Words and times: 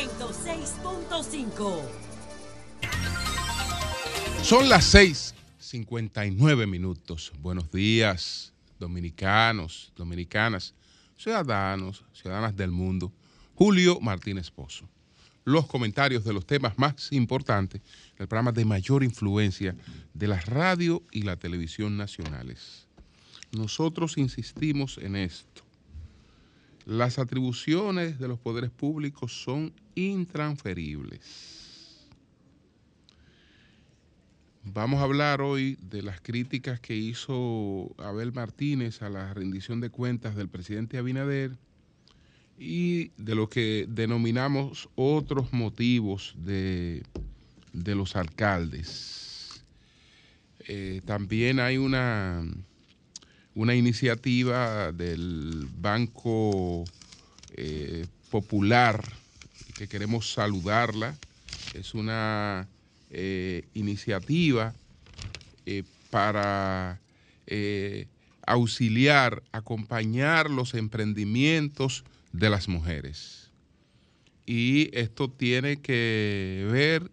106.5. 0.00 1.82
Son 4.42 4.70
las 4.70 4.94
6:59 4.94 6.66
minutos. 6.66 7.32
Buenos 7.40 7.70
días, 7.70 8.54
dominicanos, 8.78 9.92
dominicanas, 9.96 10.72
ciudadanos, 11.18 12.02
ciudadanas 12.14 12.56
del 12.56 12.70
mundo. 12.70 13.12
Julio 13.54 14.00
Martínez 14.00 14.50
Pozo. 14.50 14.88
Los 15.44 15.66
comentarios 15.66 16.24
de 16.24 16.32
los 16.32 16.46
temas 16.46 16.78
más 16.78 17.12
importantes 17.12 17.82
del 18.16 18.26
programa 18.26 18.52
de 18.52 18.64
mayor 18.64 19.04
influencia 19.04 19.76
de 20.14 20.28
la 20.28 20.40
radio 20.40 21.02
y 21.12 21.22
la 21.22 21.36
televisión 21.36 21.98
nacionales. 21.98 22.86
Nosotros 23.52 24.16
insistimos 24.16 24.96
en 24.96 25.16
esto. 25.16 25.69
Las 26.86 27.18
atribuciones 27.18 28.18
de 28.18 28.28
los 28.28 28.38
poderes 28.38 28.70
públicos 28.70 29.42
son 29.42 29.72
intransferibles. 29.94 31.60
Vamos 34.64 35.00
a 35.00 35.04
hablar 35.04 35.40
hoy 35.40 35.78
de 35.80 36.02
las 36.02 36.20
críticas 36.20 36.80
que 36.80 36.94
hizo 36.94 37.94
Abel 37.98 38.32
Martínez 38.32 39.02
a 39.02 39.08
la 39.08 39.32
rendición 39.32 39.80
de 39.80 39.90
cuentas 39.90 40.36
del 40.36 40.48
presidente 40.48 40.98
Abinader 40.98 41.56
y 42.58 43.08
de 43.16 43.34
lo 43.34 43.48
que 43.48 43.86
denominamos 43.88 44.88
otros 44.94 45.52
motivos 45.52 46.34
de, 46.36 47.02
de 47.72 47.94
los 47.94 48.16
alcaldes. 48.16 49.64
Eh, 50.68 51.00
también 51.04 51.58
hay 51.58 51.78
una, 51.78 52.44
una 53.54 53.74
iniciativa 53.74 54.92
del 54.92 55.68
Banco 55.78 56.84
eh, 57.54 58.06
Popular 58.30 59.02
que 59.76 59.88
queremos 59.88 60.32
saludarla. 60.32 61.16
Es 61.74 61.94
una 61.94 62.68
eh, 63.10 63.64
iniciativa 63.74 64.74
para 66.10 67.00
auxiliar, 68.46 69.42
acompañar 69.52 70.50
los 70.50 70.74
emprendimientos 70.74 72.04
de 72.32 72.50
las 72.50 72.68
mujeres. 72.68 73.50
Y 74.46 74.90
esto 74.98 75.30
tiene 75.30 75.80
que 75.80 76.68
ver 76.70 77.10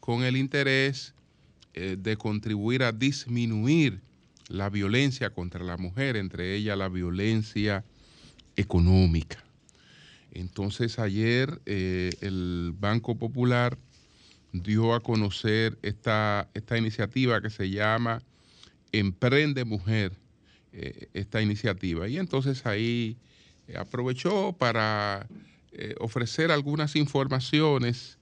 con 0.00 0.22
el 0.22 0.36
interés 0.36 1.12
eh, 1.74 1.96
de 1.98 2.16
contribuir 2.16 2.82
a 2.82 2.92
disminuir 2.92 4.00
la 4.48 4.70
violencia 4.70 5.30
contra 5.30 5.64
la 5.64 5.76
mujer, 5.76 6.16
entre 6.16 6.54
ellas 6.54 6.76
la 6.76 6.88
violencia 6.88 7.84
económica. 8.56 9.44
Entonces 10.32 10.98
ayer 10.98 11.60
eh, 11.66 12.10
el 12.20 12.74
Banco 12.78 13.16
Popular 13.16 13.78
dio 14.52 14.94
a 14.94 15.00
conocer 15.00 15.78
esta, 15.82 16.48
esta 16.54 16.78
iniciativa 16.78 17.40
que 17.40 17.50
se 17.50 17.70
llama 17.70 18.22
Emprende 18.92 19.64
Mujer, 19.64 20.12
eh, 20.72 21.08
esta 21.14 21.42
iniciativa. 21.42 22.08
Y 22.08 22.18
entonces 22.18 22.66
ahí 22.66 23.16
aprovechó 23.76 24.54
para 24.54 25.26
eh, 25.72 25.94
ofrecer 26.00 26.50
algunas 26.50 26.96
informaciones 26.96 28.18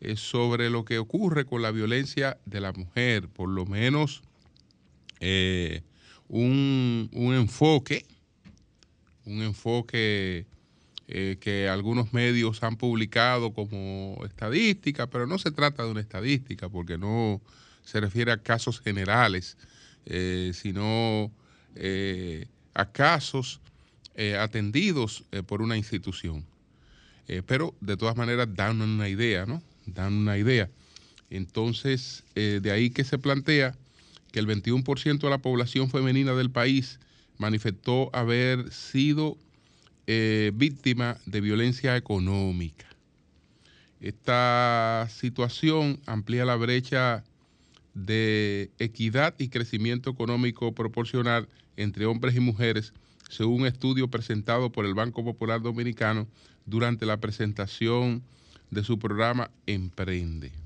eh, 0.00 0.16
sobre 0.16 0.68
lo 0.68 0.84
que 0.84 0.98
ocurre 0.98 1.44
con 1.46 1.62
la 1.62 1.70
violencia 1.70 2.38
de 2.44 2.60
la 2.60 2.72
mujer, 2.72 3.28
por 3.28 3.48
lo 3.48 3.64
menos 3.66 4.22
eh, 5.22 5.82
un, 6.28 7.08
enfoque, 7.12 8.04
un 9.24 9.42
enfoque 9.42 10.46
que 11.06 11.68
algunos 11.68 12.14
medios 12.14 12.62
han 12.62 12.76
publicado 12.76 13.52
como 13.52 14.18
estadística, 14.24 15.08
pero 15.08 15.26
no 15.26 15.38
se 15.38 15.50
trata 15.50 15.84
de 15.84 15.90
una 15.90 16.00
estadística 16.00 16.70
porque 16.70 16.96
no 16.96 17.42
se 17.84 18.00
refiere 18.00 18.32
a 18.32 18.38
casos 18.38 18.80
generales, 18.80 19.58
sino 20.54 21.30
a 22.74 22.86
casos 22.86 23.60
eh, 24.14 24.36
atendidos 24.36 25.24
eh, 25.32 25.42
por 25.42 25.62
una 25.62 25.76
institución. 25.76 26.44
Eh, 27.28 27.42
pero 27.46 27.74
de 27.80 27.96
todas 27.96 28.16
maneras 28.16 28.48
dan 28.54 28.82
una 28.82 29.08
idea, 29.08 29.46
¿no? 29.46 29.62
Dan 29.86 30.12
una 30.12 30.36
idea. 30.36 30.68
Entonces, 31.30 32.24
de 32.34 32.70
ahí 32.70 32.90
que 32.90 33.04
se 33.04 33.16
plantea 33.16 33.74
que 34.32 34.40
el 34.40 34.48
21% 34.48 35.20
de 35.20 35.30
la 35.30 35.38
población 35.38 35.90
femenina 35.90 36.32
del 36.32 36.50
país 36.50 36.98
manifestó 37.38 38.10
haber 38.12 38.72
sido 38.72 39.36
víctima 40.06 41.16
de 41.26 41.40
violencia 41.40 41.96
económica. 41.96 42.86
Esta 44.00 45.08
situación 45.10 46.00
amplía 46.06 46.44
la 46.44 46.56
brecha 46.56 47.24
de 47.94 48.70
equidad 48.78 49.34
y 49.38 49.48
crecimiento 49.48 50.10
económico 50.10 50.72
proporcional 50.72 51.48
entre 51.76 52.06
hombres 52.06 52.34
y 52.34 52.40
mujeres 52.40 52.92
según 53.30 53.62
un 53.62 53.66
estudio 53.66 54.08
presentado 54.08 54.70
por 54.70 54.84
el 54.84 54.94
Banco 54.94 55.24
Popular 55.24 55.62
Dominicano 55.62 56.26
durante 56.66 57.06
la 57.06 57.18
presentación 57.18 58.22
de 58.70 58.84
su 58.84 58.98
programa 58.98 59.50
Emprende. 59.66 60.61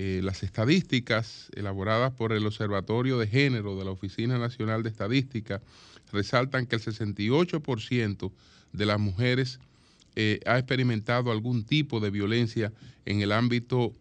Eh, 0.00 0.20
las 0.22 0.44
estadísticas 0.44 1.48
elaboradas 1.56 2.12
por 2.12 2.32
el 2.32 2.46
Observatorio 2.46 3.18
de 3.18 3.26
Género 3.26 3.76
de 3.76 3.84
la 3.84 3.90
Oficina 3.90 4.38
Nacional 4.38 4.84
de 4.84 4.90
Estadística 4.90 5.60
resaltan 6.12 6.66
que 6.66 6.76
el 6.76 6.82
68% 6.82 8.30
de 8.72 8.86
las 8.86 9.00
mujeres 9.00 9.58
eh, 10.14 10.38
ha 10.46 10.56
experimentado 10.56 11.32
algún 11.32 11.64
tipo 11.64 11.98
de 11.98 12.10
violencia 12.10 12.72
en 13.06 13.22
el 13.22 13.32
ámbito 13.32 13.92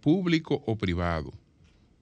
público 0.00 0.62
o 0.64 0.78
privado, 0.78 1.34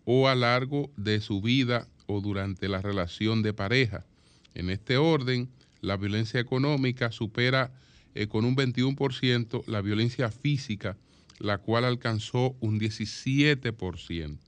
o 0.04 0.28
a 0.28 0.36
largo 0.36 0.88
de 0.96 1.20
su 1.20 1.40
vida 1.40 1.88
o 2.06 2.20
durante 2.20 2.68
la 2.68 2.80
relación 2.80 3.42
de 3.42 3.52
pareja. 3.52 4.06
En 4.54 4.70
este 4.70 4.96
orden, 4.96 5.48
la 5.80 5.96
violencia 5.96 6.38
económica 6.38 7.10
supera 7.10 7.72
eh, 8.14 8.28
con 8.28 8.44
un 8.44 8.54
21% 8.54 9.64
la 9.66 9.80
violencia 9.80 10.30
física, 10.30 10.96
la 11.40 11.58
cual 11.58 11.84
alcanzó 11.84 12.54
un 12.60 12.78
17%. 12.78 14.38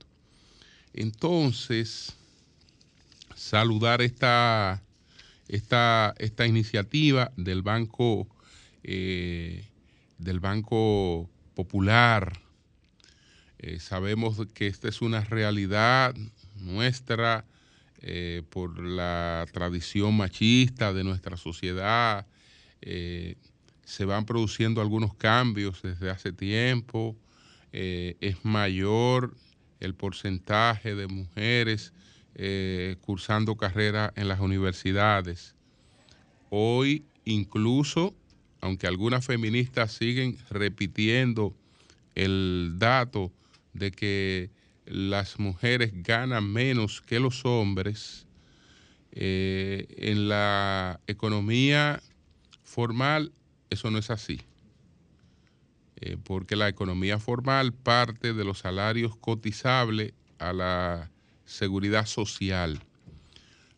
Entonces, 0.93 2.15
saludar 3.35 4.01
esta, 4.01 4.83
esta, 5.47 6.13
esta 6.19 6.45
iniciativa 6.45 7.31
del 7.35 7.63
Banco, 7.63 8.27
eh, 8.83 9.67
del 10.19 10.39
Banco 10.39 11.29
Popular. 11.55 12.39
Eh, 13.57 13.79
sabemos 13.79 14.39
que 14.53 14.67
esta 14.67 14.87
es 14.87 15.01
una 15.01 15.21
realidad 15.21 16.15
nuestra 16.57 17.45
eh, 18.01 18.43
por 18.49 18.79
la 18.79 19.45
tradición 19.51 20.15
machista 20.15 20.93
de 20.93 21.03
nuestra 21.03 21.37
sociedad. 21.37 22.27
Eh, 23.83 23.85
se 23.85 24.05
van 24.05 24.25
produciendo 24.25 24.81
algunos 24.81 25.13
cambios 25.15 25.81
desde 25.81 26.09
hace 26.09 26.31
tiempo. 26.31 27.15
Eh, 27.71 28.15
es 28.21 28.43
mayor 28.45 29.35
el 29.79 29.95
porcentaje 29.95 30.95
de 30.95 31.07
mujeres 31.07 31.93
cursando 33.01 33.57
carrera 33.57 34.11
en 34.15 34.27
las 34.27 34.39
universidades. 34.39 35.53
Hoy 36.49 37.05
incluso, 37.25 38.15
aunque 38.59 38.87
algunas 38.87 39.23
feministas 39.23 39.91
siguen 39.91 40.37
repitiendo 40.49 41.55
el 42.15 42.75
dato 42.79 43.31
de 43.73 43.91
que 43.91 44.49
las 44.85 45.39
mujeres 45.39 45.91
ganan 45.93 46.51
menos 46.51 47.01
que 47.01 47.19
los 47.19 47.45
hombres, 47.45 48.25
eh, 49.11 49.85
en 49.97 50.27
la 50.27 50.99
economía 51.05 52.01
formal 52.63 53.31
eso 53.73 53.91
no 53.91 53.97
es 53.97 54.09
así. 54.09 54.41
Eh, 55.97 56.17
porque 56.23 56.55
la 56.55 56.67
economía 56.67 57.19
formal 57.19 57.73
parte 57.73 58.33
de 58.33 58.43
los 58.43 58.59
salarios 58.59 59.15
cotizables 59.15 60.13
a 60.39 60.53
la 60.53 61.11
seguridad 61.45 62.05
social. 62.05 62.79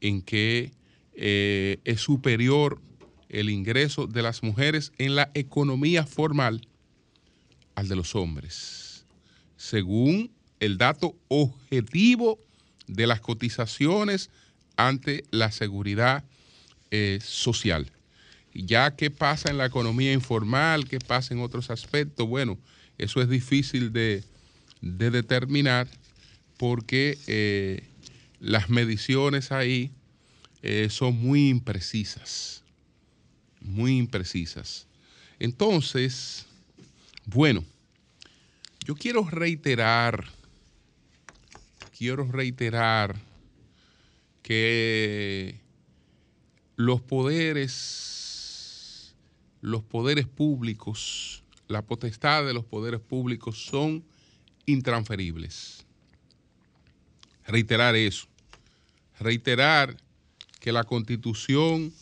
en 0.00 0.22
que 0.22 0.72
eh, 1.14 1.78
es 1.84 2.00
superior 2.00 2.80
el 3.28 3.50
ingreso 3.50 4.06
de 4.06 4.22
las 4.22 4.42
mujeres 4.42 4.92
en 4.98 5.16
la 5.16 5.30
economía 5.34 6.06
formal 6.06 6.66
al 7.74 7.88
de 7.88 7.96
los 7.96 8.14
hombres, 8.14 9.04
según 9.56 10.30
el 10.60 10.78
dato 10.78 11.16
objetivo 11.28 12.38
de 12.86 13.06
las 13.06 13.20
cotizaciones 13.20 14.30
ante 14.76 15.24
la 15.30 15.50
seguridad 15.50 16.24
eh, 16.90 17.18
social. 17.22 17.90
Ya 18.54 18.94
qué 18.94 19.10
pasa 19.10 19.50
en 19.50 19.58
la 19.58 19.66
economía 19.66 20.12
informal, 20.12 20.88
qué 20.88 20.98
pasa 21.00 21.34
en 21.34 21.40
otros 21.40 21.70
aspectos, 21.70 22.28
bueno, 22.28 22.58
eso 22.98 23.20
es 23.20 23.28
difícil 23.28 23.92
de, 23.92 24.22
determinar 24.80 25.88
porque 26.56 27.18
eh, 27.26 27.82
las 28.38 28.70
mediciones 28.70 29.50
ahí 29.50 29.90
eh, 30.62 30.88
son 30.90 31.16
muy 31.16 31.48
imprecisas, 31.48 32.62
muy 33.60 33.98
imprecisas. 33.98 34.86
Entonces, 35.40 36.46
bueno, 37.26 37.64
yo 38.84 38.94
quiero 38.94 39.28
reiterar, 39.28 40.26
quiero 41.96 42.24
reiterar 42.30 43.16
que 44.42 45.58
los 46.76 47.00
poderes, 47.00 48.13
los 49.64 49.82
poderes 49.82 50.26
públicos, 50.26 51.42
la 51.68 51.80
potestad 51.80 52.44
de 52.44 52.52
los 52.52 52.66
poderes 52.66 53.00
públicos 53.00 53.64
son 53.64 54.04
intransferibles. 54.66 55.86
Reiterar 57.46 57.96
eso. 57.96 58.26
Reiterar 59.18 59.96
que 60.60 60.70
la 60.70 60.84
constitución 60.84 61.94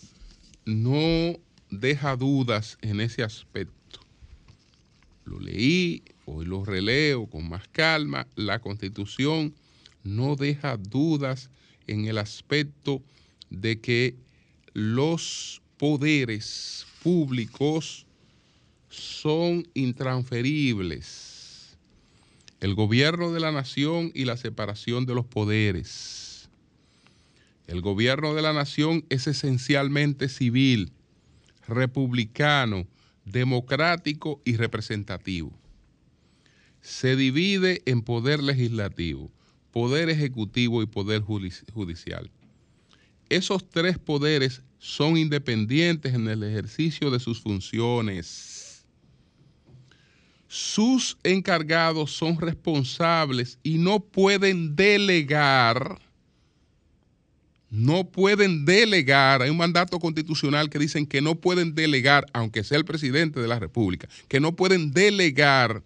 no 0.64 1.38
deja 1.70 2.16
dudas 2.16 2.78
en 2.80 3.00
ese 3.00 3.22
aspecto. 3.22 4.00
Lo 5.24 5.38
leí, 5.38 6.02
hoy 6.24 6.46
lo 6.46 6.64
releo 6.64 7.26
con 7.26 7.48
más 7.48 7.68
calma. 7.68 8.26
La 8.34 8.58
constitución 8.58 9.54
no 10.02 10.34
deja 10.34 10.76
dudas 10.78 11.48
en 11.86 12.06
el 12.06 12.18
aspecto 12.18 13.04
de 13.50 13.80
que 13.80 14.16
los 14.72 15.62
poderes 15.76 16.86
públicos 17.02 18.06
son 18.88 19.69
intransferibles. 19.75 21.76
El 22.60 22.75
gobierno 22.75 23.32
de 23.32 23.40
la 23.40 23.52
nación 23.52 24.12
y 24.14 24.25
la 24.25 24.37
separación 24.37 25.06
de 25.06 25.14
los 25.14 25.26
poderes. 25.26 26.49
El 27.66 27.81
gobierno 27.81 28.34
de 28.34 28.43
la 28.43 28.52
nación 28.52 29.04
es 29.08 29.26
esencialmente 29.26 30.28
civil, 30.28 30.93
republicano, 31.66 32.87
democrático 33.25 34.40
y 34.44 34.56
representativo. 34.56 35.52
Se 36.81 37.16
divide 37.16 37.82
en 37.87 38.02
poder 38.02 38.43
legislativo, 38.43 39.31
poder 39.70 40.10
ejecutivo 40.10 40.82
y 40.82 40.87
poder 40.87 41.22
judicial 41.22 42.31
esos 43.32 43.69
tres 43.69 43.98
poderes 43.98 44.62
son 44.82 45.17
independientes 45.17 46.12
en 46.12 46.26
el 46.26 46.43
ejercicio 46.43 47.08
de 47.12 47.20
sus 47.20 47.40
funciones. 47.40 48.84
Sus 50.49 51.17
encargados 51.23 52.11
son 52.11 52.40
responsables 52.40 53.61
y 53.62 53.79
no 53.79 54.00
pueden 54.00 54.75
delegar, 54.75 56.00
no 57.70 58.11
pueden 58.11 58.64
delegar, 58.64 59.43
hay 59.43 59.50
un 59.50 59.56
mandato 59.56 60.00
constitucional 60.00 60.69
que 60.69 60.81
dicen 60.81 61.06
que 61.06 61.23
no 61.23 61.37
pueden 61.37 61.76
delegar, 61.76 62.26
aunque 62.32 62.64
sea 62.64 62.76
el 62.76 62.84
presidente 62.84 63.40
de 63.40 63.46
la 63.46 63.61
República, 63.61 64.08
que 64.26 64.40
no 64.40 64.56
pueden 64.56 64.90
delegar 64.90 65.84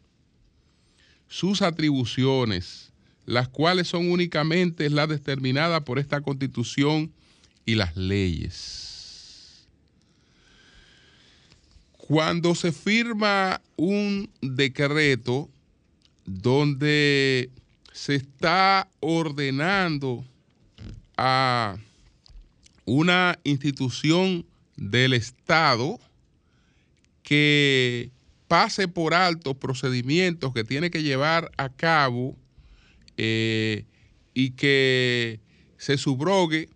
sus 1.28 1.60
atribuciones, 1.60 2.94
las 3.26 3.46
cuales 3.50 3.88
son 3.88 4.10
únicamente 4.10 4.88
las 4.88 5.10
determinadas 5.10 5.82
por 5.82 5.98
esta 5.98 6.22
constitución 6.22 7.12
y 7.66 7.74
las 7.74 7.96
leyes. 7.96 9.66
Cuando 11.98 12.54
se 12.54 12.72
firma 12.72 13.60
un 13.76 14.30
decreto 14.40 15.50
donde 16.24 17.50
se 17.92 18.14
está 18.14 18.88
ordenando 19.00 20.24
a 21.16 21.76
una 22.84 23.38
institución 23.42 24.46
del 24.76 25.14
Estado 25.14 25.98
que 27.24 28.10
pase 28.46 28.86
por 28.86 29.12
alto 29.12 29.54
procedimientos 29.54 30.54
que 30.54 30.62
tiene 30.62 30.90
que 30.90 31.02
llevar 31.02 31.50
a 31.56 31.68
cabo 31.68 32.36
eh, 33.16 33.84
y 34.34 34.50
que 34.50 35.40
se 35.78 35.98
subrogue 35.98 36.68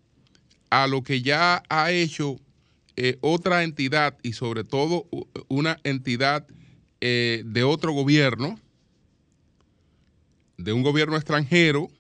a 0.71 0.87
lo 0.87 1.03
que 1.03 1.21
ya 1.21 1.63
ha 1.69 1.91
hecho 1.91 2.41
eh, 2.97 3.19
otra 3.21 3.65
entidad 3.65 4.17
y 4.23 4.33
sobre 4.33 4.65
todo 4.65 5.07
una 5.49 5.79
entidad 5.85 6.47
eh, 7.01 7.43
de 7.45 7.65
otro 7.65 7.93
gobierno, 7.93 8.59
de 10.57 10.73
un 10.73 10.83
gobierno 10.83 11.17
extranjero, 11.17 11.91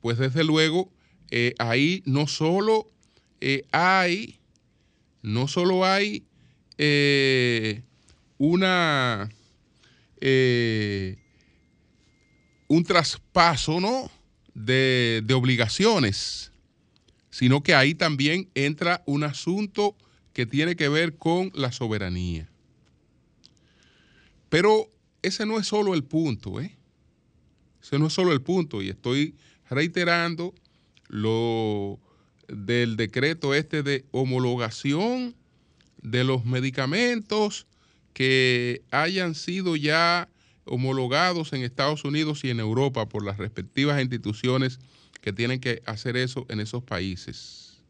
pues 0.00 0.18
desde 0.18 0.44
luego 0.44 0.90
eh, 1.30 1.54
ahí 1.58 2.02
no 2.06 2.26
solo 2.26 2.86
hay, 3.72 4.38
no 5.22 5.48
solo 5.48 5.84
hay 5.84 6.24
una 8.38 9.28
un 12.68 12.84
traspaso 12.84 13.80
¿no? 13.80 14.10
de, 14.54 15.22
de 15.24 15.34
obligaciones 15.34 16.49
sino 17.40 17.62
que 17.62 17.74
ahí 17.74 17.94
también 17.94 18.50
entra 18.54 19.02
un 19.06 19.24
asunto 19.24 19.96
que 20.34 20.44
tiene 20.44 20.76
que 20.76 20.90
ver 20.90 21.16
con 21.16 21.50
la 21.54 21.72
soberanía. 21.72 22.50
Pero 24.50 24.90
ese 25.22 25.46
no 25.46 25.58
es 25.58 25.66
solo 25.66 25.94
el 25.94 26.04
punto, 26.04 26.60
¿eh? 26.60 26.76
Ese 27.82 27.98
no 27.98 28.08
es 28.08 28.12
solo 28.12 28.34
el 28.34 28.42
punto, 28.42 28.82
y 28.82 28.90
estoy 28.90 29.36
reiterando 29.70 30.54
lo 31.08 31.98
del 32.46 32.96
decreto 32.96 33.54
este 33.54 33.82
de 33.82 34.04
homologación 34.10 35.34
de 36.02 36.24
los 36.24 36.44
medicamentos 36.44 37.66
que 38.12 38.82
hayan 38.90 39.34
sido 39.34 39.76
ya 39.76 40.28
homologados 40.66 41.54
en 41.54 41.62
Estados 41.62 42.04
Unidos 42.04 42.44
y 42.44 42.50
en 42.50 42.60
Europa 42.60 43.08
por 43.08 43.24
las 43.24 43.38
respectivas 43.38 43.98
instituciones 43.98 44.78
que 45.20 45.32
tienen 45.32 45.60
que 45.60 45.82
hacer 45.86 46.16
eso 46.16 46.46
en 46.48 46.60
esos 46.60 46.82
países. 46.82 47.82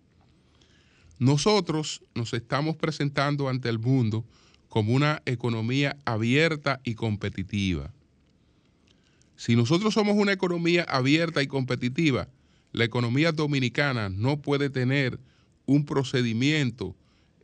Nosotros 1.18 2.02
nos 2.14 2.32
estamos 2.32 2.76
presentando 2.76 3.49
ante 3.49 3.68
el 3.68 3.78
mundo 3.78 4.25
como 4.68 4.94
una 4.94 5.22
economía 5.26 5.96
abierta 6.04 6.80
y 6.84 6.94
competitiva. 6.94 7.92
Si 9.37 9.56
nosotros 9.56 9.94
somos 9.94 10.16
una 10.16 10.32
economía 10.32 10.84
abierta 10.84 11.42
y 11.42 11.46
competitiva, 11.46 12.28
la 12.72 12.84
economía 12.84 13.32
dominicana 13.32 14.08
no 14.08 14.40
puede 14.40 14.70
tener 14.70 15.18
un 15.66 15.84
procedimiento 15.84 16.94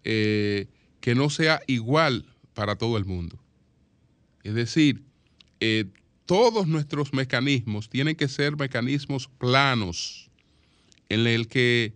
eh, 0.04 0.66
que 1.00 1.14
no 1.14 1.30
sea 1.30 1.60
igual 1.66 2.26
para 2.54 2.76
todo 2.76 2.96
el 2.96 3.04
mundo. 3.04 3.38
Es 4.42 4.54
decir, 4.54 5.02
eh, 5.60 5.86
todos 6.26 6.66
nuestros 6.66 7.12
mecanismos 7.12 7.88
tienen 7.88 8.16
que 8.16 8.28
ser 8.28 8.56
mecanismos 8.56 9.28
planos, 9.38 10.28
en 11.09 11.26
el 11.26 11.47
que 11.47 11.95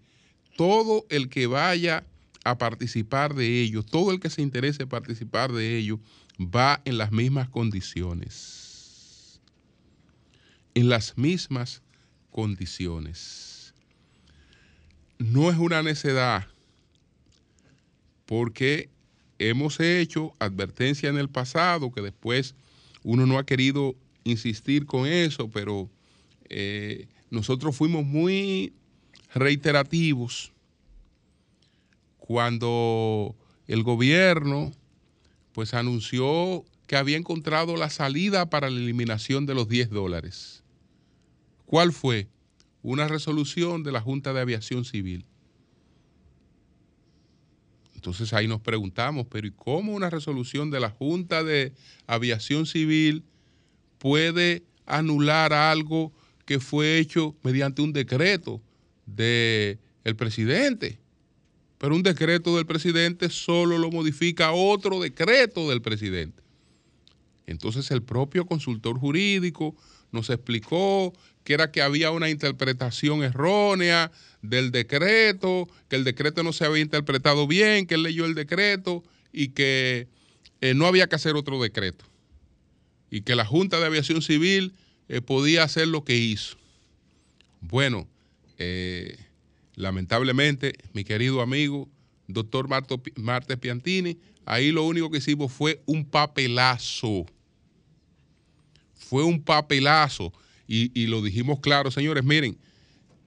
todo 0.57 1.05
el 1.11 1.29
que 1.29 1.47
vaya 1.49 2.05
a 2.45 2.57
participar 2.57 3.35
de 3.35 3.61
ello, 3.61 3.83
todo 3.83 4.13
el 4.13 4.21
que 4.21 4.31
se 4.31 4.41
interese 4.41 4.87
participar 4.87 5.53
de 5.53 5.77
ello, 5.77 6.01
va 6.39 6.81
en 6.85 6.97
las 6.97 7.13
mismas 7.13 7.49
condiciones. 7.49 9.41
En 10.75 10.89
las 10.89 11.19
mismas 11.19 11.83
condiciones. 12.31 13.75
No 15.19 15.51
es 15.51 15.59
una 15.59 15.83
necedad, 15.83 16.47
porque 18.27 18.89
hemos 19.39 19.81
hecho 19.81 20.35
advertencia 20.39 21.09
en 21.11 21.19
el 21.19 21.29
pasado 21.29 21.91
que 21.91 22.01
después 22.01 22.55
uno 23.03 23.27
no 23.27 23.39
ha 23.39 23.45
querido 23.45 23.97
insistir 24.25 24.87
con 24.87 25.07
eso, 25.07 25.50
pero 25.50 25.91
eh, 26.49 27.09
nosotros 27.31 27.77
fuimos 27.77 28.05
muy 28.05 28.73
reiterativos 29.35 30.53
cuando 32.19 33.35
el 33.67 33.83
gobierno 33.83 34.73
pues 35.53 35.75
anunció 35.75 36.65
que 36.87 36.97
había 36.97 37.17
encontrado 37.17 37.77
la 37.77 37.91
salida 37.91 38.50
para 38.50 38.69
la 38.69 38.79
eliminación 38.79 39.47
de 39.47 39.55
los 39.55 39.69
10 39.69 39.91
dólares. 39.91 40.65
¿Cuál 41.67 41.93
fue? 41.93 42.29
Una 42.83 43.07
resolución 43.07 43.85
de 43.85 43.93
la 43.93 44.00
Junta 44.00 44.33
de 44.33 44.41
Aviación 44.41 44.85
Civil. 44.85 45.25
Entonces 47.95 48.33
ahí 48.33 48.49
nos 48.49 48.61
preguntamos, 48.61 49.27
pero 49.31 49.47
¿y 49.47 49.53
cómo 49.53 49.93
una 49.93 50.11
resolución 50.11 50.71
de 50.71 50.81
la 50.81 50.91
Junta 50.91 51.45
de 51.45 51.73
Aviación 52.07 52.67
Civil 52.67 53.23
puede 54.00 54.64
anular 54.87 55.52
algo 55.52 56.12
que 56.47 56.59
fue 56.59 56.99
hecho 56.99 57.37
mediante 57.45 57.83
un 57.83 57.92
decreto 57.92 58.61
del 59.07 59.78
presidente? 60.16 60.99
Pero 61.78 61.95
un 61.95 62.02
decreto 62.02 62.57
del 62.57 62.66
presidente 62.66 63.30
solo 63.30 63.78
lo 63.78 63.90
modifica 63.90 64.52
otro 64.52 65.00
decreto 65.00 65.71
del 65.71 65.80
presidente. 65.80 66.42
Entonces 67.47 67.90
el 67.90 68.02
propio 68.02 68.47
consultor 68.47 68.99
jurídico 68.99 69.76
nos 70.12 70.30
explicó 70.30 71.12
que 71.45 71.54
era 71.54 71.71
que 71.71 71.83
había 71.83 72.11
una 72.11 72.30
interpretación 72.30 73.23
errónea 73.23 74.11
del 74.42 74.71
decreto, 74.71 75.69
que 75.88 75.97
el 75.97 76.04
decreto 76.04 76.42
no 76.42 76.52
se 76.52 76.64
había 76.64 76.83
interpretado 76.83 77.47
bien, 77.47 77.87
que 77.87 77.95
él 77.95 78.02
leyó 78.02 78.25
el 78.25 78.35
decreto 78.35 79.04
y 79.33 79.49
que 79.49 80.09
eh, 80.61 80.75
no 80.75 80.87
había 80.87 81.07
que 81.07 81.16
hacer 81.16 81.37
otro 81.37 81.62
decreto. 81.62 82.10
Y 83.11 83.23
que 83.23 83.35
la 83.35 83.45
Junta 83.45 83.81
de 83.81 83.87
Aviación 83.87 84.23
Civil 84.23 84.73
eh, 85.09 85.21
podía 85.21 85.64
hacer 85.64 85.88
lo 85.88 86.05
que 86.05 86.17
hizo. 86.17 86.57
Bueno, 87.61 88.09
eh, 88.59 89.19
lamentablemente, 89.75 90.75
mi 90.93 91.05
querido 91.05 91.40
amigo, 91.40 91.88
doctor 92.29 92.69
Marte 92.69 93.57
Piantini, 93.57 94.19
ahí 94.45 94.71
lo 94.71 94.85
único 94.85 95.11
que 95.11 95.19
hicimos 95.19 95.52
fue 95.52 95.83
un 95.87 96.05
papelazo. 96.05 97.26
Fue 98.95 99.25
un 99.25 99.43
papelazo. 99.43 100.33
Y, 100.69 100.93
y 100.95 101.07
lo 101.07 101.21
dijimos 101.21 101.59
claro, 101.61 101.90
señores, 101.90 102.23
miren, 102.23 102.57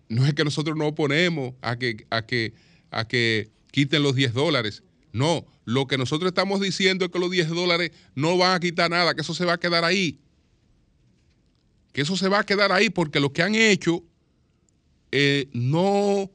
no 0.07 0.25
es 0.25 0.33
que 0.33 0.43
nosotros 0.43 0.77
no 0.77 0.87
oponemos 0.87 1.53
a 1.61 1.77
que, 1.77 2.05
a 2.09 2.25
que, 2.25 2.53
a 2.91 3.07
que 3.07 3.49
quiten 3.71 4.03
los 4.03 4.15
10 4.15 4.33
dólares. 4.33 4.83
No, 5.13 5.45
lo 5.63 5.85
que 5.85 5.97
nosotros 5.97 6.29
estamos 6.29 6.59
diciendo 6.59 7.05
es 7.05 7.11
que 7.11 7.19
los 7.19 7.29
10 7.29 7.49
dólares 7.49 7.91
no 8.15 8.35
van 8.35 8.55
a 8.55 8.59
quitar 8.59 8.89
nada, 8.89 9.13
que 9.13 9.21
eso 9.21 9.35
se 9.35 9.45
va 9.45 9.53
a 9.53 9.59
quedar 9.59 9.85
ahí. 9.85 10.19
Que 11.93 12.01
eso 12.01 12.17
se 12.17 12.27
va 12.27 12.39
a 12.39 12.45
quedar 12.45 12.71
ahí 12.71 12.89
porque 12.89 13.19
lo 13.19 13.31
que 13.31 13.43
han 13.43 13.53
hecho 13.53 14.03
eh, 15.11 15.47
no 15.53 16.31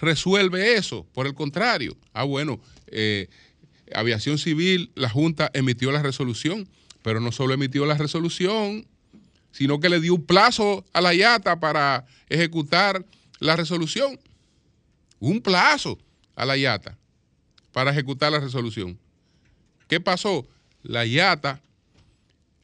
resuelve 0.00 0.74
eso. 0.74 1.06
Por 1.12 1.26
el 1.26 1.34
contrario. 1.34 1.98
Ah, 2.14 2.24
bueno, 2.24 2.58
eh, 2.86 3.28
Aviación 3.94 4.38
Civil, 4.38 4.90
la 4.94 5.10
Junta 5.10 5.50
emitió 5.52 5.92
la 5.92 6.02
resolución, 6.02 6.66
pero 7.02 7.20
no 7.20 7.30
solo 7.30 7.52
emitió 7.52 7.84
la 7.84 7.98
resolución, 7.98 8.86
sino 9.52 9.80
que 9.80 9.90
le 9.90 10.00
dio 10.00 10.14
un 10.14 10.24
plazo 10.24 10.86
a 10.94 11.02
la 11.02 11.14
IATA 11.14 11.60
para 11.60 12.06
ejecutar 12.30 13.04
la 13.38 13.54
resolución. 13.54 14.18
Un 15.20 15.42
plazo 15.42 15.98
a 16.34 16.46
la 16.46 16.56
IATA 16.56 16.96
para 17.74 17.90
ejecutar 17.90 18.30
la 18.30 18.38
resolución. 18.38 18.96
¿Qué 19.88 19.98
pasó? 19.98 20.46
La 20.84 21.04
IATA 21.04 21.60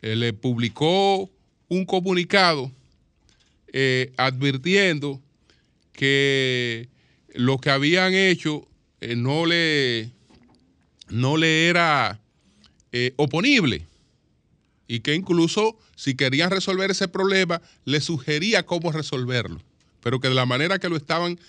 eh, 0.03 0.15
le 0.15 0.33
publicó 0.33 1.29
un 1.69 1.85
comunicado 1.85 2.71
eh, 3.73 4.13
advirtiendo 4.17 5.21
que 5.93 6.89
lo 7.35 7.59
que 7.59 7.71
habían 7.71 8.15
hecho 8.15 8.69
eh, 9.01 9.17
no, 9.17 9.47
le, 9.47 10.13
no 11.09 11.37
le 11.37 11.67
era 11.69 12.21
oponible 13.17 13.87
y 14.87 15.01
que 15.01 15.17
incluso 15.17 15.77
si 15.97 16.15
querían 16.15 16.51
resolver 16.51 16.93
ese 16.93 17.09
problema, 17.09 17.61
le 17.85 18.01
sugería 18.01 18.65
cómo 18.65 18.93
resolverlo, 18.93 19.61
pero 20.03 20.21
que 20.21 20.29
de 20.29 20.35
la 20.35 20.47
manera 20.47 20.79
que 20.79 20.89
lo 20.89 20.97
estaban 20.97 21.41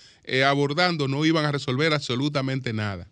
abordando 0.46 1.06
no 1.06 1.24
iban 1.24 1.44
a 1.44 1.52
resolver 1.52 1.92
absolutamente 1.92 2.72
nada. 2.72 3.11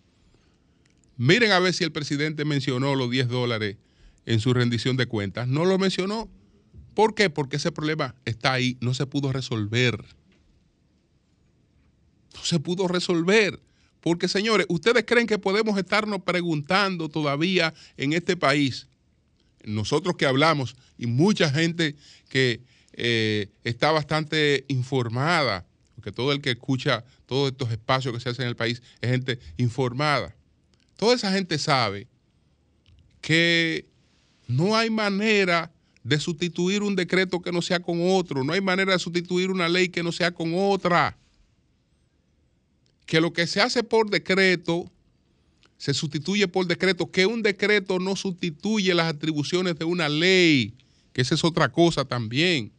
Miren 1.20 1.52
a 1.52 1.58
ver 1.58 1.74
si 1.74 1.84
el 1.84 1.92
presidente 1.92 2.46
mencionó 2.46 2.94
los 2.94 3.10
10 3.10 3.28
dólares 3.28 3.76
en 4.24 4.40
su 4.40 4.54
rendición 4.54 4.96
de 4.96 5.04
cuentas. 5.04 5.46
No 5.46 5.66
lo 5.66 5.78
mencionó. 5.78 6.30
¿Por 6.94 7.14
qué? 7.14 7.28
Porque 7.28 7.56
ese 7.56 7.70
problema 7.70 8.14
está 8.24 8.54
ahí, 8.54 8.78
no 8.80 8.94
se 8.94 9.04
pudo 9.04 9.30
resolver. 9.30 10.02
No 12.34 12.42
se 12.42 12.58
pudo 12.58 12.88
resolver. 12.88 13.60
Porque, 14.00 14.28
señores, 14.28 14.64
¿ustedes 14.70 15.04
creen 15.06 15.26
que 15.26 15.38
podemos 15.38 15.76
estarnos 15.76 16.22
preguntando 16.22 17.10
todavía 17.10 17.74
en 17.98 18.14
este 18.14 18.34
país 18.34 18.88
nosotros 19.62 20.16
que 20.16 20.24
hablamos 20.24 20.74
y 20.96 21.06
mucha 21.06 21.50
gente 21.50 21.96
que 22.30 22.62
eh, 22.94 23.50
está 23.62 23.92
bastante 23.92 24.64
informada, 24.68 25.66
porque 25.96 26.12
todo 26.12 26.32
el 26.32 26.40
que 26.40 26.52
escucha 26.52 27.04
todos 27.26 27.50
estos 27.50 27.70
espacios 27.72 28.14
que 28.14 28.20
se 28.20 28.30
hacen 28.30 28.44
en 28.44 28.48
el 28.48 28.56
país 28.56 28.80
es 29.02 29.10
gente 29.10 29.38
informada. 29.58 30.34
Toda 31.00 31.14
esa 31.14 31.32
gente 31.32 31.56
sabe 31.56 32.06
que 33.22 33.86
no 34.46 34.76
hay 34.76 34.90
manera 34.90 35.72
de 36.04 36.20
sustituir 36.20 36.82
un 36.82 36.94
decreto 36.94 37.40
que 37.40 37.50
no 37.50 37.62
sea 37.62 37.80
con 37.80 38.00
otro, 38.02 38.44
no 38.44 38.52
hay 38.52 38.60
manera 38.60 38.92
de 38.92 38.98
sustituir 38.98 39.50
una 39.50 39.66
ley 39.66 39.88
que 39.88 40.02
no 40.02 40.12
sea 40.12 40.30
con 40.30 40.52
otra. 40.54 41.16
Que 43.06 43.18
lo 43.18 43.32
que 43.32 43.46
se 43.46 43.62
hace 43.62 43.82
por 43.82 44.10
decreto 44.10 44.92
se 45.78 45.94
sustituye 45.94 46.46
por 46.48 46.66
decreto, 46.66 47.10
que 47.10 47.24
un 47.24 47.42
decreto 47.42 47.98
no 47.98 48.14
sustituye 48.14 48.92
las 48.92 49.06
atribuciones 49.06 49.78
de 49.78 49.86
una 49.86 50.10
ley, 50.10 50.74
que 51.14 51.22
esa 51.22 51.34
es 51.34 51.44
otra 51.44 51.70
cosa 51.70 52.04
también, 52.04 52.72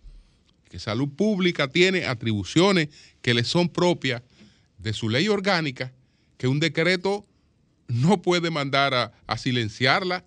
que 0.69 0.77
salud 0.77 1.09
pública 1.09 1.69
tiene 1.69 2.05
atribuciones 2.05 2.89
que 3.23 3.33
le 3.33 3.43
son 3.43 3.67
propias 3.67 4.21
de 4.77 4.93
su 4.93 5.09
ley 5.09 5.27
orgánica, 5.27 5.91
que 6.37 6.47
un 6.47 6.59
decreto 6.59 7.25
no 7.91 8.21
puede 8.21 8.49
mandar 8.49 9.13
a, 9.27 9.37
silenciarla 9.37 10.23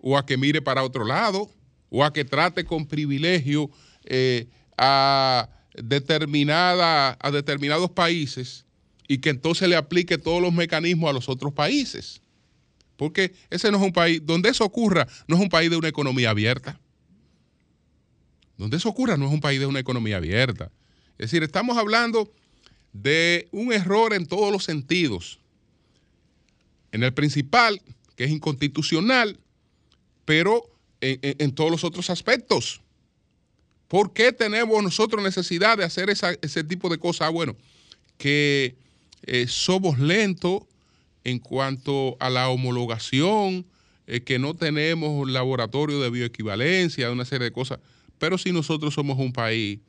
o 0.00 0.16
a 0.16 0.26
que 0.26 0.36
mire 0.36 0.62
para 0.62 0.82
otro 0.82 1.04
lado 1.04 1.50
o 1.90 2.04
a 2.04 2.12
que 2.12 2.24
trate 2.24 2.64
con 2.64 2.86
privilegio 2.86 3.70
eh, 4.04 4.48
a, 4.76 5.48
determinada, 5.74 7.16
a 7.20 7.30
determinados 7.30 7.90
países 7.90 8.64
y 9.08 9.18
que 9.18 9.30
entonces 9.30 9.68
le 9.68 9.76
aplique 9.76 10.18
todos 10.18 10.40
los 10.40 10.52
mecanismos 10.52 11.10
a 11.10 11.12
los 11.12 11.28
otros 11.28 11.52
países. 11.52 12.20
Porque 12.96 13.34
ese 13.50 13.70
no 13.70 13.78
es 13.78 13.82
un 13.82 13.92
país, 13.92 14.20
donde 14.24 14.48
eso 14.48 14.64
ocurra, 14.64 15.06
no 15.26 15.36
es 15.36 15.42
un 15.42 15.48
país 15.48 15.70
de 15.70 15.76
una 15.76 15.88
economía 15.88 16.30
abierta. 16.30 16.78
Donde 18.56 18.76
eso 18.76 18.88
ocurra, 18.88 19.16
no 19.16 19.26
es 19.26 19.32
un 19.32 19.40
país 19.40 19.58
de 19.58 19.66
una 19.66 19.80
economía 19.80 20.18
abierta. 20.18 20.70
Es 21.18 21.30
decir, 21.30 21.42
estamos 21.42 21.76
hablando 21.76 22.32
de 22.92 23.48
un 23.50 23.72
error 23.72 24.14
en 24.14 24.26
todos 24.26 24.52
los 24.52 24.64
sentidos. 24.64 25.41
En 26.92 27.02
el 27.02 27.12
principal, 27.12 27.80
que 28.16 28.24
es 28.24 28.30
inconstitucional, 28.30 29.38
pero 30.24 30.62
en, 31.00 31.52
todos 31.52 31.70
los 31.70 31.84
otros 31.84 32.10
aspectos. 32.10 32.80
¿Por 33.88 34.12
qué 34.12 34.32
tenemos 34.32 34.82
nosotros 34.82 35.22
necesidad 35.22 35.76
de 35.76 35.84
hacer 35.84 36.08
ese 36.10 36.64
tipo 36.64 36.88
de 36.88 36.98
cosas? 36.98 37.28
Ah, 37.28 37.30
bueno, 37.30 37.56
que 38.16 38.76
eh, 39.24 39.46
somos 39.48 39.98
lentos 39.98 40.62
en 41.24 41.38
cuanto 41.38 42.16
a 42.20 42.30
la 42.30 42.48
homologación, 42.48 43.66
eh, 44.06 44.22
que 44.22 44.38
no 44.38 44.54
tenemos 44.54 45.28
laboratorio 45.28 46.00
de 46.00 46.10
bioequivalencia, 46.10 47.10
una 47.10 47.24
serie 47.24 47.46
de 47.46 47.52
cosas, 47.52 47.80
pero 48.18 48.38
si 48.38 48.52
nosotros 48.52 48.94
somos 48.94 49.18
un 49.18 49.32
país 49.32 49.80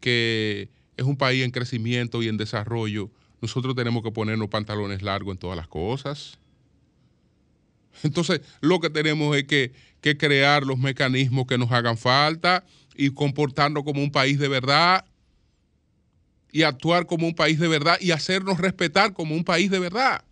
que 0.00 0.68
es 0.96 1.04
un 1.04 1.16
país 1.16 1.44
en 1.44 1.50
crecimiento 1.50 2.22
y 2.22 2.28
en 2.28 2.36
desarrollo, 2.36 3.10
nosotros 3.40 3.74
tenemos 3.74 4.02
que 4.02 4.10
ponernos 4.10 4.48
pantalones 4.48 5.02
largos 5.02 5.32
en 5.32 5.38
todas 5.38 5.56
las 5.56 5.68
cosas. 5.68 6.38
Entonces, 8.02 8.40
lo 8.60 8.80
que 8.80 8.90
tenemos 8.90 9.36
es 9.36 9.44
que, 9.44 9.72
que 10.00 10.16
crear 10.16 10.64
los 10.64 10.78
mecanismos 10.78 11.46
que 11.46 11.58
nos 11.58 11.70
hagan 11.72 11.98
falta 11.98 12.64
y 12.94 13.10
comportarnos 13.10 13.84
como 13.84 14.02
un 14.02 14.12
país 14.12 14.38
de 14.38 14.48
verdad 14.48 15.04
y 16.52 16.62
actuar 16.62 17.06
como 17.06 17.26
un 17.26 17.34
país 17.34 17.58
de 17.58 17.68
verdad 17.68 17.98
y 18.00 18.10
hacernos 18.10 18.58
respetar 18.58 19.12
como 19.12 19.34
un 19.34 19.44
país 19.44 19.70
de 19.70 19.78
verdad. 19.78 20.24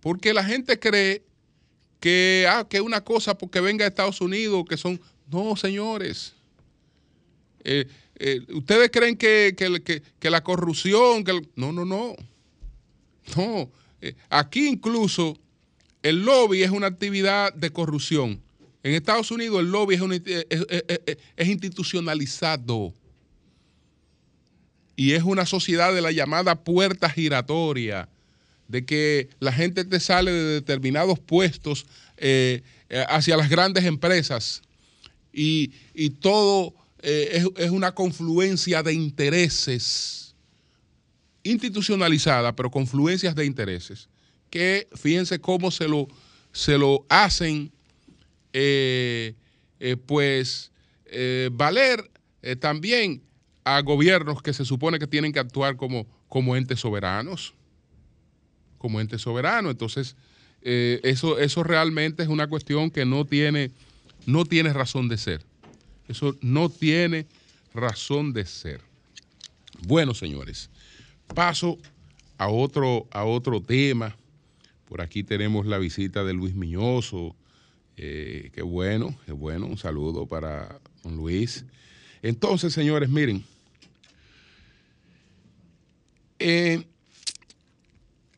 Porque 0.00 0.32
la 0.32 0.44
gente 0.44 0.78
cree 0.78 1.22
que, 2.00 2.46
ah, 2.48 2.66
que 2.68 2.80
una 2.80 3.02
cosa 3.02 3.36
porque 3.36 3.60
venga 3.60 3.84
de 3.84 3.88
Estados 3.88 4.20
Unidos, 4.20 4.64
que 4.68 4.76
son... 4.76 5.00
No, 5.30 5.56
señores. 5.56 6.34
Eh, 7.64 7.86
eh, 8.18 8.40
¿Ustedes 8.52 8.90
creen 8.90 9.16
que, 9.16 9.54
la 10.22 10.42
corrupción... 10.42 11.24
Que 11.24 11.40
no, 11.56 11.72
no, 11.72 11.84
no. 11.84 12.14
No. 13.36 13.70
Eh, 14.00 14.14
aquí 14.28 14.68
incluso 14.68 15.36
el 16.02 16.24
lobby 16.24 16.62
es 16.62 16.70
una 16.70 16.86
actividad 16.86 17.52
de 17.54 17.70
corrupción. 17.70 18.40
En 18.82 18.94
Estados 18.94 19.30
Unidos 19.30 19.60
el 19.60 19.70
lobby 19.70 19.96
es, 19.96 21.48
institucionalizado 21.48 22.94
y 24.96 25.12
es 25.12 25.22
una 25.22 25.46
sociedad 25.46 25.94
de 25.94 26.00
la 26.00 26.12
llamada 26.12 26.56
puerta 26.56 27.10
giratoria, 27.10 28.08
de 28.68 28.84
que 28.84 29.28
la 29.40 29.52
gente 29.52 29.84
te 29.84 30.00
sale 30.00 30.30
de 30.30 30.54
determinados 30.54 31.18
puestos 31.18 31.86
eh, 32.16 32.62
hacia 33.08 33.36
las 33.36 33.48
grandes 33.48 33.84
empresas 33.84 34.62
y, 35.32 36.10
todo 36.20 36.74
eh, 37.00 37.44
es, 37.56 37.70
una 37.70 37.94
confluencia 37.94 38.82
de 38.82 38.92
intereses 38.92 40.34
institucionalizada, 41.44 42.54
pero 42.56 42.70
confluencias 42.70 43.34
de 43.36 43.46
intereses, 43.46 44.08
que 44.50 44.88
fíjense 44.94 45.38
cómo 45.38 45.70
se 45.70 45.86
lo, 45.86 46.08
se 46.52 46.76
lo 46.76 47.06
hacen 47.08 47.70
eh, 48.52 49.34
eh, 49.80 49.96
pues 49.96 50.72
valer 51.52 52.10
también 52.60 53.22
a 53.64 53.80
gobiernos 53.80 54.42
que 54.42 54.52
se 54.52 54.66
supone 54.66 54.98
que 54.98 55.06
tienen 55.06 55.32
que 55.32 55.38
actuar 55.38 55.76
como, 55.76 56.06
como 56.28 56.54
entes 56.54 56.80
soberanos, 56.80 57.54
como 58.76 59.00
entes 59.00 59.22
soberanos. 59.22 59.72
Entonces, 59.72 60.16
eso, 60.60 61.38
eso 61.38 61.62
realmente 61.62 62.22
es 62.22 62.28
una 62.28 62.46
cuestión 62.46 62.90
que 62.90 63.06
no 63.06 63.24
tiene, 63.24 63.70
no 64.26 64.44
tiene 64.44 64.74
razón 64.74 65.08
de 65.08 65.16
ser. 65.16 65.47
Eso 66.08 66.36
no 66.40 66.68
tiene 66.68 67.26
razón 67.74 68.32
de 68.32 68.46
ser. 68.46 68.80
Bueno, 69.86 70.14
señores, 70.14 70.70
paso 71.34 71.78
a 72.38 72.48
otro, 72.48 73.06
a 73.10 73.24
otro 73.24 73.60
tema. 73.60 74.16
Por 74.88 75.02
aquí 75.02 75.22
tenemos 75.22 75.66
la 75.66 75.78
visita 75.78 76.24
de 76.24 76.32
Luis 76.32 76.54
Miñoso, 76.54 77.36
eh, 77.96 78.50
qué 78.54 78.62
bueno, 78.62 79.16
qué 79.26 79.32
bueno. 79.32 79.66
Un 79.66 79.76
saludo 79.76 80.26
para 80.26 80.80
don 81.02 81.16
Luis. 81.16 81.64
Entonces, 82.22 82.72
señores, 82.72 83.08
miren. 83.08 83.44
Eh, 86.38 86.84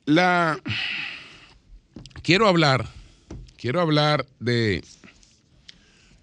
la 0.06 0.58
quiero 2.22 2.48
hablar, 2.48 2.88
quiero 3.58 3.80
hablar 3.80 4.26
de 4.40 4.82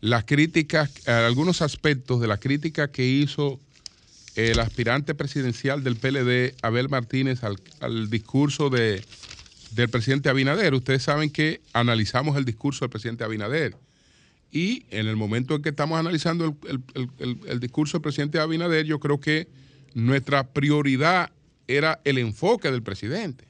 las 0.02 0.26
críticas, 0.26 1.08
algunos 1.08 1.62
aspectos 1.62 2.22
de 2.22 2.28
la 2.28 2.38
crítica 2.38 2.92
que 2.92 3.06
hizo 3.06 3.60
el 4.36 4.60
aspirante 4.60 5.16
presidencial 5.16 5.84
del 5.84 5.96
PLD, 5.96 6.56
Abel 6.62 6.90
Martínez, 6.90 7.42
al 7.44 8.10
discurso 8.10 8.70
de 8.70 9.04
del 9.72 9.90
presidente 9.90 10.30
Abinader. 10.30 10.74
Ustedes 10.74 11.04
saben 11.04 11.30
que 11.30 11.62
analizamos 11.74 12.38
el 12.38 12.46
discurso 12.46 12.86
del 12.86 12.90
presidente 12.90 13.24
Abinader. 13.24 13.76
Y 14.52 14.86
en 14.90 15.08
el 15.08 15.16
momento 15.16 15.56
en 15.56 15.62
que 15.62 15.70
estamos 15.70 16.00
analizando 16.00 16.56
el, 17.18 17.60
discurso 17.60 17.98
del 17.98 18.02
presidente 18.02 18.40
Abinader, 18.40 18.86
yo 18.86 19.00
creo 19.00 19.20
que 19.20 19.48
nuestra 19.94 20.48
prioridad 20.48 21.32
era 21.68 22.00
el 22.06 22.18
enfoque 22.18 22.72
del 22.72 22.82
presidente. 22.82 23.46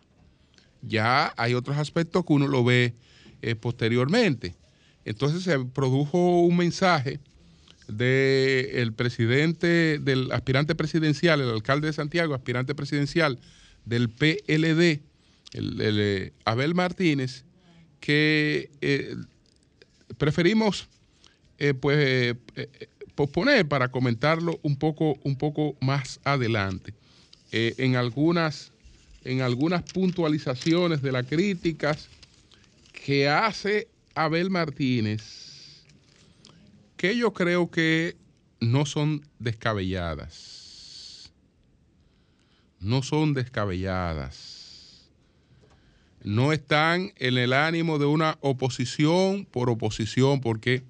Ya 0.82 1.34
hay 1.38 1.54
otros 1.54 1.78
aspectos 1.78 2.26
que 2.26 2.34
uno 2.34 2.48
lo 2.48 2.64
ve 2.64 2.96
eh, 3.42 3.56
posteriormente. 3.56 4.56
Entonces 5.08 5.44
se 5.44 5.58
produjo 5.60 6.42
un 6.42 6.58
mensaje 6.58 7.22
del 7.88 8.92
presidente, 8.94 10.00
del 10.00 10.34
aspirante 10.34 10.76
presidencial, 10.76 11.40
el 11.40 11.50
alcalde 11.50 11.88
de 11.88 11.94
Santiago, 11.94 12.36
aspirante 12.36 12.76
presidencial 12.76 13.40
del 13.86 14.10
PLD, 14.10 15.00
eh, 15.54 16.34
Abel 16.44 16.76
Martínez, 16.76 17.46
que 18.02 18.70
eh, 18.82 19.16
preferimos 20.18 20.90
eh, 21.58 21.74
pues, 21.74 22.36
posponer 23.16 23.66
para 23.66 23.90
comentarlo 23.90 24.60
un 24.62 24.76
poco, 24.76 25.18
un 25.24 25.38
poco 25.38 25.78
más 25.80 26.20
adelante. 26.26 26.94
en, 27.52 27.96
algunas, 27.96 28.74
en 29.24 29.40
algunas 29.40 29.84
puntualizaciones 29.84 31.02
de 31.02 31.14
las 31.14 31.26
críticas 31.26 32.10
que 32.92 33.30
hace 33.30 33.88
Abel 34.18 34.50
Martínez, 34.50 35.84
que 36.98 37.18
yo 37.18 37.34
creo 37.34 37.70
que 37.70 38.18
no 38.60 38.86
son 38.86 39.22
descabelladas. 39.40 41.32
No 42.80 43.02
son 43.02 43.34
descabelladas 43.34 44.58
no 46.28 46.52
están 46.52 47.14
en 47.16 47.38
el 47.38 47.54
ánimo 47.54 48.00
de 48.00 48.06
una 48.06 48.38
oposición 48.42 49.46
por 49.46 49.70
oposición, 49.70 50.42
porque 50.42 50.84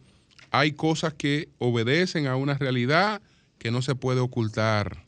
hay 0.50 0.72
cosas 0.72 1.14
que 1.14 1.50
obedecen 1.60 2.26
a 2.26 2.36
una 2.36 2.56
realidad 2.56 3.22
que 3.60 3.70
no 3.70 3.84
se 3.84 3.94
puede 3.94 4.20
ocultar. 4.20 5.06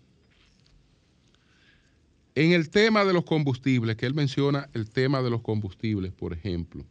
En 2.36 2.51
el 2.51 2.69
tema 2.69 3.05
de 3.05 3.13
los 3.13 3.23
combustibles, 3.23 3.95
que 3.95 4.05
él 4.05 4.13
menciona 4.13 4.69
el 4.75 4.91
tema 4.91 5.23
de 5.23 5.32
los 5.32 5.41
combustibles, 5.41 6.13
por 6.13 6.34
ejemplo, 6.34 6.86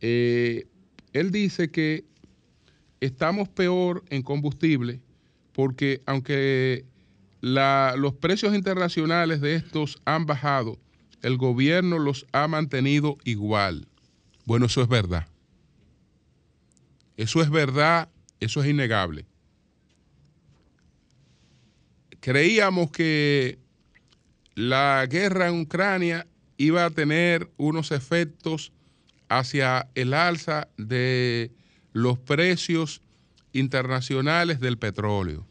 eh, 0.00 0.66
él 1.12 1.30
dice 1.30 1.70
que 1.70 2.04
estamos 3.00 3.48
peor 3.48 4.04
en 4.10 4.22
combustible 4.22 5.00
porque 5.58 6.02
aunque 6.06 6.84
los 7.40 8.14
precios 8.14 8.54
internacionales 8.54 9.40
de 9.40 9.56
estos 9.56 10.00
han 10.04 10.24
bajado, 10.24 10.78
el 11.20 11.36
gobierno 11.36 11.98
los 11.98 12.26
ha 12.30 12.46
mantenido 12.46 13.18
igual. 13.24 13.88
Bueno, 14.44 14.66
eso 14.66 14.82
es 14.82 14.88
verdad. 14.88 15.26
Eso 17.16 17.42
es 17.42 17.50
verdad, 17.50 18.08
eso 18.38 18.62
es 18.62 18.68
innegable. 18.68 19.26
Creíamos 22.20 22.92
que 22.92 23.58
la 24.54 25.04
guerra 25.10 25.48
en 25.48 25.60
Ucrania 25.60 26.28
iba 26.56 26.84
a 26.84 26.90
tener 26.90 27.50
unos 27.56 27.90
efectos 27.90 28.72
hacia 29.28 29.88
el 29.94 30.14
alza 30.14 30.68
de 30.76 31.50
los 31.92 32.18
precios 32.18 33.02
internacionales 33.52 34.60
del 34.60 34.78
petróleo 34.78 35.46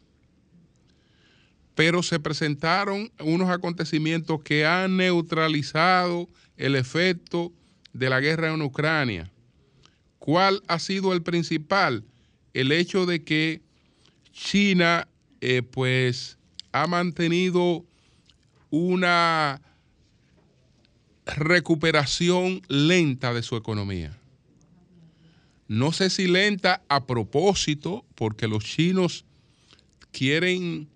pero 1.77 2.01
se 2.01 2.19
presentaron 2.19 3.11
unos 3.19 3.51
acontecimientos 3.51 4.41
que 4.41 4.65
han 4.65 4.97
neutralizado 4.97 6.27
el 6.57 6.75
efecto 6.75 7.53
de 7.93 8.09
la 8.09 8.19
guerra 8.19 8.51
en 8.51 8.63
Ucrania. 8.63 9.29
¿Cuál 10.17 10.63
ha 10.67 10.79
sido 10.79 11.13
el 11.13 11.21
principal? 11.21 12.03
El 12.55 12.71
hecho 12.71 13.05
de 13.05 13.23
que 13.23 13.61
China 14.33 15.07
eh, 15.39 15.61
pues 15.61 16.39
ha 16.71 16.87
mantenido 16.87 17.85
una 18.71 19.61
recuperación 21.35 22.61
lenta 22.67 23.33
de 23.33 23.43
su 23.43 23.55
economía. 23.55 24.17
No 25.67 25.91
sé 25.91 26.09
si 26.09 26.27
lenta 26.27 26.81
a 26.87 27.05
propósito, 27.05 28.05
porque 28.15 28.47
los 28.47 28.63
chinos 28.63 29.25
quieren 30.11 30.87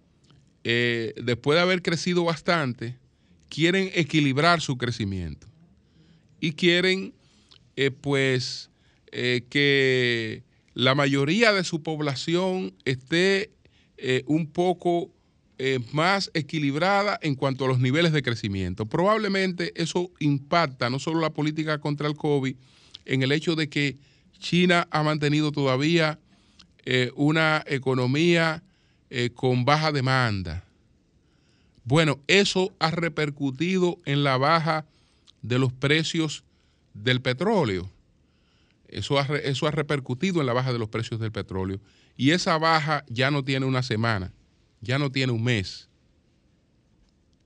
eh, 0.63 1.13
después 1.21 1.55
de 1.55 1.61
haber 1.61 1.81
crecido 1.81 2.23
bastante, 2.23 2.97
quieren 3.49 3.89
equilibrar 3.93 4.61
su 4.61 4.77
crecimiento 4.77 5.47
y 6.39 6.53
quieren, 6.53 7.13
eh, 7.75 7.91
pues, 7.91 8.69
eh, 9.11 9.43
que 9.49 10.43
la 10.73 10.95
mayoría 10.95 11.51
de 11.51 11.63
su 11.63 11.83
población 11.83 12.73
esté 12.85 13.51
un 14.25 14.47
poco 14.47 15.11
más 15.91 16.31
equilibrada 16.33 17.19
en 17.21 17.35
cuanto 17.35 17.65
a 17.65 17.67
los 17.67 17.79
niveles 17.79 18.11
de 18.13 18.23
crecimiento. 18.23 18.85
Probablemente 18.85 19.71
eso 19.75 20.09
impacta 20.19 20.89
no 20.89 20.97
solo 20.99 21.19
la 21.19 21.29
política 21.29 21.79
contra 21.79 22.07
el 22.07 22.15
COVID, 22.15 22.55
en 23.05 23.23
el 23.23 23.31
hecho 23.31 23.55
de 23.55 23.69
que 23.69 23.97
China 24.39 24.87
ha 24.89 25.03
mantenido 25.03 25.51
todavía 25.51 26.19
una 27.15 27.63
economía 27.67 28.63
eh, 29.13 29.29
con 29.33 29.65
baja 29.65 29.91
demanda. 29.91 30.63
Bueno, 31.83 32.21
eso 32.27 32.73
ha 32.79 32.91
repercutido 32.91 33.97
en 34.05 34.23
la 34.23 34.37
baja 34.37 34.85
de 35.41 35.59
los 35.59 35.73
precios 35.73 36.45
del 36.93 37.21
petróleo. 37.21 37.89
Eso 38.87 39.19
eso 39.19 39.67
ha 39.67 39.71
repercutido 39.71 40.39
en 40.39 40.47
la 40.47 40.53
baja 40.53 40.71
de 40.71 40.79
los 40.79 40.87
precios 40.87 41.19
del 41.19 41.33
petróleo. 41.33 41.81
Y 42.15 42.31
esa 42.31 42.57
baja 42.57 43.03
ya 43.09 43.31
no 43.31 43.43
tiene 43.43 43.65
una 43.65 43.83
semana, 43.83 44.31
ya 44.81 44.99
no 44.99 45.11
tiene 45.11 45.31
un 45.31 45.43
mes. 45.43 45.87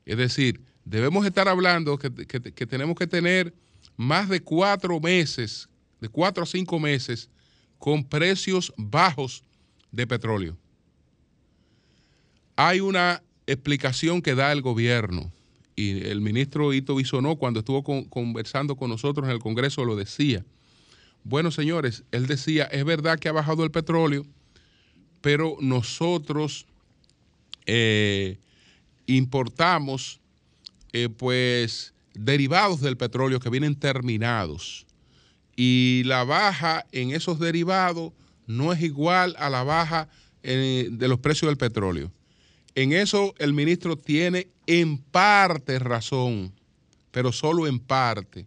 Es 0.06 0.18
decir, 0.18 0.62
debemos 0.84 1.26
estar 1.26 1.48
hablando 1.48 1.98
que, 1.98 2.12
que 2.12 2.66
tenemos 2.66 2.96
que 2.96 3.08
tener 3.08 3.54
más 3.98 4.30
de 4.30 4.42
cuatro 4.42 5.00
meses, 5.00 5.70
de 6.00 6.10
cuatro 6.10 6.44
a 6.44 6.48
cinco 6.48 6.80
meses, 6.80 7.30
con 7.78 8.04
precios 8.04 8.74
bajos 8.78 9.44
de 9.92 10.08
petróleo. 10.08 10.58
Hay 12.56 12.80
una 12.80 13.22
explicación 13.48 14.22
que 14.22 14.36
da 14.36 14.52
el 14.52 14.62
gobierno 14.62 15.32
y 15.76 16.06
el 16.08 16.22
ministro 16.22 16.74
Ito 16.74 16.96
Bisonó 16.96 17.36
cuando 17.36 17.60
estuvo 17.60 17.84
conversando 18.10 18.76
con 18.76 18.90
nosotros 18.90 19.26
en 19.26 19.34
el 19.34 19.40
Congreso 19.40 19.84
lo 19.84 19.96
decía. 19.96 20.46
Bueno, 21.24 21.52
señores, 21.52 22.04
él 22.12 22.28
decía, 22.28 22.66
es 22.66 22.86
verdad 22.86 23.20
que 23.20 23.28
ha 23.28 23.34
bajado 23.34 23.64
el 23.64 23.72
petróleo, 23.72 24.26
pero 25.22 25.58
nosotros 25.60 26.66
eh, 27.66 28.40
importamos 29.06 30.20
eh, 30.94 31.10
pues 31.10 31.94
derivados 32.14 32.82
del 32.82 32.98
petróleo 32.98 33.40
que 33.40 33.50
vienen 33.50 33.76
terminados 33.76 34.86
y 35.56 36.04
la 36.06 36.24
baja 36.24 36.86
en 36.92 37.12
esos 37.12 37.40
derivados 37.40 38.14
no 38.48 38.74
es 38.74 38.82
igual 38.82 39.36
a 39.40 39.50
la 39.50 39.64
baja 39.64 40.10
eh, 40.44 40.90
de 40.92 41.08
los 41.08 41.20
precios 41.20 41.50
del 41.50 41.58
petróleo. 41.58 42.12
En 42.76 42.92
eso 42.92 43.34
el 43.38 43.54
ministro 43.54 43.98
tiene 43.98 44.50
en 44.68 44.98
parte 44.98 45.80
razón, 45.80 46.54
pero 47.12 47.32
solo 47.32 47.68
en 47.68 47.80
parte, 47.80 48.46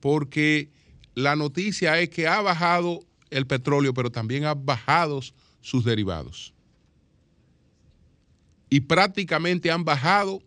porque 0.00 0.70
la 1.14 1.36
noticia 1.36 2.00
es 2.00 2.10
que 2.10 2.28
ha 2.28 2.40
bajado 2.40 3.00
el 3.30 3.46
petróleo, 3.46 3.92
pero 3.92 4.10
también 4.10 4.44
ha 4.44 4.54
bajado 4.54 5.20
sus 5.60 5.84
derivados. 5.84 6.53
Y 8.70 8.80
prácticamente 8.80 9.70
han 9.70 9.84
bajado 9.84 10.42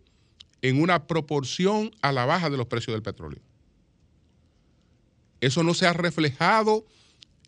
en 0.62 0.80
una 0.80 1.06
proporción 1.06 1.90
a 2.02 2.12
la 2.12 2.26
baja 2.26 2.50
de 2.50 2.56
los 2.56 2.66
precios 2.66 2.94
del 2.94 3.02
petróleo. 3.02 3.40
Eso 5.40 5.62
no 5.62 5.74
se 5.74 5.86
ha 5.86 5.92
reflejado 5.92 6.84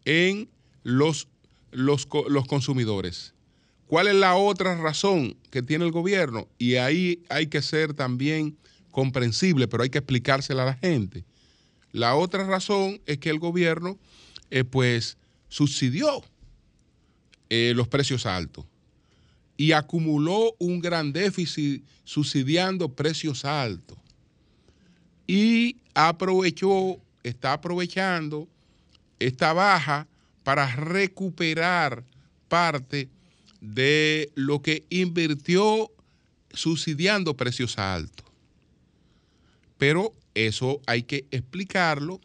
en 0.05 0.49
los, 0.85 1.29
los, 1.73 2.07
los 2.29 2.47
consumidores. 2.47 3.35
¿Cuál 3.87 4.07
es 4.07 4.15
la 4.15 4.37
otra 4.37 4.77
razón 4.77 5.37
que 5.51 5.63
tiene 5.63 5.85
el 5.85 5.91
gobierno? 5.91 6.47
Y 6.59 6.77
ahí 6.77 7.25
hay 7.29 7.49
que 7.49 7.61
ser 7.61 7.95
también 7.95 8.57
comprensible, 8.93 9.67
pero 9.67 9.83
hay 9.83 9.91
que 9.91 9.99
explicársela 9.99 10.63
a 10.63 10.67
la 10.67 10.75
gente. 10.75 11.25
La 11.91 12.15
otra 12.15 12.47
razón 12.47 13.01
es 13.07 13.19
que 13.19 13.31
el 13.31 13.41
gobierno, 13.41 13.99
eh, 14.51 14.63
pues, 14.63 15.19
subsidió 15.49 16.23
eh, 17.49 17.73
los 17.75 17.89
precios 17.89 18.27
altos 18.27 18.65
y 19.61 19.73
acumuló 19.73 20.57
un 20.59 20.81
gran 20.81 21.13
déficit 21.13 21.85
subsidiando 22.05 22.95
precios 22.95 23.45
altos. 23.45 23.99
Y 25.27 25.77
aprovechó, 25.93 26.99
está 27.23 27.53
aprovechando 27.53 28.49
esta 29.19 29.53
baja 29.53 30.09
para 30.45 30.75
recuperar 30.77 32.05
parte 32.49 33.11
de 33.61 34.33
lo 34.35 34.63
que 34.63 34.87
invirtió 34.89 35.91
subsidiando 36.55 37.37
precios 37.37 37.79
altos. 37.79 38.25
Pero 39.77 40.15
eso 40.33 40.81
hay 40.87 41.03
que 41.03 41.27
explicarlo 41.31 42.19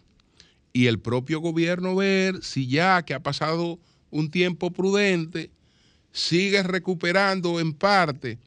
y 0.71 0.85
el 0.85 0.99
propio 0.99 1.41
gobierno 1.41 1.95
ver 1.97 2.41
si 2.41 2.67
ya 2.67 3.03
que 3.03 3.13
ha 3.13 3.19
pasado 3.19 3.77
un 4.09 4.31
tiempo 4.31 4.71
prudente, 4.71 5.51
sigue 6.15 6.63
recuperando 6.63 7.59
en 7.59 7.73
parte 7.73 8.39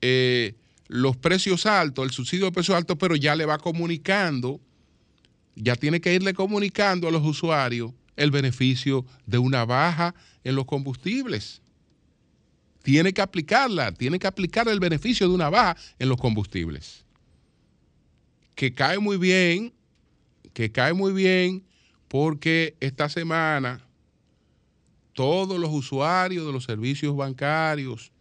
eh, 0.00 0.54
los 0.88 1.16
precios 1.16 1.66
altos, 1.66 2.04
el 2.04 2.10
subsidio 2.12 2.46
de 2.46 2.52
precios 2.52 2.76
altos, 2.76 2.96
pero 2.98 3.16
ya 3.16 3.34
le 3.36 3.44
va 3.44 3.58
comunicando, 3.58 4.60
ya 5.56 5.76
tiene 5.76 6.00
que 6.00 6.14
irle 6.14 6.32
comunicando 6.32 7.08
a 7.08 7.10
los 7.10 7.24
usuarios 7.24 7.92
el 8.16 8.30
beneficio 8.30 9.04
de 9.26 9.38
una 9.38 9.64
baja 9.64 10.14
en 10.44 10.54
los 10.54 10.64
combustibles 10.66 11.60
tiene 12.82 13.12
que 13.12 13.20
aplicarla, 13.20 13.92
tiene 13.92 14.18
que 14.18 14.26
aplicar 14.26 14.68
el 14.68 14.80
beneficio 14.80 15.28
de 15.28 15.34
una 15.34 15.50
baja 15.50 15.76
en 15.98 16.08
los 16.08 16.18
combustibles. 16.18 17.04
Que 18.54 18.72
cae 18.72 18.98
muy 18.98 19.16
bien, 19.16 19.72
que 20.52 20.72
cae 20.72 20.92
muy 20.92 21.12
bien 21.12 21.62
porque 22.08 22.76
esta 22.80 23.08
semana 23.08 23.80
todos 25.12 25.58
los 25.58 25.70
usuarios 25.70 26.46
de 26.46 26.52
los 26.52 26.64
servicios 26.64 27.16
bancarios 27.16 28.12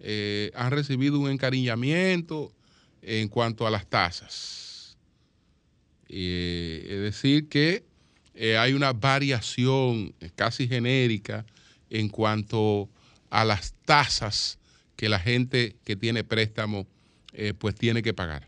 eh, 0.00 0.50
han 0.54 0.70
recibido 0.70 1.18
un 1.18 1.30
encariñamiento 1.30 2.52
en 3.00 3.28
cuanto 3.28 3.66
a 3.66 3.70
las 3.70 3.86
tasas. 3.86 4.98
Eh, 6.08 6.86
es 6.88 7.00
decir, 7.00 7.48
que 7.48 7.84
eh, 8.34 8.58
hay 8.58 8.74
una 8.74 8.92
variación 8.92 10.14
casi 10.34 10.68
genérica 10.68 11.46
en 11.88 12.08
cuanto 12.08 12.90
a 13.30 13.44
las 13.44 13.74
tasas 13.84 14.58
que 14.96 15.08
la 15.08 15.18
gente 15.18 15.76
que 15.84 15.96
tiene 15.96 16.24
préstamo 16.24 16.86
pues 17.58 17.74
tiene 17.74 18.00
que 18.00 18.14
pagar. 18.14 18.46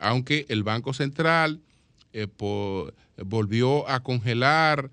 Aunque 0.00 0.46
el 0.48 0.64
Banco 0.64 0.92
Central 0.92 1.60
volvió 3.24 3.88
a 3.88 4.02
congelar 4.02 4.90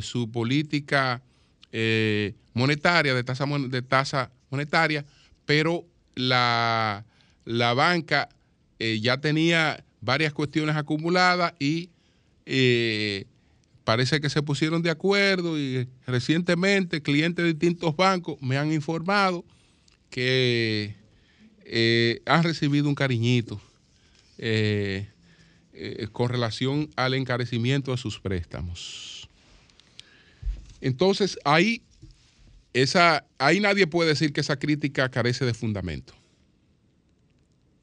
su 0.00 0.30
política 0.30 1.22
monetaria, 2.52 3.14
de 3.14 3.24
tasa, 3.24 3.46
de 3.46 3.82
tasa 3.82 4.30
monetaria, 4.50 5.04
pero 5.46 5.84
la, 6.14 7.04
la 7.44 7.74
banca 7.74 8.28
ya 8.78 9.20
tenía 9.20 9.84
varias 10.00 10.32
cuestiones 10.32 10.76
acumuladas 10.76 11.54
y 11.58 11.90
parece 13.84 14.20
que 14.20 14.30
se 14.30 14.42
pusieron 14.42 14.82
de 14.82 14.90
acuerdo 14.90 15.58
y 15.58 15.88
recientemente 16.06 17.02
clientes 17.02 17.44
de 17.44 17.52
distintos 17.52 17.96
bancos 17.96 18.40
me 18.40 18.56
han 18.56 18.72
informado 18.72 19.44
que 20.10 20.94
eh, 21.64 22.20
han 22.26 22.42
recibido 22.42 22.88
un 22.88 22.94
cariñito 22.94 23.60
eh, 24.38 25.08
eh, 25.72 26.08
con 26.12 26.28
relación 26.28 26.90
al 26.96 27.14
encarecimiento 27.14 27.92
de 27.92 27.96
sus 27.96 28.20
préstamos. 28.20 29.11
Entonces, 30.82 31.38
ahí, 31.44 31.80
esa, 32.74 33.24
ahí 33.38 33.60
nadie 33.60 33.86
puede 33.86 34.10
decir 34.10 34.32
que 34.32 34.40
esa 34.40 34.58
crítica 34.58 35.08
carece 35.08 35.46
de 35.46 35.54
fundamento. 35.54 36.12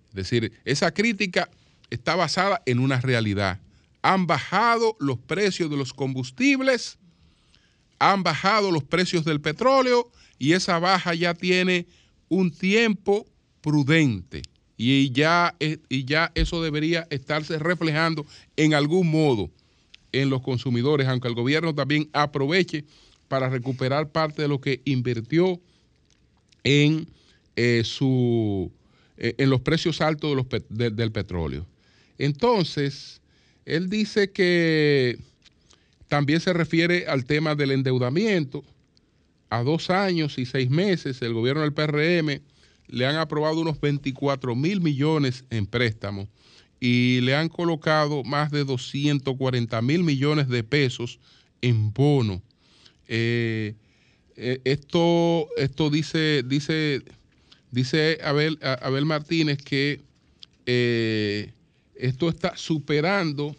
Es 0.09 0.15
decir, 0.15 0.51
esa 0.65 0.91
crítica 0.91 1.49
está 1.89 2.15
basada 2.15 2.61
en 2.65 2.79
una 2.79 2.99
realidad. 2.99 3.61
Han 4.01 4.27
bajado 4.27 4.97
los 4.99 5.17
precios 5.17 5.69
de 5.69 5.77
los 5.77 5.93
combustibles, 5.93 6.99
han 7.99 8.21
bajado 8.21 8.69
los 8.69 8.83
precios 8.83 9.23
del 9.23 9.39
petróleo 9.39 10.11
y 10.37 10.53
esa 10.53 10.77
baja 10.77 11.13
ya 11.13 11.33
tiene 11.33 11.87
un 12.27 12.51
tiempo 12.51 13.25
prudente. 13.61 14.41
Y 14.75 15.11
ya, 15.11 15.55
y 15.59 16.05
ya 16.05 16.31
eso 16.35 16.61
debería 16.61 17.07
estarse 17.09 17.59
reflejando 17.59 18.25
en 18.57 18.73
algún 18.73 19.09
modo 19.09 19.51
en 20.11 20.29
los 20.29 20.41
consumidores, 20.41 21.07
aunque 21.07 21.27
el 21.27 21.35
gobierno 21.35 21.73
también 21.73 22.09
aproveche 22.13 22.85
para 23.27 23.49
recuperar 23.49 24.11
parte 24.11 24.41
de 24.41 24.47
lo 24.47 24.59
que 24.59 24.81
invirtió 24.85 25.59
en, 26.63 27.07
eh, 27.55 27.83
su, 27.85 28.71
eh, 29.17 29.35
en 29.37 29.49
los 29.49 29.61
precios 29.61 30.01
altos 30.01 30.45
del 30.69 31.11
petróleo. 31.11 31.65
Entonces, 32.17 33.21
él 33.65 33.89
dice 33.89 34.31
que 34.31 35.17
también 36.07 36.41
se 36.41 36.53
refiere 36.53 37.05
al 37.07 37.25
tema 37.25 37.55
del 37.55 37.71
endeudamiento. 37.71 38.63
A 39.51 39.63
dos 39.63 39.89
años 39.89 40.37
y 40.37 40.45
seis 40.45 40.69
meses, 40.69 41.21
el 41.21 41.33
gobierno 41.33 41.61
del 41.61 41.73
PRM 41.73 42.41
le 42.87 43.05
han 43.05 43.15
aprobado 43.15 43.59
unos 43.59 43.79
24 43.79 44.55
mil 44.55 44.81
millones 44.81 45.45
en 45.49 45.65
préstamos 45.65 46.27
y 46.79 47.19
le 47.21 47.35
han 47.35 47.49
colocado 47.49 48.23
más 48.23 48.51
de 48.51 48.63
240 48.63 49.81
mil 49.81 50.03
millones 50.03 50.47
de 50.47 50.63
pesos 50.63 51.19
en 51.61 51.91
bono. 51.93 52.41
Eh, 53.07 53.75
eh, 54.35 54.61
esto, 54.63 55.49
esto 55.57 55.89
dice, 55.89 56.43
dice, 56.45 57.03
dice 57.71 58.19
Abel, 58.23 58.57
Abel 58.61 59.05
Martínez 59.05 59.57
que 59.57 60.01
eh, 60.65 61.51
esto 61.95 62.29
está 62.29 62.55
superando, 62.55 63.55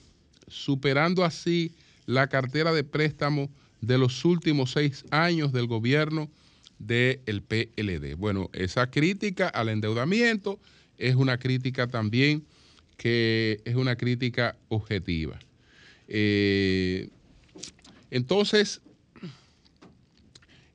superando 0.48 1.24
así 1.24 1.72
la 2.06 2.28
cartera 2.28 2.72
de 2.72 2.84
préstamo 2.84 3.50
de 3.82 3.98
los 3.98 4.24
últimos 4.24 4.72
seis 4.72 5.04
años 5.10 5.52
del 5.52 5.66
gobierno 5.66 6.30
del 6.78 7.42
PLD. 7.42 8.14
Bueno, 8.16 8.48
esa 8.54 8.90
crítica 8.90 9.48
al 9.48 9.68
endeudamiento 9.68 10.58
es 10.96 11.14
una 11.14 11.38
crítica 11.38 11.86
también 11.86 12.44
que 13.00 13.62
es 13.64 13.76
una 13.76 13.96
crítica 13.96 14.58
objetiva. 14.68 15.38
Eh, 16.06 17.08
entonces, 18.10 18.82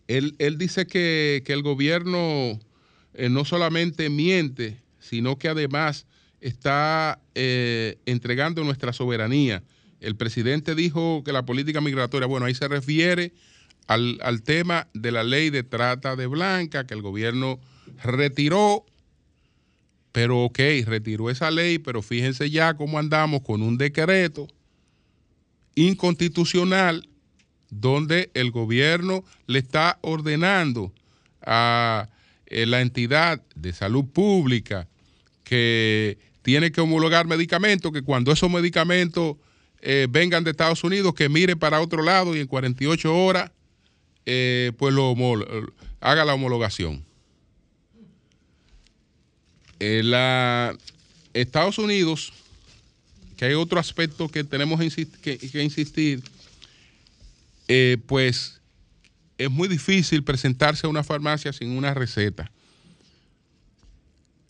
él, 0.07 0.33
dice 0.57 0.87
que, 0.87 1.43
el 1.45 1.61
gobierno 1.61 2.59
eh, 3.13 3.29
no 3.29 3.45
solamente 3.45 4.09
miente, 4.09 4.79
sino 4.99 5.37
que 5.37 5.49
además 5.49 6.07
está 6.41 7.21
eh, 7.35 7.99
entregando 8.07 8.63
nuestra 8.63 8.91
soberanía. 8.91 9.61
El 9.99 10.15
presidente 10.15 10.73
dijo 10.73 11.23
que 11.23 11.31
la 11.31 11.45
política 11.45 11.79
migratoria, 11.79 12.25
bueno, 12.25 12.47
ahí 12.47 12.55
se 12.55 12.67
refiere 12.67 13.33
al, 13.85 14.17
al 14.23 14.41
tema 14.41 14.87
de 14.95 15.11
la 15.11 15.23
ley 15.23 15.51
de 15.51 15.61
trata 15.61 16.15
de 16.15 16.25
blanca 16.25 16.87
que 16.87 16.95
el 16.95 17.03
gobierno 17.03 17.59
retiró, 18.03 18.83
pero 20.15 20.45
ok, 20.45 20.59
retiró 20.85 21.29
esa 21.29 21.51
ley, 21.51 21.77
pero 21.77 22.01
fíjense 22.01 22.49
ya 22.49 22.73
cómo 22.75 22.97
andamos 22.99 23.41
con 23.41 23.61
un 23.61 23.77
decreto 23.77 24.47
inconstitucional 25.75 27.09
donde 27.69 28.31
el 28.33 28.49
gobierno 28.51 29.25
le 29.45 29.59
está 29.59 29.99
ordenando 29.99 30.93
a 31.41 32.07
eh, 32.45 32.65
la 32.65 32.79
entidad 32.79 33.43
de 33.55 33.73
salud 33.73 34.05
pública 34.05 34.87
que 35.43 36.17
tiene 36.43 36.71
que 36.71 36.79
homologar 36.79 37.27
medicamentos, 37.27 37.91
que 37.91 38.01
cuando 38.01 38.31
esos 38.31 38.49
medicamentos 38.49 39.35
eh, 39.81 40.07
vengan 40.09 40.45
de 40.45 40.51
Estados 40.51 40.81
Unidos, 40.85 41.13
que 41.13 41.27
mire 41.27 41.57
para 41.57 41.81
otro 41.81 42.01
lado 42.01 42.37
y 42.37 42.39
en 42.39 42.47
48 42.47 43.13
horas, 43.13 43.51
eh, 44.25 44.71
pues 44.77 44.95
haga 45.99 46.23
la 46.23 46.33
homologación. 46.35 47.03
La, 50.03 50.75
Estados 51.33 51.77
Unidos, 51.77 52.33
que 53.37 53.45
hay 53.45 53.53
otro 53.53 53.79
aspecto 53.79 54.29
que 54.29 54.43
tenemos 54.43 54.79
que 54.79 55.63
insistir, 55.63 56.23
eh, 57.67 57.97
pues 58.05 58.61
es 59.37 59.51
muy 59.51 59.67
difícil 59.67 60.23
presentarse 60.23 60.87
a 60.87 60.89
una 60.89 61.03
farmacia 61.03 61.51
sin 61.51 61.71
una 61.71 61.93
receta. 61.93 62.51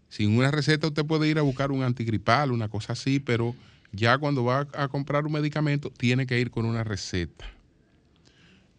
Sin 0.10 0.38
una 0.38 0.52
receta 0.52 0.88
usted 0.88 1.06
puede 1.06 1.28
ir 1.28 1.40
a 1.40 1.42
buscar 1.42 1.72
un 1.72 1.84
antigripal, 1.84 2.52
una 2.52 2.70
cosa 2.70 2.94
así, 2.94 3.20
pero 3.20 3.56
ya 3.92 4.18
cuando 4.18 4.44
va 4.44 4.68
a 4.74 4.88
comprar 4.88 5.26
un 5.26 5.34
medicamento 5.34 5.90
tiene 5.90 6.28
que 6.28 6.40
ir 6.40 6.52
con 6.52 6.66
una 6.66 6.84
receta. 6.84 7.46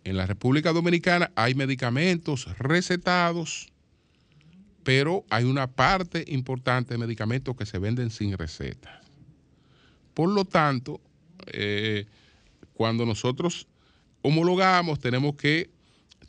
En 0.05 0.17
la 0.17 0.27
República 0.27 0.73
Dominicana 0.73 1.33
hay 1.35 1.55
medicamentos 1.55 2.47
recetados, 2.59 3.73
pero 4.87 5.25
hay 5.31 5.43
una 5.43 5.67
parte 5.67 6.25
importante 6.29 6.95
de 6.95 6.99
medicamentos 6.99 7.57
que 7.57 7.67
se 7.67 7.81
venden 7.81 8.09
sin 8.09 8.39
receta. 8.39 9.01
Por 10.15 10.29
lo 10.29 10.45
tanto, 10.45 11.01
eh, 11.49 12.07
cuando 12.73 13.05
nosotros 13.05 13.67
homologamos, 14.23 15.01
tenemos 15.01 15.35
que 15.35 15.71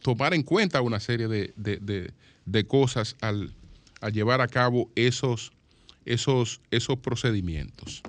tomar 0.01 0.33
en 0.33 0.41
cuenta 0.41 0.81
una 0.81 0.99
serie 0.99 1.27
de, 1.27 2.65
cosas 2.67 3.15
al, 3.21 3.53
llevar 4.11 4.41
a 4.41 4.47
cabo 4.47 4.89
esos, 4.95 5.51
esos, 6.05 6.59
esos 6.71 6.97
procedimientos. 6.97 8.01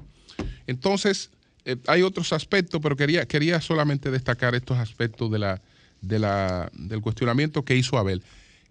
Entonces, 0.67 1.31
eh, 1.67 1.77
hay 1.87 2.01
otros 2.01 2.33
aspectos, 2.33 2.81
pero 2.83 2.97
quería, 2.97 3.27
quería 3.27 3.61
solamente 3.61 4.11
destacar 4.11 4.55
estos 4.55 4.79
aspectos 4.79 5.31
de 5.31 5.61
de 6.01 6.19
la, 6.19 6.71
del 6.73 7.03
cuestionamiento 7.03 7.67
que 7.67 7.77
hizo 7.77 7.99
Abel. 7.99 8.23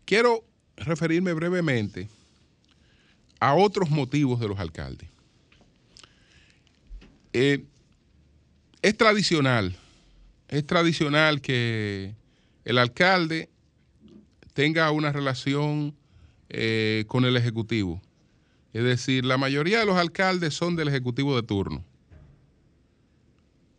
Quiero 0.05 0.43
referirme 0.77 1.33
brevemente 1.33 2.07
a 3.39 3.53
otros 3.53 3.89
motivos 3.89 4.39
de 4.39 4.47
los 4.47 4.59
alcaldes. 4.59 5.09
Eh, 7.33 7.63
es 8.81 8.97
tradicional 8.97 9.75
es 10.47 10.65
tradicional 10.65 11.41
que 11.41 12.13
el 12.63 12.77
alcalde 12.77 13.49
tenga 14.53 14.91
una 14.91 15.11
relación 15.11 15.93
eh, 16.49 17.03
con 17.07 17.25
el 17.25 17.35
Ejecutivo. 17.35 18.01
Es 18.73 18.83
decir, 18.83 19.25
la 19.25 19.37
mayoría 19.37 19.79
de 19.79 19.85
los 19.85 19.97
alcaldes 19.97 20.53
son 20.53 20.75
del 20.75 20.87
Ejecutivo 20.87 21.35
de 21.35 21.43
turno. 21.43 21.83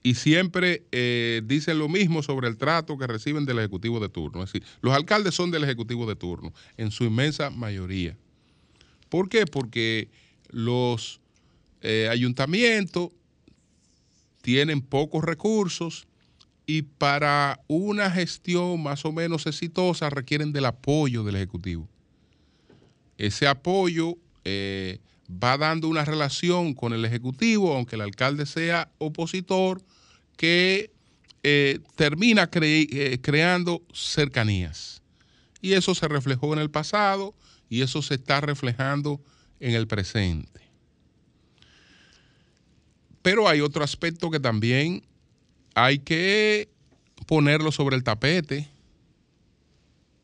Y 0.02 0.14
siempre 0.14 0.84
eh, 0.92 1.42
dicen 1.44 1.78
lo 1.78 1.88
mismo 1.88 2.22
sobre 2.22 2.48
el 2.48 2.56
trato 2.56 2.96
que 2.96 3.06
reciben 3.06 3.44
del 3.44 3.58
Ejecutivo 3.58 4.00
de 4.00 4.08
turno. 4.08 4.42
Es 4.42 4.52
decir, 4.52 4.66
los 4.80 4.94
alcaldes 4.94 5.34
son 5.34 5.50
del 5.50 5.64
Ejecutivo 5.64 6.06
de 6.06 6.16
turno, 6.16 6.52
en 6.76 6.90
su 6.90 7.04
inmensa 7.04 7.50
mayoría. 7.50 8.16
¿Por 9.08 9.28
qué? 9.28 9.46
Porque 9.46 10.08
los 10.50 11.20
eh, 11.82 12.08
ayuntamientos 12.10 13.10
tienen 14.42 14.80
pocos 14.80 15.24
recursos 15.24 16.06
y 16.66 16.82
para 16.82 17.60
una 17.66 18.10
gestión 18.10 18.82
más 18.82 19.04
o 19.04 19.12
menos 19.12 19.46
exitosa 19.46 20.10
requieren 20.10 20.52
del 20.52 20.66
apoyo 20.66 21.24
del 21.24 21.36
Ejecutivo. 21.36 21.88
Ese 23.16 23.46
apoyo 23.46 24.16
eh, 24.44 25.00
va 25.30 25.58
dando 25.58 25.88
una 25.88 26.04
relación 26.04 26.74
con 26.74 26.92
el 26.92 27.04
Ejecutivo, 27.04 27.74
aunque 27.74 27.96
el 27.96 28.02
alcalde 28.02 28.46
sea 28.46 28.90
opositor, 28.98 29.82
que 30.36 30.90
eh, 31.42 31.80
termina 31.96 32.48
eh, 32.52 33.18
creando 33.20 33.82
cercanías. 33.92 35.02
Y 35.60 35.72
eso 35.74 35.94
se 35.94 36.08
reflejó 36.08 36.52
en 36.52 36.60
el 36.60 36.70
pasado 36.70 37.34
y 37.68 37.82
eso 37.82 38.00
se 38.02 38.14
está 38.14 38.40
reflejando 38.40 39.20
en 39.60 39.74
el 39.74 39.86
presente. 39.86 40.60
Pero 43.22 43.48
hay 43.48 43.60
otro 43.60 43.84
aspecto 43.84 44.30
que 44.30 44.40
también 44.40 45.04
hay 45.74 45.98
que 45.98 46.68
ponerlo 47.26 47.72
sobre 47.72 47.96
el 47.96 48.04
tapete. 48.04 48.68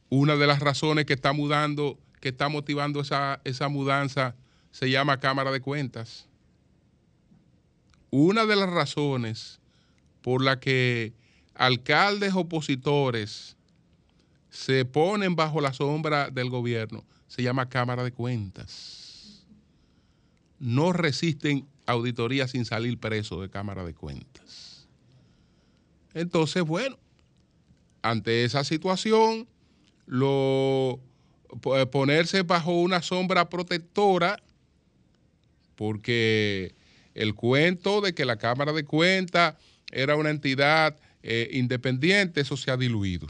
Una 0.09 0.37
de 0.37 0.47
las 0.47 0.61
razones 0.61 1.05
que 1.05 1.13
está 1.13 1.33
mudando, 1.33 1.99
que 2.21 2.31
está 2.31 2.49
motivando 2.49 3.01
esa, 3.01 3.41
esa 3.45 3.69
mudanza, 3.69 4.37
se 4.75 4.91
llama 4.91 5.21
Cámara 5.21 5.53
de 5.53 5.61
Cuentas. 5.61 6.27
Una 8.11 8.45
de 8.45 8.57
las 8.57 8.69
razones 8.69 9.61
por 10.21 10.43
la 10.43 10.59
que 10.59 11.13
alcaldes 11.55 12.35
opositores 12.35 13.57
se 14.51 14.85
ponen 14.85 15.37
bajo 15.37 15.61
la 15.61 15.73
sombra 15.73 16.29
del 16.29 16.51
gobierno 16.51 17.05
se 17.29 17.45
llama 17.45 17.69
Cámara 17.69 18.03
de 18.03 18.11
Cuentas. 18.11 19.47
No 20.59 20.93
resisten 20.93 21.69
auditoría 21.87 22.49
sin 22.49 22.65
salir 22.65 22.99
preso 22.99 23.41
de 23.41 23.51
Cámara 23.51 23.85
de 23.85 23.95
Cuentas. 23.95 24.89
Entonces, 26.15 26.65
bueno, 26.65 26.99
ante 28.03 28.45
esa 28.45 28.65
situación, 28.65 29.47
lo, 30.07 30.99
ponerse 31.93 32.43
bajo 32.43 32.73
una 32.73 33.03
sombra 33.03 33.49
protectora, 33.49 34.43
porque 35.77 36.75
el 37.15 37.35
cuento 37.35 38.01
de 38.01 38.15
que 38.15 38.25
la 38.25 38.37
Cámara 38.37 38.73
de 38.73 38.85
Cuentas 38.85 39.55
era 39.93 40.17
una 40.17 40.31
entidad 40.31 40.97
eh, 41.23 41.49
independiente, 41.53 42.41
eso 42.41 42.57
se 42.57 42.71
ha 42.71 42.77
diluido. 42.77 43.29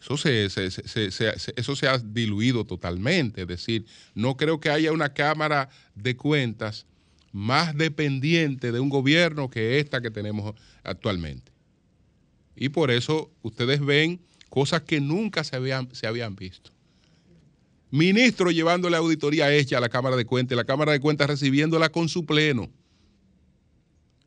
Eso 0.00 0.16
se, 1.76 1.88
ha 1.88 1.98
diluido 1.98 2.64
totalmente. 2.66 3.42
Es 3.42 3.48
decir, 3.48 3.86
no 4.14 4.36
creo 4.36 4.60
que 4.60 4.68
haya 4.68 4.92
una 4.92 5.14
Cámara 5.14 5.70
de 5.94 6.14
Cuentas 6.14 6.84
más 7.32 7.74
dependiente 7.74 8.70
de 8.70 8.80
un 8.80 8.90
gobierno 8.90 9.48
que 9.48 9.78
esta 9.78 10.02
que 10.02 10.10
tenemos 10.10 10.54
actualmente. 10.82 11.52
Y 12.54 12.68
por 12.68 12.90
eso 12.90 13.30
ustedes 13.42 13.80
ven 13.80 14.20
cosas 14.50 14.82
que 14.82 15.00
nunca 15.00 15.42
se 15.42 15.56
habían 15.56 16.36
visto. 16.36 16.73
Ministro 17.94 18.50
llevándole 18.50 18.96
auditoría 18.96 19.54
hecha 19.54 19.78
a 19.78 19.80
la 19.80 19.88
Cámara 19.88 20.16
de 20.16 20.24
Cuentas, 20.24 20.56
la 20.56 20.64
Cámara 20.64 20.90
de 20.90 20.98
Cuentas 20.98 21.28
recibiéndola 21.28 21.90
con 21.90 22.08
su 22.08 22.26
pleno. 22.26 22.68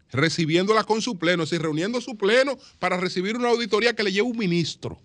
Recibiéndola 0.10 0.86
con 0.86 1.02
su 1.02 1.20
pleno, 1.20 1.44
es 1.44 1.50
decir, 1.50 1.64
reuniendo 1.64 2.00
su 2.00 2.16
pleno 2.16 2.58
para 2.80 2.96
recibir 2.96 3.36
una 3.36 3.50
auditoría 3.50 3.94
que 3.94 4.04
le 4.04 4.14
lleve 4.14 4.30
un 4.30 4.38
ministro. 4.38 4.98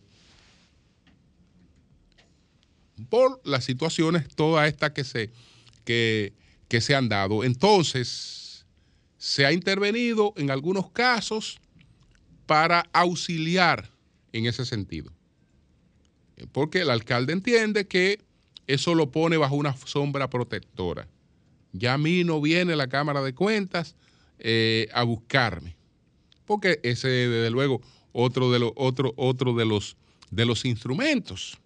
Por 3.11 3.41
las 3.43 3.65
situaciones 3.65 4.29
todas 4.33 4.69
estas 4.69 4.93
que 4.93 5.03
se, 5.03 5.33
que 5.85 6.81
se 6.81 6.95
han 6.95 7.09
dado. 7.09 7.43
Entonces, 7.43 8.65
se 9.19 9.45
ha 9.45 9.51
intervenido 9.51 10.35
en 10.37 10.53
algunos 10.53 10.89
casos 10.93 11.59
para 12.47 12.89
auxiliar 12.93 13.91
en 14.33 14.47
ese 14.47 14.65
sentido. 14.65 15.11
Porque 16.53 16.83
el 16.83 16.91
alcalde 16.91 17.33
entiende 17.33 17.89
que 17.89 18.21
eso 18.75 18.95
lo 18.95 19.11
pone 19.11 19.37
bajo 19.37 19.55
una 19.55 19.77
sombra 19.77 20.29
protectora. 20.29 21.09
Ya 21.73 21.95
a 21.95 21.99
mí 21.99 22.25
no 22.25 22.41
viene 22.41 22.77
la 22.77 22.89
Cámara 22.89 23.23
de 23.23 23.35
Cuentas 23.35 23.97
eh, 24.39 24.89
a 24.93 25.03
buscarme. 25.03 25.77
Porque 26.45 26.81
ese, 26.83 27.09
desde 27.09 27.51
luego, 27.51 27.81
otro 28.13 28.51
de 28.51 28.59
los, 28.59 28.73
otro, 28.77 29.55
de 29.55 29.65
los, 29.65 29.97
de 30.31 30.45
los 30.45 30.65
instrumentos 30.65 31.59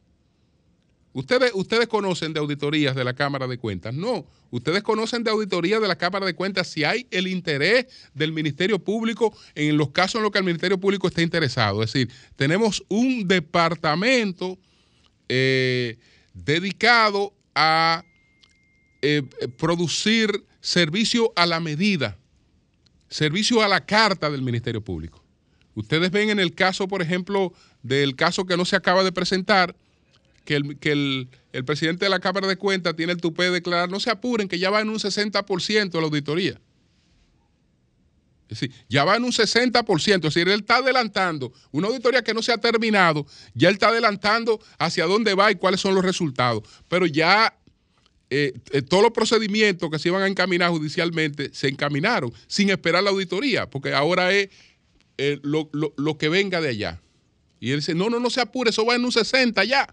¿Ustedes, 1.16 1.52
¿Ustedes 1.54 1.88
conocen 1.88 2.34
de 2.34 2.40
auditorías 2.40 2.94
de 2.94 3.02
la 3.02 3.14
Cámara 3.14 3.46
de 3.46 3.56
Cuentas? 3.56 3.94
No. 3.94 4.26
Ustedes 4.50 4.82
conocen 4.82 5.24
de 5.24 5.30
auditorías 5.30 5.80
de 5.80 5.88
la 5.88 5.96
Cámara 5.96 6.26
de 6.26 6.34
Cuentas 6.34 6.66
si 6.66 6.84
hay 6.84 7.06
el 7.10 7.26
interés 7.26 7.86
del 8.12 8.32
Ministerio 8.32 8.78
Público 8.78 9.34
en 9.54 9.78
los 9.78 9.92
casos 9.92 10.16
en 10.16 10.24
los 10.24 10.30
que 10.30 10.40
el 10.40 10.44
Ministerio 10.44 10.78
Público 10.78 11.08
está 11.08 11.22
interesado. 11.22 11.82
Es 11.82 11.94
decir, 11.94 12.12
tenemos 12.36 12.84
un 12.88 13.26
departamento 13.26 14.58
eh, 15.30 15.96
dedicado 16.44 17.32
a 17.54 18.04
eh, 19.02 19.22
producir 19.56 20.44
servicio 20.60 21.32
a 21.36 21.46
la 21.46 21.60
medida, 21.60 22.18
servicio 23.08 23.62
a 23.62 23.68
la 23.68 23.84
carta 23.86 24.30
del 24.30 24.42
Ministerio 24.42 24.82
Público. 24.82 25.24
Ustedes 25.74 26.10
ven 26.10 26.30
en 26.30 26.40
el 26.40 26.54
caso, 26.54 26.88
por 26.88 27.02
ejemplo, 27.02 27.52
del 27.82 28.16
caso 28.16 28.46
que 28.46 28.56
no 28.56 28.64
se 28.64 28.76
acaba 28.76 29.04
de 29.04 29.12
presentar, 29.12 29.76
que 30.44 30.56
el, 30.56 31.28
el 31.52 31.64
presidente 31.64 32.04
de 32.04 32.10
la 32.10 32.20
Cámara 32.20 32.46
de 32.46 32.56
Cuentas 32.56 32.94
tiene 32.94 33.12
el 33.12 33.20
tupé 33.20 33.44
de 33.44 33.50
declarar, 33.50 33.90
no 33.90 33.98
se 33.98 34.10
apuren, 34.10 34.46
que 34.46 34.60
ya 34.60 34.70
va 34.70 34.80
en 34.80 34.88
un 34.88 34.98
60% 34.98 35.92
la 35.94 36.02
auditoría. 36.02 36.60
Es 38.48 38.60
decir, 38.60 38.72
ya 38.88 39.04
va 39.04 39.16
en 39.16 39.24
un 39.24 39.32
60%, 39.32 40.14
es 40.14 40.22
decir, 40.22 40.48
él 40.48 40.60
está 40.60 40.76
adelantando 40.76 41.52
una 41.72 41.88
auditoría 41.88 42.22
que 42.22 42.32
no 42.32 42.42
se 42.42 42.52
ha 42.52 42.58
terminado, 42.58 43.26
ya 43.54 43.68
él 43.68 43.74
está 43.74 43.88
adelantando 43.88 44.60
hacia 44.78 45.04
dónde 45.06 45.34
va 45.34 45.50
y 45.50 45.56
cuáles 45.56 45.80
son 45.80 45.96
los 45.96 46.04
resultados, 46.04 46.62
pero 46.88 47.06
ya 47.06 47.52
eh, 48.30 48.54
eh, 48.70 48.82
todos 48.82 49.02
los 49.02 49.12
procedimientos 49.12 49.90
que 49.90 49.98
se 49.98 50.08
iban 50.08 50.22
a 50.22 50.28
encaminar 50.28 50.70
judicialmente 50.70 51.50
se 51.52 51.68
encaminaron 51.68 52.32
sin 52.46 52.70
esperar 52.70 53.02
la 53.02 53.10
auditoría, 53.10 53.68
porque 53.68 53.92
ahora 53.92 54.32
es 54.32 54.48
eh, 55.18 55.40
lo, 55.42 56.18
que 56.18 56.28
venga 56.28 56.60
de 56.60 56.68
allá. 56.68 57.00
Y 57.58 57.70
él 57.70 57.80
dice, 57.80 57.94
no, 57.94 58.10
no, 58.10 58.20
no 58.20 58.30
se 58.30 58.40
apure, 58.40 58.70
eso 58.70 58.86
va 58.86 58.94
en 58.94 59.04
un 59.04 59.12
60 59.12 59.64
ya. 59.64 59.92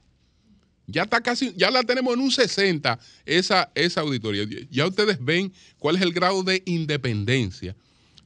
Ya 0.86 1.04
está 1.04 1.22
casi, 1.22 1.54
ya 1.56 1.72
la 1.72 1.84
tenemos 1.84 2.14
en 2.14 2.20
un 2.20 2.32
60 2.32 3.00
esa, 3.26 3.72
esa 3.74 4.02
auditoría. 4.02 4.46
Ya 4.70 4.86
ustedes 4.86 5.24
ven 5.24 5.54
cuál 5.80 5.96
es 5.96 6.02
el 6.02 6.12
grado 6.12 6.44
de 6.44 6.62
independencia 6.66 7.76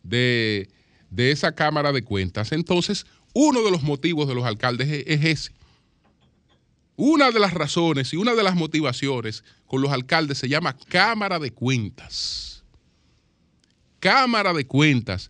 de, 0.08 0.70
esa 1.16 1.54
Cámara 1.54 1.92
de 1.92 2.04
Cuentas. 2.04 2.52
Entonces, 2.52 3.06
uno 3.34 3.62
de 3.64 3.72
los 3.72 3.84
motivos 3.84 4.28
de 4.28 4.36
los 4.36 4.46
alcaldes 4.46 5.04
es, 5.06 5.24
ese. 5.24 5.52
Una 6.96 7.32
de 7.32 7.40
las 7.40 7.54
razones 7.54 8.14
y 8.14 8.18
una 8.18 8.34
de 8.34 8.44
las 8.44 8.56
motivaciones 8.56 9.44
con 9.68 9.82
los 9.82 9.92
alcaldes 9.92 10.40
se 10.40 10.50
llama 10.50 10.76
Cámara 10.90 11.38
de 11.38 11.52
Cuentas. 11.52 12.64
Cámara 14.00 14.54
de 14.54 14.66
Cuentas. 14.66 15.30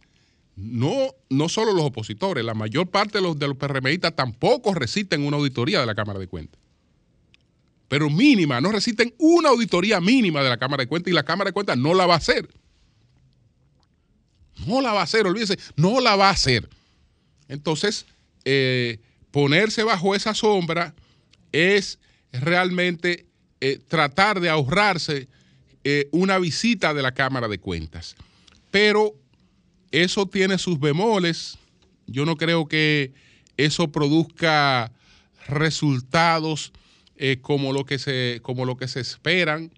No, 0.55 1.13
no 1.29 1.49
solo 1.49 1.73
los 1.73 1.85
opositores, 1.85 2.43
la 2.43 2.55
mayor 2.55 2.89
parte 2.89 3.19
de 3.19 3.21
los, 3.21 3.37
de 3.37 3.47
los 3.47 3.57
PRMistas 3.57 4.15
tampoco 4.15 4.73
resisten 4.73 5.21
una 5.23 5.37
auditoría 5.37 5.79
de 5.79 5.85
la 5.85 5.93
Cámara 5.93 6.17
de 6.17 6.27
Cuentas. 6.27 6.59
Pero 7.87 8.09
mínima, 8.09 8.59
no 8.59 8.71
resisten 8.71 9.13
una 9.19 9.49
auditoría 9.49 10.01
mínima 10.01 10.41
de 10.41 10.49
la 10.49 10.57
Cámara 10.57 10.83
de 10.83 10.87
Cuentas 10.87 11.11
y 11.11 11.13
la 11.13 11.23
Cámara 11.23 11.49
de 11.49 11.53
Cuentas 11.53 11.77
no 11.77 11.93
la 11.93 12.07
va 12.07 12.15
a 12.15 12.17
hacer. 12.17 12.49
No 14.65 14.81
la 14.81 14.93
va 14.93 15.01
a 15.01 15.03
hacer, 15.03 15.27
olvídese, 15.27 15.57
no 15.75 15.99
la 15.99 16.15
va 16.15 16.29
a 16.29 16.33
hacer. 16.33 16.67
Entonces, 17.47 18.05
eh, 18.45 18.99
ponerse 19.31 19.83
bajo 19.83 20.15
esa 20.15 20.33
sombra 20.33 20.95
es 21.51 21.99
realmente 22.31 23.25
eh, 23.61 23.79
tratar 23.87 24.39
de 24.39 24.49
ahorrarse 24.49 25.27
eh, 25.83 26.09
una 26.11 26.39
visita 26.39 26.93
de 26.93 27.01
la 27.01 27.13
Cámara 27.13 27.47
de 27.47 27.59
Cuentas. 27.59 28.15
Pero 28.71 29.15
eso 29.91 30.25
tiene 30.25 30.57
sus 30.57 30.79
bemoles. 30.79 31.57
Yo 32.05 32.25
no 32.25 32.35
creo 32.35 32.67
que 32.67 33.13
eso 33.57 33.91
produzca 33.91 34.91
resultados 35.47 36.73
como, 37.41 37.73
lo 37.73 37.83
que 37.83 37.97
se, 37.97 38.39
como 38.43 38.65
lo 38.65 38.77
que 38.77 38.87
se 38.87 38.99
esperan. 38.99 39.71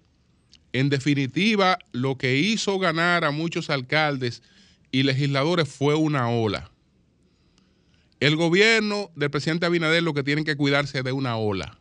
En 0.72 0.90
definitiva, 0.90 1.78
lo 1.92 2.18
que 2.18 2.36
hizo 2.36 2.78
ganar 2.78 3.24
a 3.24 3.30
muchos 3.30 3.70
alcaldes 3.70 4.42
y 4.92 5.02
legisladores 5.02 5.68
fue 5.68 5.94
una 5.94 6.28
ola. 6.30 6.70
El 8.20 8.36
gobierno 8.36 9.10
del 9.16 9.30
presidente 9.30 9.66
Abinader 9.66 10.02
lo 10.02 10.14
que 10.14 10.22
tiene 10.22 10.44
que 10.44 10.56
cuidarse 10.56 11.02
de 11.02 11.12
una 11.12 11.36
ola. 11.36 11.78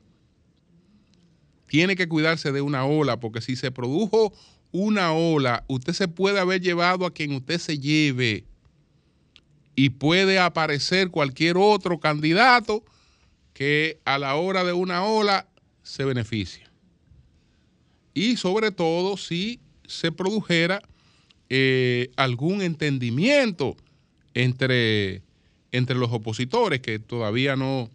Tiene 1.68 1.96
que 1.96 2.08
cuidarse 2.08 2.52
de 2.52 2.62
una 2.62 2.86
ola, 2.86 3.20
porque 3.20 3.42
si 3.42 3.56
se 3.56 3.72
produjo 3.72 4.34
una 4.72 5.12
ola, 5.14 5.66
usted 5.68 5.94
se 5.94 6.08
puede 6.08 6.40
haber 6.40 6.62
llevado 6.62 7.06
a 7.06 7.14
quien 7.14 7.34
usted 7.34 7.60
se 7.60 7.78
lleve 7.78 8.46
y 9.76 9.92
puede 9.92 10.40
aparecer 10.40 11.10
cualquier 11.10 11.58
otro 11.58 12.00
candidato 12.00 12.84
que 13.54 14.00
a 14.06 14.18
la 14.18 14.36
hora 14.36 14.64
de 14.64 14.74
una 14.74 15.04
ola 15.04 15.48
se 15.84 16.06
beneficia. 16.06 16.72
Y 18.14 18.38
sobre 18.38 18.72
todo 18.72 19.18
si 19.18 19.60
se 19.88 20.12
produjera 20.12 20.82
eh, 21.50 22.12
algún 22.16 22.62
entendimiento 22.62 23.76
entre, 24.34 25.22
entre 25.72 25.96
los 25.96 26.12
opositores, 26.12 26.82
que 26.82 27.00
todavía 27.00 27.56
no, 27.56 27.90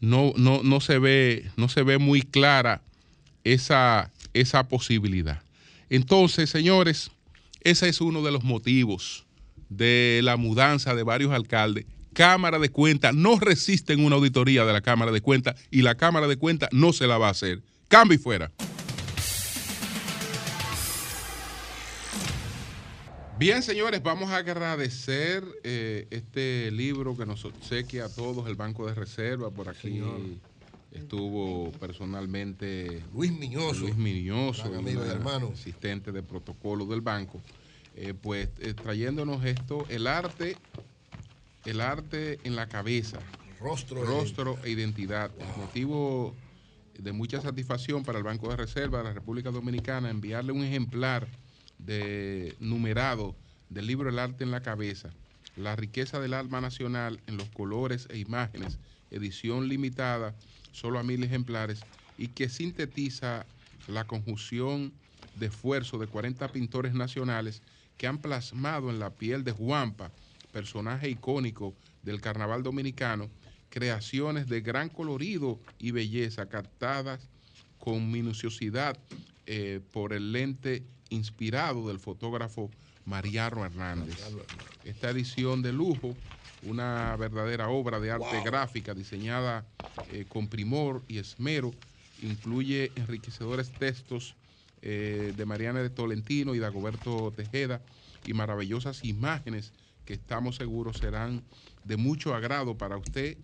no, 0.00 0.32
no, 0.36 0.80
se, 0.80 0.98
ve, 0.98 1.50
no 1.56 1.68
se 1.68 1.82
ve 1.82 1.98
muy 1.98 2.22
clara 2.22 2.82
esa, 3.44 4.10
esa 4.34 4.68
posibilidad. 4.68 5.42
Entonces, 5.90 6.50
señores, 6.50 7.10
ese 7.62 7.88
es 7.88 8.00
uno 8.00 8.22
de 8.22 8.32
los 8.32 8.44
motivos 8.44 9.24
de 9.68 10.20
la 10.22 10.36
mudanza 10.36 10.94
de 10.94 11.02
varios 11.02 11.32
alcaldes. 11.32 11.86
Cámara 12.12 12.58
de 12.58 12.70
Cuentas 12.70 13.14
no 13.14 13.38
resisten 13.38 14.04
una 14.04 14.16
auditoría 14.16 14.64
de 14.64 14.72
la 14.72 14.80
Cámara 14.80 15.12
de 15.12 15.20
Cuentas 15.20 15.56
y 15.70 15.82
la 15.82 15.94
Cámara 15.96 16.26
de 16.26 16.36
Cuentas 16.36 16.68
no 16.72 16.92
se 16.92 17.06
la 17.06 17.18
va 17.18 17.28
a 17.28 17.32
hacer. 17.32 17.62
Cambio 17.88 18.16
y 18.16 18.18
fuera. 18.18 18.50
Bien, 23.38 23.62
señores, 23.62 24.02
vamos 24.02 24.30
a 24.30 24.38
agradecer 24.38 25.44
eh, 25.62 26.08
este 26.10 26.72
libro 26.72 27.16
que 27.16 27.24
nos 27.24 27.44
obsequia 27.44 28.06
a 28.06 28.08
todos 28.08 28.48
el 28.48 28.56
Banco 28.56 28.84
de 28.88 28.94
Reserva. 28.94 29.48
Por 29.48 29.68
aquí 29.68 30.02
estuvo 30.90 31.70
personalmente 31.78 33.00
Luis 33.14 33.30
Miñoso, 33.30 33.82
Luis 33.82 33.96
Miñoso, 33.96 34.64
amigo 34.64 35.06
y 35.06 35.08
hermano. 35.08 35.52
asistente 35.54 36.10
de 36.10 36.24
protocolo 36.24 36.84
del 36.86 37.00
banco. 37.00 37.40
Eh, 37.94 38.12
pues 38.12 38.48
eh, 38.58 38.74
trayéndonos 38.74 39.44
esto, 39.44 39.86
el 39.88 40.08
arte, 40.08 40.56
el 41.64 41.80
arte 41.80 42.40
en 42.42 42.56
la 42.56 42.66
cabeza, 42.66 43.20
rostro, 43.60 44.04
rostro 44.04 44.58
e 44.64 44.70
identidad. 44.70 45.30
motivo 45.56 46.34
de 46.98 47.12
mucha 47.12 47.40
satisfacción 47.40 48.02
para 48.02 48.18
el 48.18 48.24
Banco 48.24 48.48
de 48.48 48.56
Reserva 48.56 48.98
de 48.98 49.04
la 49.04 49.12
República 49.12 49.52
Dominicana 49.52 50.10
enviarle 50.10 50.50
un 50.50 50.64
ejemplar 50.64 51.28
de 51.78 52.56
numerado 52.60 53.34
del 53.70 53.86
libro 53.86 54.08
El 54.08 54.18
arte 54.18 54.44
en 54.44 54.50
la 54.50 54.62
cabeza, 54.62 55.10
la 55.56 55.76
riqueza 55.76 56.20
del 56.20 56.34
alma 56.34 56.60
nacional 56.60 57.20
en 57.26 57.36
los 57.36 57.48
colores 57.50 58.06
e 58.10 58.18
imágenes, 58.18 58.78
edición 59.10 59.68
limitada, 59.68 60.34
solo 60.72 60.98
a 60.98 61.02
mil 61.02 61.22
ejemplares, 61.22 61.80
y 62.16 62.28
que 62.28 62.48
sintetiza 62.48 63.46
la 63.86 64.04
conjunción 64.04 64.92
de 65.36 65.46
esfuerzo 65.46 65.98
de 65.98 66.06
40 66.06 66.48
pintores 66.48 66.94
nacionales 66.94 67.62
que 67.96 68.06
han 68.06 68.18
plasmado 68.18 68.90
en 68.90 68.98
la 68.98 69.10
piel 69.10 69.44
de 69.44 69.52
Juanpa, 69.52 70.10
personaje 70.52 71.08
icónico 71.08 71.74
del 72.02 72.20
carnaval 72.20 72.62
dominicano, 72.62 73.28
creaciones 73.70 74.48
de 74.48 74.60
gran 74.60 74.88
colorido 74.88 75.60
y 75.78 75.90
belleza 75.90 76.48
captadas 76.48 77.28
con 77.78 78.10
minuciosidad 78.10 78.96
eh, 79.46 79.80
por 79.92 80.12
el 80.12 80.32
lente 80.32 80.84
inspirado 81.10 81.88
del 81.88 81.98
fotógrafo 81.98 82.70
Mariano 83.04 83.64
Hernández. 83.64 84.18
Esta 84.84 85.10
edición 85.10 85.62
de 85.62 85.72
lujo, 85.72 86.16
una 86.62 87.16
verdadera 87.16 87.68
obra 87.68 88.00
de 88.00 88.10
arte 88.10 88.42
gráfica 88.44 88.94
diseñada 88.94 89.66
eh, 90.12 90.26
con 90.28 90.48
primor 90.48 91.02
y 91.08 91.18
esmero, 91.18 91.72
incluye 92.22 92.92
enriquecedores 92.96 93.70
textos 93.72 94.34
eh, 94.82 95.32
de 95.36 95.46
Mariana 95.46 95.80
de 95.80 95.90
Tolentino 95.90 96.54
y 96.54 96.58
de 96.58 96.66
Agoberto 96.66 97.32
Tejeda 97.34 97.80
y 98.26 98.34
maravillosas 98.34 99.04
imágenes 99.04 99.72
que 100.04 100.14
estamos 100.14 100.56
seguros 100.56 100.98
serán 100.98 101.42
de 101.84 101.96
mucho 101.96 102.34
agrado 102.34 102.76
para 102.76 102.96
usted 102.96 103.36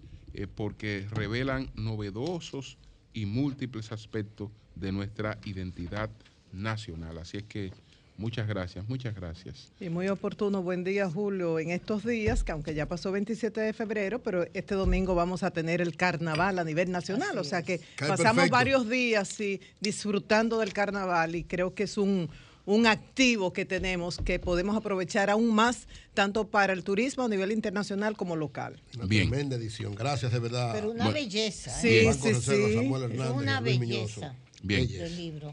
porque 0.56 1.06
revelan 1.12 1.70
novedosos 1.76 2.76
y 3.12 3.26
múltiples 3.26 3.92
aspectos 3.92 4.50
de 4.74 4.92
nuestra 4.92 5.38
identidad 5.44 6.10
nacional. 6.54 7.18
Así 7.18 7.38
es 7.38 7.44
que 7.44 7.72
muchas 8.16 8.46
gracias, 8.46 8.88
muchas 8.88 9.14
gracias. 9.14 9.72
Y 9.80 9.88
muy 9.88 10.08
oportuno, 10.08 10.62
buen 10.62 10.84
día 10.84 11.10
Julio, 11.10 11.58
en 11.58 11.70
estos 11.70 12.04
días, 12.04 12.44
que 12.44 12.52
aunque 12.52 12.74
ya 12.74 12.86
pasó 12.86 13.12
27 13.12 13.60
de 13.60 13.72
febrero, 13.72 14.22
pero 14.22 14.46
este 14.54 14.74
domingo 14.74 15.14
vamos 15.14 15.42
a 15.42 15.50
tener 15.50 15.80
el 15.80 15.96
carnaval 15.96 16.58
a 16.58 16.64
nivel 16.64 16.90
nacional, 16.90 17.36
o 17.38 17.44
sea 17.44 17.62
que 17.62 17.80
pasamos 17.98 18.48
varios 18.50 18.88
días 18.88 19.36
disfrutando 19.80 20.58
del 20.58 20.72
carnaval 20.72 21.34
y 21.34 21.44
creo 21.44 21.74
que 21.74 21.84
es 21.84 21.98
un, 21.98 22.28
un 22.66 22.86
activo 22.86 23.52
que 23.52 23.64
tenemos 23.64 24.18
que 24.18 24.38
podemos 24.38 24.76
aprovechar 24.76 25.30
aún 25.30 25.54
más, 25.54 25.86
tanto 26.14 26.48
para 26.48 26.72
el 26.72 26.84
turismo 26.84 27.24
a 27.24 27.28
nivel 27.28 27.52
internacional 27.52 28.16
como 28.16 28.36
local. 28.36 28.80
Una 28.96 29.06
tremenda 29.06 29.56
edición, 29.56 29.94
gracias 29.94 30.32
de 30.32 30.38
verdad. 30.38 30.72
Pero 30.72 30.90
una 30.90 31.10
belleza. 31.10 31.70
¿eh? 31.82 32.12
Sí, 32.12 32.34
sí, 32.34 32.40
sí. 32.40 32.90
una 33.34 33.60
belleza. 33.60 34.34
Bien. 34.64 34.88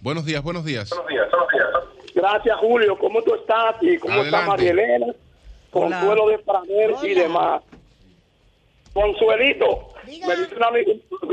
Buenos 0.01 0.25
días, 0.25 0.41
buenos 0.41 0.63
días. 0.63 0.89
Buenos 0.89 1.09
días, 1.09 1.27
buenos 1.29 1.49
días. 1.51 2.13
Gracias, 2.15 2.57
Julio. 2.59 2.97
¿Cómo 2.97 3.21
tú 3.21 3.35
estás? 3.35 3.75
¿Y 3.81 3.97
cómo 3.97 4.23
está 4.23 4.45
María 4.45 4.71
Elena? 4.71 5.07
Consuelo 5.69 6.29
de 6.29 6.37
Prader 6.39 6.95
y 7.03 7.13
demás. 7.13 7.61
Consuelito, 8.93 9.89
me 10.05 10.35
dice 10.35 10.55
una 10.55 10.69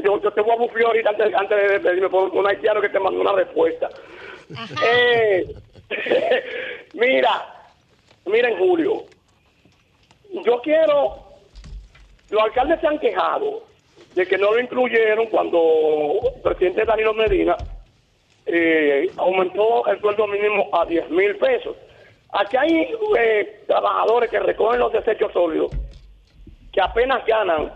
yo, 0.05 0.21
yo 0.21 0.33
te 0.33 0.41
voy 0.41 0.53
a 0.53 0.57
bufir 0.57 0.87
ahorita 0.87 1.11
antes, 1.11 1.35
antes 1.35 1.57
de 1.57 1.69
despedirme 1.69 2.09
por 2.09 2.29
un 2.31 2.47
haitiano 2.47 2.81
que 2.81 2.89
te 2.89 3.01
mandó 3.01 3.21
una 3.21 3.33
respuesta. 3.33 3.89
Eh, 4.85 5.47
mira, 6.95 7.73
mira 8.27 8.49
en 8.49 8.59
Julio, 8.59 9.05
yo 10.33 10.61
quiero, 10.63 11.17
los 12.31 12.43
alcaldes 12.43 12.81
se 12.81 12.87
han 12.87 12.99
quejado 12.99 13.68
de 14.15 14.27
que 14.27 14.39
no 14.39 14.53
lo 14.53 14.61
incluyeron 14.61 15.27
cuando 15.27 16.19
el 16.35 16.43
presidente 16.43 16.85
Danilo 16.85 17.15
Medina 17.15 17.57
eh, 18.47 19.11
aumentó 19.17 19.87
el 19.87 20.01
sueldo 20.01 20.27
mínimo 20.27 20.69
a 20.73 20.85
10 20.87 21.11
mil 21.11 21.37
pesos. 21.37 21.77
Aquí 22.33 22.57
hay 22.57 22.95
eh, 23.19 23.63
trabajadores 23.67 24.31
que 24.31 24.41
recogen 24.41 24.81
los 24.81 24.93
desechos 24.93 25.33
sólidos 25.33 25.71
que 26.73 26.81
apenas 26.81 27.25
ganan 27.27 27.73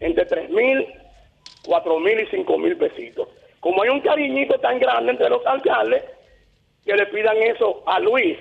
entre 0.00 0.24
3 0.24 0.50
mil, 0.50 0.86
4 1.64 2.00
mil 2.00 2.20
y 2.20 2.26
5 2.26 2.58
mil 2.58 2.76
pesitos. 2.76 3.28
Como 3.60 3.82
hay 3.82 3.90
un 3.90 4.00
cariñito 4.00 4.58
tan 4.60 4.78
grande 4.78 5.12
entre 5.12 5.28
los 5.28 5.44
alcaldes, 5.46 6.02
que 6.84 6.94
le 6.94 7.06
pidan 7.06 7.36
eso 7.36 7.82
a 7.86 8.00
Luis. 8.00 8.38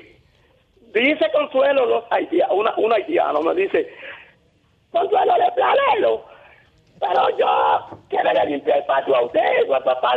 Dice 0.94 1.30
Consuelo, 1.34 1.86
los 1.86 2.04
haitianos, 2.10 2.74
un 2.78 2.94
haitiano 2.94 3.42
me 3.42 3.54
dice, 3.54 3.94
Consuelo 4.92 5.34
de 5.34 5.52
Planelo, 5.52 6.26
pero 7.00 7.38
yo 7.38 8.00
quiero 8.10 8.34
le 8.34 8.46
limpiar 8.46 8.78
el 8.80 8.86
patio 8.86 9.16
a 9.16 9.26
usted, 9.26 9.68
papá. 9.86 10.16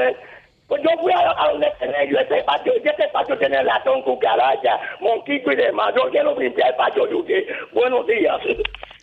Pues 0.68 0.82
yo 0.82 0.90
fui 1.00 1.12
a, 1.12 1.30
a 1.30 1.50
donde 1.50 1.70
tenía 1.78 2.04
yo 2.04 2.18
ese 2.18 2.42
patio, 2.44 2.72
y 2.82 2.88
ese 2.88 3.08
patio 3.12 3.38
tiene 3.38 3.62
latón, 3.62 4.02
cucaracha, 4.02 4.80
monquito 5.00 5.52
y 5.52 5.56
demás. 5.56 5.92
Yo 5.96 6.10
quiero 6.10 6.38
limpiar 6.38 6.70
el 6.70 6.76
patio 6.76 7.06
de 7.06 7.14
usted. 7.14 7.44
Buenos 7.72 8.06
días. 8.06 8.40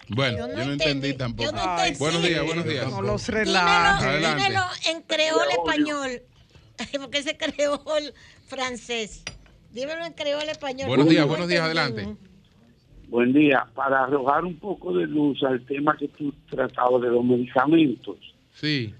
Bueno, 0.10 0.38
yo 0.38 0.48
no, 0.48 0.62
entendí, 0.74 1.14
tampoco. 1.14 1.52
buenos 2.00 2.24
días, 2.24 2.44
buenos 2.44 2.66
días. 2.66 2.90
No 2.90 3.02
los 3.04 3.28
relajes. 3.28 4.14
Dímelo, 4.14 4.36
dímelo 4.36 4.62
en 4.88 5.02
creol 5.04 5.52
español, 5.52 6.22
porque 7.00 7.18
ese 7.20 7.38
creol 7.38 8.14
francés. 8.48 9.24
Dímelo 9.70 10.04
en 10.06 10.14
creol 10.14 10.50
español. 10.50 10.88
Buenos 10.88 11.08
días, 11.08 11.28
buenos 11.28 11.48
días, 11.48 11.62
adelante. 11.62 12.08
Buen 13.10 13.34
día. 13.34 13.66
Para 13.74 14.04
arrojar 14.04 14.46
un 14.46 14.56
poco 14.56 14.94
de 14.94 15.08
luz 15.08 15.44
al 15.44 15.66
tema 15.66 15.98
que 15.98 16.08
tú 16.10 16.32
tratabas 16.50 17.02
de 17.02 17.10
los 17.10 17.26
medicamentos. 17.26 18.18
Sí. 18.52 18.94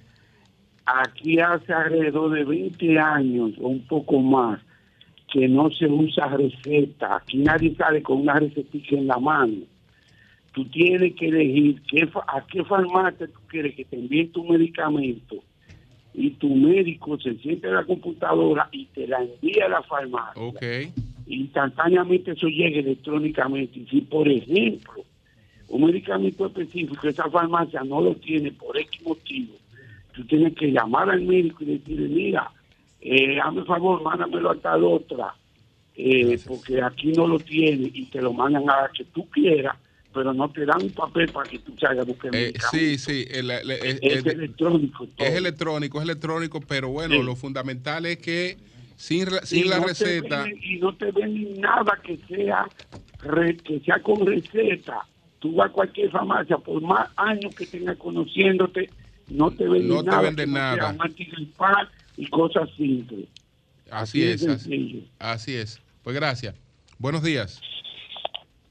Aquí 0.86 1.40
hace 1.40 1.72
alrededor 1.72 2.32
de 2.32 2.44
20 2.44 2.98
años 2.98 3.52
o 3.60 3.68
un 3.68 3.86
poco 3.86 4.20
más 4.20 4.60
que 5.32 5.48
no 5.48 5.70
se 5.70 5.86
usa 5.86 6.28
receta. 6.28 7.18
Aquí 7.18 7.38
nadie 7.38 7.76
sale 7.76 8.02
con 8.02 8.22
una 8.22 8.34
recetita 8.34 8.96
en 8.96 9.06
la 9.06 9.20
mano. 9.20 9.64
Tú 10.54 10.66
tienes 10.66 11.14
que 11.16 11.28
elegir 11.28 11.80
qué, 11.84 12.10
a 12.28 12.44
qué 12.48 12.64
farmacia 12.64 13.28
tú 13.28 13.40
quieres 13.48 13.76
que 13.76 13.86
te 13.86 13.96
envíen 13.96 14.32
tu 14.32 14.44
medicamento 14.44 15.36
y 16.16 16.32
tu 16.32 16.56
médico 16.56 17.20
se 17.20 17.36
siente 17.36 17.68
en 17.68 17.76
la 17.76 17.86
computadora 17.86 18.68
y 18.72 18.86
te 18.88 19.08
la 19.08 19.20
envía 19.22 19.68
a 19.68 19.70
la 19.70 19.84
farmacia. 19.84 20.42
Ok. 20.42 20.64
Instantáneamente 21.30 22.32
eso 22.32 22.48
llega 22.48 22.80
electrónicamente. 22.80 23.80
Y 23.80 23.86
si, 23.86 24.02
por 24.02 24.28
ejemplo, 24.28 25.06
un 25.70 25.86
medicamento 25.86 26.48
específico, 26.48 27.08
esa 27.08 27.30
farmacia 27.30 27.84
no 27.84 28.02
lo 28.02 28.16
tiene 28.16 28.52
por 28.52 28.78
X 28.78 29.02
motivo, 29.04 29.54
tú 30.14 30.26
tienes 30.26 30.56
que 30.56 30.72
llamar 30.72 31.10
al 31.10 31.22
médico 31.22 31.64
y 31.64 31.78
decirle, 31.78 32.08
mira, 32.08 32.52
eh, 33.00 33.40
hazme 33.40 33.64
favor, 33.64 34.02
mándamelo 34.02 34.50
a 34.50 34.56
tal 34.56 34.84
otra, 34.84 35.36
eh, 35.96 36.40
porque 36.48 36.82
aquí 36.82 37.12
no 37.12 37.28
lo 37.28 37.40
tiene 37.40 37.92
y 37.94 38.06
te 38.06 38.22
lo 38.22 38.34
mandan 38.34 38.70
a 38.70 38.82
la 38.82 38.92
que 38.92 39.06
tú 39.06 39.30
quieras 39.30 39.78
pero 40.14 40.34
no 40.34 40.50
te 40.50 40.66
dan 40.66 40.82
un 40.82 40.90
papel 40.90 41.32
para 41.32 41.50
que 41.50 41.60
tú 41.60 41.76
salgas 41.80 42.06
buscar 42.06 42.36
eh, 42.36 42.54
Sí, 42.72 42.98
sí, 42.98 43.28
el, 43.30 43.52
el, 43.52 43.72
es, 43.72 44.00
es, 44.02 44.26
electrónico. 44.26 45.06
Todo. 45.06 45.28
Es 45.28 45.36
electrónico, 45.36 46.00
es 46.00 46.04
electrónico, 46.04 46.60
pero 46.62 46.90
bueno, 46.90 47.16
sí. 47.16 47.24
lo 47.24 47.36
fundamental 47.36 48.06
es 48.06 48.18
que 48.18 48.58
sin, 49.00 49.30
sin 49.44 49.66
y 49.66 49.70
la 49.70 49.80
no 49.80 49.88
receta. 49.88 50.44
Te 50.44 50.50
venden, 50.50 50.60
y 50.62 50.78
no 50.78 50.94
te 50.94 51.12
venden 51.12 51.62
nada 51.62 51.98
que 52.04 52.18
sea, 52.28 52.68
re, 53.20 53.56
que 53.56 53.80
sea 53.80 54.02
con 54.02 54.26
receta. 54.26 55.08
Tú 55.40 55.56
vas 55.56 55.70
a 55.70 55.74
cualquier 55.74 56.12
farmacia, 56.12 56.58
por 56.58 56.82
más 56.82 57.10
años 57.16 57.56
que 57.56 57.66
tengas 57.66 57.96
conociéndote, 57.96 58.90
no 59.30 59.52
te 59.52 59.70
venden 59.70 59.88
no 59.88 60.04
te 60.04 60.10
nada. 60.10 60.22
Venden 60.22 60.46
que 60.48 60.52
nada. 60.52 60.98
Sea 61.16 61.90
y 62.18 62.28
cosas 62.28 62.70
simples. 62.76 63.30
Así, 63.90 64.30
así 64.30 64.46
es, 64.46 64.48
así, 64.48 65.10
así 65.18 65.56
es. 65.56 65.82
Pues 66.04 66.14
gracias. 66.14 66.56
Buenos 66.98 67.24
días. 67.24 67.62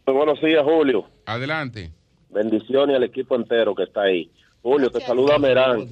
Buenos 0.04 0.40
días, 0.42 0.62
Julio. 0.62 1.08
Adelante. 1.24 1.90
Bendiciones 2.28 2.96
al 2.96 3.04
equipo 3.04 3.34
entero 3.34 3.74
que 3.74 3.84
está 3.84 4.02
ahí. 4.02 4.30
Julio, 4.60 4.90
te 4.90 5.00
saluda 5.00 5.38
Merán. 5.38 5.88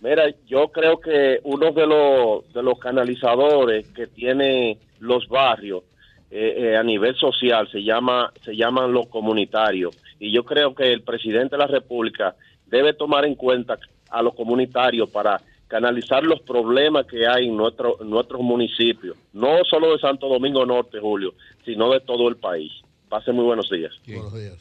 Mira, 0.00 0.24
yo 0.46 0.68
creo 0.68 1.00
que 1.00 1.40
uno 1.42 1.72
de 1.72 1.86
los, 1.86 2.52
de 2.52 2.62
los 2.62 2.78
canalizadores 2.78 3.88
que 3.88 4.06
tiene 4.06 4.78
los 5.00 5.28
barrios 5.28 5.82
eh, 6.30 6.54
eh, 6.58 6.76
a 6.76 6.82
nivel 6.82 7.16
social 7.16 7.68
se 7.70 7.82
llama 7.82 8.32
se 8.44 8.54
llaman 8.54 8.92
los 8.92 9.06
comunitarios 9.06 9.96
y 10.18 10.30
yo 10.30 10.44
creo 10.44 10.74
que 10.74 10.92
el 10.92 11.02
presidente 11.02 11.56
de 11.56 11.58
la 11.58 11.66
República 11.66 12.36
debe 12.66 12.92
tomar 12.92 13.24
en 13.24 13.34
cuenta 13.34 13.78
a 14.10 14.22
los 14.22 14.34
comunitarios 14.34 15.08
para 15.08 15.40
canalizar 15.68 16.22
los 16.24 16.40
problemas 16.40 17.06
que 17.06 17.26
hay 17.26 17.46
en 17.46 17.56
nuestro, 17.56 17.98
nuestros 18.04 18.40
municipios, 18.40 19.16
no 19.32 19.62
solo 19.68 19.92
de 19.92 19.98
Santo 19.98 20.28
Domingo 20.28 20.64
Norte, 20.64 20.98
Julio, 20.98 21.34
sino 21.64 21.92
de 21.92 22.00
todo 22.00 22.28
el 22.28 22.36
país. 22.36 22.72
Pase 23.08 23.32
muy 23.32 23.44
buenos 23.44 23.70
días. 23.70 23.92
Bien. 24.06 24.20
Buenos 24.20 24.38
días. 24.38 24.58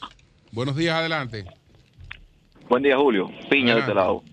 Buenos 0.51 0.75
días, 0.75 0.95
adelante. 0.95 1.45
Buen 2.69 2.83
día, 2.83 2.97
Julio. 2.97 3.29
Piña 3.49 3.75
de 3.75 3.81
este 3.81 3.93
lado. 3.93 4.23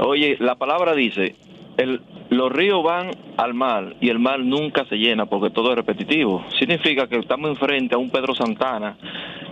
Oye, 0.00 0.36
la 0.40 0.54
palabra 0.56 0.94
dice, 0.94 1.34
el, 1.76 2.00
los 2.30 2.52
ríos 2.52 2.82
van 2.82 3.10
al 3.36 3.54
mar 3.54 3.96
y 4.00 4.10
el 4.10 4.18
mar 4.18 4.40
nunca 4.40 4.84
se 4.86 4.96
llena 4.96 5.26
porque 5.26 5.50
todo 5.50 5.70
es 5.70 5.76
repetitivo. 5.76 6.44
Significa 6.58 7.06
que 7.08 7.18
estamos 7.18 7.50
enfrente 7.50 7.94
a 7.94 7.98
un 7.98 8.10
Pedro 8.10 8.34
Santana 8.34 8.96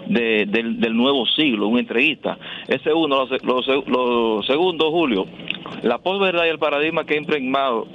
de, 0.07 0.47
del, 0.47 0.78
del, 0.80 0.97
nuevo 0.97 1.26
siglo, 1.26 1.68
un 1.68 1.78
entreguista. 1.78 2.38
Ese 2.68 2.92
uno. 2.92 3.26
Lo 3.42 4.42
segundo, 4.42 4.90
Julio, 4.90 5.26
la 5.82 5.99
posverdad 5.99 6.44
y 6.47 6.49
el 6.49 6.59
paradigma 6.59 7.05
que 7.05 7.14
ha 7.14 7.18
impregnado 7.18 7.86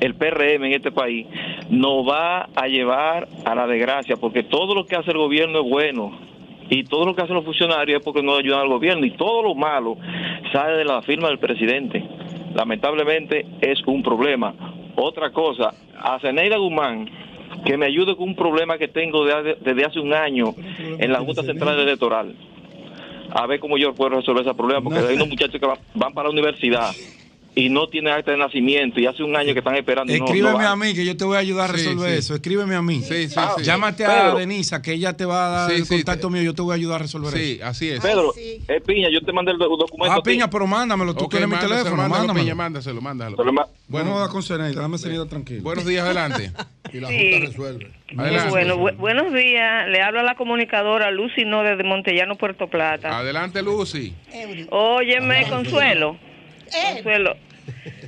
el 0.00 0.14
PRM 0.14 0.64
en 0.64 0.72
este 0.72 0.92
país 0.92 1.26
nos 1.70 2.08
va 2.08 2.48
a 2.54 2.68
llevar 2.68 3.28
a 3.44 3.54
la 3.54 3.66
desgracia 3.66 4.16
porque 4.16 4.42
todo 4.42 4.74
lo 4.74 4.86
que 4.86 4.96
hace 4.96 5.10
el 5.10 5.18
gobierno 5.18 5.60
es 5.60 5.68
bueno 5.68 6.28
y 6.70 6.84
todo 6.84 7.06
lo 7.06 7.14
que 7.14 7.22
hacen 7.22 7.34
los 7.34 7.44
funcionarios 7.44 8.00
es 8.00 8.04
porque 8.04 8.22
no 8.22 8.36
ayudan 8.36 8.60
al 8.60 8.68
gobierno 8.68 9.06
y 9.06 9.12
todo 9.12 9.42
lo 9.42 9.54
malo 9.54 9.96
sale 10.52 10.76
de 10.76 10.84
la 10.84 11.02
firma 11.02 11.28
del 11.28 11.38
presidente. 11.38 12.04
Lamentablemente 12.54 13.46
es 13.60 13.80
un 13.86 14.02
problema. 14.02 14.54
Otra 14.96 15.30
cosa, 15.30 15.72
a 15.96 16.18
Zeneida 16.20 16.56
Guzmán, 16.56 17.08
que 17.64 17.76
me 17.76 17.86
ayude 17.86 18.16
con 18.16 18.30
un 18.30 18.34
problema 18.34 18.78
que 18.78 18.88
tengo 18.88 19.24
desde, 19.24 19.56
desde 19.56 19.84
hace 19.84 20.00
un 20.00 20.12
año 20.12 20.54
en 20.78 21.12
la 21.12 21.20
Junta 21.20 21.42
Central 21.42 21.78
Electoral. 21.78 22.34
A 23.30 23.46
ver 23.46 23.60
cómo 23.60 23.76
yo 23.76 23.94
puedo 23.94 24.16
resolver 24.16 24.42
ese 24.42 24.54
problema, 24.54 24.82
porque 24.82 25.00
no. 25.00 25.06
hay 25.06 25.16
unos 25.16 25.28
muchachos 25.28 25.60
que 25.60 25.66
van, 25.66 25.78
van 25.94 26.12
para 26.14 26.28
la 26.28 26.32
universidad 26.32 26.90
y 27.58 27.70
no 27.70 27.88
tiene 27.88 28.12
acta 28.12 28.30
de 28.30 28.36
nacimiento 28.36 29.00
y 29.00 29.06
hace 29.06 29.24
un 29.24 29.34
año 29.34 29.52
que 29.52 29.58
están 29.58 29.74
esperando. 29.74 30.12
Escríbeme 30.12 30.52
no, 30.52 30.62
no 30.62 30.68
a 30.68 30.76
mí 30.76 30.94
que 30.94 31.04
yo 31.04 31.16
te 31.16 31.24
voy 31.24 31.34
a 31.34 31.40
ayudar 31.40 31.70
a 31.70 31.72
resolver 31.72 32.10
sí, 32.10 32.14
sí. 32.14 32.18
eso. 32.20 32.34
Escríbeme 32.36 32.76
a 32.76 32.82
mí. 32.82 33.02
Sí, 33.02 33.28
sí, 33.28 33.34
ah, 33.36 33.56
Llámate 33.60 34.04
a 34.04 34.08
Pedro. 34.08 34.38
Denisa 34.38 34.80
que 34.80 34.92
ella 34.92 35.16
te 35.16 35.24
va 35.24 35.46
a 35.46 35.48
dar 35.50 35.72
el 35.72 35.84
contacto 35.88 36.30
mío. 36.30 36.42
Yo 36.42 36.54
te 36.54 36.62
voy 36.62 36.70
a 36.70 36.74
ayudar 36.76 37.00
a 37.00 37.02
resolver 37.02 37.32
sí, 37.32 37.56
eso. 37.56 37.66
así 37.66 37.88
es. 37.90 38.00
Pedro, 38.00 38.32
Ay, 38.36 38.62
eh, 38.68 38.80
Piña, 38.80 39.08
yo 39.12 39.20
te 39.22 39.32
mandé 39.32 39.50
el 39.50 39.58
documento. 39.58 40.14
Ah, 40.14 40.22
Piña, 40.22 40.48
pero 40.48 40.68
mándamelo. 40.68 41.14
Tú 41.14 41.24
okay, 41.24 41.40
tienes 41.40 41.48
mi 41.48 41.60
teléfono. 41.60 41.96
Mándalo, 41.96 42.18
mándamelo. 42.18 42.44
Piña, 42.44 42.54
mándaselo, 42.54 43.00
mándalo. 43.00 43.36
Bueno, 43.88 44.22
a 44.22 44.28
con. 44.28 44.42
Dame 44.46 44.98
Zeneida 44.98 45.26
tranquilo. 45.26 45.62
Buenos 45.64 45.84
días, 45.84 46.04
adelante. 46.04 46.52
y 46.92 47.00
la 47.00 47.08
Junta 47.08 47.46
resuelve. 47.46 47.90
Adelante. 48.16 48.50
Bueno, 48.50 48.76
bu 48.76 48.90
buenos 48.98 49.34
días. 49.34 49.88
Le 49.88 50.00
habla 50.00 50.22
la 50.22 50.36
comunicadora 50.36 51.10
Lucy 51.10 51.44
No 51.44 51.64
desde 51.64 51.82
Montellano, 51.82 52.36
Puerto 52.36 52.68
Plata. 52.68 53.18
Adelante, 53.18 53.62
Lucy. 53.62 54.14
Óyeme, 54.70 55.48
Consuelo. 55.48 56.16
Eh. 56.66 56.94
Consuelo. 56.94 57.47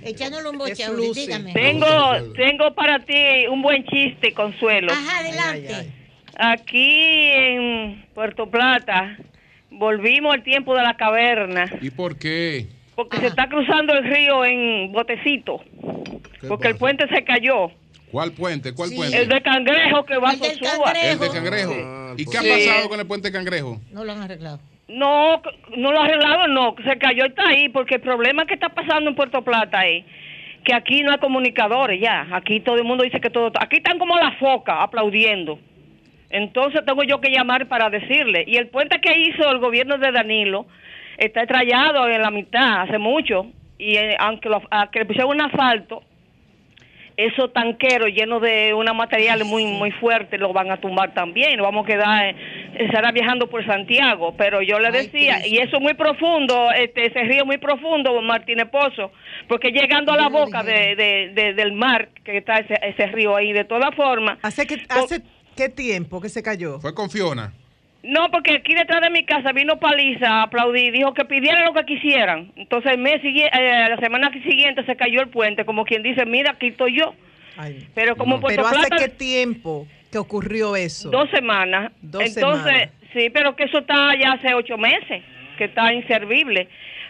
Echándole 0.02 0.48
un 0.48 0.58
boche, 0.58 0.84
dígame. 1.14 1.52
Tengo, 1.52 1.86
tengo 2.36 2.74
para 2.74 2.98
ti 3.00 3.46
un 3.50 3.62
buen 3.62 3.84
chiste, 3.84 4.32
Consuelo. 4.32 4.92
Ajá, 4.92 5.18
adelante. 5.18 5.74
Ay, 5.74 5.86
ay. 5.86 5.92
Aquí 6.36 7.30
en 7.32 8.06
Puerto 8.14 8.50
Plata 8.50 9.18
volvimos 9.70 10.34
al 10.34 10.42
tiempo 10.42 10.74
de 10.74 10.82
la 10.82 10.96
caverna. 10.96 11.66
¿Y 11.80 11.90
por 11.90 12.16
qué? 12.16 12.66
Porque 12.94 13.16
Ajá. 13.16 13.26
se 13.26 13.28
está 13.28 13.48
cruzando 13.48 13.92
el 13.92 14.04
río 14.04 14.44
en 14.44 14.92
botecito. 14.92 15.62
Porque 16.48 16.64
pasa? 16.64 16.68
el 16.68 16.76
puente 16.76 17.06
se 17.14 17.24
cayó. 17.24 17.70
¿Cuál 18.11 18.32
puente? 18.32 18.72
¿Cuál 18.72 18.88
sí. 18.88 18.96
puente? 18.96 19.16
El 19.16 19.28
de 19.28 19.40
Cangrejo 19.42 20.04
que 20.04 20.16
va 20.18 20.30
a 20.30 20.36
Sosúa. 20.36 20.92
El 20.92 21.18
de 21.18 21.28
Cangrejo. 21.28 21.74
Ah, 21.76 22.14
¿Y 22.16 22.24
qué 22.24 22.38
ha 22.38 22.42
pasado 22.42 22.88
con 22.88 23.00
el 23.00 23.06
puente 23.06 23.28
de 23.28 23.32
Cangrejo? 23.32 23.80
No 23.92 24.04
lo 24.04 24.12
han 24.12 24.22
arreglado. 24.22 24.61
No, 24.91 25.41
no 25.76 25.93
lo 25.93 26.01
ha 26.01 26.05
arreglado, 26.05 26.49
no. 26.49 26.74
Se 26.84 26.99
cayó 26.99 27.24
y 27.24 27.28
está 27.28 27.49
ahí, 27.49 27.68
porque 27.68 27.97
el 27.97 28.01
problema 28.01 28.47
que 28.47 28.55
está 28.55 28.68
pasando 28.70 29.11
en 29.11 29.16
Puerto 29.16 29.43
Plata 29.43 29.86
es 29.86 30.05
que 30.64 30.74
aquí 30.74 31.03
no 31.03 31.12
hay 31.12 31.18
comunicadores 31.18 32.01
ya. 32.01 32.26
Aquí 32.32 32.61
todo 32.61 32.76
el 32.76 32.84
mundo 32.84 33.05
dice 33.05 33.20
que 33.20 33.30
todo. 33.30 33.51
Aquí 33.61 33.76
están 33.76 33.99
como 33.99 34.16
la 34.16 34.32
foca 34.32 34.82
aplaudiendo. 34.82 35.59
Entonces 36.30 36.84
tengo 36.84 37.03
yo 37.03 37.20
que 37.20 37.30
llamar 37.30 37.66
para 37.66 37.91
decirle. 37.91 38.45
Y 38.47 38.57
el 38.57 38.68
puente 38.68 39.01
que 39.01 39.18
hizo 39.18 39.51
el 39.51 39.59
gobierno 39.59 39.99
de 39.99 40.12
Danilo 40.12 40.66
está 41.18 41.43
estrellado 41.43 42.09
en 42.09 42.22
la 42.22 42.30
mitad 42.30 42.82
hace 42.82 42.99
mucho. 42.99 43.47
Y 43.78 43.97
eh, 43.97 44.16
aunque, 44.18 44.49
lo, 44.49 44.62
a, 44.70 44.91
que 44.91 45.01
le 45.01 45.07
pusieron 45.07 45.30
un 45.30 45.43
asfalto, 45.43 46.03
esos 47.16 47.52
tanqueros 47.52 48.08
llenos 48.08 48.40
de 48.42 48.72
unos 48.74 48.94
materiales 48.94 49.46
muy 49.46 49.64
muy 49.66 49.90
fuertes 49.92 50.38
los 50.40 50.52
van 50.52 50.70
a 50.70 50.76
tumbar 50.78 51.12
también. 51.14 51.56
Nos 51.56 51.66
vamos 51.66 51.84
a 51.84 51.88
quedar, 51.88 52.24
eh, 52.26 52.36
estará 52.78 53.12
viajando 53.12 53.48
por 53.48 53.64
Santiago. 53.66 54.34
Pero 54.36 54.62
yo 54.62 54.78
le 54.78 54.90
decía, 54.90 55.46
y 55.46 55.58
eso 55.58 55.76
es 55.76 55.82
muy 55.82 55.94
profundo, 55.94 56.70
este, 56.72 57.06
ese 57.06 57.20
río 57.24 57.44
muy 57.44 57.58
profundo, 57.58 58.20
Martínez 58.22 58.68
Pozo, 58.70 59.12
porque 59.48 59.70
llegando 59.70 60.12
a 60.12 60.16
la 60.16 60.28
boca 60.28 60.62
de, 60.62 60.94
de- 60.96 61.30
de- 61.34 61.54
del 61.54 61.72
mar, 61.72 62.08
que 62.24 62.38
está 62.38 62.54
ese, 62.58 62.74
ese 62.82 63.06
río 63.08 63.36
ahí, 63.36 63.52
de 63.52 63.64
todas 63.64 63.94
formas. 63.94 64.38
¿Hace, 64.42 64.66
que, 64.66 64.76
¿Hace 64.88 65.22
qué 65.56 65.68
tiempo 65.68 66.20
que 66.20 66.28
se 66.28 66.42
cayó? 66.42 66.80
Fue 66.80 66.94
con 66.94 67.11
Fiona. 67.11 67.52
No, 68.03 68.30
porque 68.30 68.55
aquí 68.55 68.74
detrás 68.74 69.03
de 69.03 69.11
mi 69.11 69.24
casa 69.24 69.53
vino 69.53 69.78
Paliza 69.78 70.26
a 70.26 70.42
aplaudir, 70.44 70.92
dijo 70.92 71.12
que 71.12 71.24
pidieran 71.26 71.64
lo 71.64 71.74
que 71.74 71.84
quisieran. 71.84 72.51
Entonces 72.57 72.92
el 72.92 72.98
mes 72.98 73.20
siguiente, 73.20 73.51
la 73.59 73.98
semana 73.98 74.30
siguiente 74.32 74.84
se 74.84 74.96
cayó 74.96 75.20
el 75.20 75.28
puente, 75.28 75.64
como 75.66 75.84
quien 75.84 76.03
dice, 76.03 76.24
mira, 76.24 76.53
aquí 76.53 76.68
estoy 76.68 76.98
yo. 76.98 77.14
Pero 77.94 78.16
como 78.16 78.40
Puerto 78.40 78.62
Pero 78.62 78.68
¿hace 78.68 78.88
Plata, 78.88 79.05
qué 79.05 79.11
tiempo 79.11 79.86
que 80.11 80.16
ocurrió 80.16 80.76
eso? 80.76 81.11
dos 81.11 81.28
semanas. 81.30 81.92
Dos 82.01 82.22
Entonces, 82.24 82.64
semanas. 82.64 82.90
sí, 83.12 83.28
pero 83.30 83.55
que 83.55 83.64
eso 83.64 83.78
está 83.78 84.12
ya 84.18 84.32
hace 84.32 84.55
ocho 84.55 84.78
meses, 84.78 85.22
que 85.59 85.64
está 85.64 85.92
inservible. 85.92 86.68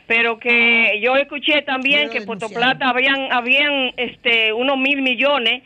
Pero 0.09 0.41
que 0.41 1.01
yo 1.01 1.15
escuché 1.15 1.63
también 1.63 2.11
que 2.11 2.19
en 2.19 2.27
Puerto 2.27 2.49
Plata 2.49 2.89
habían, 2.89 3.33
habían 3.33 3.93
este, 3.97 4.53
unos 4.53 4.77
mil 4.77 5.03
millones 5.03 5.63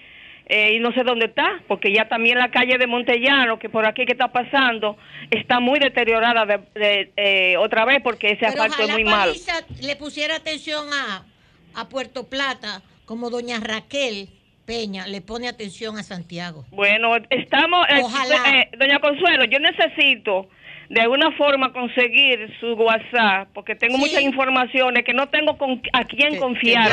eh, 0.47 0.75
y 0.75 0.79
no 0.81 0.93
sé 0.93 1.03
dónde 1.05 1.27
está, 1.27 1.63
porque 1.69 1.93
ya 1.93 2.09
también 2.09 2.39
la 2.39 2.51
calle 2.51 2.77
de 2.79 2.87
Montellano, 2.87 3.59
que 3.59 3.69
por 3.69 3.87
aquí 3.87 4.05
que 4.05 4.13
está 4.13 4.29
pasando, 4.29 4.97
está 5.31 5.61
muy 5.61 5.79
deteriorada 5.79 6.45
de, 6.45 6.59
de, 6.79 7.13
eh, 7.17 7.57
otra 7.57 7.85
vez 7.85 8.01
porque 8.03 8.29
ese 8.29 8.47
Pero 8.47 8.63
asfalto 8.63 8.83
es 8.83 8.91
muy 8.91 9.05
malo. 9.05 9.33
Le 9.81 9.97
pusiera 9.97 10.37
atención 10.37 10.87
a, 10.93 11.25
a 11.75 11.89
Puerto 11.89 12.29
Plata, 12.29 12.83
como 13.07 13.31
doña 13.31 13.61
Raquel 13.61 14.29
Peña 14.67 15.07
le 15.07 15.21
pone 15.21 15.49
atención 15.49 15.99
a 15.99 16.03
Santiago. 16.03 16.65
Bueno, 16.71 17.17
estamos, 17.31 17.87
eh, 17.91 18.01
Ojalá. 18.03 18.61
eh, 18.61 18.71
doña 18.79 18.99
Consuelo, 18.99 19.45
yo 19.45 19.59
necesito 19.59 20.49
de 20.89 21.01
alguna 21.01 21.33
forma 21.33 21.73
conseguir 21.73 22.53
su 22.61 22.73
WhatsApp, 22.75 23.49
porque 23.55 23.75
tengo 23.75 23.99
muchas 23.99 24.23
informaciones 24.23 25.05
que 25.05 25.13
no 25.13 25.29
tengo 25.29 25.57
con, 25.57 25.81
a 25.93 26.05
quién 26.05 26.39
confiar. 26.39 26.91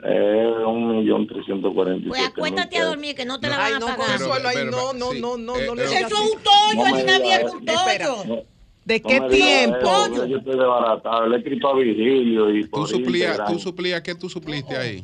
Es 0.04 0.66
un 0.66 0.98
millón 0.98 1.26
trescientos 1.26 1.72
cuarenta 1.72 2.04
y 2.06 2.08
Pues 2.08 2.26
acuéstate 2.26 2.76
a 2.76 2.80
pesos. 2.80 2.86
dormir 2.88 3.14
que 3.14 3.24
no 3.24 3.40
te 3.40 3.48
la 3.48 3.64
Ay, 3.64 3.72
van 3.72 3.82
a 3.82 3.86
no, 3.86 3.96
pagar. 3.96 4.20
No, 4.70 4.92
no, 4.92 5.12
no, 5.14 5.36
no, 5.38 5.56
no 5.58 5.74
le 5.74 5.84
Eso 5.84 5.94
es 5.94 6.12
un 6.12 6.42
tollo, 6.42 6.94
el 6.96 7.02
Inavie 7.02 7.34
es 7.36 7.52
un 7.52 7.64
tollo. 7.64 8.44
¿De 8.84 9.00
qué 9.00 9.18
tiempo? 9.30 9.78
eso, 10.12 10.26
Yo 10.26 10.36
estoy 10.36 10.58
desbaratado. 10.58 11.26
Le 11.26 11.36
he 11.36 11.38
escrito 11.38 11.68
a 11.68 11.74
Virgilio 11.76 12.54
y 12.54 12.64
Tú 12.64 12.70
por 12.70 12.88
suplías, 12.88 13.40
tú 13.46 13.58
suplías, 13.58 14.02
¿qué 14.02 14.14
tú 14.14 14.28
supliste 14.28 14.76
ahí? 14.76 15.02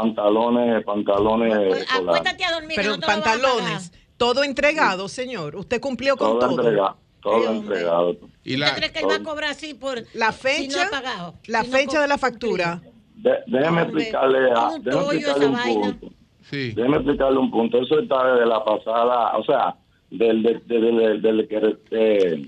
Pantalones, 0.00 0.84
pantalones 0.84 1.52
escolares. 1.52 1.88
Acuéstate 1.94 2.44
a 2.44 2.52
dormir 2.52 2.76
Pero 2.76 2.90
no 2.90 2.98
te 2.98 3.00
la 3.00 3.06
van 3.06 3.20
a 3.20 3.24
pagar. 3.24 3.40
pantalones, 3.40 3.92
todo 4.16 4.44
entregado, 4.44 5.08
señor. 5.08 5.56
Usted 5.56 5.80
cumplió 5.80 6.16
con 6.16 6.38
Todo 6.38 6.38
todo. 6.48 6.50
entregado, 6.62 6.96
todo 7.22 7.50
entregado. 7.52 8.16
Y 8.44 8.54
¿Usted 8.62 8.76
cree 8.76 8.92
que 8.92 8.98
él 9.00 9.06
va 9.10 9.16
a 9.16 9.22
cobrar 9.22 9.50
así 9.50 9.74
por 9.74 10.02
La 10.14 10.32
si 10.32 10.38
fecha, 10.48 10.78
no 10.78 10.82
ha 10.84 10.90
pagado? 10.90 11.34
la 11.46 11.62
Si 11.64 11.70
fecha 11.70 12.00
de 12.00 12.08
la 12.08 12.18
factura. 12.18 12.80
De- 13.16 13.38
déjeme 13.46 13.82
explicarle, 13.82 14.38
a, 14.52 14.70
déjeme 14.80 15.02
explicarle 15.04 15.46
un 15.46 15.52
vaina. 15.52 15.80
punto. 15.98 16.08
Sí. 16.42 16.72
Déjeme 16.72 16.96
explicarle 16.98 17.38
un 17.38 17.50
punto. 17.50 17.82
Eso 17.82 17.98
está 17.98 18.32
desde 18.32 18.46
la 18.46 18.62
pasada, 18.64 19.36
o 19.36 19.44
sea, 19.44 19.74
del, 20.10 20.42
del, 20.42 20.62
del, 20.66 20.96
del- 20.96 21.22
del 21.22 21.48
que 21.48 21.76
eh, 21.90 22.46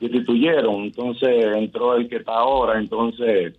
destituyeron. 0.00 0.84
Entonces 0.84 1.44
entró 1.56 1.96
el 1.96 2.08
que 2.08 2.16
está 2.16 2.32
ahora. 2.32 2.78
Entonces 2.78 3.54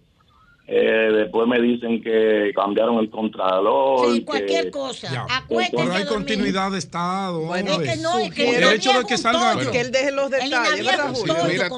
eh, 0.67 1.09
después 1.13 1.47
me 1.47 1.59
dicen 1.59 2.01
que 2.01 2.51
cambiaron 2.55 2.99
el 2.99 3.09
contralor. 3.09 4.13
Sí, 4.13 4.23
cualquier 4.23 4.65
que- 4.65 4.71
cosa. 4.71 5.25
Pero 5.49 5.93
hay 5.93 6.05
continuidad 6.05 6.71
de 6.71 6.77
Estado. 6.77 7.41
Bueno, 7.41 7.81
es 7.81 7.89
que 7.89 7.97
no, 8.01 8.19
es 8.19 8.33
que 8.33 8.57
el 8.57 8.63
hecho 8.75 8.93
de 8.99 9.05
que 9.05 9.17
salga. 9.17 9.53
tollo. 9.53 9.71
Que 9.71 9.81
él 9.81 9.91
deje 9.91 10.11
los 10.11 10.29
detalles, 10.29 10.79
Mira, 10.79 11.69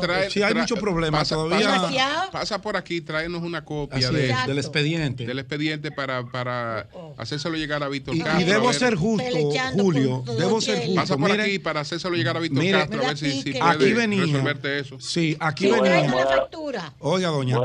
trae, 0.00 0.30
Sí, 0.30 0.42
hay 0.42 0.54
muchos 0.54 0.78
problemas 0.78 1.20
pasa, 1.22 1.34
todavía. 1.34 2.28
Pasa, 2.30 2.60
por 2.60 2.76
aquí, 2.76 3.00
tráenos 3.00 3.42
una 3.42 3.64
copia 3.64 4.10
de, 4.10 4.30
es, 4.30 4.46
del 4.46 4.58
expediente. 4.58 5.26
del 5.26 5.38
expediente 5.38 5.90
para, 5.90 6.24
para 6.30 6.86
hacérselo 7.18 7.56
llegar 7.56 7.82
a 7.82 7.88
Víctor 7.88 8.14
Y, 8.14 8.20
Castro. 8.20 8.40
y 8.40 8.44
debo 8.44 8.72
ser 8.72 8.94
justo, 8.94 9.24
Julio. 9.76 10.22
Debo 10.38 10.60
ser 10.60 10.78
justo. 10.84 10.94
Pasa 10.94 11.16
por 11.16 11.32
aquí 11.32 11.58
para 11.58 11.80
hacérselo 11.80 12.14
llegar 12.14 12.36
a 12.36 12.40
Víctor 12.40 12.64
Castro, 12.70 13.02
a 13.02 13.06
ver 13.08 13.18
si, 13.18 13.42
si 13.42 13.50
Aquí 13.60 13.76
puede 13.78 13.94
venía. 13.94 14.22
resolverte 14.24 14.78
eso. 14.78 15.00
Sí, 15.00 15.36
aquí 15.40 15.68
¿Quién 15.68 15.82
venía. 15.82 16.14
Oiga, 17.00 17.28
doña, 17.28 17.56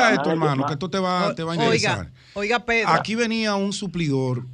a 0.00 0.10
escucha 0.10 0.22
esto, 0.22 0.30
hermano, 0.30 0.66
que 0.66 0.72
esto 0.72 0.90
te 0.90 0.98
va, 0.98 1.34
te 1.34 1.42
va 1.42 1.52
a 1.52 1.56
interesar. 1.56 1.98
Oiga, 2.00 2.12
oiga, 2.34 2.64
Pedro. 2.64 2.88
Aquí 2.90 3.14
venía 3.14 3.54
un 3.54 3.72
suplidor 3.72 4.46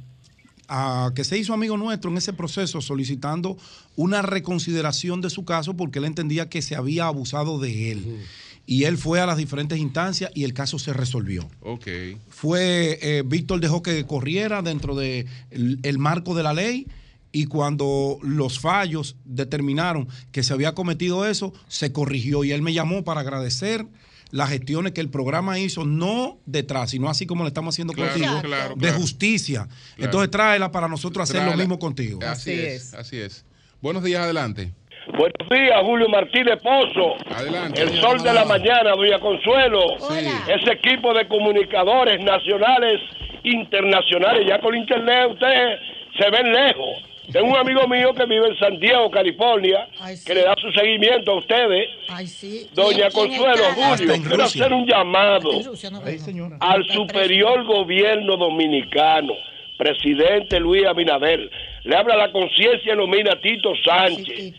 ah, 0.67 1.11
que 1.15 1.23
se 1.23 1.37
hizo 1.37 1.53
amigo 1.53 1.77
nuestro 1.77 2.11
en 2.11 2.17
ese 2.17 2.33
proceso 2.33 2.81
solicitando 2.81 3.57
una 3.95 4.21
reconsideración 4.21 5.21
de 5.21 5.29
su 5.29 5.45
caso 5.45 5.75
porque 5.75 5.99
él 5.99 6.05
entendía 6.05 6.49
que 6.49 6.61
se 6.61 6.75
había 6.75 7.05
abusado 7.05 7.59
de 7.59 7.91
él. 7.91 8.25
Y 8.65 8.83
él 8.83 8.97
fue 8.97 9.21
a 9.21 9.25
las 9.25 9.37
diferentes 9.37 9.79
instancias 9.79 10.29
y 10.35 10.43
el 10.43 10.53
caso 10.53 10.77
se 10.77 10.91
resolvió. 10.91 11.49
Ok. 11.61 11.87
Fue, 12.29 12.99
eh, 13.01 13.23
Víctor 13.25 13.61
dejó 13.61 13.81
que 13.81 14.05
corriera 14.05 14.61
dentro 14.61 14.93
del 14.93 15.25
de 15.49 15.79
el 15.83 15.97
marco 15.99 16.35
de 16.35 16.43
la 16.43 16.53
ley 16.53 16.85
y 17.31 17.45
cuando 17.45 18.17
los 18.21 18.59
fallos 18.59 19.15
determinaron 19.23 20.07
que 20.31 20.43
se 20.43 20.53
había 20.53 20.73
cometido 20.73 21.25
eso, 21.25 21.53
se 21.67 21.91
corrigió 21.91 22.43
y 22.43 22.51
él 22.51 22.61
me 22.61 22.73
llamó 22.73 23.03
para 23.03 23.21
agradecer 23.21 23.85
las 24.31 24.49
gestiones 24.49 24.93
que 24.93 25.01
el 25.01 25.09
programa 25.09 25.57
hizo, 25.59 25.85
no 25.85 26.37
detrás, 26.45 26.91
sino 26.91 27.09
así 27.09 27.25
como 27.25 27.43
le 27.43 27.49
estamos 27.49 27.73
haciendo 27.75 27.93
Claro, 27.93 28.11
contigo, 28.11 28.41
claro, 28.41 28.75
de 28.75 28.81
claro. 28.81 28.97
justicia. 28.99 29.67
Entonces 29.97 30.29
tráela 30.31 30.71
para 30.71 30.87
nosotros 30.87 31.29
hacer 31.29 31.45
lo 31.49 31.55
mismo 31.57 31.79
contigo. 31.79 32.19
Así, 32.25 32.51
es, 32.51 32.93
así 32.93 33.17
es. 33.19 33.45
Buenos 33.81 34.03
días, 34.03 34.21
adelante. 34.23 34.73
Buenos 35.07 35.49
días, 35.49 35.81
Julio 35.83 36.09
Martínez 36.09 36.57
Pozo. 36.61 37.15
Adelante. 37.33 37.81
El 37.81 38.01
sol 38.01 38.21
de 38.21 38.33
la 38.33 38.43
mañana, 38.43 38.91
doña 38.91 39.19
Consuelo. 39.19 39.79
Hola. 40.01 40.43
Ese 40.47 40.71
equipo 40.73 41.13
de 41.13 41.25
comunicadores 41.29 42.21
nacionales, 42.25 42.99
internacionales, 43.43 44.45
ya 44.47 44.59
con 44.59 44.75
internet 44.75 45.29
ustedes 45.31 45.79
se 46.19 46.29
ven 46.29 46.51
lejos. 46.51 47.03
Tengo 47.31 47.47
un 47.47 47.57
amigo 47.57 47.87
mío 47.87 48.13
que 48.13 48.25
vive 48.25 48.47
en 48.47 48.57
Santiago, 48.57 49.11
California, 49.11 49.87
Ay, 49.99 50.15
sí. 50.15 50.25
que 50.25 50.35
le 50.35 50.43
da 50.43 50.55
su 50.55 50.71
seguimiento 50.71 51.31
a 51.31 51.39
ustedes. 51.39 51.89
Ay, 52.07 52.27
sí. 52.27 52.67
Doña 52.73 53.09
Consuelo. 53.11 53.63
Julio, 53.75 54.13
quiero 54.25 54.43
hacer 54.43 54.73
un 54.73 54.85
llamado 54.85 55.49
no, 55.51 56.57
al 56.59 56.85
superior 56.85 57.65
gobierno 57.65 58.37
dominicano, 58.37 59.33
presidente 59.77 60.59
Luis 60.59 60.85
Abinader. 60.85 61.49
Le 61.83 61.95
habla 61.95 62.15
la 62.15 62.31
conciencia 62.31 62.95
nomina 62.95 63.39
Tito 63.41 63.73
Sánchez 63.83 64.55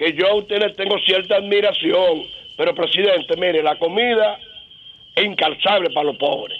que 0.00 0.14
yo 0.14 0.28
a 0.28 0.34
ustedes 0.36 0.74
tengo 0.76 0.98
cierta 1.00 1.36
admiración, 1.36 2.22
pero 2.56 2.74
presidente, 2.74 3.36
mire, 3.36 3.62
la 3.62 3.78
comida 3.78 4.38
es 5.14 5.24
incalzable 5.26 5.90
para 5.90 6.06
los 6.06 6.16
pobres. 6.16 6.58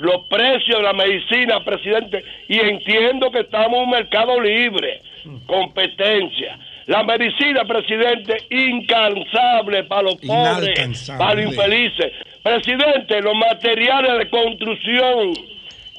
Los 0.00 0.24
precios 0.28 0.78
de 0.78 0.82
la 0.82 0.94
medicina, 0.94 1.62
presidente, 1.62 2.24
y 2.48 2.58
entiendo 2.58 3.30
que 3.30 3.40
estamos 3.40 3.76
en 3.76 3.84
un 3.84 3.90
mercado 3.90 4.40
libre, 4.40 5.02
competencia. 5.46 6.58
La 6.86 7.02
medicina, 7.04 7.64
presidente, 7.66 8.34
incansable 8.48 9.84
para 9.84 10.02
los 10.02 10.16
pobres, 10.16 11.06
para 11.18 11.34
los 11.34 11.52
infelices. 11.52 12.12
Presidente, 12.42 13.20
los 13.20 13.34
materiales 13.36 14.18
de 14.18 14.30
construcción 14.30 15.34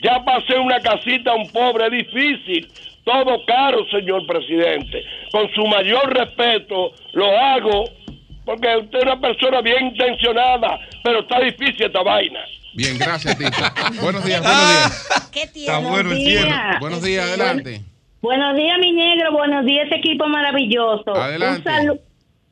Ya 0.01 0.23
pasé 0.25 0.57
una 0.57 0.79
casita 0.79 1.31
a 1.31 1.35
un 1.35 1.47
pobre, 1.51 1.85
es 1.85 2.07
difícil. 2.07 2.67
Todo 3.03 3.45
caro, 3.45 3.85
señor 3.91 4.25
presidente. 4.25 5.05
Con 5.31 5.47
su 5.53 5.63
mayor 5.67 6.11
respeto, 6.11 6.91
lo 7.13 7.37
hago 7.37 7.83
porque 8.43 8.75
usted 8.77 8.97
es 8.97 9.03
una 9.03 9.21
persona 9.21 9.61
bien 9.61 9.87
intencionada, 9.87 10.79
pero 11.03 11.19
está 11.19 11.39
difícil 11.39 11.85
esta 11.85 12.01
vaina. 12.01 12.39
Bien, 12.73 12.97
gracias, 12.97 13.37
Tita. 13.37 13.73
buenos 14.01 14.23
días, 14.23 14.41
buenos 14.41 14.67
días. 14.69 15.29
¿Qué 15.31 15.41
Está 15.43 15.79
bueno 15.79 16.11
el 16.11 16.17
cierre. 16.17 16.51
Buenos 16.79 17.01
días, 17.01 17.27
adelante. 17.27 17.81
Buenos 18.21 18.55
días, 18.55 18.77
mi 18.79 18.91
negro. 18.93 19.31
Buenos 19.33 19.65
días, 19.65 19.87
equipo 19.91 20.27
maravilloso. 20.27 21.13
Adelante. 21.15 21.67
Un, 21.69 21.75
salu- 21.75 21.99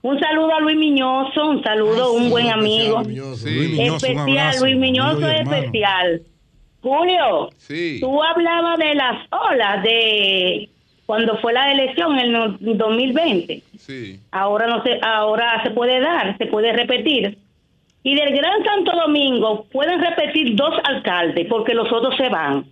un 0.02 0.20
saludo 0.20 0.56
a 0.56 0.60
Luis 0.62 0.78
Miñoso, 0.78 1.46
un 1.48 1.64
saludo, 1.64 2.14
un 2.14 2.30
buen 2.30 2.50
amigo. 2.50 3.02
especial, 3.02 4.56
Luis 4.62 4.78
Miñoso 4.78 5.28
es 5.30 5.42
especial. 5.42 6.22
Julio, 6.82 7.50
Sí. 7.58 7.98
tú 8.00 8.24
hablabas 8.24 8.78
de 8.80 8.96
las 8.96 9.26
olas 9.32 9.84
de 9.84 10.70
cuando 11.06 11.38
fue 11.40 11.52
la 11.54 11.72
elección 11.72 12.14
en 12.18 12.26
el 12.26 12.32
no- 12.32 12.58
2020. 12.60 13.62
Sí. 13.78 14.20
Ahora 14.32 14.68
no 14.68 14.82
se, 14.84 14.98
ahora 15.02 15.62
se 15.64 15.72
puede 15.72 16.00
dar, 16.00 16.38
se 16.38 16.46
puede 16.46 16.72
repetir. 16.72 17.38
Y 18.04 18.16
del 18.16 18.36
Gran 18.36 18.64
Santo 18.64 18.92
Domingo 18.96 19.66
pueden 19.72 20.00
repetir 20.00 20.56
dos 20.56 20.74
alcaldes 20.84 21.48
porque 21.50 21.74
los 21.74 21.92
otros 21.92 22.16
se 22.16 22.30
van. 22.30 22.66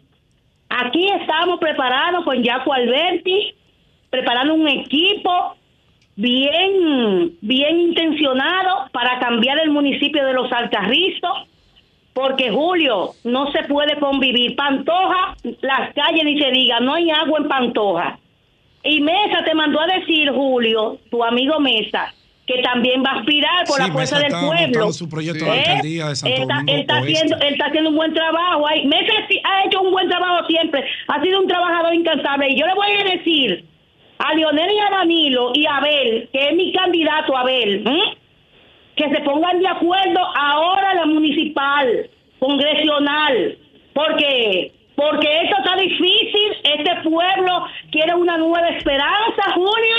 Aquí 0.69 1.07
estamos 1.07 1.59
preparados 1.59 2.23
con 2.23 2.43
Jaco 2.43 2.73
Alberti, 2.73 3.53
preparando 4.09 4.53
un 4.53 4.67
equipo 4.67 5.55
bien, 6.15 7.38
bien 7.41 7.80
intencionado 7.80 8.89
para 8.91 9.19
cambiar 9.19 9.59
el 9.59 9.69
municipio 9.69 10.25
de 10.25 10.34
Los 10.34 10.51
Alcarrizos, 10.51 11.47
porque 12.13 12.49
Julio, 12.49 13.11
no 13.23 13.51
se 13.51 13.63
puede 13.63 13.97
convivir. 13.99 14.55
Pantoja, 14.55 15.36
las 15.61 15.93
calles 15.93 16.23
ni 16.23 16.39
se 16.39 16.51
diga, 16.51 16.80
no 16.80 16.95
hay 16.95 17.11
agua 17.11 17.39
en 17.39 17.47
Pantoja. 17.47 18.19
Y 18.84 19.01
Mesa 19.01 19.43
te 19.45 19.53
mandó 19.53 19.80
a 19.80 19.88
decir, 19.88 20.32
Julio, 20.32 20.97
tu 21.11 21.23
amigo 21.23 21.59
Mesa, 21.59 22.13
que 22.48 22.62
también 22.64 23.04
va 23.04 23.12
a 23.12 23.20
aspirar 23.20 23.66
por 23.68 23.76
Sí, 23.76 23.88
la 23.88 23.93
fuerza 23.93 24.20
del 24.20 24.32
pueblo. 24.32 24.93
su 24.93 25.10
proyecto 25.10 25.43
de 25.45 25.52
alcaldía 25.52 26.08
de 26.08 26.16
Santo 26.16 26.36
Él 26.36 26.41
está- 26.43 26.56
Domingo 26.56 26.74
él 26.74 26.80
está 26.80 26.93
Oeste. 26.95 27.14
haciendo, 27.14 27.36
él 27.45 27.54
está 27.54 27.66
haciendo 27.66 27.89
un 27.91 27.95
buen 27.98 28.14
trabajo 28.14 28.68
ahí. 28.68 28.86
Mesa 28.88 29.14
sí 29.30 29.41
ha 29.43 29.66
hecho 29.66 29.82
un 29.82 29.91
buen 29.91 30.08
trabajo 30.10 30.48
siempre. 30.48 30.84
Ha 31.10 31.22
sido 31.22 31.41
un 31.41 31.48
trabajador 31.48 31.93
incansable. 31.93 32.50
Y 32.50 32.56
yo 32.60 32.66
le 32.66 32.74
voy 32.74 32.88
a 32.91 33.04
decir 33.16 33.66
a 34.20 34.34
Lionel 34.34 34.72
y 34.72 34.80
a 34.80 34.89
Danilo 34.98 35.52
y 35.54 35.66
a 35.68 35.76
Abel, 35.78 36.30
que 36.32 36.48
es 36.48 36.56
mi 36.56 36.72
candidato 36.74 37.36
Abel, 37.38 37.84
que 38.95 39.10
se 39.10 39.20
pongan 39.22 39.60
de 39.60 39.68
acuerdo 39.68 40.20
ahora 40.36 40.93
la 40.95 41.06
municipal, 41.06 42.10
congresional, 42.39 43.58
porque 43.93 44.72
porque 44.95 45.41
esto 45.43 45.56
está 45.60 45.76
difícil, 45.76 46.54
este 46.64 46.95
pueblo 47.04 47.66
quiere 47.91 48.16
una 48.16 48.36
nueva 48.38 48.68
esperanza, 48.70 49.43
Julio, 49.54 49.95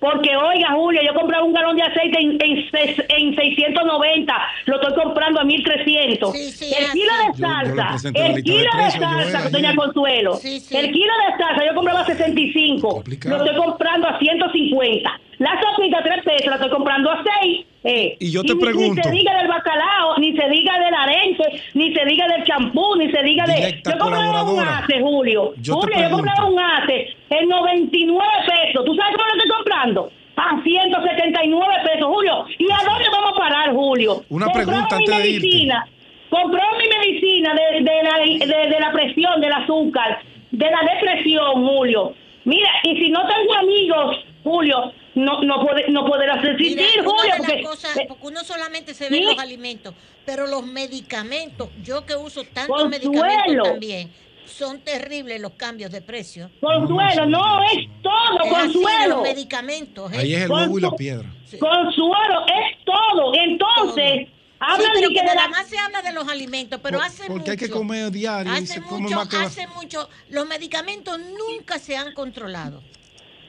porque 0.00 0.34
oiga, 0.36 0.70
Julio, 0.72 1.00
yo 1.06 1.14
compraba 1.14 1.44
un 1.44 1.52
galón 1.52 1.76
de 1.76 1.82
aceite 1.82 2.18
en, 2.18 2.30
en, 2.40 2.64
en 3.08 3.34
690, 3.36 4.34
lo 4.66 4.80
estoy 4.80 4.94
comprando 5.04 5.40
a 5.40 5.44
1300. 5.44 6.34
el 6.34 6.90
kilo 6.92 7.12
de 7.12 7.26
Yo- 7.30 7.32
yo 7.36 7.48
le 7.48 7.74
salsa, 7.76 8.08
el 8.14 8.34
de 8.34 8.42
kilo 8.42 8.70
de 8.76 8.90
salsa, 8.90 9.50
doña 9.50 9.68
ayer. 9.70 9.76
Consuelo, 9.78 10.38
el 10.42 10.92
kilo 10.92 11.12
de 11.26 11.38
salsa 11.44 11.66
yo 11.66 11.74
compraba 11.74 12.04
65, 12.06 13.02
lo 13.24 13.36
estoy 13.44 13.56
comprando 13.56 14.08
a 14.08 14.18
150. 14.18 15.20
La 15.38 15.58
sopita 15.58 16.02
3 16.02 16.22
pesos 16.22 16.46
la 16.48 16.54
estoy 16.56 16.70
comprando 16.70 17.10
a 17.10 17.24
6. 17.40 17.66
Eh, 17.82 18.14
Y 18.20 18.30
yo 18.30 18.42
te 18.42 18.54
ni- 18.54 18.60
pregunto. 18.60 18.96
Ni 18.96 19.02
se 19.02 19.10
diga 19.10 19.38
del 19.38 19.48
bacalao, 19.48 20.18
ni 20.18 20.36
se 20.36 20.46
diga 20.50 20.78
del 20.78 20.92
arenque, 20.94 21.62
ni 21.72 21.94
se 21.94 22.04
diga 22.04 22.26
del 22.28 22.44
champú, 22.44 22.94
ni 22.96 23.10
se 23.10 23.22
diga 23.22 23.46
de. 23.46 23.80
Yo 23.82 23.98
compraba 23.98 24.42
un 24.42 24.60
ace, 24.60 25.00
Julio. 25.00 25.54
Yo 25.62 25.76
Julio, 25.76 25.96
yo 25.98 26.10
compraba 26.10 26.44
un 26.46 26.58
ace 26.60 27.16
en 27.30 27.48
99 27.48 28.22
pesos. 28.46 28.84
¿Tú 28.84 28.94
sabes 28.94 29.16
cómo 29.16 29.28
lo 29.28 29.34
estoy 29.42 29.49
comprando? 29.82 30.10
A 30.36 30.62
179 30.62 31.74
pesos, 31.84 32.06
Julio. 32.08 32.46
¿Y 32.58 32.70
a 32.72 32.78
dónde 32.84 33.04
vamos 33.10 33.32
a 33.34 33.38
parar, 33.38 33.72
Julio? 33.74 34.24
Una 34.30 34.46
pregunta 34.52 34.96
mi 34.96 35.04
antes 35.04 35.16
de 35.22 35.28
irte. 35.28 35.46
medicina. 35.46 35.86
Compró 36.30 36.62
mi 36.78 36.88
medicina 36.88 37.54
de, 37.54 37.80
de 37.82 38.02
la, 38.02 38.46
de, 38.56 38.68
de 38.70 38.80
la 38.80 38.92
presión, 38.92 39.40
del 39.40 39.52
azúcar, 39.52 40.22
de 40.50 40.70
la 40.70 40.80
depresión, 40.94 41.66
Julio. 41.66 42.14
Mira, 42.44 42.70
y 42.84 42.96
si 42.96 43.10
no 43.10 43.20
tengo 43.26 43.54
amigos, 43.54 44.16
Julio, 44.44 44.92
no 45.16 45.42
no 45.42 45.60
puede 45.66 45.90
no 45.90 46.06
poder 46.06 46.30
resistir, 46.40 46.76
Mira, 46.76 47.02
Julio, 47.04 47.34
porque 47.38 47.62
cosas, 47.62 47.98
porque 48.08 48.26
uno 48.28 48.40
solamente 48.44 48.94
se 48.94 49.10
ve 49.10 49.16
Sí. 49.16 49.24
los 49.24 49.38
alimentos, 49.38 49.92
pero 50.24 50.46
los 50.46 50.64
medicamentos, 50.64 51.68
yo 51.82 52.06
que 52.06 52.14
uso 52.14 52.42
tantos 52.44 52.80
Consuelo. 52.82 52.88
medicamentos 53.10 53.68
también, 53.68 54.10
son 54.50 54.80
terribles 54.80 55.40
los 55.40 55.52
cambios 55.52 55.90
de 55.90 56.02
precio. 56.02 56.50
Consuelo, 56.60 57.26
no, 57.26 57.62
es 57.64 57.88
todo, 58.02 58.44
Es 58.44 58.50
Consuelo. 58.52 59.08
los 59.16 59.22
medicamentos. 59.22 60.12
¿eh? 60.12 60.18
Ahí 60.18 60.34
es 60.34 60.42
el 60.42 60.50
huevo 60.50 60.78
y 60.78 60.82
la 60.82 60.90
piedra. 60.92 61.28
Consuelo, 61.58 62.46
es 62.46 62.84
todo. 62.84 63.32
Entonces, 63.34 64.28
habla 64.58 64.84
Sí, 64.84 64.90
pero 64.94 65.08
de 65.08 65.14
que 65.14 65.22
nada 65.22 65.42
la... 65.42 65.48
más 65.48 65.66
se 65.66 65.78
habla 65.78 66.02
de 66.02 66.12
los 66.12 66.28
alimentos, 66.28 66.80
pero 66.82 66.98
Por- 66.98 67.06
hace 67.06 67.24
porque 67.26 67.38
mucho. 67.40 67.50
hay 67.52 67.56
que 67.56 67.70
comer 67.70 68.10
diario 68.10 68.52
y 68.52 68.56
Hace 68.56 68.66
se 68.66 68.82
come 68.82 69.02
mucho, 69.02 69.14
más 69.16 69.28
que 69.28 69.36
la- 69.38 69.44
hace 69.44 69.66
mucho. 69.68 70.08
Los 70.28 70.46
medicamentos 70.46 71.18
nunca 71.18 71.78
se 71.78 71.96
han 71.96 72.12
controlado. 72.14 72.82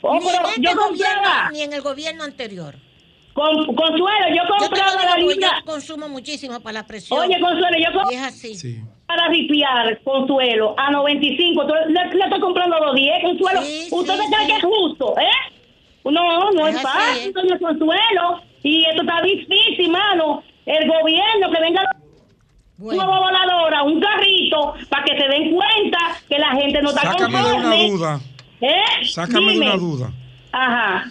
Oh, 0.02 0.16
ni, 0.20 0.26
pero 0.26 0.40
en 0.48 0.50
este 0.50 0.62
yo 0.64 0.76
gobierno, 0.76 1.50
ni 1.52 1.62
en 1.62 1.74
el 1.74 1.82
gobierno 1.82 2.24
anterior. 2.24 2.76
Con- 3.34 3.66
Consuelo, 3.76 4.28
yo 4.30 4.36
Yo 4.44 4.58
compraba 4.58 4.92
lo 4.94 5.10
la 5.10 5.18
libra. 5.18 5.48
yo 5.60 5.66
consumo 5.66 6.10
muchísimo 6.10 6.60
para 6.60 6.74
la 6.82 6.86
presión. 6.88 7.20
Oye, 7.20 7.40
Consuelo, 7.40 7.78
yo 7.78 7.86
compraba 7.94 8.12
Y 8.12 8.16
es 8.16 8.22
así. 8.24 8.82
para 9.08 9.28
ripiar, 9.30 10.00
Consuelo, 10.04 10.76
a 10.78 10.92
95. 10.92 11.66
Tú- 11.66 11.74
Le, 11.88 12.06
le 12.14 12.24
estoy 12.26 12.40
comprando 12.42 12.76
a 12.76 12.80
210, 12.80 13.24
Consuelo. 13.24 13.62
Sí, 13.62 13.88
¿Usted 13.92 14.14
sí, 14.14 14.20
me 14.20 14.26
cree 14.28 14.46
sí. 14.46 14.52
que 14.52 14.58
es 14.58 14.64
justo, 14.64 15.16
eh? 15.20 15.54
No, 16.04 16.52
no 16.52 16.68
es, 16.68 16.82
fácil, 16.82 17.30
¿eh? 17.30 17.32
doña 17.34 17.60
Consuelo. 17.60 18.42
Y 18.64 18.86
esto 18.86 19.02
está 19.02 19.22
difícil, 19.22 19.90
mano. 19.92 20.44
El 20.66 20.88
gobierno 20.88 21.52
que 21.54 21.62
venga 21.62 21.82
una 22.80 23.06
voladora, 23.06 23.84
un 23.84 24.00
carrito, 24.00 24.74
para 24.90 25.04
que 25.06 25.18
se 25.18 25.28
den 25.28 25.52
cuenta 25.54 25.98
que 26.28 26.38
la 26.40 26.50
gente 26.52 26.82
no 26.82 26.90
está 26.90 27.02
Sácame 27.04 27.38
de 27.38 27.44
conforme. 27.44 27.68
una 27.68 27.88
duda. 27.98 28.20
¿Eh? 28.62 29.06
Sácame 29.06 29.52
Dime. 29.54 29.66
de 29.66 29.72
una 29.72 29.78
duda. 29.78 30.12
Ajá. 30.52 31.06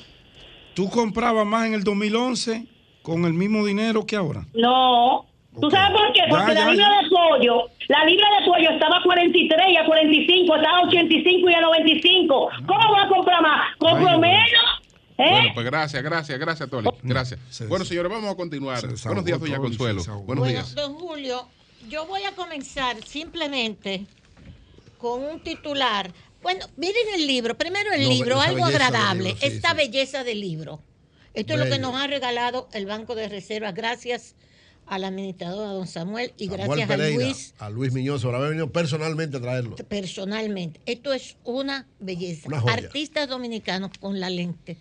¿Tú 0.81 0.89
comprabas 0.89 1.45
más 1.47 1.66
en 1.66 1.74
el 1.74 1.85
2011 1.85 2.66
con 3.03 3.26
el 3.26 3.35
mismo 3.35 3.66
dinero 3.66 4.07
que 4.07 4.16
ahora? 4.16 4.47
No. 4.55 5.26
¿Tú 5.61 5.70
sabes 5.70 5.91
por 5.91 6.11
qué? 6.14 6.20
Ya, 6.20 6.28
Porque 6.31 6.55
la 6.55 6.61
ya, 6.61 6.70
libra 6.70 6.89
ya. 6.89 7.03
de 7.03 7.09
pollo, 7.11 7.64
la 7.89 8.05
libra 8.07 8.26
de 8.41 8.47
pollo 8.47 8.70
estaba 8.70 8.97
a 8.97 9.03
43 9.03 9.61
y 9.68 9.76
a 9.76 9.85
45, 9.85 10.57
estaba 10.57 10.78
a 10.78 10.83
85 10.87 11.51
y 11.51 11.53
a 11.53 11.61
95. 11.61 12.49
¿Cómo 12.66 12.89
voy 12.89 12.99
a 12.99 13.09
comprar 13.09 13.43
más? 13.43 13.76
¿Compro 13.76 14.09
Ay, 14.09 14.20
menos? 14.20 14.47
¿Eh? 15.18 15.31
Bueno, 15.31 15.49
pues 15.53 15.66
gracias, 15.66 16.03
gracias, 16.03 16.39
gracias, 16.39 16.70
Tony. 16.70 16.89
Gracias. 17.03 17.68
Bueno, 17.68 17.85
señores, 17.85 18.11
vamos 18.11 18.33
a 18.33 18.37
continuar. 18.37 18.81
Buenos 19.05 19.24
días, 19.26 19.39
doña 19.39 19.57
se 19.57 19.61
Consuelo. 19.61 20.03
Buenos 20.03 20.24
Bueno, 20.24 20.45
días. 20.47 20.74
don 20.74 20.95
Julio, 20.95 21.47
yo 21.91 22.07
voy 22.07 22.22
a 22.22 22.33
comenzar 22.35 22.97
simplemente 23.05 24.07
con 24.97 25.22
un 25.24 25.41
titular. 25.41 26.11
Bueno, 26.43 26.66
miren 26.76 27.03
el 27.14 27.26
libro. 27.26 27.57
Primero 27.57 27.93
el 27.93 28.03
No, 28.05 28.09
libro, 28.09 28.41
algo 28.41 28.64
agradable. 28.64 29.24
libro, 29.24 29.41
sí, 29.41 29.47
esta 29.47 29.70
sí. 29.70 29.76
belleza 29.76 30.24
del 30.24 30.41
libro. 30.41 30.80
Esto 31.34 31.53
es 31.55 31.59
lo 31.61 31.66
que 31.66 31.78
nos 31.78 31.95
ha 31.95 32.07
regalado 32.07 32.68
el 32.72 32.86
Banco 32.86 33.14
de 33.14 33.28
Reservas 33.28 33.74
gracias 33.74 34.34
al 34.86 35.05
administrador 35.05 35.68
don 35.68 35.86
Samuel 35.86 36.32
y 36.36 36.47
Samuel 36.49 36.66
gracias 36.66 36.91
a 36.91 36.97
Pereira, 36.97 37.24
Luis 37.24 37.55
a 37.61 37.70
Luis 37.70 37.93
Miñoso, 37.93 38.26
ahora 38.26 38.38
ha 38.45 38.49
venido 38.49 38.72
personalmente 38.72 39.36
a 39.36 39.41
traerlo. 39.41 39.76
personalmente. 39.76 40.80
Esto 40.86 41.12
es 41.12 41.36
una 41.45 41.86
belleza. 42.01 42.49
Una. 42.49 42.72
Artistas 42.72 43.28
dominicanos 43.28 43.93
con 44.01 44.18
la 44.18 44.28
lente, 44.30 44.76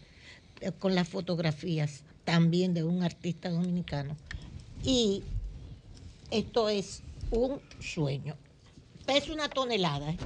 eh, 0.62 0.72
con 0.80 0.96
las 0.96 1.08
fotografías 1.08 2.02
también 2.24 2.74
de 2.74 2.84
un 2.84 3.04
artista 3.04 3.50
dominicano. 3.52 4.18
Y 4.84 5.22
esto 6.32 6.70
es 6.70 7.04
un 7.30 7.60
sueño. 7.80 8.36
Pesa 9.14 9.34
una 9.34 9.50
tonelada. 9.50 10.12
¿eh? 10.12 10.18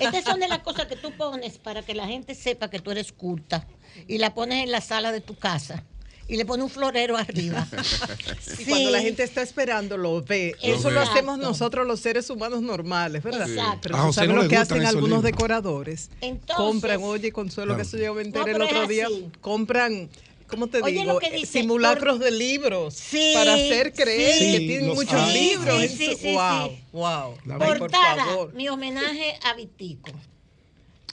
Estas 0.00 0.24
son 0.24 0.40
de 0.40 0.48
las 0.48 0.58
cosas 0.60 0.86
que 0.86 0.96
tú 0.96 1.12
pones 1.16 1.58
para 1.58 1.82
que 1.82 1.94
la 1.94 2.06
gente 2.06 2.34
sepa 2.34 2.68
que 2.70 2.78
tú 2.80 2.90
eres 2.90 3.12
culta. 3.12 3.66
Y 4.08 4.18
la 4.18 4.34
pones 4.34 4.64
en 4.64 4.70
la 4.72 4.80
sala 4.80 5.12
de 5.12 5.20
tu 5.20 5.34
casa. 5.36 5.84
Y 6.28 6.36
le 6.36 6.46
pones 6.46 6.64
un 6.64 6.70
florero 6.70 7.16
arriba. 7.16 7.66
Y 8.58 8.64
cuando 8.64 8.90
la 8.90 9.00
gente 9.00 9.22
está 9.22 9.42
esperando, 9.42 9.96
lo 9.96 10.22
ve. 10.22 10.54
Lo 10.62 10.74
Eso 10.74 10.88
ve. 10.88 10.94
lo 10.94 11.00
hacemos 11.00 11.38
nosotros 11.38 11.86
los 11.86 12.00
seres 12.00 12.30
humanos 12.30 12.62
normales, 12.62 13.22
¿verdad? 13.22 13.48
Exacto. 13.48 13.80
Pero 13.82 13.96
A 13.98 14.06
tú 14.06 14.12
sabes 14.12 14.30
no 14.30 14.42
lo 14.42 14.48
que 14.48 14.56
hacen 14.56 14.84
algunos 14.86 15.08
libros. 15.08 15.22
decoradores. 15.24 16.10
Entonces- 16.20 16.56
compran, 16.56 17.02
oye, 17.02 17.32
Consuelo, 17.32 17.76
que 17.76 17.82
eso 17.82 17.96
yo 17.98 18.14
me 18.14 18.22
enteré 18.22 18.52
No, 18.52 18.56
el 18.56 18.62
otro 18.62 18.86
día. 18.86 19.06
así. 19.06 19.28
Compran, 19.40 20.08
¿cómo 20.52 20.66
te 20.68 20.80
Oye, 20.82 21.00
digo? 21.00 21.14
lo 21.14 21.18
que 21.18 21.26
Eh, 21.26 21.36
dice, 21.38 21.60
Simulacros 21.60 22.18
por- 22.18 22.24
de 22.24 22.30
libros 22.30 22.94
Sí, 22.94 23.32
para 23.34 23.54
hacer 23.54 23.92
creer 23.92 24.38
sí. 24.38 24.52
que 24.52 24.58
tienen 24.60 24.88
muchos 24.94 25.32
libros. 25.32 25.80
Sí, 25.82 25.88
sí, 25.88 26.14
sí, 26.20 26.34
wow, 26.34 26.68
sí. 26.70 26.84
wow. 26.92 27.34
La 27.46 27.54
Ay, 27.56 27.68
por 27.68 27.78
Portada, 27.78 28.24
favor. 28.26 28.54
mi 28.54 28.68
homenaje 28.68 29.38
a 29.42 29.54
Vitico. 29.54 30.10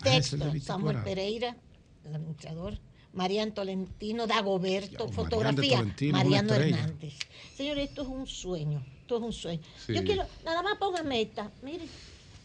Ah, 0.01 0.03
Texto, 0.03 0.37
Vitico 0.37 0.65
Samuel 0.65 0.97
era. 0.97 1.03
Pereira, 1.05 1.57
el 2.05 2.15
administrador. 2.15 2.77
Mariano 3.11 3.53
Tolentino, 3.53 4.27
Dagoberto, 4.27 5.07
Ya, 5.07 5.13
fotografía, 5.13 5.81
Mariano 6.11 6.47
Tolentino. 6.53 6.77
Hernández. 6.77 7.13
Señores, 7.57 7.89
esto 7.89 8.03
es 8.03 8.07
un 8.07 8.27
sueño, 8.27 8.85
esto 9.01 9.17
es 9.17 9.23
un 9.23 9.33
sueño. 9.33 9.63
Sí. 9.85 9.95
Yo 9.95 10.03
quiero, 10.03 10.23
nada 10.45 10.61
más 10.61 10.77
póngame 10.77 11.21
esta, 11.21 11.51
mire, 11.63 11.85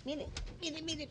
Mire, 0.07 0.27
mire, 0.61 0.83
mire, 0.83 1.09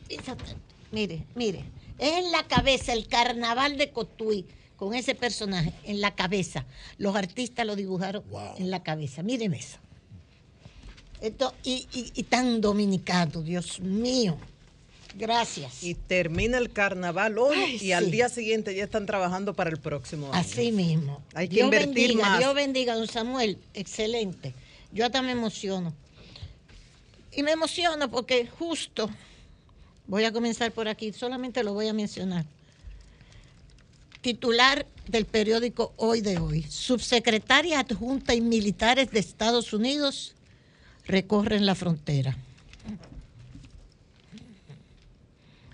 mire, 0.92 1.26
mire. 1.36 1.66
Es 1.98 2.14
en 2.14 2.32
la 2.32 2.44
cabeza 2.48 2.94
el 2.94 3.08
carnaval 3.08 3.78
de 3.78 3.92
Cotuí 3.92 4.46
con 4.84 4.94
ese 4.96 5.16
personaje 5.16 5.72
en 5.86 6.02
la 6.02 6.14
cabeza. 6.14 6.66
Los 6.98 7.16
artistas 7.16 7.66
lo 7.66 7.78
dibujaron 7.78 8.22
en 8.58 8.70
la 8.70 8.84
cabeza. 8.84 9.24
Miren 9.24 9.54
eso. 9.54 9.78
Esto, 11.22 11.54
y, 11.64 11.88
y 11.94 12.24
tan 12.24 12.60
dominicano, 12.60 13.42
Dios 13.42 13.80
mío. 13.80 14.38
Gracias. 15.16 15.84
Y 15.84 15.96
termina 15.96 16.58
el 16.58 16.72
carnaval 16.72 17.38
hoy 17.38 17.78
y 17.80 17.94
al 17.94 18.12
día 18.12 18.28
siguiente 18.28 18.76
ya 18.76 18.84
están 18.84 19.06
trabajando 19.06 19.54
para 19.54 19.70
el 19.70 19.78
próximo 19.78 20.28
año. 20.28 20.36
Así 20.36 20.74
mismo. 20.74 21.22
Hay 21.34 21.48
que 21.48 21.62
invertir 21.62 22.10
bendiga, 22.10 22.30
más. 22.30 22.40
Dios 22.40 22.54
bendiga, 22.54 22.96
don 22.96 23.08
Samuel. 23.08 23.58
Excelente. 23.74 24.54
Yo 24.92 25.06
hasta 25.06 25.22
me 25.22 25.32
emociono. 25.32 25.94
Y 27.32 27.42
me 27.44 27.52
emociono 27.52 28.12
porque 28.12 28.48
justo, 28.48 29.10
voy 30.08 30.26
a 30.26 30.34
comenzar 30.34 30.74
por 30.74 30.90
aquí, 30.90 31.14
solamente 31.14 31.64
lo 31.64 31.74
voy 31.74 31.88
a 31.88 31.94
mencionar. 31.94 32.44
Titular 34.24 34.86
del 35.06 35.26
periódico 35.26 35.92
Hoy 35.98 36.22
de 36.22 36.38
Hoy, 36.38 36.64
subsecretaria 36.64 37.82
adjunta 37.82 38.34
y 38.34 38.40
militares 38.40 39.12
de 39.12 39.20
Estados 39.20 39.74
Unidos 39.74 40.34
recorren 41.06 41.66
la 41.66 41.76
frontera. 41.76 42.38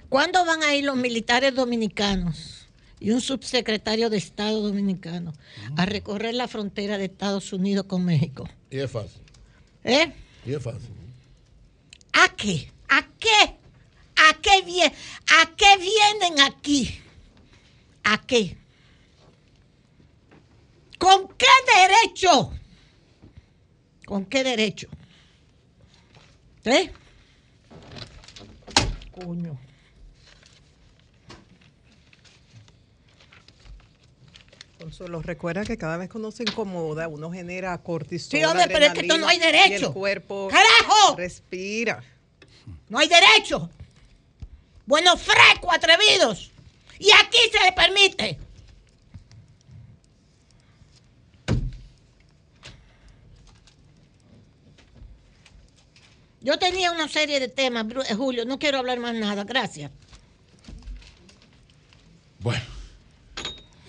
¿Cuándo 0.09 0.43
van 0.45 0.63
a 0.63 0.73
ir 0.73 0.83
los 0.83 0.97
militares 0.97 1.53
dominicanos 1.53 2.65
y 2.99 3.11
un 3.11 3.21
subsecretario 3.21 4.09
de 4.09 4.17
Estado 4.17 4.63
dominicano 4.63 5.35
a 5.77 5.85
recorrer 5.85 6.33
la 6.33 6.47
frontera 6.47 6.97
de 6.97 7.05
Estados 7.05 7.53
Unidos 7.53 7.85
con 7.85 8.03
México? 8.03 8.49
Y 8.71 8.79
es 8.79 8.89
fácil. 8.89 9.21
¿Eh? 9.83 10.11
Y 10.43 10.55
es 10.55 10.63
fácil. 10.63 10.89
¿A 12.13 12.35
qué? 12.35 12.71
¿A 12.89 13.07
qué? 13.19 13.57
¿A 14.15 14.33
qué, 14.41 14.63
vienen? 14.65 14.97
¿A 15.39 15.55
qué 15.55 15.77
vienen 15.77 16.41
aquí? 16.41 16.99
¿A 18.03 18.21
qué? 18.25 18.57
¿Con 20.97 21.29
qué 21.37 21.45
derecho? 21.77 22.51
¿Con 24.05 24.25
qué 24.25 24.43
derecho? 24.43 24.89
¿Eh? 26.65 26.91
Coño. 29.11 29.57
Consuelo, 34.79 35.21
recuerda 35.21 35.65
que 35.65 35.77
cada 35.77 35.97
vez 35.97 36.09
que 36.09 36.17
uno 36.17 36.31
se 36.31 36.43
incomoda, 36.43 37.07
uno 37.07 37.31
genera 37.31 37.77
cortisol. 37.79 38.39
Sí, 38.39 38.43
hombre, 38.43 38.65
pero 38.67 38.85
es 38.85 38.93
que 38.93 39.01
esto 39.01 39.17
no 39.17 39.27
hay 39.27 39.37
derecho. 39.37 39.87
El 39.87 39.93
cuerpo 39.93 40.47
¡Carajo! 40.49 41.15
respira. 41.15 42.03
No 42.87 42.97
hay 42.97 43.07
derecho. 43.07 43.69
Buenos 44.85 45.21
frescos, 45.21 45.73
atrevidos. 45.73 46.51
Y 46.99 47.09
aquí 47.11 47.37
se 47.51 47.63
le 47.63 47.71
permite. 47.71 48.39
Yo 56.41 56.57
tenía 56.57 56.91
una 56.91 57.07
serie 57.07 57.39
de 57.39 57.49
temas, 57.49 57.85
eh, 58.09 58.15
Julio, 58.15 58.45
no 58.45 58.59
quiero 58.59 58.77
hablar 58.77 58.99
más 58.99 59.13
nada, 59.13 59.43
gracias. 59.43 59.91
Bueno, 62.39 62.63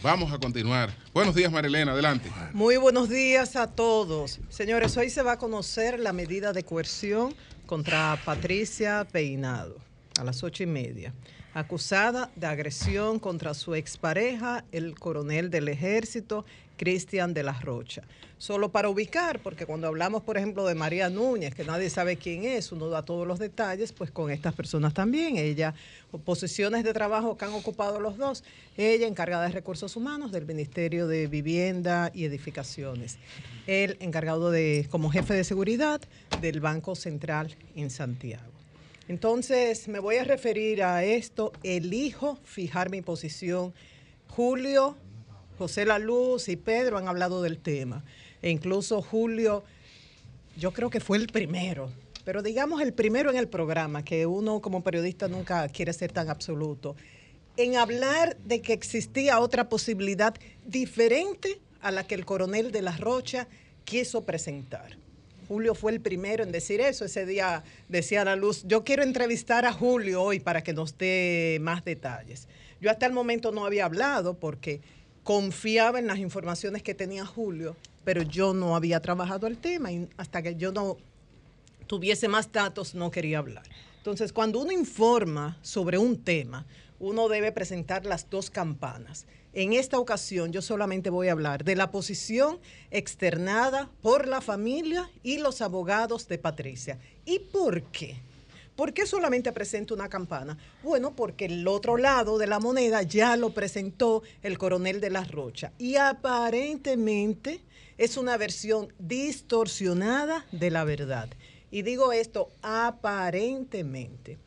vamos 0.02 0.32
a 0.32 0.38
continuar. 0.38 0.92
Buenos 1.14 1.36
días, 1.36 1.52
Marilena, 1.52 1.92
adelante. 1.92 2.28
Muy 2.52 2.76
buenos 2.76 3.08
días 3.08 3.54
a 3.54 3.68
todos. 3.68 4.40
Señores, 4.48 4.96
hoy 4.96 5.10
se 5.10 5.22
va 5.22 5.32
a 5.32 5.38
conocer 5.38 6.00
la 6.00 6.12
medida 6.12 6.52
de 6.52 6.64
coerción 6.64 7.34
contra 7.66 8.20
Patricia 8.24 9.06
Peinado 9.10 9.76
a 10.18 10.24
las 10.24 10.42
ocho 10.42 10.64
y 10.64 10.66
media, 10.66 11.14
acusada 11.54 12.30
de 12.36 12.46
agresión 12.46 13.18
contra 13.18 13.54
su 13.54 13.74
expareja, 13.74 14.64
el 14.72 14.98
coronel 14.98 15.50
del 15.50 15.68
ejército, 15.68 16.44
Cristian 16.76 17.34
de 17.34 17.42
la 17.42 17.52
Rocha. 17.52 18.02
Solo 18.38 18.70
para 18.70 18.88
ubicar, 18.88 19.40
porque 19.40 19.66
cuando 19.66 19.86
hablamos, 19.86 20.22
por 20.22 20.38
ejemplo, 20.38 20.64
de 20.64 20.74
María 20.74 21.10
Núñez, 21.10 21.54
que 21.54 21.62
nadie 21.62 21.90
sabe 21.90 22.16
quién 22.16 22.44
es, 22.44 22.72
uno 22.72 22.88
da 22.88 23.04
todos 23.04 23.26
los 23.26 23.38
detalles, 23.38 23.92
pues 23.92 24.10
con 24.10 24.30
estas 24.30 24.54
personas 24.54 24.94
también. 24.94 25.36
Ella, 25.36 25.74
posiciones 26.24 26.82
de 26.82 26.94
trabajo 26.94 27.36
que 27.36 27.44
han 27.44 27.52
ocupado 27.52 28.00
los 28.00 28.16
dos. 28.16 28.42
Ella 28.78 29.06
encargada 29.06 29.44
de 29.44 29.52
recursos 29.52 29.94
humanos 29.94 30.32
del 30.32 30.46
Ministerio 30.46 31.06
de 31.06 31.26
Vivienda 31.26 32.10
y 32.14 32.24
Edificaciones. 32.24 33.18
Él 33.66 33.98
encargado 34.00 34.50
de, 34.50 34.86
como 34.90 35.10
jefe 35.10 35.34
de 35.34 35.44
seguridad 35.44 36.00
del 36.40 36.60
Banco 36.60 36.94
Central 36.94 37.54
en 37.76 37.90
Santiago. 37.90 38.49
Entonces, 39.10 39.88
me 39.88 39.98
voy 39.98 40.18
a 40.18 40.24
referir 40.24 40.84
a 40.84 41.02
esto. 41.02 41.50
Elijo 41.64 42.38
fijar 42.44 42.90
mi 42.90 43.02
posición. 43.02 43.74
Julio, 44.28 44.96
José 45.58 45.84
La 45.84 45.98
Luz 45.98 46.48
y 46.48 46.54
Pedro 46.54 46.96
han 46.96 47.08
hablado 47.08 47.42
del 47.42 47.58
tema. 47.58 48.04
E 48.40 48.50
incluso 48.50 49.02
Julio, 49.02 49.64
yo 50.56 50.72
creo 50.72 50.90
que 50.90 51.00
fue 51.00 51.16
el 51.16 51.26
primero, 51.26 51.90
pero 52.24 52.40
digamos 52.40 52.82
el 52.82 52.92
primero 52.92 53.32
en 53.32 53.36
el 53.36 53.48
programa, 53.48 54.04
que 54.04 54.26
uno 54.26 54.60
como 54.60 54.84
periodista 54.84 55.26
nunca 55.26 55.66
quiere 55.70 55.92
ser 55.92 56.12
tan 56.12 56.30
absoluto, 56.30 56.94
en 57.56 57.74
hablar 57.74 58.36
de 58.44 58.62
que 58.62 58.72
existía 58.72 59.40
otra 59.40 59.68
posibilidad 59.68 60.36
diferente 60.64 61.58
a 61.80 61.90
la 61.90 62.06
que 62.06 62.14
el 62.14 62.24
coronel 62.24 62.70
de 62.70 62.82
la 62.82 62.96
Rocha 62.96 63.48
quiso 63.84 64.24
presentar. 64.24 64.98
Julio 65.50 65.74
fue 65.74 65.90
el 65.90 66.00
primero 66.00 66.44
en 66.44 66.52
decir 66.52 66.80
eso. 66.80 67.04
Ese 67.04 67.26
día 67.26 67.64
decía 67.88 68.24
la 68.24 68.36
luz, 68.36 68.62
yo 68.68 68.84
quiero 68.84 69.02
entrevistar 69.02 69.64
a 69.64 69.72
Julio 69.72 70.22
hoy 70.22 70.38
para 70.38 70.62
que 70.62 70.72
nos 70.72 70.96
dé 70.96 71.58
más 71.60 71.84
detalles. 71.84 72.46
Yo 72.80 72.88
hasta 72.88 73.04
el 73.06 73.12
momento 73.12 73.50
no 73.50 73.66
había 73.66 73.86
hablado 73.86 74.34
porque 74.34 74.80
confiaba 75.24 75.98
en 75.98 76.06
las 76.06 76.18
informaciones 76.18 76.84
que 76.84 76.94
tenía 76.94 77.26
Julio, 77.26 77.76
pero 78.04 78.22
yo 78.22 78.54
no 78.54 78.76
había 78.76 79.00
trabajado 79.00 79.48
el 79.48 79.58
tema 79.58 79.90
y 79.90 80.08
hasta 80.18 80.40
que 80.40 80.54
yo 80.54 80.70
no 80.70 80.98
tuviese 81.88 82.28
más 82.28 82.52
datos 82.52 82.94
no 82.94 83.10
quería 83.10 83.38
hablar. 83.38 83.64
Entonces, 83.96 84.32
cuando 84.32 84.60
uno 84.60 84.70
informa 84.70 85.58
sobre 85.62 85.98
un 85.98 86.22
tema, 86.22 86.64
uno 87.00 87.28
debe 87.28 87.50
presentar 87.50 88.06
las 88.06 88.30
dos 88.30 88.50
campanas. 88.50 89.26
En 89.52 89.72
esta 89.72 89.98
ocasión 89.98 90.52
yo 90.52 90.62
solamente 90.62 91.10
voy 91.10 91.28
a 91.28 91.32
hablar 91.32 91.64
de 91.64 91.74
la 91.74 91.90
posición 91.90 92.60
externada 92.92 93.90
por 94.00 94.28
la 94.28 94.40
familia 94.40 95.10
y 95.24 95.38
los 95.38 95.60
abogados 95.60 96.28
de 96.28 96.38
Patricia. 96.38 97.00
¿Y 97.24 97.40
por 97.40 97.82
qué? 97.84 98.16
¿Por 98.76 98.94
qué 98.94 99.06
solamente 99.06 99.50
presento 99.52 99.92
una 99.92 100.08
campana? 100.08 100.56
Bueno, 100.84 101.16
porque 101.16 101.46
el 101.46 101.66
otro 101.66 101.96
lado 101.96 102.38
de 102.38 102.46
la 102.46 102.60
moneda 102.60 103.02
ya 103.02 103.36
lo 103.36 103.52
presentó 103.52 104.22
el 104.42 104.56
coronel 104.56 105.00
de 105.00 105.10
la 105.10 105.24
Rocha 105.24 105.72
y 105.78 105.96
aparentemente 105.96 107.60
es 107.98 108.16
una 108.16 108.36
versión 108.36 108.92
distorsionada 109.00 110.46
de 110.52 110.70
la 110.70 110.84
verdad. 110.84 111.28
Y 111.72 111.82
digo 111.82 112.12
esto 112.12 112.50
aparentemente. 112.62 114.38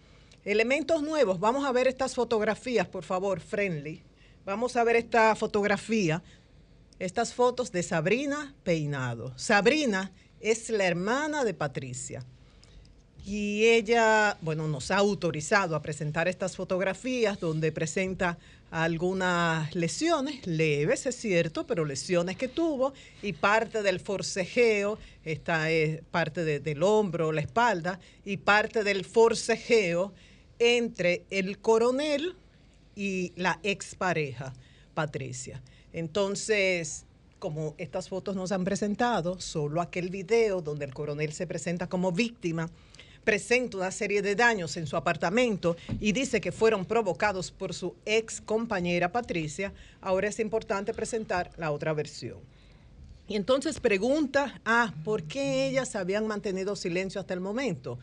Elementos 0.46 1.04
nuevos, 1.04 1.40
vamos 1.40 1.66
a 1.66 1.72
ver 1.74 1.88
estas 1.88 2.16
fotografías, 2.16 2.88
por 2.88 3.04
favor, 3.04 3.42
friendly. 3.42 4.02
Vamos 4.46 4.76
a 4.76 4.84
ver 4.84 4.98
esta 4.98 5.36
fotografía, 5.36 6.22
estas 7.00 7.34
fotos 7.34 7.72
de 7.72 7.82
Sabrina 7.84 8.54
Peinado. 8.64 9.34
Sabrina 9.38 10.12
es 10.42 10.70
la 10.70 10.86
hermana 10.86 11.44
de 11.44 11.54
Patricia. 11.54 12.26
Y 13.26 13.64
ella, 13.68 14.38
bueno, 14.42 14.68
nos 14.68 14.92
ha 14.92 14.98
autorizado 14.98 15.78
a 15.78 15.82
presentar 15.82 16.28
estas 16.28 16.58
fotografías 16.58 17.40
donde 17.40 17.72
presenta 17.72 18.38
algunas 18.70 19.74
lesiones, 19.76 20.46
leves 20.46 21.06
es 21.06 21.16
cierto, 21.16 21.66
pero 21.66 21.86
lesiones 21.86 22.36
que 22.36 22.50
tuvo 22.50 22.94
y 23.22 23.32
parte 23.32 23.82
del 23.82 24.02
forcejeo, 24.02 24.98
esta 25.24 25.70
es 25.72 26.02
parte 26.12 26.44
de- 26.44 26.60
del 26.60 26.84
hombro, 26.84 27.32
la 27.32 27.40
espalda, 27.42 28.00
y 28.26 28.38
parte 28.38 28.84
del 28.84 29.06
forcejeo 29.06 30.12
entre 30.60 31.24
el 31.30 31.60
coronel 31.60 32.36
y 32.96 33.34
la 33.36 33.60
expareja, 33.64 34.54
Patricia. 34.94 35.62
Entonces, 35.92 37.06
como 37.40 37.76
estas 37.78 38.10
fotos 38.10 38.36
nos 38.36 38.52
han 38.52 38.64
presentado, 38.64 39.40
solo 39.40 39.82
aquel 39.82 40.10
video 40.10 40.62
donde 40.62 40.86
el 40.86 40.94
coronel 40.94 41.34
se 41.34 41.48
presenta 41.48 41.88
como 41.88 42.12
víctima, 42.12 42.70
presenta 43.24 43.78
una 43.78 43.92
serie 43.92 44.22
de 44.22 44.36
daños 44.36 44.78
en 44.78 44.88
su 44.88 44.96
apartamento 44.98 45.76
y 46.00 46.12
dice 46.12 46.42
que 46.42 46.52
fueron 46.52 46.86
provocados 46.86 47.52
por 47.52 47.74
su 47.74 47.96
ex 48.06 48.42
compañera 48.42 49.12
Patricia, 49.12 49.74
ahora 50.02 50.28
es 50.28 50.40
importante 50.40 50.94
presentar 50.94 51.52
la 51.58 51.72
otra 51.72 51.94
versión. 51.94 52.40
Y 53.28 53.36
entonces 53.36 53.80
pregunta, 53.80 54.62
ah, 54.66 54.94
¿por 55.04 55.24
qué 55.24 55.68
ellas 55.68 55.96
habían 55.96 56.28
mantenido 56.28 56.76
silencio 56.76 57.22
hasta 57.22 57.34
el 57.34 57.40
momento? 57.40 57.98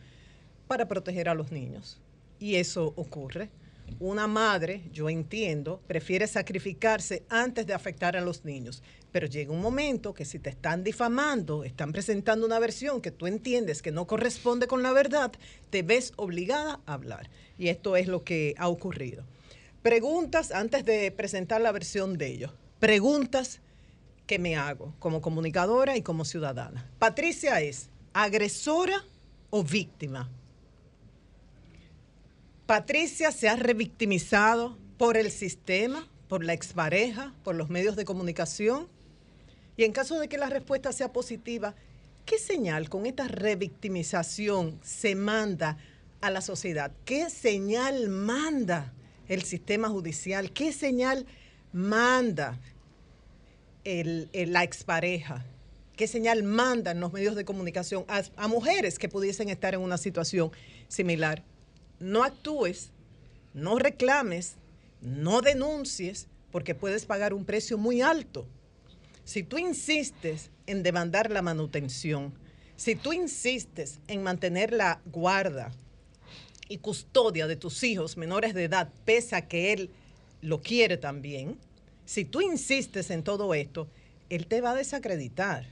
Para 0.67 0.89
proteger 0.89 1.29
a 1.29 1.35
los 1.35 1.53
niños. 1.53 1.99
Y 2.39 2.57
eso 2.57 2.95
ocurre. 2.97 3.51
Una 3.99 4.27
madre, 4.27 4.83
yo 4.93 5.11
entiendo, 5.11 5.81
prefiere 5.87 6.27
sacrificarse 6.27 7.25
antes 7.29 7.67
de 7.67 7.75
afectar 7.75 8.17
a 8.17 8.21
los 8.21 8.45
niños. 8.45 8.83
Pero 9.13 9.27
llega 9.27 9.53
un 9.53 9.61
momento 9.61 10.15
que 10.15 10.25
si 10.25 10.39
te 10.39 10.51
están 10.51 10.85
difamando, 10.85 11.65
están 11.65 11.93
presentando 11.93 12.47
una 12.47 12.59
versión 12.59 13.01
que 13.01 13.11
tú 13.11 13.27
entiendes 13.27 13.83
que 13.83 13.91
no 13.91 14.07
corresponde 14.07 14.67
con 14.67 14.83
la 14.83 14.93
verdad, 14.93 15.33
te 15.71 15.83
ves 15.83 16.13
obligada 16.17 16.81
a 16.87 16.95
hablar. 16.95 17.29
Y 17.59 17.69
esto 17.69 17.97
es 17.97 18.07
lo 18.07 18.23
que 18.23 18.55
ha 18.59 18.69
ocurrido. 18.69 19.25
Preguntas 19.83 20.53
antes 20.53 20.85
de 20.85 21.11
presentar 21.11 21.61
la 21.61 21.73
versión 21.73 22.19
de 22.19 22.29
ellos. 22.29 22.53
Preguntas 22.79 23.61
que 24.27 24.39
me 24.39 24.57
hago 24.57 24.95
como 24.99 25.21
comunicadora 25.21 25.97
y 25.97 26.03
como 26.03 26.25
ciudadana. 26.25 26.89
Patricia 26.99 27.61
es 27.61 27.91
agresora 28.13 29.05
o 29.51 29.65
víctima. 29.65 30.31
Patricia 32.71 33.33
se 33.33 33.49
ha 33.49 33.57
revictimizado 33.57 34.79
por 34.97 35.17
el 35.17 35.33
sistema, 35.33 36.09
por 36.29 36.45
la 36.45 36.53
expareja, 36.53 37.35
por 37.43 37.57
los 37.57 37.69
medios 37.69 37.97
de 37.97 38.05
comunicación. 38.05 38.87
Y 39.77 39.83
en 39.83 39.91
caso 39.91 40.21
de 40.21 40.29
que 40.29 40.39
la 40.39 40.49
respuesta 40.49 40.93
sea 40.93 41.13
positiva, 41.13 41.75
¿qué 42.25 42.39
señal 42.39 42.89
con 42.89 43.07
esta 43.07 43.27
revictimización 43.27 44.79
se 44.85 45.17
manda 45.17 45.79
a 46.21 46.31
la 46.31 46.41
sociedad? 46.43 46.93
¿Qué 47.05 47.29
señal 47.29 48.09
manda 48.09 48.93
el 49.27 49.43
sistema 49.43 49.89
judicial? 49.89 50.53
¿Qué 50.53 50.73
señal 50.73 51.27
manda 51.73 52.57
la 53.85 54.63
expareja? 54.63 55.45
¿Qué 55.97 56.07
señal 56.07 56.45
mandan 56.45 57.01
los 57.01 57.13
medios 57.13 57.35
de 57.35 57.45
comunicación 57.45 58.05
a 58.07 58.47
mujeres 58.47 59.01
que 59.01 59.09
pudiesen 59.09 59.49
estar 59.49 59.75
en 59.75 59.81
una 59.81 59.99
situación 59.99 60.53
similar? 60.87 61.43
No 62.01 62.25
actúes, 62.25 62.91
no 63.55 63.79
reclames, 63.79 64.55
no 65.01 65.43
denuncies, 65.43 66.27
porque 66.51 66.75
puedes 66.75 67.07
pagar 67.07 67.33
un 67.33 67.45
precio 67.45 67.79
muy 67.79 68.03
alto. 68.03 68.47
Si 69.25 69.43
tú 69.43 69.59
insistes 69.59 70.51
en 70.67 70.83
demandar 70.83 71.31
la 71.31 71.43
manutención, 71.43 72.33
si 72.77 72.97
tú 72.97 73.13
insistes 73.13 74.01
en 74.09 74.23
mantener 74.23 74.73
la 74.73 75.01
guarda 75.07 75.71
y 76.69 76.79
custodia 76.79 77.47
de 77.47 77.57
tus 77.57 77.83
hijos 77.85 78.17
menores 78.17 78.55
de 78.55 78.65
edad, 78.65 78.91
pese 79.05 79.37
a 79.37 79.47
que 79.47 79.73
él 79.73 79.91
lo 80.41 80.63
quiere 80.63 80.97
también, 80.97 81.59
si 82.07 82.25
tú 82.25 82.41
insistes 82.41 83.11
en 83.11 83.23
todo 83.23 83.55
esto, 83.55 83.87
él 84.31 84.47
te 84.47 84.61
va 84.61 84.73
a 84.73 84.77
desacreditar. 84.77 85.67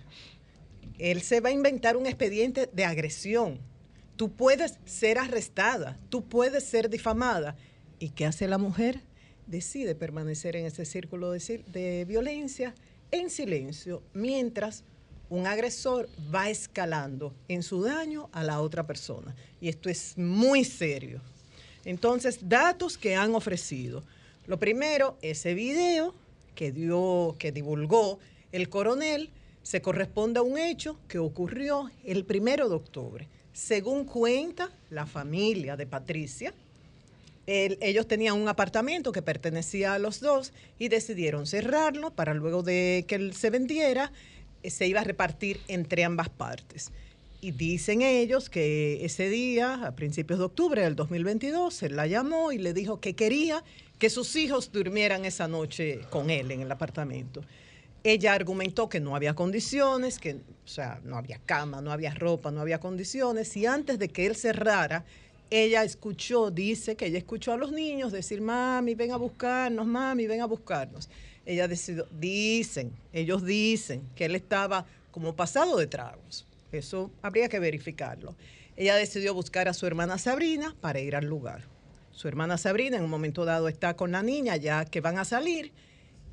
Él 0.98 1.22
se 1.22 1.40
va 1.40 1.48
a 1.48 1.52
inventar 1.52 1.96
un 1.96 2.06
expediente 2.06 2.68
de 2.72 2.84
agresión 2.84 3.58
Tú 4.18 4.32
puedes 4.32 4.80
ser 4.84 5.16
arrestada, 5.16 5.96
tú 6.08 6.24
puedes 6.24 6.64
ser 6.64 6.90
difamada. 6.90 7.54
¿Y 8.00 8.08
qué 8.08 8.26
hace 8.26 8.48
la 8.48 8.58
mujer? 8.58 9.00
Decide 9.46 9.94
permanecer 9.94 10.56
en 10.56 10.66
ese 10.66 10.84
círculo 10.86 11.30
de, 11.30 12.04
violencia 12.04 12.74
en 13.12 13.30
silencio 13.30 14.02
mientras 14.14 14.82
un 15.30 15.46
agresor 15.46 16.08
va 16.34 16.50
escalando 16.50 17.32
en 17.46 17.62
su 17.62 17.80
daño 17.82 18.28
a 18.32 18.42
la 18.42 18.60
otra 18.60 18.84
persona. 18.88 19.36
Y 19.60 19.68
esto 19.68 19.88
es 19.88 20.18
muy 20.18 20.64
serio. 20.64 21.20
Entonces, 21.84 22.40
datos 22.42 22.98
que 22.98 23.14
han 23.14 23.36
ofrecido. 23.36 24.02
Lo 24.48 24.58
primero, 24.58 25.16
ese 25.22 25.54
video 25.54 26.12
que 26.56 26.72
dio, 26.72 27.36
que 27.38 27.52
divulgó 27.52 28.18
el 28.50 28.68
coronel, 28.68 29.30
se 29.62 29.80
corresponde 29.80 30.40
a 30.40 30.42
un 30.42 30.58
hecho 30.58 30.98
que 31.06 31.20
ocurrió 31.20 31.88
el 32.02 32.24
primero 32.24 32.68
de 32.68 32.74
octubre. 32.74 33.28
Según 33.58 34.04
cuenta 34.04 34.70
la 34.88 35.04
familia 35.04 35.76
de 35.76 35.84
Patricia, 35.84 36.54
ellos 37.44 38.06
tenían 38.06 38.40
un 38.40 38.46
apartamento 38.46 39.10
que 39.10 39.20
pertenecía 39.20 39.94
a 39.94 39.98
los 39.98 40.20
dos 40.20 40.52
y 40.78 40.88
decidieron 40.88 41.44
cerrarlo 41.44 42.12
para 42.12 42.34
luego 42.34 42.62
de 42.62 43.04
que 43.08 43.16
él 43.16 43.34
se 43.34 43.50
vendiera, 43.50 44.12
eh, 44.62 44.70
se 44.70 44.86
iba 44.86 45.00
a 45.00 45.04
repartir 45.04 45.58
entre 45.66 46.04
ambas 46.04 46.28
partes. 46.28 46.92
Y 47.40 47.50
dicen 47.50 48.02
ellos 48.02 48.48
que 48.48 49.04
ese 49.04 49.28
día, 49.28 49.86
a 49.86 49.96
principios 49.96 50.38
de 50.38 50.44
octubre 50.44 50.82
del 50.82 50.94
2022, 50.94 51.82
él 51.82 51.96
la 51.96 52.06
llamó 52.06 52.52
y 52.52 52.58
le 52.58 52.72
dijo 52.72 53.00
que 53.00 53.14
quería 53.14 53.64
que 53.98 54.08
sus 54.08 54.36
hijos 54.36 54.70
durmieran 54.70 55.24
esa 55.24 55.48
noche 55.48 56.02
con 56.10 56.30
él 56.30 56.52
en 56.52 56.60
el 56.60 56.70
apartamento. 56.70 57.42
Ella 58.04 58.32
argumentó 58.32 58.88
que 58.88 59.00
no 59.00 59.16
había 59.16 59.34
condiciones, 59.34 60.18
que, 60.18 60.34
o 60.34 60.68
sea, 60.68 61.00
no 61.04 61.16
había 61.16 61.38
cama, 61.38 61.80
no 61.80 61.90
había 61.92 62.14
ropa, 62.14 62.50
no 62.50 62.60
había 62.60 62.78
condiciones, 62.78 63.56
y 63.56 63.66
antes 63.66 63.98
de 63.98 64.08
que 64.08 64.26
él 64.26 64.36
cerrara, 64.36 65.04
ella 65.50 65.82
escuchó, 65.82 66.50
dice 66.50 66.94
que 66.94 67.06
ella 67.06 67.18
escuchó 67.18 67.52
a 67.52 67.56
los 67.56 67.72
niños 67.72 68.12
decir, 68.12 68.40
mami, 68.40 68.94
ven 68.94 69.12
a 69.12 69.16
buscarnos, 69.16 69.86
mami, 69.86 70.26
ven 70.26 70.42
a 70.42 70.46
buscarnos. 70.46 71.08
Ella 71.46 71.66
decidió, 71.66 72.06
dicen, 72.20 72.92
ellos 73.12 73.44
dicen 73.44 74.02
que 74.14 74.26
él 74.26 74.34
estaba 74.34 74.84
como 75.10 75.34
pasado 75.34 75.78
de 75.78 75.86
tragos. 75.86 76.46
Eso 76.70 77.10
habría 77.22 77.48
que 77.48 77.58
verificarlo. 77.58 78.36
Ella 78.76 78.94
decidió 78.96 79.32
buscar 79.34 79.68
a 79.68 79.74
su 79.74 79.86
hermana 79.86 80.18
Sabrina 80.18 80.76
para 80.80 81.00
ir 81.00 81.16
al 81.16 81.24
lugar. 81.24 81.62
Su 82.12 82.28
hermana 82.28 82.58
Sabrina 82.58 82.98
en 82.98 83.04
un 83.04 83.10
momento 83.10 83.44
dado 83.44 83.68
está 83.68 83.94
con 83.94 84.12
la 84.12 84.22
niña 84.22 84.56
ya 84.56 84.84
que 84.84 85.00
van 85.00 85.18
a 85.18 85.24
salir 85.24 85.72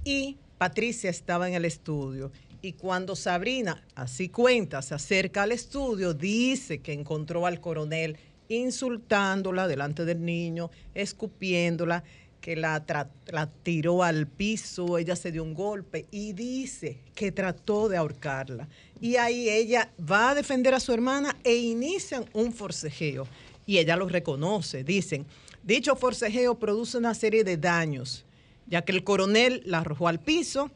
y 0.03 0.37
Patricia 0.57 1.09
estaba 1.09 1.47
en 1.47 1.53
el 1.53 1.65
estudio 1.65 2.31
y 2.61 2.73
cuando 2.73 3.15
Sabrina, 3.15 3.83
así 3.93 4.29
cuenta, 4.29 4.81
se 4.81 4.95
acerca 4.95 5.43
al 5.43 5.51
estudio, 5.51 6.13
dice 6.13 6.79
que 6.79 6.93
encontró 6.93 7.45
al 7.45 7.61
coronel 7.61 8.17
insultándola 8.47 9.67
delante 9.67 10.05
del 10.05 10.25
niño, 10.25 10.71
escupiéndola, 10.93 12.03
que 12.41 12.55
la, 12.55 12.83
la, 13.27 13.47
tiró 13.63 14.03
al 14.03 14.27
piso, 14.27 14.97
ella 14.97 15.15
se 15.15 15.31
dio 15.31 15.43
un 15.43 15.55
golpe 15.55 16.05
y 16.11 16.33
dice 16.33 16.99
que 17.15 17.31
trató 17.31 17.89
de 17.89 17.97
ahorcarla. 17.97 18.67
Y 19.01 19.15
ahí 19.15 19.49
ella 19.49 19.91
va 19.99 20.29
a 20.29 20.35
defender 20.35 20.73
a 20.73 20.79
su 20.79 20.93
hermana 20.93 21.35
e 21.43 21.55
inician 21.55 22.25
un 22.33 22.53
forcejeo. 22.53 23.27
Y 23.65 23.79
ella 23.79 23.95
lo 23.95 24.07
reconoce, 24.07 24.83
dicen, 24.83 25.25
dicho 25.63 25.95
forcejeo 25.95 26.57
produce 26.59 26.97
una 26.97 27.15
serie 27.15 27.43
de 27.43 27.57
daños 27.57 28.24
ya 28.67 28.83
que 28.83 28.91
el 28.91 29.03
coronel 29.03 29.61
la 29.65 29.79
arrojó 29.79 30.07
al 30.07 30.19
piso 30.19 30.71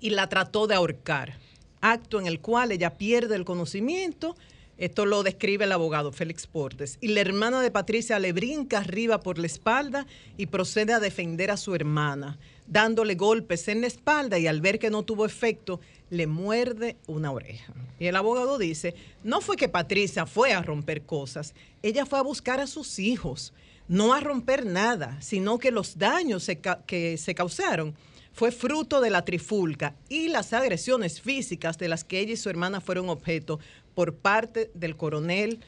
y 0.00 0.10
la 0.10 0.28
trató 0.28 0.66
de 0.66 0.74
ahorcar, 0.74 1.38
acto 1.80 2.20
en 2.20 2.26
el 2.26 2.40
cual 2.40 2.72
ella 2.72 2.90
pierde 2.98 3.36
el 3.36 3.44
conocimiento. 3.44 4.36
Esto 4.76 5.06
lo 5.06 5.22
describe 5.22 5.64
el 5.64 5.72
abogado 5.72 6.12
Félix 6.12 6.46
Portes. 6.46 6.98
Y 7.00 7.08
la 7.08 7.20
hermana 7.20 7.60
de 7.60 7.70
Patricia 7.70 8.18
le 8.18 8.32
brinca 8.32 8.78
arriba 8.78 9.20
por 9.20 9.38
la 9.38 9.46
espalda 9.46 10.06
y 10.36 10.46
procede 10.46 10.92
a 10.92 10.98
defender 10.98 11.52
a 11.52 11.56
su 11.56 11.74
hermana, 11.76 12.38
dándole 12.66 13.14
golpes 13.14 13.68
en 13.68 13.82
la 13.82 13.86
espalda 13.86 14.38
y 14.38 14.48
al 14.48 14.60
ver 14.60 14.80
que 14.80 14.90
no 14.90 15.04
tuvo 15.04 15.26
efecto, 15.26 15.80
le 16.10 16.26
muerde 16.26 16.96
una 17.06 17.30
oreja. 17.30 17.72
Y 18.00 18.06
el 18.06 18.16
abogado 18.16 18.58
dice, 18.58 18.94
no 19.22 19.40
fue 19.40 19.56
que 19.56 19.68
Patricia 19.68 20.26
fue 20.26 20.52
a 20.52 20.62
romper 20.62 21.02
cosas, 21.02 21.54
ella 21.82 22.04
fue 22.04 22.18
a 22.18 22.22
buscar 22.22 22.60
a 22.60 22.66
sus 22.66 22.98
hijos 22.98 23.52
no 23.88 24.14
a 24.14 24.20
romper 24.20 24.66
nada, 24.66 25.20
sino 25.20 25.58
que 25.58 25.70
los 25.70 25.98
daños 25.98 26.50
que 26.86 27.16
se 27.18 27.34
causaron 27.34 27.94
fue 28.32 28.50
fruto 28.50 29.00
de 29.00 29.10
la 29.10 29.24
trifulca 29.24 29.94
y 30.08 30.28
las 30.28 30.52
agresiones 30.52 31.20
físicas 31.20 31.78
de 31.78 31.88
las 31.88 32.02
que 32.02 32.18
ella 32.18 32.32
y 32.32 32.36
su 32.36 32.50
hermana 32.50 32.80
fueron 32.80 33.08
objeto 33.08 33.60
por 33.94 34.14
parte 34.14 34.70
del 34.74 34.96
coronel 34.96 35.60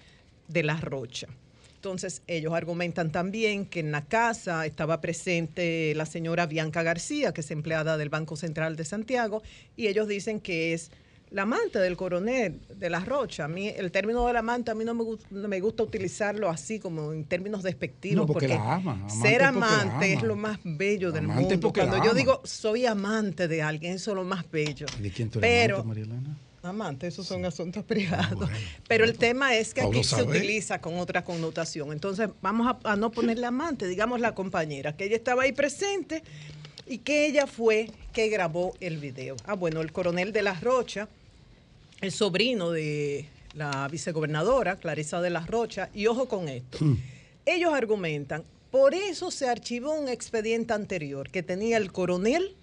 de 0.49 0.63
la 0.65 0.77
Rocha. 0.81 1.29
Entonces, 1.77 2.23
ellos 2.27 2.53
argumentan 2.53 3.13
también 3.13 3.67
que 3.67 3.79
en 3.79 3.93
la 3.93 4.05
casa 4.05 4.67
estaba 4.67 5.01
presente 5.01 5.95
la 5.95 6.07
señora 6.07 6.47
Bianca 6.47 6.83
García, 6.83 7.33
que 7.33 7.43
es 7.43 7.51
empleada 7.53 7.97
del 7.97 8.09
Banco 8.09 8.35
Central 8.35 8.75
de 8.75 8.85
Santiago, 8.85 9.43
y 9.77 9.87
ellos 9.87 10.09
dicen 10.09 10.41
que 10.41 10.73
es 10.73 10.91
la 11.31 11.43
amante 11.43 11.79
del 11.79 11.97
coronel 11.97 12.61
de 12.75 12.91
la 12.91 13.01
Rocha. 13.01 13.45
A 13.45 13.49
mí 13.49 13.69
el 13.69 13.91
término 13.91 14.27
de 14.27 14.33
la 14.33 14.39
amante 14.41 14.71
a 14.71 14.75
mí 14.75 14.85
no 14.85 14.95
me, 14.95 15.05
gusta, 15.05 15.27
me 15.31 15.61
gusta 15.61 15.83
utilizarlo 15.83 16.49
así 16.49 16.79
como 16.79 17.13
en 17.13 17.25
términos 17.25 17.63
despectivos. 17.63 18.27
porque, 18.27 18.49
la 18.49 18.75
ama. 18.75 19.09
ser 19.09 19.43
amante 19.43 20.13
es 20.13 20.23
lo 20.23 20.37
más 20.37 20.59
bello 20.63 21.13
del 21.13 21.29
mundo. 21.29 21.73
Cuando 21.73 22.03
yo 22.05 22.15
digo 22.15 22.41
soy 22.45 22.87
amante 22.87 23.49
de 23.49 23.63
alguien, 23.63 23.95
eso 23.95 24.13
es 24.13 24.17
lo 24.17 24.25
más 24.25 24.49
bello. 24.51 24.87
¿De 25.01 25.11
quién 25.11 25.31
tú 25.31 25.41
eres 25.41 25.51
Pero, 25.51 25.79
amante, 25.81 26.07
Amante, 26.63 27.07
esos 27.07 27.27
son 27.27 27.45
asuntos 27.45 27.85
privados. 27.85 28.51
Pero 28.89 29.05
el 29.05 29.17
tema 29.17 29.55
es 29.55 29.73
que 29.73 29.83
aquí 29.83 30.03
se 30.03 30.23
utiliza 30.23 30.81
con 30.81 30.99
otra 30.99 31.23
connotación. 31.23 31.93
Entonces, 31.93 32.29
vamos 32.43 32.67
a, 32.67 32.93
a 32.93 32.97
no 32.97 33.13
ponerle 33.13 33.47
amante, 33.47 33.87
digamos 33.87 34.21
la 34.21 34.35
compañera, 34.35 34.97
que 34.97 35.05
ella 35.05 35.17
estaba 35.17 35.45
ahí 35.45 35.53
presente 35.53 36.25
y 36.87 36.99
que 36.99 37.27
ella 37.27 37.47
fue 37.47 37.91
que 38.13 38.29
grabó 38.29 38.75
el 38.81 38.99
video. 38.99 39.37
Ah, 39.45 39.55
bueno, 39.55 39.81
el 39.81 39.93
coronel 39.93 40.33
de 40.33 40.43
la 40.43 40.55
Rocha, 40.55 41.09
el 42.01 42.13
sobrino 42.13 42.71
de 42.71 43.29
la 43.55 43.89
vicegobernadora, 43.89 44.77
Clarisa 44.77 45.21
de 45.21 45.31
la 45.31 45.41
Rocha, 45.41 45.91
y 45.95 46.07
ojo 46.07 46.29
con 46.29 46.49
esto. 46.49 46.79
Hmm. 46.81 46.97
Ellos 47.45 47.73
argumentan, 47.73 48.45
por 48.71 48.95
eso 48.95 49.31
se 49.31 49.49
archivó 49.49 49.93
un 49.93 50.09
expediente 50.09 50.73
anterior 50.73 51.31
que 51.31 51.43
tenía 51.43 51.77
el 51.77 51.93
coronel 51.93 52.55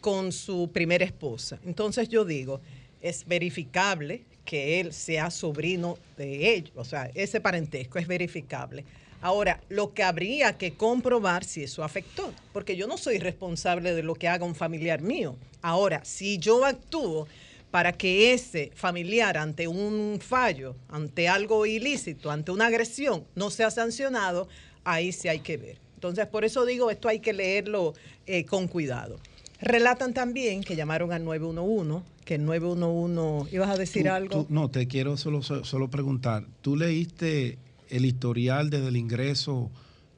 con 0.00 0.32
su 0.32 0.70
primera 0.72 1.04
esposa. 1.04 1.58
Entonces 1.64 2.08
yo 2.08 2.24
digo, 2.24 2.60
es 3.02 3.26
verificable 3.26 4.22
que 4.44 4.80
él 4.80 4.92
sea 4.92 5.30
sobrino 5.30 5.98
de 6.16 6.54
ellos, 6.54 6.72
o 6.76 6.84
sea, 6.84 7.10
ese 7.14 7.40
parentesco 7.40 7.98
es 7.98 8.06
verificable. 8.06 8.84
Ahora, 9.20 9.60
lo 9.68 9.94
que 9.94 10.02
habría 10.02 10.58
que 10.58 10.74
comprobar 10.74 11.44
si 11.44 11.62
eso 11.62 11.82
afectó, 11.82 12.32
porque 12.52 12.76
yo 12.76 12.86
no 12.86 12.98
soy 12.98 13.18
responsable 13.18 13.94
de 13.94 14.02
lo 14.02 14.14
que 14.14 14.28
haga 14.28 14.44
un 14.44 14.54
familiar 14.54 15.00
mío. 15.00 15.36
Ahora, 15.62 16.04
si 16.04 16.38
yo 16.38 16.64
actúo 16.64 17.26
para 17.70 17.92
que 17.92 18.32
ese 18.32 18.70
familiar 18.74 19.36
ante 19.36 19.68
un 19.68 20.18
fallo, 20.20 20.76
ante 20.88 21.28
algo 21.28 21.66
ilícito, 21.66 22.30
ante 22.30 22.52
una 22.52 22.66
agresión, 22.66 23.24
no 23.34 23.50
sea 23.50 23.70
sancionado, 23.70 24.48
ahí 24.84 25.12
sí 25.12 25.28
hay 25.28 25.40
que 25.40 25.56
ver. 25.56 25.78
Entonces, 25.94 26.26
por 26.26 26.44
eso 26.44 26.64
digo, 26.64 26.90
esto 26.90 27.08
hay 27.08 27.20
que 27.20 27.32
leerlo 27.32 27.94
eh, 28.26 28.44
con 28.44 28.68
cuidado. 28.68 29.18
Relatan 29.60 30.12
también 30.12 30.62
que 30.62 30.76
llamaron 30.76 31.12
al 31.12 31.24
911, 31.24 32.04
que 32.24 32.34
el 32.34 32.44
911, 32.44 33.54
¿ibas 33.54 33.70
a 33.70 33.76
decir 33.76 34.08
algo? 34.08 34.46
no, 34.50 34.70
te 34.70 34.86
quiero 34.86 35.16
solo, 35.16 35.42
solo 35.42 35.88
preguntar, 35.88 36.44
¿tú 36.60 36.76
leíste 36.76 37.58
el 37.88 38.04
historial 38.04 38.70
desde 38.70 38.88
el 38.88 38.96
ingreso 38.96 39.70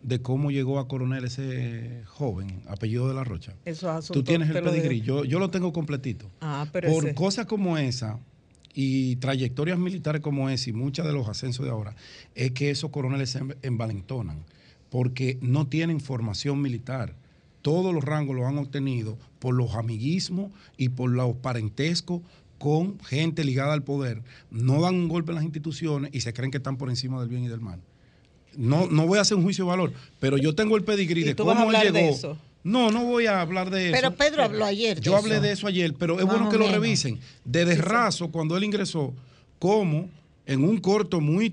de 0.03 0.23
cómo 0.23 0.51
llegó 0.51 0.79
a 0.79 0.89
coronel 0.89 1.25
ese 1.25 2.03
joven, 2.07 2.62
apellido 2.69 3.09
de 3.09 3.14
la 3.14 3.25
Rocha? 3.25 3.55
Eso 3.64 4.01
Tú 4.12 4.23
tienes 4.23 4.49
el 4.51 4.62
pedigrí, 4.62 5.01
yo, 5.01 5.25
yo 5.25 5.39
lo 5.39 5.51
tengo 5.51 5.73
completito. 5.73 6.31
Ah, 6.41 6.66
pero 6.73 6.91
Por 6.91 7.14
cosas 7.14 7.47
como 7.47 7.79
esa 7.79 8.21
y 8.75 9.16
trayectorias 9.16 9.79
militares 9.79 10.21
como 10.21 10.49
esa 10.51 10.71
y 10.71 10.73
muchos 10.73 11.07
de 11.07 11.12
los 11.12 11.29
ascensos 11.29 11.64
de 11.64 11.73
ahora, 11.73 11.97
es 12.35 12.53
que 12.53 12.71
esos 12.71 12.91
coroneles 12.91 13.31
se 13.31 13.41
envalentonan 13.62 14.45
porque 14.91 15.39
no 15.41 15.66
tienen 15.66 16.01
formación 16.01 16.62
militar. 16.62 17.16
Todos 17.62 17.93
los 17.93 18.05
rangos 18.05 18.37
los 18.37 18.47
han 18.47 18.57
obtenido 18.59 19.19
por 19.41 19.55
los 19.55 19.75
amiguismos 19.75 20.53
y 20.77 20.91
por 20.91 21.11
los 21.11 21.37
parentescos 21.37 22.23
con 22.59 23.01
gente 23.01 23.45
ligada 23.45 23.73
al 23.73 23.83
poder. 23.83 24.23
No 24.51 24.81
dan 24.83 24.95
un 24.95 25.09
golpe 25.09 25.31
en 25.31 25.37
las 25.37 25.45
instituciones 25.45 26.11
y 26.13 26.21
se 26.21 26.33
creen 26.33 26.51
que 26.51 26.59
están 26.59 26.77
por 26.77 26.91
encima 26.91 27.21
del 27.21 27.29
bien 27.29 27.45
y 27.45 27.49
del 27.49 27.61
mal. 27.61 27.81
No, 28.57 28.89
no 28.89 29.07
voy 29.07 29.19
a 29.19 29.23
hacer 29.23 29.37
un 29.37 29.45
juicio 29.45 29.65
de 29.65 29.71
valor, 29.71 29.93
pero 30.19 30.37
yo 30.37 30.55
tengo 30.55 30.77
el 30.77 30.85
pedigrí 30.85 31.23
de 31.23 31.37
cómo 31.37 31.71
llegó. 31.71 32.39
No, 32.65 32.91
no 32.91 33.05
voy 33.05 33.27
a 33.27 33.41
hablar 33.41 33.71
de 33.71 33.91
eso. 33.91 33.93
Pero 33.93 34.15
Pedro 34.15 34.43
habló 34.43 34.65
ayer. 34.65 35.01
Yo 35.01 35.17
hablé 35.17 35.41
de 35.41 35.53
eso 35.53 35.67
ayer, 35.67 35.95
pero 35.95 36.19
es 36.19 36.27
bueno 36.27 36.49
que 36.49 36.59
lo 36.59 36.69
revisen. 36.71 37.19
De 37.45 37.65
raso, 37.77 38.31
cuando 38.31 38.57
él 38.57 38.65
ingresó, 38.65 39.15
cómo 39.59 40.11
en 40.45 40.65
un 40.65 40.79
corto 40.79 41.21
muy, 41.21 41.53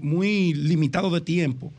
muy 0.00 0.52
limitado 0.52 1.10
de 1.10 1.20
tiempo 1.20 1.72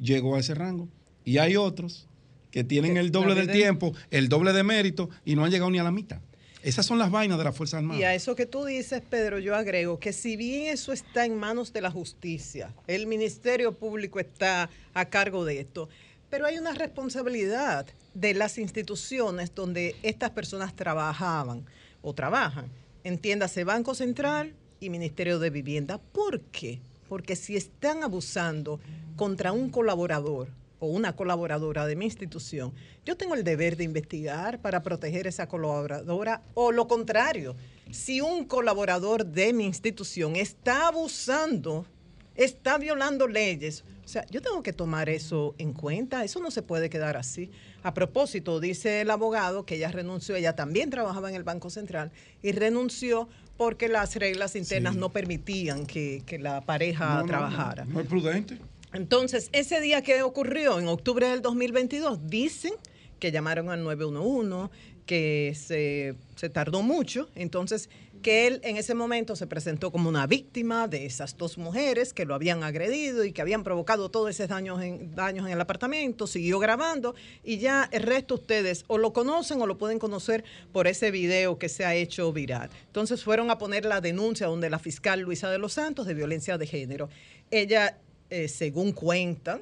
llegó 0.00 0.36
a 0.36 0.40
ese 0.40 0.54
rango. 0.54 0.88
Y 1.24 1.38
hay 1.38 1.56
otros 1.56 2.06
que 2.50 2.64
tienen 2.64 2.96
el 2.96 3.10
doble 3.10 3.34
del 3.34 3.50
tiempo, 3.50 3.94
el 4.10 4.28
doble 4.28 4.52
de 4.52 4.62
mérito 4.62 5.10
y 5.24 5.36
no 5.36 5.44
han 5.44 5.50
llegado 5.50 5.70
ni 5.70 5.78
a 5.78 5.84
la 5.84 5.92
mitad. 5.92 6.20
Esas 6.68 6.84
son 6.84 6.98
las 6.98 7.10
vainas 7.10 7.38
de 7.38 7.44
la 7.44 7.52
Fuerza 7.52 7.78
Armada. 7.78 7.98
Y 7.98 8.04
a 8.04 8.14
eso 8.14 8.36
que 8.36 8.44
tú 8.44 8.66
dices, 8.66 9.00
Pedro, 9.00 9.38
yo 9.38 9.56
agrego 9.56 9.98
que 9.98 10.12
si 10.12 10.36
bien 10.36 10.66
eso 10.66 10.92
está 10.92 11.24
en 11.24 11.34
manos 11.34 11.72
de 11.72 11.80
la 11.80 11.90
justicia, 11.90 12.74
el 12.86 13.06
Ministerio 13.06 13.72
Público 13.72 14.20
está 14.20 14.68
a 14.92 15.04
cargo 15.06 15.46
de 15.46 15.60
esto, 15.60 15.88
pero 16.28 16.44
hay 16.44 16.58
una 16.58 16.74
responsabilidad 16.74 17.86
de 18.12 18.34
las 18.34 18.58
instituciones 18.58 19.54
donde 19.54 19.96
estas 20.02 20.28
personas 20.32 20.76
trabajaban 20.76 21.64
o 22.02 22.12
trabajan. 22.12 22.66
Entiéndase, 23.02 23.64
Banco 23.64 23.94
Central 23.94 24.52
y 24.78 24.90
Ministerio 24.90 25.38
de 25.38 25.48
Vivienda. 25.48 25.96
¿Por 25.96 26.42
qué? 26.42 26.80
Porque 27.08 27.34
si 27.34 27.56
están 27.56 28.02
abusando 28.02 28.78
contra 29.16 29.52
un 29.52 29.70
colaborador 29.70 30.48
o 30.80 30.86
una 30.86 31.14
colaboradora 31.16 31.86
de 31.86 31.96
mi 31.96 32.04
institución, 32.04 32.72
yo 33.04 33.16
tengo 33.16 33.34
el 33.34 33.44
deber 33.44 33.76
de 33.76 33.84
investigar 33.84 34.60
para 34.60 34.82
proteger 34.82 35.26
esa 35.26 35.48
colaboradora 35.48 36.42
o 36.54 36.72
lo 36.72 36.88
contrario, 36.88 37.56
si 37.90 38.20
un 38.20 38.44
colaborador 38.44 39.26
de 39.26 39.52
mi 39.52 39.64
institución 39.64 40.36
está 40.36 40.88
abusando, 40.88 41.86
está 42.34 42.78
violando 42.78 43.26
leyes, 43.26 43.84
o 44.08 44.10
sea, 44.10 44.24
yo 44.30 44.40
tengo 44.40 44.62
que 44.62 44.72
tomar 44.72 45.10
eso 45.10 45.54
en 45.58 45.74
cuenta, 45.74 46.24
eso 46.24 46.40
no 46.40 46.50
se 46.50 46.62
puede 46.62 46.88
quedar 46.88 47.18
así. 47.18 47.50
A 47.82 47.92
propósito, 47.92 48.58
dice 48.58 49.02
el 49.02 49.10
abogado 49.10 49.66
que 49.66 49.74
ella 49.74 49.90
renunció, 49.90 50.34
ella 50.34 50.56
también 50.56 50.88
trabajaba 50.88 51.28
en 51.28 51.34
el 51.34 51.42
Banco 51.42 51.68
Central 51.68 52.10
y 52.42 52.52
renunció 52.52 53.28
porque 53.58 53.86
las 53.88 54.16
reglas 54.16 54.56
internas 54.56 54.96
no 54.96 55.10
permitían 55.10 55.84
que, 55.84 56.22
la 56.40 56.62
pareja 56.62 57.22
trabajara. 57.26 57.84
No, 57.84 58.00
es 58.00 58.06
prudente. 58.06 58.56
Entonces, 58.92 59.50
ese 59.52 59.80
día 59.80 60.02
que 60.02 60.22
ocurrió, 60.22 60.78
en 60.78 60.88
octubre 60.88 61.28
del 61.28 61.42
2022, 61.42 62.26
dicen 62.26 62.72
que 63.18 63.32
llamaron 63.32 63.70
al 63.70 63.82
911, 63.82 64.70
que 65.04 65.54
se, 65.56 66.14
se, 66.36 66.50
tardó 66.50 66.82
mucho, 66.82 67.30
entonces 67.34 67.88
que 68.20 68.46
él 68.46 68.60
en 68.62 68.76
ese 68.76 68.94
momento 68.94 69.36
se 69.36 69.46
presentó 69.46 69.90
como 69.90 70.08
una 70.08 70.26
víctima 70.26 70.88
de 70.88 71.06
esas 71.06 71.36
dos 71.36 71.56
mujeres 71.56 72.12
que 72.12 72.24
lo 72.24 72.34
habían 72.34 72.62
agredido 72.62 73.24
y 73.24 73.32
que 73.32 73.40
habían 73.40 73.64
provocado 73.64 74.10
todos 74.10 74.30
esos 74.30 74.48
daños 74.48 74.82
en, 74.82 75.14
daños 75.14 75.46
en 75.46 75.52
el 75.52 75.60
apartamento, 75.60 76.26
siguió 76.26 76.58
grabando 76.58 77.14
y 77.42 77.58
ya 77.58 77.88
el 77.92 78.02
resto 78.02 78.34
ustedes 78.34 78.84
o 78.88 78.98
lo 78.98 79.12
conocen 79.12 79.60
o 79.62 79.66
lo 79.66 79.78
pueden 79.78 79.98
conocer 79.98 80.44
por 80.72 80.86
ese 80.86 81.10
video 81.10 81.58
que 81.58 81.68
se 81.68 81.84
ha 81.84 81.94
hecho 81.94 82.32
viral. 82.32 82.70
Entonces 82.86 83.22
fueron 83.22 83.50
a 83.50 83.58
poner 83.58 83.84
la 83.84 84.00
denuncia 84.00 84.46
donde 84.46 84.70
la 84.70 84.78
fiscal 84.78 85.20
Luisa 85.20 85.50
de 85.50 85.58
los 85.58 85.74
Santos 85.74 86.06
de 86.06 86.14
violencia 86.14 86.58
de 86.58 86.66
género. 86.66 87.08
Ella 87.50 87.98
eh, 88.30 88.48
según 88.48 88.92
cuentan, 88.92 89.60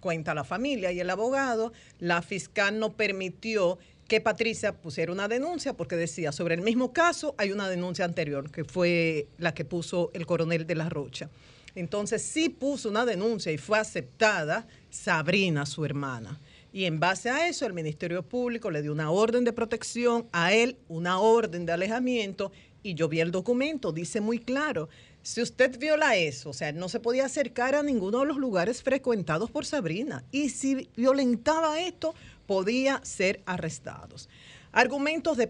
cuenta 0.00 0.34
la 0.34 0.44
familia 0.44 0.92
y 0.92 1.00
el 1.00 1.10
abogado, 1.10 1.72
la 1.98 2.22
fiscal 2.22 2.78
no 2.78 2.92
permitió 2.92 3.78
que 4.06 4.20
Patricia 4.20 4.72
pusiera 4.72 5.12
una 5.12 5.28
denuncia 5.28 5.74
porque 5.74 5.96
decía, 5.96 6.32
sobre 6.32 6.54
el 6.54 6.62
mismo 6.62 6.92
caso 6.92 7.34
hay 7.36 7.52
una 7.52 7.68
denuncia 7.68 8.04
anterior, 8.04 8.50
que 8.50 8.64
fue 8.64 9.28
la 9.36 9.52
que 9.52 9.64
puso 9.64 10.10
el 10.14 10.24
coronel 10.24 10.66
de 10.66 10.74
la 10.74 10.88
Rocha. 10.88 11.28
Entonces 11.74 12.22
sí 12.22 12.48
puso 12.48 12.88
una 12.88 13.04
denuncia 13.04 13.52
y 13.52 13.58
fue 13.58 13.78
aceptada 13.78 14.66
Sabrina, 14.90 15.66
su 15.66 15.84
hermana. 15.84 16.40
Y 16.72 16.84
en 16.84 17.00
base 17.00 17.30
a 17.30 17.48
eso, 17.48 17.66
el 17.66 17.72
Ministerio 17.72 18.22
Público 18.22 18.70
le 18.70 18.82
dio 18.82 18.92
una 18.92 19.10
orden 19.10 19.44
de 19.44 19.52
protección 19.52 20.26
a 20.32 20.52
él, 20.52 20.76
una 20.88 21.18
orden 21.20 21.66
de 21.66 21.72
alejamiento, 21.72 22.50
y 22.82 22.94
yo 22.94 23.08
vi 23.08 23.20
el 23.20 23.30
documento, 23.30 23.92
dice 23.92 24.20
muy 24.20 24.38
claro, 24.38 24.88
si 25.28 25.42
usted 25.42 25.78
viola 25.78 26.16
eso, 26.16 26.48
o 26.48 26.52
sea, 26.54 26.72
no 26.72 26.88
se 26.88 27.00
podía 27.00 27.26
acercar 27.26 27.74
a 27.74 27.82
ninguno 27.82 28.20
de 28.20 28.24
los 28.24 28.38
lugares 28.38 28.82
frecuentados 28.82 29.50
por 29.50 29.66
Sabrina. 29.66 30.24
Y 30.32 30.48
si 30.48 30.88
violentaba 30.96 31.78
esto, 31.80 32.14
podía 32.46 33.02
ser 33.04 33.42
arrestados. 33.44 34.30
Argumentos 34.72 35.36
de, 35.36 35.46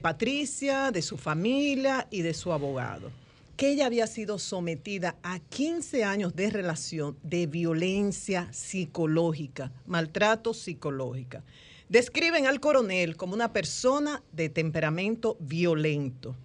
Patricia, 0.00 0.92
de 0.92 1.02
su 1.02 1.18
familia 1.18 2.06
y 2.08 2.22
de 2.22 2.34
su 2.34 2.52
abogado 2.52 3.10
que 3.56 3.70
ella 3.70 3.86
había 3.86 4.06
sido 4.06 4.38
sometida 4.38 5.16
a 5.22 5.38
15 5.38 6.04
años 6.04 6.36
de 6.36 6.50
relación 6.50 7.16
de 7.22 7.46
violencia 7.46 8.52
psicológica, 8.52 9.72
maltrato 9.86 10.52
psicológica. 10.52 11.42
Describen 11.88 12.46
al 12.46 12.60
coronel 12.60 13.16
como 13.16 13.32
una 13.32 13.54
persona 13.54 14.22
de 14.32 14.50
temperamento 14.50 15.38
violento 15.40 16.36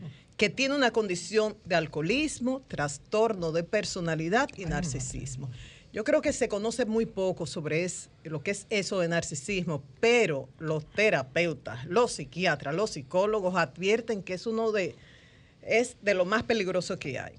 que 0.42 0.50
tiene 0.50 0.74
una 0.74 0.90
condición 0.90 1.56
de 1.66 1.76
alcoholismo, 1.76 2.64
trastorno 2.68 3.52
de 3.52 3.62
personalidad 3.62 4.50
y 4.58 4.66
narcisismo. 4.66 5.52
Yo 5.94 6.04
creo 6.04 6.20
que 6.24 6.34
se 6.34 6.50
conoce 6.50 6.86
muy 6.86 7.06
poco 7.06 7.46
sobre 7.46 7.86
lo 8.24 8.42
que 8.42 8.50
es 8.50 8.66
eso 8.72 9.00
de 9.02 9.08
narcisismo, 9.08 9.84
pero 10.00 10.50
los 10.58 10.84
terapeutas, 10.94 11.86
los 11.86 12.14
psiquiatras, 12.14 12.74
los 12.74 12.90
psicólogos 12.90 13.56
advierten 13.56 14.24
que 14.24 14.34
es 14.34 14.48
uno 14.48 14.72
de 14.72 14.96
es 15.62 15.98
de 16.02 16.16
lo 16.16 16.26
más 16.26 16.42
peligroso 16.42 16.98
que 16.98 17.20
hay. 17.20 17.36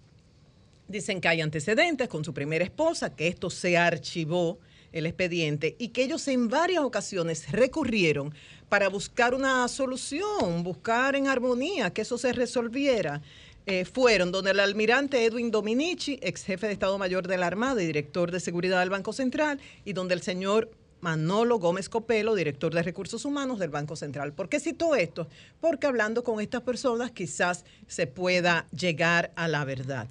Dicen 0.86 1.20
que 1.20 1.26
hay 1.26 1.40
antecedentes 1.40 2.06
con 2.06 2.24
su 2.24 2.32
primera 2.32 2.64
esposa, 2.64 3.16
que 3.16 3.26
esto 3.26 3.50
se 3.50 3.76
archivó 3.76 4.60
el 4.92 5.06
expediente 5.06 5.74
y 5.78 5.88
que 5.88 6.04
ellos 6.04 6.28
en 6.28 6.48
varias 6.48 6.84
ocasiones 6.84 7.50
recurrieron 7.50 8.32
para 8.72 8.88
buscar 8.88 9.34
una 9.34 9.68
solución, 9.68 10.62
buscar 10.62 11.14
en 11.14 11.28
armonía 11.28 11.92
que 11.92 12.00
eso 12.00 12.16
se 12.16 12.32
resolviera. 12.32 13.20
Eh, 13.66 13.84
fueron 13.84 14.32
donde 14.32 14.52
el 14.52 14.60
almirante 14.60 15.26
Edwin 15.26 15.50
Dominici, 15.50 16.18
ex 16.22 16.42
jefe 16.42 16.68
de 16.68 16.72
Estado 16.72 16.96
Mayor 16.96 17.28
de 17.28 17.36
la 17.36 17.48
Armada 17.48 17.82
y 17.82 17.86
director 17.86 18.30
de 18.30 18.40
seguridad 18.40 18.80
del 18.80 18.88
Banco 18.88 19.12
Central, 19.12 19.60
y 19.84 19.92
donde 19.92 20.14
el 20.14 20.22
señor 20.22 20.70
Manolo 21.02 21.58
Gómez 21.58 21.90
Copelo, 21.90 22.34
director 22.34 22.72
de 22.72 22.82
recursos 22.82 23.26
humanos 23.26 23.58
del 23.58 23.68
Banco 23.68 23.94
Central. 23.94 24.32
¿Por 24.32 24.48
qué 24.48 24.58
cito 24.58 24.94
esto? 24.94 25.28
Porque 25.60 25.86
hablando 25.86 26.24
con 26.24 26.40
estas 26.40 26.62
personas 26.62 27.10
quizás 27.10 27.66
se 27.86 28.06
pueda 28.06 28.66
llegar 28.74 29.32
a 29.36 29.48
la 29.48 29.66
verdad. 29.66 30.08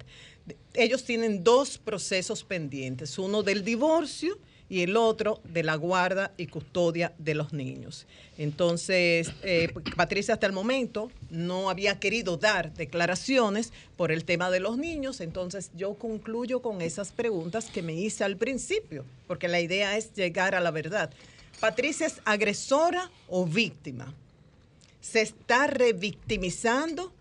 Ellos 0.74 1.02
tienen 1.02 1.42
dos 1.42 1.78
procesos 1.78 2.44
pendientes, 2.44 3.18
uno 3.18 3.42
del 3.42 3.64
divorcio 3.64 4.38
y 4.68 4.82
el 4.82 4.96
otro 4.96 5.40
de 5.44 5.62
la 5.62 5.74
guarda 5.74 6.32
y 6.36 6.46
custodia 6.46 7.12
de 7.18 7.34
los 7.34 7.52
niños. 7.52 8.06
Entonces, 8.38 9.32
eh, 9.42 9.72
Patricia 9.96 10.34
hasta 10.34 10.46
el 10.46 10.52
momento 10.52 11.10
no 11.30 11.68
había 11.68 12.00
querido 12.00 12.36
dar 12.36 12.72
declaraciones 12.72 13.72
por 13.96 14.12
el 14.12 14.24
tema 14.24 14.50
de 14.50 14.60
los 14.60 14.78
niños, 14.78 15.20
entonces 15.20 15.70
yo 15.76 15.94
concluyo 15.94 16.62
con 16.62 16.80
esas 16.80 17.12
preguntas 17.12 17.66
que 17.66 17.82
me 17.82 17.94
hice 17.94 18.24
al 18.24 18.36
principio, 18.36 19.04
porque 19.26 19.48
la 19.48 19.60
idea 19.60 19.96
es 19.96 20.14
llegar 20.14 20.54
a 20.54 20.60
la 20.60 20.70
verdad. 20.70 21.10
¿Patricia 21.60 22.06
es 22.06 22.20
agresora 22.24 23.10
o 23.28 23.46
víctima? 23.46 24.12
¿Se 25.00 25.20
está 25.20 25.66
revictimizando? 25.66 27.12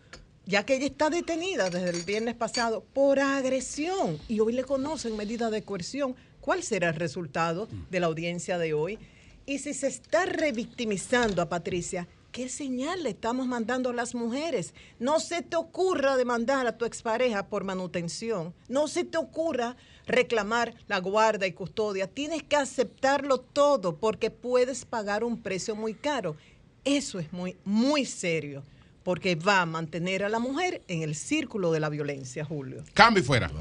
ya 0.46 0.66
que 0.66 0.76
ella 0.76 0.88
está 0.88 1.10
detenida 1.10 1.70
desde 1.70 1.92
el 1.92 2.04
viernes 2.04 2.36
pasado 2.36 2.84
por 2.94 3.20
agresión 3.20 4.20
y 4.28 4.40
hoy 4.40 4.54
le 4.54 4.64
conocen 4.64 5.16
medida 5.16 5.50
de 5.50 5.64
coerción 5.64 6.16
cuál 6.42 6.64
será 6.64 6.90
el 6.90 6.96
resultado 6.96 7.70
de 7.90 8.00
la 8.00 8.08
audiencia 8.08 8.58
de 8.58 8.74
hoy. 8.74 9.00
Y 9.46 9.60
si 9.60 9.74
se 9.74 9.88
está 9.88 10.26
revictimizando 10.26 11.42
a 11.42 11.50
Patricia, 11.50 12.08
¿qué 12.32 12.50
señal 12.50 13.04
le 13.04 13.10
estamos 13.10 13.48
mandando 13.48 13.90
a 13.90 13.94
las 13.94 14.14
mujeres? 14.14 14.74
No 15.00 15.20
se 15.20 15.42
te 15.42 15.56
ocurra 15.56 16.18
demandar 16.18 16.68
a 16.68 16.78
tu 16.78 16.86
expareja 16.86 17.48
por 17.48 17.64
manutención. 17.64 18.54
No 18.68 18.88
se 18.88 19.04
te 19.04 19.18
ocurra 19.18 19.76
reclamar 20.06 20.74
la 20.88 21.00
guarda 21.00 21.48
y 21.48 21.54
custodia. 21.54 22.08
Tienes 22.08 22.44
que 22.44 22.56
aceptarlo 22.56 23.40
todo 23.40 23.96
porque 23.96 24.30
puedes 24.30 24.86
pagar 24.86 25.24
un 25.24 25.42
precio 25.42 25.76
muy 25.76 25.94
caro. 25.94 26.36
Eso 26.84 27.20
es 27.20 27.32
muy, 27.32 27.56
muy 27.64 28.06
serio 28.06 28.64
porque 29.04 29.36
va 29.36 29.62
a 29.62 29.66
mantener 29.66 30.24
a 30.24 30.30
la 30.30 30.40
mujer 30.40 30.82
en 30.88 31.02
el 31.02 31.16
círculo 31.16 31.72
de 31.72 31.80
la 31.80 31.90
violencia, 31.90 32.46
Julio. 32.46 32.84
Cambio 32.94 33.24
y 33.24 33.26
fuera. 33.26 33.52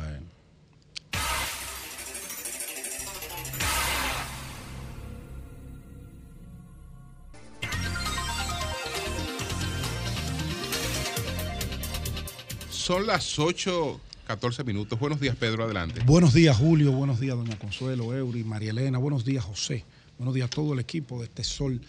Son 12.91 13.07
las 13.07 13.39
8, 13.39 14.01
14 14.27 14.65
minutos. 14.65 14.99
Buenos 14.99 15.21
días, 15.21 15.37
Pedro, 15.37 15.63
adelante. 15.63 16.03
Buenos 16.05 16.35
días, 16.35 16.57
Julio. 16.57 16.91
Buenos 16.91 17.21
días, 17.21 17.37
doña 17.37 17.57
Consuelo, 17.57 18.13
Eury, 18.17 18.43
María 18.43 18.71
Elena. 18.71 18.99
Buenos 18.99 19.25
días, 19.25 19.45
José. 19.45 19.85
Buenos 20.19 20.35
días 20.35 20.47
a 20.47 20.51
todo 20.51 20.73
el 20.73 20.81
equipo 20.81 21.21
de 21.21 21.27
este 21.27 21.45
sol 21.45 21.81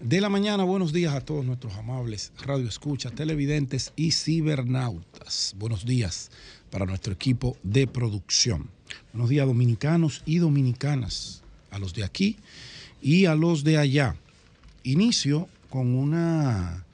de 0.00 0.20
la 0.22 0.30
mañana. 0.30 0.64
Buenos 0.64 0.94
días 0.94 1.12
a 1.12 1.20
todos 1.20 1.44
nuestros 1.44 1.74
amables 1.74 2.32
radioescuchas, 2.40 3.12
televidentes 3.12 3.92
y 3.94 4.12
cibernautas. 4.12 5.54
Buenos 5.58 5.84
días 5.84 6.30
para 6.70 6.86
nuestro 6.86 7.12
equipo 7.12 7.58
de 7.62 7.86
producción. 7.86 8.70
Buenos 9.12 9.28
días, 9.28 9.46
dominicanos 9.46 10.22
y 10.24 10.38
dominicanas, 10.38 11.42
a 11.70 11.78
los 11.78 11.92
de 11.92 12.04
aquí 12.04 12.38
y 13.02 13.26
a 13.26 13.34
los 13.34 13.64
de 13.64 13.76
allá. 13.76 14.16
Inicio 14.82 15.46
con 15.68 15.94
una 15.94 16.86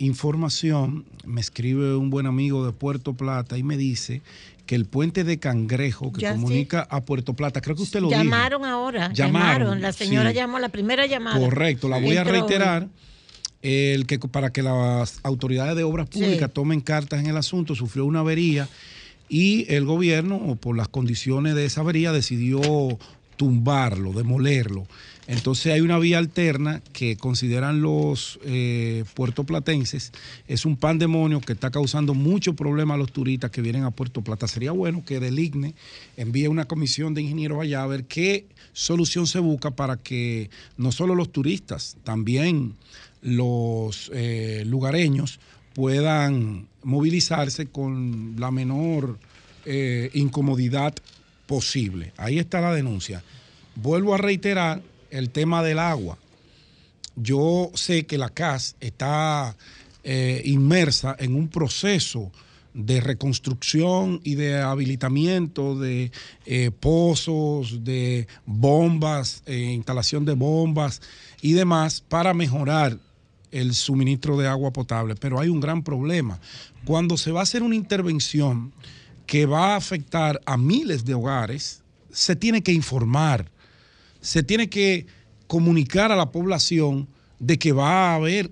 información. 0.00 1.04
Me 1.24 1.40
escribe 1.40 1.94
un 1.94 2.10
buen 2.10 2.26
amigo 2.26 2.66
de 2.66 2.72
Puerto 2.72 3.12
Plata 3.14 3.56
y 3.58 3.62
me 3.62 3.76
dice 3.76 4.22
que 4.66 4.74
el 4.74 4.84
puente 4.86 5.24
de 5.24 5.38
Cangrejo 5.38 6.12
que 6.12 6.22
Ya, 6.22 6.32
comunica 6.32 6.86
a 6.90 7.00
Puerto 7.04 7.34
Plata, 7.34 7.60
creo 7.60 7.76
que 7.76 7.82
usted 7.82 8.00
lo 8.00 8.10
Llamaron 8.10 8.62
dijo. 8.62 8.72
ahora. 8.72 9.12
Llamaron, 9.12 9.48
Llamaron. 9.58 9.80
La 9.82 9.92
señora 9.92 10.30
sí. 10.30 10.36
llamó 10.36 10.58
la 10.58 10.68
primera 10.70 11.06
llamada. 11.06 11.38
Correcto, 11.38 11.88
la 11.88 11.98
voy 11.98 12.16
a 12.16 12.24
reiterar. 12.24 12.88
El 13.62 14.06
que 14.06 14.18
para 14.18 14.50
que 14.52 14.62
las 14.62 15.20
autoridades 15.22 15.76
de 15.76 15.82
obras 15.84 16.08
públicas 16.08 16.48
Sí. 16.48 16.54
tomen 16.54 16.80
cartas 16.80 17.20
en 17.20 17.26
el 17.26 17.36
asunto, 17.36 17.74
sufrió 17.74 18.06
una 18.06 18.20
avería 18.20 18.68
y 19.28 19.66
el 19.72 19.84
gobierno, 19.84 20.56
por 20.56 20.76
las 20.76 20.88
condiciones 20.88 21.54
de 21.54 21.66
esa 21.66 21.82
avería, 21.82 22.10
decidió 22.10 22.60
tumbarlo, 23.36 24.12
demolerlo. 24.12 24.86
Entonces 25.30 25.72
hay 25.72 25.80
una 25.80 25.96
vía 26.00 26.18
alterna 26.18 26.82
que 26.92 27.16
consideran 27.16 27.82
los 27.82 28.40
eh, 28.42 29.04
puertoplatenses, 29.14 30.10
es 30.48 30.64
un 30.64 30.76
pandemonio 30.76 31.40
que 31.40 31.52
está 31.52 31.70
causando 31.70 32.14
mucho 32.14 32.56
problema 32.56 32.94
a 32.94 32.96
los 32.96 33.12
turistas 33.12 33.52
que 33.52 33.62
vienen 33.62 33.84
a 33.84 33.92
Puerto 33.92 34.22
Plata. 34.22 34.48
Sería 34.48 34.72
bueno 34.72 35.04
que 35.04 35.20
del 35.20 35.38
IGNE 35.38 35.76
envíe 36.16 36.48
una 36.48 36.64
comisión 36.64 37.14
de 37.14 37.22
ingenieros 37.22 37.62
allá 37.62 37.84
a 37.84 37.86
ver 37.86 38.06
qué 38.06 38.46
solución 38.72 39.28
se 39.28 39.38
busca 39.38 39.70
para 39.70 39.98
que 39.98 40.50
no 40.76 40.90
solo 40.90 41.14
los 41.14 41.30
turistas, 41.30 41.96
también 42.02 42.74
los 43.22 44.10
eh, 44.12 44.64
lugareños 44.66 45.38
puedan 45.74 46.66
movilizarse 46.82 47.66
con 47.66 48.34
la 48.36 48.50
menor 48.50 49.16
eh, 49.64 50.10
incomodidad 50.12 50.92
posible. 51.46 52.12
Ahí 52.16 52.40
está 52.40 52.60
la 52.60 52.74
denuncia. 52.74 53.22
Vuelvo 53.76 54.12
a 54.12 54.18
reiterar 54.18 54.89
el 55.10 55.30
tema 55.30 55.62
del 55.62 55.78
agua. 55.78 56.18
Yo 57.16 57.70
sé 57.74 58.06
que 58.06 58.18
la 58.18 58.30
CAS 58.30 58.76
está 58.80 59.56
eh, 60.02 60.42
inmersa 60.44 61.16
en 61.18 61.34
un 61.34 61.48
proceso 61.48 62.32
de 62.72 63.00
reconstrucción 63.00 64.20
y 64.22 64.36
de 64.36 64.60
habilitamiento 64.60 65.78
de 65.78 66.12
eh, 66.46 66.70
pozos, 66.70 67.84
de 67.84 68.28
bombas, 68.46 69.42
eh, 69.46 69.58
instalación 69.58 70.24
de 70.24 70.34
bombas 70.34 71.02
y 71.42 71.52
demás 71.52 72.00
para 72.00 72.32
mejorar 72.32 72.96
el 73.50 73.74
suministro 73.74 74.36
de 74.36 74.46
agua 74.46 74.72
potable. 74.72 75.16
Pero 75.16 75.40
hay 75.40 75.48
un 75.48 75.60
gran 75.60 75.82
problema. 75.82 76.40
Cuando 76.84 77.16
se 77.16 77.32
va 77.32 77.40
a 77.40 77.42
hacer 77.42 77.62
una 77.62 77.74
intervención 77.74 78.72
que 79.26 79.46
va 79.46 79.74
a 79.74 79.76
afectar 79.76 80.40
a 80.46 80.56
miles 80.56 81.04
de 81.04 81.14
hogares, 81.14 81.82
se 82.10 82.36
tiene 82.36 82.62
que 82.62 82.72
informar, 82.72 83.50
se 84.20 84.42
tiene 84.42 84.68
que 84.68 85.06
comunicar 85.46 86.12
a 86.12 86.16
la 86.16 86.30
población 86.30 87.08
de 87.38 87.58
que 87.58 87.72
va 87.72 88.12
a 88.12 88.14
haber 88.14 88.50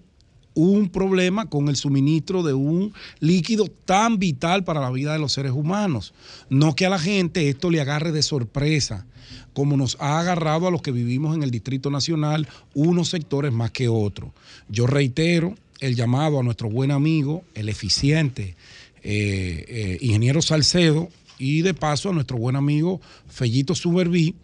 un 0.54 0.88
problema 0.88 1.48
con 1.48 1.68
el 1.68 1.76
suministro 1.76 2.42
de 2.42 2.52
un 2.52 2.92
líquido 3.20 3.66
tan 3.84 4.18
vital 4.18 4.64
para 4.64 4.80
la 4.80 4.90
vida 4.90 5.12
de 5.12 5.20
los 5.20 5.32
seres 5.32 5.52
humanos. 5.52 6.14
No 6.50 6.74
que 6.74 6.86
a 6.86 6.90
la 6.90 6.98
gente 6.98 7.48
esto 7.48 7.70
le 7.70 7.80
agarre 7.80 8.10
de 8.10 8.22
sorpresa, 8.22 9.06
como 9.52 9.76
nos 9.76 9.96
ha 10.00 10.18
agarrado 10.18 10.66
a 10.66 10.72
los 10.72 10.82
que 10.82 10.90
vivimos 10.90 11.36
en 11.36 11.44
el 11.44 11.52
Distrito 11.52 11.90
Nacional, 11.90 12.48
unos 12.74 13.10
sectores 13.10 13.52
más 13.52 13.70
que 13.70 13.88
otros. 13.88 14.32
Yo 14.68 14.88
reitero 14.88 15.54
el 15.78 15.94
llamado 15.94 16.40
a 16.40 16.42
nuestro 16.42 16.68
buen 16.68 16.90
amigo, 16.90 17.44
el 17.54 17.68
eficiente 17.68 18.56
eh, 19.04 19.64
eh, 19.68 19.98
ingeniero 20.00 20.42
Salcedo, 20.42 21.08
y 21.38 21.62
de 21.62 21.72
paso 21.72 22.10
a 22.10 22.12
nuestro 22.12 22.36
buen 22.36 22.56
amigo 22.56 23.00
Fellito 23.28 23.76
Suberví, 23.76 24.34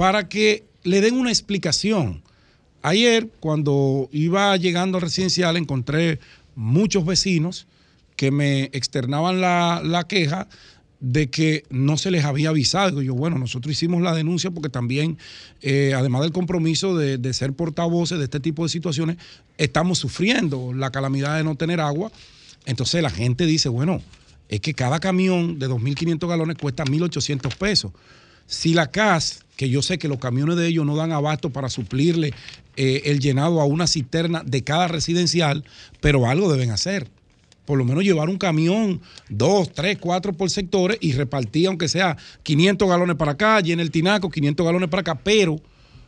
para 0.00 0.30
que 0.30 0.64
le 0.82 1.02
den 1.02 1.14
una 1.14 1.28
explicación. 1.28 2.22
Ayer, 2.80 3.28
cuando 3.38 4.08
iba 4.12 4.56
llegando 4.56 4.96
al 4.96 5.02
residencial, 5.02 5.58
encontré 5.58 6.20
muchos 6.54 7.04
vecinos 7.04 7.66
que 8.16 8.30
me 8.30 8.70
externaban 8.72 9.42
la, 9.42 9.82
la 9.84 10.08
queja 10.08 10.48
de 11.00 11.28
que 11.28 11.64
no 11.68 11.98
se 11.98 12.10
les 12.10 12.24
había 12.24 12.48
avisado. 12.48 13.02
Yo, 13.02 13.14
bueno, 13.14 13.36
nosotros 13.36 13.72
hicimos 13.72 14.00
la 14.00 14.14
denuncia 14.14 14.50
porque 14.50 14.70
también, 14.70 15.18
eh, 15.60 15.92
además 15.94 16.22
del 16.22 16.32
compromiso 16.32 16.96
de, 16.96 17.18
de 17.18 17.34
ser 17.34 17.52
portavoces 17.52 18.16
de 18.16 18.24
este 18.24 18.40
tipo 18.40 18.62
de 18.62 18.70
situaciones, 18.70 19.18
estamos 19.58 19.98
sufriendo 19.98 20.72
la 20.72 20.88
calamidad 20.88 21.36
de 21.36 21.44
no 21.44 21.56
tener 21.56 21.78
agua. 21.78 22.10
Entonces 22.64 23.02
la 23.02 23.10
gente 23.10 23.44
dice, 23.44 23.68
bueno, 23.68 24.00
es 24.48 24.60
que 24.60 24.72
cada 24.72 24.98
camión 24.98 25.58
de 25.58 25.68
2.500 25.68 26.26
galones 26.26 26.56
cuesta 26.56 26.84
1.800 26.84 27.54
pesos. 27.54 27.92
Si 28.50 28.74
la 28.74 28.90
CAS, 28.90 29.44
que 29.54 29.70
yo 29.70 29.80
sé 29.80 29.96
que 29.96 30.08
los 30.08 30.18
camiones 30.18 30.56
de 30.56 30.66
ellos 30.66 30.84
no 30.84 30.96
dan 30.96 31.12
abasto 31.12 31.50
para 31.50 31.68
suplirle 31.68 32.34
eh, 32.74 33.02
el 33.04 33.20
llenado 33.20 33.60
a 33.60 33.64
una 33.64 33.86
cisterna 33.86 34.42
de 34.44 34.64
cada 34.64 34.88
residencial, 34.88 35.64
pero 36.00 36.26
algo 36.26 36.52
deben 36.52 36.72
hacer. 36.72 37.06
Por 37.64 37.78
lo 37.78 37.84
menos 37.84 38.02
llevar 38.02 38.28
un 38.28 38.38
camión, 38.38 39.00
dos, 39.28 39.72
tres, 39.72 39.98
cuatro 39.98 40.32
por 40.32 40.50
sectores 40.50 40.98
y 41.00 41.12
repartir, 41.12 41.68
aunque 41.68 41.86
sea 41.86 42.16
500 42.42 42.88
galones 42.88 43.14
para 43.14 43.32
acá, 43.32 43.60
llena 43.60 43.82
el 43.82 43.92
tinaco, 43.92 44.30
500 44.30 44.66
galones 44.66 44.88
para 44.88 45.02
acá, 45.02 45.14
pero 45.14 45.60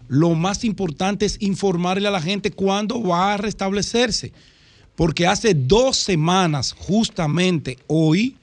lo 0.09 0.35
más 0.35 0.65
importante 0.65 1.25
es 1.27 1.37
informarle 1.41 2.09
a 2.09 2.11
la 2.11 2.21
gente 2.21 2.51
cuándo 2.51 3.01
va 3.01 3.35
a 3.35 3.37
restablecerse. 3.37 4.33
Porque 4.97 5.29
hace 5.29 5.55
dos 5.55 5.97
semanas, 5.97 6.75
justamente 6.77 7.79
hoy, 7.87 8.37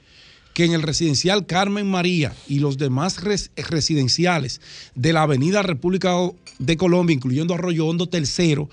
que 0.59 0.65
en 0.65 0.73
el 0.73 0.81
residencial 0.81 1.45
Carmen 1.45 1.89
María 1.89 2.35
y 2.49 2.59
los 2.59 2.77
demás 2.77 3.23
res- 3.23 3.49
residenciales 3.55 4.59
de 4.93 5.13
la 5.13 5.21
Avenida 5.21 5.61
República 5.61 6.13
de 6.57 6.75
Colombia, 6.75 7.13
incluyendo 7.13 7.53
Arroyo 7.53 7.87
Hondo 7.87 8.09
Tercero, 8.09 8.69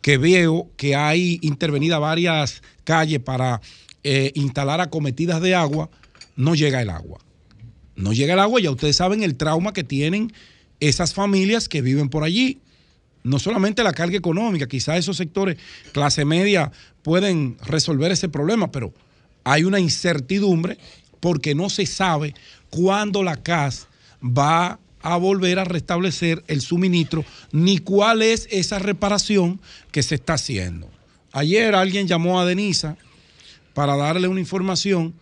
que 0.00 0.18
veo 0.18 0.68
que 0.76 0.96
hay 0.96 1.38
intervenidas 1.42 2.00
varias 2.00 2.60
calles 2.82 3.20
para 3.20 3.60
eh, 4.02 4.32
instalar 4.34 4.80
acometidas 4.80 5.40
de 5.40 5.54
agua, 5.54 5.90
no 6.34 6.56
llega 6.56 6.82
el 6.82 6.90
agua. 6.90 7.20
No 7.94 8.12
llega 8.12 8.34
el 8.34 8.40
agua, 8.40 8.60
ya 8.60 8.72
ustedes 8.72 8.96
saben 8.96 9.22
el 9.22 9.36
trauma 9.36 9.72
que 9.72 9.84
tienen 9.84 10.32
esas 10.80 11.14
familias 11.14 11.68
que 11.68 11.82
viven 11.82 12.08
por 12.08 12.24
allí. 12.24 12.58
No 13.22 13.38
solamente 13.38 13.84
la 13.84 13.92
carga 13.92 14.16
económica, 14.16 14.66
quizás 14.66 14.98
esos 14.98 15.16
sectores 15.16 15.56
clase 15.92 16.24
media 16.24 16.72
pueden 17.04 17.58
resolver 17.64 18.10
ese 18.10 18.28
problema, 18.28 18.72
pero 18.72 18.92
hay 19.44 19.62
una 19.62 19.78
incertidumbre 19.78 20.78
porque 21.20 21.54
no 21.54 21.70
se 21.70 21.86
sabe 21.86 22.34
cuándo 22.70 23.22
la 23.22 23.36
CAS 23.36 23.88
va 24.22 24.78
a 25.00 25.16
volver 25.16 25.58
a 25.58 25.64
restablecer 25.64 26.42
el 26.48 26.60
suministro, 26.60 27.24
ni 27.52 27.78
cuál 27.78 28.22
es 28.22 28.48
esa 28.50 28.78
reparación 28.78 29.60
que 29.92 30.02
se 30.02 30.16
está 30.16 30.34
haciendo. 30.34 30.88
Ayer 31.32 31.74
alguien 31.74 32.08
llamó 32.08 32.40
a 32.40 32.46
Denisa 32.46 32.96
para 33.74 33.96
darle 33.96 34.28
una 34.28 34.40
información 34.40 35.14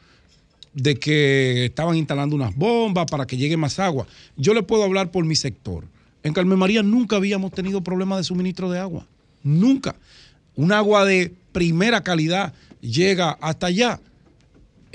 de 0.73 0.97
que 0.97 1.67
estaban 1.67 1.97
instalando 1.97 2.37
unas 2.37 2.55
bombas 2.55 3.07
para 3.11 3.27
que 3.27 3.37
llegue 3.37 3.57
más 3.57 3.79
agua. 3.79 4.07
Yo 4.37 4.55
le 4.55 4.63
puedo 4.63 4.85
hablar 4.85 5.11
por 5.11 5.25
mi 5.25 5.35
sector. 5.35 5.85
En 6.23 6.33
Carmen 6.33 6.59
María 6.59 6.83
nunca 6.83 7.17
habíamos 7.17 7.53
tenido 7.53 7.83
problemas 7.83 8.19
de 8.19 8.25
suministro 8.25 8.71
de 8.71 8.79
agua. 8.79 9.07
Nunca. 9.43 9.97
Un 10.55 10.73
agua 10.73 11.05
de 11.05 11.33
primera 11.53 12.03
calidad 12.03 12.53
llega 12.81 13.31
hasta 13.41 13.69
allá. 13.69 14.01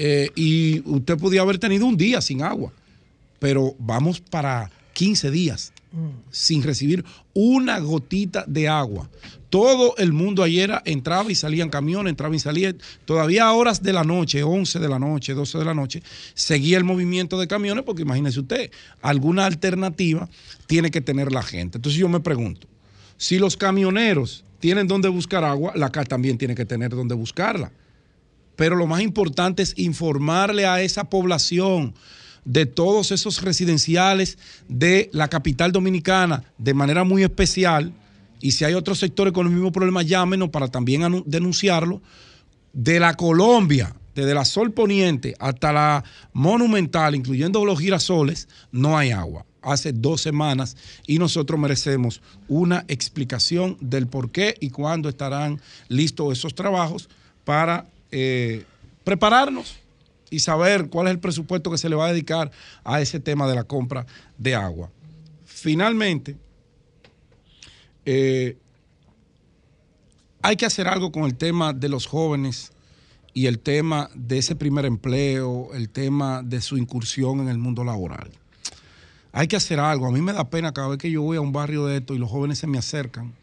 Eh, 0.04 0.32
y 0.36 0.82
usted 0.90 1.16
podía 1.16 1.42
haber 1.42 1.60
tenido 1.60 1.86
un 1.86 1.96
día 1.96 2.22
sin 2.22 2.42
agua. 2.42 2.74
Pero 3.38 3.76
vamos 3.78 4.20
para 4.20 4.72
15 4.94 5.30
días 5.30 5.72
sin 6.32 6.64
recibir 6.64 7.06
una 7.34 7.78
gotita 7.78 8.44
de 8.48 8.68
agua. 8.68 9.08
Todo 9.52 9.96
el 9.98 10.12
mundo 10.12 10.42
ayer 10.42 10.72
entraba 10.86 11.32
y 11.32 11.36
salían 11.36 11.70
camiones, 11.70 12.10
entraba 12.10 12.36
y 12.36 12.40
salía. 12.40 12.74
Todavía 13.06 13.46
a 13.46 13.54
horas 13.54 13.84
de 13.84 13.94
la 13.94 14.04
noche, 14.04 14.42
11 14.42 14.80
de 14.80 14.90
la 14.90 14.98
noche, 14.98 15.36
12 15.36 15.60
de 15.60 15.66
la 15.66 15.76
noche, 15.76 16.02
seguía 16.34 16.80
el 16.80 16.84
movimiento 16.84 17.40
de 17.40 17.48
camiones 17.48 17.84
porque 17.84 18.02
imagínese 18.02 18.40
usted, 18.40 18.72
alguna 19.04 19.46
alternativa 19.46 20.28
tiene 20.66 20.90
que 20.90 21.02
tener 21.02 21.32
la 21.32 21.44
gente. 21.44 21.78
Entonces 21.78 22.00
yo 22.00 22.10
me 22.10 22.22
pregunto, 22.22 22.66
si 23.18 23.38
los 23.38 23.56
camioneros 23.56 24.46
tienen 24.60 24.88
donde 24.88 25.10
buscar 25.10 25.44
agua, 25.44 25.74
la 25.76 25.92
CAL 25.92 26.08
también 26.08 26.40
tiene 26.40 26.56
que 26.56 26.66
tener 26.66 26.90
donde 26.90 27.14
buscarla. 27.14 27.72
Pero 28.56 28.76
lo 28.76 28.88
más 28.88 29.02
importante 29.02 29.64
es 29.64 29.74
informarle 29.78 30.66
a 30.66 30.82
esa 30.82 31.06
población 31.06 31.94
de 32.46 32.66
todos 32.66 33.12
esos 33.12 33.42
residenciales 33.42 34.38
de 34.68 35.10
la 35.14 35.28
capital 35.28 35.72
dominicana 35.72 36.44
de 36.58 36.74
manera 36.74 37.04
muy 37.04 37.24
especial. 37.24 37.94
Y 38.40 38.52
si 38.52 38.66
hay 38.66 38.74
otros 38.74 39.00
sectores 39.00 39.34
con 39.34 39.46
los 39.46 39.54
mismos 39.54 39.72
problemas, 39.72 40.08
llámenos 40.08 40.50
para 40.50 40.68
también 40.68 41.24
denunciarlo. 41.26 42.02
De 42.74 43.00
la 43.00 43.16
Colombia, 43.16 43.94
desde 44.16 44.34
la 44.34 44.46
Sol 44.46 44.72
Poniente 44.72 45.36
hasta 45.40 45.72
la 45.74 46.04
Monumental, 46.34 47.16
incluyendo 47.16 47.64
los 47.66 47.80
girasoles, 47.80 48.48
no 48.72 48.98
hay 48.98 49.12
agua. 49.12 49.46
Hace 49.62 49.94
dos 49.94 50.22
semanas 50.22 50.76
y 51.06 51.20
nosotros 51.20 51.60
merecemos 51.60 52.22
una 52.48 52.84
explicación 52.88 53.78
del 53.80 54.08
por 54.08 54.32
qué 54.32 54.56
y 54.60 54.72
cuándo 54.72 55.08
estarán 55.08 55.62
listos 55.88 56.36
esos 56.36 56.56
trabajos 56.56 57.10
para 57.46 57.86
eh, 58.12 58.66
prepararnos 59.04 59.78
y 60.30 60.40
saber 60.40 60.90
cuál 60.90 61.08
es 61.08 61.12
el 61.12 61.20
presupuesto 61.20 61.72
que 61.72 61.78
se 61.78 61.90
le 61.90 61.96
va 61.96 62.08
a 62.08 62.12
dedicar 62.12 62.52
a 62.84 63.02
ese 63.02 63.20
tema 63.20 63.48
de 63.48 63.56
la 63.56 63.64
compra 63.64 64.06
de 64.38 64.56
agua. 64.56 64.90
Finalmente, 65.46 66.38
eh, 68.06 68.58
hay 70.42 70.56
que 70.56 70.66
hacer 70.66 70.88
algo 70.88 71.12
con 71.12 71.24
el 71.24 71.36
tema 71.36 71.74
de 71.74 71.90
los 71.90 72.08
jóvenes 72.08 72.72
y 73.34 73.46
el 73.46 73.60
tema 73.60 74.10
de 74.16 74.40
ese 74.40 74.56
primer 74.56 74.86
empleo, 74.86 75.70
el 75.74 75.90
tema 75.90 76.42
de 76.44 76.62
su 76.62 76.78
incursión 76.78 77.42
en 77.42 77.50
el 77.50 77.58
mundo 77.58 77.84
laboral. 77.84 78.32
Hay 79.34 79.48
que 79.48 79.56
hacer 79.56 79.80
algo. 79.80 80.08
A 80.08 80.12
mí 80.12 80.22
me 80.22 80.34
da 80.34 80.50
pena 80.50 80.74
cada 80.74 80.90
vez 80.90 80.98
que 80.98 81.12
yo 81.12 81.22
voy 81.22 81.38
a 81.38 81.42
un 81.42 81.54
barrio 81.54 81.86
de 81.86 81.98
esto 81.98 82.14
y 82.14 82.18
los 82.18 82.30
jóvenes 82.30 82.60
se 82.60 82.68
me 82.68 82.78
acercan 82.78 83.34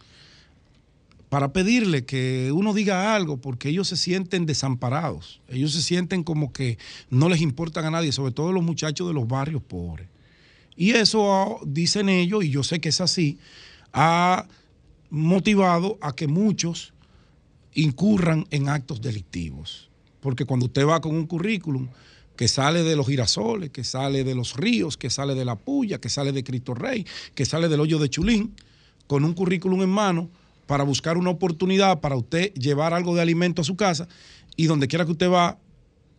para 1.28 1.52
pedirle 1.52 2.04
que 2.04 2.50
uno 2.52 2.72
diga 2.72 3.14
algo, 3.14 3.36
porque 3.36 3.68
ellos 3.68 3.88
se 3.88 3.96
sienten 3.96 4.46
desamparados, 4.46 5.40
ellos 5.48 5.72
se 5.72 5.82
sienten 5.82 6.24
como 6.24 6.52
que 6.52 6.78
no 7.10 7.28
les 7.28 7.40
importan 7.40 7.84
a 7.84 7.90
nadie, 7.90 8.12
sobre 8.12 8.32
todo 8.32 8.52
los 8.52 8.62
muchachos 8.64 9.06
de 9.08 9.14
los 9.14 9.28
barrios 9.28 9.62
pobres. 9.62 10.08
Y 10.76 10.92
eso, 10.92 11.60
dicen 11.66 12.08
ellos, 12.08 12.44
y 12.44 12.50
yo 12.50 12.62
sé 12.62 12.80
que 12.80 12.88
es 12.90 13.00
así, 13.00 13.38
ha 13.92 14.46
motivado 15.10 15.98
a 16.00 16.14
que 16.14 16.28
muchos 16.28 16.94
incurran 17.74 18.46
en 18.50 18.68
actos 18.68 19.00
delictivos. 19.00 19.90
Porque 20.20 20.44
cuando 20.44 20.66
usted 20.66 20.86
va 20.86 21.00
con 21.00 21.14
un 21.14 21.26
currículum 21.26 21.88
que 22.36 22.48
sale 22.48 22.84
de 22.84 22.96
los 22.96 23.06
girasoles, 23.06 23.70
que 23.70 23.84
sale 23.84 24.24
de 24.24 24.34
los 24.34 24.56
ríos, 24.56 24.96
que 24.96 25.10
sale 25.10 25.34
de 25.34 25.44
la 25.44 25.56
puya, 25.56 26.00
que 26.00 26.08
sale 26.08 26.32
de 26.32 26.44
Cristo 26.44 26.74
Rey, 26.74 27.04
que 27.34 27.44
sale 27.44 27.68
del 27.68 27.80
hoyo 27.80 27.98
de 27.98 28.08
Chulín, 28.08 28.54
con 29.06 29.24
un 29.24 29.34
currículum 29.34 29.82
en 29.82 29.90
mano, 29.90 30.30
para 30.68 30.84
buscar 30.84 31.16
una 31.16 31.30
oportunidad 31.30 32.00
para 32.00 32.14
usted 32.14 32.52
llevar 32.52 32.92
algo 32.92 33.16
de 33.16 33.22
alimento 33.22 33.62
a 33.62 33.64
su 33.64 33.74
casa 33.74 34.06
y 34.54 34.66
donde 34.66 34.86
quiera 34.86 35.06
que 35.06 35.12
usted 35.12 35.30
va, 35.30 35.58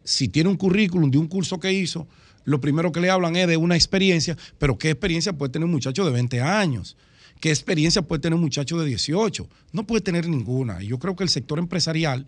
si 0.04 0.28
tiene 0.28 0.50
un 0.50 0.58
currículum 0.58 1.12
de 1.12 1.20
un 1.20 1.28
curso 1.28 1.60
que 1.60 1.72
hizo, 1.72 2.08
lo 2.46 2.60
primero 2.60 2.92
que 2.92 3.00
le 3.00 3.12
hablan 3.12 3.36
es 3.36 3.48
de 3.48 3.58
una 3.58 3.76
experiencia, 3.76 4.36
pero 4.58 4.76
¿qué 4.80 4.90
experiencia 4.90 5.34
puede 5.34 5.52
tener 5.52 5.66
un 5.66 5.72
muchacho 5.72 6.04
de 6.04 6.10
20 6.10 6.42
años? 6.42 6.98
¿Qué 7.40 7.52
experiencia 7.52 8.02
puede 8.02 8.22
tener 8.22 8.34
un 8.34 8.42
muchacho 8.42 8.80
de 8.80 8.88
18? 8.88 9.48
No 9.72 9.86
puede 9.86 10.02
tener 10.02 10.28
ninguna. 10.28 10.82
Y 10.82 10.88
yo 10.88 10.98
creo 10.98 11.16
que 11.16 11.24
el 11.24 11.30
sector 11.30 11.60
empresarial 11.60 12.26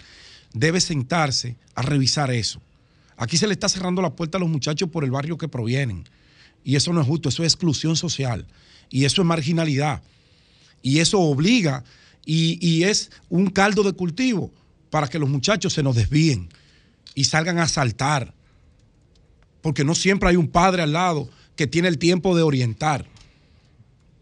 debe 0.53 0.79
sentarse 0.79 1.57
a 1.73 1.81
revisar 1.81 2.29
eso. 2.29 2.61
Aquí 3.17 3.35
se 3.37 3.47
le 3.47 3.53
está 3.53 3.67
cerrando 3.67 4.03
la 4.03 4.13
puerta 4.13 4.37
a 4.37 4.41
los 4.41 4.49
muchachos 4.49 4.89
por 4.89 5.03
el 5.03 5.09
barrio 5.09 5.39
que 5.39 5.47
provienen. 5.47 6.03
Y 6.63 6.75
eso 6.75 6.93
no 6.93 7.01
es 7.01 7.07
justo, 7.07 7.29
eso 7.29 7.43
es 7.43 7.53
exclusión 7.53 7.95
social. 7.95 8.45
Y 8.91 9.05
eso 9.05 9.23
es 9.23 9.27
marginalidad. 9.27 10.03
Y 10.83 10.99
eso 10.99 11.19
obliga 11.19 11.83
y, 12.25 12.83
es 12.83 13.11
un 13.29 13.47
caldo 13.47 13.83
de 13.83 13.93
cultivo 13.93 14.51
para 14.89 15.07
que 15.07 15.19
los 15.19 15.29
muchachos 15.29 15.73
se 15.73 15.83
nos 15.83 15.95
desvíen 15.95 16.49
y 17.15 17.25
salgan 17.25 17.57
a 17.59 17.67
saltar. 17.67 18.33
Porque 19.61 19.83
no 19.83 19.95
siempre 19.95 20.29
hay 20.29 20.35
un 20.35 20.47
padre 20.47 20.81
al 20.81 20.93
lado 20.93 21.29
que 21.55 21.67
tiene 21.67 21.87
el 21.87 21.97
tiempo 21.97 22.35
de 22.35 22.43
orientar. 22.43 23.05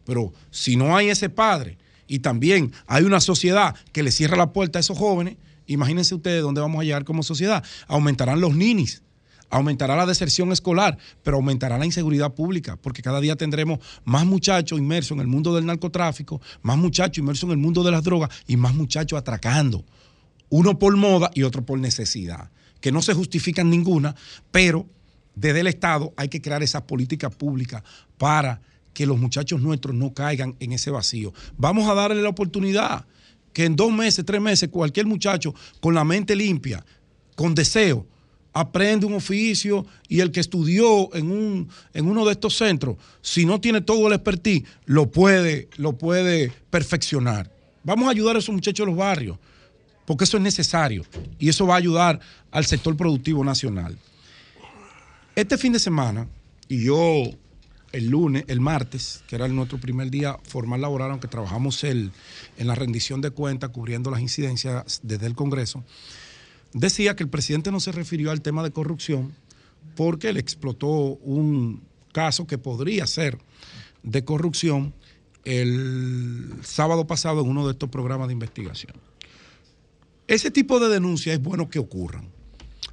Pero 0.05 0.33
si 0.51 0.75
no 0.75 0.95
hay 0.95 1.09
ese 1.09 1.29
padre 1.29 1.77
y 2.07 2.19
también 2.19 2.71
hay 2.87 3.03
una 3.03 3.19
sociedad 3.19 3.75
que 3.91 4.03
le 4.03 4.11
cierra 4.11 4.37
la 4.37 4.53
puerta 4.53 4.79
a 4.79 4.81
esos 4.81 4.97
jóvenes, 4.97 5.37
imagínense 5.67 6.15
ustedes 6.15 6.41
dónde 6.41 6.61
vamos 6.61 6.81
a 6.81 6.83
llegar 6.83 7.05
como 7.05 7.23
sociedad. 7.23 7.63
Aumentarán 7.87 8.41
los 8.41 8.55
ninis 8.55 9.03
aumentará 9.49 9.95
la 9.95 10.05
deserción 10.05 10.51
escolar, 10.51 10.97
pero 11.23 11.37
aumentará 11.37 11.77
la 11.77 11.85
inseguridad 11.85 12.33
pública, 12.33 12.77
porque 12.77 13.01
cada 13.01 13.19
día 13.19 13.35
tendremos 13.35 13.79
más 14.05 14.25
muchachos 14.25 14.79
inmersos 14.79 15.11
en 15.11 15.21
el 15.21 15.27
mundo 15.27 15.55
del 15.55 15.65
narcotráfico, 15.65 16.41
más 16.61 16.77
muchachos 16.77 17.17
inmersos 17.17 17.43
en 17.43 17.51
el 17.51 17.57
mundo 17.57 17.83
de 17.83 17.91
las 17.91 18.03
drogas 18.03 18.29
y 18.47 18.57
más 18.57 18.75
muchachos 18.75 19.17
atracando. 19.17 19.83
Uno 20.49 20.79
por 20.79 20.95
moda 20.97 21.31
y 21.33 21.43
otro 21.43 21.65
por 21.65 21.79
necesidad, 21.79 22.51
que 22.81 22.91
no 22.91 23.01
se 23.01 23.13
justifican 23.13 23.69
ninguna, 23.69 24.15
pero 24.51 24.85
desde 25.35 25.61
el 25.61 25.67
Estado 25.67 26.13
hay 26.17 26.29
que 26.29 26.41
crear 26.41 26.63
esas 26.63 26.83
políticas 26.83 27.33
públicas 27.35 27.83
para 28.17 28.61
que 28.93 29.05
los 29.05 29.17
muchachos 29.17 29.61
nuestros 29.61 29.95
no 29.95 30.13
caigan 30.13 30.55
en 30.59 30.73
ese 30.73 30.91
vacío. 30.91 31.33
Vamos 31.57 31.87
a 31.89 31.93
darle 31.93 32.21
la 32.21 32.29
oportunidad 32.29 33.05
que 33.53 33.65
en 33.65 33.75
dos 33.75 33.91
meses, 33.91 34.25
tres 34.25 34.41
meses, 34.41 34.69
cualquier 34.69 35.05
muchacho 35.05 35.53
con 35.79 35.93
la 35.93 36.03
mente 36.03 36.35
limpia, 36.35 36.85
con 37.35 37.55
deseo, 37.55 38.05
aprende 38.59 39.05
un 39.05 39.13
oficio 39.13 39.85
y 40.09 40.19
el 40.19 40.31
que 40.31 40.41
estudió 40.41 41.13
en, 41.15 41.31
un, 41.31 41.69
en 41.93 42.07
uno 42.07 42.25
de 42.25 42.33
estos 42.33 42.57
centros, 42.57 42.97
si 43.21 43.45
no 43.45 43.61
tiene 43.61 43.79
todo 43.79 44.07
el 44.07 44.13
expertise, 44.13 44.63
lo 44.85 45.09
puede, 45.09 45.69
lo 45.77 45.97
puede 45.97 46.51
perfeccionar. 46.69 47.49
Vamos 47.83 48.07
a 48.07 48.11
ayudar 48.11 48.35
a 48.35 48.39
esos 48.39 48.53
muchachos 48.53 48.85
de 48.85 48.91
los 48.91 48.99
barrios, 48.99 49.37
porque 50.05 50.25
eso 50.25 50.35
es 50.35 50.43
necesario 50.43 51.05
y 51.39 51.47
eso 51.47 51.65
va 51.65 51.75
a 51.75 51.77
ayudar 51.77 52.19
al 52.51 52.65
sector 52.65 52.97
productivo 52.97 53.45
nacional. 53.45 53.97
Este 55.35 55.57
fin 55.57 55.71
de 55.71 55.79
semana, 55.79 56.27
y 56.67 56.83
yo 56.83 57.23
el 57.93 58.07
lunes, 58.07 58.43
el 58.47 58.59
martes, 58.59 59.23
que 59.27 59.37
era 59.37 59.47
nuestro 59.47 59.79
primer 59.79 60.11
día 60.11 60.37
formal 60.43 60.81
laboral, 60.81 61.11
aunque 61.11 61.29
trabajamos 61.29 61.83
el, 61.85 62.11
en 62.57 62.67
la 62.67 62.75
rendición 62.75 63.21
de 63.21 63.31
cuentas, 63.31 63.69
cubriendo 63.69 64.11
las 64.11 64.19
incidencias 64.19 64.99
desde 65.01 65.27
el 65.27 65.35
Congreso, 65.35 65.83
decía 66.73 67.15
que 67.15 67.23
el 67.23 67.29
presidente 67.29 67.71
no 67.71 67.79
se 67.79 67.91
refirió 67.91 68.31
al 68.31 68.41
tema 68.41 68.63
de 68.63 68.71
corrupción 68.71 69.33
porque 69.95 70.33
le 70.33 70.39
explotó 70.39 70.87
un 70.87 71.81
caso 72.11 72.47
que 72.47 72.57
podría 72.57 73.07
ser 73.07 73.37
de 74.03 74.23
corrupción 74.23 74.93
el 75.45 76.53
sábado 76.61 77.07
pasado 77.07 77.41
en 77.41 77.49
uno 77.49 77.65
de 77.65 77.73
estos 77.73 77.89
programas 77.89 78.27
de 78.27 78.33
investigación. 78.33 78.93
Ese 80.27 80.51
tipo 80.51 80.79
de 80.79 80.89
denuncias 80.89 81.35
es 81.35 81.41
bueno 81.41 81.69
que 81.69 81.79
ocurran. 81.79 82.27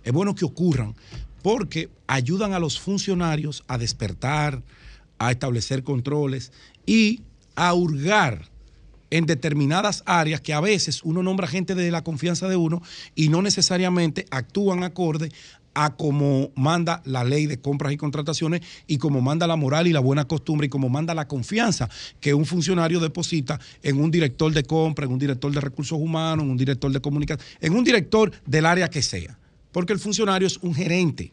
Es 0.04 0.12
bueno 0.12 0.34
que 0.34 0.44
ocurran 0.44 0.94
porque 1.42 1.90
ayudan 2.06 2.54
a 2.54 2.58
los 2.58 2.80
funcionarios 2.80 3.62
a 3.68 3.78
despertar, 3.78 4.62
a 5.18 5.30
establecer 5.32 5.82
controles 5.82 6.50
y 6.86 7.22
a 7.54 7.74
hurgar 7.74 8.48
en 9.10 9.26
determinadas 9.26 10.02
áreas 10.06 10.40
que 10.40 10.52
a 10.52 10.60
veces 10.60 11.02
uno 11.04 11.22
nombra 11.22 11.46
gente 11.46 11.74
de 11.74 11.90
la 11.90 12.04
confianza 12.04 12.48
de 12.48 12.56
uno 12.56 12.82
y 13.14 13.28
no 13.28 13.42
necesariamente 13.42 14.26
actúan 14.30 14.82
acorde 14.82 15.30
a 15.76 15.94
como 15.94 16.50
manda 16.54 17.02
la 17.04 17.22
ley 17.22 17.46
de 17.46 17.60
compras 17.60 17.92
y 17.92 17.98
contrataciones 17.98 18.62
y 18.86 18.96
como 18.96 19.20
manda 19.20 19.46
la 19.46 19.56
moral 19.56 19.86
y 19.86 19.92
la 19.92 20.00
buena 20.00 20.26
costumbre 20.26 20.68
y 20.68 20.70
como 20.70 20.88
manda 20.88 21.14
la 21.14 21.28
confianza 21.28 21.90
que 22.18 22.32
un 22.32 22.46
funcionario 22.46 22.98
deposita 22.98 23.60
en 23.82 24.00
un 24.00 24.10
director 24.10 24.50
de 24.52 24.62
compra, 24.62 25.04
en 25.04 25.12
un 25.12 25.18
director 25.18 25.52
de 25.52 25.60
recursos 25.60 25.98
humanos, 26.00 26.44
en 26.44 26.50
un 26.50 26.56
director 26.56 26.90
de 26.90 27.00
comunicación, 27.00 27.46
en 27.60 27.74
un 27.74 27.84
director 27.84 28.32
del 28.46 28.64
área 28.64 28.88
que 28.88 29.02
sea. 29.02 29.38
Porque 29.70 29.92
el 29.92 29.98
funcionario 29.98 30.46
es 30.46 30.56
un 30.62 30.74
gerente 30.74 31.30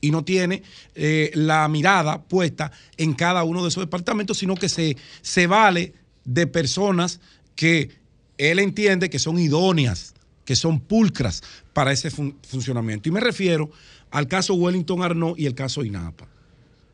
y 0.00 0.12
no 0.12 0.24
tiene 0.24 0.62
eh, 0.94 1.32
la 1.34 1.66
mirada 1.66 2.22
puesta 2.22 2.70
en 2.96 3.12
cada 3.14 3.42
uno 3.42 3.62
de 3.62 3.70
esos 3.70 3.82
departamentos, 3.82 4.38
sino 4.38 4.54
que 4.54 4.68
se, 4.68 4.96
se 5.20 5.48
vale 5.48 5.94
de 6.30 6.46
personas 6.46 7.20
que 7.56 7.90
él 8.38 8.60
entiende 8.60 9.10
que 9.10 9.18
son 9.18 9.36
idóneas, 9.38 10.14
que 10.44 10.54
son 10.54 10.78
pulcras 10.78 11.42
para 11.72 11.90
ese 11.90 12.10
funcionamiento. 12.10 13.08
Y 13.08 13.12
me 13.12 13.18
refiero 13.18 13.68
al 14.12 14.28
caso 14.28 14.54
Wellington 14.54 15.02
Arnaud 15.02 15.36
y 15.36 15.46
el 15.46 15.56
caso 15.56 15.84
INAPA. 15.84 16.28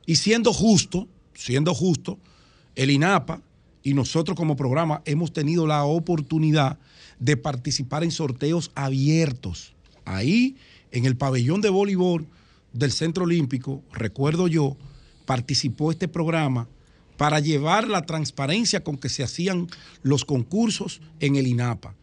Y 0.07 0.17
siendo 0.17 0.55
justo, 0.55 1.07
siendo 1.35 1.75
justo, 1.75 2.19
el 2.77 2.91
INAPA 2.91 3.43
y 3.83 3.93
nosotros 3.93 4.37
como 4.39 4.57
programa 4.57 5.03
hemos 5.05 5.35
tenido 5.35 5.67
la 5.67 5.85
oportunidad 5.85 6.79
de 7.19 7.37
participar 7.37 8.05
en 8.05 8.13
sorteos 8.13 8.71
abiertos. 8.75 9.75
Ahí, 10.07 10.57
en 10.93 11.05
el 11.05 11.17
pabellón 11.17 11.61
de 11.61 11.69
voleibol 11.69 12.27
del 12.73 12.91
Centro 12.91 13.25
Olímpico, 13.25 13.83
recuerdo 13.93 14.49
yo, 14.49 14.79
participó 15.27 15.91
este 15.91 16.09
programa 16.09 16.69
para 17.17 17.41
llevar 17.41 17.89
la 17.89 18.05
transparencia 18.07 18.85
con 18.85 18.99
que 18.99 19.09
se 19.09 19.23
hacían 19.23 19.69
los 20.03 20.25
concursos 20.25 21.01
en 21.21 21.37
el 21.37 21.47
INAPA. 21.47 21.95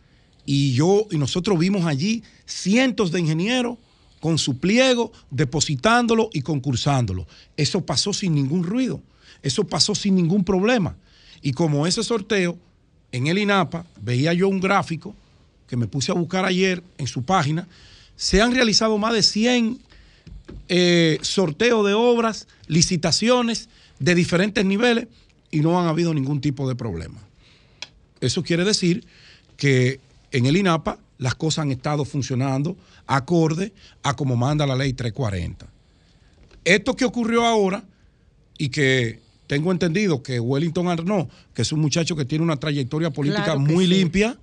Y 0.46 0.74
yo 0.74 1.08
y 1.12 1.18
nosotros 1.18 1.58
vimos 1.58 1.86
allí 1.86 2.24
cientos 2.46 3.12
de 3.12 3.20
ingenieros 3.20 3.78
con 4.20 4.38
su 4.38 4.58
pliego, 4.58 5.12
depositándolo 5.32 6.30
y 6.34 6.42
concursándolo. 6.42 7.28
Eso 7.58 7.86
pasó 7.86 8.14
sin 8.14 8.34
ningún 8.34 8.64
ruido, 8.64 9.02
eso 9.42 9.66
pasó 9.66 9.96
sin 9.96 10.16
ningún 10.16 10.44
problema. 10.44 10.96
Y 11.42 11.52
como 11.52 11.86
ese 11.86 12.04
sorteo 12.04 12.58
en 13.12 13.28
el 13.28 13.38
INAPA, 13.38 13.86
veía 14.02 14.34
yo 14.34 14.48
un 14.48 14.62
gráfico 14.62 15.16
que 15.68 15.76
me 15.76 15.88
puse 15.88 16.12
a 16.12 16.16
buscar 16.16 16.46
ayer 16.46 16.84
en 16.98 17.08
su 17.08 17.24
página, 17.24 17.68
se 18.16 18.42
han 18.42 18.54
realizado 18.54 18.98
más 18.98 19.14
de 19.14 19.24
100 19.24 19.80
eh, 20.70 21.18
sorteos 21.22 21.86
de 21.86 21.94
obras, 21.94 22.48
licitaciones 22.68 23.70
de 24.04 24.16
diferentes 24.16 24.66
niveles 24.66 25.08
y 25.50 25.62
no 25.62 25.80
han 25.80 25.88
habido 25.88 26.14
ningún 26.14 26.42
tipo 26.42 26.68
de 26.68 26.76
problema. 26.76 27.22
Eso 28.20 28.44
quiere 28.44 28.66
decir 28.66 29.06
que 29.56 30.02
en 30.32 30.46
el 30.46 30.58
INAPA 30.58 31.00
las 31.20 31.36
cosas 31.36 31.64
han 31.64 31.72
estado 31.72 32.04
funcionando 32.04 32.76
acorde 33.08 33.72
a 34.02 34.14
como 34.14 34.36
manda 34.36 34.68
la 34.68 34.76
ley 34.76 34.92
340. 34.92 35.68
Esto 36.66 36.96
que 36.98 37.06
ocurrió 37.06 37.46
ahora 37.46 37.86
y 38.58 38.70
que 38.70 39.22
tengo 39.48 39.72
entendido 39.72 40.22
que 40.22 40.38
Wellington 40.38 40.90
Arnaud, 40.90 41.28
que 41.54 41.62
es 41.62 41.72
un 41.72 41.80
muchacho 41.80 42.18
que 42.18 42.26
tiene 42.26 42.44
una 42.44 42.58
trayectoria 42.58 43.10
política 43.10 43.44
Claro 43.44 43.60
muy 43.62 43.86
sí. 43.86 43.92
limpia, 43.92 44.38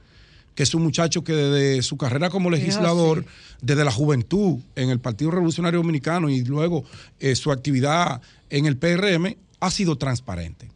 que 0.54 0.62
es 0.62 0.74
un 0.74 0.82
muchacho 0.82 1.22
que 1.22 1.34
desde 1.34 1.82
su 1.82 1.98
carrera 1.98 2.30
como 2.30 2.50
legislador, 2.50 3.26
desde 3.60 3.84
la 3.84 3.92
juventud 3.92 4.58
en 4.74 4.88
el 4.88 5.00
Partido 5.00 5.30
Revolucionario 5.30 5.80
Dominicano 5.80 6.30
y 6.30 6.44
luego 6.44 6.84
eh, 7.18 7.34
su 7.34 7.52
actividad 7.52 8.22
en 8.48 8.64
el 8.64 8.78
PRM, 8.78 9.36
ha 9.60 9.70
sido 9.70 9.96
transparente. 9.96 10.68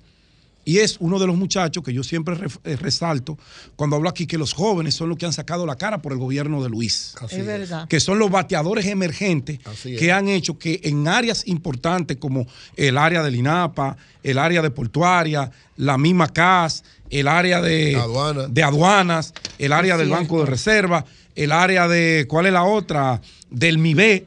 Y 0.66 0.78
es 0.78 0.96
uno 0.98 1.18
de 1.18 1.26
los 1.26 1.36
muchachos 1.36 1.84
que 1.84 1.92
yo 1.92 2.02
siempre 2.02 2.36
eh, 2.64 2.76
resalto 2.76 3.36
cuando 3.76 3.96
hablo 3.96 4.08
aquí 4.08 4.26
que 4.26 4.38
los 4.38 4.54
jóvenes 4.54 4.94
son 4.94 5.10
los 5.10 5.18
que 5.18 5.26
han 5.26 5.32
sacado 5.32 5.66
la 5.66 5.76
cara 5.76 6.00
por 6.00 6.12
el 6.12 6.18
gobierno 6.18 6.62
de 6.62 6.70
Luis. 6.70 7.14
es 7.30 7.44
verdad. 7.44 7.86
Que 7.86 8.00
son 8.00 8.18
los 8.18 8.30
bateadores 8.30 8.86
emergentes 8.86 9.58
Así 9.66 9.94
es. 9.94 10.00
que 10.00 10.10
han 10.10 10.28
hecho 10.28 10.58
que 10.58 10.80
en 10.84 11.06
áreas 11.06 11.46
importantes 11.46 12.16
como 12.16 12.46
el 12.76 12.96
área 12.96 13.22
del 13.22 13.34
INAPA, 13.34 13.96
el 14.22 14.38
área 14.38 14.62
de 14.62 14.70
portuaria, 14.70 15.50
la 15.76 15.98
misma 15.98 16.28
CAS, 16.28 16.82
el 17.10 17.28
área 17.28 17.60
de, 17.60 18.00
de 18.48 18.62
aduanas, 18.62 19.34
el 19.58 19.72
área 19.72 19.96
del. 19.98 20.08
Banco 20.08 20.40
de 20.40 20.46
Reserva, 20.46 21.04
el 21.34 21.52
área 21.52 21.88
de, 21.88 22.24
¿cuál 22.28 22.46
es 22.46 22.52
la 22.52 22.64
otra? 22.64 23.20
Del 23.50 23.78
MIBE. 23.78 24.26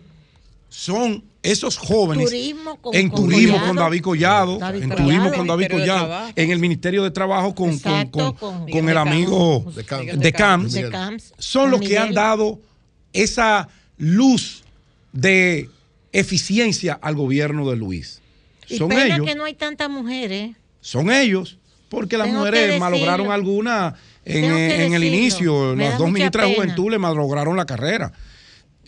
Son 0.69 1.23
esos 1.43 1.77
jóvenes 1.77 2.25
Turismo 2.25 2.75
con- 2.81 2.95
en 2.95 3.09
con 3.09 3.21
turismo 3.23 3.53
Collado. 3.53 3.67
con 3.67 3.75
David 3.77 4.01
Collado, 4.01 4.57
David 4.57 4.81
en 4.83 4.89
Collado. 4.89 5.07
turismo 5.09 5.33
con 5.33 5.47
David 5.47 5.67
Collado, 5.71 6.31
en 6.35 6.51
el 6.51 6.59
Ministerio 6.59 7.03
de 7.03 7.11
Trabajo 7.11 7.55
con, 7.55 7.67
con- 7.69 7.91
Exacto, 7.93 8.35
con- 8.35 8.69
con- 8.69 8.89
el 8.89 8.97
amigo 8.97 9.65
de 9.75 9.83
Camps. 9.85 10.73
De 10.73 10.89
Camps. 10.89 11.33
Son 11.37 11.71
los 11.71 11.79
que 11.81 11.97
han 11.97 12.13
dado 12.13 12.59
esa 13.13 13.69
luz 13.97 14.63
de 15.13 15.69
eficiencia 16.11 16.97
al 17.01 17.15
gobierno 17.15 17.69
de 17.69 17.75
Luis. 17.77 18.21
Y 18.67 18.77
Son 18.77 18.89
pena 18.89 19.05
ellos, 19.15 19.25
que 19.27 19.35
no 19.35 19.45
hay 19.45 19.53
tantas 19.53 19.89
mujeres. 19.89 20.55
son 20.81 21.11
ellos, 21.11 21.57
porque 21.89 22.17
las 22.17 22.27
Tengo 22.27 22.39
mujeres 22.39 22.61
decirlo. 22.61 22.79
malograron 22.85 23.31
alguna 23.31 23.95
en, 24.25 24.43
en 24.43 24.93
el 24.93 25.03
inicio, 25.05 25.73
Me 25.75 25.85
las 25.89 25.97
dos 25.97 26.11
ministras 26.11 26.49
de 26.49 26.55
juventud 26.55 26.91
le 26.91 26.97
malograron 26.97 27.55
la 27.55 27.65
carrera. 27.65 28.11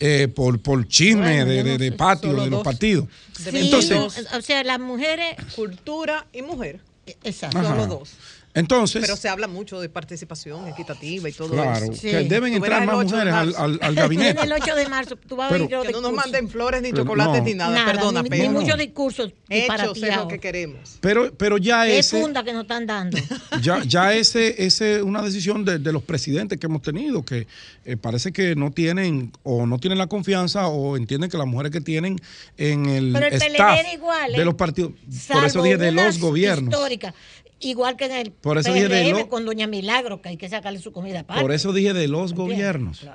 Eh, 0.00 0.28
por, 0.28 0.60
por 0.60 0.86
chisme 0.88 1.44
Bueno, 1.44 1.64
de, 1.64 1.78
de- 1.78 1.92
patio 1.92 2.30
de 2.30 2.36
los 2.36 2.50
dos. 2.50 2.64
partidos. 2.64 3.06
De 3.44 3.60
Entonces, 3.60 4.26
o 4.32 4.40
sea, 4.42 4.64
las 4.64 4.80
mujeres. 4.80 5.36
Cultura 5.54 6.26
y 6.32 6.42
mujer. 6.42 6.80
Exacto. 7.24 7.58
Ajá. 7.58 7.68
Solo 7.70 7.86
dos. 7.86 8.10
Entonces 8.54 9.00
Pero 9.02 9.16
se 9.16 9.28
habla 9.28 9.46
mucho 9.46 9.80
de 9.80 9.88
participación 9.88 10.66
equitativa 10.68 11.28
y 11.28 11.32
todo 11.32 11.50
Claro, 11.50 11.86
eso. 11.92 12.00
que 12.02 12.24
deben 12.24 12.52
entrar 12.54 12.84
más 12.84 12.96
8 12.96 13.06
de 13.06 13.12
mujeres 13.12 13.34
al, 13.34 13.54
al- 13.56 13.78
al 13.82 13.94
gabinete. 13.94 14.42
El 14.42 14.52
8 14.52 14.74
de 14.74 14.88
marzo, 14.88 15.16
tú 15.16 15.36
vas 15.36 15.46
a 15.50 15.54
Pero- 15.54 15.68
los 15.68 15.86
Que 15.86 15.92
no 15.92 16.00
nos 16.00 16.12
manden 16.12 16.48
flores, 16.48 16.82
ni 16.82 16.90
Pero 16.90 17.04
chocolates, 17.04 17.40
no. 17.40 17.44
ni 17.46 17.54
nada. 17.54 17.70
Nada, 17.74 17.92
Perdona, 17.92 18.22
ni, 18.22 18.28
pero. 18.28 18.42
ni 18.42 18.48
muchos 18.48 18.78
discursos 18.78 19.32
Hechos 19.48 20.02
es 20.02 20.16
lo 20.16 20.28
que 20.28 20.38
queremos. 20.38 20.98
Pero, 21.00 21.32
pero 21.34 21.58
ya 21.58 21.86
Es 21.86 22.06
ese, 22.06 22.20
funda 22.22 22.42
que 22.44 22.52
nos 22.52 22.62
están 22.62 22.86
dando. 22.86 23.16
ya, 23.62 23.82
ya 23.84 24.14
ese, 24.14 24.64
ese 24.64 24.96
es 24.96 25.02
una 25.02 25.22
decisión 25.22 25.64
de, 25.64 25.78
de 25.78 25.92
los 25.92 26.02
presidentes 26.02 26.58
que 26.58 26.66
hemos 26.66 26.82
tenido, 26.82 27.24
que 27.24 27.46
eh, 27.84 27.96
parece 27.96 28.32
que 28.32 28.54
no 28.56 28.70
tienen 28.72 29.32
o 29.42 29.66
no 29.66 29.78
tienen 29.78 29.98
la 29.98 30.06
confianza 30.06 30.66
o 30.68 30.96
entienden 30.96 31.30
que 31.30 31.38
las 31.38 31.46
mujeres 31.46 31.72
que 31.72 31.80
tienen 31.80 32.16
en 32.56 32.86
el, 32.86 33.12
Pero 33.12 33.26
el 33.26 33.32
PLD 33.32 33.46
staff 33.54 33.78
era 33.80 33.92
igual, 33.92 34.34
¿eh? 34.34 34.38
de 34.38 34.44
los 34.44 34.54
partidos, 34.54 34.92
por 35.32 35.44
eso 35.44 35.62
dije 35.62 35.76
de 35.76 35.92
los 35.92 36.18
gobiernos. 36.18 36.72
históricas, 36.72 37.14
igual 37.60 37.96
que 37.96 38.06
en 38.06 38.12
el 38.12 38.32
Por 38.32 38.58
eso 38.58 38.72
dije 38.72 38.88
de 38.88 39.04
PRM 39.04 39.18
lo- 39.20 39.28
con 39.28 39.44
Doña 39.44 39.66
Milagro, 39.66 40.20
que 40.20 40.30
hay 40.30 40.36
que 40.36 40.48
sacarle 40.48 40.78
su 40.80 40.92
comida 40.92 41.20
aparte. 41.20 41.42
Por 41.42 41.52
eso 41.52 41.72
dije 41.72 41.92
de 41.92 42.08
los 42.08 42.30
¿Entiendes? 42.32 42.56
gobiernos. 42.56 43.06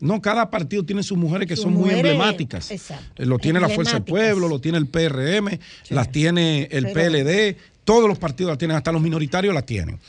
No, 0.00 0.20
cada 0.20 0.50
partido 0.50 0.84
tiene 0.84 1.02
sus 1.04 1.16
mujeres 1.16 1.46
que 1.46 1.54
Sus 1.54 1.62
son 1.64 1.74
muy 1.74 1.90
emblemáticas. 1.90 2.70
exacto, 2.72 3.24
Lo 3.24 3.38
tiene 3.38 3.60
la 3.60 3.68
Fuerza 3.68 3.94
del. 4.00 4.02
Pueblo, 4.04 4.48
lo 4.48 4.60
tiene 4.60 4.78
el 4.78 4.88
PRM, 4.88 5.58
las 5.90 6.10
tiene 6.10 6.68
el 6.72 6.90
Pero- 6.92 6.94
PLD, 7.12 7.56
todos 7.84 8.08
los 8.08 8.18
partidos 8.18 8.50
las 8.50 8.58
tienen, 8.58 8.76
hasta 8.76 8.90
los 8.90 9.00
minoritarios 9.00 9.54
las 9.54 9.64
tienen. 9.64 10.00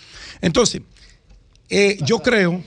Entonces, 0.41 0.81
eh, 1.69 1.97
yo 2.03 2.19
creo... 2.19 2.61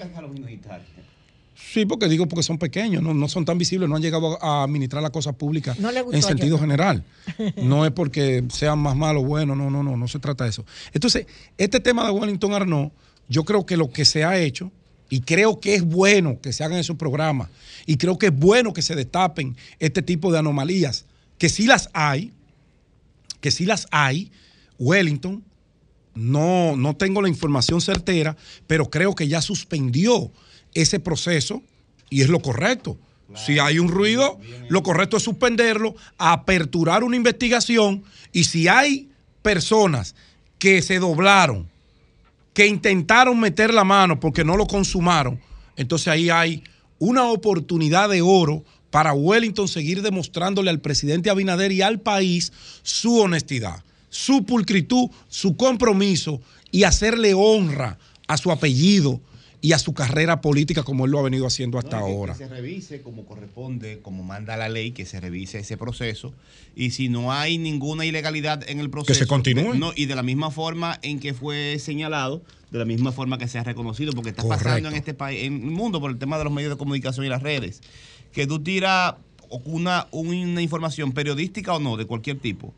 Sí, 1.77 1.85
porque 1.85 2.09
digo 2.09 2.27
porque 2.27 2.43
son 2.43 2.57
pequeños, 2.57 3.03
no, 3.03 3.13
no 3.13 3.29
son 3.29 3.45
tan 3.45 3.59
visibles, 3.59 3.87
no 3.87 3.97
han 3.97 4.01
llegado 4.01 4.43
a, 4.43 4.63
administrar 4.63 5.03
las 5.03 5.11
cosas 5.11 5.35
públicas 5.35 5.79
No 5.79 5.91
en 5.91 6.23
sentido 6.23 6.59
general. 6.59 7.05
No 7.63 7.85
es 7.85 7.93
porque 7.93 8.45
sean 8.49 8.79
más 8.79 8.97
malos 8.97 9.25
o 9.25 9.27
buenos, 9.27 9.59
no, 9.59 9.69
no, 9.69 9.83
no, 9.83 9.95
no 9.95 10.09
se 10.09 10.19
trata 10.19 10.45
de 10.45 10.51
eso. 10.51 10.65
Entonces, 10.95 11.27
este 11.59 11.79
tema 11.79 12.07
de 12.07 12.13
Wellington 12.13 12.55
Arnaud, 12.55 12.93
yo 13.29 13.45
creo 13.45 13.67
que 13.67 13.77
lo 13.77 13.91
que 13.91 14.07
se 14.07 14.25
ha 14.25 14.39
hecho, 14.39 14.73
y 15.11 15.21
creo 15.21 15.61
que 15.61 15.75
es 15.75 15.83
bueno 15.83 16.41
que 16.41 16.55
se 16.55 16.65
hagan 16.65 16.79
esos 16.79 16.97
programas, 16.97 17.51
y 17.85 17.99
creo 17.99 18.17
que 18.17 18.29
es 18.29 18.35
bueno 18.35 18.73
que 18.73 18.81
se 18.81 18.95
destapen 18.95 19.55
este 19.79 20.01
tipo 20.01 20.33
de 20.33 20.39
anomalías, 20.39 21.05
que 21.37 21.51
sí 21.51 21.67
las 21.67 21.91
hay, 21.93 22.33
que 23.43 23.51
sí 23.51 23.67
las 23.67 23.87
hay, 23.91 24.33
Wellington, 24.79 25.45
no, 26.15 26.75
no 26.75 26.97
tengo 26.97 27.21
la 27.21 27.29
información 27.29 27.83
certera, 27.83 28.35
pero 28.67 28.89
creo 28.89 29.15
que 29.15 29.29
ya 29.29 29.43
suspendió 29.43 30.33
ese 30.77 31.01
proceso 31.01 31.63
y 32.11 32.23
es 32.23 32.29
lo 32.29 32.41
correcto. 32.41 32.97
Si 33.35 33.59
hay 33.59 33.81
un 33.81 33.89
ruido, 33.89 34.39
lo 34.69 34.85
correcto 34.85 35.17
es 35.17 35.25
suspenderlo, 35.25 35.97
aperturar 36.17 37.03
una 37.03 37.17
investigación 37.17 38.05
y 38.33 38.45
si 38.45 38.69
hay 38.69 39.09
personas 39.43 40.15
que 40.59 40.81
se 40.81 41.01
doblaron, 41.01 41.69
que 42.55 42.67
intentaron 42.67 43.41
meter 43.41 43.75
la 43.75 43.83
mano 43.83 44.21
porque 44.21 44.45
no 44.45 44.57
lo 44.57 44.67
consumaron, 44.67 45.41
entonces 45.77 46.09
ahí 46.09 46.31
hay 46.31 46.63
una 46.99 47.25
oportunidad 47.25 48.09
de 48.09 48.23
oro 48.23 48.65
para 48.91 49.13
Wellington 49.13 49.67
seguir 49.67 50.03
demostrándole 50.03 50.71
al 50.71 50.81
presidente 50.81 51.29
Abinader 51.29 51.73
y 51.73 51.83
al 51.83 52.01
país 52.01 52.53
su 52.83 53.19
honestidad, 53.19 53.83
su 54.09 54.45
pulcritud, 54.47 55.11
su 55.29 55.57
compromiso 55.57 56.41
y 56.71 56.85
hacerle 56.85 57.35
honra 57.35 57.99
a 58.29 58.37
su 58.37 58.53
apellido 58.53 59.21
y 59.63 59.73
a 59.73 59.79
su 59.79 59.95
carrera 59.95 60.41
política 60.41 60.83
como 60.83 61.05
él 61.07 61.11
lo 61.11 61.19
ha 61.19 61.23
venido 61.23 61.47
haciendo 61.47 61.79
hasta 61.79 61.99
No, 62.01 62.07
que- 62.07 62.13
ahora. 62.13 62.33
Que 62.35 62.39
se 62.41 62.49
revise 62.49 63.03
como 63.03 63.25
corresponde, 63.25 64.01
como 64.01 64.23
manda 64.23 64.57
la 64.57 64.69
ley, 64.69 64.93
que 64.93 65.05
se 65.07 65.19
revise 65.21 65.59
ese 65.59 65.77
proceso. 65.77 66.33
Y 66.75 66.91
si 66.91 67.09
no 67.09 67.33
hay 67.33 67.59
ninguna 67.59 68.05
ilegalidad 68.05 68.69
en 68.69 68.81
el 68.81 68.91
proceso. 68.91 69.19
se 69.19 69.27
continúe. 69.27 69.75
No, 69.75 69.93
y 69.97 70.07
de 70.07 70.15
la 70.15 70.23
misma 70.23 70.51
forma 70.51 70.99
en 71.03 71.19
que 71.21 71.35
fue 71.35 71.79
señalado, 71.81 72.43
de 72.71 72.79
la 72.79 72.85
misma 72.85 73.13
forma 73.13 73.39
que 73.39 73.49
se 73.49 73.59
ha 73.59 73.65
reconocido, 73.65 74.13
porque 74.13 74.31
está 74.31 74.43
Correcto. 74.43 74.65
pasando 74.65 74.89
en 74.91 74.95
este 74.97 75.15
país, 75.15 75.43
en 75.45 75.55
el 75.55 75.71
mundo, 75.71 76.01
por 76.01 76.11
el 76.11 76.19
tema 76.19 76.37
de 76.39 76.45
los 76.45 76.53
medios 76.53 76.71
de 76.73 76.77
comunicación 76.77 77.25
y 77.25 77.29
las 77.29 77.43
redes, 77.43 77.81
que 78.33 78.47
tú 78.47 78.61
tiras 78.63 79.15
una, 79.65 80.07
una 80.11 80.61
información 80.61 81.13
periodística 81.13 81.75
o 81.75 81.79
no, 81.81 81.97
de 81.97 82.05
cualquier 82.07 82.39
tipo. 82.39 82.75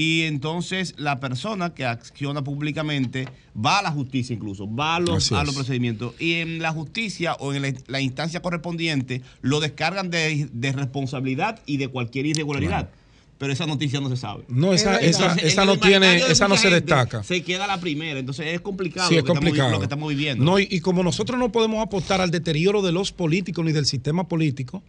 Y 0.00 0.22
entonces 0.26 0.94
la 0.96 1.18
persona 1.18 1.74
que 1.74 1.84
acciona 1.84 2.44
públicamente 2.44 3.26
va 3.56 3.80
a 3.80 3.82
la 3.82 3.90
justicia 3.90 4.32
incluso, 4.32 4.72
va 4.72 4.94
a 4.94 5.00
los, 5.00 5.32
a 5.32 5.42
los 5.42 5.56
procedimientos. 5.56 6.14
Y 6.20 6.34
en 6.34 6.60
la 6.62 6.70
justicia 6.72 7.34
o 7.40 7.52
en 7.52 7.62
la, 7.62 7.72
la 7.88 8.00
instancia 8.00 8.40
correspondiente 8.40 9.22
lo 9.42 9.58
descargan 9.58 10.08
de, 10.10 10.48
de 10.52 10.70
responsabilidad 10.72 11.58
y 11.66 11.78
de 11.78 11.88
cualquier 11.88 12.26
irregularidad. 12.26 12.90
Pero 13.38 13.52
esa 13.52 13.66
noticia 13.66 14.00
no 14.00 14.08
se 14.08 14.16
sabe. 14.16 14.44
No, 14.46 14.72
esa- 14.72 14.98
esa- 14.98 15.22
Entonces, 15.30 15.52
esa 15.52 15.64
no 15.64 15.78
tiene- 15.78 16.18
esa 16.18 16.46
no 16.46 16.56
se 16.56 16.70
destaca. 16.70 17.24
Se 17.24 17.42
queda 17.42 17.66
la 17.66 17.80
primera. 17.80 18.20
Entonces 18.20 18.46
es 18.54 18.60
complicado, 18.60 19.08
Sí, 19.08 19.14
lo, 19.14 19.18
es 19.20 19.24
que 19.24 19.30
estamos 19.32 19.44
vi- 19.44 19.48
complicado. 19.50 19.72
lo 19.72 19.78
que 19.80 19.84
estamos 19.84 20.08
viviendo. 20.10 20.44
No, 20.44 20.58
y, 20.60 20.68
y 20.70 20.78
como 20.80 21.02
nosotros 21.02 21.38
no 21.40 21.50
podemos 21.50 21.84
apostar 21.84 22.20
al 22.20 22.30
deterioro 22.30 22.82
de 22.82 22.92
los 22.92 23.10
políticos 23.10 23.64
ni 23.64 23.72
del 23.72 23.86
sistema 23.86 24.28
político, 24.28 24.82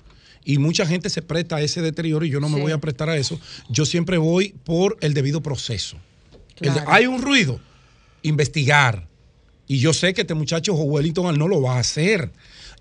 y 0.46 0.58
mucha 0.58 0.86
gente 0.86 1.10
se 1.10 1.22
presta 1.22 1.58
a 1.58 1.62
ese 1.62 1.82
deterioro 1.82 2.26
y 2.26 2.30
yo 2.30 2.40
no 2.40 2.50
me 2.50 2.56
Sí. 2.56 2.62
voy 2.62 2.72
a 2.72 2.78
prestar 2.80 3.10
a 3.10 3.18
eso, 3.18 3.40
yo 3.70 3.86
siempre 3.86 4.18
voy 4.18 4.56
por 4.64 4.98
el 5.02 5.14
debido 5.14 5.42
proceso. 5.42 5.98
El 6.60 6.70
de- 6.74 6.74
Claro. 6.82 6.92
hay 6.92 7.06
un 7.06 7.22
ruido, 7.22 7.60
investigar. 8.24 9.08
Y 9.68 9.78
yo 9.80 9.94
sé 9.94 10.14
que 10.14 10.22
este 10.22 10.34
muchacho 10.34 10.74
Wellington 10.74 11.38
no 11.38 11.48
lo 11.48 11.62
va 11.62 11.76
a 11.76 11.80
hacer. 11.80 12.32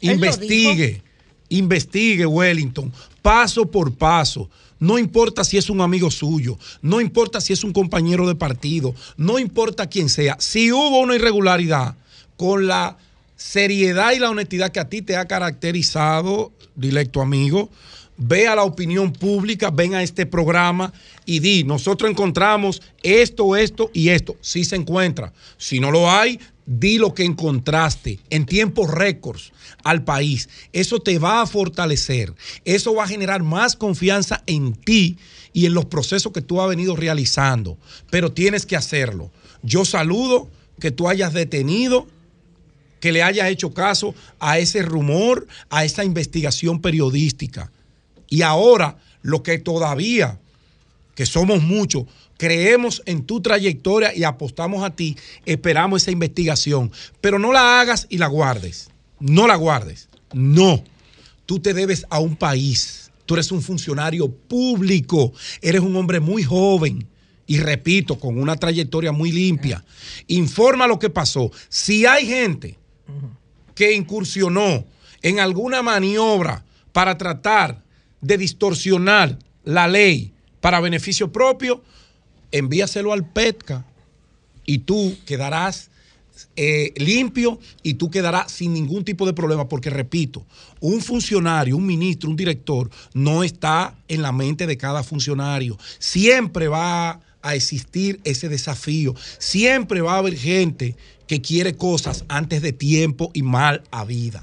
Él 0.00 0.12
Investigue, 0.12 1.02
investigue 1.50 2.24
Wellington, 2.26 2.92
paso 3.22 3.66
por 3.70 3.94
paso. 3.94 4.48
No 4.80 4.96
importa 4.98 5.42
si 5.44 5.58
es 5.58 5.68
un 5.70 5.80
amigo 5.80 6.10
suyo, 6.10 6.56
no 6.82 7.00
importa 7.00 7.40
si 7.40 7.52
es 7.52 7.64
un 7.64 7.72
compañero 7.72 8.28
de 8.28 8.36
partido, 8.36 8.94
no 9.16 9.38
importa 9.40 9.88
quién 9.88 10.08
sea. 10.08 10.36
Si 10.38 10.70
hubo 10.72 11.00
una 11.00 11.16
irregularidad 11.16 11.96
con 12.36 12.68
la 12.68 12.96
seriedad 13.38 14.12
y 14.12 14.18
la 14.18 14.28
honestidad 14.28 14.72
que 14.72 14.80
a 14.80 14.90
ti 14.90 15.00
te 15.00 15.16
ha 15.16 15.26
caracterizado, 15.26 16.52
directo 16.74 17.22
amigo, 17.22 17.70
ve 18.18 18.48
a 18.48 18.56
la 18.56 18.64
opinión 18.64 19.12
pública, 19.12 19.70
ven 19.70 19.94
a 19.94 20.02
este 20.02 20.26
programa 20.26 20.92
y 21.24 21.38
di, 21.38 21.62
nosotros 21.62 22.10
encontramos 22.10 22.82
esto, 23.02 23.56
esto 23.56 23.90
y 23.94 24.10
esto. 24.10 24.36
Si 24.40 24.64
se 24.64 24.76
encuentra. 24.76 25.32
Si 25.56 25.78
no 25.78 25.92
lo 25.92 26.10
hay, 26.10 26.40
di 26.66 26.98
lo 26.98 27.14
que 27.14 27.24
encontraste 27.24 28.18
en 28.28 28.44
tiempos 28.44 28.90
récords 28.90 29.52
al 29.84 30.02
país. 30.02 30.48
Eso 30.72 30.98
te 30.98 31.18
va 31.20 31.40
a 31.40 31.46
fortalecer. 31.46 32.34
Eso 32.64 32.92
va 32.94 33.04
a 33.04 33.08
generar 33.08 33.44
más 33.44 33.76
confianza 33.76 34.42
en 34.46 34.74
ti 34.74 35.16
y 35.52 35.66
en 35.66 35.74
los 35.74 35.84
procesos 35.84 36.32
que 36.32 36.42
tú 36.42 36.60
has 36.60 36.68
venido 36.68 36.96
realizando. 36.96 37.78
Pero 38.10 38.32
tienes 38.32 38.66
que 38.66 38.76
hacerlo. 38.76 39.30
Yo 39.62 39.84
saludo 39.84 40.50
que 40.80 40.90
tú 40.90 41.08
hayas 41.08 41.32
detenido 41.32 42.08
que 43.00 43.12
le 43.12 43.22
hayas 43.22 43.48
hecho 43.48 43.72
caso 43.72 44.14
a 44.38 44.58
ese 44.58 44.82
rumor, 44.82 45.46
a 45.70 45.84
esa 45.84 46.04
investigación 46.04 46.80
periodística. 46.80 47.70
Y 48.28 48.42
ahora, 48.42 48.98
lo 49.22 49.42
que 49.42 49.58
todavía, 49.58 50.38
que 51.14 51.26
somos 51.26 51.62
muchos, 51.62 52.04
creemos 52.36 53.02
en 53.06 53.24
tu 53.24 53.40
trayectoria 53.40 54.14
y 54.14 54.24
apostamos 54.24 54.84
a 54.84 54.94
ti, 54.94 55.16
esperamos 55.44 56.02
esa 56.02 56.10
investigación. 56.10 56.92
Pero 57.20 57.38
no 57.38 57.52
la 57.52 57.80
hagas 57.80 58.06
y 58.08 58.18
la 58.18 58.26
guardes. 58.26 58.90
No 59.20 59.46
la 59.46 59.56
guardes. 59.56 60.08
No. 60.32 60.82
Tú 61.46 61.58
te 61.58 61.74
debes 61.74 62.06
a 62.10 62.20
un 62.20 62.36
país. 62.36 63.10
Tú 63.26 63.34
eres 63.34 63.50
un 63.50 63.62
funcionario 63.62 64.30
público. 64.30 65.32
Eres 65.60 65.80
un 65.80 65.96
hombre 65.96 66.20
muy 66.20 66.42
joven. 66.42 67.06
Y 67.46 67.58
repito, 67.58 68.18
con 68.18 68.38
una 68.38 68.56
trayectoria 68.56 69.10
muy 69.10 69.32
limpia. 69.32 69.84
Informa 70.26 70.86
lo 70.86 70.98
que 70.98 71.10
pasó. 71.10 71.50
Si 71.68 72.04
hay 72.04 72.26
gente 72.26 72.78
que 73.74 73.92
incursionó 73.92 74.84
en 75.22 75.40
alguna 75.40 75.82
maniobra 75.82 76.64
para 76.92 77.16
tratar 77.18 77.82
de 78.20 78.38
distorsionar 78.38 79.38
la 79.64 79.86
ley 79.86 80.32
para 80.60 80.80
beneficio 80.80 81.30
propio, 81.30 81.82
envíaselo 82.50 83.12
al 83.12 83.24
PETCA 83.24 83.84
y 84.64 84.78
tú 84.78 85.16
quedarás 85.24 85.90
eh, 86.56 86.92
limpio 86.96 87.58
y 87.82 87.94
tú 87.94 88.10
quedarás 88.10 88.52
sin 88.52 88.72
ningún 88.72 89.04
tipo 89.04 89.26
de 89.26 89.32
problema, 89.32 89.68
porque 89.68 89.90
repito, 89.90 90.46
un 90.80 91.00
funcionario, 91.00 91.76
un 91.76 91.86
ministro, 91.86 92.30
un 92.30 92.36
director, 92.36 92.90
no 93.14 93.44
está 93.44 93.96
en 94.08 94.22
la 94.22 94.32
mente 94.32 94.66
de 94.66 94.76
cada 94.76 95.02
funcionario. 95.02 95.78
Siempre 95.98 96.68
va 96.68 97.20
a 97.42 97.54
existir 97.54 98.20
ese 98.24 98.48
desafío. 98.48 99.14
Siempre 99.38 100.00
va 100.00 100.14
a 100.14 100.18
haber 100.18 100.36
gente 100.36 100.96
que 101.28 101.40
quiere 101.40 101.76
cosas 101.76 102.24
antes 102.26 102.62
de 102.62 102.72
tiempo 102.72 103.30
y 103.34 103.42
mal 103.42 103.84
a 103.92 104.04
vida. 104.04 104.42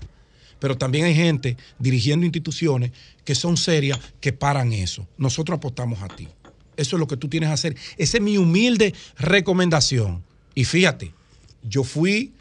Pero 0.60 0.78
también 0.78 1.06
hay 1.06 1.16
gente 1.16 1.57
dirigiendo 1.80 2.26
instituciones 2.26 2.91
que 3.26 3.36
son 3.36 3.57
serias 3.57 3.99
que 4.22 4.32
paran 4.32 4.72
eso. 4.72 5.06
Nosotros 5.18 5.57
apostamos 5.57 6.02
a 6.02 6.07
ti. 6.07 6.30
Eso 6.78 6.95
es 6.95 6.99
lo 6.99 7.07
que 7.07 7.18
tú 7.18 7.28
tienes 7.28 7.49
que 7.49 7.53
hacer. 7.53 7.76
Esa 7.98 8.18
es 8.18 8.24
mi 8.24 8.38
humilde 8.38 8.94
recomendación. 9.18 10.24
Y 10.53 10.64
fíjate, 10.64 11.14
yo 11.64 11.84
fui 11.84 12.34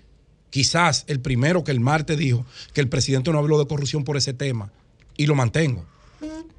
quizás 0.50 1.04
el 1.08 1.20
primero 1.20 1.64
que 1.64 1.72
el 1.72 1.80
martes 1.80 2.18
dijo 2.18 2.46
que 2.72 2.80
el 2.80 2.88
presidente 2.88 3.32
no 3.32 3.38
habló 3.38 3.58
de 3.58 3.66
corrupción 3.66 4.04
por 4.04 4.16
ese 4.16 4.34
tema. 4.34 4.70
Y 5.16 5.26
lo 5.26 5.34
mantengo. 5.34 5.84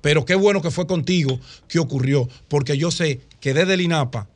Pero 0.02 0.26
qué 0.26 0.36
bueno 0.36 0.62
que 0.62 0.72
fue 0.72 0.88
contigo 0.88 1.40
que 1.68 1.80
ocurrió, 1.80 2.30
porque 2.48 2.78
yo 2.78 2.92
sé 2.92 3.22
que 3.40 3.54
desde 3.54 3.74
el 3.74 3.82
INAPA 3.82 4.28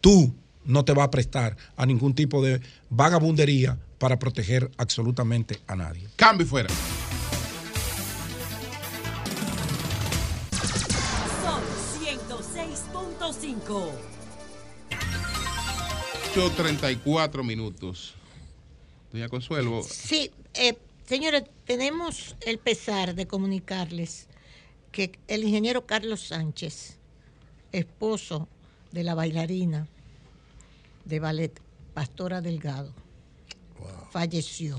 tú 0.00 0.34
no 0.64 0.84
te 0.84 0.92
vas 0.92 1.06
a 1.06 1.10
prestar 1.10 1.56
a 1.76 1.86
ningún 1.86 2.14
tipo 2.14 2.44
de 2.44 2.60
vagabundería 2.90 3.78
para 3.98 4.18
proteger 4.18 4.70
absolutamente 4.76 5.58
a 5.66 5.76
nadie. 5.76 6.08
Cambio 6.16 6.46
fuera. 6.46 6.68
Son 11.42 11.62
106.5. 12.02 13.90
34 16.54 17.42
minutos. 17.42 18.14
Doña 19.10 19.30
Consuelo. 19.30 19.82
Sí, 19.82 20.30
eh, 20.52 20.76
señores, 21.06 21.44
tenemos 21.64 22.36
el 22.42 22.58
pesar 22.58 23.14
de 23.14 23.26
comunicarles 23.26 24.26
que 24.92 25.18
el 25.28 25.44
ingeniero 25.44 25.86
Carlos 25.86 26.20
Sánchez, 26.20 26.98
esposo 27.72 28.48
de 28.92 29.02
la 29.02 29.14
bailarina 29.14 29.88
de 31.06 31.20
ballet 31.20 31.65
Pastora 31.96 32.42
Delgado, 32.42 32.92
falleció. 34.10 34.78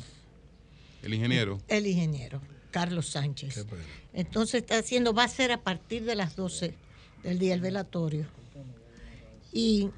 El 1.02 1.15
ingeniero. 1.15 1.57
El 1.68 1.88
ingeniero, 1.88 2.39
Carlos 2.69 3.07
Sánchez. 3.07 3.65
Entonces 4.14 4.61
está 4.61 4.77
haciendo, 4.77 5.15
va 5.15 5.23
a 5.23 5.27
ser 5.27 5.52
a 5.52 5.64
partir 5.64 6.06
de 6.06 6.14
las 6.14 6.35
12 6.35 6.76
del 7.23 7.39
día 7.39 7.53
del 7.53 7.61
velatorio. 7.61 8.27
Y 9.52 9.89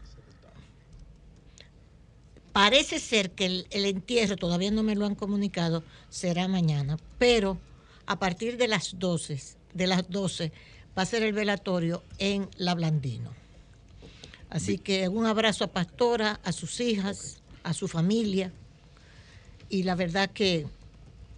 parece 2.53 2.99
ser 2.99 3.31
que 3.31 3.47
el, 3.47 3.67
el 3.71 3.83
entierro, 3.83 4.37
todavía 4.37 4.71
no 4.71 4.81
me 4.81 4.95
lo 4.95 5.05
han 5.05 5.15
comunicado, 5.15 5.83
será 6.07 6.47
mañana, 6.47 6.97
pero 7.17 7.57
a 8.05 8.17
partir 8.17 8.55
de 8.55 8.69
las 8.69 8.97
12, 8.97 9.41
de 9.73 9.87
las 9.87 10.09
12 10.09 10.53
va 10.97 11.01
a 11.01 11.05
ser 11.05 11.23
el 11.23 11.33
velatorio 11.33 12.01
en 12.17 12.47
La 12.55 12.75
Blandino. 12.75 13.38
Así 14.49 14.77
que 14.77 15.07
un 15.07 15.25
abrazo 15.25 15.63
a 15.63 15.67
Pastora, 15.67 16.39
a 16.43 16.51
sus 16.51 16.79
hijas, 16.79 17.41
a 17.63 17.73
su 17.73 17.87
familia. 17.87 18.51
Y 19.69 19.83
la 19.83 19.95
verdad 19.95 20.31
que 20.31 20.65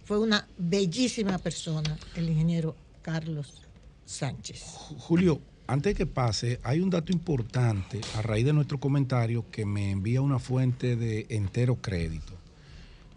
fue 0.04 0.18
una 0.18 0.46
bellísima 0.56 1.38
persona 1.38 1.98
el 2.16 2.30
ingeniero 2.30 2.74
Carlos 3.02 3.62
Sánchez. 4.06 4.62
Julio, 4.98 5.40
antes 5.66 5.94
que 5.94 6.06
pase, 6.06 6.60
hay 6.62 6.80
un 6.80 6.90
dato 6.90 7.12
importante 7.12 8.00
a 8.16 8.22
raíz 8.22 8.44
de 8.44 8.52
nuestro 8.52 8.78
comentario 8.78 9.44
que 9.50 9.64
me 9.64 9.90
envía 9.90 10.20
una 10.20 10.38
fuente 10.38 10.96
de 10.96 11.26
entero 11.28 11.76
crédito. 11.76 12.32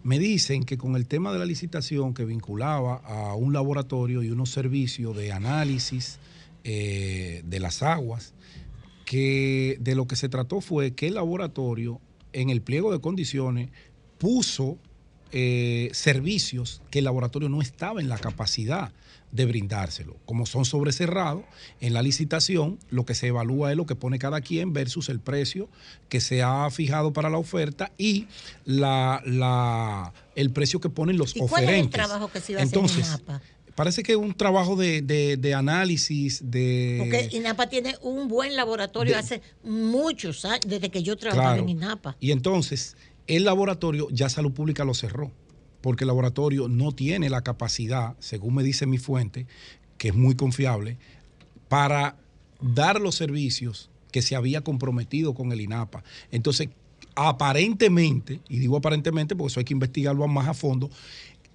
Me 0.04 0.18
dicen 0.18 0.64
que 0.64 0.78
con 0.78 0.94
el 0.94 1.06
tema 1.06 1.32
de 1.32 1.38
la 1.38 1.44
licitación 1.44 2.14
que 2.14 2.24
vinculaba 2.24 2.96
a 2.98 3.34
un 3.34 3.52
laboratorio 3.52 4.22
y 4.22 4.30
unos 4.30 4.50
servicios 4.50 5.16
de 5.16 5.32
análisis 5.32 6.18
eh, 6.62 7.42
de 7.44 7.60
las 7.60 7.82
aguas, 7.82 8.32
que 9.06 9.78
de 9.80 9.94
lo 9.94 10.06
que 10.06 10.16
se 10.16 10.28
trató 10.28 10.60
fue 10.60 10.92
que 10.94 11.06
el 11.06 11.14
laboratorio 11.14 12.00
en 12.34 12.50
el 12.50 12.60
pliego 12.60 12.92
de 12.92 13.00
condiciones 13.00 13.70
puso 14.18 14.76
eh, 15.32 15.88
servicios 15.92 16.82
que 16.90 16.98
el 16.98 17.04
laboratorio 17.06 17.48
no 17.48 17.62
estaba 17.62 18.00
en 18.00 18.08
la 18.08 18.18
capacidad 18.18 18.92
de 19.32 19.44
brindárselo. 19.44 20.16
Como 20.24 20.46
son 20.46 20.64
sobrecerrados, 20.64 21.44
en 21.80 21.92
la 21.92 22.02
licitación 22.02 22.78
lo 22.90 23.04
que 23.04 23.14
se 23.14 23.26
evalúa 23.28 23.70
es 23.70 23.76
lo 23.76 23.84
que 23.86 23.94
pone 23.96 24.18
cada 24.18 24.40
quien 24.40 24.72
versus 24.72 25.08
el 25.08 25.18
precio 25.20 25.68
que 26.08 26.20
se 26.20 26.42
ha 26.42 26.68
fijado 26.70 27.12
para 27.12 27.28
la 27.28 27.38
oferta 27.38 27.92
y 27.98 28.28
la, 28.64 29.20
la- 29.26 30.12
el 30.36 30.50
precio 30.50 30.80
que 30.80 30.88
ponen 30.90 31.16
los 31.18 31.34
¿Y 31.36 31.40
cuál 31.40 31.64
oferentes. 31.64 31.78
es 31.78 31.84
el 31.86 31.90
trabajo 31.90 32.28
que 32.30 32.40
se 32.40 32.52
iba 32.52 32.60
a 32.60 32.64
hacer 32.64 32.76
Entonces, 32.78 33.18
en? 33.28 33.40
Parece 33.76 34.02
que 34.02 34.12
es 34.12 34.18
un 34.18 34.34
trabajo 34.34 34.74
de, 34.74 35.02
de- 35.02 35.36
de 35.36 35.54
análisis, 35.54 36.40
de... 36.50 36.96
Porque 36.98 37.28
INAPA 37.30 37.68
tiene 37.68 37.94
un 38.02 38.26
buen 38.26 38.56
laboratorio 38.56 39.12
de- 39.14 39.20
hace 39.20 39.42
muchos 39.62 40.44
años, 40.44 40.62
desde 40.66 40.90
que 40.90 41.02
yo 41.04 41.16
trabajaba 41.16 41.50
Claro. 41.54 41.62
en 41.62 41.68
INAPA. 41.68 42.16
Y 42.18 42.32
entonces, 42.32 42.96
el 43.28 43.44
laboratorio, 43.44 44.08
ya 44.10 44.28
Salud 44.28 44.52
Pública 44.52 44.84
lo 44.84 44.94
cerró, 44.94 45.30
porque 45.80 46.04
el 46.04 46.08
laboratorio 46.08 46.66
no 46.68 46.90
tiene 46.92 47.30
la 47.30 47.42
capacidad, 47.42 48.16
según 48.18 48.54
me 48.56 48.64
dice 48.64 48.86
mi 48.86 48.98
fuente, 48.98 49.46
que 49.98 50.08
es 50.08 50.14
muy 50.14 50.34
confiable, 50.34 50.96
para 51.68 52.16
dar 52.60 53.00
los 53.00 53.14
servicios 53.14 53.90
que 54.10 54.22
se 54.22 54.34
había 54.36 54.62
comprometido 54.62 55.34
con 55.34 55.52
el 55.52 55.60
INAPA. 55.60 56.02
Entonces, 56.32 56.70
aparentemente, 57.14 58.40
y 58.48 58.58
digo 58.58 58.76
aparentemente 58.76 59.36
porque 59.36 59.50
eso 59.52 59.60
hay 59.60 59.64
que 59.64 59.74
investigarlo 59.74 60.26
más 60.28 60.48
a 60.48 60.54
fondo, 60.54 60.90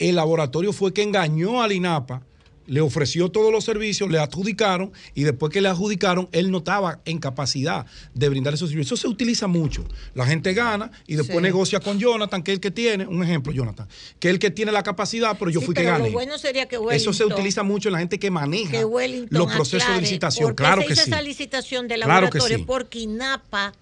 el 0.10 0.16
laboratorio 0.16 0.74
fue 0.74 0.94
que 0.94 1.04
engañó 1.04 1.62
al 1.62 1.72
INAPA, 1.72 2.22
le 2.68 2.80
ofreció 2.80 3.30
todos 3.30 3.52
los 3.52 3.66
servicios, 3.66 4.10
le 4.10 4.20
adjudicaron 4.20 4.94
y 5.14 5.24
después 5.24 5.52
que 5.52 5.60
le 5.60 5.68
adjudicaron, 5.68 6.30
él 6.32 6.52
no 6.52 6.60
estaba 6.60 7.02
en 7.06 7.18
capacidad 7.20 7.86
de 8.14 8.30
brindar 8.30 8.54
esos 8.54 8.70
servicios. 8.70 8.98
Eso 9.00 9.08
se 9.08 9.12
utiliza 9.12 9.48
mucho. 9.48 9.84
La 10.14 10.26
gente 10.26 10.54
gana 10.54 10.90
y 11.06 11.16
después 11.16 11.38
Sí. 11.40 11.44
negocia 11.44 11.80
con 11.82 12.00
Jonathan, 12.00 12.44
que 12.44 12.52
es 12.52 12.56
el 12.58 12.62
que 12.62 12.72
tiene, 12.72 13.06
un 13.08 13.24
ejemplo, 13.24 13.52
Jonathan, 13.52 13.88
que 14.20 14.30
es 14.30 14.34
el 14.36 14.40
que 14.40 14.52
tiene 14.52 14.72
la 14.72 14.84
capacidad, 14.84 15.36
pero 15.38 15.52
yo 15.52 15.60
Sí, 15.60 15.66
fui 15.66 15.76
que 15.76 15.84
gané. 15.84 16.06
Lo 16.06 16.12
bueno 16.14 16.38
sería 16.38 16.68
que 16.68 16.78
Eso 16.92 17.12
se 17.12 17.26
utiliza 17.26 17.64
mucho 17.64 17.90
en 17.90 17.94
la 17.94 18.00
gente 18.00 18.20
que 18.20 18.32
maneja 18.32 18.72
que 18.72 19.28
los 19.30 19.52
procesos 19.52 19.82
aclare 19.82 19.96
de 19.96 20.02
licitación. 20.02 20.46
por 20.50 20.56
qué 20.56 20.64
Claro 20.64 20.82
se 20.84 20.88
que 20.88 20.94
hizo 20.94 21.04
sí. 21.04 21.10
esa 21.12 21.22
licitación 21.22 21.88
de 21.90 21.96
Claro 21.96 22.10
que 22.30 22.38
laboratorio 22.38 22.58
sí. 22.60 22.64
porque 22.66 23.00
INAPA 23.00 23.74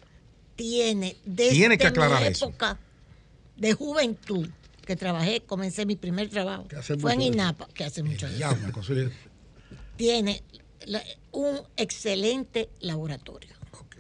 tiene 0.56 1.16
desde 1.26 1.52
Tiene 1.52 1.78
que 1.78 1.84
mi 1.86 1.90
aclarar 1.90 2.24
eso. 2.24 2.46
época 2.48 2.80
de 3.56 3.74
juventud 3.74 4.48
que 4.90 4.96
trabajé, 4.96 5.42
comencé 5.42 5.86
mi 5.86 5.96
primer 5.96 6.30
trabajo. 6.30 6.68
hace 6.76 6.98
Fue 6.98 7.14
en 7.14 7.22
INAPA, 7.22 7.68
que 7.76 7.84
hace 7.84 8.02
mucho 8.02 8.26
cosa- 8.26 8.36
tiene 9.98 10.42
un 11.32 11.60
excelente 11.78 12.72
laboratorio 12.80 13.52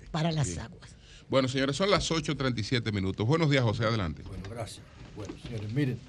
para 0.09 0.31
las 0.31 0.47
Bien. 0.47 0.61
aguas. 0.61 0.89
Bueno, 1.29 1.47
señores, 1.47 1.75
son 1.75 1.91
las 1.91 2.09
8.37 2.09 2.91
minutos. 2.91 3.27
Buenos 3.27 3.51
días, 3.51 3.63
José, 3.63 3.83
adelante. 3.83 4.23
Bueno, 4.23 4.41
gracias. 4.49 4.81
Bueno, 5.15 5.35
señores, 5.43 5.71
miren. 5.73 5.99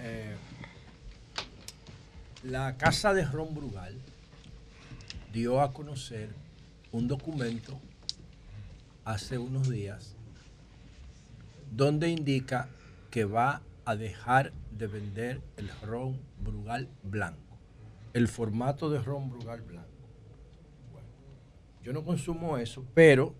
eh, 0.00 0.34
la 2.42 2.76
Casa 2.78 3.14
de 3.14 3.24
Ron 3.26 3.54
Brugal 3.54 3.94
dio 5.32 5.60
a 5.60 5.72
conocer 5.72 6.30
un 6.90 7.06
documento 7.06 7.78
hace 9.04 9.38
unos 9.38 9.68
días 9.70 10.14
donde 11.70 12.08
indica 12.08 12.68
que 13.12 13.24
va 13.24 13.62
a 13.88 13.96
dejar 13.96 14.52
de 14.70 14.86
vender 14.86 15.40
el 15.56 15.70
ron 15.80 16.20
Brugal 16.44 16.90
blanco, 17.02 17.56
el 18.12 18.28
formato 18.28 18.90
de 18.90 18.98
ron 18.98 19.30
Brugal 19.30 19.62
blanco. 19.62 19.88
Yo 21.82 21.94
no 21.94 22.04
consumo 22.04 22.58
eso, 22.58 22.84
pero 22.92 23.34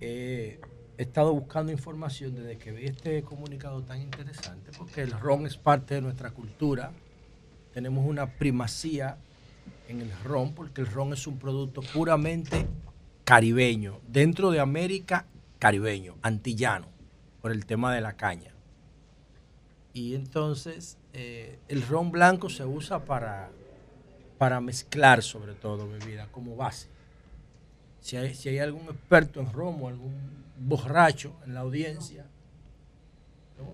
he 0.00 0.60
estado 0.98 1.34
buscando 1.34 1.72
información 1.72 2.36
desde 2.36 2.58
que 2.58 2.70
vi 2.70 2.84
este 2.84 3.24
comunicado 3.24 3.82
tan 3.82 4.00
interesante, 4.00 4.70
porque 4.78 5.02
el 5.02 5.10
ron 5.10 5.46
es 5.46 5.56
parte 5.56 5.96
de 5.96 6.02
nuestra 6.02 6.30
cultura. 6.30 6.92
Tenemos 7.72 8.06
una 8.06 8.38
primacía 8.38 9.18
en 9.88 10.00
el 10.00 10.12
ron, 10.22 10.54
porque 10.54 10.80
el 10.80 10.86
ron 10.86 11.12
es 11.12 11.26
un 11.26 11.40
producto 11.40 11.80
puramente 11.92 12.68
caribeño, 13.24 14.00
dentro 14.06 14.52
de 14.52 14.60
América 14.60 15.26
caribeño, 15.58 16.14
antillano, 16.22 16.86
por 17.42 17.50
el 17.50 17.66
tema 17.66 17.92
de 17.92 18.00
la 18.00 18.12
caña. 18.12 18.53
Y 19.94 20.14
entonces 20.16 20.98
eh, 21.12 21.58
el 21.68 21.82
ron 21.86 22.10
blanco 22.10 22.50
se 22.50 22.64
usa 22.64 23.04
para, 23.04 23.50
para 24.38 24.60
mezclar 24.60 25.22
sobre 25.22 25.54
todo 25.54 25.88
bebidas 25.88 26.28
como 26.28 26.56
base. 26.56 26.88
Si 28.00 28.16
hay, 28.16 28.34
si 28.34 28.48
hay 28.48 28.58
algún 28.58 28.82
experto 28.86 29.40
en 29.40 29.50
romo, 29.52 29.88
algún 29.88 30.12
borracho 30.58 31.32
en 31.46 31.54
la 31.54 31.60
audiencia, 31.60 32.26
¿no? 33.56 33.72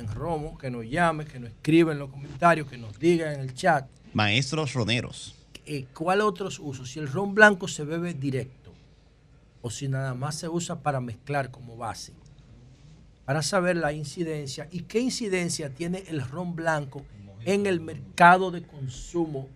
en 0.00 0.08
romo, 0.08 0.56
que 0.56 0.70
nos 0.70 0.86
llame, 0.88 1.26
que 1.26 1.38
nos 1.38 1.50
escriba 1.50 1.92
en 1.92 1.98
los 1.98 2.08
comentarios, 2.10 2.66
que 2.68 2.78
nos 2.78 2.98
diga 2.98 3.34
en 3.34 3.40
el 3.40 3.54
chat. 3.54 3.86
Maestros 4.14 4.72
roneros. 4.72 5.36
eh, 5.66 5.86
¿Cuál 5.94 6.22
otros 6.22 6.58
usos? 6.58 6.90
Si 6.90 6.98
el 6.98 7.06
ron 7.06 7.34
blanco 7.34 7.68
se 7.68 7.84
bebe 7.84 8.14
directo 8.14 8.72
o 9.60 9.68
si 9.70 9.88
nada 9.88 10.14
más 10.14 10.36
se 10.36 10.48
usa 10.48 10.80
para 10.80 11.00
mezclar 11.00 11.50
como 11.50 11.76
base. 11.76 12.14
Para 13.30 13.42
saber 13.42 13.76
la 13.76 13.92
incidencia 13.92 14.66
y 14.72 14.80
qué 14.80 14.98
incidencia 14.98 15.72
tiene 15.72 16.02
el 16.08 16.20
ron 16.20 16.56
blanco 16.56 17.04
en 17.44 17.66
el 17.66 17.78
mercado 17.80 18.50
de 18.50 18.64
consumo 18.64 19.46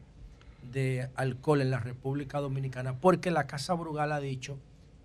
de 0.70 1.10
alcohol 1.16 1.60
en 1.60 1.72
la 1.72 1.80
República 1.80 2.38
Dominicana, 2.38 2.96
porque 3.00 3.32
la 3.32 3.48
Casa 3.48 3.74
Brugal 3.74 4.12
ha 4.12 4.20
dicho 4.20 4.60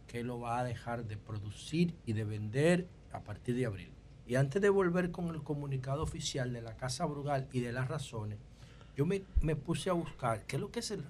que 0.06 0.24
lo 0.24 0.40
va 0.40 0.60
a 0.60 0.64
dejar 0.64 1.06
de 1.06 1.18
producir 1.18 1.96
y 2.06 2.14
de 2.14 2.26
vender 2.26 2.88
a 3.12 3.22
partir 3.22 3.56
de 3.56 3.66
abril. 3.66 3.90
Y 4.28 4.36
antes 4.36 4.62
de 4.62 4.70
volver 4.70 5.10
con 5.10 5.34
el 5.34 5.42
comunicado 5.42 6.04
oficial 6.04 6.54
de 6.54 6.62
la 6.62 6.78
Casa 6.78 7.08
Brugal 7.08 7.48
y 7.52 7.62
de 7.62 7.72
las 7.72 7.88
razones, 7.88 8.38
yo 8.96 9.08
me, 9.08 9.56
puse 9.56 9.90
a 9.90 9.94
buscar 9.94 10.44
qué 10.46 10.58
es 10.58 10.62
lo 10.62 10.70
que 10.70 10.82
es 10.82 10.92
el, 10.92 11.04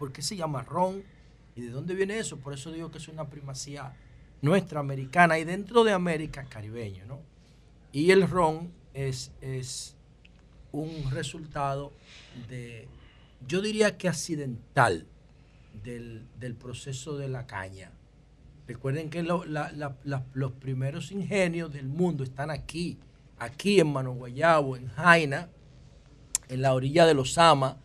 por 0.00 0.10
qué 0.10 0.20
se 0.20 0.34
llama 0.34 0.64
ron 0.64 1.04
y 1.54 1.60
de 1.60 1.70
dónde 1.70 1.94
viene 1.94 2.18
eso. 2.18 2.38
Por 2.38 2.54
eso 2.54 2.72
digo 2.72 2.90
que 2.90 2.98
es 2.98 3.06
una 3.06 3.30
primacía 3.30 3.94
nuestra 4.42 4.80
americana 4.80 5.38
y 5.38 5.44
dentro 5.44 5.84
de 5.84 5.92
América 5.92 6.44
caribeño, 6.48 7.04
¿no? 7.06 7.20
Y 7.92 8.10
el 8.10 8.28
ron 8.28 8.70
es, 8.94 9.32
es 9.40 9.96
un 10.72 11.10
resultado 11.10 11.92
de, 12.48 12.88
yo 13.46 13.60
diría 13.60 13.96
que 13.96 14.08
accidental 14.08 15.06
del, 15.82 16.26
del 16.38 16.54
proceso 16.54 17.16
de 17.16 17.28
la 17.28 17.46
caña. 17.46 17.90
Recuerden 18.66 19.10
que 19.10 19.22
los 19.22 20.52
primeros 20.52 21.12
ingenios 21.12 21.72
del 21.72 21.86
mundo 21.86 22.24
están 22.24 22.50
aquí, 22.50 22.98
aquí 23.38 23.78
en 23.78 23.92
Mano 23.92 24.12
Guayabo, 24.12 24.76
en 24.76 24.88
Jaina, 24.88 25.48
en 26.48 26.62
la 26.62 26.74
orilla 26.74 27.06
de 27.06 27.14
los 27.14 27.38
Ama. 27.38 27.78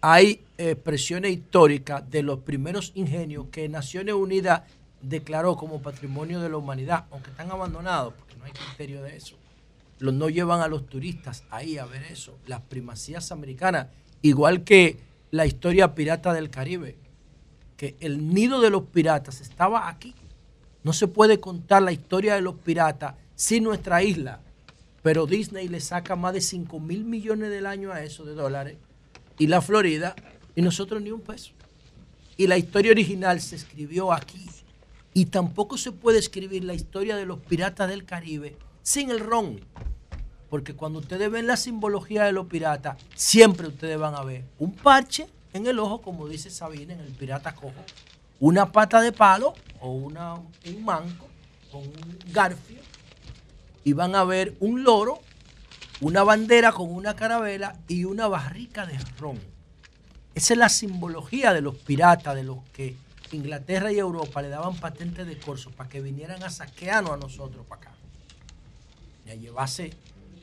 Hay 0.00 0.44
eh, 0.56 0.70
expresiones 0.70 1.32
históricas 1.32 2.08
de 2.08 2.22
los 2.22 2.38
primeros 2.40 2.92
ingenios 2.94 3.46
que 3.50 3.68
Naciones 3.68 4.14
Unidas 4.14 4.62
declaró 5.02 5.56
como 5.56 5.82
patrimonio 5.82 6.40
de 6.40 6.48
la 6.48 6.56
humanidad, 6.56 7.06
aunque 7.10 7.30
están 7.30 7.50
abandonados, 7.50 8.14
porque 8.14 8.36
no 8.36 8.44
hay 8.44 8.52
criterio 8.52 9.02
de 9.02 9.16
eso. 9.16 9.36
Los 9.98 10.14
no 10.14 10.28
llevan 10.28 10.60
a 10.60 10.68
los 10.68 10.86
turistas 10.86 11.44
ahí 11.50 11.78
a 11.78 11.86
ver 11.86 12.04
eso. 12.04 12.36
Las 12.46 12.60
primacías 12.62 13.32
americanas, 13.32 13.88
igual 14.22 14.64
que 14.64 14.98
la 15.30 15.46
historia 15.46 15.94
pirata 15.94 16.32
del 16.32 16.50
Caribe, 16.50 16.96
que 17.76 17.96
el 18.00 18.32
nido 18.34 18.60
de 18.60 18.70
los 18.70 18.84
piratas 18.84 19.40
estaba 19.40 19.88
aquí. 19.88 20.14
No 20.82 20.92
se 20.92 21.08
puede 21.08 21.40
contar 21.40 21.82
la 21.82 21.92
historia 21.92 22.34
de 22.34 22.40
los 22.40 22.54
piratas 22.54 23.14
sin 23.34 23.64
nuestra 23.64 24.02
isla. 24.02 24.40
Pero 25.02 25.26
Disney 25.26 25.68
le 25.68 25.80
saca 25.80 26.16
más 26.16 26.34
de 26.34 26.40
5 26.40 26.78
mil 26.78 27.04
millones 27.04 27.50
del 27.50 27.66
año 27.66 27.92
a 27.92 28.02
eso 28.02 28.24
de 28.24 28.34
dólares. 28.34 28.76
Y 29.38 29.46
la 29.46 29.62
Florida, 29.62 30.14
y 30.54 30.62
nosotros 30.62 31.00
ni 31.00 31.10
un 31.10 31.22
peso. 31.22 31.52
Y 32.36 32.46
la 32.46 32.58
historia 32.58 32.92
original 32.92 33.40
se 33.40 33.56
escribió 33.56 34.12
aquí. 34.12 34.46
Y 35.12 35.26
tampoco 35.26 35.76
se 35.76 35.92
puede 35.92 36.18
escribir 36.18 36.64
la 36.64 36.74
historia 36.74 37.16
de 37.16 37.26
los 37.26 37.40
piratas 37.40 37.88
del 37.88 38.04
Caribe 38.04 38.56
sin 38.82 39.10
el 39.10 39.20
ron. 39.20 39.60
Porque 40.48 40.74
cuando 40.74 40.98
ustedes 40.98 41.30
ven 41.30 41.46
la 41.46 41.56
simbología 41.56 42.24
de 42.24 42.32
los 42.32 42.46
piratas, 42.46 42.96
siempre 43.14 43.68
ustedes 43.68 43.98
van 43.98 44.14
a 44.14 44.22
ver 44.22 44.44
un 44.58 44.72
parche 44.74 45.28
en 45.52 45.66
el 45.66 45.78
ojo, 45.78 46.00
como 46.00 46.28
dice 46.28 46.50
Sabine, 46.50 46.94
en 46.94 47.00
el 47.00 47.12
pirata 47.12 47.54
cojo, 47.54 47.84
una 48.38 48.72
pata 48.72 49.00
de 49.00 49.12
palo 49.12 49.54
o 49.80 49.92
una, 49.92 50.34
un 50.34 50.84
manco 50.84 51.26
con 51.70 51.82
un 51.82 52.18
garfio, 52.32 52.80
y 53.84 53.92
van 53.92 54.14
a 54.14 54.24
ver 54.24 54.56
un 54.60 54.82
loro, 54.84 55.20
una 56.00 56.22
bandera 56.22 56.72
con 56.72 56.92
una 56.92 57.14
carabela 57.14 57.76
y 57.88 58.04
una 58.04 58.28
barrica 58.28 58.86
de 58.86 58.98
ron. 59.18 59.38
Esa 60.34 60.54
es 60.54 60.58
la 60.58 60.68
simbología 60.68 61.52
de 61.52 61.60
los 61.60 61.76
piratas, 61.76 62.34
de 62.34 62.44
los 62.44 62.58
que 62.72 62.96
Inglaterra 63.32 63.92
y 63.92 63.98
Europa 63.98 64.42
le 64.42 64.48
daban 64.48 64.76
patentes 64.76 65.26
de 65.26 65.38
corso 65.38 65.70
para 65.70 65.88
que 65.88 66.00
vinieran 66.00 66.42
a 66.42 66.50
saquearnos 66.50 67.12
a 67.12 67.16
nosotros 67.16 67.64
para 67.66 67.82
acá. 67.82 67.94
Y 69.26 69.46
a 69.46 69.66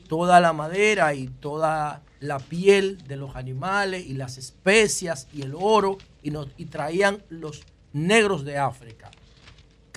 toda 0.08 0.40
la 0.40 0.52
madera 0.52 1.14
y 1.14 1.28
toda 1.28 2.02
la 2.20 2.38
piel 2.38 2.98
de 3.06 3.16
los 3.16 3.36
animales 3.36 4.06
y 4.06 4.14
las 4.14 4.38
especias 4.38 5.28
y 5.32 5.42
el 5.42 5.54
oro 5.54 5.98
y, 6.22 6.30
nos, 6.30 6.48
y 6.56 6.64
traían 6.64 7.22
los 7.28 7.62
negros 7.92 8.44
de 8.44 8.58
África, 8.58 9.10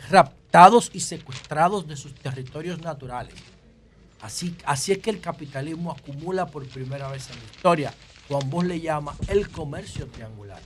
raptados 0.09 0.91
y 0.93 0.99
secuestrados 0.99 1.88
de 1.88 1.95
sus 1.95 2.13
territorios 2.13 2.81
naturales. 2.81 3.35
Así, 4.22 4.55
así 4.65 4.91
es 4.91 4.99
que 4.99 5.09
el 5.09 5.19
capitalismo 5.19 5.91
acumula 5.91 6.45
por 6.45 6.68
primera 6.68 7.09
vez 7.09 7.30
en 7.30 7.38
la 7.38 7.45
historia. 7.45 7.93
Juan 8.27 8.49
Bosch 8.49 8.65
le 8.65 8.80
llama 8.80 9.15
el 9.27 9.49
comercio 9.49 10.05
triangular. 10.07 10.61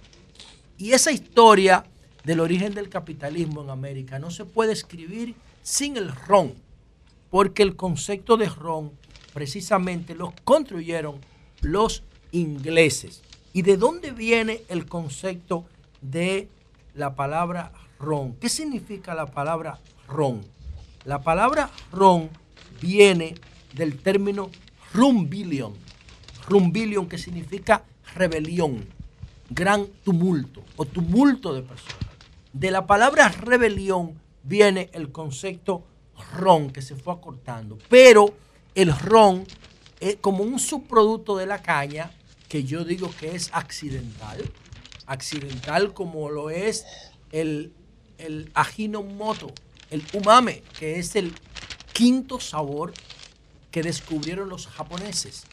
Y 0.77 0.91
esa 0.91 1.11
historia 1.11 1.85
del 2.26 2.39
origen 2.39 2.73
del 2.73 2.89
capitalismo 2.89 3.61
en 3.61 3.69
América 3.69 4.18
no 4.18 4.31
se 4.31 4.45
puede 4.45 4.73
escribir 4.73 5.35
sin 5.61 5.95
el 5.95 6.11
ron, 6.11 6.56
porque 7.30 7.61
el 7.61 7.76
concepto 7.76 8.35
de 8.35 8.49
ron 8.49 8.91
precisamente 9.34 10.15
lo 10.15 10.34
construyeron 10.43 11.19
los 11.61 12.03
ingleses. 12.31 13.22
¿Y 13.53 13.61
de 13.61 13.77
dónde 13.77 14.11
viene 14.11 14.64
el 14.69 14.88
concepto 14.88 15.65
de 16.02 16.49
la 16.95 17.15
palabra 17.15 17.72
ron? 17.99 18.34
¿Qué 18.35 18.49
significa 18.49 19.14
la 19.14 19.27
palabra 19.27 19.80
ron? 20.07 20.41
La 21.06 21.22
palabra 21.22 21.69
ron 21.91 22.30
viene 22.81 23.35
del 23.73 23.99
término 23.99 24.49
rumbillion, 24.93 25.73
rumbillion 26.47 27.07
que 27.07 27.19
significa 27.19 27.84
rebelión, 28.15 28.84
gran 29.49 29.85
tumulto 30.03 30.64
o 30.76 30.85
tumulto 30.85 31.53
de 31.53 31.61
personas. 31.61 32.05
De 32.56 32.72
la 32.72 32.88
palabra 32.88 33.27
rebelión 33.27 34.18
viene 34.44 34.90
el 34.94 35.11
concepto 35.11 35.84
ron 36.38 36.72
que 36.72 36.82
se 36.82 36.95
fue 36.95 37.11
acortando, 37.11 37.77
pero 37.90 38.34
el 38.76 38.98
ron 38.98 39.45
es 39.99 40.15
como 40.22 40.45
un 40.45 40.57
subproducto 40.57 41.36
de 41.36 41.48
la 41.48 41.61
caña 41.61 42.11
que 42.48 42.64
yo 42.64 42.86
digo 42.86 43.11
que 43.19 43.36
es 43.36 43.49
accidental, 43.52 44.49
accidental 45.06 45.94
como 45.94 46.30
lo 46.30 46.49
es 46.49 46.86
el, 47.34 47.73
el 48.19 48.49
ajinomoto, 48.53 49.52
el 49.90 50.02
umame, 50.14 50.64
que 50.80 50.98
es 50.98 51.18
el 51.18 51.34
quinto 51.91 52.40
sabor 52.40 52.94
que 53.69 53.84
descubrieron 53.84 54.48
los 54.48 54.68
japoneses. 54.68 55.44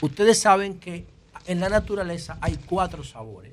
Ustedes 0.00 0.40
saben 0.40 0.80
que 0.80 1.04
en 1.46 1.60
la 1.60 1.68
naturaleza 1.68 2.38
hay 2.40 2.56
cuatro 2.56 3.04
sabores, 3.04 3.52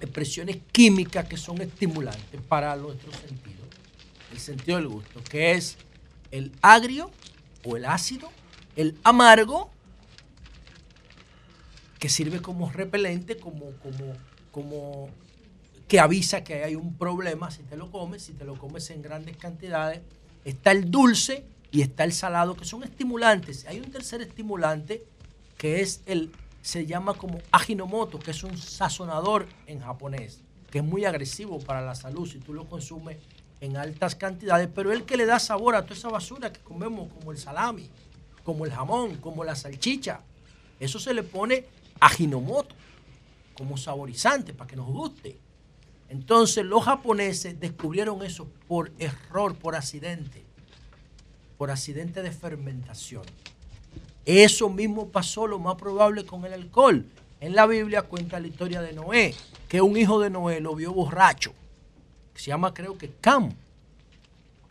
expresiones 0.00 0.58
químicas 0.72 1.26
que 1.26 1.36
son 1.36 1.60
estimulantes 1.60 2.40
para 2.48 2.76
nuestro 2.76 3.12
sentido, 3.12 3.64
el 4.32 4.38
sentido 4.38 4.78
del 4.78 4.88
gusto, 4.88 5.22
que 5.24 5.52
es 5.52 5.76
el 6.30 6.52
agrio 6.62 7.10
o 7.64 7.76
el 7.76 7.84
ácido, 7.84 8.30
el 8.76 8.96
amargo 9.04 9.70
que 11.98 12.08
sirve 12.08 12.42
como 12.42 12.70
repelente, 12.70 13.36
como, 13.36 13.70
como, 13.82 14.12
como 14.50 15.10
que 15.88 16.00
avisa 16.00 16.44
que 16.44 16.64
hay 16.64 16.74
un 16.74 16.96
problema 16.96 17.50
si 17.50 17.62
te 17.62 17.76
lo 17.76 17.90
comes, 17.90 18.22
si 18.22 18.32
te 18.32 18.44
lo 18.44 18.56
comes 18.56 18.90
en 18.90 19.02
grandes 19.02 19.36
cantidades. 19.36 20.00
Está 20.44 20.72
el 20.72 20.90
dulce 20.90 21.44
y 21.70 21.82
está 21.82 22.04
el 22.04 22.12
salado, 22.12 22.56
que 22.56 22.64
son 22.64 22.84
estimulantes. 22.84 23.66
Hay 23.66 23.80
un 23.80 23.90
tercer 23.90 24.22
estimulante 24.22 25.04
que 25.56 25.80
es 25.80 26.02
el, 26.06 26.30
se 26.66 26.84
llama 26.84 27.14
como 27.14 27.38
ajinomoto, 27.52 28.18
que 28.18 28.32
es 28.32 28.42
un 28.42 28.58
sazonador 28.58 29.46
en 29.68 29.78
japonés, 29.78 30.40
que 30.68 30.78
es 30.78 30.84
muy 30.84 31.04
agresivo 31.04 31.60
para 31.60 31.80
la 31.80 31.94
salud 31.94 32.28
si 32.28 32.40
tú 32.40 32.52
lo 32.52 32.68
consumes 32.68 33.18
en 33.60 33.76
altas 33.76 34.16
cantidades, 34.16 34.68
pero 34.74 34.90
el 34.90 35.04
que 35.04 35.16
le 35.16 35.26
da 35.26 35.38
sabor 35.38 35.76
a 35.76 35.82
toda 35.82 35.94
esa 35.94 36.08
basura 36.08 36.52
que 36.52 36.58
comemos, 36.58 37.08
como 37.12 37.30
el 37.30 37.38
salami, 37.38 37.88
como 38.42 38.64
el 38.64 38.72
jamón, 38.72 39.18
como 39.18 39.44
la 39.44 39.54
salchicha. 39.54 40.22
Eso 40.80 40.98
se 40.98 41.14
le 41.14 41.22
pone 41.22 41.66
ajinomoto 42.00 42.74
como 43.54 43.76
saborizante 43.76 44.52
para 44.52 44.68
que 44.68 44.74
nos 44.74 44.88
guste. 44.88 45.38
Entonces 46.08 46.64
los 46.64 46.82
japoneses 46.82 47.60
descubrieron 47.60 48.24
eso 48.24 48.48
por 48.66 48.90
error, 48.98 49.54
por 49.54 49.76
accidente, 49.76 50.42
por 51.58 51.70
accidente 51.70 52.22
de 52.22 52.32
fermentación. 52.32 53.22
Eso 54.26 54.68
mismo 54.68 55.08
pasó 55.08 55.46
lo 55.46 55.58
más 55.60 55.76
probable 55.76 56.26
con 56.26 56.44
el 56.44 56.52
alcohol. 56.52 57.04
En 57.40 57.54
la 57.54 57.66
Biblia 57.66 58.02
cuenta 58.02 58.40
la 58.40 58.48
historia 58.48 58.82
de 58.82 58.92
Noé, 58.92 59.34
que 59.68 59.80
un 59.80 59.96
hijo 59.96 60.18
de 60.20 60.30
Noé 60.30 60.60
lo 60.60 60.74
vio 60.74 60.92
borracho, 60.92 61.52
que 62.34 62.40
se 62.40 62.46
llama 62.48 62.74
creo 62.74 62.98
que 62.98 63.10
Cam. 63.20 63.54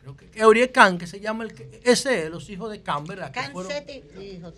Creo 0.02 0.18
que 0.18 0.30
Eurie 0.36 0.72
Cam, 0.72 0.98
que 0.98 1.08
se 1.08 1.20
llama 1.20 1.46
el 1.46 1.54
que, 1.54 1.80
ese, 1.84 2.30
los 2.30 2.50
hijos 2.50 2.70
de 2.70 2.82
Cam, 2.82 3.06
¿verdad? 3.06 3.32
Can 3.34 3.52
fueron- 3.54 3.72
siete 3.72 4.04
hijos. 4.22 4.54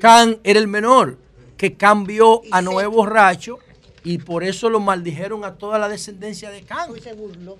Can 0.00 0.38
era 0.42 0.58
el 0.58 0.66
menor, 0.66 1.18
que 1.56 1.74
cambió 1.76 2.42
a 2.50 2.60
Noé 2.62 2.86
borracho 2.86 3.58
y 4.02 4.18
por 4.18 4.42
eso 4.42 4.70
lo 4.70 4.80
maldijeron 4.80 5.44
a 5.44 5.54
toda 5.56 5.78
la 5.78 5.88
descendencia 5.88 6.50
de 6.50 6.62
Can. 6.62 7.00
se 7.00 7.12
burló. 7.12 7.58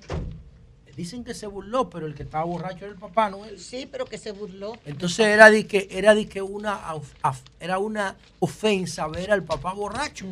Dicen 1.01 1.24
que 1.24 1.32
se 1.32 1.47
burló, 1.47 1.89
pero 1.89 2.05
el 2.05 2.14
que 2.14 2.24
estaba 2.24 2.44
borracho 2.44 2.85
era 2.85 2.93
el 2.93 2.98
papá, 2.98 3.31
¿no? 3.31 3.47
él. 3.47 3.59
Sí, 3.59 3.89
pero 3.90 4.05
que 4.05 4.18
se 4.18 4.32
burló. 4.32 4.74
Entonces 4.85 5.28
era 5.28 5.48
de 5.48 5.66
que 5.66 5.89
era 5.90 6.14
de 6.14 6.28
que 6.28 6.43
una 6.43 6.78
era 7.59 7.78
una 7.78 8.18
ofensa 8.39 9.09
ver 9.09 9.31
al 9.31 9.43
papá 9.43 9.72
borracho. 9.72 10.27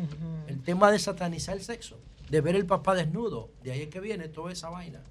El 0.45 0.61
tema 0.61 0.91
de 0.91 0.99
satanizar 0.99 1.57
el 1.57 1.63
sexo, 1.63 1.97
de 2.29 2.41
ver 2.41 2.55
el 2.55 2.67
papá 2.67 2.93
desnudo, 2.93 3.49
de 3.63 3.71
ahí 3.71 3.81
es 3.81 3.87
que 3.87 3.99
viene 3.99 4.27
toda 4.27 4.51
esa 4.51 4.69
vaina. 4.69 5.01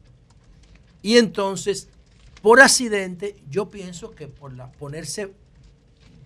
Y 1.02 1.16
entonces, 1.16 1.88
por 2.40 2.60
accidente, 2.60 3.34
yo 3.50 3.68
pienso 3.68 4.12
que 4.12 4.28
por 4.28 4.52
la 4.52 4.70
ponerse 4.70 5.34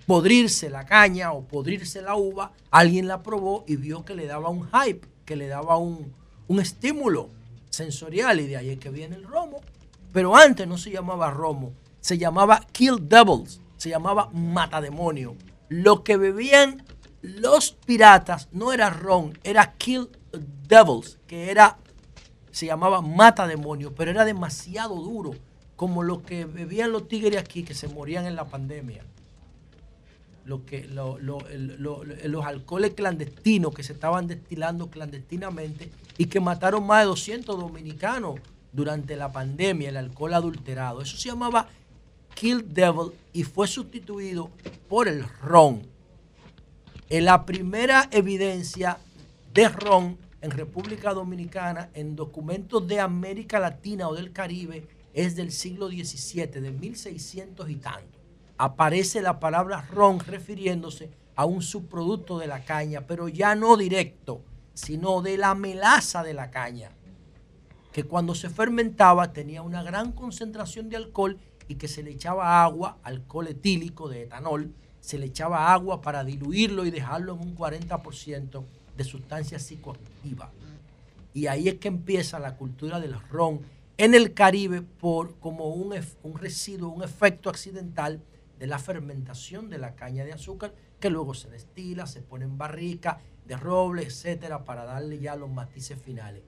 podrirse 0.06 0.68
la 0.68 0.84
caña 0.84 1.32
o 1.32 1.48
podrirse 1.48 2.02
la 2.02 2.16
uva, 2.16 2.52
alguien 2.70 3.08
la 3.08 3.22
probó 3.22 3.64
y 3.66 3.76
vio 3.76 4.04
que 4.04 4.14
le 4.14 4.26
daba 4.26 4.50
un 4.50 4.68
hype, 4.68 5.08
que 5.24 5.36
le 5.36 5.46
daba 5.46 5.78
un, 5.78 6.12
un 6.48 6.60
estímulo 6.60 7.30
sensorial 7.72 8.38
y 8.40 8.46
de 8.46 8.56
ahí 8.58 8.70
es 8.70 8.78
que 8.78 8.90
viene 8.90 9.16
el 9.16 9.24
romo. 9.24 9.60
Pero 10.12 10.36
antes 10.36 10.68
no 10.68 10.76
se 10.78 10.90
llamaba 10.90 11.30
romo, 11.30 11.72
se 12.00 12.18
llamaba 12.18 12.64
Kill 12.72 13.08
Devils, 13.08 13.60
se 13.78 13.88
llamaba 13.88 14.28
Matademonio. 14.32 15.34
Lo 15.68 16.04
que 16.04 16.16
bebían 16.18 16.84
los 17.22 17.72
piratas 17.72 18.48
no 18.52 18.72
era 18.72 18.90
ron, 18.90 19.38
era 19.42 19.72
Kill 19.78 20.08
Devils, 20.68 21.18
que 21.26 21.50
era, 21.50 21.78
se 22.50 22.66
llamaba 22.66 23.00
Matademonio, 23.00 23.94
pero 23.94 24.10
era 24.10 24.24
demasiado 24.26 24.96
duro, 24.96 25.32
como 25.76 26.02
lo 26.02 26.22
que 26.22 26.44
bebían 26.44 26.92
los 26.92 27.08
tigres 27.08 27.40
aquí 27.40 27.62
que 27.64 27.74
se 27.74 27.88
morían 27.88 28.26
en 28.26 28.36
la 28.36 28.44
pandemia 28.44 29.04
lo 30.44 30.64
que, 30.66 30.84
lo- 30.88 31.18
lo- 31.20 31.38
los 32.24 32.44
alcoholes 32.44 32.94
clandestinos 32.94 33.72
que 33.72 33.84
se 33.84 33.92
estaban 33.92 34.26
destilando 34.26 34.90
clandestinamente 34.90 35.88
y 36.18 36.26
que 36.26 36.40
mataron 36.40 36.86
más 36.86 37.00
de 37.00 37.06
200 37.06 37.58
dominicanos 37.58 38.40
durante 38.72 39.16
la 39.16 39.32
pandemia, 39.32 39.88
el 39.88 39.96
alcohol 39.96 40.34
adulterado. 40.34 41.02
Eso 41.02 41.16
se 41.16 41.28
llamaba 41.28 41.68
Kill 42.34 42.72
Devil 42.72 43.12
y 43.32 43.44
fue 43.44 43.66
sustituido 43.66 44.50
por 44.88 45.08
el 45.08 45.24
ron. 45.42 45.82
En 47.08 47.24
la 47.24 47.44
primera 47.44 48.08
evidencia 48.10 48.98
de 49.52 49.68
ron 49.68 50.16
en 50.40 50.50
República 50.50 51.12
Dominicana, 51.12 51.90
en 51.94 52.16
documentos 52.16 52.86
de 52.86 53.00
América 53.00 53.60
Latina 53.60 54.08
o 54.08 54.14
del 54.14 54.32
Caribe, 54.32 54.86
es 55.12 55.36
del 55.36 55.52
siglo 55.52 55.88
XVII, 55.88 56.46
de 56.46 56.70
1600 56.70 57.70
y 57.70 57.76
tanto 57.76 58.22
aparece 58.62 59.22
la 59.22 59.40
palabra 59.40 59.84
ron 59.90 60.20
refiriéndose 60.20 61.10
a 61.34 61.46
un 61.46 61.62
subproducto 61.62 62.38
de 62.38 62.46
la 62.46 62.64
caña, 62.64 63.00
pero 63.08 63.26
ya 63.26 63.56
no 63.56 63.76
directo, 63.76 64.40
sino 64.74 65.22
de 65.22 65.36
la 65.36 65.54
melaza 65.54 66.22
de 66.22 66.34
la 66.34 66.50
caña, 66.50 66.92
que 67.92 68.04
cuando 68.04 68.34
se 68.34 68.48
fermentaba 68.48 69.32
tenía 69.32 69.62
una 69.62 69.82
gran 69.82 70.12
concentración 70.12 70.88
de 70.88 70.96
alcohol 70.96 71.38
y 71.68 71.76
que 71.76 71.88
se 71.88 72.02
le 72.02 72.10
echaba 72.10 72.62
agua, 72.62 72.98
alcohol 73.02 73.48
etílico 73.48 74.08
de 74.08 74.22
etanol, 74.22 74.72
se 75.00 75.18
le 75.18 75.26
echaba 75.26 75.72
agua 75.72 76.00
para 76.00 76.24
diluirlo 76.24 76.86
y 76.86 76.90
dejarlo 76.90 77.34
en 77.34 77.40
un 77.40 77.56
40% 77.56 78.64
de 78.96 79.04
sustancia 79.04 79.58
psicoactiva. 79.58 80.50
Y 81.34 81.46
ahí 81.46 81.68
es 81.68 81.74
que 81.76 81.88
empieza 81.88 82.38
la 82.38 82.56
cultura 82.56 83.00
del 83.00 83.18
ron 83.30 83.60
en 83.98 84.14
el 84.14 84.32
Caribe 84.34 84.82
por 84.82 85.34
como 85.38 85.68
un, 85.68 85.94
un 86.22 86.38
residuo, 86.38 86.90
un 86.90 87.02
efecto 87.02 87.50
accidental 87.50 88.22
de 88.58 88.66
la 88.66 88.78
fermentación 88.78 89.70
de 89.70 89.78
la 89.78 89.94
caña 89.94 90.24
de 90.24 90.32
azúcar 90.32 90.74
que 91.00 91.10
luego 91.10 91.34
se 91.34 91.50
destila, 91.50 92.06
se 92.06 92.22
pone 92.22 92.44
en 92.44 92.58
barrica 92.58 93.20
de 93.46 93.56
roble, 93.56 94.02
etcétera, 94.02 94.64
para 94.64 94.84
darle 94.84 95.18
ya 95.18 95.36
los 95.36 95.50
matices 95.50 96.00
finales. 96.00 96.42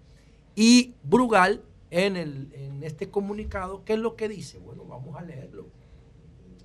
Y 0.54 0.94
Brugal, 1.02 1.62
en, 1.90 2.16
el, 2.16 2.52
en 2.54 2.82
este 2.82 3.10
comunicado, 3.10 3.84
¿qué 3.84 3.94
es 3.94 3.98
lo 3.98 4.16
que 4.16 4.28
dice? 4.28 4.58
Bueno, 4.58 4.84
vamos 4.84 5.16
a 5.16 5.22
leerlo. 5.22 5.66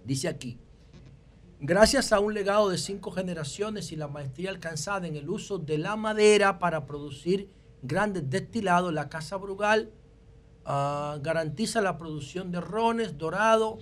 Dice 0.06 0.27
aquí, 0.27 0.57
gracias 1.60 2.14
a 2.14 2.19
un 2.19 2.34
legado 2.34 2.69
de 2.69 2.77
cinco 2.77 3.11
generaciones 3.11 3.91
y 3.91 3.95
la 3.95 4.07
maestría 4.07 4.49
alcanzada 4.49 5.07
en 5.07 5.15
el 5.15 5.30
uso 5.30 5.57
de 5.57 5.77
la 5.77 5.95
madera 5.95 6.60
para 6.60 6.85
producir 6.85 7.49
grandes 7.81 8.30
destilados, 8.30 8.93
la 8.93 9.10
Casa 9.10 9.38
Brugal 9.38 9.91
ah, 10.65 11.18
garantiza 11.22 11.81
la 11.81 11.97
producción 11.97 12.51
de 12.51 12.61
rones, 12.61 13.18
dorado, 13.18 13.80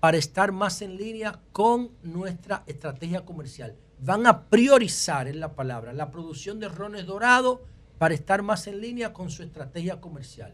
para 0.00 0.18
estar 0.18 0.52
más 0.52 0.82
en 0.82 0.96
línea 0.96 1.40
con 1.52 1.90
nuestra 2.02 2.62
estrategia 2.66 3.24
comercial. 3.24 3.76
Van 4.04 4.26
a 4.26 4.50
priorizar, 4.50 5.28
es 5.28 5.36
la 5.36 5.54
palabra, 5.54 5.94
la 5.94 6.10
producción 6.10 6.60
de 6.60 6.68
rones 6.68 7.06
dorados 7.06 7.60
para 7.96 8.12
estar 8.12 8.42
más 8.42 8.66
en 8.66 8.82
línea 8.82 9.14
con 9.14 9.30
su 9.30 9.42
estrategia 9.42 9.98
comercial. 9.98 10.52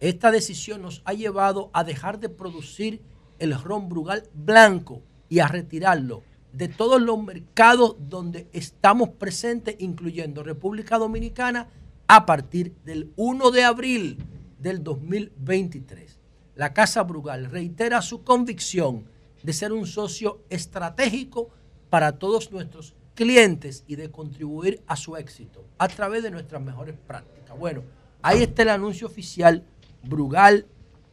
Esta 0.00 0.32
decisión 0.32 0.82
nos 0.82 1.02
ha 1.04 1.12
llevado 1.12 1.70
a 1.72 1.84
dejar 1.84 2.18
de 2.18 2.30
producir 2.30 3.00
el 3.38 3.54
ron 3.54 3.88
Brugal 3.88 4.24
blanco 4.34 5.02
y 5.28 5.38
a 5.38 5.46
retirarlo 5.46 6.24
de 6.52 6.66
todos 6.66 7.00
los 7.00 7.22
mercados 7.22 7.94
donde 8.00 8.48
estamos 8.52 9.10
presentes, 9.10 9.76
incluyendo 9.78 10.42
República 10.42 10.98
Dominicana, 10.98 11.68
a 12.08 12.26
partir 12.26 12.74
del 12.84 13.12
1 13.14 13.52
de 13.52 13.62
abril 13.62 14.18
del 14.58 14.82
2023. 14.82 16.18
La 16.56 16.74
Casa 16.74 17.04
Brugal 17.04 17.44
reitera 17.44 18.02
su 18.02 18.24
convicción 18.24 19.04
de 19.44 19.52
ser 19.52 19.72
un 19.72 19.86
socio 19.86 20.42
estratégico 20.50 21.50
para 21.90 22.12
todos 22.12 22.50
nuestros 22.52 22.94
clientes 23.14 23.84
y 23.86 23.96
de 23.96 24.10
contribuir 24.10 24.82
a 24.86 24.96
su 24.96 25.16
éxito 25.16 25.64
a 25.78 25.88
través 25.88 26.22
de 26.22 26.30
nuestras 26.30 26.62
mejores 26.62 26.94
prácticas. 27.06 27.58
Bueno, 27.58 27.82
ahí 28.22 28.42
está 28.42 28.62
el 28.62 28.68
anuncio 28.68 29.06
oficial. 29.06 29.64
Brugal, 30.02 30.66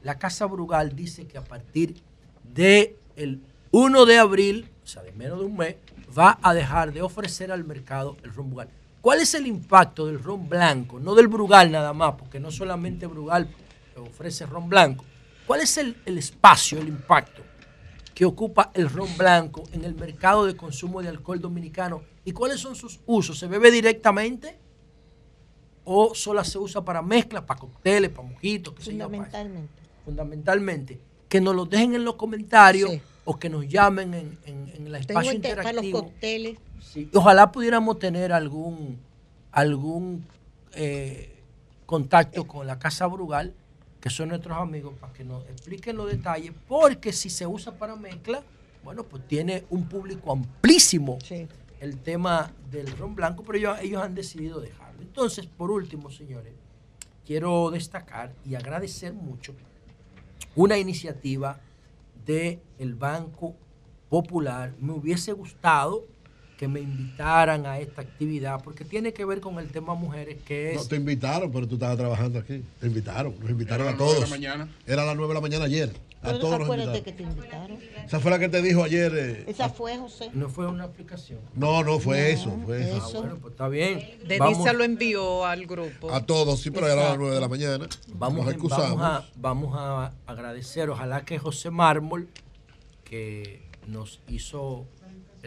la 0.04 0.20
Casa 0.20 0.46
Brugal 0.46 0.96
dice 0.96 1.26
que 1.26 1.38
a 1.38 1.44
partir 1.44 1.96
del 2.44 3.42
1 3.72 4.06
de 4.06 4.18
abril, 4.18 4.70
o 4.84 4.88
sea, 4.88 5.02
de 5.02 5.12
menos 5.14 5.40
de 5.40 5.46
un 5.46 5.58
mes, 5.58 5.78
va 6.18 6.38
a 6.42 6.54
dejar 6.54 6.94
de 6.94 7.02
ofrecer 7.02 7.52
al 7.52 7.64
mercado 7.64 8.16
el 8.24 8.34
ron 8.34 8.50
Brugal. 8.50 8.70
¿Cuál 9.02 9.22
es 9.22 9.34
el 9.34 9.48
impacto 9.48 10.06
del 10.06 10.22
ron 10.22 10.48
blanco? 10.48 11.00
No 11.00 11.16
del 11.16 11.28
Brugal 11.28 11.72
nada 11.72 11.94
más, 11.94 12.14
porque 12.14 12.40
no 12.40 12.52
solamente 12.52 13.08
Brugal 13.08 13.48
ofrece 13.98 14.46
ron 14.46 14.70
blanco. 14.70 15.06
¿Cuál 15.48 15.62
es 15.62 15.78
el, 15.78 15.96
el 16.06 16.18
espacio, 16.18 16.80
el 16.80 16.88
impacto 16.88 17.44
que 18.16 18.26
ocupa 18.26 18.72
el 18.74 18.90
ron 18.90 19.10
blanco 19.18 19.62
en 19.74 19.84
el 19.84 19.94
mercado 19.94 20.46
de 20.46 20.56
consumo 20.56 21.02
de 21.04 21.10
alcohol 21.10 21.40
dominicano? 21.40 22.02
¿Y 22.24 22.32
cuáles 22.32 22.60
son 22.62 22.74
sus 22.76 23.00
usos? 23.06 23.38
¿Se 23.38 23.46
bebe 23.48 23.70
directamente? 23.70 24.58
¿O 25.84 26.16
solo 26.16 26.44
se 26.44 26.58
usa 26.58 26.84
para 26.84 27.02
mezclas, 27.04 27.44
para 27.44 27.60
cócteles, 27.60 28.10
para 28.10 28.28
mojitos? 28.28 28.74
qué 28.74 28.82
sé 28.84 28.92
yo, 28.94 29.00
para- 29.10 29.10
Fundamentalmente. 29.26 29.82
fundamentalmente, 30.06 31.00
que 31.30 31.42
nos 31.42 31.56
lo 31.56 31.66
dejen 31.66 31.94
en 31.94 32.06
los 32.06 32.16
comentarios 32.16 32.90
o 33.26 33.38
que 33.38 33.50
nos 33.50 33.68
llamen 33.68 34.14
en, 34.14 34.38
en- 34.46 34.70
en 34.70 34.88
el 34.96 35.06
Tengo 35.06 35.20
espacio 35.22 35.32
ente- 35.32 35.50
para 35.56 35.74
los 35.74 35.84
interactivo. 35.84 36.04
cócteles. 36.04 36.58
Sí, 36.82 37.10
Ojalá 37.14 37.52
pudiéramos 37.52 38.00
tener 38.00 38.32
algún, 38.32 38.98
algún 39.52 40.26
eh, 40.74 41.36
contacto 41.86 42.48
con 42.48 42.66
la 42.66 42.80
Casa 42.80 43.08
Brugal, 43.08 43.54
que 44.06 44.12
son 44.12 44.30
nuestros 44.30 44.56
amigos, 44.56 44.94
para 45.02 45.12
que 45.14 45.24
nos 45.24 45.44
expliquen 45.50 45.98
los 45.98 46.12
detalles, 46.12 46.54
porque 46.68 47.12
si 47.12 47.28
se 47.28 47.48
usa 47.48 47.76
para 47.76 47.96
mezcla, 47.96 48.44
bueno, 48.84 49.02
pues 49.02 49.28
tiene 49.28 49.66
un 49.72 49.90
público 49.90 50.32
amplísimo 50.32 51.18
el 51.80 51.98
tema 51.98 52.52
del 52.70 52.86
ron 52.98 53.16
blanco, 53.16 53.42
pero 53.44 53.58
ellos, 53.58 53.80
ellos 53.82 54.04
han 54.04 54.14
decidido 54.14 54.62
dejarlo. 54.62 55.02
Entonces, 55.02 55.48
por 55.48 55.72
último, 55.72 56.12
señores, 56.12 56.54
quiero 57.26 57.72
destacar 57.72 58.32
y 58.46 58.54
agradecer 58.54 59.12
mucho 59.12 59.56
una 60.56 60.78
iniciativa 60.78 61.60
del 62.28 62.60
el 62.78 62.94
Banco 62.94 63.56
Popular. 64.08 64.76
Me 64.80 64.94
hubiese 64.94 65.32
gustado 65.32 66.06
que 66.58 66.68
me 66.68 66.80
invitaran 66.80 67.66
a 67.66 67.80
esta 67.80 68.02
actividad 68.02 68.64
porque 68.64 68.86
tiene 68.86 69.14
que 69.14 69.26
ver 69.26 69.42
con 69.42 69.60
el 69.60 69.68
tema 69.70 69.94
mujeres 69.94 70.38
que 70.46 70.72
es... 70.72 70.78
No, 70.78 70.86
te 70.88 70.96
invitaron, 70.96 71.52
pero 71.52 71.68
tú 71.68 71.76
estabas 71.76 71.98
trabajando 71.98 72.40
aquí. 72.40 72.64
Te 72.80 72.88
invitaron, 72.88 73.36
nos 73.40 73.50
invitaron 73.50 73.88
a 73.88 73.98
todos. 73.98 74.32
Era 74.88 75.04
a 75.04 75.06
las 75.06 75.16
9 75.16 75.28
de 75.28 75.34
la 75.34 75.42
mañana 75.42 75.66
ayer. 75.66 75.92
A 76.22 76.32
todos 76.40 76.58
nos 76.60 76.62
acuérdate 76.62 77.04
que 77.04 77.12
te 77.12 77.22
invitaron. 77.24 77.78
Esa 78.04 78.20
fue 78.20 78.32
la 78.32 78.40
que 78.40 78.50
te 78.50 78.62
dijo 78.62 78.84
ayer. 78.84 79.12
eh, 79.16 79.44
Esa 79.48 79.70
fue, 79.70 79.96
José. 79.98 80.32
No 80.34 80.50
fue 80.50 80.66
una 80.66 80.86
aplicación. 80.86 81.40
No, 81.54 81.84
no 81.84 82.00
fue 82.00 82.32
eso. 82.32 82.58
Fue 82.66 82.82
eso. 82.82 83.02
Ah, 83.16 83.20
bueno, 83.20 83.36
pues 83.40 83.52
está 83.52 83.68
bien. 83.68 84.18
Denise 84.28 84.74
lo 84.74 84.84
envió 84.84 85.46
al 85.46 85.68
grupo. 85.68 86.12
A 86.12 86.26
todos, 86.26 86.62
sí, 86.62 86.72
pero 86.72 86.88
era 86.88 86.94
a 86.94 86.96
las 86.96 87.06
Exacto. 87.06 87.20
9 87.22 87.36
de 87.36 87.42
la 87.42 87.48
mañana. 87.48 87.88
Vamos, 88.16 88.46
nos 88.46 88.54
excusamos. 88.56 88.98
vamos, 88.98 89.06
a, 89.06 89.26
vamos 89.36 89.76
a 89.78 90.14
agradecer, 90.26 90.90
ojalá 90.90 91.24
que 91.26 91.38
José 91.38 91.70
Mármol, 91.70 92.28
que 93.04 93.62
nos 93.88 94.20
hizo, 94.28 94.86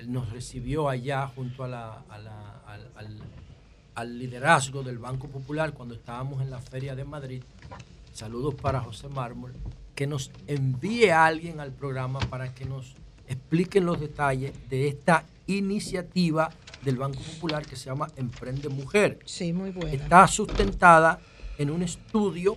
nos 0.07 0.31
recibió 0.31 0.89
allá 0.89 1.27
junto 1.29 1.65
a 1.65 1.69
la- 1.69 2.03
a 2.09 2.19
la- 2.19 2.61
al, 2.67 2.91
al- 2.97 3.19
al 3.95 4.19
liderazgo 4.19 4.83
del 4.83 4.99
Banco 4.99 5.29
Popular 5.29 5.73
cuando 5.73 5.95
estábamos 5.95 6.41
en 6.43 6.51
la 6.51 6.61
Feria 6.61 6.95
de 6.95 7.05
Madrid. 7.05 7.43
Saludos 8.13 8.55
para 8.55 8.81
José 8.81 9.09
Mármol, 9.09 9.53
que 9.95 10.07
nos 10.07 10.31
envíe 10.47 11.09
a 11.11 11.25
alguien 11.27 11.59
al 11.61 11.73
programa 11.73 12.21
para 12.21 12.55
que 12.55 12.65
nos 12.65 12.95
expliquen 13.27 13.85
los 13.87 13.99
detalles 14.01 14.53
de 14.71 14.89
esta 14.89 15.25
iniciativa 15.47 16.51
del 16.85 16.97
Banco 16.97 17.21
Popular 17.21 17.67
que 17.67 17.77
se 17.77 17.87
llama 17.87 18.09
Emprende 18.17 18.69
Mujer. 18.69 19.19
Sí, 19.25 19.53
muy 19.53 19.71
buena. 19.71 19.93
Está 19.93 20.27
sustentada 20.29 21.21
en 21.59 21.71
un 21.71 21.83
estudio 21.83 22.57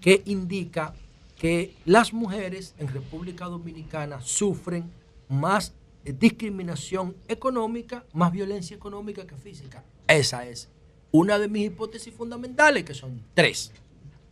que 0.00 0.22
indica 0.26 0.94
que 1.38 1.74
las 1.84 2.12
mujeres 2.12 2.74
en 2.78 2.88
República 2.88 3.46
Dominicana 3.46 4.20
sufren 4.20 4.90
más 5.28 5.70
eh, 5.70 5.74
discriminación 6.04 7.16
económica, 7.28 8.04
más 8.12 8.32
violencia 8.32 8.76
económica 8.76 9.26
que 9.26 9.36
física. 9.36 9.84
Esa 10.06 10.46
es 10.46 10.68
una 11.12 11.38
de 11.38 11.48
mis 11.48 11.66
hipótesis 11.66 12.12
fundamentales, 12.12 12.84
que 12.84 12.94
son 12.94 13.22
tres. 13.34 13.72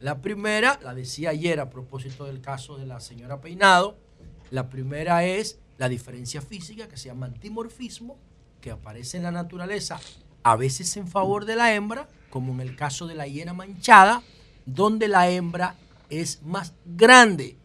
La 0.00 0.20
primera, 0.20 0.80
la 0.82 0.94
decía 0.94 1.30
ayer 1.30 1.60
a 1.60 1.70
propósito 1.70 2.24
del 2.24 2.40
caso 2.40 2.78
de 2.78 2.86
la 2.86 3.00
señora 3.00 3.40
Peinado, 3.40 3.98
la 4.50 4.68
primera 4.68 5.24
es 5.24 5.58
la 5.78 5.88
diferencia 5.88 6.40
física 6.40 6.88
que 6.88 6.96
se 6.96 7.08
llama 7.08 7.28
dimorfismo, 7.28 8.18
que 8.60 8.70
aparece 8.70 9.18
en 9.18 9.22
la 9.22 9.30
naturaleza, 9.30 10.00
a 10.42 10.56
veces 10.56 10.96
en 10.96 11.06
favor 11.06 11.44
de 11.44 11.56
la 11.56 11.74
hembra, 11.74 12.08
como 12.30 12.52
en 12.52 12.60
el 12.60 12.76
caso 12.76 13.06
de 13.06 13.14
la 13.14 13.26
hiena 13.26 13.52
manchada, 13.52 14.22
donde 14.66 15.06
la 15.08 15.30
hembra 15.30 15.76
es 16.08 16.42
más 16.42 16.72
grande 16.84 17.56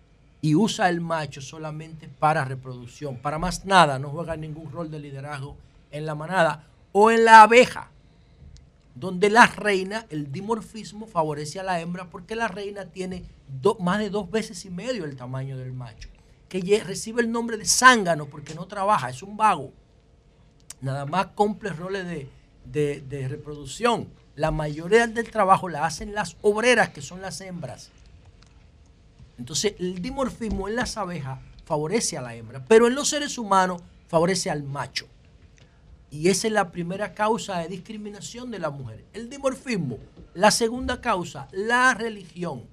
y 0.45 0.53
usa 0.53 0.89
el 0.89 1.01
macho 1.01 1.41
solamente 1.41 2.07
para 2.07 2.45
reproducción, 2.45 3.17
para 3.17 3.39
más 3.39 3.65
nada, 3.65 3.97
no 3.97 4.09
juega 4.11 4.37
ningún 4.37 4.71
rol 4.71 4.91
de 4.91 4.99
liderazgo 4.99 5.57
en 5.89 6.05
la 6.05 6.13
manada, 6.13 6.67
o 6.91 7.09
en 7.09 7.25
la 7.25 7.41
abeja, 7.41 7.89
donde 8.93 9.31
la 9.31 9.47
reina, 9.47 10.05
el 10.11 10.31
dimorfismo 10.31 11.07
favorece 11.07 11.59
a 11.59 11.63
la 11.63 11.79
hembra 11.81 12.05
porque 12.11 12.35
la 12.35 12.47
reina 12.47 12.85
tiene 12.85 13.23
más 13.79 13.97
de 13.97 14.11
dos 14.11 14.29
veces 14.29 14.63
y 14.65 14.69
medio 14.69 15.05
el 15.05 15.15
tamaño 15.15 15.57
del 15.57 15.73
macho, 15.73 16.09
que 16.47 16.61
recibe 16.85 17.23
el 17.23 17.31
nombre 17.31 17.57
de 17.57 17.65
zángano 17.65 18.27
porque 18.27 18.53
no 18.53 18.67
trabaja, 18.67 19.09
es 19.09 19.23
un 19.23 19.35
vago. 19.37 19.73
Nada 20.79 21.07
más 21.07 21.25
cumple 21.33 21.71
roles 21.71 22.05
de- 22.05 23.01
de 23.01 23.27
reproducción. 23.27 24.07
La 24.35 24.51
mayoría 24.51 25.07
del 25.07 25.31
trabajo 25.31 25.69
la 25.69 25.85
hacen 25.87 26.13
las 26.13 26.37
obreras, 26.43 26.89
que 26.89 27.01
son 27.01 27.19
las 27.23 27.41
hembras. 27.41 27.89
Entonces, 29.37 29.75
el 29.79 30.01
dimorfismo 30.01 30.67
en 30.67 30.75
las 30.75 30.97
abejas 30.97 31.39
favorece 31.65 32.17
a 32.17 32.21
la 32.21 32.35
hembra, 32.35 32.63
pero 32.67 32.87
en 32.87 32.95
los 32.95 33.09
seres 33.09 33.37
humanos 33.37 33.81
favorece 34.07 34.49
al 34.49 34.63
macho. 34.63 35.07
Y 36.11 36.29
esa 36.29 36.47
es 36.47 36.53
la 36.53 36.71
primera 36.71 37.13
causa 37.13 37.57
de 37.59 37.67
discriminación 37.67 38.51
de 38.51 38.59
la 38.59 38.69
mujer, 38.69 39.03
el 39.13 39.29
dimorfismo. 39.29 39.97
La 40.33 40.51
segunda 40.51 41.01
causa, 41.01 41.47
la 41.51 41.93
religión. 41.93 42.63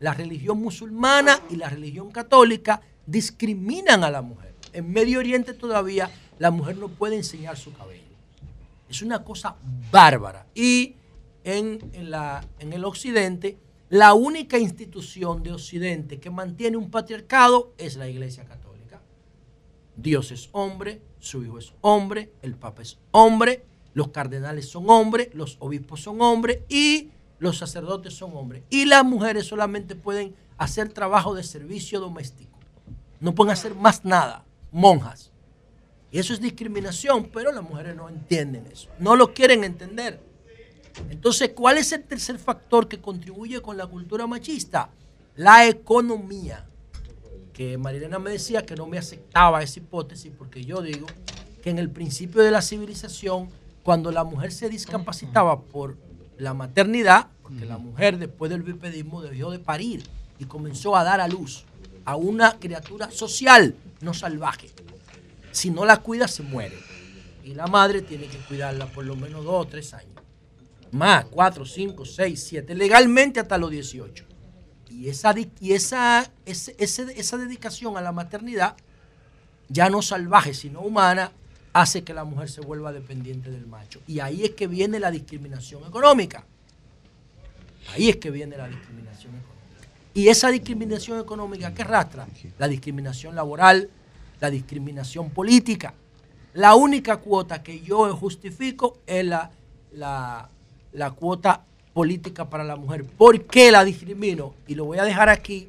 La 0.00 0.14
religión 0.14 0.58
musulmana 0.60 1.40
y 1.50 1.56
la 1.56 1.68
religión 1.68 2.10
católica 2.10 2.80
discriminan 3.06 4.02
a 4.04 4.10
la 4.10 4.22
mujer. 4.22 4.54
En 4.72 4.90
Medio 4.90 5.20
Oriente 5.20 5.54
todavía 5.54 6.10
la 6.38 6.50
mujer 6.50 6.76
no 6.76 6.88
puede 6.88 7.16
enseñar 7.16 7.56
su 7.56 7.72
cabello. 7.72 8.02
Es 8.88 9.02
una 9.02 9.22
cosa 9.24 9.56
bárbara. 9.90 10.46
Y 10.54 10.94
en, 11.44 11.78
en 11.92 12.10
la- 12.10 12.44
en 12.58 12.72
el 12.72 12.84
Occidente, 12.84 13.56
la 13.88 14.14
única 14.14 14.58
institución 14.58 15.42
de 15.42 15.52
Occidente 15.52 16.18
que 16.18 16.30
mantiene 16.30 16.76
un 16.76 16.90
patriarcado 16.90 17.72
es 17.78 17.96
la 17.96 18.08
Iglesia 18.08 18.44
Católica. 18.44 19.00
Dios 19.96 20.32
es 20.32 20.48
hombre, 20.52 21.00
su 21.20 21.44
hijo 21.44 21.58
es 21.58 21.72
hombre, 21.80 22.32
el 22.42 22.56
papa 22.56 22.82
es 22.82 22.98
hombre, 23.12 23.64
los 23.94 24.08
cardenales 24.08 24.68
son 24.68 24.90
hombres, 24.90 25.30
los 25.32 25.56
obispos 25.60 26.02
son 26.02 26.20
hombres 26.20 26.60
y 26.68 27.10
los 27.38 27.58
sacerdotes 27.58 28.14
son 28.14 28.36
hombres. 28.36 28.62
Y 28.70 28.86
las 28.86 29.04
mujeres 29.04 29.46
solamente 29.46 29.94
pueden 29.94 30.34
hacer 30.58 30.92
trabajo 30.92 31.34
de 31.34 31.42
servicio 31.42 32.00
doméstico. 32.00 32.58
No 33.20 33.34
pueden 33.34 33.52
hacer 33.52 33.74
más 33.74 34.04
nada, 34.04 34.44
monjas. 34.72 35.30
Y 36.10 36.18
eso 36.18 36.32
es 36.34 36.40
discriminación, 36.40 37.30
pero 37.32 37.52
las 37.52 37.62
mujeres 37.62 37.94
no 37.96 38.08
entienden 38.08 38.66
eso. 38.66 38.88
No 38.98 39.16
lo 39.16 39.32
quieren 39.32 39.64
entender. 39.64 40.20
Entonces, 41.10 41.50
¿cuál 41.54 41.78
es 41.78 41.92
el 41.92 42.04
tercer 42.04 42.38
factor 42.38 42.88
que 42.88 43.00
contribuye 43.00 43.60
con 43.60 43.76
la 43.76 43.86
cultura 43.86 44.26
machista? 44.26 44.90
La 45.36 45.66
economía. 45.66 46.66
Que 47.52 47.78
Marilena 47.78 48.18
me 48.18 48.30
decía 48.30 48.66
que 48.66 48.76
no 48.76 48.86
me 48.86 48.98
aceptaba 48.98 49.62
esa 49.62 49.80
hipótesis 49.80 50.32
porque 50.36 50.64
yo 50.64 50.82
digo 50.82 51.06
que 51.62 51.70
en 51.70 51.78
el 51.78 51.90
principio 51.90 52.42
de 52.42 52.50
la 52.50 52.62
civilización, 52.62 53.48
cuando 53.82 54.12
la 54.12 54.24
mujer 54.24 54.52
se 54.52 54.68
discapacitaba 54.68 55.62
por 55.62 55.96
la 56.38 56.54
maternidad, 56.54 57.28
porque 57.42 57.64
la 57.64 57.78
mujer 57.78 58.18
después 58.18 58.50
del 58.50 58.62
bipedismo 58.62 59.22
debió 59.22 59.50
de 59.50 59.58
parir 59.58 60.04
y 60.38 60.44
comenzó 60.44 60.96
a 60.96 61.04
dar 61.04 61.20
a 61.20 61.28
luz 61.28 61.64
a 62.04 62.16
una 62.16 62.58
criatura 62.58 63.10
social, 63.10 63.74
no 64.00 64.14
salvaje. 64.14 64.70
Si 65.50 65.70
no 65.70 65.84
la 65.84 65.98
cuida, 65.98 66.28
se 66.28 66.42
muere. 66.42 66.78
Y 67.42 67.54
la 67.54 67.66
madre 67.66 68.00
tiene 68.02 68.26
que 68.26 68.38
cuidarla 68.38 68.86
por 68.86 69.04
lo 69.04 69.16
menos 69.16 69.44
dos 69.44 69.66
o 69.66 69.68
tres 69.68 69.92
años. 69.92 70.15
Más, 70.92 71.24
cuatro, 71.26 71.64
cinco, 71.66 72.04
seis, 72.04 72.42
siete, 72.42 72.74
legalmente 72.74 73.40
hasta 73.40 73.58
los 73.58 73.70
18. 73.70 74.24
Y 74.90 75.08
esa, 75.08 75.34
esa, 75.60 76.30
ese- 76.46 77.20
esa 77.20 77.36
dedicación 77.36 77.96
a 77.96 78.00
la 78.00 78.12
maternidad, 78.12 78.76
ya 79.68 79.90
no 79.90 80.00
salvaje, 80.00 80.54
sino 80.54 80.80
humana, 80.80 81.32
hace 81.72 82.02
que 82.04 82.14
la 82.14 82.24
mujer 82.24 82.48
se 82.48 82.60
vuelva 82.62 82.92
dependiente 82.92 83.50
del 83.50 83.66
macho. 83.66 84.00
Y 84.06 84.20
ahí 84.20 84.44
es 84.44 84.50
que 84.52 84.66
viene 84.66 84.98
la 85.00 85.10
discriminación 85.10 85.84
económica. 85.86 86.44
Ahí 87.92 88.08
es 88.08 88.16
que 88.16 88.30
viene 88.30 88.56
la 88.56 88.68
discriminación 88.68 89.34
económica. 89.34 89.52
Y 90.14 90.28
esa 90.28 90.48
discriminación 90.50 91.20
económica, 91.20 91.74
¿qué 91.74 91.84
rastra? 91.84 92.26
La 92.58 92.68
discriminación 92.68 93.34
laboral, 93.34 93.90
la 94.40 94.50
discriminación 94.50 95.30
política. 95.30 95.92
La 96.54 96.74
única 96.74 97.18
cuota 97.18 97.62
que 97.62 97.80
yo 97.82 98.16
justifico 98.16 99.00
es 99.06 99.26
la, 99.26 99.50
la, 99.92 100.48
la 100.96 101.10
cuota 101.10 101.62
política 101.92 102.48
para 102.48 102.64
la 102.64 102.76
mujer. 102.76 103.04
¿Por 103.04 103.44
qué 103.44 103.70
la 103.70 103.84
discrimino? 103.84 104.54
Y 104.66 104.74
lo 104.74 104.86
voy 104.86 104.98
a 104.98 105.04
dejar 105.04 105.28
aquí, 105.28 105.68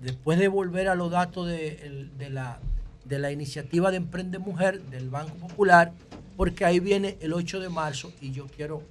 después 0.00 0.38
de 0.38 0.48
volver 0.48 0.88
a 0.88 0.94
los 0.94 1.10
datos 1.10 1.48
de, 1.48 2.08
la, 2.30 3.32
iniciativa 3.32 3.90
de 3.90 3.98
Emprende 3.98 4.38
Mujer 4.38 4.80
del 4.82 5.10
Banco 5.10 5.34
Popular, 5.34 5.92
porque 6.36 6.64
ahí 6.64 6.78
viene 6.80 7.16
el 7.20 7.32
8 7.32 7.60
de 7.60 7.68
marzo 7.68 8.12
y 8.20 8.30
yo 8.30 8.46
quiero 8.46 8.82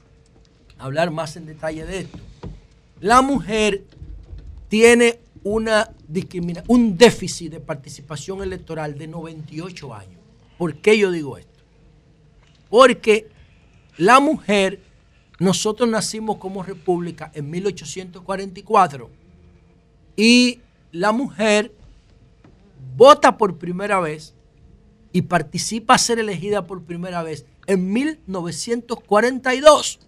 hablar 0.77 1.11
más 1.11 1.37
en 1.37 1.45
detalle 1.45 1.85
de 1.85 1.99
esto. 1.99 2.19
La 2.99 3.21
mujer 3.21 3.83
tiene 4.67 5.19
una 5.43 5.89
un 6.67 6.97
déficit 6.97 7.51
de 7.51 7.59
participación 7.59 8.43
electoral 8.43 8.97
de 8.97 9.07
98 9.07 9.93
años. 9.93 10.19
¿Por 10.57 10.75
qué 10.75 10.97
yo 10.97 11.11
digo 11.11 11.37
esto? 11.37 11.51
Porque 12.69 13.27
la 13.97 14.19
mujer, 14.19 14.79
nosotros 15.39 15.89
nacimos 15.89 16.37
como 16.37 16.63
república 16.63 17.31
en 17.33 17.49
1844 17.49 19.09
y 20.15 20.61
la 20.91 21.11
mujer 21.11 21.73
vota 22.95 23.37
por 23.37 23.57
primera 23.57 23.99
vez 23.99 24.35
y 25.11 25.23
participa 25.23 25.95
a 25.95 25.97
ser 25.97 26.19
elegida 26.19 26.67
por 26.67 26.83
primera 26.83 27.23
vez 27.23 27.45
en 27.67 27.91
1942 27.91 29.99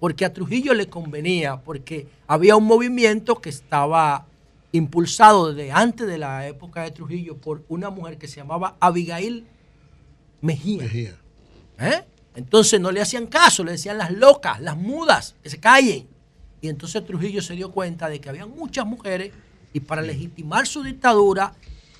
porque 0.00 0.24
a 0.24 0.32
Trujillo 0.32 0.74
le 0.74 0.88
convenía, 0.88 1.60
porque 1.60 2.08
había 2.26 2.56
un 2.56 2.64
movimiento 2.64 3.40
que 3.40 3.50
estaba 3.50 4.26
impulsado 4.72 5.52
desde 5.52 5.70
antes 5.70 6.06
de 6.06 6.16
la 6.16 6.48
época 6.48 6.82
de 6.82 6.90
Trujillo 6.90 7.36
por 7.36 7.62
una 7.68 7.90
mujer 7.90 8.16
que 8.16 8.26
se 8.26 8.36
llamaba 8.36 8.76
Abigail 8.80 9.46
Mejía. 10.40 10.84
¿Eh? 11.78 12.02
Entonces 12.34 12.80
no 12.80 12.92
le 12.92 13.00
hacían 13.00 13.26
caso, 13.26 13.64
le 13.64 13.72
decían 13.72 13.98
las 13.98 14.12
locas, 14.12 14.60
las 14.60 14.76
mudas, 14.76 15.34
que 15.42 15.50
se 15.50 15.58
callen. 15.58 16.06
Y 16.60 16.68
entonces 16.68 17.04
Trujillo 17.04 17.42
se 17.42 17.54
dio 17.54 17.70
cuenta 17.72 18.08
de 18.08 18.20
que 18.20 18.28
había 18.28 18.46
muchas 18.46 18.86
mujeres 18.86 19.32
y 19.72 19.80
para 19.80 20.02
legitimar 20.02 20.66
su 20.66 20.82
dictadura, 20.82 21.54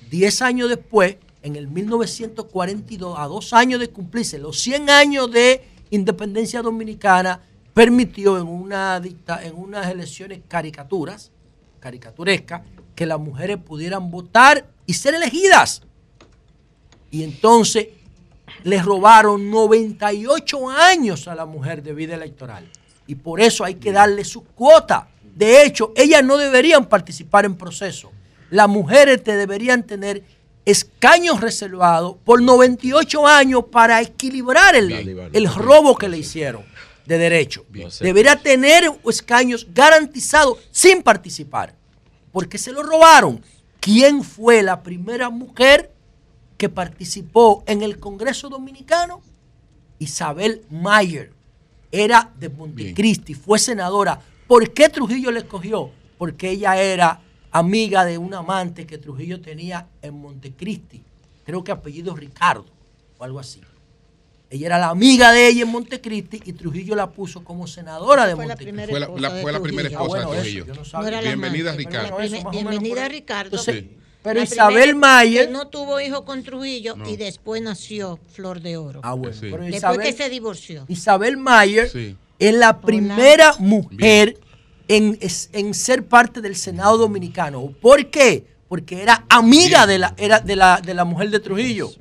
10 0.09 0.41
años 0.41 0.69
después, 0.69 1.17
en 1.41 1.55
el 1.55 1.67
1942, 1.67 3.17
a 3.17 3.25
dos 3.25 3.53
años 3.53 3.79
de 3.79 3.89
cumplirse 3.89 4.37
los 4.37 4.59
100 4.59 4.89
años 4.89 5.31
de 5.31 5.63
independencia 5.89 6.61
dominicana, 6.61 7.41
permitió 7.73 8.37
en, 8.37 8.47
una 8.47 8.99
dicta, 8.99 9.43
en 9.43 9.55
unas 9.55 9.89
elecciones 9.89 10.41
caricaturas, 10.47 11.31
caricaturescas, 11.79 12.61
que 12.95 13.05
las 13.05 13.19
mujeres 13.19 13.57
pudieran 13.57 14.11
votar 14.11 14.67
y 14.85 14.93
ser 14.93 15.15
elegidas. 15.15 15.81
Y 17.09 17.23
entonces 17.23 17.87
les 18.63 18.83
robaron 18.83 19.49
98 19.49 20.69
años 20.69 21.27
a 21.27 21.35
la 21.35 21.45
mujer 21.45 21.83
de 21.83 21.93
vida 21.93 22.15
electoral. 22.15 22.69
Y 23.07 23.15
por 23.15 23.41
eso 23.41 23.63
hay 23.63 23.75
que 23.75 23.91
darle 23.91 24.23
su 24.23 24.43
cuota. 24.43 25.07
De 25.35 25.63
hecho, 25.63 25.91
ellas 25.95 26.23
no 26.23 26.37
deberían 26.37 26.85
participar 26.85 27.45
en 27.45 27.55
proceso. 27.55 28.11
Las 28.49 28.67
mujeres 28.67 29.23
te 29.23 29.35
deberían 29.35 29.83
tener 29.83 30.23
escaños 30.65 31.41
reservados 31.41 32.15
por 32.23 32.41
98 32.41 33.25
años 33.25 33.65
para 33.71 34.01
equilibrar 34.01 34.75
el, 34.75 35.29
el 35.33 35.53
robo 35.53 35.97
que 35.97 36.09
le 36.09 36.17
hicieron 36.17 36.63
de 37.05 37.17
derecho. 37.17 37.65
Debería 37.99 38.35
tener 38.35 38.89
escaños 39.07 39.67
garantizados 39.73 40.59
sin 40.71 41.01
participar. 41.01 41.73
Porque 42.31 42.57
se 42.57 42.71
lo 42.71 42.83
robaron. 42.83 43.43
¿Quién 43.79 44.23
fue 44.23 44.61
la 44.61 44.83
primera 44.83 45.29
mujer 45.29 45.91
que 46.61 46.69
participó 46.69 47.63
en 47.65 47.81
el 47.81 47.97
Congreso 47.97 48.47
Dominicano? 48.47 49.23
Isabel 49.97 50.61
Mayer. 50.69 51.31
Era 51.91 52.31
de 52.37 52.49
Montecristi, 52.49 53.33
fue 53.33 53.57
senadora. 53.57 54.21
¿Por 54.45 54.71
qué 54.71 54.87
Trujillo 54.87 55.31
le 55.31 55.39
escogió? 55.39 55.89
Porque 56.19 56.51
ella 56.51 56.79
era 56.79 57.19
amiga 57.49 58.05
de 58.05 58.19
un 58.19 58.35
amante 58.35 58.85
que 58.85 58.99
Trujillo 58.99 59.41
tenía 59.41 59.87
en 60.03 60.21
Montecristi. 60.21 61.01
Creo 61.47 61.63
que 61.63 61.71
apellido 61.71 62.15
Ricardo 62.15 62.67
o 63.17 63.23
algo 63.23 63.39
así. 63.39 63.59
Ella 64.51 64.67
era 64.67 64.77
la 64.77 64.89
amiga 64.89 65.31
de 65.31 65.47
ella 65.47 65.63
en 65.63 65.69
Montecristi 65.69 66.43
y 66.45 66.53
Trujillo 66.53 66.93
la 66.93 67.09
puso 67.09 67.43
como 67.43 67.65
senadora 67.65 68.27
de 68.27 68.35
Montecristi. 68.35 68.85
Fue 68.85 68.99
la, 68.99 69.51
la 69.51 69.59
primera 69.63 69.89
esposa 69.89 70.19
de 70.19 70.25
Trujillo. 70.25 70.65
Bienvenida, 71.23 71.75
Ricardo. 71.75 72.17
Bienvenida, 72.51 73.07
Ricardo. 73.07 73.57
Pero 74.21 74.41
Isabel 74.41 74.95
Mayer. 74.95 75.49
no 75.49 75.67
tuvo 75.67 75.99
hijo 75.99 76.25
con 76.25 76.43
Trujillo 76.43 76.95
y 77.07 77.17
después 77.17 77.61
nació 77.61 78.19
Flor 78.33 78.61
de 78.61 78.77
Oro. 78.77 79.01
Ah, 79.03 79.13
bueno. 79.13 79.35
después 79.39 79.99
que 79.99 80.13
se 80.13 80.29
divorció. 80.29 80.85
Isabel 80.87 81.37
Mayer 81.37 81.91
es 82.39 82.53
la 82.53 82.79
primera 82.81 83.55
mujer 83.59 84.37
en, 84.87 85.17
en, 85.53 85.73
ser 85.73 86.05
parte 86.05 86.41
del 86.41 86.55
Senado 86.55 86.97
Dominicano. 86.97 87.73
¿Por 87.81 88.09
qué? 88.09 88.45
Porque 88.67 89.01
era 89.01 89.25
amiga 89.29 89.87
de 89.87 89.99
la, 89.99 90.13
era 90.17 90.39
de, 90.39 90.55
la, 90.55 90.81
de 90.81 90.93
la 90.93 91.03
mujer 91.03 91.29
de 91.29 91.39
Trujillo 91.39 91.91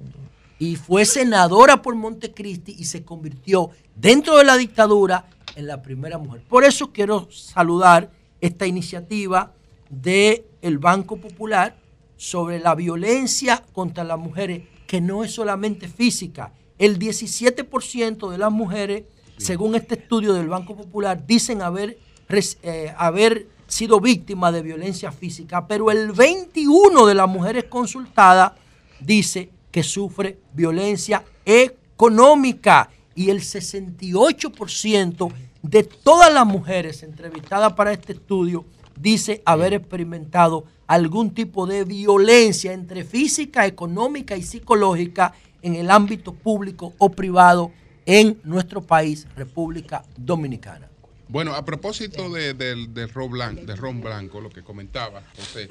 y 0.59 0.77
fue 0.77 1.07
senadora 1.07 1.81
por 1.81 1.95
Montecristi 1.95 2.77
y 2.79 2.85
se 2.85 3.03
convirtió 3.03 3.71
dentro 3.97 4.37
de 4.37 4.45
la 4.45 4.59
dictadura 4.59 5.25
en 5.57 5.67
la 5.67 5.81
primera 5.81 6.19
mujer. 6.19 6.43
Por 6.49 6.65
eso 6.65 6.93
quiero 6.93 7.29
saludar 7.31 8.11
esta 8.41 8.67
iniciativa 8.67 9.53
del 9.89 10.45
el 10.61 10.79
Banco 10.79 11.17
Popular 11.17 11.80
sobre 12.21 12.59
la 12.59 12.75
violencia 12.75 13.65
contra 13.73 14.05
las 14.05 14.19
mujeres, 14.19 14.65
que 14.87 15.01
no 15.01 15.25
es 15.25 15.33
solamente 15.33 15.89
física. 15.89 16.53
El 16.79 16.99
17% 16.99 18.31
de 18.31 18.37
las 18.37 18.53
mujeres, 18.53 19.05
según 19.39 19.75
este 19.75 19.95
estudio 19.95 20.35
del 20.35 20.49
Banco 20.49 20.77
Popular, 20.77 21.27
dicen 21.27 21.63
haber, 21.63 21.99
eh, 22.29 22.95
haber 22.99 23.47
sido 23.67 24.01
víctimas 24.01 24.53
de 24.53 24.61
violencia 24.61 25.13
física, 25.13 25.67
pero 25.67 25.91
el 25.91 26.13
21% 26.13 27.07
de 27.07 27.15
las 27.15 27.27
mujeres 27.27 27.65
consultadas 27.65 28.53
dice 29.01 29.49
que 29.71 29.83
sufre 29.83 30.37
violencia 30.53 31.25
económica 31.47 32.91
y 33.15 33.31
el 33.31 33.41
68% 33.41 35.33
de 35.63 35.85
todas 35.85 36.31
las 36.31 36.45
mujeres 36.45 37.03
entrevistadas 37.03 37.73
para 37.73 37.95
este 37.95 38.13
estudio 38.13 38.67
dice 39.01 39.43
haber 39.45 39.75
experimentado 39.75 40.65
algún 40.87 41.33
tipo 41.33 41.67
de 41.67 41.85
violencia 41.85 42.73
entre 42.73 43.05
física, 43.05 43.67
económica 43.67 44.37
y 44.37 44.43
psicológica 44.43 45.33
en 45.63 45.75
el 45.77 45.91
ámbito 45.91 46.33
público 46.35 46.95
o 46.99 47.11
privado 47.11 47.71
en 48.07 48.41
nuestro 48.45 48.83
país, 48.83 49.27
República 49.37 50.03
Dominicana. 50.17 50.89
Bueno, 51.29 51.55
a 51.55 51.65
propósito 51.65 52.29
de, 52.31 53.09
ron 53.13 53.31
blanco, 53.31 53.65
del 53.65 53.77
ron 53.77 54.01
blanco, 54.01 54.41
lo 54.41 54.51
que 54.51 54.63
comentaba 54.63 55.23
José, 55.37 55.71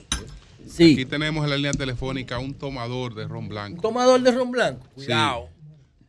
Aquí 0.66 1.06
tenemos 1.06 1.44
en 1.44 1.50
la 1.50 1.56
línea 1.56 1.74
telefónica 1.74 2.40
un 2.40 2.54
tomador 2.54 3.16
de 3.16 3.28
ron 3.28 3.50
blanco. 3.50 3.76
Un 3.76 3.82
tomador 3.82 4.22
de 4.22 4.32
ron 4.32 4.52
blanco. 4.52 4.86
Cuidado. 4.94 5.50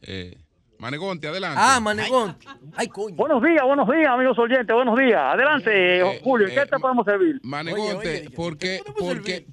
Eh, 0.03 0.39
Manegonte, 0.81 1.29
adelante. 1.29 1.61
Ah, 1.63 1.79
Manegonte. 1.81 2.47
Ay, 2.75 2.89
coño. 2.89 3.15
Buenos 3.15 3.43
días, 3.43 3.63
buenos 3.65 3.89
días, 3.89 4.09
amigos 4.09 4.39
oyentes, 4.39 4.75
buenos 4.75 4.99
días. 4.99 5.21
Adelante, 5.21 5.71
eh, 5.71 6.01
eh, 6.01 6.21
Julio, 6.25 6.49
¿qué 6.49 6.67
te 6.67 6.79
podemos 6.79 7.05
servir? 7.05 7.41
Manegonte, 7.43 8.31
¿por, 8.35 8.57
qué, 8.57 8.81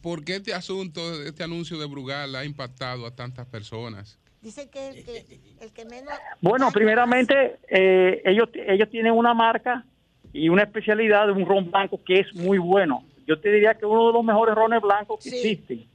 por, 0.01 0.23
qué, 0.23 0.35
este 0.35 0.53
asunto, 0.53 1.01
este 1.23 1.43
anuncio 1.43 1.77
de 1.77 1.85
Brugal 1.85 2.35
ha 2.35 2.45
impactado 2.45 3.05
a 3.05 3.15
tantas 3.15 3.45
personas? 3.45 4.17
Dice 4.41 4.69
que 4.69 4.89
el 4.89 5.03
que, 5.03 5.39
el 5.61 5.73
que 5.73 5.85
menos... 5.85 6.13
Bueno, 6.41 6.71
primeramente, 6.71 7.59
ellos, 7.69 8.49
ellos 8.53 8.89
tienen 8.89 9.13
una 9.13 9.33
marca 9.33 9.85
y 10.31 10.49
una 10.49 10.63
especialidad 10.63 11.27
de 11.27 11.33
un 11.33 11.45
ron 11.45 11.69
blanco 11.69 12.01
que 12.03 12.21
es 12.21 12.33
muy 12.33 12.57
bueno 12.57 13.03
yo 13.27 13.37
te 13.39 13.51
diría 13.51 13.75
que 13.75 13.85
uno 13.85 14.07
de 14.07 14.13
los 14.13 14.23
mejores 14.23 14.55
rones 14.55 14.81
blancos 14.81 15.19
que 15.21 15.29
existen 15.29 15.85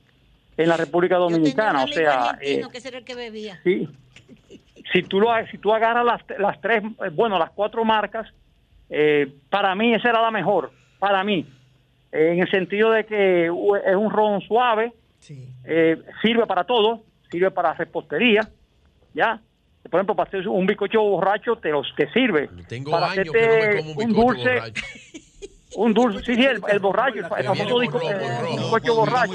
en 0.56 0.68
la 0.68 0.76
República 0.76 1.16
Dominicana. 1.16 1.84
o 1.84 1.88
sea, 1.88 2.38
eh, 2.42 2.62
que 2.70 2.88
el 2.88 3.04
que 3.04 3.14
bebía. 3.14 3.59
Sí. 3.64 3.88
Si 4.93 5.02
tú, 5.02 5.20
lo, 5.20 5.28
si 5.51 5.59
tú 5.59 5.73
agarras 5.73 6.05
las, 6.05 6.39
las 6.39 6.60
tres, 6.60 6.82
eh, 6.85 7.10
bueno, 7.12 7.39
las 7.39 7.51
cuatro 7.51 7.85
marcas, 7.85 8.28
eh, 8.90 9.32
para 9.48 9.74
mí 9.74 9.94
esa 9.94 10.10
era 10.10 10.20
la 10.20 10.31
mejor, 10.31 10.70
para 10.98 11.24
mí. 11.24 11.47
en 12.12 12.40
el 12.40 12.51
sentido 12.51 12.90
de 12.90 13.06
que 13.06 13.47
es 13.47 13.97
un 13.97 14.10
ron 14.10 14.40
suave, 14.43 14.93
sirve 15.23 16.47
para 16.47 16.64
todo, 16.64 17.02
sirve 17.31 17.51
para 17.51 17.73
repostería, 17.73 18.48
¿ya? 19.14 19.40
Por 19.90 19.98
ejemplo, 19.98 20.14
para 20.14 20.28
hacer 20.28 20.47
un 20.48 20.66
bizcocho 20.66 21.01
borracho 21.02 21.56
te, 21.56 21.70
los, 21.70 21.93
te 21.97 22.10
sirve. 22.12 22.48
Tengo 22.69 22.93
para 22.93 23.10
años 23.10 23.28
que 23.32 23.82
no 23.85 23.94
me 23.94 23.94
como 23.94 24.01
un 24.01 24.12
dulce, 24.12 24.55
borracho. 24.55 24.82
Un 25.74 25.94
dulce, 25.94 26.19
sí, 26.24 26.35
sí, 26.35 26.44
el, 26.44 26.60
el 26.69 26.78
borracho, 26.78 27.19
el, 27.19 27.44
famoso 27.44 27.78
bizcocho 27.81 28.94
borracho. 28.94 29.32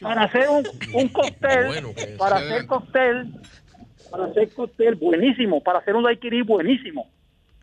Para 0.00 0.24
hacer 0.24 0.48
un, 0.48 0.68
un 0.92 1.08
cóctel, 1.08 1.86
para 2.18 2.36
hacer 2.36 2.66
cóctel, 2.66 3.32
para 4.10 4.26
hacer 4.26 4.52
cóctel 4.52 4.94
buenísimo, 4.96 5.62
para 5.62 5.78
hacer 5.78 5.94
un 5.94 6.04
daiquiri 6.04 6.42
buenísimo, 6.42 7.08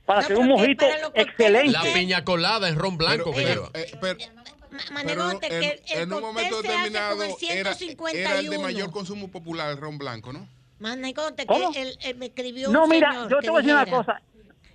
para 0.06 0.22
hacer 0.22 0.38
un 0.38 0.48
mojito 0.48 0.86
excelente. 1.14 1.72
La 1.72 1.84
piña 1.94 2.24
colada 2.24 2.70
es 2.70 2.76
ron 2.76 2.98
blanco 2.98 3.34
que 3.34 3.46
lleva. 3.46 3.70
Eh, 3.74 3.92
pero, 4.00 4.20
en, 4.20 6.00
en 6.02 6.14
un 6.14 6.22
momento 6.22 6.62
determinado 6.62 7.24
era, 7.24 7.76
era, 8.14 8.40
el 8.40 8.50
de 8.50 8.58
mayor 8.60 8.92
consumo 8.92 9.30
popular, 9.30 9.72
el 9.72 9.78
ron 9.78 9.98
blanco, 9.98 10.34
¿no? 10.34 10.48
Manegonte, 10.80 11.46
que 11.48 11.82
él, 11.82 11.98
él 12.04 12.16
me 12.18 12.28
escribió 12.28 12.70
No, 12.70 12.84
un 12.84 12.90
mira, 12.90 13.12
señor 13.12 13.32
yo 13.32 13.40
te 13.40 13.50
voy 13.50 13.58
a 13.58 13.62
decir 13.62 13.74
una 13.74 13.86
cosa. 13.86 14.22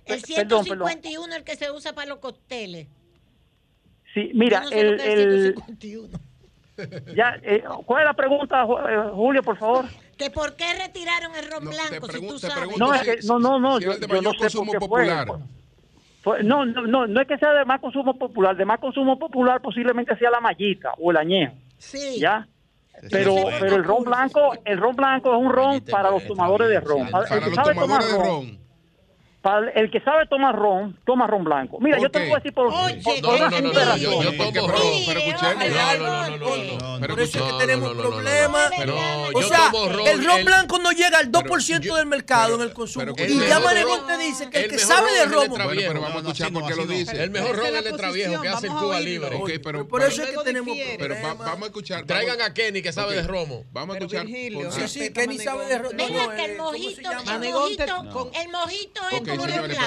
El 0.05 0.21
151 0.21 1.27
es 1.27 1.37
el 1.37 1.43
que 1.45 1.55
se 1.55 1.71
usa 1.71 1.93
para 1.93 2.09
los 2.09 2.19
cócteles. 2.19 2.87
Sí, 4.13 4.31
mira, 4.33 4.65
el, 4.71 4.99
el, 4.99 5.55
Ya, 7.15 7.39
eh, 7.41 7.63
¿Cuál 7.85 8.01
es 8.01 8.05
la 8.05 8.13
pregunta, 8.13 8.63
eh, 8.63 9.09
Julio, 9.13 9.41
por 9.41 9.57
favor? 9.57 9.85
¿Que 10.17 10.29
¿Por 10.29 10.55
qué 10.55 10.65
retiraron 10.73 11.35
el 11.35 11.49
ron 11.49 11.65
blanco? 11.65 12.07
Si 12.11 12.27
tú 12.27 12.39
sabes. 12.39 12.77
No, 12.77 12.93
es 12.93 13.01
que, 13.01 13.17
no, 13.25 13.39
no, 13.39 13.59
no. 13.59 13.79
yo, 13.79 13.97
yo 13.97 14.21
no 14.21 14.31
sé 14.33 14.57
por 14.57 14.69
qué 14.69 14.79
popular. 14.79 15.27
Fue. 16.21 16.41
no, 16.41 16.65
no, 16.65 16.83
no, 16.83 17.05
no 17.05 17.21
es 17.21 17.27
que 17.27 17.37
sea 17.37 17.51
de 17.53 17.65
más 17.65 17.81
consumo 17.81 18.17
popular. 18.17 18.55
De 18.55 18.65
más 18.65 18.79
consumo 18.79 19.19
popular 19.19 19.61
posiblemente 19.61 20.17
sea 20.17 20.31
la 20.31 20.39
mallita 20.39 20.93
o 20.99 21.11
el 21.11 21.17
añejo. 21.17 21.53
Sí. 21.77 22.19
¿Ya? 22.19 22.47
Pero, 23.09 23.35
pero 23.59 23.75
el 23.75 23.83
ron 23.83 24.03
blanco, 24.03 24.53
el 24.63 24.77
ron 24.77 24.95
blanco 24.95 25.33
es 25.33 25.41
un 25.41 25.51
ron 25.51 25.81
para 25.81 26.11
los 26.11 26.25
tomadores 26.25 26.69
de 26.69 26.79
ron. 26.79 27.09
Para, 27.09 27.35
los 27.35 27.53
tomadores 27.53 28.11
de 28.11 28.17
ron 28.17 28.62
para 29.43 29.69
el 29.71 29.91
que 29.91 29.99
sabe 29.99 30.25
tomar 30.27 30.55
ron, 30.55 30.97
toma 31.05 31.27
ron 31.27 31.43
blanco. 31.43 31.77
Mira, 31.81 31.99
yo 31.99 32.09
te 32.09 32.19
voy 32.19 32.31
a 32.31 32.35
decir 32.35 32.53
por, 32.53 32.67
Oye, 32.67 33.01
por, 33.03 33.21
no, 33.21 33.27
por 33.27 33.39
no, 33.39 33.49
no, 33.49 33.61
no, 33.61 33.73
no, 33.73 33.97
yo, 33.97 34.23
yo 34.23 34.31
tomo 34.37 34.67
ron, 34.69 34.81
pero 35.05 35.19
escuchemos. 35.19 35.67
No, 35.67 35.97
no, 35.97 36.29
no, 36.29 36.37
no, 36.37 36.37
no, 36.37 36.99
no. 36.99 37.07
Por 37.07 37.19
eso 37.19 37.45
es 37.45 37.51
que 37.51 37.59
tenemos 37.59 37.93
problemas. 37.93 38.71
No, 38.85 38.95
o 39.33 39.41
sea, 39.43 39.69
ron, 39.73 40.07
el 40.07 40.25
ron 40.25 40.45
blanco 40.45 40.79
no 40.79 40.91
llega 40.93 41.19
al 41.19 41.29
2% 41.29 41.93
del 41.95 42.05
mercado 42.05 42.55
en 42.55 42.61
el 42.61 42.71
consumo. 42.73 43.13
el 43.17 43.31
y 43.31 43.37
ya 43.47 43.59
ron- 43.59 44.07
te 44.07 44.17
dice 44.17 44.49
que 44.49 44.59
el, 44.59 44.63
el 44.63 44.69
que 44.71 44.79
sabe 44.79 45.09
ron 45.25 45.43
de. 45.43 45.49
Letra 45.49 45.67
Viejo. 45.67 45.87
pero 45.89 46.01
vamos 46.01 46.15
a 46.15 46.19
escuchar 46.19 46.53
por 46.53 46.65
qué 46.65 46.75
lo 46.75 46.85
dice. 46.85 47.21
El 47.21 47.29
mejor 47.31 47.55
ron 47.57 47.65
es 47.67 47.73
el 47.75 47.83
letra 47.83 48.11
viejo 48.11 48.41
que 48.41 48.47
hace 48.47 48.67
en 48.67 48.73
Cuba 48.73 48.99
Libre. 49.01 49.39
Pero 49.61 49.87
Por 49.89 50.01
eso 50.03 50.21
es 50.23 50.29
que 50.29 50.35
vamos- 50.37 50.43
tenemos 50.45 50.77
pero 50.97 51.15
va- 51.15 51.33
vamos 51.33 51.63
a 51.63 51.65
escuchar. 51.65 52.05
Traigan 52.05 52.41
a 52.41 52.53
Kenny 52.53 52.81
que 52.81 52.93
sabe 52.93 53.15
de 53.17 53.23
romo. 53.23 53.65
Vamos 53.73 53.95
a 53.95 53.99
escuchar. 53.99 54.25
Sí, 54.25 54.87
sí, 54.87 55.11
Kenny 55.11 55.37
sabe 55.37 55.65
de 55.65 55.79
romo. 55.79 55.97
Ven 55.97 56.13
No, 56.13 56.21
acá, 56.21 56.45
el 56.45 56.51
eh, 56.51 56.57
¿cómo 56.57 56.71
se 56.71 56.77
mojito, 56.79 57.11
el 57.11 57.51
mojito, 57.51 57.83
el 58.41 58.49
mojito 58.51 59.01
es 59.11 59.27
ron 59.27 59.32
señores, 59.39 59.77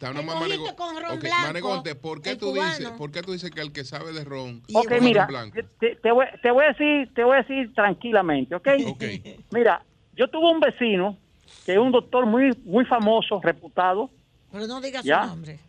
pero 0.00 0.76
con 0.76 0.96
ron 0.96 1.12
ok, 1.12 1.20
blanco, 1.20 1.46
Manegonte, 1.46 1.94
¿por 1.94 2.22
qué 2.22 2.36
tú 2.36 2.52
dices, 2.52 2.90
por 2.90 3.10
qué 3.10 3.22
tú 3.22 3.32
dices 3.32 3.50
que 3.50 3.60
el 3.60 3.72
que 3.72 3.84
sabe 3.84 4.12
de 4.12 4.24
ron 4.24 4.62
Ok, 4.72 4.88
toma 4.88 5.00
mira, 5.00 5.26
ron 5.26 5.50
blanco? 5.50 5.68
te, 5.78 5.96
te 5.96 6.10
voy, 6.12 6.26
te 6.42 6.50
voy 6.50 6.64
a 6.64 6.68
decir, 6.68 7.14
te 7.14 7.24
voy 7.24 7.36
a 7.36 7.42
decir 7.42 7.74
tranquilamente, 7.74 8.54
¿ok? 8.54 8.68
Mira, 9.50 9.82
yo 10.14 10.28
tuve 10.28 10.50
un 10.50 10.60
vecino 10.60 11.16
que 11.64 11.72
es 11.72 11.78
un 11.78 11.92
doctor 11.92 12.26
muy, 12.26 12.50
muy 12.64 12.84
famoso, 12.84 13.40
reputado. 13.42 14.10
Pero 14.50 14.66
no 14.66 14.80
digas 14.80 15.04
¿Ya? 15.04 15.24
su 15.24 15.28
nombre. 15.28 15.60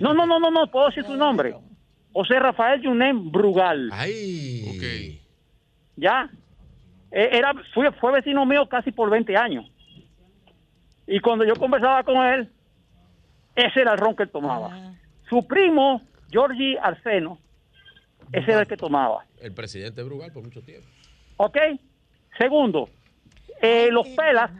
No, 0.00 0.14
no, 0.14 0.26
no, 0.26 0.38
no, 0.38 0.50
no, 0.50 0.70
puedo 0.70 0.88
decir 0.88 1.04
su 1.04 1.16
nombre. 1.16 1.54
José 2.12 2.38
Rafael 2.38 2.82
Yunem 2.82 3.30
Brugal. 3.30 3.90
Ay. 3.92 5.20
¿Ya? 5.96 6.30
Eh, 7.10 7.30
Era, 7.32 7.52
fue, 7.74 7.90
fue 7.92 8.12
vecino 8.12 8.44
mío 8.46 8.68
casi 8.68 8.92
por 8.92 9.10
20 9.10 9.36
años. 9.36 9.70
Y 11.12 11.20
cuando 11.20 11.44
yo 11.44 11.54
conversaba 11.56 12.02
con 12.04 12.16
él, 12.24 12.50
ese 13.54 13.82
era 13.82 13.92
el 13.92 13.98
ron 13.98 14.16
que 14.16 14.22
él 14.22 14.30
tomaba. 14.30 14.94
Su 15.28 15.46
primo, 15.46 16.00
Georgie 16.30 16.78
Arseno, 16.78 17.38
ese 18.32 18.50
era 18.50 18.60
el 18.62 18.66
que 18.66 18.78
tomaba. 18.78 19.26
El 19.38 19.52
presidente 19.52 20.02
Brugal 20.02 20.32
por 20.32 20.42
mucho 20.42 20.62
tiempo. 20.62 20.88
¿Ok? 21.36 21.58
Segundo, 22.38 22.88
eh, 23.60 23.90
los 23.90 24.08
pelas, 24.08 24.52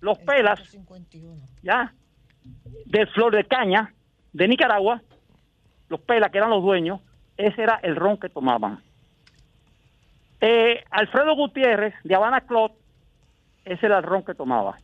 los 0.00 0.18
pelas, 0.18 0.76
¿ya? 1.62 1.94
Del 2.86 3.06
flor 3.10 3.36
de 3.36 3.44
caña 3.44 3.94
de 4.32 4.48
Nicaragua, 4.48 5.00
los 5.88 6.00
pelas 6.00 6.32
que 6.32 6.38
eran 6.38 6.50
los 6.50 6.64
dueños, 6.64 7.00
ese 7.36 7.62
era 7.62 7.78
el 7.84 7.94
ron 7.94 8.18
que 8.18 8.28
tomaban. 8.28 8.82
Eh, 10.40 10.82
Alfredo 10.90 11.36
Gutiérrez 11.36 11.94
de 12.02 12.16
Habana 12.16 12.40
Club, 12.40 12.72
ese 13.64 13.86
era 13.86 13.98
el 13.98 14.02
ron 14.02 14.24
que 14.24 14.34
tomaba. 14.34 14.76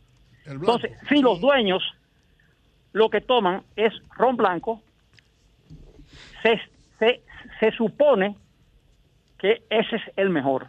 Entonces, 0.47 0.91
si 1.09 1.21
los 1.21 1.39
dueños 1.41 1.83
lo 2.93 3.09
que 3.09 3.21
toman 3.21 3.63
es 3.75 3.93
ron 4.17 4.37
blanco, 4.37 4.81
se, 6.41 6.59
se, 6.99 7.21
se 7.59 7.71
supone 7.71 8.35
que 9.37 9.63
ese 9.69 9.97
es 9.97 10.01
el 10.15 10.29
mejor. 10.29 10.67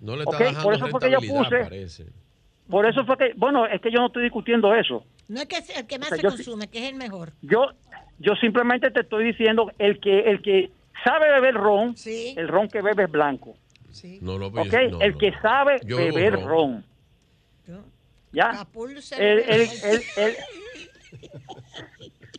No 0.00 0.16
le 0.16 0.24
está 0.24 0.36
Ok, 0.36 0.38
dejando 0.40 0.62
por 0.62 0.74
eso 0.74 0.86
fue 0.88 1.00
que 1.00 1.10
yo 1.10 1.18
puse- 1.20 1.62
parece. 1.62 2.06
Por 2.68 2.86
eso 2.86 3.04
fue 3.04 3.16
que, 3.16 3.32
bueno, 3.36 3.66
es 3.66 3.80
que 3.80 3.90
yo 3.90 3.98
no 3.98 4.06
estoy 4.06 4.22
discutiendo 4.24 4.74
eso. 4.74 5.04
No 5.28 5.40
es 5.40 5.46
que 5.46 5.56
el 5.76 5.86
que 5.86 5.98
más 5.98 6.06
O 6.06 6.08
sea, 6.10 6.16
se 6.16 6.22
yo 6.22 6.28
consume, 6.30 6.68
que 6.68 6.78
es 6.78 6.84
el 6.92 6.94
mejor. 6.96 7.32
Yo, 7.42 7.70
yo 8.18 8.34
simplemente 8.36 8.90
te 8.90 9.00
estoy 9.00 9.24
diciendo 9.24 9.72
el 9.78 9.98
que, 10.00 10.20
el 10.20 10.40
que 10.42 10.70
sabe 11.04 11.30
beber 11.30 11.54
ron, 11.54 11.94
el 12.06 12.48
ron 12.48 12.68
que 12.68 12.80
bebe 12.80 13.04
es 13.04 13.10
blanco. 13.10 13.56
No, 14.20 14.38
no, 14.38 14.46
¿Ok? 14.46 14.72
no, 14.90 15.00
el 15.00 15.12
no. 15.12 15.18
que 15.18 15.32
sabe 15.42 15.80
beber 15.84 16.34
ron. 16.34 16.44
ron. 16.48 16.84
¿Ya? 18.32 18.66
El- 19.18 19.36
bebe 19.38 19.54
el- 19.54 19.66
ron. 19.66 19.76
el- 19.84 20.04
el- 20.16 20.36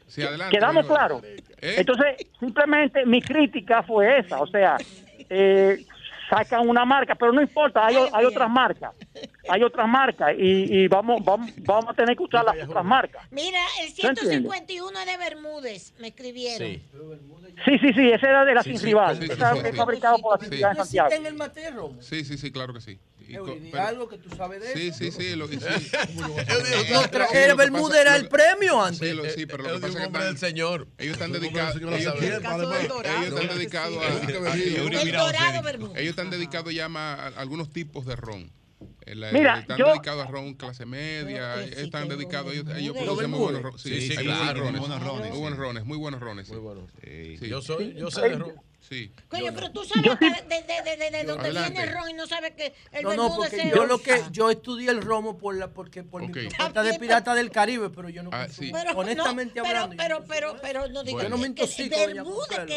Sí, 0.08 0.22
adelante. 0.24 0.58
¿Quedamos 0.58 0.86
claros? 0.88 1.24
¿Eh? 1.24 1.76
Entonces, 1.78 2.28
simplemente 2.40 3.06
mi 3.06 3.22
crítica 3.22 3.82
fue 3.84 4.20
esa, 4.20 4.42
o 4.42 4.48
sea, 4.48 4.76
eh, 5.30 5.86
sacan 6.30 6.68
una 6.68 6.84
marca, 6.84 7.16
pero 7.16 7.32
no 7.32 7.42
importa, 7.42 7.86
hay, 7.86 7.96
hay 8.12 8.26
otras 8.26 8.50
marcas, 8.50 8.92
hay 9.50 9.64
otras 9.64 9.88
marcas 9.88 10.34
y, 10.38 10.84
y 10.84 10.88
vamos, 10.88 11.24
vamos, 11.24 11.52
vamos 11.58 11.90
a 11.90 11.94
tener 11.94 12.16
que 12.16 12.24
usar 12.24 12.44
las 12.46 12.68
otras 12.68 12.86
marcas. 12.86 13.26
Mira, 13.32 13.60
el 13.82 13.88
¿Tú 13.94 14.08
entiendes? 14.08 14.28
151 14.30 15.00
es 15.00 15.06
de 15.06 15.18
Bermúdez, 15.18 15.94
me 16.00 16.08
escribieron. 16.10 16.68
Sí, 17.66 17.78
sí, 17.80 17.94
sí, 17.94 18.10
ese 18.12 18.26
era 18.26 18.46
de 18.46 18.54
la 18.56 18.64
Sí, 18.64 18.70
sin 18.72 18.80
sí, 18.80 18.86
rival, 18.86 19.16
sí, 19.18 19.22
sí, 19.24 19.28
sí, 19.28 19.34
es 19.64 19.72
sí. 19.72 19.78
fabricado 19.78 20.18
por 20.20 20.40
la 20.40 20.46
Sí. 20.48 20.52
sin 20.58 20.68
de 20.70 20.76
Santiago. 20.76 21.12
en 21.12 21.26
el 21.26 21.34
mate 21.36 21.60
de 21.60 21.72
romo. 21.72 22.02
Sí, 22.02 22.24
sí, 22.26 22.38
sí, 22.38 22.52
claro 22.52 22.74
que 22.74 22.82
sí. 22.82 23.00
Y 23.28 23.36
pero- 23.72 23.82
algo 23.88 24.10
que 24.10 24.18
tú 24.18 24.30
sabes 24.36 24.62
de 24.62 24.74
Sí, 24.74 24.88
eso. 24.90 24.98
sí, 24.98 25.12
sí. 25.12 25.36
Lo, 25.36 25.48
sí. 25.48 25.58
El 27.34 27.56
Bermúdez 27.56 28.02
era 28.02 28.16
el 28.16 28.28
premio 28.28 28.82
antes. 28.82 29.00
Sí, 29.00 29.16
lo- 29.16 29.24
sí, 29.30 29.46
pero 29.46 29.64
lo 29.64 29.74
que 29.76 29.80
pasa 29.80 30.00
es 30.04 30.08
que 30.10 30.18
del 30.20 30.38
señor. 30.38 30.88
ellos 30.98 31.14
están 31.14 31.32
dedicados, 31.32 31.76
ellos, 31.78 32.00
Isabel. 32.00 32.24
ellos 32.24 32.40
Caso 32.42 32.70
del 32.70 32.88
Dorado. 32.88 33.24
están 33.38 33.48
dedicados 33.58 33.94
sí. 33.94 34.00
a, 34.00 34.08
El 34.08 34.16
a- 34.16 34.40
Dorado 35.24 35.52
ellos- 35.52 35.64
Bermúdez. 35.64 35.98
ellos 35.98 36.10
están 36.10 36.30
dedicados 36.30 36.74
ya 36.74 36.90
más 36.90 37.20
a 37.20 37.28
algunos 37.40 37.72
tipos 37.72 38.06
de 38.06 38.16
ron. 38.16 38.52
El- 39.06 39.24
el- 39.24 39.34
Mira, 39.34 39.60
están 39.60 39.78
yo- 39.78 39.88
dedicados 39.88 40.28
a 40.28 40.30
ron 40.32 40.54
clase 40.54 40.86
media, 40.86 41.62
ellos 41.64 41.78
están 41.78 42.08
dedicados, 42.08 42.54
ellos, 42.54 42.66
ellos 42.76 42.96
producen 42.96 43.32
muy 43.32 43.40
buenos 43.40 43.62
rones. 43.64 43.82
Sí, 43.82 44.02
sí, 44.02 44.18
hay 44.18 44.26
claro, 44.26 44.62
muy 44.64 44.72
buenos 44.72 44.80
muy 44.82 44.90
buenos 44.90 45.08
rones, 45.08 45.30
Muy 45.32 45.40
buenos 45.40 45.60
rones, 45.60 45.86
muy 45.86 45.98
buenos 45.98 46.20
rones. 46.20 46.50
Muy 46.50 46.58
buenos. 46.60 46.92
Sí. 47.04 47.38
Yo 47.48 47.62
soy, 47.62 47.94
yo 47.96 48.12
sé 48.12 48.22
de 48.22 48.36
ron. 48.38 48.54
Sí. 48.92 49.10
Coño, 49.30 49.54
pero 49.56 49.72
tú 49.72 49.86
sabes 49.86 50.12
hasta 50.12 50.26
de, 50.50 50.64
de, 50.64 50.82
de, 50.84 50.98
de, 50.98 51.12
de 51.12 51.24
dónde 51.24 51.50
viene 51.50 51.84
el 51.84 51.94
ron 51.94 52.10
y 52.10 52.14
no 52.14 52.28
sabes 52.28 52.52
que 52.56 52.74
el 52.92 53.04
No, 53.04 53.14
no, 53.16 53.24
Bermúdez 53.30 53.50
porque 53.52 53.68
es- 53.70 53.74
yo 53.74 53.86
lo 53.86 53.98
que 54.00 54.22
yo 54.32 54.50
estudié 54.52 54.90
el 54.92 55.02
romo 55.02 55.38
por 55.38 55.56
la 55.56 55.70
porque 55.70 56.04
por 56.04 56.22
Ok. 56.24 56.28
mi 56.36 56.48
propuesta 56.50 56.84
de 56.84 57.00
pirata 57.00 57.34
del 57.34 57.52
Caribe, 57.52 57.90
pero 57.90 58.10
yo 58.10 58.22
no 58.22 58.32
Ah, 58.34 58.48
consumo. 58.48 58.68
sí. 58.68 58.72
Pero, 58.74 59.00
honestamente 59.00 59.60
no, 59.62 59.64
pero, 59.66 59.80
hablando. 59.80 60.04
pero, 60.04 60.26
pero, 60.28 60.56
pero, 60.62 60.88
no 60.90 61.04
digo 61.06 61.20
Bueno. 61.20 61.30
Yo 61.30 61.30
no 61.30 61.38
me 61.38 61.44
que 61.56 61.62
intoxico, 61.62 61.96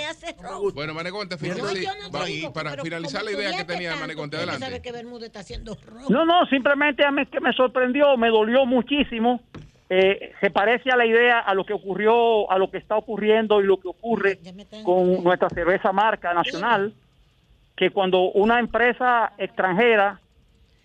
hace 0.06 0.36
ron. 0.40 0.72
Bueno, 0.72 0.94
no 2.04 2.10
va- 2.20 2.24
digo, 2.26 2.52
para 2.52 2.80
finalizar 2.80 3.24
la 3.24 3.32
idea 3.32 3.56
que 3.56 3.64
tenía 3.64 3.90
tú 3.94 4.46
sabes 4.46 4.52
adelante. 4.62 4.82
que 4.82 4.92
Bermúdez 4.92 5.26
está 5.26 5.40
haciendo 5.40 5.76
ron. 5.84 6.04
No, 6.10 6.24
no, 6.24 6.46
simplemente 6.46 7.04
a 7.04 7.10
mí 7.10 7.26
que 7.26 7.40
me 7.40 7.52
sorprendió, 7.54 8.16
me 8.16 8.28
dolió 8.28 8.64
muchísimo. 8.66 9.42
Eh, 9.90 10.32
se 10.40 10.50
parece 10.50 10.90
a 10.90 10.96
la 10.96 11.04
idea, 11.04 11.40
a 11.40 11.54
lo 11.54 11.64
que 11.64 11.74
ocurrió, 11.74 12.50
a 12.50 12.58
lo 12.58 12.70
que 12.70 12.78
está 12.78 12.96
ocurriendo 12.96 13.60
y 13.60 13.64
lo 13.64 13.78
que 13.78 13.88
ocurre 13.88 14.40
con 14.82 15.22
nuestra 15.22 15.50
cerveza 15.50 15.92
marca 15.92 16.32
nacional, 16.32 16.94
que 17.76 17.90
cuando 17.90 18.30
una 18.32 18.60
empresa 18.60 19.32
extranjera 19.36 20.20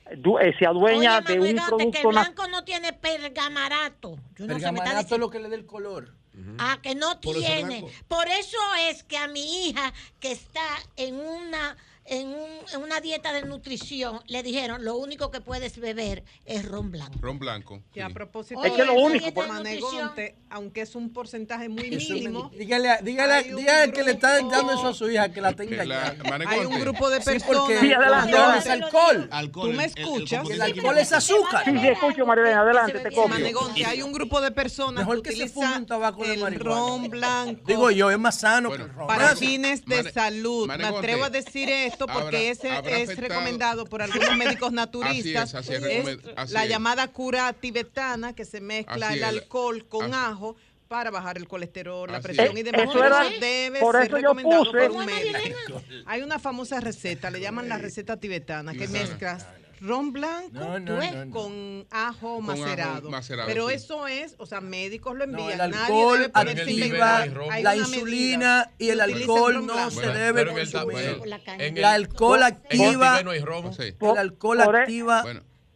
eh, 0.10 0.54
se 0.58 0.66
adueña 0.66 1.20
Oye, 1.20 1.34
de 1.34 1.40
un 1.40 1.56
Gante, 1.56 1.78
que 1.78 1.84
el 1.84 1.92
producto 1.92 2.10
blanco 2.10 2.48
no 2.48 2.64
tiene 2.64 2.94
pergamarato. 2.94 4.18
Yo 4.36 4.48
no 4.48 4.60
sé, 4.60 4.66
Pergamanato 4.66 5.16
es 5.16 5.20
lo 5.20 5.30
que 5.30 5.40
le 5.40 5.50
dé 5.50 5.56
el 5.56 5.66
color. 5.66 6.14
Ah, 6.58 6.80
que 6.82 6.96
no 6.96 7.20
Por 7.20 7.36
eso 7.36 7.46
tiene. 7.46 7.82
blanco. 7.82 7.90
Por 8.08 8.28
eso 8.28 8.58
es 8.90 9.04
que 9.04 9.18
a 9.18 9.28
mi 9.28 9.68
hija 9.68 9.94
que 10.20 10.32
está 10.32 10.62
en 10.98 11.16
una 11.16 11.78
en, 12.10 12.28
un- 12.28 12.60
en 12.74 12.82
una 12.84 13.00
dieta 13.02 13.32
de 13.32 13.44
nutrición 13.44 14.20
le 14.28 14.44
dijeron 14.44 14.84
lo 14.84 14.96
único 14.98 15.32
que 15.32 15.42
puedes 15.42 15.80
beber 15.80 16.24
es 16.46 16.66
ron 16.66 16.92
blanco. 16.92 17.14
Ron 17.22 17.40
blanco. 17.40 17.82
Que 17.94 18.02
a 18.02 18.10
propósito 18.10 18.64
Es 18.64 18.72
que 18.74 18.84
lo 18.86 18.94
único, 18.96 19.34
por- 19.34 19.48
Manegonte, 19.48 20.36
aunque 20.50 20.82
es 20.82 20.96
un 20.96 21.12
porcentaje 21.14 21.70
muy 21.70 21.90
mínimo, 21.92 22.50
Dígale, 22.58 22.98
dígale, 23.04 23.44
dígale 23.56 23.94
que 23.94 24.04
le 24.04 24.12
está 24.12 24.42
dando 24.42 24.72
eso 24.74 24.88
a 24.90 24.94
su 24.94 25.10
hija, 25.10 25.32
que 25.32 25.40
la 25.42 25.54
tenga 25.54 25.86
la- 25.86 26.16
hay 26.48 26.66
un 26.66 26.80
grupo 26.80 27.10
de 27.10 27.22
personas. 27.22 27.44
porque 27.60 27.80
Sí, 27.80 27.88
no, 27.90 27.96
adelante. 28.02 28.58
es 28.60 28.68
alcohol. 28.68 29.30
Tú 29.52 29.74
me 29.74 29.86
escuchas. 29.86 30.50
El 30.50 30.62
alcohol 30.62 30.98
es 30.98 31.14
azúcar. 31.14 31.64
Sí, 31.66 31.78
sí, 31.80 31.88
escucho, 31.88 32.26
Marilena, 32.26 32.62
adelante, 32.62 33.00
te 33.00 33.10
copio. 33.12 33.28
Manegonte, 33.30 33.86
hay 33.86 34.02
un 34.02 34.12
grupo 34.14 34.42
de 34.42 34.52
personas 34.52 35.06
Mejor 35.06 35.22
que 35.22 35.30
que 35.32 35.36
se 35.36 35.50
fume 35.50 35.78
un 35.78 35.86
tabaco 35.86 36.24
de 36.26 36.38
marihuana. 36.38 36.76
ron 36.76 37.10
blanco 37.10 37.62
Digo 37.66 37.92
yo, 37.92 38.10
es 38.12 38.18
más 38.20 38.40
sano 38.40 38.70
que 38.72 38.82
el 38.82 38.90
ron. 38.94 39.08
para 39.08 39.36
fines 39.36 39.86
de 39.86 40.12
salud. 40.12 40.68
Me 40.68 40.86
atrevo 40.86 41.26
a 41.26 41.30
decir 41.30 41.70
esto 41.70 41.99
porque 42.08 42.38
habrá- 42.38 42.52
ese 42.52 42.70
habrá 42.72 42.98
es 42.98 43.10
afectado- 43.10 43.28
recomendado 43.30 43.86
por 43.86 44.02
algunos 44.02 44.36
médicos 44.38 44.72
naturistas. 44.74 45.56
Así 45.56 45.74
es, 45.74 45.82
así 45.82 45.86
es, 45.86 45.92
Es 45.96 46.06
recomen- 46.06 46.34
así 46.36 46.54
la 46.54 46.64
es. 46.64 46.70
llamada 46.70 47.08
cura 47.10 47.54
tibetana 47.54 48.34
que 48.34 48.46
se 48.46 48.62
mezcla 48.62 49.08
Así 49.10 49.18
el 49.18 49.24
es. 49.24 49.30
alcohol 49.30 49.86
con 49.88 50.14
Así- 50.14 50.32
ajo 50.32 50.56
para 50.88 51.12
bajar 51.12 51.38
el 51.38 51.48
colesterol, 51.48 52.12
la 52.12 52.20
presión 52.20 52.48
es. 52.54 52.60
y 52.60 52.64
demás. 52.64 52.82
Eso 52.82 52.94
Pero 52.94 53.06
era- 53.06 53.28
eso 53.28 53.40
debe 53.40 53.80
por 53.80 53.96
ser 53.96 54.04
eso 54.08 54.12
yo 54.18 54.22
recomendado 54.22 54.64
puse- 54.66 54.88
por 54.88 54.92
un 54.92 55.06
médico. 55.06 55.82
Hay 56.08 56.22
una 56.24 56.40
famosa 56.40 56.80
receta, 56.80 57.30
le 57.30 57.40
llaman 57.40 57.70
la 57.70 57.78
receta 57.78 58.18
tibetana, 58.18 58.74
que 58.74 58.88
mezclas 58.88 59.46
ron 59.82 60.12
blanco 60.14 60.50
No, 60.52 60.80
no, 60.80 60.94
tú 60.94 61.00
ves, 61.00 61.14
no, 61.14 61.26
no. 61.26 61.32
con 61.34 61.88
ajo 61.92 62.42
macerado. 62.42 63.10
macerado, 63.10 63.48
Pero 63.48 63.70
sí. 63.70 63.76
eso 63.76 64.08
es, 64.08 64.36
o 64.38 64.46
sea, 64.46 64.62
médicos 64.62 65.16
lo 65.18 65.26
No, 65.26 65.38
envían. 65.40 65.62
el 65.62 65.72
Nadie 65.72 65.82
alcohol 65.84 66.18
debe 66.20 66.30
ponerse 66.30 66.62
activa 66.64 67.26
la 67.62 67.76
insulina 67.76 68.56
medida. 68.66 68.74
y 68.78 68.90
el 68.90 69.02
alcohol 69.02 69.66
no 69.66 69.92
se 69.92 70.08
debe 70.08 70.42
en 70.42 70.48
el, 70.50 70.54
consumir. 70.72 70.86
bueno, 71.18 71.38
en 71.46 71.62
el, 71.62 71.78
El 71.78 71.86
alcohol 71.86 72.44
activa, 72.44 73.20
el 73.20 74.18
alcohol 74.18 74.60
e- 74.60 74.64
activa 74.64 75.24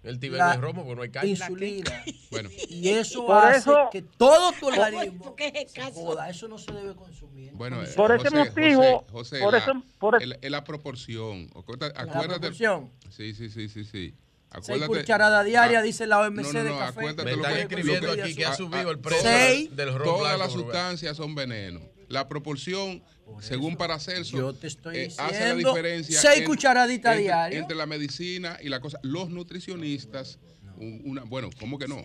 El 0.03 0.19
no 0.19 0.43
hay 0.45 0.57
romo 0.57 0.83
porque 0.83 0.95
no 0.97 1.01
hay 1.03 1.09
calle. 1.11 1.29
insulina. 1.29 2.03
bueno. 2.29 2.49
Y 2.69 2.89
eso 2.89 3.25
Por 3.25 3.37
hace 3.37 3.59
eso- 3.59 3.89
que 3.91 4.01
todo 4.01 4.51
tu 4.59 4.67
organismo 4.67 5.23
¿Por 5.23 5.35
qué 5.35 5.51
es 5.75 5.93
joda. 5.93 6.29
Eso 6.29 6.47
no 6.49 6.57
se 6.57 6.73
debe 6.73 6.93
consumir. 6.93 7.51
Bueno, 7.53 7.81
eh, 7.81 7.87
Por 7.95 8.11
ese 8.11 8.29
José, 8.29 8.35
motivo, 8.49 9.05
José, 9.11 9.11
José, 9.11 9.39
por 9.39 9.51
la, 9.53 9.57
eso- 9.59 9.83
por 9.99 10.15
eso- 10.15 10.23
el- 10.23 10.39
el- 10.41 10.51
la 10.51 10.63
proporción. 10.63 11.49
Acuérdate, 11.55 11.93
La 11.95 12.01
acuérdate- 12.01 12.39
proporción. 12.39 12.91
Sí, 13.09 13.33
sí, 13.33 13.49
sí, 13.49 13.69
sí, 13.69 13.85
sí. 13.85 14.13
Seis 14.61 14.83
cucharadas 14.85 15.45
diarias, 15.45 15.79
ah, 15.81 15.83
dice 15.83 16.05
la 16.05 16.19
OMC 16.19 16.61
de 16.63 16.69
café. 16.77 17.01
Me 17.23 17.31
están 17.31 17.57
escribiendo 17.57 18.11
aquí 18.11 18.35
que 18.35 18.45
ha 18.45 18.53
subido 18.55 18.91
el 18.91 18.99
precio 18.99 19.23
Seis, 19.23 19.75
del 19.75 19.93
ron 19.95 20.03
Todas 20.03 20.37
las 20.37 20.51
sustancias 20.51 21.17
son 21.17 21.33
veneno. 21.33 21.79
La 22.07 22.27
proporción, 22.27 23.01
según 23.41 23.75
Paracelso, 23.75 24.37
yo 24.37 24.53
te 24.53 24.67
estoy 24.67 24.97
eh, 24.97 25.13
hace 25.17 25.49
la 25.49 25.55
diferencia. 25.55 26.19
Seis 26.19 26.45
cucharaditas 26.45 27.17
diarias. 27.17 27.61
Entre 27.61 27.75
la 27.75 27.85
medicina 27.85 28.57
y 28.61 28.69
la 28.69 28.79
cosa. 28.79 28.99
Los 29.03 29.29
nutricionistas 29.29 30.39
una, 30.77 31.23
bueno, 31.23 31.49
¿cómo 31.59 31.77
que 31.77 31.87
no? 31.87 32.03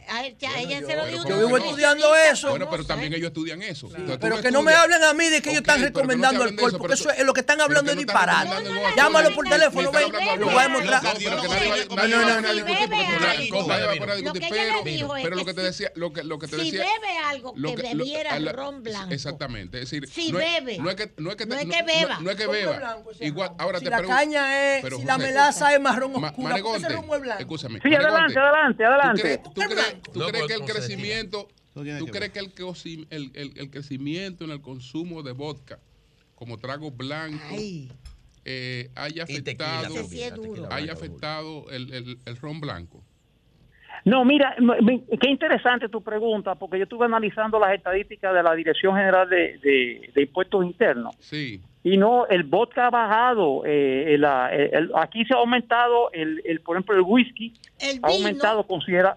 ella 0.56 0.80
se 0.86 0.96
lo 0.96 1.06
dijo. 1.06 1.28
Yo 1.28 1.38
vivo 1.38 1.56
estudiando 1.56 2.14
eso. 2.16 2.50
Bueno, 2.50 2.68
pero 2.70 2.84
también 2.84 3.12
ellos 3.14 3.28
estudian 3.28 3.62
eso. 3.62 3.88
pero 4.20 4.40
que 4.40 4.50
no 4.50 4.62
me 4.62 4.72
hablen 4.72 5.02
a 5.02 5.14
mí 5.14 5.28
de 5.28 5.40
que 5.42 5.50
ellos 5.50 5.62
están 5.62 5.82
recomendando 5.82 6.44
el 6.44 6.50
alcohol, 6.50 6.74
porque 6.78 6.94
eso 6.94 7.10
es 7.10 7.24
lo 7.24 7.32
que 7.32 7.40
están 7.40 7.60
hablando 7.60 7.90
es 7.92 7.96
disparate. 7.96 8.50
Llámalo 8.96 9.34
por 9.34 9.48
teléfono, 9.48 9.90
ven, 9.92 10.12
lo 10.40 10.46
voy 10.46 10.58
a 10.58 10.62
demostrar. 10.62 11.02
No, 11.88 12.06
no, 12.06 12.40
no, 12.40 14.32
pero 15.22 15.36
lo 15.36 15.44
que 15.44 15.54
te 15.54 15.62
decía, 15.62 15.92
lo 15.94 16.12
que 16.12 16.22
lo 16.22 16.38
que 16.38 16.48
te 16.48 16.56
decía. 16.56 16.70
Si 16.70 16.76
bebe 16.78 17.18
algo 17.24 17.54
que 17.54 17.76
bebiera 17.76 18.38
ron 18.52 18.82
blanco. 18.82 19.12
Exactamente, 19.12 19.78
es 19.80 19.90
decir, 19.90 20.08
si 20.08 20.32
bebe. 20.32 20.78
No 20.78 20.90
es 20.90 20.96
que 20.96 21.12
no 21.18 21.30
es 21.30 21.36
que 21.36 21.46
beba. 21.46 22.20
No 22.20 22.30
es 22.30 22.36
que 22.36 22.46
beba. 22.46 22.98
Igual, 23.20 23.52
ahora 23.58 23.80
te 23.80 23.86
pregunto. 23.86 24.06
Si 24.06 24.10
la 24.10 24.16
caña 24.16 24.76
es, 24.78 24.96
si 24.96 25.04
la 25.04 25.18
melaza 25.18 25.72
es 25.72 25.80
marrón 25.80 26.24
oscura, 26.24 26.56
ese 26.56 26.88
ron 26.88 27.04
es 27.12 27.20
blanco. 27.20 27.40
Escúchame. 27.40 27.80
Sí, 27.82 27.94
adelante, 27.94 28.38
adelante 28.38 28.57
adelante, 28.58 28.84
adelante. 28.84 29.40
¿Tú 29.44 29.52
crees, 29.52 30.02
tú 30.02 30.20
crees, 30.20 30.46
que 30.46 30.54
el 30.54 30.64
crecimiento, 30.64 31.48
tú 31.74 32.06
crees 32.06 32.32
que 32.32 32.40
el, 32.40 33.06
el, 33.10 33.30
el, 33.34 33.52
el, 33.56 33.70
crecimiento 33.70 34.44
en 34.44 34.50
el 34.50 34.60
consumo 34.60 35.22
de 35.22 35.32
vodka 35.32 35.78
como 36.34 36.58
trago 36.58 36.92
blanco 36.92 37.56
eh, 38.44 38.90
haya 38.94 39.24
afectado, 39.24 39.94
haya 40.70 40.92
afectado 40.92 41.70
el, 41.70 42.16
el, 42.24 42.36
ron 42.36 42.60
blanco? 42.60 43.02
No, 44.04 44.24
mira, 44.24 44.56
qué 45.20 45.28
interesante 45.28 45.88
tu 45.88 46.02
pregunta, 46.02 46.54
porque 46.54 46.78
yo 46.78 46.84
estuve 46.84 47.04
analizando 47.04 47.58
las 47.58 47.74
estadísticas 47.74 48.32
de 48.32 48.42
la 48.42 48.54
Dirección 48.54 48.94
General 48.94 49.28
de, 49.28 49.58
de, 50.14 50.22
Impuestos 50.22 50.64
Internos. 50.64 51.14
Sí. 51.18 51.60
Y 51.90 51.96
no, 51.96 52.26
el 52.26 52.42
vodka 52.42 52.88
ha 52.88 52.90
bajado, 52.90 53.62
eh, 53.64 54.14
el, 54.14 54.24
aquí 54.94 55.24
se 55.24 55.32
ha 55.32 55.38
aumentado, 55.38 56.10
el, 56.12 56.42
el, 56.44 56.60
por 56.60 56.76
ejemplo, 56.76 56.94
el 56.94 57.02
whisky 57.02 57.54
ha 58.02 58.08
aumentado, 58.08 58.66
considera... 58.66 59.16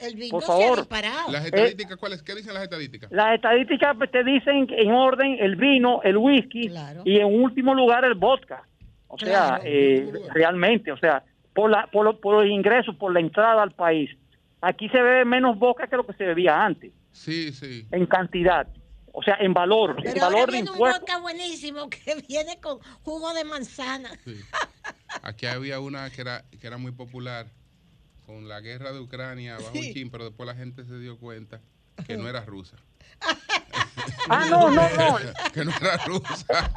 El 0.00 0.16
vino 0.16 0.30
por 0.30 0.42
favor. 0.42 0.86
¿Las 1.30 1.44
estadísticas 1.44 1.96
cuáles? 1.96 2.22
¿Qué 2.24 2.34
dicen 2.34 2.54
las 2.54 2.64
estadísticas? 2.64 3.12
Las 3.12 3.36
estadísticas 3.36 3.96
te 4.10 4.24
dicen 4.24 4.66
en 4.70 4.90
orden 4.90 5.36
el 5.38 5.54
vino, 5.54 6.00
el 6.02 6.16
whisky 6.16 6.72
y 7.04 7.18
en 7.18 7.26
último 7.26 7.72
lugar 7.72 8.04
el 8.04 8.14
vodka. 8.14 8.64
O 9.06 9.16
sea, 9.16 9.60
eh, 9.62 10.10
realmente, 10.34 10.90
o 10.90 10.96
sea, 10.96 11.22
por, 11.54 11.70
la, 11.70 11.86
por, 11.86 12.18
por 12.18 12.42
los 12.42 12.50
ingresos, 12.50 12.96
por 12.96 13.12
la 13.12 13.20
entrada 13.20 13.62
al 13.62 13.70
país. 13.70 14.10
Aquí 14.60 14.88
se 14.88 15.00
bebe 15.00 15.24
menos 15.24 15.56
vodka 15.56 15.86
que 15.86 15.96
lo 15.96 16.04
que 16.04 16.14
se 16.14 16.24
bebía 16.24 16.64
antes. 16.64 16.90
Sí, 17.12 17.52
sí. 17.52 17.86
En 17.92 18.06
cantidad. 18.06 18.66
O 19.12 19.22
sea, 19.22 19.36
en 19.40 19.52
valor. 19.52 19.96
Pero 19.96 20.10
en 20.10 20.20
valor 20.20 20.40
ahora 20.40 20.52
viene 20.52 20.70
un 20.70 20.78
vodka 20.78 21.18
buenísimo 21.18 21.88
que 21.90 22.14
viene 22.28 22.58
con 22.60 22.78
jugo 23.02 23.32
de 23.34 23.44
manzana. 23.44 24.10
Aquí 25.22 25.46
había 25.46 25.80
una 25.80 26.10
que 26.10 26.22
era, 26.22 26.44
que 26.60 26.66
era 26.66 26.78
muy 26.78 26.92
popular 26.92 27.46
con 28.26 28.48
la 28.48 28.60
guerra 28.60 28.92
de 28.92 29.00
Ucrania 29.00 29.56
bajo 29.56 29.72
sí. 29.72 30.08
pero 30.10 30.24
después 30.24 30.46
la 30.46 30.54
gente 30.54 30.84
se 30.84 30.98
dio 30.98 31.18
cuenta 31.18 31.60
que 32.06 32.16
no 32.16 32.28
era 32.28 32.44
rusa. 32.44 32.76
ah, 34.28 34.46
no, 34.48 34.70
no, 34.70 34.88
no. 34.90 35.18
que 35.52 35.64
no 35.64 35.72
era 35.80 35.96
rusa. 35.98 36.72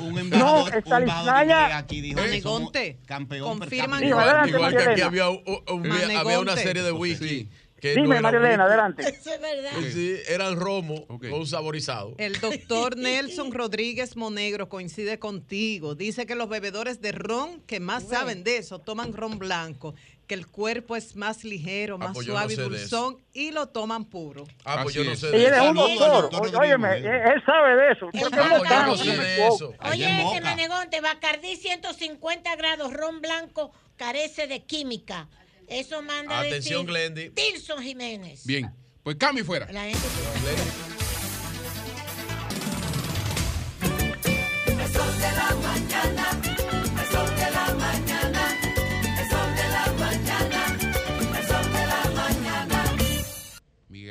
un 0.00 0.18
embajador, 0.18 0.72
no, 0.86 1.44
un 1.44 1.52
aquí 1.72 2.00
dijo 2.00 2.20
Manegonte. 2.20 2.98
campeón. 3.06 3.58
Confirman 3.58 4.02
igual, 4.02 4.48
igual 4.48 4.76
que 4.76 4.82
aquí 4.82 5.00
había, 5.02 5.28
un, 5.28 5.42
un, 5.68 5.92
había 5.92 6.40
una 6.40 6.56
serie 6.56 6.82
de 6.82 6.92
whisky. 6.92 7.46
Que 7.46 7.65
Dime, 7.80 8.16
no 8.16 8.22
María 8.22 8.40
Elena, 8.40 8.64
adelante. 8.64 9.02
Eso 9.08 9.32
es 9.32 9.40
verdad. 9.40 9.72
Sí, 9.92 10.16
eran 10.28 10.56
romo 10.56 11.04
okay. 11.08 11.30
con 11.30 11.46
saborizado. 11.46 12.14
El 12.18 12.40
doctor 12.40 12.96
Nelson 12.96 13.52
Rodríguez 13.52 14.16
Monegro 14.16 14.68
coincide 14.68 15.18
contigo. 15.18 15.94
Dice 15.94 16.26
que 16.26 16.34
los 16.34 16.48
bebedores 16.48 17.00
de 17.00 17.12
ron 17.12 17.60
que 17.62 17.80
más 17.80 18.04
bueno. 18.04 18.18
saben 18.18 18.44
de 18.44 18.58
eso 18.58 18.78
toman 18.78 19.12
ron 19.12 19.38
blanco 19.38 19.94
que 20.26 20.34
el 20.34 20.46
cuerpo 20.46 20.96
es 20.96 21.14
más 21.14 21.44
ligero, 21.44 21.98
más 21.98 22.10
ah, 22.10 22.12
pues 22.14 22.26
suave 22.26 22.54
y 22.54 22.56
no 22.56 22.64
sé 22.64 22.68
dulzón 22.68 23.22
y 23.32 23.52
lo 23.52 23.68
toman 23.68 24.06
puro. 24.06 24.44
Ah, 24.64 24.80
pues 24.82 24.94
yo 24.94 25.04
no 25.04 25.14
sé 25.14 25.30
de 25.30 25.46
eso. 25.46 25.54
Él 25.54 25.62
es 25.62 25.70
un 25.70 25.98
doctor. 25.98 26.56
Óyeme, 26.56 26.96
él 26.96 27.42
sabe 27.44 27.76
de 27.76 27.92
eso. 27.92 28.06
Ah, 28.06 28.56
pues 28.58 28.70
yo 28.70 28.86
no 28.86 28.96
sé 28.96 29.16
de 29.16 29.46
eso. 29.46 29.74
Oye, 29.90 30.22
este 30.22 30.40
Manegonte, 30.40 31.00
Bacardí 31.00 31.56
150 31.56 32.56
grados, 32.56 32.92
ron 32.92 33.20
blanco, 33.20 33.72
carece 33.96 34.46
de 34.46 34.64
química. 34.64 35.28
Eso 35.68 36.02
manda 36.02 36.40
Atención, 36.40 36.86
decir 36.86 37.10
Glendy. 37.12 37.30
Tilson 37.30 37.82
Jiménez. 37.82 38.44
Bien, 38.44 38.70
pues 39.02 39.16
cambio 39.16 39.44
fuera. 39.44 39.70
La 39.72 39.84
gente 39.84 39.98
El 44.66 44.92
sol 44.92 45.16
de 45.18 45.32
la 45.32 45.56
mañana, 45.62 46.40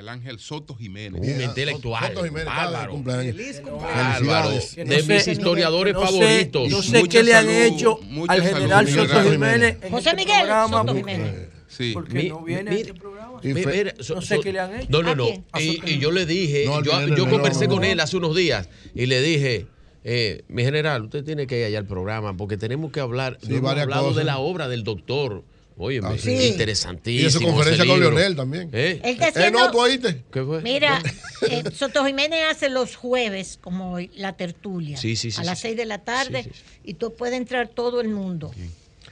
Miguel 0.06 0.10
Ángel 0.10 0.40
Soto 0.40 0.76
Jiménez. 0.76 1.22
Un 1.22 1.41
intelectual. 1.41 2.07
Soto 2.14 2.23
Jiménez, 2.26 2.45
bárbaro. 2.45 2.91
cumpleaños. 2.91 3.36
Bárbaro. 3.64 4.49
Felicidades. 4.52 4.76
De 4.76 5.02
sé, 5.02 5.14
mis 5.14 5.27
historiadores 5.27 5.94
no 5.94 5.99
sé- 6.02 6.06
favoritos. 6.06 6.69
No 6.69 6.82
sé 6.84 7.03
qué 7.07 7.23
le 7.23 7.34
han 7.34 7.45
salud, 7.45 7.61
hecho 7.61 7.99
al 8.27 8.41
general 8.44 8.88
Soto. 8.88 9.23
Jiménez. 9.32 9.77
José 9.90 10.10
este 10.10 10.15
Miguel 10.15 10.38
programa, 10.40 10.68
Soto 10.77 10.86
porque- 10.94 10.99
Jiménez. 11.11 11.49
Sí. 11.68 11.91
Porque 11.94 12.14
Mi- 12.14 12.30
no 12.30 12.41
viene 12.44 12.69
mi- 12.72 12.76
a 12.77 12.80
este 12.80 12.94
programa. 12.94 13.40
Y 13.44 13.48
Mi- 13.49 13.64
fe- 13.64 13.72
mira, 13.77 13.94
so- 13.99 14.15
No 14.15 14.22
sé 14.22 14.36
so- 14.36 14.41
qué 14.41 14.53
le 14.53 14.60
han 14.60 14.76
hecho. 14.76 14.88
No, 14.90 15.02
no, 15.03 15.11
¿A 15.11 15.15
no. 15.15 15.27
Y, 15.60 15.82
y 15.86 15.99
yo 15.99 16.11
le 16.11 16.26
dije, 16.26 16.65
No, 16.65 16.82
yo, 16.82 16.91
conversé 17.30 17.68
no, 17.68 17.73
con 17.73 17.82
no. 17.84 17.88
él 17.88 17.99
hace 17.99 18.15
unos 18.18 18.36
días 18.36 18.69
y 18.94 19.07
le 19.07 19.22
dije, 19.22 19.65
eh, 20.06 20.44
mi 20.48 20.64
general, 20.64 21.03
usted 21.06 21.23
tiene 21.26 21.48
que 21.48 21.60
ir 21.60 21.65
allá 21.65 21.80
al 21.80 21.88
programa 21.88 22.38
porque 22.38 22.56
tenemos 22.57 22.91
que 22.91 22.99
hablar, 23.02 23.38
Sí, 23.41 23.49
no 23.49 23.56
hemos 23.57 23.69
varias 23.69 23.84
hablado 23.84 24.03
cosas. 24.03 24.18
de 24.18 24.23
la 24.23 24.38
obra 24.38 24.68
del 24.69 24.84
doctor. 24.84 25.44
Oye, 25.77 25.99
Ah, 26.03 26.15
sí. 26.18 26.31
interesantísimo. 26.31 27.27
Y 27.27 27.31
su 27.31 27.41
conferencia 27.41 27.85
con. 27.85 27.99
Leonel 27.99 28.35
también. 28.35 28.69
¿Eh? 28.72 29.02
Él 29.03 29.11
está 29.14 29.26
Eh, 29.27 29.31
haciendo- 29.35 29.60
no, 29.60 29.72
tú 29.72 29.80
oíste. 29.81 30.23
¿Qué 30.31 30.41
fue? 30.43 30.61
Mira, 30.61 31.02
eh, 31.49 31.64
Soto 31.76 32.06
Jiménez 32.06 32.45
hace 32.49 32.69
los 32.69 32.95
jueves, 32.95 33.60
como 33.61 33.91
hoy, 33.91 34.10
la 34.15 34.38
tertulia. 34.38 34.95
Sí, 34.97 35.15
sí, 35.18 35.31
sí, 35.31 35.41
A 35.41 35.43
las 35.43 35.60
sí. 35.60 35.64
6 35.69 35.77
de 35.77 35.85
la 35.85 35.97
tarde. 36.03 36.43
Sí, 36.43 36.49
sí, 36.53 36.56
sí. 36.60 36.80
Y 36.85 36.93
tú 36.93 37.14
puedes 37.14 37.35
entrar 37.35 37.68
todo 37.68 37.99
el 37.99 38.07
mundo. 38.07 38.53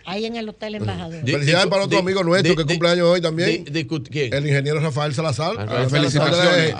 Ahí 0.06 0.26
en 0.26 0.36
el 0.36 0.50
Hotel 0.50 0.76
Embajador. 0.76 1.22
Felicidades 1.26 1.68
para 1.68 1.84
otro 1.84 2.00
amigo 2.00 2.24
nuestro 2.24 2.56
que 2.56 2.66
cumple 2.66 2.90
años 2.90 3.08
hoy 3.08 3.22
también. 3.22 3.66
El 3.74 4.48
ingeniero 4.48 4.80
Rafael 4.80 5.14
Salazar. 5.14 5.90
Felicidades. 5.90 6.76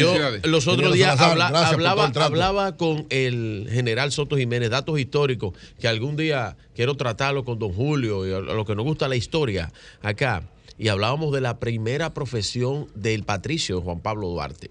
Yo, 0.00 0.14
Felicidades. 0.14 0.46
los 0.46 0.66
otros 0.66 0.94
días 0.94 1.20
hablaba, 1.20 2.76
con 2.76 3.06
el 3.10 3.68
general 3.70 4.12
Soto 4.12 4.36
Jiménez, 4.36 4.70
datos 4.70 4.98
históricos, 4.98 5.54
que 5.80 5.88
algún 5.88 6.16
día 6.16 6.56
quiero 6.74 6.96
tratarlo 6.96 7.44
con 7.44 7.58
don 7.58 7.72
Julio 7.72 8.26
y 8.26 8.32
a 8.32 8.40
lo 8.40 8.64
que 8.64 8.74
nos 8.74 8.84
gusta 8.84 9.08
la 9.08 9.16
historia 9.16 9.72
acá. 10.02 10.42
Y 10.78 10.88
hablábamos 10.88 11.32
de 11.32 11.40
la 11.40 11.58
primera 11.60 12.14
profesión 12.14 12.88
del 12.94 13.24
patricio 13.24 13.80
Juan 13.82 14.00
Pablo 14.00 14.28
Duarte. 14.28 14.70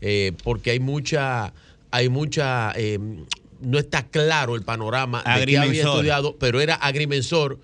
Eh, 0.00 0.32
porque 0.44 0.70
hay 0.70 0.80
mucha, 0.80 1.52
hay 1.90 2.08
mucha, 2.08 2.72
eh, 2.76 2.98
no 3.60 3.78
está 3.78 4.06
claro 4.08 4.54
el 4.56 4.62
panorama 4.62 5.22
de 5.22 5.46
que 5.46 5.58
había 5.58 5.82
estudiado, 5.82 6.36
pero 6.38 6.60
era 6.60 6.74
agrimensor. 6.74 7.58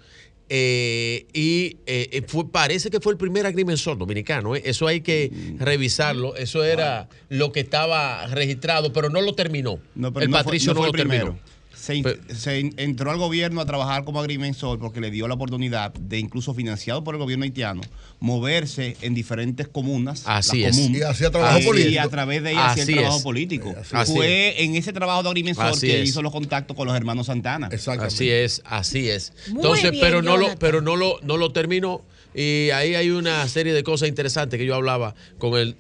eh, 0.49 1.27
y 1.33 1.79
eh, 1.87 2.23
fue, 2.29 2.49
parece 2.51 2.89
que 2.91 3.01
fue 3.01 3.13
el 3.13 3.19
primer 3.19 3.47
agrimensor 3.47 3.99
dominicano. 3.99 4.55
¿eh? 4.55 4.63
Eso 4.65 4.87
hay 4.87 5.01
que 5.01 5.31
revisarlo. 5.59 6.37
Eso 6.37 6.63
era 6.65 7.09
lo 7.29 7.51
que 7.51 7.61
estaba 7.61 8.27
registrado, 8.29 8.93
pero 8.93 9.11
no 9.11 9.21
lo 9.23 9.35
terminó. 9.35 9.81
No, 9.97 10.13
pero 10.13 10.25
el 10.25 10.31
no 10.31 10.37
fue- 10.37 10.45
patricio 10.45 10.73
no 10.73 10.81
no, 10.81 10.87
fue 10.87 10.97
lo 10.99 11.03
el 11.03 11.09
terminó. 11.09 11.39
Se, 11.87 12.73
entró 12.77 13.11
al 13.11 13.19
gobierno 13.19 13.61
a 13.61 13.67
trabajar 13.67 14.05
como 14.05 14.21
agrimensor 14.21 14.79
porque 14.79 15.01
le 15.01 15.11
dio 15.11 15.29
la 15.29 15.35
oportunidad 15.35 15.93
de, 15.95 16.19
incluso 16.19 16.55
financiado 16.55 17.05
por 17.05 17.15
el 17.15 17.21
gobierno 17.21 17.45
haitiano, 17.45 17.81
moverse 18.21 18.97
en 19.03 19.15
diferentes 19.15 19.69
comunas. 19.69 20.23
Así 20.27 20.61
la 20.63 20.69
es. 20.69 20.77
común, 20.77 20.97
Y 20.97 21.03
hacía 21.03 21.31
trabajo 21.31 21.61
político. 21.65 21.93
Y 21.95 21.99
a 21.99 22.09
través 22.09 22.43
de 22.43 22.53
ella 22.53 22.71
hacía 22.71 22.83
Así 22.83 22.93
el 22.93 22.99
trabajo 22.99 23.19
es. 23.19 23.23
político. 23.25 23.75
Así 23.93 24.13
Fue 24.13 24.63
en 24.63 24.75
ese 24.77 24.93
trabajo 24.93 25.23
de 25.23 25.29
agrimensor 25.29 25.67
Así 25.67 25.87
que 25.87 26.03
es. 26.03 26.09
hizo 26.09 26.23
los 26.23 26.33
contactos 26.33 26.77
con 26.77 26.87
los 26.87 26.97
hermanos 26.97 27.27
Santana. 27.27 27.69
Exactamente. 27.71 28.15
Así 28.15 28.31
es, 28.31 28.63
así 28.65 29.09
es. 29.09 29.33
Muy 29.49 29.57
Entonces, 29.57 29.91
bien, 29.91 30.03
pero 30.05 30.23
no 30.23 30.37
lo, 30.37 30.57
pero 30.59 30.81
no 30.81 30.97
lo, 30.97 31.21
no 31.23 31.37
lo 31.37 31.53
terminó. 31.53 32.03
Y 32.37 32.71
ahí 32.71 32.95
hay 32.95 33.11
una 33.11 33.49
serie 33.49 33.73
de 33.73 33.83
cosas 33.83 34.09
interesantes 34.09 34.59
que 34.59 34.67
yo 34.67 34.75
hablaba 34.75 35.15
con 35.39 35.59
el, 35.59 35.75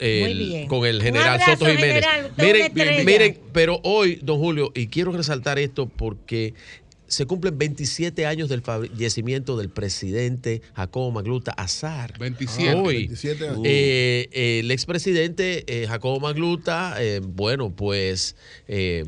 con 0.68 0.86
el 0.86 1.02
general 1.02 1.34
abrazo, 1.34 1.52
Soto 1.52 1.66
Jiménez. 1.66 2.04
general. 2.04 2.32
Miren, 2.38 3.04
miren, 3.04 3.38
pero 3.52 3.80
hoy, 3.84 4.18
don 4.22 4.38
Julio, 4.38 4.72
y 4.74 4.86
quiero 4.86 5.12
resaltar 5.12 5.58
esto 5.58 5.86
porque 5.86 6.54
se 7.08 7.26
cumplen 7.26 7.56
27 7.56 8.26
años 8.26 8.48
del 8.48 8.62
fallecimiento 8.62 9.56
del 9.56 9.68
presidente 9.68 10.62
Jacobo 10.74 11.10
Magluta 11.12 11.52
Azar. 11.52 12.18
27. 12.18 12.74
Hoy. 12.74 12.96
27 12.96 13.48
años. 13.48 13.60
Eh, 13.64 14.28
eh, 14.32 14.60
el 14.60 14.70
expresidente 14.70 15.64
eh, 15.68 15.86
Jacobo 15.86 16.20
Magluta, 16.20 16.96
eh, 16.98 17.20
bueno, 17.22 17.70
pues 17.70 18.34
eh, 18.66 19.04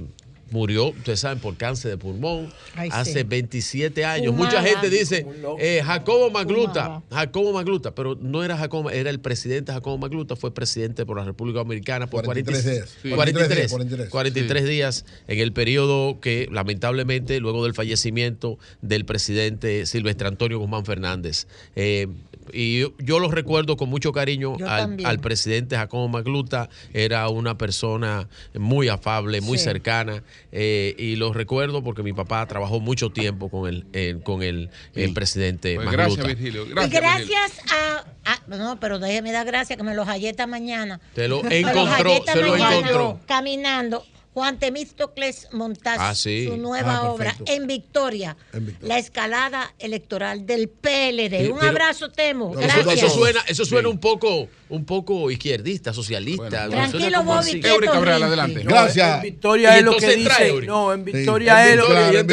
murió, 0.50 0.88
ustedes 0.88 1.20
saben, 1.20 1.38
por 1.38 1.56
cáncer 1.56 1.90
de 1.92 1.98
pulmón 1.98 2.52
Ay, 2.74 2.88
hace 2.92 3.20
sí. 3.20 3.22
27 3.22 4.04
años. 4.04 4.34
Mucha 4.34 4.62
gente 4.62 4.90
dice 4.90 5.26
eh, 5.58 5.82
Jacobo 5.84 6.30
Magluta. 6.30 7.02
Jacobo 7.10 7.52
Magluta, 7.52 7.94
pero 7.94 8.16
no 8.20 8.42
era 8.42 8.56
Jacobo, 8.56 8.90
era 8.90 9.10
el 9.10 9.20
presidente 9.20 9.72
Jacobo 9.72 9.98
Magluta, 9.98 10.36
fue 10.36 10.52
presidente 10.52 11.04
por 11.06 11.16
la 11.16 11.24
República 11.24 11.58
Dominicana 11.58 12.06
por 12.08 12.24
43 12.24 12.62
40 12.62 12.70
días. 12.70 12.96
Sí. 13.02 13.10
43, 13.10 13.70
43. 13.70 14.10
43 14.10 14.68
días 14.68 15.04
en 15.26 15.38
el 15.38 15.52
periodo 15.52 16.20
que 16.20 16.48
lamentablemente 16.50 17.40
luego 17.40 17.64
del 17.64 17.74
fallecimiento 17.74 18.58
del 18.82 19.04
presidente 19.04 19.86
Silvestre 19.86 20.28
Antonio 20.28 20.58
Guzmán 20.58 20.84
Fernández. 20.84 21.46
Eh, 21.76 22.08
y 22.52 22.80
yo, 22.80 22.92
yo 22.98 23.18
lo 23.18 23.30
recuerdo 23.30 23.76
con 23.76 23.88
mucho 23.88 24.12
cariño 24.12 24.56
al, 24.66 24.96
al 25.04 25.18
presidente 25.20 25.76
Jacobo 25.76 26.08
Magluta, 26.08 26.68
era 26.92 27.28
una 27.28 27.56
persona 27.58 28.28
muy 28.58 28.88
afable, 28.88 29.40
muy 29.40 29.58
Sí. 29.58 29.64
cercana, 29.64 30.22
eh, 30.52 30.94
y 30.98 31.16
lo 31.16 31.32
recuerdo 31.32 31.82
porque 31.82 32.02
mi 32.02 32.12
papá 32.12 32.46
trabajó 32.46 32.80
mucho 32.80 33.10
tiempo 33.10 33.48
con 33.50 33.68
el, 33.68 33.86
eh, 33.92 34.18
con 34.22 34.42
el, 34.42 34.70
el 34.94 35.12
presidente 35.14 35.74
Pues 35.76 35.86
Magluta. 35.86 36.04
gracias, 36.06 36.26
Virgilio. 36.26 36.66
y 36.66 36.68
Gracias, 36.70 37.02
Virgilio. 37.02 37.36
gracias 37.38 37.72
a, 37.72 38.32
a- 38.32 38.56
No, 38.56 38.78
pero 38.80 38.98
déjeme 38.98 39.32
dar 39.32 39.46
gracias 39.46 39.76
que 39.76 39.82
me 39.82 39.94
los 39.94 40.06
hallé 40.06 40.28
esta 40.30 40.46
mañana. 40.46 41.00
Te 41.14 41.28
lo 41.28 41.42
los 41.42 41.52
encontró, 41.52 42.10
se 42.26 42.40
lo 42.42 42.48
mañana 42.52 42.76
encontró. 42.78 43.20
Caminando. 43.26 44.04
Juan 44.38 44.58
Temístocles 44.60 45.48
Montaz, 45.52 45.96
Ah, 45.98 46.14
sí. 46.14 46.46
su 46.46 46.56
nueva 46.56 46.98
Ah, 46.98 47.10
obra 47.10 47.30
perfecto. 47.30 47.52
en 47.52 47.66
Victoria, 47.66 48.36
En 48.52 48.66
Victoria. 48.66 48.88
la 48.94 48.98
escalada 48.98 49.74
electoral 49.80 50.46
del 50.46 50.68
PLD. 50.68 51.44
Sí, 51.46 51.50
Un 51.50 51.58
pero- 51.58 51.70
abrazo, 51.70 52.10
Temo. 52.10 52.50
Eso, 52.52 52.60
Gracias. 52.60 52.86
eso 52.98 53.10
suena, 53.10 53.40
eso 53.48 53.64
suena 53.64 53.88
un 53.88 53.98
poco, 53.98 54.48
un 54.68 54.84
poco 54.84 55.28
izquierdista, 55.30 55.92
socialista. 55.92 56.68
Tranquilo, 56.68 57.22
Bobby, 57.24 57.60
Cabral, 57.60 58.22
adelante. 58.22 58.62
No, 58.64 58.70
Gracias. 58.70 59.16
En 59.16 59.22
Victoria 59.22 59.76
es 59.76 59.82
lo 59.84 59.96
que 59.96 60.16
dice. 60.16 60.60
No, 60.66 60.92
en 60.92 61.04
Victoria 61.04 61.68
es 61.68 61.76
lo 61.76 61.82
Victoria, 61.88 62.10
que 62.12 62.18
en 62.18 62.26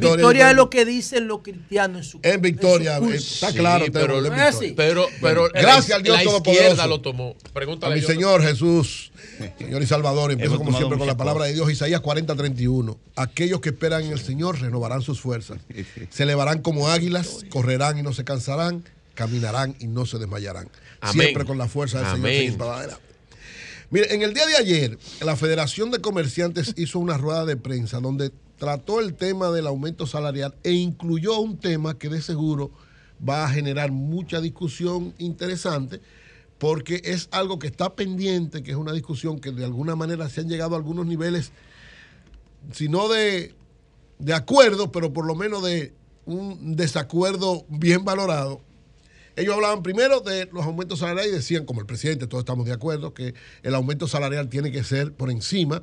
Victoria, 0.00 0.50
es 0.50 0.56
lo 0.56 0.68
que 0.70 0.84
dicen 0.84 1.28
los 1.28 1.40
cristianos 1.42 1.98
en 1.98 2.04
su 2.04 2.20
En 2.22 2.40
Victoria, 2.42 2.96
en 2.96 3.04
su 3.04 3.12
eh, 3.12 3.16
está 3.16 3.52
claro. 3.52 3.84
Sí, 3.84 3.90
Temo, 3.92 4.06
pero, 4.06 4.20
pero, 4.76 5.08
pero 5.20 5.48
Gracias 5.52 5.96
al 5.96 6.02
Dios 6.02 6.16
la 6.16 6.24
Todopoderoso. 6.24 6.62
izquierda 6.64 6.86
lo 6.88 7.00
tomó. 7.00 7.36
A 7.44 7.52
Pregúntale 7.52 7.94
mi 7.96 8.00
yo. 8.00 8.06
Señor 8.06 8.42
Jesús, 8.42 9.12
Señor 9.58 9.82
y 9.82 9.86
Salvador, 9.86 10.32
empiezo 10.32 10.56
como 10.56 10.76
siempre 10.76 10.98
con 10.98 11.06
la 11.06 11.16
palabra 11.16 11.46
de 11.46 11.54
Dios, 11.54 11.70
Isaías 11.70 12.00
40, 12.00 12.34
31. 12.34 12.98
Aquellos 13.16 13.60
que 13.60 13.70
esperan 13.70 14.04
en 14.04 14.12
el 14.12 14.20
Señor 14.20 14.60
renovarán 14.60 15.02
sus 15.02 15.20
fuerzas. 15.20 15.58
Se 16.10 16.22
elevarán 16.22 16.62
como 16.62 16.88
águilas, 16.88 17.44
correrán 17.48 17.98
y 17.98 18.02
no 18.02 18.12
se 18.12 18.24
cansarán, 18.24 18.84
caminarán 19.14 19.76
y 19.80 19.86
no 19.86 20.06
se 20.06 20.18
desmayarán. 20.18 20.68
Amén. 21.00 21.22
Siempre 21.22 21.44
con 21.44 21.58
la 21.58 21.68
fuerza 21.68 21.98
del 21.98 22.06
Señor. 22.06 22.26
Amén. 22.26 22.62
adelante. 22.62 23.06
Mire, 23.90 24.12
en 24.14 24.22
el 24.22 24.34
día 24.34 24.46
de 24.46 24.56
ayer, 24.56 24.98
la 25.20 25.36
Federación 25.36 25.90
de 25.90 26.00
Comerciantes 26.00 26.74
hizo 26.76 26.98
una 26.98 27.16
rueda 27.16 27.44
de 27.44 27.56
prensa 27.56 28.00
donde 28.00 28.30
trató 28.58 29.00
el 29.00 29.14
tema 29.14 29.50
del 29.50 29.66
aumento 29.66 30.06
salarial 30.06 30.54
e 30.64 30.72
incluyó 30.72 31.38
un 31.38 31.58
tema 31.58 31.98
que 31.98 32.08
de 32.08 32.22
seguro 32.22 32.70
va 33.26 33.44
a 33.44 33.50
generar 33.50 33.92
mucha 33.92 34.40
discusión 34.40 35.14
interesante 35.18 36.00
porque 36.58 37.02
es 37.04 37.28
algo 37.30 37.58
que 37.58 37.66
está 37.66 37.94
pendiente, 37.94 38.62
que 38.62 38.70
es 38.70 38.76
una 38.76 38.92
discusión 38.92 39.40
que 39.40 39.52
de 39.52 39.64
alguna 39.64 39.96
manera 39.96 40.28
se 40.28 40.40
han 40.40 40.48
llegado 40.48 40.74
a 40.74 40.78
algunos 40.78 41.06
niveles, 41.06 41.52
si 42.72 42.88
no 42.88 43.08
de, 43.08 43.54
de 44.18 44.34
acuerdo, 44.34 44.90
pero 44.90 45.12
por 45.12 45.26
lo 45.26 45.34
menos 45.34 45.62
de 45.62 45.92
un 46.24 46.76
desacuerdo 46.76 47.64
bien 47.68 48.04
valorado. 48.04 48.60
Ellos 49.36 49.54
hablaban 49.54 49.82
primero 49.82 50.20
de 50.20 50.48
los 50.50 50.64
aumentos 50.64 51.00
salariales 51.00 51.32
y 51.32 51.36
decían, 51.36 51.66
como 51.66 51.80
el 51.80 51.86
presidente, 51.86 52.26
todos 52.26 52.40
estamos 52.40 52.64
de 52.64 52.72
acuerdo, 52.72 53.12
que 53.12 53.34
el 53.62 53.74
aumento 53.74 54.08
salarial 54.08 54.48
tiene 54.48 54.72
que 54.72 54.82
ser 54.82 55.12
por 55.12 55.30
encima 55.30 55.82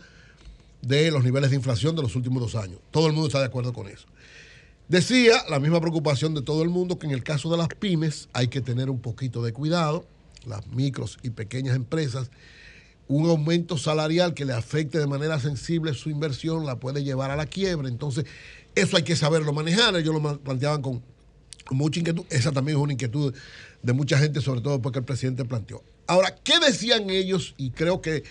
de 0.82 1.12
los 1.12 1.24
niveles 1.24 1.52
de 1.52 1.56
inflación 1.56 1.96
de 1.96 2.02
los 2.02 2.16
últimos 2.16 2.42
dos 2.42 2.56
años. 2.56 2.80
Todo 2.90 3.06
el 3.08 3.14
mundo 3.14 3.28
está 3.28 3.40
de 3.40 3.46
acuerdo 3.46 3.72
con 3.72 3.88
eso. 3.88 4.08
Decía 4.90 5.44
la 5.50 5.60
misma 5.60 5.80
preocupación 5.80 6.34
de 6.34 6.42
todo 6.42 6.62
el 6.64 6.70
mundo 6.70 7.00
que 7.00 7.06
en 7.08 7.14
el 7.14 7.24
caso 7.24 7.50
de 7.50 7.58
las 7.58 7.70
pymes 7.70 8.28
hay 8.34 8.48
que 8.48 8.60
tener 8.60 8.90
un 8.90 9.00
poquito 9.00 9.42
de 9.44 9.54
cuidado, 9.54 10.06
las 10.46 10.68
micros 10.68 11.18
y 11.24 11.30
pequeñas 11.30 11.76
empresas, 11.76 12.30
un 13.08 13.30
aumento 13.30 13.78
salarial 13.78 14.34
que 14.34 14.46
le 14.46 14.54
afecte 14.54 15.00
de 15.00 15.08
manera 15.08 15.40
sensible 15.40 15.94
su 15.94 16.10
inversión 16.10 16.66
la 16.66 16.80
puede 16.80 17.04
llevar 17.04 17.32
a 17.32 17.36
la 17.36 17.46
quiebra. 17.46 17.88
Entonces, 17.88 18.26
eso 18.76 18.98
hay 18.98 19.04
que 19.04 19.16
saberlo 19.16 19.54
manejar. 19.54 19.96
Ellos 19.96 20.14
lo 20.14 20.40
planteaban 20.40 20.82
con 20.82 21.04
mucha 21.72 22.00
inquietud. 22.00 22.26
Esa 22.30 22.52
también 22.52 22.78
es 22.78 22.84
una 22.84 22.94
inquietud 22.94 23.34
de 23.82 23.94
mucha 23.94 24.18
gente, 24.18 24.42
sobre 24.42 24.62
todo 24.62 24.82
porque 24.82 25.00
el 25.00 25.06
presidente 25.06 25.46
planteó. 25.46 25.84
Ahora, 26.08 26.36
¿qué 26.44 26.60
decían 26.60 27.10
ellos? 27.10 27.54
Y 27.58 27.72
creo 27.72 28.02
que 28.02 28.24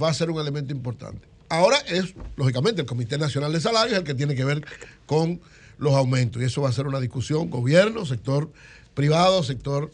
va 0.00 0.08
a 0.08 0.14
ser 0.14 0.30
un 0.30 0.40
elemento 0.40 0.72
importante. 0.72 1.28
Ahora 1.48 1.78
es, 1.88 2.14
lógicamente, 2.36 2.80
el 2.80 2.86
Comité 2.86 3.18
Nacional 3.18 3.52
de 3.52 3.60
Salarios 3.60 3.98
el 3.98 4.04
que 4.04 4.14
tiene 4.14 4.34
que 4.34 4.44
ver 4.44 4.64
con 5.06 5.40
los 5.78 5.94
aumentos. 5.94 6.40
Y 6.42 6.46
eso 6.46 6.62
va 6.62 6.70
a 6.70 6.72
ser 6.72 6.86
una 6.86 7.00
discusión 7.00 7.50
gobierno, 7.50 8.06
sector 8.06 8.50
privado, 8.94 9.42
sector 9.42 9.90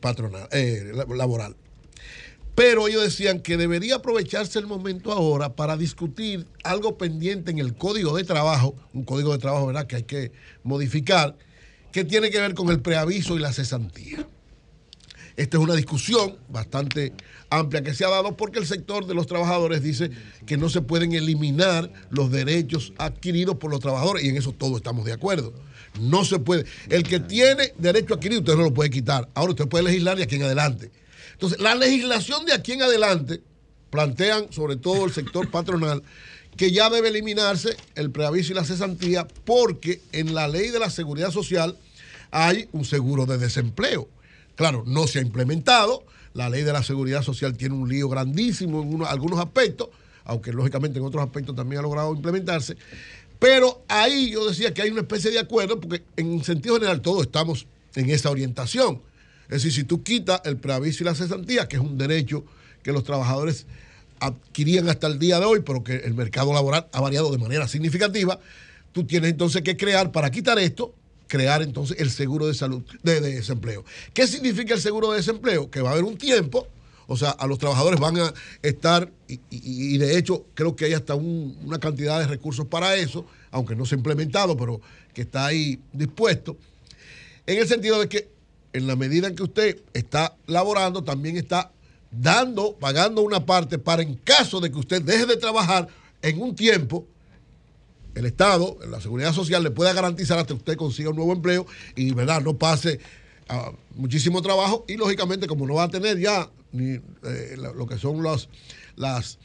patronal, 0.00 0.48
eh, 0.52 0.92
la- 0.94 1.04
laboral. 1.16 1.56
Pero 2.54 2.88
ellos 2.88 3.02
decían 3.02 3.40
que 3.40 3.56
debería 3.56 3.96
aprovecharse 3.96 4.58
el 4.58 4.66
momento 4.66 5.12
ahora 5.12 5.54
para 5.54 5.76
discutir 5.76 6.46
algo 6.64 6.98
pendiente 6.98 7.50
en 7.50 7.58
el 7.58 7.74
código 7.74 8.14
de 8.16 8.24
trabajo, 8.24 8.74
un 8.92 9.04
código 9.04 9.32
de 9.32 9.38
trabajo, 9.38 9.66
¿verdad?, 9.66 9.86
que 9.86 9.96
hay 9.96 10.02
que 10.02 10.32
modificar, 10.62 11.36
que 11.92 12.04
tiene 12.04 12.30
que 12.30 12.40
ver 12.40 12.54
con 12.54 12.68
el 12.68 12.80
preaviso 12.80 13.36
y 13.36 13.38
la 13.38 13.52
cesantía. 13.52 14.26
Esta 15.36 15.56
es 15.56 15.62
una 15.62 15.74
discusión 15.74 16.36
bastante 16.48 17.12
amplia 17.48 17.82
que 17.82 17.94
se 17.94 18.04
ha 18.04 18.08
dado 18.10 18.36
porque 18.36 18.58
el 18.58 18.66
sector 18.66 19.06
de 19.06 19.14
los 19.14 19.26
trabajadores 19.26 19.82
dice 19.82 20.10
que 20.44 20.56
no 20.58 20.68
se 20.68 20.82
pueden 20.82 21.12
eliminar 21.12 21.90
los 22.10 22.30
derechos 22.30 22.92
adquiridos 22.98 23.56
por 23.56 23.70
los 23.70 23.80
trabajadores 23.80 24.22
y 24.24 24.28
en 24.28 24.36
eso 24.36 24.52
todos 24.52 24.76
estamos 24.76 25.04
de 25.06 25.12
acuerdo. 25.12 25.54
No 25.98 26.24
se 26.24 26.38
puede. 26.38 26.64
El 26.88 27.02
que 27.02 27.20
tiene 27.20 27.72
derecho 27.78 28.14
adquirido 28.14 28.40
usted 28.40 28.54
no 28.56 28.62
lo 28.62 28.74
puede 28.74 28.90
quitar. 28.90 29.28
Ahora 29.34 29.50
usted 29.52 29.66
puede 29.68 29.84
legislar 29.84 30.16
de 30.16 30.22
aquí 30.24 30.36
en 30.36 30.44
adelante. 30.44 30.90
Entonces, 31.32 31.58
la 31.60 31.74
legislación 31.74 32.44
de 32.46 32.52
aquí 32.52 32.72
en 32.72 32.82
adelante 32.82 33.40
plantean, 33.90 34.52
sobre 34.52 34.76
todo 34.76 35.04
el 35.04 35.12
sector 35.12 35.50
patronal, 35.50 36.02
que 36.56 36.70
ya 36.72 36.90
debe 36.90 37.08
eliminarse 37.08 37.76
el 37.94 38.10
preaviso 38.10 38.52
y 38.52 38.54
la 38.56 38.64
cesantía 38.64 39.26
porque 39.44 40.00
en 40.12 40.34
la 40.34 40.46
ley 40.48 40.68
de 40.68 40.78
la 40.78 40.90
seguridad 40.90 41.30
social 41.30 41.76
hay 42.30 42.68
un 42.72 42.84
seguro 42.84 43.26
de 43.26 43.38
desempleo. 43.38 44.08
Claro, 44.56 44.84
no 44.86 45.06
se 45.06 45.18
ha 45.18 45.22
implementado. 45.22 46.04
La 46.34 46.48
ley 46.48 46.62
de 46.62 46.72
la 46.72 46.82
seguridad 46.82 47.22
social 47.22 47.56
tiene 47.56 47.74
un 47.74 47.88
lío 47.88 48.08
grandísimo 48.08 48.82
en 48.82 48.94
uno- 48.94 49.06
algunos 49.06 49.40
aspectos, 49.40 49.88
aunque 50.24 50.52
lógicamente 50.52 50.98
en 50.98 51.04
otros 51.04 51.24
aspectos 51.24 51.56
también 51.56 51.80
ha 51.80 51.82
logrado 51.82 52.14
implementarse. 52.14 52.76
Pero 53.40 53.82
ahí 53.88 54.30
yo 54.30 54.46
decía 54.46 54.72
que 54.72 54.82
hay 54.82 54.90
una 54.90 55.00
especie 55.00 55.30
de 55.30 55.40
acuerdo, 55.40 55.80
porque 55.80 56.04
en 56.16 56.44
sentido 56.44 56.74
general 56.76 57.00
todos 57.00 57.22
estamos 57.22 57.66
en 57.96 58.10
esa 58.10 58.30
orientación. 58.30 59.00
Es 59.44 59.62
decir, 59.62 59.72
si 59.72 59.84
tú 59.84 60.04
quitas 60.04 60.42
el 60.44 60.58
preaviso 60.58 61.02
y 61.02 61.06
la 61.06 61.14
cesantía, 61.14 61.66
que 61.66 61.76
es 61.76 61.82
un 61.82 61.98
derecho 61.98 62.44
que 62.82 62.92
los 62.92 63.02
trabajadores 63.02 63.66
adquirían 64.20 64.88
hasta 64.90 65.06
el 65.06 65.18
día 65.18 65.40
de 65.40 65.46
hoy, 65.46 65.62
pero 65.64 65.82
que 65.82 65.96
el 65.96 66.14
mercado 66.14 66.52
laboral 66.52 66.86
ha 66.92 67.00
variado 67.00 67.32
de 67.32 67.38
manera 67.38 67.66
significativa, 67.66 68.38
tú 68.92 69.04
tienes 69.04 69.30
entonces 69.30 69.62
que 69.62 69.76
crear, 69.76 70.12
para 70.12 70.30
quitar 70.30 70.58
esto, 70.58 70.94
crear 71.26 71.62
entonces 71.62 71.98
el 71.98 72.10
seguro 72.10 72.46
de 72.46 72.52
salud, 72.54 72.82
de, 73.02 73.22
de 73.22 73.36
desempleo. 73.36 73.86
¿Qué 74.12 74.26
significa 74.26 74.74
el 74.74 74.82
seguro 74.82 75.12
de 75.12 75.16
desempleo? 75.16 75.70
Que 75.70 75.80
va 75.80 75.88
a 75.88 75.92
haber 75.92 76.04
un 76.04 76.18
tiempo, 76.18 76.68
o 77.12 77.16
sea, 77.16 77.30
a 77.30 77.48
los 77.48 77.58
trabajadores 77.58 77.98
van 77.98 78.16
a 78.20 78.32
estar, 78.62 79.10
y, 79.26 79.98
de 79.98 80.16
hecho 80.16 80.46
creo 80.54 80.76
que 80.76 80.84
hay 80.84 80.92
hasta 80.92 81.16
un- 81.16 81.58
una 81.64 81.80
cantidad 81.80 82.20
de 82.20 82.28
recursos 82.28 82.66
para 82.66 82.94
eso, 82.94 83.26
aunque 83.50 83.74
no 83.74 83.84
se 83.84 83.96
ha 83.96 83.98
implementado, 83.98 84.56
pero 84.56 84.80
que 85.12 85.22
está 85.22 85.46
ahí 85.46 85.80
dispuesto, 85.92 86.56
en 87.48 87.58
el 87.58 87.66
sentido 87.66 87.98
de 87.98 88.08
que 88.08 88.28
en 88.72 88.86
la 88.86 88.94
medida 88.94 89.26
en 89.26 89.34
que 89.34 89.42
usted 89.42 89.80
está 89.92 90.36
laborando, 90.46 91.02
también 91.02 91.36
está 91.36 91.72
dando, 92.12 92.76
pagando 92.76 93.22
una 93.22 93.44
parte 93.44 93.76
para 93.76 94.02
en 94.02 94.14
caso 94.14 94.60
de 94.60 94.70
que 94.70 94.78
usted 94.78 95.02
deje 95.02 95.26
de 95.26 95.36
trabajar 95.36 95.88
en 96.22 96.40
un 96.40 96.54
tiempo, 96.54 97.04
el 98.14 98.24
Estado, 98.24 98.78
la 98.88 99.00
Seguridad 99.00 99.32
Social, 99.32 99.64
le 99.64 99.72
pueda 99.72 99.92
garantizar 99.92 100.38
hasta 100.38 100.54
que 100.54 100.58
usted 100.58 100.76
consiga 100.76 101.10
un 101.10 101.16
nuevo 101.16 101.32
empleo 101.32 101.66
y 101.96 102.12
verdad 102.12 102.40
no 102.40 102.56
pase 102.56 103.00
ah, 103.48 103.72
muchísimo 103.96 104.40
trabajo 104.42 104.84
y 104.86 104.96
lógicamente 104.96 105.48
como 105.48 105.66
no 105.66 105.74
va 105.74 105.84
a 105.84 105.88
tener 105.88 106.16
ya 106.16 106.48
ni 106.72 106.94
eh, 107.24 107.56
lo 107.56 107.86
que 107.86 107.98
son 107.98 108.22
los, 108.22 108.48
las 108.96 109.38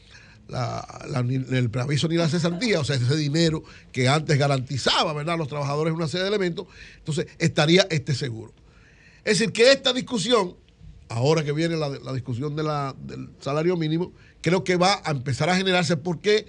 la- 0.48 0.86
el 1.28 1.70
preaviso 1.72 2.08
ni 2.08 2.18
la 2.18 2.30
cesantía, 2.30 2.80
o 2.80 2.84
sea, 2.84 2.96
ese 2.98 3.16
dinero 3.16 3.64
que 3.92 4.08
antes 4.08 4.38
garantizaba, 4.38 5.12
¿verdad?, 5.14 5.34
a 5.36 5.38
los 5.38 5.48
trabajadores 5.48 5.94
una 5.94 6.08
serie 6.08 6.24
de 6.24 6.30
elementos, 6.30 6.68
entonces 6.98 7.28
estaría 7.40 7.88
este 7.90 8.14
seguro. 8.14 8.54
Es 9.24 9.40
decir, 9.40 9.52
que 9.52 9.72
esta 9.72 9.92
discusión, 9.92 10.56
ahora 11.10 11.44
que 11.44 11.52
viene 11.52 11.76
la, 11.78 11.90
la 11.90 12.14
discusión 12.14 12.56
de 12.56 12.62
la- 12.64 12.96
del 13.08 13.30
salario 13.40 13.76
mínimo, 13.76 14.12
creo 14.42 14.64
que 14.64 14.76
va 14.76 15.02
a 15.04 15.10
empezar 15.12 15.50
a 15.50 15.58
generarse 15.58 15.98
porque 15.98 16.46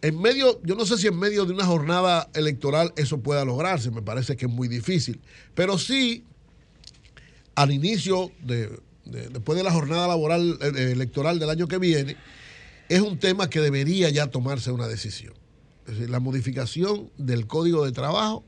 en 0.00 0.18
medio, 0.20 0.60
yo 0.64 0.74
no 0.74 0.86
sé 0.86 0.96
si 0.96 1.06
en 1.08 1.18
medio 1.18 1.44
de 1.44 1.52
una 1.52 1.66
jornada 1.66 2.28
electoral 2.34 2.92
eso 2.96 3.20
pueda 3.20 3.44
lograrse, 3.44 3.90
me 3.90 4.00
parece 4.02 4.34
que 4.36 4.46
es 4.46 4.50
muy 4.50 4.66
difícil, 4.66 5.20
pero 5.54 5.76
sí 5.78 6.24
al 7.54 7.70
inicio 7.70 8.32
de- 8.42 8.80
después 9.04 9.56
de 9.56 9.64
la 9.64 9.72
jornada 9.72 10.06
laboral 10.08 10.58
eh, 10.60 10.92
electoral 10.92 11.38
del 11.38 11.50
año 11.50 11.68
que 11.68 11.78
viene, 11.78 12.16
es 12.88 13.00
un 13.00 13.18
tema 13.18 13.48
que 13.50 13.60
debería 13.60 14.10
ya 14.10 14.28
tomarse 14.28 14.70
una 14.70 14.88
decisión. 14.88 15.34
Es 15.86 15.94
decir, 15.94 16.10
la 16.10 16.20
modificación 16.20 17.10
del 17.18 17.46
código 17.46 17.84
de 17.84 17.92
trabajo 17.92 18.44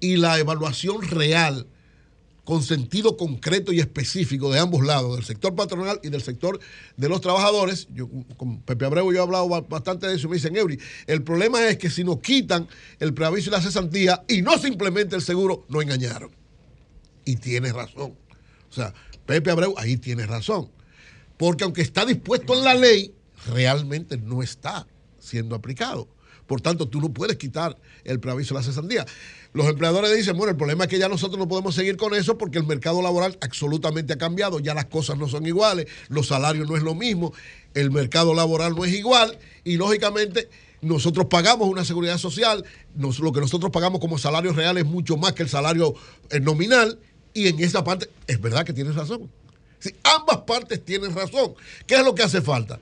y 0.00 0.16
la 0.16 0.38
evaluación 0.38 1.02
real 1.02 1.66
con 2.44 2.62
sentido 2.62 3.18
concreto 3.18 3.72
y 3.72 3.80
específico 3.80 4.50
de 4.50 4.58
ambos 4.58 4.82
lados, 4.86 5.16
del 5.16 5.24
sector 5.26 5.54
patronal 5.54 6.00
y 6.02 6.08
del 6.08 6.22
sector 6.22 6.58
de 6.96 7.08
los 7.10 7.20
trabajadores. 7.20 7.88
Yo, 7.92 8.08
con 8.38 8.62
Pepe 8.62 8.86
Abreu 8.86 9.12
yo 9.12 9.18
he 9.18 9.22
hablado 9.22 9.46
ba- 9.50 9.60
bastante 9.60 10.06
de 10.06 10.14
eso 10.14 10.28
y 10.28 10.30
me 10.30 10.36
dicen, 10.36 10.56
Eury, 10.56 10.80
el 11.06 11.22
problema 11.22 11.68
es 11.68 11.76
que 11.76 11.90
si 11.90 12.04
nos 12.04 12.20
quitan 12.20 12.66
el 13.00 13.12
preaviso 13.12 13.50
y 13.50 13.52
la 13.52 13.60
cesantía 13.60 14.24
y 14.28 14.40
no 14.40 14.56
se 14.56 14.68
implementa 14.68 15.14
el 15.14 15.20
seguro, 15.20 15.66
nos 15.68 15.82
engañaron. 15.82 16.30
Y 17.26 17.36
tienes 17.36 17.74
razón. 17.74 18.14
O 18.70 18.72
sea, 18.72 18.94
Pepe 19.28 19.50
Abreu 19.50 19.74
ahí 19.76 19.98
tiene 19.98 20.24
razón. 20.24 20.70
Porque 21.36 21.62
aunque 21.62 21.82
está 21.82 22.06
dispuesto 22.06 22.54
en 22.54 22.64
la 22.64 22.74
ley, 22.74 23.12
realmente 23.46 24.16
no 24.16 24.42
está 24.42 24.86
siendo 25.18 25.54
aplicado. 25.54 26.08
Por 26.46 26.62
tanto, 26.62 26.88
tú 26.88 26.98
no 26.98 27.10
puedes 27.10 27.36
quitar 27.36 27.76
el 28.04 28.20
preaviso 28.20 28.54
de 28.54 28.60
la 28.60 28.64
cesantía. 28.64 29.04
Los 29.52 29.66
empleadores 29.66 30.16
dicen, 30.16 30.34
bueno, 30.34 30.52
el 30.52 30.56
problema 30.56 30.84
es 30.84 30.90
que 30.90 30.98
ya 30.98 31.10
nosotros 31.10 31.38
no 31.38 31.46
podemos 31.46 31.74
seguir 31.74 31.98
con 31.98 32.14
eso 32.14 32.38
porque 32.38 32.56
el 32.56 32.64
mercado 32.64 33.02
laboral 33.02 33.36
absolutamente 33.42 34.14
ha 34.14 34.18
cambiado, 34.18 34.60
ya 34.60 34.72
las 34.72 34.86
cosas 34.86 35.18
no 35.18 35.28
son 35.28 35.44
iguales, 35.44 35.88
los 36.08 36.28
salarios 36.28 36.66
no 36.66 36.78
es 36.78 36.82
lo 36.82 36.94
mismo, 36.94 37.34
el 37.74 37.90
mercado 37.90 38.32
laboral 38.32 38.74
no 38.74 38.86
es 38.86 38.94
igual 38.94 39.38
y 39.62 39.76
lógicamente 39.76 40.48
nosotros 40.80 41.26
pagamos 41.26 41.68
una 41.68 41.84
seguridad 41.84 42.16
social, 42.16 42.64
lo 42.96 43.32
que 43.32 43.40
nosotros 43.40 43.70
pagamos 43.70 44.00
como 44.00 44.16
salario 44.16 44.54
real 44.54 44.78
es 44.78 44.86
mucho 44.86 45.18
más 45.18 45.34
que 45.34 45.42
el 45.42 45.50
salario 45.50 45.94
eh, 46.30 46.40
nominal 46.40 46.98
y 47.34 47.48
en 47.48 47.60
esa 47.60 47.84
parte 47.84 48.08
es 48.26 48.40
verdad 48.40 48.64
que 48.64 48.72
tienes 48.72 48.94
razón. 48.94 49.30
Sí, 49.78 49.94
ambas 50.02 50.38
partes 50.38 50.84
tienen 50.84 51.14
razón. 51.14 51.54
¿Qué 51.86 51.94
es 51.96 52.04
lo 52.04 52.14
que 52.14 52.22
hace 52.22 52.42
falta? 52.42 52.80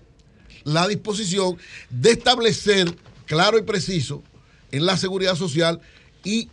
La 0.64 0.88
disposición 0.88 1.58
de 1.90 2.12
establecer 2.12 2.94
claro 3.26 3.58
y 3.58 3.62
preciso 3.62 4.22
en 4.72 4.86
la 4.86 4.96
seguridad 4.96 5.36
social 5.36 5.80
y 6.24 6.48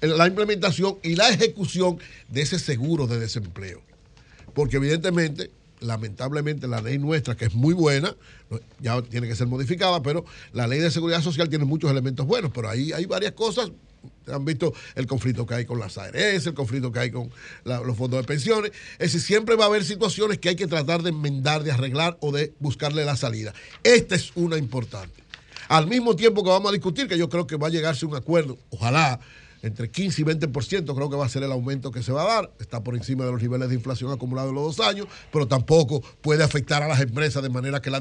la 0.00 0.26
implementación 0.26 0.98
y 1.02 1.16
la 1.16 1.28
ejecución 1.28 1.98
de 2.28 2.42
ese 2.42 2.58
seguro 2.58 3.06
de 3.06 3.18
desempleo. 3.18 3.82
Porque 4.54 4.76
evidentemente, 4.76 5.50
lamentablemente, 5.80 6.68
la 6.68 6.80
ley 6.80 6.98
nuestra, 6.98 7.36
que 7.36 7.46
es 7.46 7.54
muy 7.54 7.74
buena, 7.74 8.14
ya 8.80 9.02
tiene 9.02 9.26
que 9.26 9.34
ser 9.34 9.46
modificada, 9.46 10.02
pero 10.02 10.24
la 10.52 10.66
ley 10.66 10.78
de 10.78 10.90
seguridad 10.90 11.22
social 11.22 11.48
tiene 11.48 11.64
muchos 11.64 11.90
elementos 11.90 12.26
buenos, 12.26 12.52
pero 12.54 12.68
ahí 12.68 12.92
hay 12.92 13.06
varias 13.06 13.32
cosas. 13.32 13.70
Han 14.32 14.44
visto 14.44 14.72
el 14.94 15.06
conflicto 15.06 15.46
que 15.46 15.54
hay 15.54 15.64
con 15.64 15.78
las 15.78 15.98
ARS, 15.98 16.46
el 16.46 16.54
conflicto 16.54 16.90
que 16.92 16.98
hay 17.00 17.10
con 17.10 17.30
los 17.64 17.96
fondos 17.96 18.20
de 18.20 18.26
pensiones. 18.26 18.72
Es 18.98 19.12
decir, 19.12 19.20
siempre 19.20 19.56
va 19.56 19.64
a 19.64 19.66
haber 19.68 19.84
situaciones 19.84 20.38
que 20.38 20.50
hay 20.50 20.56
que 20.56 20.66
tratar 20.66 21.02
de 21.02 21.10
enmendar, 21.10 21.62
de 21.62 21.72
arreglar 21.72 22.16
o 22.20 22.32
de 22.32 22.52
buscarle 22.60 23.04
la 23.04 23.16
salida. 23.16 23.52
Esta 23.82 24.14
es 24.14 24.32
una 24.34 24.56
importante. 24.58 25.22
Al 25.68 25.86
mismo 25.86 26.14
tiempo 26.14 26.42
que 26.44 26.50
vamos 26.50 26.68
a 26.70 26.72
discutir, 26.72 27.08
que 27.08 27.16
yo 27.18 27.28
creo 27.28 27.46
que 27.46 27.56
va 27.56 27.68
a 27.68 27.70
llegarse 27.70 28.04
un 28.06 28.14
acuerdo, 28.14 28.58
ojalá, 28.70 29.18
entre 29.62 29.88
15 29.90 30.20
y 30.20 30.24
20% 30.26 30.94
creo 30.94 31.08
que 31.08 31.16
va 31.16 31.24
a 31.24 31.28
ser 31.30 31.42
el 31.42 31.50
aumento 31.50 31.90
que 31.90 32.02
se 32.02 32.12
va 32.12 32.22
a 32.24 32.34
dar. 32.34 32.52
Está 32.60 32.84
por 32.84 32.94
encima 32.96 33.24
de 33.24 33.32
los 33.32 33.40
niveles 33.40 33.70
de 33.70 33.74
inflación 33.74 34.12
acumulados 34.12 34.50
en 34.50 34.56
los 34.56 34.76
dos 34.76 34.86
años, 34.86 35.06
pero 35.32 35.48
tampoco 35.48 36.02
puede 36.20 36.44
afectar 36.44 36.82
a 36.82 36.86
las 36.88 37.00
empresas 37.00 37.42
de 37.42 37.48
manera 37.48 37.80
que 37.80 37.88
la- 37.88 37.98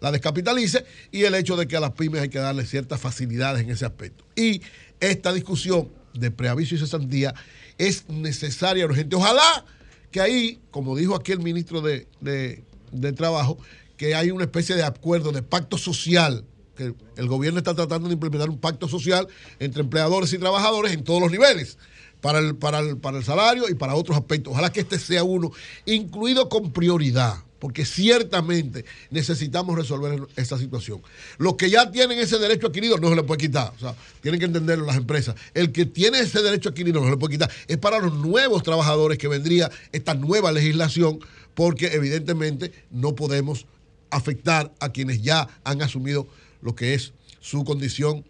la 0.00 0.10
descapitalice 0.10 0.84
y 1.12 1.22
el 1.22 1.36
hecho 1.36 1.56
de 1.56 1.68
que 1.68 1.76
a 1.76 1.80
las 1.80 1.92
pymes 1.92 2.20
hay 2.20 2.30
que 2.30 2.40
darle 2.40 2.66
ciertas 2.66 3.00
facilidades 3.00 3.62
en 3.62 3.70
ese 3.70 3.84
aspecto. 3.86 4.24
Y 4.34 4.60
esta 5.00 5.32
discusión 5.32 5.88
de 6.14 6.30
preaviso 6.30 6.74
y 6.74 6.78
cesantía 6.78 7.34
es 7.78 8.08
necesaria, 8.08 8.86
urgente. 8.86 9.16
Ojalá 9.16 9.64
que 10.10 10.20
ahí, 10.20 10.60
como 10.70 10.96
dijo 10.96 11.14
aquí 11.14 11.32
el 11.32 11.40
ministro 11.40 11.80
de, 11.80 12.06
de- 12.20 12.64
Trabajo, 13.12 13.58
que 13.98 14.14
hay 14.14 14.30
una 14.30 14.44
especie 14.44 14.74
de 14.74 14.82
acuerdo, 14.82 15.30
de 15.32 15.42
pacto 15.42 15.76
social, 15.76 16.44
que 16.74 16.94
el 17.16 17.28
gobierno 17.28 17.58
está 17.58 17.74
tratando 17.74 18.08
de 18.08 18.14
implementar 18.14 18.48
un 18.48 18.58
pacto 18.58 18.88
social 18.88 19.28
entre 19.58 19.82
empleadores 19.82 20.32
y 20.32 20.38
trabajadores 20.38 20.92
en 20.92 21.04
todos 21.04 21.20
los 21.20 21.30
niveles. 21.30 21.76
Para 22.22 22.38
el, 22.38 22.56
para, 22.56 22.78
el, 22.80 22.96
para 22.96 23.18
el 23.18 23.24
salario 23.24 23.68
y 23.68 23.74
para 23.74 23.94
otros 23.94 24.16
aspectos. 24.16 24.52
Ojalá 24.52 24.72
que 24.72 24.80
este 24.80 24.98
sea 24.98 25.22
uno, 25.24 25.50
incluido 25.84 26.48
con 26.48 26.72
prioridad, 26.72 27.34
porque 27.58 27.84
ciertamente 27.84 28.84
necesitamos 29.10 29.76
resolver 29.76 30.20
esta 30.36 30.58
situación. 30.58 31.02
Los 31.38 31.56
que 31.56 31.70
ya 31.70 31.90
tienen 31.90 32.18
ese 32.18 32.38
derecho 32.38 32.66
adquirido 32.66 32.98
no 32.98 33.08
se 33.08 33.16
le 33.16 33.22
puede 33.22 33.40
quitar. 33.40 33.72
O 33.76 33.78
sea, 33.78 33.94
tienen 34.20 34.38
que 34.40 34.46
entenderlo 34.46 34.84
las 34.84 34.96
empresas. 34.96 35.34
El 35.54 35.72
que 35.72 35.86
tiene 35.86 36.18
ese 36.18 36.42
derecho 36.42 36.68
adquirido 36.68 37.00
no 37.00 37.06
se 37.06 37.12
le 37.12 37.16
puede 37.16 37.34
quitar. 37.34 37.50
Es 37.66 37.78
para 37.78 37.98
los 37.98 38.14
nuevos 38.14 38.62
trabajadores 38.62 39.18
que 39.18 39.28
vendría 39.28 39.70
esta 39.92 40.14
nueva 40.14 40.52
legislación, 40.52 41.18
porque 41.54 41.86
evidentemente 41.94 42.72
no 42.90 43.14
podemos 43.14 43.66
afectar 44.10 44.72
a 44.80 44.90
quienes 44.92 45.22
ya 45.22 45.48
han 45.64 45.82
asumido 45.82 46.26
lo 46.60 46.74
que 46.74 46.94
es 46.94 47.12
su 47.40 47.64
condición 47.64 48.24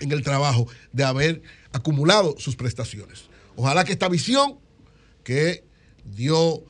en 0.00 0.12
el 0.12 0.22
trabajo 0.22 0.68
de 0.92 1.04
haber 1.04 1.42
acumulado 1.72 2.36
sus 2.38 2.56
prestaciones. 2.56 3.24
Ojalá 3.56 3.84
que 3.84 3.92
esta 3.92 4.08
visión 4.08 4.58
que 5.24 5.64
dio 6.04 6.62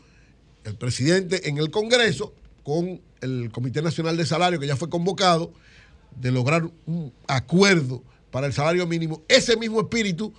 el 0.64 0.74
presidente 0.76 1.48
en 1.48 1.58
el 1.58 1.70
Congreso 1.70 2.34
con 2.62 3.00
el 3.20 3.50
Comité 3.52 3.82
Nacional 3.82 4.16
de 4.16 4.26
Salario 4.26 4.60
que 4.60 4.66
ya 4.66 4.76
fue 4.76 4.88
convocado, 4.88 5.52
de 6.20 6.30
lograr 6.30 6.68
un 6.86 7.12
acuerdo 7.26 8.02
para 8.30 8.46
el 8.46 8.52
salario 8.52 8.86
mínimo, 8.86 9.22
ese 9.28 9.56
mismo 9.56 9.80
espíritu, 9.80 10.32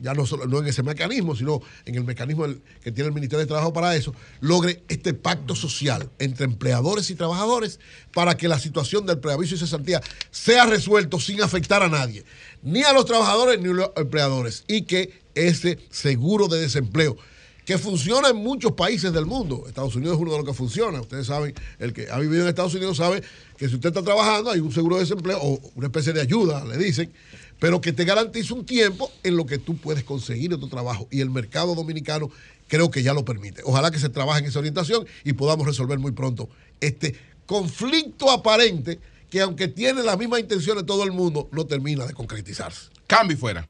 ya 0.00 0.12
no 0.12 0.26
solo 0.26 0.46
no 0.46 0.58
en 0.58 0.66
ese 0.66 0.82
mecanismo, 0.82 1.36
sino 1.36 1.60
en 1.84 1.94
el 1.94 2.04
mecanismo 2.04 2.46
que 2.82 2.90
tiene 2.90 3.08
el 3.08 3.14
Ministerio 3.14 3.40
de 3.40 3.46
Trabajo 3.46 3.72
para 3.72 3.94
eso, 3.94 4.14
logre 4.40 4.82
este 4.88 5.14
pacto 5.14 5.54
social 5.54 6.10
entre 6.18 6.46
empleadores 6.46 7.10
y 7.10 7.14
trabajadores 7.14 7.80
para 8.12 8.36
que 8.36 8.48
la 8.48 8.58
situación 8.58 9.06
del 9.06 9.18
preaviso 9.18 9.54
y 9.54 9.58
cesantía 9.58 10.00
sea 10.30 10.66
resuelto 10.66 11.20
sin 11.20 11.42
afectar 11.42 11.82
a 11.82 11.88
nadie, 11.88 12.24
ni 12.62 12.82
a 12.82 12.92
los 12.92 13.04
trabajadores 13.04 13.60
ni 13.60 13.68
a 13.68 13.72
los 13.72 13.90
empleadores, 13.96 14.64
y 14.66 14.82
que 14.82 15.22
ese 15.34 15.78
seguro 15.90 16.48
de 16.48 16.60
desempleo 16.60 17.16
que 17.64 17.78
funciona 17.78 18.28
en 18.28 18.36
muchos 18.36 18.72
países 18.72 19.12
del 19.12 19.26
mundo. 19.26 19.64
Estados 19.66 19.96
Unidos 19.96 20.16
es 20.16 20.22
uno 20.22 20.32
de 20.32 20.38
los 20.38 20.46
que 20.46 20.54
funciona. 20.54 21.00
Ustedes 21.00 21.26
saben, 21.26 21.54
el 21.78 21.92
que 21.92 22.10
ha 22.10 22.18
vivido 22.18 22.42
en 22.42 22.48
Estados 22.48 22.74
Unidos 22.74 22.98
sabe 22.98 23.22
que 23.56 23.68
si 23.68 23.74
usted 23.74 23.88
está 23.88 24.02
trabajando 24.02 24.50
hay 24.50 24.60
un 24.60 24.72
seguro 24.72 24.96
de 24.96 25.02
desempleo 25.02 25.38
o 25.40 25.60
una 25.74 25.86
especie 25.86 26.12
de 26.12 26.20
ayuda, 26.20 26.64
le 26.64 26.76
dicen, 26.76 27.10
pero 27.58 27.80
que 27.80 27.92
te 27.92 28.04
garantiza 28.04 28.54
un 28.54 28.66
tiempo 28.66 29.10
en 29.22 29.36
lo 29.36 29.46
que 29.46 29.58
tú 29.58 29.76
puedes 29.76 30.04
conseguir 30.04 30.52
otro 30.52 30.68
trabajo. 30.68 31.08
Y 31.10 31.20
el 31.20 31.30
mercado 31.30 31.74
dominicano 31.74 32.30
creo 32.68 32.90
que 32.90 33.02
ya 33.02 33.14
lo 33.14 33.24
permite. 33.24 33.62
Ojalá 33.64 33.90
que 33.90 33.98
se 33.98 34.08
trabaje 34.08 34.40
en 34.40 34.46
esa 34.46 34.58
orientación 34.58 35.06
y 35.24 35.32
podamos 35.32 35.66
resolver 35.66 35.98
muy 35.98 36.12
pronto 36.12 36.48
este 36.80 37.14
conflicto 37.46 38.30
aparente 38.30 38.98
que 39.30 39.40
aunque 39.40 39.68
tiene 39.68 40.02
las 40.02 40.18
mismas 40.18 40.40
intenciones 40.40 40.86
todo 40.86 41.04
el 41.04 41.12
mundo, 41.12 41.48
no 41.50 41.66
termina 41.66 42.06
de 42.06 42.14
concretizarse. 42.14 42.90
Cambio 43.06 43.36
fuera. 43.36 43.68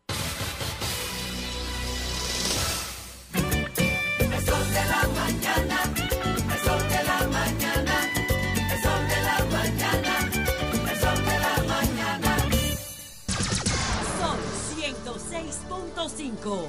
Sol 16.45 16.69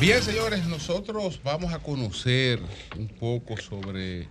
Bien, 0.00 0.22
señores, 0.22 0.66
nosotros 0.66 1.40
vamos 1.42 1.72
a 1.72 1.78
conocer 1.78 2.60
un 2.98 3.08
poco 3.08 3.56
sobre 3.56 4.28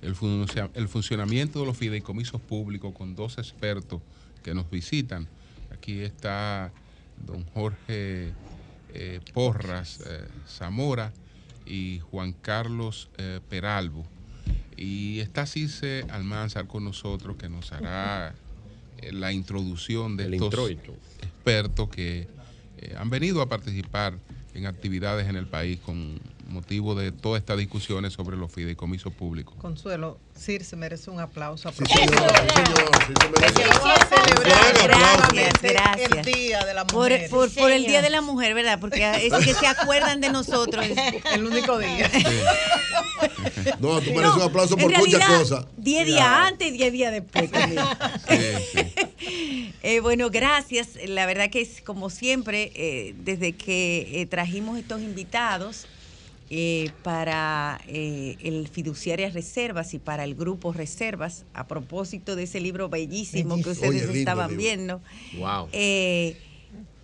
el, 0.00 0.14
funcionamiento 0.14 1.60
de 1.60 1.66
los 1.66 1.76
fideicomisos 1.76 2.40
públicos 2.40 2.94
con 2.94 3.14
dos 3.14 3.38
expertos 3.38 4.00
que 4.42 4.54
nos 4.54 4.70
visitan. 4.70 5.28
Aquí 5.72 6.00
está 6.00 6.72
don 7.24 7.44
Jorge 7.46 8.32
eh, 8.92 9.20
Porras 9.32 10.00
eh, 10.06 10.28
Zamora 10.48 11.12
y 11.66 12.00
Juan 12.10 12.32
Carlos 12.32 13.08
eh, 13.18 13.40
Peralbo. 13.48 14.04
Y 14.76 15.20
está 15.20 15.46
Cice 15.46 16.04
Almanzar 16.10 16.66
con 16.66 16.84
nosotros 16.84 17.36
que 17.36 17.48
nos 17.48 17.72
hará 17.72 18.34
eh, 18.98 19.12
la 19.12 19.32
introducción 19.32 20.16
de 20.16 20.24
El 20.24 20.34
estos 20.34 20.48
introito. 20.48 20.94
Expertos 21.44 21.90
que 21.90 22.26
eh, 22.78 22.94
han 22.98 23.10
venido 23.10 23.42
a 23.42 23.48
participar 23.48 24.14
en 24.54 24.66
actividades 24.66 25.28
en 25.28 25.36
el 25.36 25.46
país 25.46 25.78
con 25.84 26.18
motivo 26.48 26.94
de 26.94 27.12
todas 27.12 27.40
estas 27.40 27.58
discusiones 27.58 28.12
sobre 28.12 28.36
los 28.36 28.52
fideicomisos 28.52 29.12
públicos. 29.12 29.54
Consuelo, 29.58 30.18
Sir 30.34 30.64
se 30.64 30.76
merece 30.76 31.10
un 31.10 31.20
aplauso. 31.20 31.70
Sí, 31.72 31.84
señor, 31.86 32.08
sí, 32.08 32.52
señor, 32.54 32.90
sí 33.06 33.12
se 33.20 33.28
merece. 33.30 33.54
Que 33.62 33.68
vamos 33.68 33.90
a 33.90 34.06
celebrar 34.06 34.74
Gracias, 34.84 34.88
nuevamente 34.88 35.68
gracias. 35.68 36.12
el 36.12 36.24
Día 36.34 36.64
de 36.64 36.74
la 36.74 36.86
Por, 36.86 37.10
Mujer. 37.10 37.30
por, 37.30 37.54
por 37.54 37.70
el 37.70 37.86
Día 37.86 38.02
de 38.02 38.10
la 38.10 38.20
Mujer, 38.20 38.54
¿verdad? 38.54 38.78
Porque 38.80 39.26
es 39.26 39.32
que 39.44 39.54
se 39.54 39.66
acuerdan 39.66 40.20
de 40.20 40.30
nosotros. 40.30 40.84
El 41.32 41.44
único 41.44 41.78
día. 41.78 42.10
No, 43.80 44.00
tú 44.00 44.12
mereces 44.12 44.36
un 44.36 44.42
aplauso 44.42 44.76
por 44.76 44.96
muchas 44.96 45.26
cosas. 45.26 45.66
10 45.76 46.06
días 46.06 46.26
antes 46.26 46.68
y 46.68 46.72
10 46.72 46.92
días 46.92 47.12
después. 47.12 47.50
Eh, 49.86 50.00
bueno, 50.00 50.30
gracias. 50.30 50.90
La 51.06 51.26
verdad 51.26 51.50
que 51.50 51.60
es 51.60 51.82
como 51.82 52.08
siempre, 52.08 52.72
eh, 52.74 53.14
desde 53.18 53.52
que 53.52 54.22
eh, 54.22 54.26
trajimos 54.26 54.78
estos 54.78 55.02
invitados, 55.02 55.86
eh, 56.50 56.90
para 57.02 57.80
eh, 57.88 58.36
el 58.40 58.68
fiduciarias 58.68 59.32
reservas 59.34 59.94
y 59.94 59.98
para 59.98 60.24
el 60.24 60.34
grupo 60.34 60.72
reservas, 60.72 61.46
a 61.54 61.66
propósito 61.66 62.36
de 62.36 62.44
ese 62.44 62.60
libro 62.60 62.88
bellísimo, 62.88 63.56
que 63.62 63.70
ustedes 63.70 64.08
Oye, 64.08 64.20
estaban 64.20 64.50
libro. 64.50 64.62
viendo. 64.62 65.00
Wow. 65.38 65.68
Eh, 65.72 66.36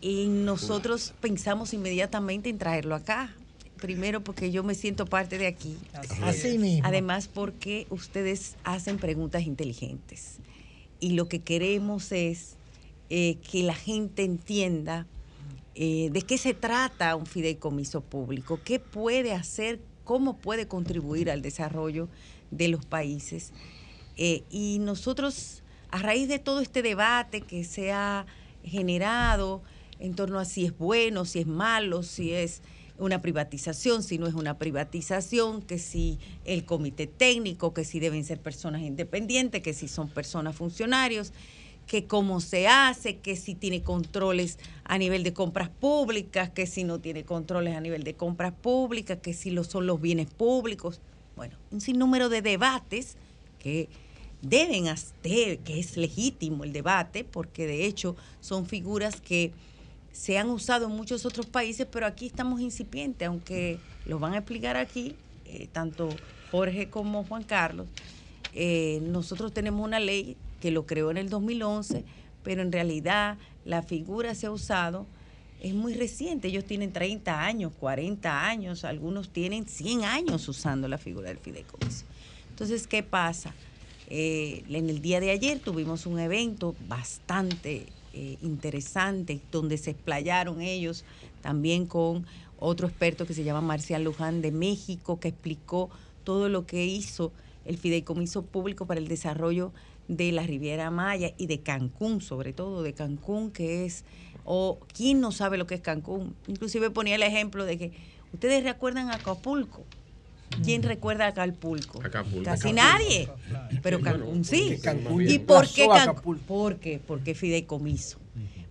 y 0.01 0.27
nosotros 0.27 1.15
pensamos 1.21 1.75
inmediatamente 1.75 2.49
en 2.49 2.59
traerlo 2.59 2.95
acá. 2.95 3.35
Primero 3.81 4.23
porque 4.23 4.51
yo 4.51 4.63
me 4.63 4.75
siento 4.75 5.07
parte 5.07 5.39
de 5.39 5.47
aquí. 5.47 5.77
Así 6.23 6.59
mismo. 6.59 6.87
Además 6.87 7.29
porque 7.29 7.87
ustedes 7.89 8.57
hacen 8.65 8.99
preguntas 8.99 9.45
inteligentes. 9.45 10.37
Y 11.01 11.13
lo 11.13 11.29
que 11.29 11.41
queremos 11.41 12.13
es 12.13 12.57
eh, 13.09 13.39
que 13.51 13.63
la 13.63 13.75
gente 13.75 14.23
entienda 14.23 15.07
eh, 15.83 16.11
de 16.13 16.21
qué 16.21 16.37
se 16.37 16.53
trata 16.53 17.17
un 17.17 17.25
fideicomiso 17.25 18.03
público, 18.03 18.61
qué 18.63 18.79
puede 18.79 19.33
hacer, 19.33 19.81
cómo 20.05 20.37
puede 20.37 20.69
contribuir 20.69 21.31
al 21.31 21.41
desarrollo 21.41 22.11
de 22.51 22.69
los 22.69 22.85
países. 22.85 23.55
Eh, 24.19 24.43
y 24.51 24.77
nosotros, 24.79 25.63
a 25.91 26.03
raíz 26.03 26.29
de 26.29 26.39
todo 26.39 26.61
este 26.61 26.83
debate 26.83 27.41
que 27.41 27.65
se 27.65 27.93
ha 27.93 28.27
generado 28.63 29.63
en 29.99 30.15
torno 30.15 30.39
a 30.39 30.45
si 30.45 30.67
es 30.67 30.77
bueno, 30.77 31.25
si 31.25 31.39
es 31.39 31.47
malo, 31.47 32.03
si 32.03 32.35
es 32.35 32.61
una 32.99 33.23
privatización, 33.23 34.03
si 34.03 34.19
no 34.19 34.27
es 34.27 34.35
una 34.35 34.59
privatización, 34.59 35.63
que 35.63 35.79
si 35.79 36.19
el 36.45 36.67
comité 36.67 37.07
técnico, 37.07 37.73
que 37.73 37.87
si 37.87 38.01
deben 38.01 38.27
ser 38.27 38.39
personas 38.39 38.83
independientes, 38.83 39.63
que 39.63 39.73
si 39.73 39.89
son 39.89 40.11
personas 40.11 40.57
funcionarios, 40.57 41.33
que 41.87 42.07
cómo 42.07 42.41
se 42.41 42.69
hace, 42.69 43.19
que 43.19 43.37
si 43.37 43.55
tiene 43.55 43.83
controles 43.83 44.59
a 44.85 44.97
nivel 44.99 45.23
de 45.23 45.33
compras 45.33 45.69
públicas, 45.69 46.51
que 46.51 46.67
si 46.67 46.85
no 46.85 47.01
tiene 47.01 47.25
controles 47.25 47.75
a 47.77 47.81
nivel 47.81 48.05
de 48.05 48.15
compras 48.15 48.53
públicas, 48.53 49.19
que 49.23 49.35
si 49.35 49.51
lo 49.51 49.65
son 49.65 49.87
los 49.87 50.01
bienes 50.01 50.29
públicos. 50.29 51.01
Bueno, 51.37 51.57
un 51.71 51.81
sinnúmero 51.81 52.29
de 52.29 52.43
debates 52.43 53.17
que 53.59 53.89
deben 54.43 54.89
hacer, 54.89 55.59
que 55.59 55.79
es 55.81 55.97
legítimo 55.97 56.65
el 56.65 56.73
debate, 56.73 57.25
porque 57.25 57.67
de 57.67 57.87
hecho 57.87 58.17
son 58.41 58.67
figuras 58.67 59.21
que 59.21 59.53
se 60.13 60.39
han 60.39 60.51
usado 60.51 60.87
en 60.87 60.93
muchos 60.93 61.25
otros 61.25 61.47
países, 61.47 61.87
pero 61.91 62.07
aquí 62.07 62.27
estamos 62.27 62.61
incipientes, 62.61 63.27
aunque 63.29 63.79
lo 64.07 64.19
van 64.19 64.35
a 64.35 64.39
explicar 64.39 64.77
aquí, 64.77 65.15
eh, 65.47 65.69
tanto 65.73 66.09
Jorge 66.51 66.89
como 66.91 67.25
Juan 67.25 67.45
Carlos. 67.45 67.87
Eh, 68.53 69.01
nosotros 69.03 69.53
tenemos 69.53 69.85
una 69.85 70.01
ley 70.01 70.37
que 70.61 70.71
lo 70.71 70.87
creó 70.87 71.11
en 71.11 71.17
el 71.17 71.29
2011, 71.29 72.05
pero 72.43 72.63
en 72.63 72.73
realidad 72.73 73.39
la 73.65 73.83
figura 73.83 74.35
se 74.35 74.47
ha 74.47 74.51
usado, 74.51 75.07
es 75.61 75.75
muy 75.75 75.95
reciente, 75.95 76.49
ellos 76.49 76.65
tienen 76.65 76.93
30 76.93 77.45
años, 77.45 77.73
40 77.79 78.47
años, 78.47 78.85
algunos 78.85 79.31
tienen 79.31 79.67
100 79.67 80.05
años 80.05 80.49
usando 80.49 80.89
la 80.89 80.99
figura 80.99 81.29
del 81.29 81.39
fideicomiso. 81.39 82.05
Entonces, 82.51 82.87
¿qué 82.87 83.03
pasa? 83.03 83.55
Eh, 84.09 84.65
en 84.69 84.91
el 84.91 85.01
día 85.01 85.21
de 85.21 85.31
ayer 85.31 85.61
tuvimos 85.61 86.05
un 86.05 86.19
evento 86.19 86.75
bastante 86.89 87.87
eh, 88.13 88.39
interesante 88.43 89.41
donde 89.53 89.79
se 89.79 89.93
explayaron 89.93 90.61
ellos 90.61 91.05
también 91.43 91.87
con 91.87 92.27
otro 92.59 92.89
experto 92.89 93.25
que 93.25 93.35
se 93.35 93.45
llama 93.45 93.61
Marcial 93.61 94.03
Luján 94.03 94.43
de 94.43 94.51
México 94.51 95.21
que 95.21 95.29
explicó 95.29 95.91
todo 96.25 96.49
lo 96.49 96.67
que 96.67 96.85
hizo 96.87 97.33
el 97.65 97.79
fideicomiso 97.79 98.43
público 98.43 98.85
para 98.85 98.99
el 98.99 99.07
desarrollo 99.07 99.73
de 100.11 100.33
la 100.33 100.43
Riviera 100.43 100.91
Maya 100.91 101.33
y 101.39 101.47
de 101.47 101.61
Cancún, 101.61 102.21
sobre 102.21 102.53
todo 102.53 102.83
de 102.83 102.93
Cancún, 102.95 103.53
que 103.53 103.85
es, 103.87 104.05
o 104.45 104.79
quién 104.93 105.21
no 105.21 105.31
sabe 105.31 105.57
lo 105.57 105.67
que 105.67 105.77
es 105.77 105.81
Cancún. 105.81 106.35
Inclusive 106.49 106.91
ponía 106.91 107.15
el 107.15 107.23
ejemplo 107.23 107.65
de 107.65 107.79
que 107.79 107.93
ustedes 108.33 108.65
recuerdan 108.65 109.09
a 109.11 109.15
Acapulco. 109.15 109.85
¿Quién 110.65 110.83
recuerda 110.83 111.27
a 111.27 111.29
Acapulco? 111.29 112.03
Acapulco. 112.05 112.43
Casi 112.43 112.71
Acapulco. 112.71 112.75
nadie. 112.75 113.29
Pero 113.85 114.01
Cancún 114.01 114.45
sí. 114.45 114.63
porque 114.63 114.81
Cancún 114.81 115.31
¿Y 115.31 115.39
por 115.39 115.69
qué 115.69 115.87
Cancún? 115.87 116.39
¿Por 116.41 116.77
qué? 116.81 117.01
Porque 117.07 117.31
es 117.31 117.39
fideicomiso. 117.39 118.19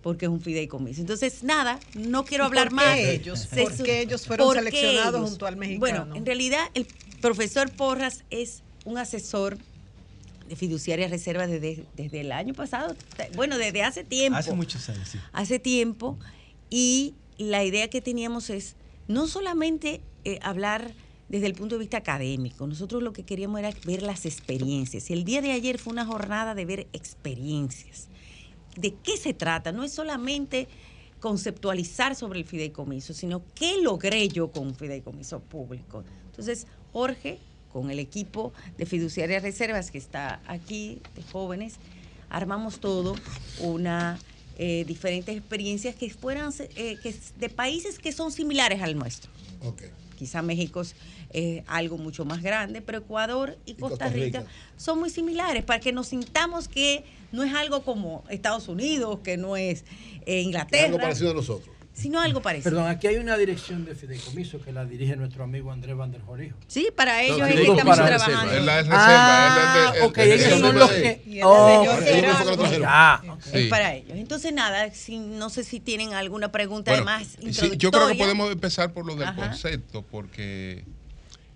Porque 0.02 0.26
es 0.26 0.30
un 0.30 0.42
fideicomiso. 0.42 1.00
Entonces, 1.00 1.42
nada, 1.42 1.80
no 1.94 2.24
quiero 2.26 2.44
¿Y 2.44 2.46
hablar 2.48 2.66
por 2.68 2.74
más. 2.76 2.98
ellos? 2.98 3.40
Se 3.50 3.62
¿Por 3.62 3.72
su- 3.74 3.82
qué 3.82 4.02
ellos 4.02 4.26
fueron 4.26 4.46
¿por 4.46 4.56
qué 4.56 4.64
seleccionados 4.70 5.14
ellos? 5.20 5.30
junto 5.30 5.46
al 5.46 5.56
mexicano? 5.56 5.80
Bueno, 6.04 6.16
en 6.16 6.26
realidad 6.26 6.68
el 6.74 6.86
profesor 7.22 7.70
Porras 7.72 8.24
es 8.28 8.62
un 8.84 8.98
asesor 8.98 9.56
fiduciaria 10.56 11.08
reserva 11.08 11.46
desde, 11.46 11.84
desde 11.96 12.20
el 12.20 12.32
año 12.32 12.54
pasado, 12.54 12.94
bueno, 13.34 13.58
desde 13.58 13.82
hace 13.82 14.04
tiempo 14.04 14.38
Hace 14.38 14.52
muchos 14.52 14.88
años, 14.88 15.08
sí. 15.08 15.18
hace 15.32 15.58
tiempo 15.58 16.18
y 16.68 17.14
la 17.38 17.64
idea 17.64 17.88
que 17.88 18.00
teníamos 18.00 18.50
es 18.50 18.76
no 19.08 19.26
solamente 19.26 20.00
eh, 20.24 20.38
hablar 20.42 20.92
desde 21.28 21.46
el 21.46 21.54
punto 21.54 21.76
de 21.76 21.80
vista 21.80 21.98
académico, 21.98 22.66
nosotros 22.66 23.02
lo 23.02 23.12
que 23.12 23.22
queríamos 23.22 23.60
era 23.60 23.72
ver 23.84 24.02
las 24.02 24.26
experiencias 24.26 25.10
y 25.10 25.12
el 25.12 25.24
día 25.24 25.40
de 25.40 25.52
ayer 25.52 25.78
fue 25.78 25.92
una 25.92 26.04
jornada 26.04 26.54
de 26.54 26.64
ver 26.64 26.86
experiencias. 26.92 28.08
¿De 28.76 28.94
qué 28.94 29.16
se 29.16 29.34
trata? 29.34 29.72
No 29.72 29.84
es 29.84 29.92
solamente 29.92 30.68
conceptualizar 31.20 32.16
sobre 32.16 32.40
el 32.40 32.46
fideicomiso, 32.46 33.14
sino 33.14 33.42
qué 33.54 33.80
logré 33.82 34.28
yo 34.28 34.50
con 34.50 34.68
un 34.68 34.74
fideicomiso 34.74 35.40
público. 35.40 36.02
Entonces, 36.26 36.66
Jorge, 36.92 37.38
con 37.72 37.90
el 37.90 37.98
equipo 37.98 38.52
de 38.78 38.86
fiduciarias 38.86 39.42
reservas 39.42 39.90
que 39.90 39.98
está 39.98 40.40
aquí, 40.46 41.00
de 41.14 41.22
jóvenes, 41.22 41.76
armamos 42.28 42.80
todo 42.80 43.14
una 43.60 44.18
eh, 44.58 44.84
diferentes 44.86 45.36
experiencias 45.36 45.94
que 45.94 46.10
fueran 46.10 46.52
eh, 46.76 46.98
que, 47.02 47.14
de 47.38 47.48
países 47.48 47.98
que 47.98 48.12
son 48.12 48.30
similares 48.30 48.82
al 48.82 48.96
nuestro. 48.96 49.30
Quizá 50.18 50.42
México 50.42 50.82
es 50.82 50.94
eh, 51.32 51.62
algo 51.66 51.96
mucho 51.96 52.24
más 52.24 52.42
grande, 52.42 52.82
pero 52.82 52.98
Ecuador 52.98 53.56
y 53.64 53.74
Costa, 53.74 54.06
Costa 54.06 54.08
Rica, 54.08 54.40
Rica. 54.40 54.50
son 54.76 54.98
muy 54.98 55.10
similares 55.10 55.64
para 55.64 55.78
que 55.78 55.92
nos 55.92 56.08
sintamos 56.08 56.66
que 56.66 57.04
no 57.30 57.44
es 57.44 57.54
algo 57.54 57.84
como 57.84 58.24
Estados 58.28 58.68
Unidos, 58.68 59.20
que 59.22 59.36
no 59.36 59.56
es 59.56 59.84
eh, 60.26 60.40
Inglaterra, 60.40 60.86
algo 60.86 60.98
parecido 60.98 61.30
a 61.30 61.34
nosotros. 61.34 61.74
Sino 62.00 62.20
algo 62.20 62.40
parecido. 62.42 62.70
Perdón, 62.70 62.88
aquí 62.90 63.06
hay 63.06 63.16
una 63.16 63.36
dirección 63.36 63.84
de 63.84 63.94
fideicomiso 63.94 64.60
que 64.60 64.72
la 64.72 64.84
dirige 64.84 65.16
nuestro 65.16 65.44
amigo 65.44 65.70
Andrés 65.72 65.96
Van 65.96 66.10
der 66.12 66.20
Jorijo. 66.22 66.56
Sí, 66.66 66.88
para 66.94 67.22
ellos 67.22 67.38
No, 67.38 67.46
es 67.46 67.54
que 67.54 67.62
estamos 67.62 67.96
para- 67.96 68.06
trabajando. 68.18 68.52
Él 68.52 68.66
la 68.66 68.80
es 68.80 68.86
Ah, 68.90 69.92
ok, 70.02 70.18
ellos 70.18 70.60
son 70.60 70.78
los 70.78 70.90
que... 70.90 71.40
Oh, 71.44 71.98
es 73.52 73.66
para 73.68 73.94
ellos. 73.94 74.16
Entonces, 74.16 74.52
nada, 74.52 74.90
si- 74.92 75.18
no 75.18 75.50
sé 75.50 75.64
si 75.64 75.80
tienen 75.80 76.14
alguna 76.14 76.52
pregunta 76.52 76.90
Bueno, 76.92 77.04
más 77.04 77.36
sí, 77.50 77.72
yo 77.76 77.90
creo 77.90 78.08
que 78.08 78.14
podemos 78.14 78.50
empezar 78.50 78.92
por 78.92 79.06
lo 79.06 79.14
del 79.16 79.28
Ajá. 79.28 79.48
concepto, 79.48 80.02
porque 80.02 80.84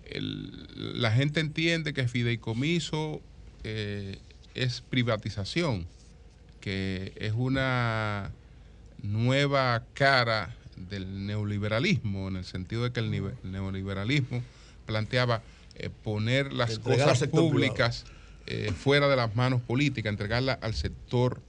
el- 0.09 1.01
la 1.01 1.11
gente 1.11 1.39
entiende 1.39 1.93
que 1.93 2.07
fideicomiso 2.07 3.21
eh, 3.63 4.19
es 4.53 4.81
privatización, 4.81 5.87
que 6.61 7.13
es 7.15 7.33
una 7.35 8.31
nueva 9.11 9.85
cara 9.93 10.55
del 10.75 11.25
neoliberalismo, 11.25 12.27
en 12.27 12.35
el 12.37 12.45
sentido 12.45 12.83
de 12.83 12.91
que 12.91 12.99
el 12.99 13.11
neoliberalismo 13.43 14.41
planteaba 14.85 15.41
eh, 15.75 15.89
poner 16.03 16.53
las 16.53 16.75
Entregar 16.77 17.07
cosas 17.09 17.27
públicas 17.29 18.05
eh, 18.47 18.71
fuera 18.77 19.07
de 19.07 19.15
las 19.15 19.35
manos 19.35 19.61
políticas, 19.61 20.09
entregarla 20.11 20.53
al 20.53 20.73
sector 20.73 21.41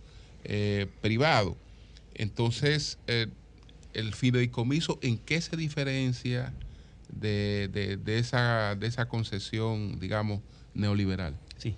eh, 0.45 0.87
privado. 1.01 1.57
Entonces, 2.15 2.99
eh, 3.07 3.27
el 3.93 4.15
fideicomiso, 4.15 4.99
¿en 5.03 5.19
qué 5.19 5.41
se 5.41 5.57
diferencia 5.57 6.53
de, 7.09 7.69
de- 7.73 7.97
de 7.97 8.19
esa, 8.19 8.74
de 8.74 8.87
esa 8.87 9.07
concesión, 9.09 9.99
digamos, 10.01 10.41
neoliberal? 10.74 11.35
Sí. 11.59 11.74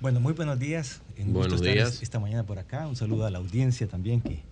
Bueno, 0.00 0.18
muy 0.20 0.32
buenos 0.32 0.58
días. 0.58 1.00
Un 1.18 1.32
Buenos 1.32 1.60
gusto 1.60 1.68
estar 1.68 1.74
días. 1.74 2.02
esta 2.02 2.18
mañana 2.18 2.44
por 2.44 2.58
acá. 2.58 2.86
Un 2.88 2.96
saludo 2.96 3.26
a 3.26 3.30
la 3.30 3.38
audiencia 3.38 3.86
también 3.86 4.20
que, 4.20 4.42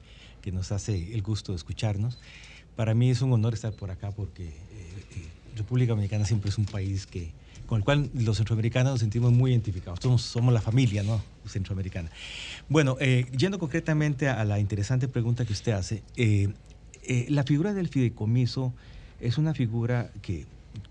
que 0.40 0.52
nos 0.52 0.72
hace 0.72 1.14
el 1.14 1.22
gusto 1.22 1.52
de 1.52 1.56
escucharnos. 1.56 2.18
Para 2.76 2.94
mí 2.94 3.10
es 3.10 3.22
un 3.22 3.32
honor 3.32 3.54
estar 3.54 3.72
por 3.72 3.90
acá 3.90 4.10
porque 4.10 4.48
eh, 4.48 4.52
eh, 5.16 5.28
República 5.56 5.90
Dominicana 5.90 6.24
siempre 6.24 6.50
es 6.50 6.58
un 6.58 6.66
país 6.66 7.06
que, 7.06 7.32
con 7.70 7.78
el 7.78 7.84
cual 7.84 8.10
los 8.14 8.36
centroamericanos 8.36 8.94
nos 8.94 9.00
sentimos 9.00 9.32
muy 9.32 9.52
identificados. 9.52 10.00
Somos, 10.02 10.22
somos 10.22 10.52
la 10.52 10.60
familia 10.60 11.04
¿no? 11.04 11.22
centroamericana. 11.46 12.10
Bueno, 12.68 12.96
eh, 12.98 13.26
yendo 13.36 13.60
concretamente 13.60 14.28
a 14.28 14.44
la 14.44 14.58
interesante 14.58 15.06
pregunta 15.06 15.44
que 15.44 15.52
usted 15.52 15.70
hace, 15.70 16.02
eh, 16.16 16.48
eh, 17.04 17.26
la 17.28 17.44
figura 17.44 17.72
del 17.72 17.86
fideicomiso 17.86 18.74
es 19.20 19.38
una 19.38 19.54
figura 19.54 20.10
que, 20.20 20.46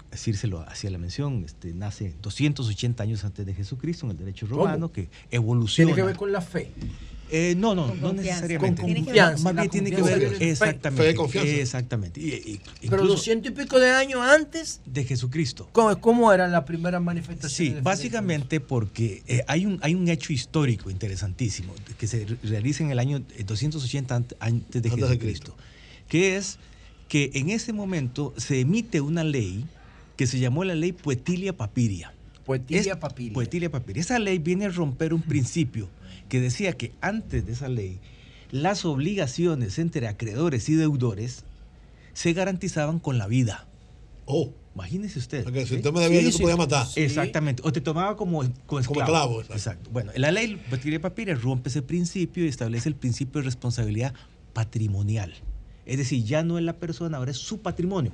decírselo 0.10 0.62
hacia 0.70 0.90
la 0.90 0.98
mención, 0.98 1.44
este, 1.46 1.74
nace 1.74 2.14
280 2.22 3.04
años 3.04 3.26
antes 3.26 3.46
de 3.46 3.54
Jesucristo 3.54 4.06
en 4.06 4.12
el 4.12 4.18
derecho 4.18 4.48
¿Cómo? 4.48 4.64
romano, 4.64 4.92
que 4.92 5.10
evoluciona. 5.32 5.88
Tiene 5.88 6.02
que 6.02 6.08
ver 6.08 6.16
con 6.16 6.32
la 6.32 6.40
fe. 6.40 6.72
Eh, 7.32 7.54
no, 7.58 7.76
no, 7.76 7.94
no 7.96 8.12
necesariamente. 8.14 8.82
Con 8.82 8.94
confianza. 8.94 9.44
Más 9.44 9.56
bien 9.56 9.70
tiene 9.70 9.92
que 9.92 10.02
ver 10.02 10.38
exactamente. 10.40 11.04
Fe 11.04 11.08
de 11.10 11.16
confianza. 11.16 11.52
Exactamente. 11.52 12.20
Y- 12.20 12.26
y- 12.28 12.62
Pero 12.82 13.04
incluso 13.04 13.08
doscientos 13.08 13.52
y 13.52 13.56
pico 13.56 13.80
de 13.80 13.92
años 13.92 14.22
antes, 14.22 14.82
de 14.86 15.04
Jesucristo. 15.04 15.70
¿cómo, 15.72 16.00
cómo 16.02 16.34
eran 16.34 16.52
las 16.52 16.64
primeras 16.64 17.02
manifestaciones? 17.02 17.56
Sí, 17.56 17.70
de 17.76 17.82
básicamente 17.82 18.60
porque 18.60 19.22
eh, 19.28 19.44
hay, 19.48 19.66
un, 19.68 19.78
hay 19.84 19.94
un 19.94 20.08
hecho 20.10 20.34
histórico 20.34 20.90
interesantísimo 20.90 21.74
que 22.00 22.08
se 22.08 22.26
re- 22.26 22.38
realiza 22.44 22.84
en 22.84 22.92
el 22.92 22.98
año 23.00 23.22
eh, 23.38 23.44
280 23.46 24.18
ant- 24.18 24.36
antes 24.40 24.82
de 24.82 24.90
Antes 24.90 24.96
de 25.02 25.08
Jesucristo, 25.08 25.56
que 26.08 26.36
es 26.38 26.58
que 27.08 27.30
en 27.36 27.50
ese 27.50 27.74
momento 27.74 28.34
se 28.38 28.60
emite 28.60 29.02
una 29.02 29.24
ley 29.24 29.66
que 30.16 30.26
se 30.28 30.40
llamó 30.40 30.64
la 30.64 30.76
ley 30.76 30.92
Poetilia 30.94 31.56
Papiria. 31.56 32.14
Poetilia 32.46 32.94
Es- 32.94 32.98
Papiria. 32.98 33.34
Poetilia 33.34 33.70
Papiria. 33.72 34.02
Esa 34.02 34.18
ley 34.18 34.40
viene 34.40 34.66
a 34.66 34.70
romper 34.70 35.14
un 35.14 35.22
principio 35.22 35.90
que 36.30 36.40
decía 36.40 36.74
que 36.74 36.94
antes 37.02 37.46
de 37.46 37.52
esa 37.52 37.68
ley, 37.68 38.00
las 38.52 38.86
obligaciones 38.86 39.80
entre 39.80 40.08
acreedores 40.08 40.70
y 40.70 40.76
deudores 40.76 41.44
se 42.14 42.34
garantizaban 42.34 43.00
con 43.00 43.18
la 43.18 43.28
vida. 43.28 43.68
Oh. 44.26 44.54
Imagínese 44.76 45.20
usted. 45.20 45.44
Porque 45.44 45.66
si 45.66 45.76
usted 45.76 45.92
me 45.92 46.00
debía, 46.00 46.22
yo 46.22 46.32
te 46.32 46.38
podía 46.38 46.56
matar. 46.56 46.88
Exactamente. 46.96 47.62
O 47.66 47.74
te 47.74 47.82
tomaba 47.82 48.16
como, 48.16 48.44
como 48.66 48.80
esclavo. 48.80 49.02
esclavo, 49.02 49.42
exacto. 49.42 49.90
Bueno, 49.92 50.12
la 50.16 50.32
ley 50.32 50.56
Poetilia 50.70 51.02
Papiria 51.02 51.36
rompe 51.36 51.68
ese 51.68 51.82
principio 51.82 52.46
y 52.46 52.48
establece 52.48 52.88
el 52.88 52.96
principio 52.96 53.42
de 53.42 53.46
responsabilidad 53.46 54.14
patrimonial. 54.54 55.34
Es 55.86 55.98
decir, 55.98 56.24
ya 56.24 56.44
no 56.44 56.58
es 56.58 56.64
la 56.64 56.78
persona, 56.78 57.18
ahora 57.18 57.32
es 57.32 57.38
su 57.38 57.60
patrimonio. 57.60 58.14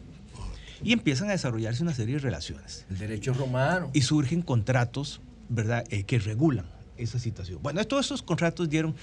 Y 0.84 0.94
empiezan 0.94 1.30
a 1.30 1.34
desarrollarse 1.34 1.84
una 1.84 1.94
serie 1.94 2.16
de 2.16 2.22
relaciones. 2.22 2.88
El 2.90 2.98
derecho 2.98 3.34
romano. 3.34 3.92
Y 3.94 4.02
surgen 4.02 4.42
contratos, 4.42 5.22
¿verdad?, 5.50 5.84
Eh, 5.92 6.04
que 6.04 6.18
regulan 6.18 6.75
esa 6.98 7.20
situación. 7.20 7.60
Bueno, 7.62 7.84
todos 7.86 8.06
estos 8.06 8.22
contratos 8.22 8.70
dieron 8.70 8.96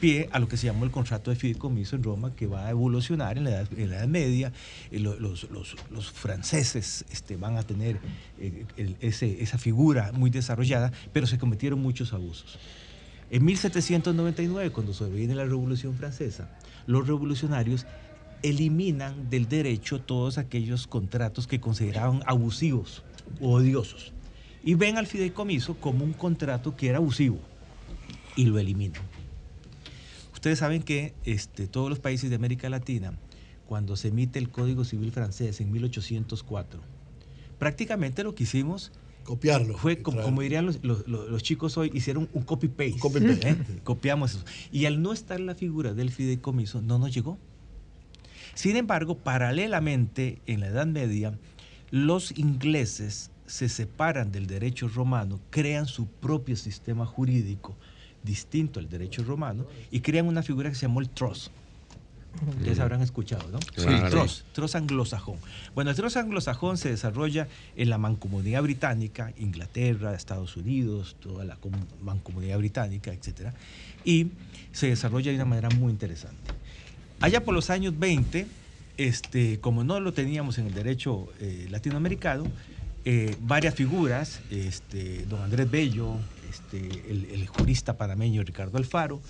pie 0.00 0.28
a 0.32 0.38
lo 0.38 0.48
que 0.48 0.56
se 0.56 0.66
llamó 0.66 0.84
el 0.84 0.90
contrato 0.90 1.30
de 1.30 1.36
fideicomiso 1.36 1.96
en 1.96 2.02
Roma, 2.02 2.34
que 2.34 2.46
va 2.46 2.66
a 2.66 2.70
evolucionar 2.70 3.38
en 3.38 3.44
la 3.44 3.60
Edad, 3.62 4.06
Media. 4.08 4.52
Eh, 4.90 4.98
lo- 4.98 5.18
Los, 5.18 5.76
franceses 6.12 7.04
este, 7.10 7.36
van 7.36 7.56
a 7.56 7.62
tener 7.62 7.98
eh, 8.38 8.64
esa 9.00 9.58
figura 9.58 10.12
muy 10.12 10.30
desarrollada, 10.30 10.92
pero 11.12 11.26
se 11.26 11.38
cometieron 11.38 11.80
muchos 11.80 12.12
abusos. 12.12 12.58
En 13.30 13.44
1799, 13.44 14.70
cuando 14.70 14.94
sobreviene 14.94 15.34
la 15.34 15.44
Revolución 15.44 15.94
Francesa, 15.94 16.48
los 16.86 17.06
revolucionarios 17.06 17.86
eliminan 18.42 19.28
del 19.30 19.48
derecho 19.48 20.00
todos 20.00 20.38
aquellos 20.38 20.86
contratos 20.86 21.46
que 21.46 21.60
consideraban 21.60 22.22
abusivos 22.26 23.02
o 23.40 23.52
odiosos 23.54 24.12
y 24.64 24.74
ven 24.74 24.96
al 24.98 25.06
fideicomiso 25.06 25.74
como 25.76 26.04
un 26.04 26.12
contrato 26.12 26.76
que 26.76 26.88
era 26.88 26.98
abusivo 26.98 27.38
y 28.36 28.44
lo 28.46 28.58
eliminan. 28.58 29.02
Ustedes 30.34 30.58
saben 30.60 30.82
que 30.82 31.14
este, 31.24 31.66
todos 31.66 31.90
los 31.90 31.98
países 31.98 32.30
de 32.30 32.36
América 32.36 32.68
Latina, 32.68 33.14
cuando 33.66 33.96
se 33.96 34.08
emite 34.08 34.38
el 34.38 34.50
Código 34.50 34.84
Civil 34.84 35.10
francés 35.12 35.60
en 35.60 35.72
1804, 35.72 36.80
prácticamente 37.58 38.22
lo 38.22 38.34
que 38.34 38.44
hicimos 38.44 38.92
Copiarlo. 39.24 39.76
fue, 39.76 40.00
como, 40.00 40.22
como 40.22 40.40
dirían 40.42 40.64
los, 40.66 40.82
los- 40.84 41.06
los- 41.08 41.28
los 41.28 41.42
chicos 41.42 41.76
hoy, 41.76 41.90
hicieron 41.92 42.28
un 42.32 42.42
copy-paste. 42.44 42.98
copy-paste. 43.00 43.50
¿eh? 43.50 43.56
Copiamos 43.84 44.34
eso. 44.36 44.44
Y 44.72 44.86
al 44.86 45.02
no 45.02 45.12
estar 45.12 45.40
la 45.40 45.54
figura 45.54 45.92
del 45.92 46.10
fideicomiso, 46.10 46.80
no 46.82 46.98
nos 46.98 47.12
llegó. 47.12 47.36
Sin 48.54 48.76
embargo, 48.76 49.18
paralelamente, 49.18 50.40
en 50.46 50.60
la 50.60 50.68
Edad 50.68 50.86
Media, 50.86 51.36
los 51.90 52.36
ingleses 52.38 53.30
se 53.48 53.68
separan 53.68 54.30
del 54.30 54.46
derecho 54.46 54.86
romano, 54.88 55.40
crean 55.50 55.86
su 55.86 56.06
propio 56.06 56.54
sistema 56.56 57.04
jurídico 57.06 57.74
distinto 58.22 58.78
al 58.78 58.88
derecho 58.88 59.24
romano 59.24 59.66
y 59.90 60.00
crean 60.00 60.26
una 60.26 60.42
figura 60.42 60.68
que 60.68 60.76
se 60.76 60.82
llamó 60.82 61.00
el 61.00 61.08
trust. 61.08 61.48
Ustedes 62.46 62.78
habrán 62.78 63.00
escuchado, 63.02 63.48
¿no? 63.50 63.58
Claro. 63.74 64.04
El 64.06 64.10
trust, 64.12 64.42
trust 64.52 64.76
anglosajón. 64.76 65.38
Bueno, 65.74 65.90
el 65.90 65.96
trust 65.96 66.18
anglosajón 66.18 66.76
se 66.76 66.90
desarrolla 66.90 67.48
en 67.74 67.90
la 67.90 67.98
mancomunidad 67.98 68.62
británica, 68.62 69.32
Inglaterra, 69.38 70.14
Estados 70.14 70.56
Unidos, 70.56 71.16
toda 71.20 71.44
la 71.44 71.56
com- 71.56 71.72
mancomunidad 72.02 72.58
británica, 72.58 73.12
etc. 73.12 73.52
Y 74.04 74.28
se 74.72 74.88
desarrolla 74.88 75.30
de 75.30 75.36
una 75.36 75.46
manera 75.46 75.70
muy 75.70 75.90
interesante. 75.90 76.52
Allá 77.20 77.42
por 77.44 77.54
los 77.54 77.70
años 77.70 77.98
20, 77.98 78.46
este, 78.98 79.58
como 79.58 79.82
no 79.82 79.98
lo 79.98 80.12
teníamos 80.12 80.58
en 80.58 80.66
el 80.68 80.74
derecho 80.74 81.28
eh, 81.40 81.66
latinoamericano, 81.70 82.44
eh, 83.04 83.36
varias 83.40 83.74
figuras, 83.74 84.40
este, 84.50 85.24
don 85.26 85.42
Andrés 85.42 85.70
Bello, 85.70 86.16
este, 86.50 86.78
el, 87.10 87.46
jurista 87.46 87.96
panameño 87.96 88.42
Ricardo 88.42 88.78
Alfaro, 88.78 89.20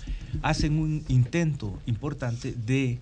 hacen 0.41 0.77
un 0.79 1.03
intento 1.07 1.79
importante 1.85 2.53
de 2.53 2.99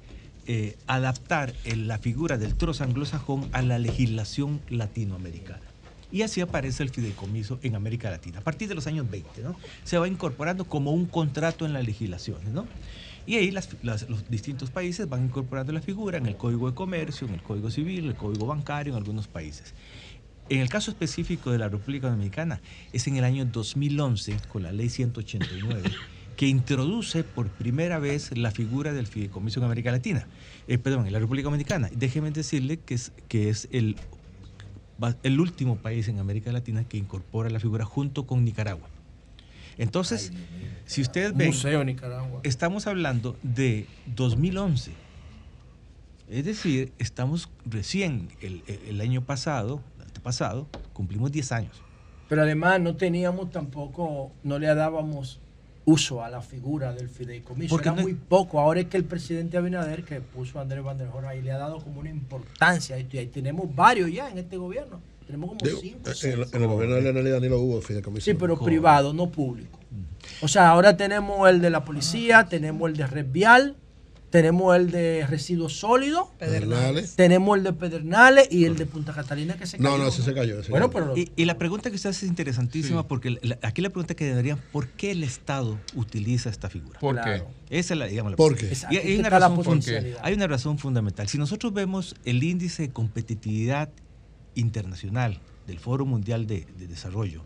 eh, 0.49 0.77
adaptar 0.88 1.53
el- 1.65 1.88
la 1.88 1.98
figura 1.98 2.38
del 2.38 2.56
trozo 2.56 2.84
anglosajón 2.85 3.49
a 3.52 3.61
la 3.61 3.80
legislación 3.80 4.61
latinoamericana. 4.69 5.60
Y 6.10 6.22
así 6.22 6.39
aparece 6.39 6.84
el 6.84 6.89
fideicomiso 6.89 7.60
en 7.64 7.76
América 7.76 8.10
Latina. 8.10 8.39
A 8.39 8.41
partir 8.41 8.69
de 8.69 8.76
los 8.76 8.88
años 8.88 9.10
20, 9.11 9.41
¿no? 9.41 9.57
Se 9.84 9.98
va 9.98 10.07
incorporando 10.07 10.64
como 10.64 10.91
un 10.94 11.06
contrato 11.06 11.65
en 11.65 11.73
las 11.73 11.85
legislaciones, 11.85 12.48
¿no? 12.53 12.65
Y 13.26 13.35
ahí 13.35 13.52
los 13.52 13.68
distintos 14.30 14.72
países 14.72 15.10
van 15.10 15.26
incorporando 15.26 15.73
la 15.73 15.81
figura 15.81 16.18
en 16.18 16.27
el 16.27 16.38
Código 16.38 16.69
de 16.69 16.76
Comercio, 16.76 17.27
en 17.27 17.34
el 17.34 17.41
Código 17.44 17.69
Civil, 17.69 18.06
el 18.06 18.15
Código 18.15 18.45
Bancario, 18.45 18.94
en 18.94 18.98
algunos 18.98 19.27
países. 19.27 19.73
En 20.49 20.61
el 20.61 20.69
caso 20.69 20.91
específico 20.91 21.52
de 21.52 21.57
la 21.57 21.68
República 21.68 22.10
Dominicana, 22.10 22.61
es 22.94 23.07
en 23.07 23.18
el 23.18 23.26
año 23.26 23.45
2011, 23.45 24.38
con 24.48 24.64
la 24.64 24.72
ley 24.72 24.90
189, 24.90 25.91
que 26.38 26.48
introduce 26.48 27.24
por 27.24 27.49
primera 27.49 27.99
vez 27.99 28.36
la 28.38 28.52
figura 28.52 28.94
del 28.94 29.07
fideicomiso 29.07 29.60
en 29.60 29.65
América 29.65 29.91
Latina, 29.91 30.28
eh, 30.68 30.78
perdón, 30.78 31.07
en 31.07 31.14
la 31.14 31.19
República 31.19 31.45
Dominicana. 31.45 31.90
Déjeme 31.94 32.32
decirle 32.32 32.78
que 32.78 32.94
es, 32.94 33.11
que 33.28 33.49
es 33.49 33.68
el, 33.72 33.98
el 35.24 35.40
último 35.40 35.78
país 35.78 36.07
en 36.07 36.19
América 36.19 36.52
Latina 36.52 36.86
que 36.86 36.98
incorpora 36.98 37.49
la 37.49 37.60
figura 37.60 37.84
junto 37.84 38.26
con 38.26 38.45
Nicaragua. 38.45 38.88
Entonces, 39.78 40.32
si 40.86 41.02
ustedes 41.02 41.36
ven, 41.36 41.48
museo 41.48 41.84
Nicaragua. 41.84 42.40
estamos 42.44 42.88
hablando 42.88 43.38
de 43.44 43.86
2011. 44.15 44.91
Es 46.30 46.45
decir, 46.45 46.91
estamos 46.99 47.49
recién, 47.65 48.30
el, 48.41 48.64
el 48.88 49.02
año 49.02 49.22
pasado, 49.24 49.82
pasado, 50.28 50.68
cumplimos 50.91 51.32
10 51.32 51.52
años. 51.54 51.72
Pero 52.28 52.41
además 52.41 52.82
no 52.82 52.98
teníamos 52.98 53.49
tampoco, 53.49 54.32
no 54.44 54.60
le 54.60 54.68
dábamos 54.68 55.40
uso 55.86 56.22
a 56.22 56.30
la 56.30 56.41
figura 56.41 56.91
del 56.91 57.08
fideicomiso. 57.08 57.74
Porque 57.74 57.88
Era 57.88 57.95
no- 57.95 58.02
muy 58.02 58.14
poco. 58.14 58.60
Ahora 58.60 58.82
es 58.82 58.88
que 58.88 58.98
el 58.98 59.06
presidente 59.06 59.56
Abinader, 59.56 60.04
que 60.04 60.20
puso 60.20 60.60
a 60.60 60.64
Andrés 60.64 60.84
Van 60.84 60.98
der 60.98 61.08
Hoorn 61.08 61.28
ahí, 61.28 61.41
le 61.41 61.54
ha 61.54 61.58
dado 61.58 61.80
como 61.80 62.02
una 62.02 62.10
importancia. 62.10 62.98
a 62.98 62.99
esto. 62.99 63.16
Y 63.16 63.20
ahí 63.20 63.28
tenemos 63.28 63.74
varios 63.74 64.12
ya 64.12 64.30
en 64.30 64.38
este 64.38 64.58
gobierno. 64.58 64.99
Tenemos 65.26 65.48
como 65.49 65.60
Digo, 65.64 65.80
cinco. 65.82 66.10
en, 66.10 66.16
seis. 66.16 66.34
el- 66.34 66.48
en 66.54 66.62
el 66.62 66.68
gobierno 66.68 66.95
de 66.95 67.02
Leonel 67.04 67.32
Danilo 67.32 67.60
hubo 67.62 67.80
fideicomiso. 67.82 68.26
Sí, 68.26 68.34
pero 68.34 68.60
privado, 68.60 69.14
no 69.14 69.30
público. 69.30 69.80
O 70.41 70.49
sea, 70.49 70.70
ahora 70.72 70.98
tenemos 70.98 71.49
el 71.49 71.62
de 71.62 71.70
la 71.70 71.86
policía, 71.86 72.48
tenemos 72.49 72.90
el 72.90 72.98
de 72.98 73.08
red 73.08 73.26
vial, 73.32 73.78
tenemos 74.38 74.76
el 74.76 74.92
de 74.92 75.26
residuos 75.28 75.80
sólidos, 75.80 76.28
Pedernales. 76.38 77.16
tenemos 77.16 77.58
el 77.58 77.64
de 77.64 77.74
Pedernales 77.74 78.48
y 78.52 78.66
el 78.66 78.76
de 78.76 78.86
Punta 78.86 79.12
Catalina 79.12 79.58
que 79.58 79.66
se 79.66 79.78
cayó. 79.78 79.90
No, 79.90 79.98
no, 79.98 80.08
ese 80.10 80.22
se 80.22 80.32
cayó. 80.36 80.60
ese 80.60 80.70
Bueno, 80.70 80.92
pero 80.92 81.18
Y, 81.18 81.32
y 81.36 81.46
la 81.46 81.58
pregunta 81.58 81.90
que 81.90 81.96
usted 81.96 82.12
hace 82.12 82.26
es 82.28 82.30
interesantísima 82.30 83.02
Sí. 83.02 83.06
porque 83.10 83.32
la- 83.42 83.58
aquí 83.64 83.82
la 83.82 83.90
pregunta 83.90 84.14
que 84.14 84.26
deberían, 84.26 84.60
¿por 84.72 84.90
qué 84.90 85.10
el 85.10 85.24
Estado 85.24 85.80
utiliza 85.96 86.52
esta 86.52 86.70
figura? 86.70 87.00
¿Por 87.00 87.20
qué? 87.20 87.42
Esa 87.72 87.94
es 87.96 87.98
la, 88.00 88.06
digamos, 88.06 88.32
la 88.34 88.36
¿Por 88.38 88.56
pregunta. 88.56 88.88
qué? 88.90 88.96
Y 88.96 88.98
hay, 89.00 89.06
¿qué 89.08 89.20
una 89.20 89.30
la 89.32 89.40
razón, 89.40 89.56
potencialidad? 89.64 90.20
hay 90.22 90.34
una 90.36 90.46
razón 90.48 90.78
fundamental. 90.78 91.28
Si 91.28 91.40
nosotros 91.40 91.74
vemos 91.74 92.16
el 92.24 92.44
índice 92.44 92.84
de 92.84 92.90
competitividad 92.90 93.90
internacional 94.54 95.40
del 95.66 95.80
Foro 95.80 96.06
Mundial 96.06 96.46
de, 96.48 96.68
de 96.78 96.86
Desarrollo, 96.88 97.44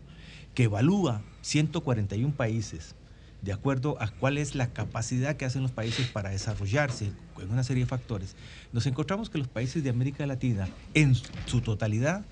que 0.54 0.64
evalúa 0.64 1.22
141 1.40 2.34
países 2.34 2.94
de 3.42 3.52
acuerdo 3.52 4.00
a 4.00 4.08
cuál 4.08 4.38
es 4.38 4.54
la 4.54 4.68
capacidad 4.72 5.36
que 5.36 5.44
hacen 5.44 5.62
los 5.62 5.72
países 5.72 6.06
para 6.06 6.30
desarrollarse 6.30 7.12
en 7.40 7.50
una 7.50 7.64
serie 7.64 7.82
de 7.82 7.88
factores, 7.88 8.36
nos 8.72 8.86
encontramos 8.86 9.30
que 9.30 9.38
los 9.38 9.48
países 9.48 9.82
de 9.82 9.90
América 9.90 10.24
Latina, 10.26 10.68
en 10.94 11.16
su 11.46 11.60
totalidad, 11.60 12.24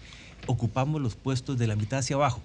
ocupamos 0.47 1.01
los 1.01 1.17
puestos 1.17 1.59
de 1.59 1.67
la 1.67 1.75
mitad 1.75 1.99
hacia 1.99 2.15
abajo. 2.17 2.41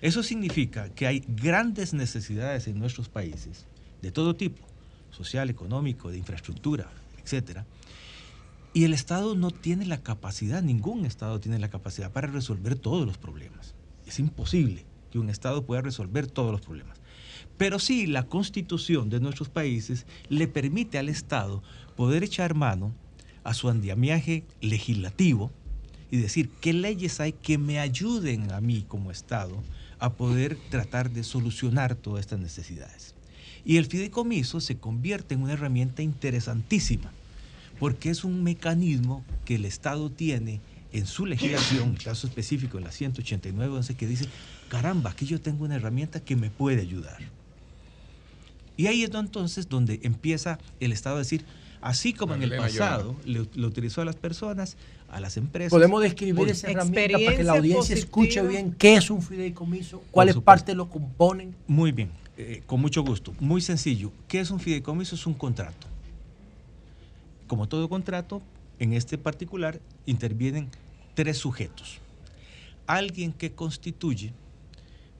Eso 0.00 0.22
significa 0.22 0.88
que 0.90 1.06
hay 1.06 1.24
grandes 1.28 1.92
necesidades 1.92 2.68
en 2.68 2.78
nuestros 2.78 3.08
países, 3.08 3.66
de 4.00 4.12
todo 4.12 4.36
tipo, 4.36 4.64
social, 5.10 5.50
económico, 5.50 6.10
de 6.10 6.18
infraestructura, 6.18 6.88
etcétera. 7.22 7.66
Y 8.74 8.84
el 8.84 8.94
Estado 8.94 9.34
no 9.34 9.50
tiene 9.50 9.86
la 9.86 10.02
capacidad, 10.02 10.62
ningún 10.62 11.04
Estado 11.04 11.38
tiene 11.40 11.58
la 11.58 11.68
capacidad 11.68 12.10
para 12.10 12.28
resolver 12.28 12.76
todos 12.76 13.06
los 13.06 13.18
problemas. 13.18 13.74
Es 14.06 14.18
imposible 14.18 14.84
que 15.12 15.18
un 15.18 15.30
Estado 15.30 15.64
pueda 15.64 15.82
resolver 15.82 16.26
todos 16.26 16.50
los 16.50 16.62
problemas. 16.62 16.98
Pero 17.58 17.78
sí, 17.78 18.06
la 18.06 18.24
constitución 18.24 19.10
de 19.10 19.20
nuestros 19.20 19.48
países 19.48 20.06
le 20.28 20.48
permite 20.48 20.98
al 20.98 21.08
Estado 21.08 21.62
poder 21.94 22.24
echar 22.24 22.54
mano 22.54 22.92
a 23.44 23.54
su 23.54 23.68
andamiaje 23.68 24.44
legislativo 24.60 25.52
y 26.10 26.16
decir 26.16 26.50
qué 26.60 26.72
leyes 26.72 27.20
hay 27.20 27.32
que 27.32 27.58
me 27.58 27.78
ayuden 27.78 28.50
a 28.52 28.60
mí 28.60 28.84
como 28.88 29.10
Estado 29.10 29.62
a 29.98 30.14
poder 30.14 30.58
tratar 30.70 31.10
de 31.10 31.24
solucionar 31.24 31.94
todas 31.94 32.20
estas 32.20 32.40
necesidades. 32.40 33.14
Y 33.64 33.76
el 33.76 33.86
fideicomiso 33.86 34.60
se 34.60 34.76
convierte 34.76 35.34
en 35.34 35.42
una 35.42 35.52
herramienta 35.52 36.02
interesantísima, 36.02 37.12
porque 37.78 38.10
es 38.10 38.24
un 38.24 38.42
mecanismo 38.42 39.24
que 39.44 39.54
el 39.54 39.64
Estado 39.64 40.10
tiene 40.10 40.60
en 40.92 41.06
su 41.06 41.26
legislación, 41.26 41.84
en 41.84 41.94
el 41.94 42.02
caso 42.02 42.26
específico 42.26 42.78
en 42.78 42.84
la 42.84 42.90
189.11, 42.90 43.96
que 43.96 44.06
dice, 44.06 44.26
caramba, 44.72 45.10
aquí 45.10 45.26
yo 45.26 45.38
tengo 45.38 45.66
una 45.66 45.76
herramienta 45.76 46.20
que 46.20 46.34
me 46.34 46.48
puede 46.48 46.80
ayudar. 46.80 47.18
Y 48.78 48.86
ahí 48.86 49.02
es 49.02 49.10
entonces 49.12 49.68
donde 49.68 50.00
empieza 50.02 50.58
el 50.80 50.92
Estado 50.92 51.16
a 51.16 51.18
decir, 51.18 51.44
Así 51.82 52.12
como 52.12 52.34
en 52.34 52.44
el 52.44 52.56
pasado 52.56 53.16
le, 53.24 53.44
le 53.54 53.66
utilizó 53.66 54.02
a 54.02 54.04
las 54.04 54.14
personas, 54.14 54.76
a 55.10 55.18
las 55.18 55.36
empresas. 55.36 55.70
Podemos 55.72 56.00
describir 56.00 56.48
esa 56.48 56.70
herramienta 56.70 57.18
para 57.18 57.36
que 57.36 57.42
la 57.42 57.54
audiencia 57.54 57.96
escuche 57.96 58.40
bien 58.40 58.72
qué 58.78 58.94
es 58.94 59.10
un 59.10 59.20
fideicomiso, 59.20 60.00
cuáles 60.12 60.36
partes 60.36 60.76
lo 60.76 60.88
componen. 60.88 61.56
Muy 61.66 61.90
bien, 61.90 62.10
eh, 62.38 62.62
con 62.66 62.80
mucho 62.80 63.02
gusto. 63.02 63.34
Muy 63.40 63.60
sencillo. 63.60 64.12
¿Qué 64.28 64.38
es 64.38 64.52
un 64.52 64.60
fideicomiso? 64.60 65.16
Es 65.16 65.26
un 65.26 65.34
contrato. 65.34 65.88
Como 67.48 67.66
todo 67.66 67.88
contrato, 67.88 68.40
en 68.78 68.92
este 68.92 69.18
particular 69.18 69.80
intervienen 70.06 70.68
tres 71.14 71.36
sujetos. 71.36 71.98
Alguien 72.86 73.32
que 73.32 73.50
constituye, 73.50 74.32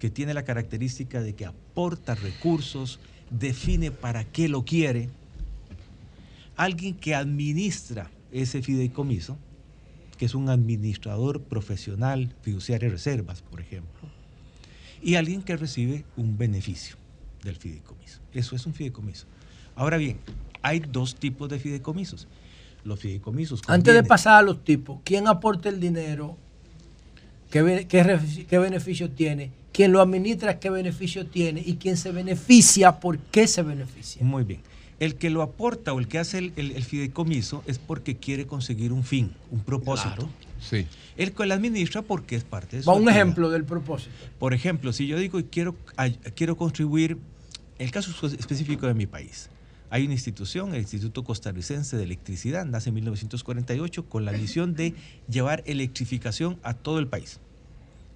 que 0.02 0.10
tiene 0.10 0.34
la 0.34 0.42
característica 0.42 1.22
de 1.22 1.36
que 1.36 1.46
aporta 1.46 2.16
recursos, 2.16 2.98
define 3.30 3.92
para 3.92 4.24
qué 4.24 4.48
lo 4.48 4.64
quiere. 4.64 5.08
Alguien 6.56 6.96
que 6.96 7.14
administra 7.14 8.10
ese 8.32 8.62
fideicomiso, 8.62 9.38
que 10.18 10.24
es 10.24 10.34
un 10.34 10.48
administrador 10.48 11.40
profesional, 11.42 12.34
fiduciario 12.42 12.88
de 12.88 12.94
reservas, 12.96 13.42
por 13.42 13.60
ejemplo 13.60 13.92
y 15.00 15.14
alguien 15.14 15.42
que 15.42 15.56
recibe 15.56 16.04
un 16.16 16.36
beneficio 16.36 16.96
del 17.44 17.54
fideicomiso. 17.56 18.18
Eso 18.32 18.56
es 18.56 18.66
un 18.66 18.74
fideicomiso. 18.74 19.26
Ahora 19.76 19.98
bien, 19.98 20.18
hay 20.62 20.80
dos 20.80 21.14
tipos 21.14 21.48
de 21.48 21.60
fideicomisos. 21.60 22.26
Los 22.84 22.98
fideicomisos. 22.98 23.62
Antes 23.68 23.94
de 23.94 24.02
pasar 24.02 24.34
a 24.38 24.42
los 24.42 24.64
tipos, 24.64 24.98
¿quién 25.04 25.28
aporta 25.28 25.68
el 25.68 25.78
dinero? 25.78 26.36
¿Qué, 27.50 27.62
be- 27.62 27.86
qué, 27.86 28.04
refi- 28.04 28.46
qué 28.46 28.58
beneficio 28.58 29.10
tiene? 29.10 29.50
¿Quién 29.72 29.92
lo 29.92 30.00
administra? 30.00 30.58
¿Qué 30.60 30.70
beneficio 30.70 31.26
tiene? 31.26 31.62
¿Y 31.64 31.76
quién 31.76 31.96
se 31.96 32.12
beneficia? 32.12 33.00
¿Por 33.00 33.18
qué 33.18 33.46
se 33.46 33.62
beneficia? 33.62 34.22
Muy 34.24 34.44
bien. 34.44 34.60
El 35.00 35.16
que 35.16 35.30
lo 35.30 35.42
aporta 35.42 35.92
o 35.94 35.98
el 35.98 36.06
que 36.08 36.18
hace 36.18 36.38
el, 36.38 36.52
el- 36.56 36.72
el 36.72 36.84
fideicomiso 36.84 37.64
es 37.66 37.78
porque 37.78 38.16
quiere 38.16 38.46
conseguir 38.46 38.92
un 38.92 39.02
fin, 39.02 39.32
un 39.50 39.60
propósito. 39.60 40.28
Sí. 40.60 40.86
El 41.16 41.32
que 41.32 41.46
lo 41.46 41.54
administra 41.54 42.02
porque 42.02 42.36
es 42.36 42.44
parte 42.44 42.76
de 42.76 42.82
su 42.82 42.88
Va 42.88 42.94
un 42.94 43.02
actividad. 43.02 43.22
ejemplo 43.22 43.50
del 43.50 43.64
propósito. 43.64 44.12
Por 44.38 44.54
ejemplo, 44.54 44.92
si 44.92 45.06
yo 45.08 45.18
digo 45.18 45.38
que 45.38 45.46
quiero, 45.46 45.74
quiero 46.36 46.56
contribuir, 46.56 47.18
el 47.78 47.90
caso 47.90 48.12
específico 48.28 48.86
de 48.86 48.94
mi 48.94 49.06
país, 49.06 49.48
hay 49.90 50.04
una 50.04 50.14
institución, 50.14 50.74
el 50.74 50.82
Instituto 50.82 51.24
Costarricense 51.24 51.96
de 51.96 52.04
Electricidad, 52.04 52.64
nace 52.64 52.90
en 52.90 52.94
1948 52.94 54.04
con 54.08 54.24
la 54.24 54.32
misión 54.32 54.74
de 54.74 54.94
llevar 55.28 55.62
electrificación 55.66 56.58
a 56.62 56.74
todo 56.74 56.98
el 57.00 57.08
país. 57.08 57.40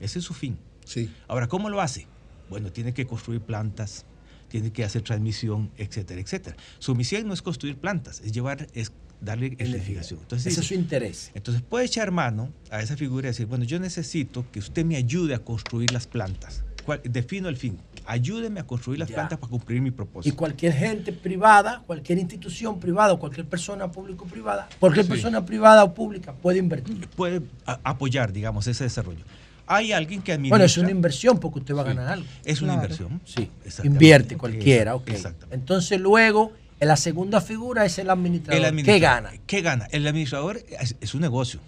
Ese 0.01 0.21
es 0.21 0.25
su 0.25 0.33
fin. 0.35 0.57
Sí. 0.87 1.11
Ahora, 1.29 1.47
¿cómo 1.49 1.69
lo 1.69 1.81
hace? 1.83 2.07
Bueno, 2.49 2.71
tiene 2.73 2.95
que 2.95 3.07
construir 3.07 3.41
plantas, 3.43 4.07
tiene 4.49 4.71
que 4.73 4.85
hacer 4.85 5.03
transmisión, 5.03 5.71
etcétera, 5.77 6.21
etcétera. 6.21 6.57
Su 6.79 6.95
misión 6.95 7.27
no 7.27 7.35
es 7.35 7.43
construir 7.43 7.77
plantas, 7.77 8.21
es 8.21 8.33
llevar, 8.33 8.69
es 8.73 8.93
darle 9.21 9.57
electrificación. 9.59 10.21
Entonces, 10.21 10.53
Ese 10.53 10.61
es 10.61 10.67
su 10.69 10.75
interés. 10.75 11.31
entonces 11.35 11.63
puede 11.63 11.87
echar 11.87 12.11
mano 12.13 12.53
a 12.71 12.81
esa 12.81 12.97
figura 12.97 13.27
y 13.27 13.31
decir, 13.31 13.47
bueno, 13.47 13.65
yo 13.65 13.81
necesito 13.81 14.47
que 14.53 14.61
usted 14.61 14.85
me 14.85 14.97
ayude 14.97 15.35
a 15.35 15.41
construir 15.41 15.91
las 15.93 16.07
plantas. 16.07 16.63
¿Cuál- 16.85 17.01
defino 17.03 17.49
el 17.49 17.57
fin. 17.57 17.79
Ayúdeme 18.05 18.61
a 18.61 18.65
construir 18.65 19.01
las 19.01 19.09
Ya. 19.09 19.17
plantas 19.17 19.41
para 19.41 19.51
cumplir 19.51 19.81
mi 19.81 19.89
Y 19.89 19.91
propósito. 19.91 20.37
cualquier 20.37 20.73
gente 20.73 21.13
privada, 21.13 21.83
cualquier 21.85 22.19
institución 22.19 22.79
privada 22.79 23.13
o 23.15 23.19
cualquier 23.19 23.47
persona 23.49 23.91
público-privada, 23.91 24.69
cualquier 24.79 25.05
Sí. 25.07 25.11
persona 25.11 25.45
privada 25.45 25.83
o 25.83 25.93
pública 25.95 26.33
puede 26.35 26.61
invertir. 26.61 27.09
Puede 27.17 27.43
apoyar, 27.65 28.33
digamos, 28.33 28.69
ese 28.69 28.85
desarrollo. 28.85 29.25
Hay 29.67 29.93
alguien 29.93 30.23
que 30.23 30.33
administra. 30.33 30.53
Bueno, 30.59 30.65
es 30.65 30.79
una 30.79 30.91
inversión 30.91 31.39
porque 31.39 31.59
usted 31.61 31.75
va 31.75 31.83
a 31.83 31.85
Sí. 31.85 31.89
ganar 31.89 32.09
algo. 32.13 32.27
Es 32.45 32.63
una 32.63 32.75
Claro. 32.75 32.85
inversión. 32.85 33.21
Sí, 33.25 33.49
Exactamente. 33.65 33.87
invierte 33.87 34.37
cualquiera, 34.37 34.95
ok. 34.95 35.09
Exactamente. 35.09 35.55
Entonces 35.57 36.01
luego, 36.01 36.53
en 36.79 36.89
la 36.89 36.97
segunda 36.97 37.41
figura 37.41 37.85
es 37.85 37.99
el 37.99 38.11
administrador. 38.11 38.65
El 38.77 38.85
¿Qué 38.85 38.99
gana? 39.01 39.31
¿Qué 39.47 39.63
gana? 39.63 39.87
El 39.91 40.07
administrador 40.07 40.59
es, 40.81 40.95
es 41.01 41.15
un 41.15 41.21
negocio. 41.23 41.61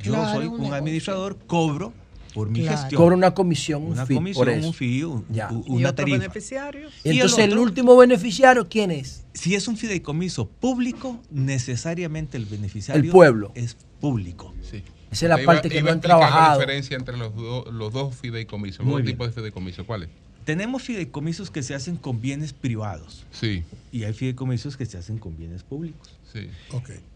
Yo 0.00 0.12
Claro, 0.12 0.32
soy 0.38 0.46
un 0.46 0.72
administrador, 0.72 1.38
cobro 1.46 1.92
por 2.34 2.50
mi 2.50 2.60
Claro. 2.60 2.78
gestión. 2.78 3.02
Cobra 3.02 3.16
una 3.16 3.34
comisión, 3.34 3.82
un 3.82 3.92
una 3.92 4.06
fee 4.06 4.14
comisión, 4.14 4.44
por 4.46 4.48
eso. 4.54 4.66
un 4.68 4.74
fee, 4.74 5.04
un- 5.04 5.24
Ya. 5.28 5.50
u- 5.50 5.64
¿Y 5.66 5.70
una 5.72 5.88
otro 5.90 6.04
tarifa. 6.04 6.18
beneficiarios? 6.18 6.92
Y 7.02 7.08
Y 7.08 7.10
el 7.10 7.16
entonces 7.16 7.38
el, 7.46 7.50
otro- 7.50 7.62
último 7.62 7.96
beneficiario, 7.96 8.68
¿quién 8.68 8.92
es? 8.92 9.24
Si 9.34 9.56
es 9.56 9.66
un 9.66 9.76
fideicomiso 9.76 10.46
público, 10.46 11.18
necesariamente 11.32 12.36
el 12.36 12.44
beneficiario 12.46 13.02
El 13.02 13.10
pueblo. 13.10 13.50
es 13.56 13.76
público. 14.00 14.54
Sí. 14.70 14.84
Esa 15.10 15.26
es 15.26 15.30
la 15.30 15.40
iba- 15.42 15.52
parte 15.54 15.68
que 15.70 15.78
iba 15.78 15.84
no 15.84 15.90
a 15.90 15.92
han 15.94 16.00
trabajado. 16.00 16.58
La 16.60 16.64
diferencia 16.66 16.96
entre 16.96 17.16
los, 17.16 17.34
do- 17.34 17.70
los 17.72 17.92
dos 17.92 18.14
fideicomisos, 18.14 18.80
los 18.80 18.86
Muy 18.86 18.92
dos 19.00 19.02
bien. 19.04 19.14
tipos 19.16 19.26
de 19.28 19.32
fideicomisos. 19.32 19.86
¿Cuáles? 19.86 20.08
Tenemos 20.44 20.82
fideicomisos 20.82 21.50
que 21.50 21.62
se 21.62 21.74
hacen 21.74 21.96
con 21.96 22.20
bienes 22.22 22.52
privados. 22.54 23.26
Sí. 23.32 23.64
Y 23.92 24.04
hay 24.04 24.12
fideicomisos 24.14 24.76
que 24.78 24.86
se 24.86 24.96
hacen 24.96 25.18
con 25.18 25.36
bienes 25.36 25.62
públicos. 25.62 26.18
Sí. 26.32 26.48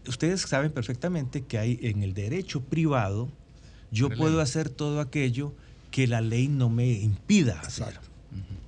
Ustedes 0.07 0.41
saben 0.41 0.71
perfectamente 0.71 1.41
que 1.41 1.57
hay 1.57 1.79
en 1.81 2.03
el 2.03 2.13
derecho 2.13 2.61
privado, 2.61 3.29
yo 3.91 4.09
puedo 4.09 4.33
ley. 4.37 4.41
hacer 4.43 4.69
todo 4.69 4.99
aquello 5.01 5.53
que 5.91 6.07
la 6.07 6.21
ley 6.21 6.47
no 6.47 6.69
me 6.69 6.87
impida 6.91 7.59
hacer. 7.61 7.99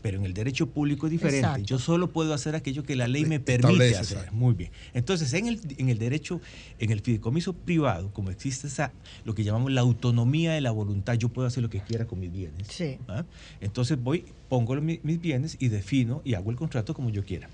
Pero 0.05 0.19
en 0.19 0.25
el 0.25 0.35
derecho 0.35 0.67
público 0.69 1.07
es 1.07 1.11
diferente. 1.13 1.39
Exacto. 1.39 1.65
Yo 1.65 1.79
solo 1.79 2.11
puedo 2.11 2.35
hacer 2.35 2.53
aquello 2.55 2.83
que 2.83 2.95
la 2.95 3.07
ley 3.07 3.25
me 3.25 3.37
Establece, 3.37 3.61
permite 3.63 3.97
hacer. 3.97 4.17
exacto. 4.19 4.35
Muy 4.35 4.53
bien. 4.53 4.69
Entonces, 4.93 5.33
en 5.33 5.47
el, 5.47 5.59
en 5.79 5.89
el 5.89 5.97
derecho, 5.97 6.41
en 6.77 6.91
el 6.91 6.99
fideicomiso 7.01 7.53
privado, 7.53 8.13
como 8.13 8.29
existe 8.29 8.67
esa, 8.67 8.91
lo 9.23 9.33
que 9.33 9.43
llamamos 9.43 9.71
la 9.71 9.81
autonomía 9.81 10.53
de 10.53 10.61
la 10.61 10.69
voluntad, 10.69 11.15
yo 11.15 11.29
puedo 11.29 11.47
hacer 11.47 11.63
lo 11.63 11.71
que 11.71 11.79
quiera 11.81 12.05
con 12.05 12.19
mis 12.19 12.31
bienes. 12.31 12.67
Sí. 12.69 12.99
¿ah? 13.07 13.23
Entonces 13.61 13.97
voy, 13.99 14.25
pongo 14.47 14.75
mi- 14.75 14.99
mis 15.01 15.19
bienes 15.19 15.57
y 15.59 15.69
defino 15.69 16.21
y 16.23 16.35
hago 16.35 16.51
el 16.51 16.55
contrato 16.55 16.93
como 16.93 17.09
yo 17.09 17.25
quiera. 17.25 17.49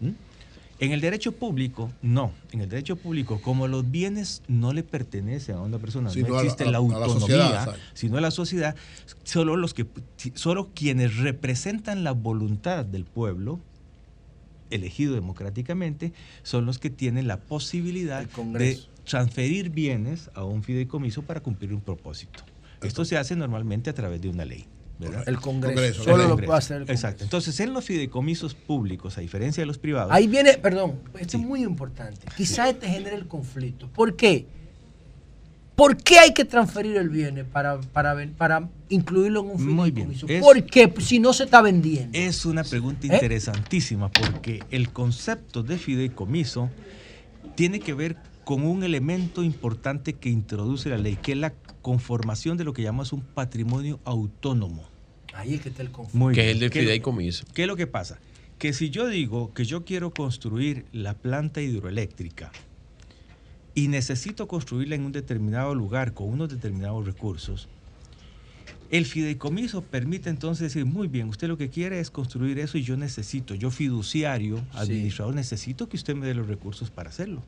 ¿Mm? 0.00 0.10
En 0.80 0.92
el 0.92 1.00
derecho 1.00 1.32
público, 1.32 1.92
no. 2.02 2.32
En 2.50 2.60
el 2.60 2.68
derecho 2.68 2.96
público, 2.96 3.40
como 3.40 3.68
los 3.68 3.90
bienes 3.90 4.42
no 4.48 4.72
le 4.72 4.82
pertenecen 4.82 5.56
a 5.56 5.60
una 5.62 5.78
persona, 5.78 6.10
Sino 6.10 6.28
no 6.28 6.34
existe 6.40 6.64
a 6.64 6.66
la- 6.66 6.72
la, 6.72 6.78
a 6.78 6.80
la 6.80 7.04
autonomía, 7.06 7.20
sociedad, 7.64 7.76
sino 7.94 8.16
a 8.18 8.20
la 8.20 8.30
sociedad, 8.30 8.76
solo 9.22 9.56
los 9.56 9.72
que 9.72 9.86
solo 10.34 10.72
quienes 10.74 11.16
representan 11.18 12.02
la 12.04 12.12
voluntad 12.12 12.84
del 12.84 13.04
pueblo 13.04 13.60
elegido 14.70 15.14
democráticamente 15.14 16.12
son 16.42 16.66
los 16.66 16.78
que 16.78 16.90
tienen 16.90 17.28
la 17.28 17.40
posibilidad 17.44 18.20
de 18.22 18.80
transferir 19.04 19.70
bienes 19.70 20.30
a 20.34 20.44
un 20.44 20.62
fideicomiso 20.62 21.22
para 21.22 21.40
cumplir 21.40 21.72
un 21.72 21.82
propósito. 21.82 22.42
Esto 22.82 23.04
se 23.04 23.16
hace 23.16 23.36
normalmente 23.36 23.90
a 23.90 23.94
través 23.94 24.20
de 24.20 24.28
una 24.28 24.44
ley. 24.44 24.66
¿Verdad? 24.98 25.24
El 25.26 25.40
Congreso. 25.40 26.04
Solo 26.04 26.18
lo 26.18 26.28
Congreso. 26.30 26.46
puede 26.46 26.58
hacer 26.58 26.76
el 26.76 26.82
Congreso. 26.82 27.06
Exacto. 27.06 27.24
Entonces, 27.24 27.58
en 27.60 27.72
los 27.72 27.84
fideicomisos 27.84 28.54
públicos, 28.54 29.18
a 29.18 29.20
diferencia 29.20 29.60
de 29.62 29.66
los 29.66 29.78
privados, 29.78 30.12
Ahí 30.12 30.26
viene, 30.26 30.56
perdón, 30.58 31.00
esto 31.18 31.36
es 31.36 31.42
muy 31.42 31.62
importante. 31.62 32.20
Quizá 32.36 32.68
este 32.68 32.88
genere 32.88 33.16
el 33.16 33.26
conflicto. 33.26 33.88
¿Por 33.88 34.14
qué? 34.16 34.46
¿Por 35.74 35.96
qué 35.96 36.20
hay 36.20 36.32
que 36.32 36.44
transferir 36.44 36.96
el 36.96 37.08
bien 37.08 37.44
para, 37.52 37.80
para, 37.80 38.68
incluirlo 38.88 39.40
en 39.40 39.46
un 39.46 39.74
Muy 39.74 39.90
bien. 39.90 40.06
fideicomiso? 40.12 40.26
Es- 40.28 40.40
¿Por 40.42 40.64
qué? 40.64 40.86
Pues 40.86 41.06
Si 41.06 41.18
no 41.18 41.32
se 41.32 41.44
está 41.44 41.60
vendiendo. 41.62 42.16
Es 42.16 42.46
una 42.46 42.62
pregunta 42.62 43.08
¿Eh? 43.08 43.10
interesantísima 43.14 44.08
porque 44.08 44.62
el 44.70 44.90
concepto 44.90 45.64
de 45.64 45.76
fideicomiso 45.76 46.70
tiene 47.56 47.80
que 47.80 47.92
ver 47.92 48.16
con 48.44 48.62
un 48.64 48.84
elemento 48.84 49.42
importante 49.42 50.12
que 50.14 50.28
introduce 50.28 50.88
la 50.88 50.98
ley, 50.98 51.16
que 51.20 51.32
es 51.32 51.38
la 51.38 51.52
conformación 51.82 52.56
de 52.56 52.64
lo 52.64 52.72
que 52.72 52.82
llamamos 52.82 53.12
un 53.12 53.22
patrimonio 53.22 54.00
autónomo. 54.04 54.84
Ahí 55.34 55.54
es 55.54 55.62
que 55.62 55.70
está 55.70 55.82
el 55.82 55.90
conflicto. 55.90 56.28
Que 56.34 56.48
es 56.50 56.54
el 56.54 56.60
del 56.60 56.70
¿Qué 56.70 56.80
lo- 56.82 56.84
fideicomiso. 56.88 57.44
¿Qué 57.54 57.62
es 57.62 57.68
lo 57.68 57.76
que 57.76 57.86
pasa? 57.86 58.18
Que 58.58 58.72
si 58.72 58.90
yo 58.90 59.08
digo 59.08 59.52
que 59.52 59.64
yo 59.64 59.84
quiero 59.84 60.12
construir 60.12 60.84
la 60.92 61.14
planta 61.14 61.60
hidroeléctrica 61.60 62.52
y 63.74 63.88
necesito 63.88 64.46
construirla 64.46 64.94
en 64.94 65.04
un 65.04 65.12
determinado 65.12 65.74
lugar 65.74 66.14
con 66.14 66.28
unos 66.28 66.48
determinados 66.48 67.04
recursos, 67.04 67.68
el 68.90 69.06
fideicomiso 69.06 69.82
permite 69.82 70.30
entonces 70.30 70.72
decir, 70.72 70.84
muy 70.84 71.08
bien, 71.08 71.28
usted 71.28 71.48
lo 71.48 71.56
que 71.58 71.68
quiere 71.68 71.98
es 71.98 72.10
construir 72.10 72.58
eso 72.60 72.78
y 72.78 72.82
yo 72.84 72.96
necesito, 72.96 73.54
yo 73.54 73.70
fiduciario, 73.72 74.62
administrador, 74.74 75.34
necesito 75.34 75.88
que 75.88 75.96
usted 75.96 76.14
me 76.14 76.26
dé 76.26 76.34
los 76.34 76.46
recursos 76.46 76.90
para 76.90 77.08
hacerlo. 77.10 77.42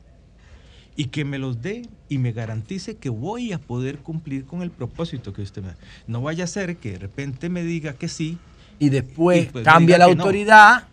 Y 0.96 1.06
que 1.06 1.24
me 1.24 1.38
los 1.38 1.60
dé 1.60 1.82
y 2.08 2.18
me 2.18 2.32
garantice 2.32 2.96
que 2.96 3.10
voy 3.10 3.52
a 3.52 3.58
poder 3.58 3.98
cumplir 3.98 4.46
con 4.46 4.62
el 4.62 4.70
propósito 4.70 5.32
que 5.32 5.42
usted 5.42 5.62
me 5.62 5.68
da. 5.68 5.76
No 6.06 6.22
vaya 6.22 6.44
a 6.44 6.46
ser 6.46 6.76
que 6.78 6.92
de 6.92 6.98
repente 6.98 7.48
me 7.50 7.62
diga 7.62 7.92
que 7.92 8.08
sí. 8.08 8.38
Y 8.78 8.88
después 8.88 9.44
y 9.44 9.46
pues 9.46 9.64
me 9.64 9.70
cambia 9.72 9.98
la 9.98 10.06
no. 10.06 10.12
autoridad 10.22 10.88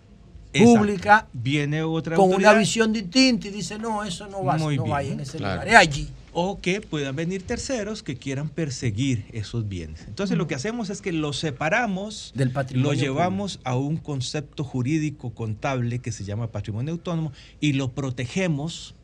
Exacto. 0.54 0.78
pública 0.80 1.28
Viene 1.34 1.84
otra 1.84 2.16
con 2.16 2.26
autoridad. 2.26 2.52
una 2.52 2.60
visión 2.60 2.94
distinta 2.94 3.48
y 3.48 3.52
dice, 3.52 3.80
no, 3.80 4.04
eso 4.04 4.28
no 4.28 4.44
va, 4.44 4.58
Muy 4.58 4.78
no 4.78 4.84
bien, 4.84 4.92
vaya 4.94 5.14
en 5.14 5.20
ese 5.22 5.38
claro. 5.38 5.62
lugar, 5.62 5.68
es 5.70 5.76
allí. 5.76 6.08
O 6.36 6.60
que 6.60 6.82
puedan 6.82 7.16
venir 7.16 7.44
terceros 7.44 8.02
que 8.04 8.16
quieran 8.18 8.50
perseguir 8.50 9.26
esos 9.34 9.68
bienes. 9.70 10.04
Entonces 10.08 10.38
lo 10.38 10.48
que 10.48 10.56
hacemos 10.56 10.90
es 10.90 11.02
que 11.02 11.12
los 11.12 11.38
separamos, 11.40 12.32
Del 12.36 12.50
patrimonio 12.52 12.92
lo 12.92 13.00
llevamos 13.00 13.60
a 13.64 13.76
un 13.78 13.98
concepto 13.98 14.64
jurídico 14.64 15.32
contable 15.34 16.00
que 16.00 16.12
se 16.12 16.24
llama 16.24 16.48
patrimonio 16.48 16.94
autónomo 16.94 17.32
y 17.60 17.74
lo 17.74 17.92
protegemos 17.92 18.96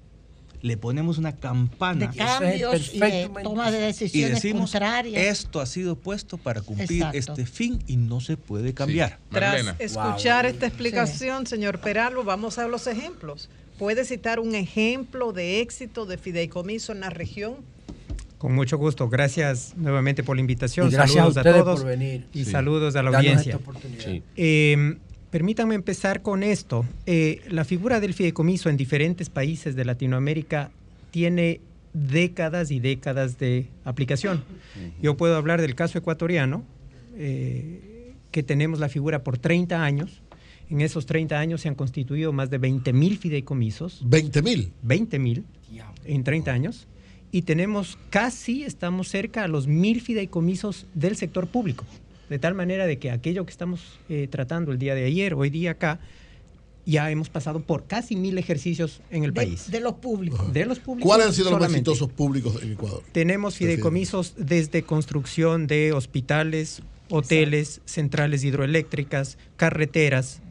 le 0.61 0.75
ponemos 0.77 1.17
una 1.17 1.35
campana 1.35 2.07
De 2.07 2.17
cambios 2.17 2.93
y 2.93 2.99
de 2.99 3.29
toma 3.43 3.71
de 3.71 3.77
y 3.77 3.81
decisiones 3.81 4.35
decimos 4.35 4.71
contrarias. 4.71 5.23
esto 5.39 5.61
ha 5.61 5.65
sido 5.65 5.95
puesto 5.95 6.37
para 6.37 6.61
cumplir 6.61 7.03
Exacto. 7.03 7.17
este 7.17 7.45
fin 7.45 7.79
y 7.87 7.95
no 7.97 8.19
se 8.19 8.35
puede 8.37 8.73
cambiar. 8.73 9.19
Tras 9.31 9.75
escuchar 9.79 10.45
esta 10.45 10.65
explicación, 10.67 11.47
señor 11.47 11.79
Peralvo, 11.79 12.23
vamos 12.23 12.57
a 12.57 12.67
los 12.67 12.87
ejemplos. 12.87 13.49
¿Puede 13.77 14.03
citar 14.03 14.39
un 14.41 14.55
ejemplo 14.55 15.31
de 15.31 15.61
éxito 15.61 16.05
de 16.05 16.17
fideicomiso 16.17 16.91
en 16.91 16.99
la 16.99 17.09
región? 17.09 17.55
Con 18.37 18.53
mucho 18.53 18.77
gusto. 18.77 19.07
Gracias 19.09 19.73
nuevamente 19.77 20.23
por 20.23 20.35
la 20.35 20.41
invitación. 20.41 20.87
Y 20.87 20.91
gracias 20.91 21.17
a 21.17 21.31
saludos 21.33 21.37
a, 21.37 21.43
todos 21.63 21.79
por 21.81 21.89
venir. 21.89 22.25
y 22.33 22.43
Sí. 22.45 22.51
saludos 22.51 22.95
a 22.95 23.03
la 23.03 23.11
Darnos 23.11 23.19
audiencia. 23.31 23.55
esta 23.55 23.63
oportunidad. 23.69 24.03
Sí. 24.05 24.23
Eh, 24.37 24.97
permítanme 25.31 25.75
empezar 25.75 26.21
con 26.21 26.43
esto. 26.43 26.85
Eh, 27.05 27.41
la 27.49 27.65
figura 27.65 27.99
del 27.99 28.13
fideicomiso 28.13 28.69
en 28.69 28.77
diferentes 28.77 29.29
países 29.29 29.75
de 29.75 29.85
Latinoamérica 29.85 30.71
tiene 31.11 31.61
décadas 31.93 32.71
y 32.71 32.79
décadas 32.79 33.39
de 33.39 33.67
aplicación. 33.83 34.43
Yo 35.01 35.17
puedo 35.17 35.35
hablar 35.35 35.61
del 35.61 35.75
caso 35.75 35.97
ecuatoriano, 35.97 36.63
eh, 37.17 38.13
que 38.31 38.43
tenemos 38.43 38.79
la 38.79 38.89
figura 38.89 39.23
por 39.23 39.37
30 39.37 39.83
años. 39.83 40.21
En 40.69 40.81
esos 40.81 41.07
30 41.07 41.39
años 41.39 41.61
se 41.61 41.67
han 41.67 41.75
constituido 41.75 42.31
más 42.31 42.49
de 42.49 42.59
20 42.59 42.93
mil 42.93 43.17
fideicomisos. 43.17 44.05
¿20 44.05 44.43
mil? 44.43 44.71
20 44.83 45.19
mil 45.19 45.43
en 46.05 46.23
30 46.23 46.51
años. 46.51 46.87
Y 47.31 47.43
tenemos 47.43 47.97
casi, 48.09 48.63
estamos 48.63 49.09
cerca 49.09 49.43
a 49.43 49.47
los 49.47 49.67
mil 49.67 50.01
fideicomisos 50.01 50.85
del 50.93 51.15
sector 51.15 51.47
público. 51.47 51.85
De 52.29 52.39
tal 52.39 52.53
manera 52.53 52.85
de 52.85 52.99
que 52.99 53.11
aquello 53.11 53.45
que 53.45 53.51
estamos 53.51 53.99
eh, 54.07 54.27
tratando 54.29 54.71
el 54.71 54.77
día 54.77 54.95
de 54.95 55.05
ayer, 55.05 55.33
hoy 55.33 55.49
día 55.49 55.71
acá, 55.71 55.99
ya 56.85 57.09
hemos 57.11 57.29
pasado 57.29 57.61
por 57.61 57.85
casi 57.85 58.15
mil 58.15 58.37
ejercicios 58.37 59.01
en 59.11 59.23
el 59.23 59.31
de, 59.31 59.35
país. 59.35 59.69
de 59.69 59.79
los 59.79 59.95
públicos. 59.95 60.51
De 60.51 60.65
los 60.65 60.79
públicos. 60.79 61.07
¿Cuáles 61.07 61.27
han 61.27 61.33
sido 61.33 61.51
los 61.51 61.59
más 61.59 61.69
exitosos 61.69 62.09
públicos 62.09 62.61
en 62.61 62.73
Ecuador? 62.73 63.03
Tenemos 63.11 63.55
fideicomisos 63.55 64.33
desde 64.37 64.83
construcción 64.83 65.67
de 65.67 65.93
hospitales, 65.93 66.81
hoteles, 67.09 67.81
centrales 67.85 68.43
hidroeléctricas, 68.43 69.37
carreteras, 69.55 70.41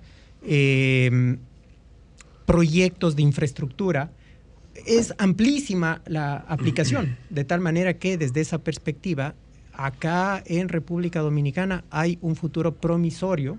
eh, 0.44 1.36
proyectos 2.46 3.16
de 3.16 3.22
infraestructura. 3.22 4.12
Es 4.86 5.14
amplísima 5.18 6.02
la 6.06 6.36
aplicación, 6.36 7.16
de 7.30 7.44
tal 7.44 7.60
manera 7.60 7.98
que 7.98 8.16
desde 8.16 8.40
esa 8.40 8.58
perspectiva, 8.58 9.34
acá 9.78 10.42
en 10.44 10.68
República 10.68 11.20
Dominicana 11.20 11.84
hay 11.90 12.18
un 12.20 12.36
futuro 12.36 12.74
promisorio 12.74 13.56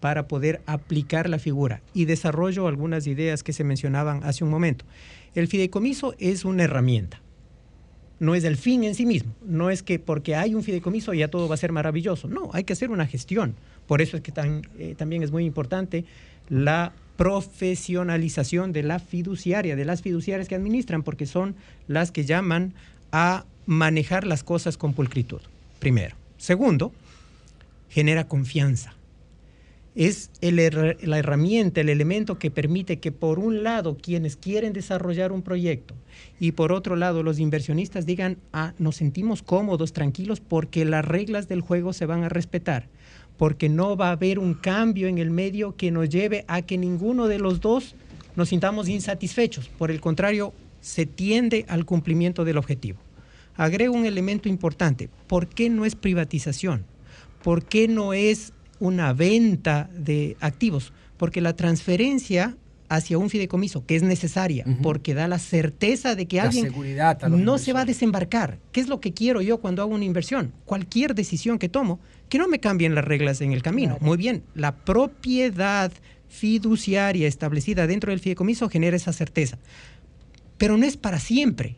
para 0.00 0.28
poder 0.28 0.60
aplicar 0.66 1.30
la 1.30 1.38
figura. 1.38 1.80
Y 1.94 2.04
desarrollo 2.04 2.66
algunas 2.66 3.06
ideas 3.06 3.42
que 3.42 3.54
se 3.54 3.64
mencionaban 3.64 4.22
hace 4.24 4.44
un 4.44 4.50
momento. 4.50 4.84
El 5.34 5.48
fideicomiso 5.48 6.14
es 6.18 6.44
una 6.44 6.64
herramienta 6.64 7.22
no 8.20 8.34
es 8.34 8.44
el 8.44 8.56
fin 8.56 8.84
en 8.84 8.94
sí 8.94 9.06
mismo. 9.06 9.34
No 9.44 9.70
es 9.70 9.82
que 9.82 9.98
porque 9.98 10.36
hay 10.36 10.54
un 10.54 10.62
fideicomiso 10.62 11.12
ya 11.14 11.28
todo 11.28 11.48
va 11.48 11.54
a 11.54 11.58
ser 11.58 11.72
maravilloso. 11.72 12.28
No, 12.28 12.50
hay 12.52 12.64
que 12.64 12.74
hacer 12.74 12.90
una 12.90 13.06
gestión. 13.06 13.56
Por 13.88 14.02
eso 14.02 14.16
es 14.16 14.22
que 14.22 14.32
eh, 14.78 14.94
también 14.96 15.22
es 15.22 15.32
muy 15.32 15.44
importante 15.44 16.04
la 16.48 16.92
profesionalización 17.16 18.72
de 18.72 18.82
la 18.82 18.98
fiduciaria, 18.98 19.74
de 19.74 19.84
las 19.84 20.02
fiduciarias 20.02 20.48
que 20.48 20.54
administran, 20.54 21.02
porque 21.02 21.26
son 21.26 21.56
las 21.88 22.12
que 22.12 22.24
llaman 22.24 22.74
a 23.10 23.44
manejar 23.66 24.26
las 24.26 24.44
cosas 24.44 24.76
con 24.76 24.92
pulcritud. 24.92 25.40
Primero. 25.80 26.14
Segundo, 26.36 26.92
genera 27.88 28.28
confianza 28.28 28.94
es 29.94 30.30
la 30.40 31.18
herramienta, 31.18 31.80
el 31.80 31.88
elemento 31.88 32.38
que 32.38 32.50
permite 32.50 33.00
que 33.00 33.10
por 33.10 33.38
un 33.38 33.62
lado 33.64 33.96
quienes 34.00 34.36
quieren 34.36 34.72
desarrollar 34.72 35.32
un 35.32 35.42
proyecto 35.42 35.94
y 36.38 36.52
por 36.52 36.72
otro 36.72 36.96
lado 36.96 37.22
los 37.22 37.38
inversionistas 37.38 38.06
digan, 38.06 38.38
ah, 38.52 38.72
nos 38.78 38.96
sentimos 38.96 39.42
cómodos, 39.42 39.92
tranquilos, 39.92 40.40
porque 40.40 40.84
las 40.84 41.04
reglas 41.04 41.48
del 41.48 41.60
juego 41.60 41.92
se 41.92 42.06
van 42.06 42.22
a 42.22 42.28
respetar, 42.28 42.88
porque 43.36 43.68
no 43.68 43.96
va 43.96 44.08
a 44.08 44.12
haber 44.12 44.38
un 44.38 44.54
cambio 44.54 45.08
en 45.08 45.18
el 45.18 45.30
medio 45.30 45.76
que 45.76 45.90
nos 45.90 46.08
lleve 46.08 46.44
a 46.46 46.62
que 46.62 46.78
ninguno 46.78 47.26
de 47.26 47.38
los 47.38 47.60
dos 47.60 47.96
nos 48.36 48.50
sintamos 48.50 48.88
insatisfechos. 48.88 49.68
Por 49.68 49.90
el 49.90 50.00
contrario, 50.00 50.54
se 50.80 51.04
tiende 51.04 51.66
al 51.68 51.84
cumplimiento 51.84 52.44
del 52.44 52.58
objetivo. 52.58 52.98
Agrego 53.56 53.94
un 53.94 54.06
elemento 54.06 54.48
importante. 54.48 55.08
¿Por 55.26 55.46
qué 55.48 55.70
no 55.70 55.84
es 55.84 55.94
privatización? 55.94 56.84
¿Por 57.42 57.64
qué 57.64 57.88
no 57.88 58.12
es 58.12 58.52
una 58.78 59.12
venta 59.12 59.90
de 59.94 60.36
activos? 60.40 60.92
Porque 61.16 61.40
la 61.40 61.54
transferencia 61.54 62.56
hacia 62.90 63.18
un 63.18 63.30
fideicomiso, 63.30 63.86
que 63.86 63.94
es 63.94 64.02
necesaria, 64.02 64.64
porque 64.82 65.14
da 65.14 65.28
la 65.28 65.38
certeza 65.38 66.16
de 66.16 66.26
que 66.26 66.38
La 66.38 66.44
alguien 66.44 66.72
no 67.30 67.56
se 67.58 67.72
va 67.72 67.82
a 67.82 67.84
desembarcar. 67.84 68.58
¿Qué 68.72 68.80
es 68.80 68.88
lo 68.88 69.00
que 69.00 69.14
quiero 69.14 69.40
yo 69.40 69.58
cuando 69.58 69.80
hago 69.80 69.94
una 69.94 70.04
inversión? 70.04 70.52
Cualquier 70.64 71.14
decisión 71.14 71.60
que 71.60 71.68
tomo, 71.68 72.00
que 72.28 72.38
no 72.38 72.48
me 72.48 72.58
cambien 72.58 72.96
las 72.96 73.04
reglas 73.04 73.40
en 73.42 73.52
el 73.52 73.62
camino. 73.62 73.96
Muy 74.00 74.16
bien, 74.16 74.42
la 74.54 74.74
propiedad 74.74 75.92
fiduciaria 76.28 77.28
establecida 77.28 77.86
dentro 77.86 78.10
del 78.10 78.18
fideicomiso 78.18 78.68
genera 78.68 78.96
esa 78.96 79.12
certeza. 79.12 79.58
Pero 80.58 80.76
no 80.76 80.84
es 80.84 80.96
para 80.96 81.20
siempre. 81.20 81.76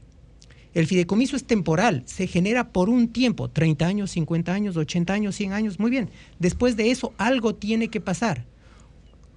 El 0.75 0.87
fideicomiso 0.87 1.37
es 1.37 1.45
temporal, 1.45 2.03
se 2.07 2.27
genera 2.27 2.69
por 2.69 2.89
un 2.89 3.09
tiempo, 3.09 3.49
30 3.49 3.87
años, 3.87 4.11
50 4.13 4.53
años, 4.55 4.77
80 4.77 5.13
años, 5.13 5.37
100 5.37 5.53
años, 5.53 5.79
muy 5.79 5.91
bien. 5.91 6.09
Después 6.39 6.77
de 6.77 6.91
eso, 6.91 7.13
algo 7.19 7.55
tiene 7.55 7.89
que 7.89 8.01
pasar. 8.01 8.45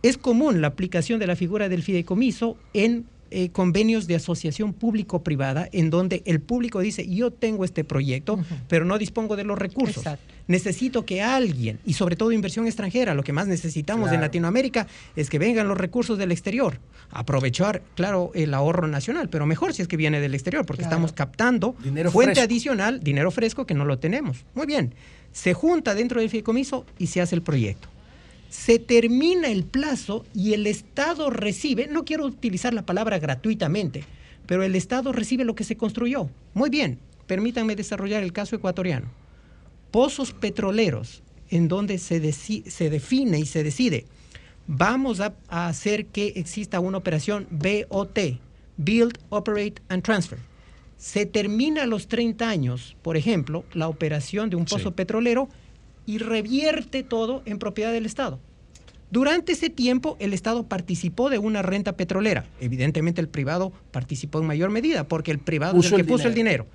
Es 0.01 0.17
común 0.17 0.61
la 0.61 0.67
aplicación 0.67 1.19
de 1.19 1.27
la 1.27 1.35
figura 1.35 1.67
del 1.67 1.83
fideicomiso 1.83 2.57
en 2.73 3.05
eh, 3.31 3.49
convenios 3.49 4.07
de 4.07 4.15
asociación 4.15 4.72
público-privada, 4.72 5.67
en 5.72 5.89
donde 5.89 6.22
el 6.25 6.39
público 6.39 6.80
dice, 6.80 7.05
yo 7.09 7.31
tengo 7.31 7.65
este 7.65 7.83
proyecto, 7.83 8.39
pero 8.69 8.85
no 8.85 8.97
dispongo 8.97 9.35
de 9.35 9.43
los 9.43 9.57
recursos. 9.57 10.05
Necesito 10.48 11.06
que 11.06 11.22
alguien, 11.24 11.80
y 11.85 11.93
sobre 11.93 12.15
todo 12.15 12.32
inversión 12.32 12.67
extranjera, 12.67 13.15
lo 13.15 13.24
que 13.24 13.33
más 13.33 13.48
necesitamos 13.48 14.11
en. 14.11 14.22
Latinoamérica 14.22 14.85
es 15.15 15.30
que 15.30 15.40
vengan 15.40 15.67
los 15.67 15.77
recursos 15.77 16.17
del 16.19 16.32
exterior. 16.32 16.80
Aprovechar, 17.09 17.82
claro, 17.95 18.32
el 18.35 18.53
ahorro 18.53 18.88
nacional, 18.88 19.30
pero 19.30 19.45
mejor 19.48 19.74
si 19.74 19.82
es 19.82 19.88
que 19.88 19.98
viene 19.98 20.19
del 20.19 20.35
exterior, 20.35 20.65
porque 20.65 20.83
Claro. 20.83 20.95
estamos 20.95 21.14
captando 21.14 21.75
Dinero 21.83 22.11
fuente 22.11 22.35
fresco. 22.35 22.45
adicional, 22.45 22.99
dinero 23.03 23.32
fresco 23.32 23.65
que 23.65 23.74
no 23.74 23.85
lo 23.85 23.98
tenemos. 23.98 24.45
Muy 24.53 24.67
bien, 24.67 24.93
se 25.32 25.53
junta 25.53 25.95
dentro 25.95 26.19
del 26.22 26.30
fideicomiso 26.30 26.85
y 26.99 27.07
se 27.07 27.22
hace 27.22 27.35
el 27.35 27.41
proyecto. 27.41 27.88
Se 28.49 28.77
termina 28.80 29.48
el 29.49 29.64
plazo 29.64 30.25
y 30.33 30.53
el 30.53 30.67
Estado 30.67 31.30
recibe, 31.32 31.88
no 31.88 32.06
quiero 32.06 32.25
utilizar 32.25 32.74
la 32.74 32.85
palabra 32.85 33.17
gratuitamente, 33.19 34.03
pero 34.45 34.64
el 34.64 34.75
Estado 34.75 35.11
recibe 35.11 35.43
lo 35.43 35.56
que 35.56 35.64
se 35.64 35.75
construyó. 35.75 36.30
Muy 36.53 36.69
bien, 36.69 36.99
permítanme 37.27 37.75
desarrollar 37.75 38.24
el 38.24 38.32
caso 38.32 38.56
ecuatoriano. 38.56 39.07
Pozos 39.95 40.33
petroleros, 40.33 41.24
en 41.49 41.69
donde 41.69 41.99
se, 41.99 42.22
deci- 42.22 42.65
se 42.67 42.90
define 42.90 43.40
y 43.40 43.45
se 43.45 43.64
decide, 43.64 44.03
vamos 44.67 45.22
a, 45.22 45.33
a 45.48 45.69
hacer 45.69 46.07
que 46.07 46.33
exista 46.35 46.82
una 46.82 46.98
operación 46.98 47.48
BOT, 47.49 48.19
Build, 48.75 49.17
Operate 49.30 49.75
and 49.88 50.03
Transfer. 50.03 50.38
Se 50.98 51.25
termina 51.25 51.83
a 51.83 51.85
los 51.85 52.09
30 52.09 52.49
años, 52.49 52.98
por 53.01 53.15
ejemplo, 53.15 53.64
la 53.74 53.88
operación 53.88 54.49
de 54.49 54.57
un 54.57 54.65
pozo 54.65 54.91
petrolero 54.91 55.48
y 56.06 56.17
revierte 56.17 57.03
todo 57.03 57.41
en 57.45 57.57
propiedad 57.57 57.93
del 57.93 58.06
Estado. 58.06 58.41
Durante 59.11 59.53
ese 59.53 59.69
tiempo, 59.69 60.17
el 60.19 60.33
Estado 60.33 60.64
participó 60.67 61.30
de 61.30 61.38
una 61.38 61.61
renta 61.61 61.95
petrolera. 61.95 62.43
Evidentemente, 62.59 63.22
el 63.22 63.30
privado 63.30 63.72
participó 63.91 64.40
en 64.40 64.45
mayor 64.48 64.72
medida, 64.72 65.07
porque 65.07 65.32
el 65.32 65.40
privado 65.40 65.77
es 65.77 65.85
Puso 65.85 65.95
el 65.95 66.01
el 66.01 66.06
que 66.06 66.11
puso 66.11 66.27
el 66.27 66.33
dinero. 66.33 66.65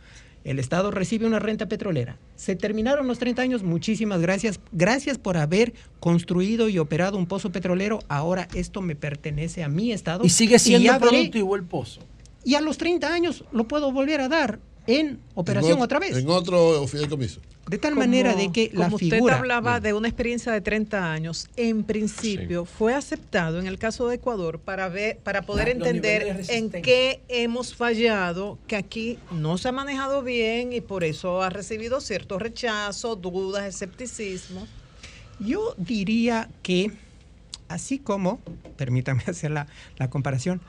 El 0.44 0.58
Estado 0.58 0.90
recibe 0.90 1.26
una 1.26 1.38
renta 1.38 1.68
petrolera. 1.68 2.18
Se 2.34 2.56
terminaron 2.56 3.06
los 3.06 3.18
30 3.18 3.42
años. 3.42 3.62
Muchísimas 3.62 4.20
gracias. 4.20 4.60
Gracias 4.72 5.18
por 5.18 5.36
haber 5.36 5.74
construido 6.00 6.68
y 6.68 6.78
operado 6.78 7.18
un 7.18 7.26
pozo 7.26 7.52
petrolero. 7.52 7.98
Ahora 8.08 8.48
esto 8.54 8.80
me 8.80 8.96
pertenece 8.96 9.62
a 9.62 9.68
mi 9.68 9.92
Estado. 9.92 10.24
Y 10.24 10.30
sigue 10.30 10.58
siendo 10.58 10.98
productivo 10.98 11.56
el 11.56 11.64
pozo. 11.64 12.00
Y 12.42 12.54
a 12.54 12.60
los 12.60 12.78
30 12.78 13.12
años 13.12 13.44
lo 13.52 13.68
puedo 13.68 13.92
volver 13.92 14.20
a 14.22 14.28
dar 14.28 14.60
en 14.86 15.18
operación 15.34 15.78
En 15.78 15.82
otra 15.82 15.98
vez. 15.98 16.16
En 16.16 16.28
otro 16.28 16.86
fideicomiso. 16.86 17.40
De 17.68 17.78
tal 17.78 17.94
manera 17.94 18.34
de 18.34 18.50
que 18.50 18.70
la 18.72 18.86
como 18.86 18.98
figura... 18.98 19.20
usted 19.22 19.38
hablaba 19.38 19.78
de 19.78 19.92
una 19.92 20.08
experiencia 20.08 20.50
de 20.50 20.60
30 20.60 21.12
años, 21.12 21.46
en 21.56 21.84
principio 21.84 22.64
fue 22.64 22.94
aceptado 22.94 23.60
en 23.60 23.68
el 23.68 23.78
caso 23.78 24.08
de 24.08 24.16
Ecuador 24.16 24.58
para 24.58 24.88
ver, 24.88 25.18
para 25.18 25.42
poder 25.42 25.66
La- 25.68 25.74
entender 25.74 26.42
en 26.48 26.70
qué 26.70 27.20
hemos 27.28 27.74
fallado, 27.76 28.58
que 28.66 28.74
aquí 28.74 29.18
no 29.30 29.56
se 29.56 29.68
ha 29.68 29.72
manejado 29.72 30.24
bien 30.24 30.72
y 30.72 30.80
por 30.80 31.04
eso 31.04 31.42
ha 31.42 31.50
recibido 31.50 32.00
cierto 32.00 32.40
rechazo, 32.40 33.14
dudas, 33.14 33.64
escepticismo. 33.64 34.66
Yo 35.38 35.74
diría 35.76 36.48
que, 36.64 36.90
así 37.68 37.98
como, 38.00 38.40
permítame 38.76 39.22
hacer 39.28 39.52
la, 39.52 39.68
la 39.96 40.10
comparación, 40.10 40.60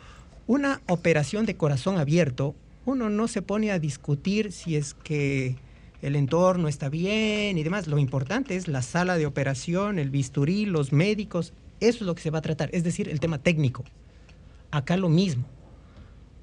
una 0.46 0.82
operación 0.88 1.48
de 1.48 1.56
corazón 1.58 1.98
abierto, 1.98 2.54
uno 2.86 3.10
no 3.10 3.28
se 3.28 3.42
pone 3.42 3.72
a 3.72 3.80
discutir 3.80 4.52
si 4.52 4.76
es 4.76 4.94
que 4.94 5.56
el 6.02 6.16
entorno 6.16 6.68
está 6.68 6.90
bien 6.90 7.58
y 7.58 7.64
demás. 7.64 7.88
Lo 7.88 8.00
importante 8.00 8.56
es 8.56 8.68
la 8.68 8.82
sala 8.82 9.18
de 9.18 9.26
operación, 9.26 10.00
el 10.00 10.10
bisturí, 10.10 10.66
los 10.66 10.92
médicos. 10.92 11.54
Eso 11.80 12.00
es 12.00 12.02
lo 12.02 12.16
que 12.16 12.22
se 12.22 12.32
va 12.32 12.40
a 12.40 12.42
tratar, 12.42 12.70
es 12.74 12.84
decir, 12.84 13.10
el 13.10 13.20
tema 13.20 13.38
técnico. 13.38 13.84
Acá 14.72 14.98
lo 14.98 15.10
mismo. 15.10 15.46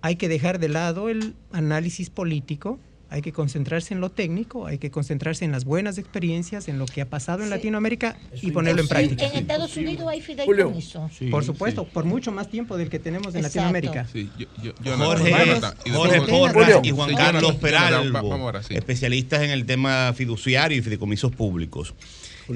hay 0.00 0.14
que 0.14 0.28
dejar 0.28 0.60
de 0.60 0.68
lado 0.68 1.08
el 1.08 1.34
análisis 1.50 2.08
político, 2.08 2.78
hay 3.10 3.22
que 3.22 3.32
concentrarse 3.32 3.94
en 3.94 4.00
lo 4.00 4.10
técnico, 4.10 4.66
hay 4.66 4.78
que 4.78 4.90
concentrarse 4.90 5.44
en 5.44 5.52
las 5.52 5.64
buenas 5.64 5.96
experiencias, 5.98 6.68
en 6.68 6.78
lo 6.78 6.84
que 6.86 7.00
ha 7.00 7.06
pasado 7.06 7.38
en 7.40 7.46
Sí. 7.46 7.50
Latinoamérica 7.50 8.16
y 8.42 8.50
ponerlo 8.50 8.82
en 8.82 8.88
práctica. 8.88 9.26
En 9.26 9.36
Estados 9.38 9.76
Unidos 9.76 10.06
hay 10.08 10.20
fideicomiso. 10.20 11.10
por 11.30 11.44
supuesto, 11.44 11.84
por 11.86 12.04
mucho 12.04 12.32
más 12.32 12.48
tiempo 12.50 12.76
del 12.76 12.90
que 12.90 12.98
tenemos 12.98 13.34
en 13.34 13.44
Exacto. 13.44 13.58
Latinoamérica. 13.58 14.06
Sí, 14.12 14.28
yo- 14.38 14.46
yo- 14.62 14.72
yo- 14.82 14.96
Jorge, 14.96 15.30
Jonathan, 15.30 15.74
y 15.84 15.90
Jorge 15.90 16.20
Porras 16.22 16.80
y 16.82 16.90
Juan 16.90 17.10
Sí, 17.10 17.16
Carlos 17.16 17.54
Peralvo, 17.56 18.12
va- 18.12 18.20
vamos 18.22 18.40
ahora, 18.40 18.62
sí. 18.62 18.74
especialistas 18.74 19.42
en 19.42 19.50
el 19.50 19.64
tema 19.66 20.12
fiduciario 20.14 20.76
y 20.78 20.82
fideicomisos 20.82 21.32
públicos. 21.32 21.94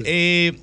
Eh, 0.05 0.53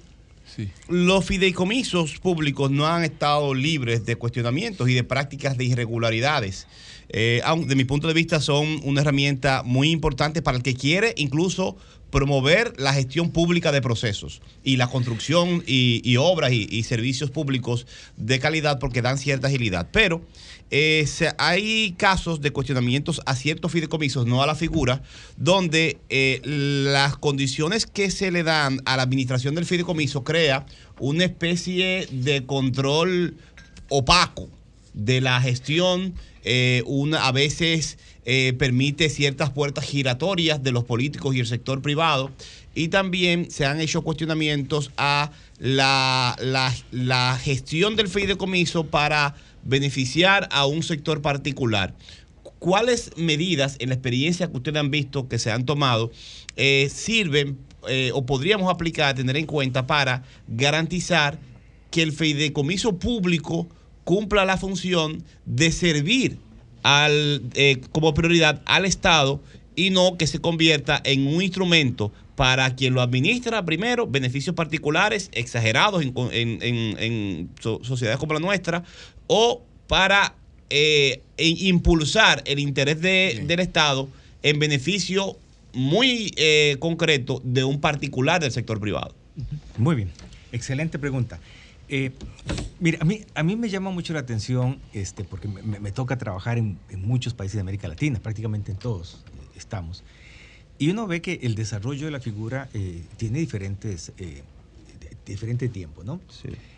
Los 0.88 1.24
fideicomisos 1.24 2.18
públicos 2.18 2.70
no 2.70 2.86
han 2.86 3.04
estado 3.04 3.54
libres 3.54 4.04
de 4.04 4.16
cuestionamientos 4.16 4.88
y 4.88 4.94
de 4.94 5.04
prácticas 5.04 5.56
de 5.56 5.64
irregularidades. 5.64 6.66
Eh, 7.08 7.42
de 7.66 7.74
mi 7.74 7.84
punto 7.84 8.06
de 8.06 8.14
vista 8.14 8.40
son 8.40 8.80
una 8.84 9.00
herramienta 9.00 9.62
muy 9.64 9.90
importante 9.90 10.42
para 10.42 10.56
el 10.56 10.62
que 10.62 10.74
quiere 10.74 11.12
incluso 11.16 11.76
promover 12.10 12.72
la 12.78 12.92
gestión 12.92 13.30
pública 13.30 13.72
de 13.72 13.80
procesos 13.80 14.42
y 14.64 14.76
la 14.76 14.88
construcción 14.88 15.62
y, 15.66 16.16
obras 16.16 16.52
y, 16.52 16.82
servicios 16.82 17.30
públicos 17.30 17.86
de 18.16 18.38
calidad 18.38 18.78
porque 18.78 19.02
dan 19.02 19.18
cierta 19.18 19.48
agilidad. 19.48 19.88
Pero 19.92 20.22
eh, 20.70 21.06
hay 21.38 21.92
casos 21.92 22.40
de 22.40 22.52
cuestionamientos 22.52 23.20
a 23.26 23.34
ciertos 23.34 23.72
fideicomisos, 23.72 24.26
no 24.26 24.42
a 24.42 24.46
la 24.46 24.54
figura, 24.54 25.02
donde 25.36 25.98
eh, 26.08 26.40
las 26.44 27.16
condiciones 27.16 27.86
que 27.86 28.10
se 28.10 28.30
le 28.30 28.42
dan 28.42 28.80
a 28.84 28.96
la 28.96 29.02
administración 29.02 29.54
del 29.54 29.66
fideicomiso 29.66 30.24
crea 30.24 30.66
una 30.98 31.24
especie 31.24 32.06
de 32.10 32.44
control 32.46 33.36
opaco 33.88 34.48
de 34.94 35.20
la 35.20 35.40
gestión, 35.40 36.14
eh, 36.44 36.82
una, 36.86 37.26
a 37.26 37.32
veces 37.32 37.98
eh, 38.32 38.52
permite 38.56 39.08
ciertas 39.08 39.50
puertas 39.50 39.84
giratorias 39.84 40.62
de 40.62 40.70
los 40.70 40.84
políticos 40.84 41.34
y 41.34 41.40
el 41.40 41.46
sector 41.46 41.82
privado, 41.82 42.30
y 42.76 42.86
también 42.86 43.50
se 43.50 43.66
han 43.66 43.80
hecho 43.80 44.02
cuestionamientos 44.02 44.92
a 44.96 45.32
la, 45.58 46.36
la- 46.40 46.72
la 46.92 47.36
gestión 47.42 47.96
del 47.96 48.06
fideicomiso 48.06 48.84
para 48.86 49.34
beneficiar 49.64 50.48
a 50.52 50.66
un 50.66 50.84
sector 50.84 51.20
particular. 51.22 51.92
¿Cuáles 52.60 53.10
medidas 53.16 53.74
en 53.80 53.88
la 53.88 53.96
experiencia 53.96 54.48
que 54.48 54.56
ustedes 54.58 54.78
han 54.78 54.92
visto 54.92 55.26
que 55.26 55.40
se 55.40 55.50
han 55.50 55.64
tomado 55.64 56.12
eh, 56.54 56.88
sirven 56.88 57.58
eh, 57.88 58.12
o 58.14 58.24
podríamos 58.24 58.70
aplicar, 58.70 59.16
tener 59.16 59.36
en 59.38 59.46
cuenta 59.46 59.88
para 59.88 60.22
garantizar 60.46 61.40
que 61.90 62.02
el 62.02 62.12
fideicomiso 62.12 62.96
público 62.96 63.66
cumpla 64.04 64.44
la 64.44 64.56
función 64.56 65.24
de 65.46 65.72
servir 65.72 66.38
al, 66.82 67.42
eh, 67.54 67.80
como 67.92 68.14
prioridad 68.14 68.62
al 68.66 68.84
Estado 68.84 69.40
y 69.76 69.90
no 69.90 70.16
que 70.18 70.26
se 70.26 70.38
convierta 70.40 71.00
en 71.04 71.26
un 71.26 71.42
instrumento 71.42 72.12
para 72.36 72.74
quien 72.74 72.94
lo 72.94 73.02
administra 73.02 73.64
primero, 73.64 74.06
beneficios 74.06 74.54
particulares 74.56 75.28
exagerados 75.32 76.02
en, 76.02 76.14
en- 76.32 76.62
en- 76.62 76.98
en 76.98 77.50
so- 77.60 77.80
sociedades 77.84 78.18
como 78.18 78.34
la 78.34 78.40
nuestra, 78.40 78.82
o 79.26 79.62
para 79.86 80.34
eh, 80.70 81.20
e- 81.36 81.48
impulsar 81.68 82.42
el 82.46 82.58
interés 82.60 83.00
de- 83.00 83.42
del 83.46 83.60
Estado 83.60 84.08
en 84.42 84.58
beneficio 84.58 85.36
muy 85.74 86.32
eh, 86.36 86.76
concreto 86.78 87.40
de 87.44 87.64
un 87.64 87.80
particular 87.80 88.40
del 88.40 88.52
sector 88.52 88.80
privado. 88.80 89.14
Muy 89.76 89.96
bien, 89.96 90.10
excelente 90.52 90.98
pregunta. 90.98 91.38
Eh, 91.92 92.12
mira, 92.78 92.98
a 93.00 93.04
mí, 93.04 93.24
a 93.34 93.42
mí 93.42 93.56
me 93.56 93.68
llama 93.68 93.90
mucho 93.90 94.12
la 94.12 94.20
atención, 94.20 94.78
este, 94.92 95.24
porque 95.24 95.48
me, 95.48 95.80
me- 95.80 95.92
toca 95.92 96.16
trabajar 96.16 96.56
en, 96.56 96.78
en 96.88 97.02
muchos 97.02 97.34
países 97.34 97.56
de 97.56 97.60
América 97.62 97.88
Latina, 97.88 98.20
prácticamente 98.20 98.70
en 98.70 98.78
todos 98.78 99.24
eh, 99.26 99.56
estamos. 99.56 100.04
Y 100.78 100.88
uno 100.90 101.06
ve 101.06 101.20
que 101.20 101.40
el 101.42 101.56
desarrollo 101.56 102.06
de 102.06 102.12
la 102.12 102.20
figura 102.20 102.68
eh, 102.72 103.02
tiene 103.16 103.40
diferentes, 103.40 104.12
eh, 104.18 104.42
diferente 105.26 105.68
tiempo, 105.68 106.04
¿no? 106.04 106.20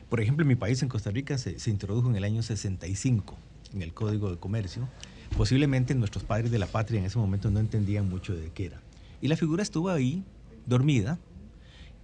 Por 0.08 0.20
ejemplo, 0.20 0.42
en 0.42 0.48
mi 0.48 0.56
país, 0.56 0.82
en 0.82 0.88
Costa 0.88 1.10
Rica, 1.10 1.38
se, 1.38 1.58
se 1.58 1.70
introdujo 1.70 2.08
en 2.08 2.16
el 2.16 2.24
año 2.24 2.42
65 2.42 3.36
en 3.74 3.82
el 3.82 3.92
Código 3.94 4.30
de 4.30 4.38
Comercio. 4.38 4.88
Posiblemente 5.36 5.94
nuestros 5.94 6.24
padres 6.24 6.50
de 6.50 6.58
la 6.58 6.66
patria 6.66 6.98
en 7.00 7.06
ese 7.06 7.18
momento 7.18 7.50
no 7.50 7.60
entendían 7.60 8.08
mucho 8.08 8.34
de 8.34 8.50
qué 8.50 8.66
era. 8.66 8.82
Y 9.22 9.28
la 9.28 9.36
figura 9.36 9.62
estuvo 9.62 9.88
ahí, 9.88 10.22
dormida, 10.66 11.18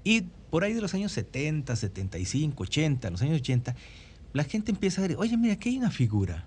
y 0.08 0.22
por 0.48 0.64
ahí 0.64 0.72
de 0.72 0.80
los 0.80 0.94
años 0.94 1.12
70, 1.12 1.76
75, 1.76 2.62
80, 2.62 3.08
en 3.08 3.12
los 3.12 3.20
años 3.20 3.40
80, 3.42 3.76
la 4.32 4.42
gente 4.44 4.70
empieza 4.72 5.04
a 5.04 5.06
ver, 5.06 5.18
oye, 5.18 5.36
mira, 5.36 5.52
aquí 5.52 5.68
hay 5.68 5.76
una 5.76 5.90
figura. 5.90 6.46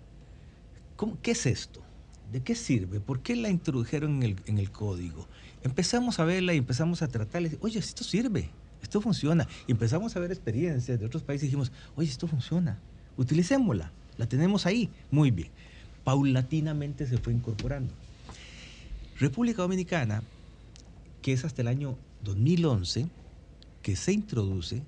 ¿Cómo- 0.95 1.19
¿Qué 1.21 1.29
es 1.31 1.45
esto? 1.45 1.83
¿De 2.31 2.41
qué 2.41 2.55
sirve? 2.55 2.99
¿Por 2.99 3.21
qué 3.21 3.35
la 3.35 3.49
introdujeron 3.49 4.23
en 4.23 4.57
el, 4.57 4.71
código? 4.71 5.27
Empezamos 5.61 6.19
a 6.19 6.25
verla 6.25 6.55
y 6.55 6.57
empezamos 6.57 7.03
a 7.03 7.07
tratarla. 7.07 7.49
Oye, 7.59 7.77
esto 7.77 8.03
sirve, 8.03 8.49
esto 8.81 8.99
funciona. 8.99 9.47
Y 9.67 9.73
empezamos 9.73 10.15
a 10.15 10.19
ver 10.19 10.31
experiencias 10.31 10.99
de 10.99 11.05
otros 11.05 11.21
países 11.21 11.43
y 11.43 11.47
dijimos, 11.49 11.71
oye, 11.95 12.09
esto 12.09 12.27
funciona, 12.27 12.79
utilicémosla, 13.15 13.91
la 14.17 14.25
tenemos 14.25 14.65
ahí. 14.65 14.89
Muy 15.11 15.29
bien. 15.29 15.49
Paulatinamente 16.03 17.05
se 17.05 17.19
fue 17.19 17.31
incorporando. 17.31 17.93
República 19.19 19.61
Dominicana, 19.61 20.23
que 21.21 21.33
es 21.33 21.45
hasta 21.45 21.61
el 21.61 21.67
año 21.67 21.95
2011, 22.23 23.07
que 23.81 23.95
se 23.95 24.13
introduce, 24.13 24.83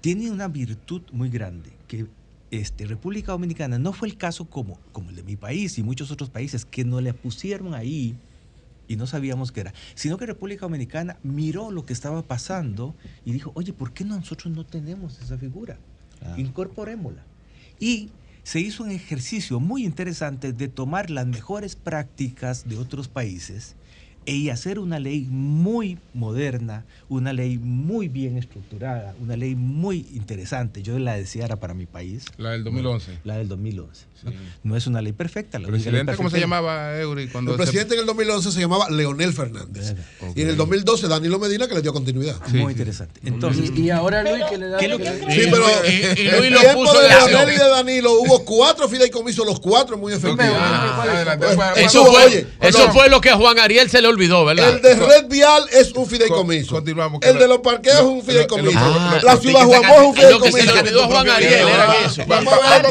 tiene 0.00 0.30
una 0.30 0.48
virtud 0.48 1.02
muy 1.12 1.30
grande, 1.30 1.72
que 1.88 2.06
este, 2.50 2.86
República 2.86 3.32
Dominicana 3.32 3.78
no 3.78 3.92
fue 3.92 4.08
el 4.08 4.16
caso 4.16 4.44
como, 4.44 4.78
como 4.92 5.10
el 5.10 5.16
de 5.16 5.22
mi 5.22 5.36
país 5.36 5.78
y 5.78 5.82
muchos 5.82 6.10
otros 6.10 6.30
países 6.30 6.64
que 6.64 6.84
no 6.84 7.00
le 7.00 7.14
pusieron 7.14 7.74
ahí 7.74 8.14
y 8.86 8.96
no 8.96 9.06
sabíamos 9.06 9.50
qué 9.50 9.60
era, 9.60 9.74
sino 9.94 10.18
que 10.18 10.26
República 10.26 10.66
Dominicana 10.66 11.16
miró 11.22 11.70
lo 11.70 11.86
que 11.86 11.92
estaba 11.92 12.22
pasando 12.22 12.94
y 13.24 13.32
dijo, 13.32 13.50
oye, 13.54 13.72
¿por 13.72 13.92
qué 13.92 14.04
nosotros 14.04 14.54
no 14.54 14.64
tenemos 14.64 15.20
esa 15.20 15.38
figura? 15.38 15.78
Incorporémosla. 16.36 17.22
Y 17.80 18.10
se 18.44 18.60
hizo 18.60 18.84
un 18.84 18.90
ejercicio 18.90 19.58
muy 19.58 19.84
interesante 19.84 20.52
de 20.52 20.68
tomar 20.68 21.10
las 21.10 21.26
mejores 21.26 21.76
prácticas 21.76 22.68
de 22.68 22.76
otros 22.76 23.08
países 23.08 23.74
y 24.26 24.48
hacer 24.50 24.78
una 24.78 24.98
ley 24.98 25.26
muy 25.30 25.98
moderna, 26.14 26.84
una 27.08 27.32
ley 27.32 27.58
muy 27.58 28.08
bien 28.08 28.36
estructurada, 28.38 29.14
una 29.20 29.36
ley 29.36 29.54
muy 29.54 30.06
interesante. 30.14 30.82
Yo 30.82 30.98
la 30.98 31.14
deseara 31.16 31.56
para 31.56 31.74
mi 31.74 31.86
país. 31.86 32.24
La 32.38 32.50
del 32.52 32.64
2011. 32.64 33.18
La 33.24 33.36
del 33.38 33.48
2011. 33.48 34.06
¿no? 34.24 34.32
No 34.62 34.76
es 34.76 34.86
una 34.86 35.02
ley 35.02 35.12
perfecta. 35.12 35.58
La 35.58 35.64
ley 35.68 35.72
Presidente, 35.72 36.14
¿cómo 36.16 36.30
se 36.30 36.40
llamaba 36.40 36.98
Eury 36.98 37.28
cuando 37.28 37.52
El 37.52 37.58
se- 37.58 37.62
presidente 37.64 37.94
en 37.94 38.00
el 38.00 38.06
2011 38.06 38.52
se 38.52 38.60
llamaba 38.60 38.88
Leonel 38.88 39.32
Fernández. 39.34 39.94
Y 40.34 40.40
en 40.42 40.48
el 40.48 40.56
2012 40.56 41.08
Danilo 41.08 41.38
Medina 41.38 41.68
que 41.68 41.74
le 41.74 41.82
dio 41.82 41.92
continuidad. 41.92 42.36
Muy 42.48 42.72
interesante. 42.72 43.20
Entonces, 43.24 43.70
Y, 43.76 43.82
y 43.82 43.90
ahora 43.90 44.22
Luis 44.22 44.44
que 44.48 44.56
le 44.56 44.68
da... 44.68 44.78
¿Qué 44.78 44.86
es 44.86 44.90
lo 44.90 44.98
que- 44.98 45.04
Sí, 45.04 45.48
pero 45.50 45.64
Y- 45.86 46.22
Luis 46.30 46.44
el 46.44 46.52
lo 46.54 46.72
puso 46.72 46.98
de 47.00 47.08
Leonel 47.08 47.54
y 47.54 47.58
de 47.58 47.68
Danilo 47.68 48.12
hubo 48.20 48.44
cuatro 48.46 48.88
fideicomisos, 48.88 49.44
los 49.44 49.60
cuatro 49.60 49.98
muy 49.98 50.12
efectivos. 50.14 50.56
Eso 51.76 51.84
Estuvo, 51.86 52.12
fue, 52.12 52.24
oye, 52.24 52.38
eso 52.38 52.78
perdón, 52.78 52.92
fue 52.92 53.08
lo 53.10 53.20
que 53.20 53.30
a 53.30 53.36
Juan 53.36 53.58
Ariel 53.58 53.90
se 53.90 54.00
le 54.00 54.08
olvidó, 54.14 54.44
¿verdad? 54.44 54.70
El 54.70 54.82
de 54.82 54.94
Red 54.94 55.26
Vial 55.28 55.64
es 55.72 55.92
un 55.92 56.06
fideicomiso. 56.06 56.78
El 56.78 57.38
de 57.38 57.48
los 57.48 57.58
parqueos 57.58 57.96
es 57.96 58.02
un 58.02 58.22
fideicomiso. 58.22 58.78
Ah, 58.80 59.18
La 59.22 59.36
ciudad 59.36 59.62
Juan 59.64 59.82
es 59.84 59.90
un 60.00 60.04
Lo 60.06 60.12
que 60.14 60.20
se 60.20 60.26
le 60.26 60.62
fideicomiso. 60.64 60.78
olvidó 60.80 61.02
a 61.02 61.06
Juan 61.06 61.28
Ariel 61.30 61.52
era 61.68 61.94
eso. 62.06 62.22
Vamos 62.26 62.54
a 62.54 62.78
ver, 62.78 62.82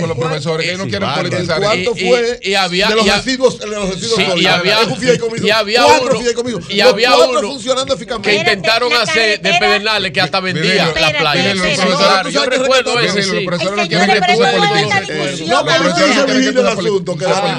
con 0.00 0.08
los- 0.08 0.18
profesores 0.18 0.70
que 0.70 0.76
no 0.76 0.84
quieren 0.86 1.08
politizar. 1.14 1.60
Y- 1.78 1.84
fue 1.86 2.40
y 2.42 2.54
había- 2.54 2.88
de 2.88 2.96
los 2.96 3.06
residuos, 3.06 3.58
de 3.58 3.66
los 3.66 3.88
residuos 3.90 4.16
Sí, 4.16 4.22
y 4.22 4.26
sólidos. 4.30 4.52
había- 4.54 4.80
Es 4.82 4.86
un 4.88 4.96
fideicomiso. 4.96 5.46
y 5.46 5.50
había 5.50 5.82
Cuatro 5.84 6.08
uno- 6.10 6.20
fideicomisos. 6.20 6.70
y 6.70 6.80
había 6.80 7.12
cuatro 7.12 7.38
uno 7.40 7.48
funcionando 7.48 7.96
que 8.22 8.34
intentaron 8.34 8.92
hacer 8.92 9.40
de 9.40 9.54
Pedernales 9.54 10.12
que 10.12 10.20
hasta 10.20 10.40
vendía 10.40 10.86
la 10.86 11.18
playa. 11.18 11.54
yo 12.30 12.44
recuerdo 12.46 12.98
eso. 13.00 13.16
Los 13.34 13.44
profesores 13.44 13.76
no 13.76 13.88
quieren 13.88 14.10
que 14.10 14.20
tú 14.20 14.26
se 14.44 14.52
no 14.52 14.58
politices. 14.68 15.48
No, 15.48 15.64
pero 15.64 15.88
eso 15.88 16.06
es 16.06 16.46
el 16.46 16.66
asunto. 16.66 17.16
Ah, 17.26 17.58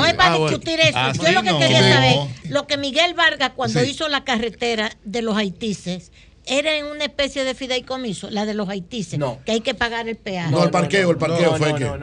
No 0.00 0.06
es 0.06 0.14
para 0.14 0.34
Ah, 0.34 0.38
discutir 0.38 0.80
eso. 0.80 0.98
Yo 1.22 1.32
lo 1.32 1.42
que 1.42 1.49
no. 1.52 1.58
quería 1.58 1.82
Sí. 1.82 1.90
saber, 1.92 2.16
lo 2.50 2.66
que 2.66 2.76
Miguel 2.76 3.14
Vargas 3.14 3.52
cuando 3.56 3.80
Sí. 3.80 3.90
hizo 3.90 4.08
la 4.08 4.24
carretera 4.24 4.90
de 5.04 5.22
los 5.22 5.36
haitises, 5.36 6.12
era 6.46 6.74
en 6.74 6.86
una 6.86 7.04
especie 7.04 7.44
de 7.44 7.54
fideicomiso, 7.54 8.28
la 8.30 8.44
de 8.46 8.54
los 8.54 8.68
haitises, 8.68 9.20
que 9.44 9.52
hay 9.52 9.60
que 9.60 9.74
pagar 9.74 10.08
el 10.08 10.16
peaje. 10.16 10.50
No, 10.50 10.64
el 10.64 10.70
parqueo, 10.70 11.10
el 11.10 11.16
parqueo 11.18 11.52
no, 11.52 11.56
fue 11.58 11.68
no, 11.72 11.76
que. 11.78 11.84
no, 11.84 11.98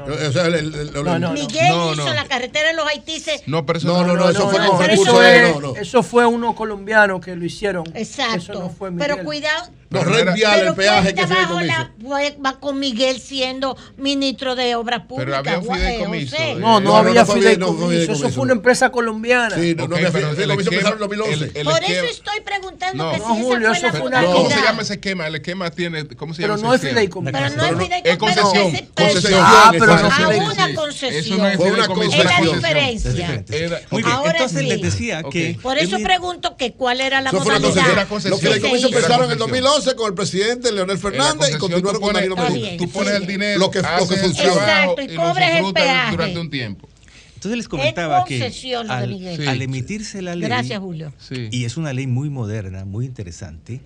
no. 1.20 1.32
Miguel 1.32 1.70
No, 1.70 1.94
hizo 1.94 2.06
no. 2.06 2.14
la 2.14 2.26
carretera 2.26 2.70
de 2.70 2.76
los 2.76 2.86
haitises. 2.88 3.42
No, 3.48 3.66
pero 3.66 3.80
eso 3.80 3.88
No, 3.88 4.06
no, 4.06 4.16
no, 4.16 4.30
eso 4.30 4.48
fue 4.50 4.66
con 4.68 4.80
recursos 4.86 5.14
no, 5.16 5.60
no. 5.62 5.76
eso 5.76 6.04
fue 6.04 6.26
uno 6.26 6.56
colombiano 6.56 7.20
que 7.20 7.36
lo 7.36 7.46
hicieron. 7.46 7.84
Exacto. 7.96 8.38
Eso 8.38 8.54
no 8.54 8.70
fue 8.70 8.92
Miguel. 8.92 9.08
Pero 9.10 9.24
cuidado. 9.26 9.70
No, 9.98 10.04
Pero 10.04 10.10
No, 10.12 10.16
no 10.16 10.22
era- 10.22 10.26
reenviar 10.32 10.54
el 10.56 10.60
Pero 10.62 10.76
peaje 10.76 11.14
que 11.16 11.22
bajo 11.26 11.60
fideicomiso. 11.60 12.38
la- 12.42 12.54
con 12.60 12.80
Miguel 12.80 13.20
siendo 13.22 13.78
ministro 13.98 14.56
de 14.56 14.76
Obras 14.76 15.02
Públicas. 15.06 15.40
había 15.40 15.60
un 15.60 15.66
eh, 15.76 15.80
fideicomiso, 15.80 16.36
José. 16.38 16.52
eh, 16.52 16.56
No, 16.56 16.60
no, 16.60 16.80
No, 16.80 16.90
no, 16.90 16.96
había 16.98 17.22
no 17.24 17.28
no 17.28 17.34
fideicomiso. 17.34 18.12
Eso 18.14 18.30
fue 18.30 18.44
una 18.44 18.54
empresa 18.54 18.90
colombiana. 18.92 19.56
Sí, 19.56 19.76
no, 19.76 19.88
no, 19.88 19.96
Ok, 19.96 20.00
había 20.00 20.12
pero 20.12 20.30
el 20.30 20.36
fideicomiso 20.36 20.70
empezaron 20.72 20.94
en 20.98 21.00
2011. 21.00 21.34
el- 21.34 21.52
el 21.58 21.64
Por 21.66 21.74
esquema- 21.84 21.94
eso 22.00 22.06
estoy 22.06 22.40
preguntando 22.42 23.04
No. 23.04 23.12
que 23.12 23.18
No, 23.20 23.36
si 23.36 23.42
Julio, 23.42 23.72
esa 23.72 23.94
fue 23.94 24.10
la 24.12 24.24
¿Cómo 24.26 24.50
se 24.50 24.56
llama 24.62 24.82
ese 24.82 24.94
esquema? 24.94 25.28
El 25.28 25.36
esquema 25.36 25.72
tiene. 25.72 26.08
¿Cómo 26.08 26.34
se 26.34 26.42
Pero 26.42 26.56
llama 26.56 26.68
no 26.70 26.74
ese 26.76 26.88
es 26.88 26.94
fideicomiso. 26.94 27.32
Pero 27.34 27.50
no 27.56 27.64
es 27.64 27.70
Pero 27.70 27.80
fideicomiso. 27.80 28.12
Es 28.14 28.18
concesión. 28.18 28.72
pero 28.96 29.08
ese- 29.10 29.14
Concesión. 29.18 29.42
Ah, 29.44 29.70
pero 29.72 29.86
no 29.86 29.94
a 29.94 30.12
fideicomiso. 30.12 30.52
una 30.54 30.76
concesión. 30.76 31.38
no 31.40 31.48
es 31.48 31.58
Fue 31.58 31.72
una 31.72 31.88
concesión. 31.88 32.56
diferencia. 32.56 33.44
Muy 33.92 34.04
bien, 34.04 34.16
entonces 34.26 34.64
les 34.66 34.82
decía 34.82 35.24
que... 35.32 35.58
Por 35.62 35.78
es 35.78 35.86
eso 35.88 35.98
pregunto 36.04 36.56
que 36.58 36.74
cuál 36.74 37.02
era 37.02 37.22
la 37.22 37.32
modalidad. 37.32 38.08
Los 38.30 38.40
fideicomisos 38.42 38.92
empezaron 38.92 39.26
en 39.26 39.32
Era 39.32 39.40
2011 39.40 39.87
con 39.96 40.08
el 40.08 40.14
presidente 40.14 40.72
Leonel 40.72 40.98
Fernández 40.98 41.50
y 41.50 41.54
tú 41.54 41.60
con 41.60 42.14
Danilo 42.14 42.36
pones- 42.36 42.52
Medina. 42.54 42.78
Tú 42.78 42.90
pones 42.90 43.14
el 43.14 43.28
dinero, 43.28 43.60
Lo 43.60 43.72
que- 43.72 43.82
lo 43.82 44.08
que 44.08 44.16
funciona. 44.18 44.52
Exacto, 44.54 45.02
y 45.02 45.16
cobres 45.16 45.50
el 45.66 45.74
peaje. 45.74 46.12
durante 46.12 46.40
un 46.40 46.50
tiempo. 46.50 46.90
Entonces 47.36 47.58
les 47.58 47.68
comentaba 47.68 48.26
que 48.26 48.44
al, 48.44 49.08
Miguel. 49.10 49.48
al 49.48 49.58
Sí, 49.58 49.64
emitirse 49.64 50.22
la 50.24 50.36
ley, 50.36 50.50
Gracias, 50.50 50.80
Julio. 50.80 51.14
Sí. 51.20 51.50
y 51.52 51.66
es 51.66 51.78
una 51.78 51.94
ley 51.94 52.08
muy 52.08 52.30
moderna, 52.30 52.84
muy 52.84 53.06
interesante, 53.06 53.82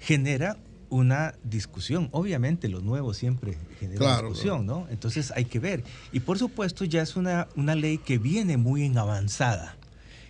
genera 0.00 0.56
una 0.90 1.34
discusión. 1.44 2.08
Obviamente 2.12 2.68
lo 2.68 2.80
nuevo 2.80 3.14
siempre 3.14 3.56
genera 3.78 3.98
Claro, 3.98 4.28
discusión, 4.30 4.66
¿no? 4.66 4.86
Entonces 4.90 5.32
hay 5.36 5.44
que 5.44 5.58
ver. 5.60 5.84
Y 6.12 6.20
por 6.20 6.38
supuesto 6.38 6.84
ya 6.84 7.02
es 7.02 7.14
una, 7.14 7.46
una 7.56 7.74
ley 7.74 7.98
que 7.98 8.18
viene 8.18 8.56
muy 8.56 8.84
en 8.84 8.96
avanzada. 8.98 9.76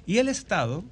Y 0.04 0.18
el 0.18 0.28
Estado, 0.28 0.84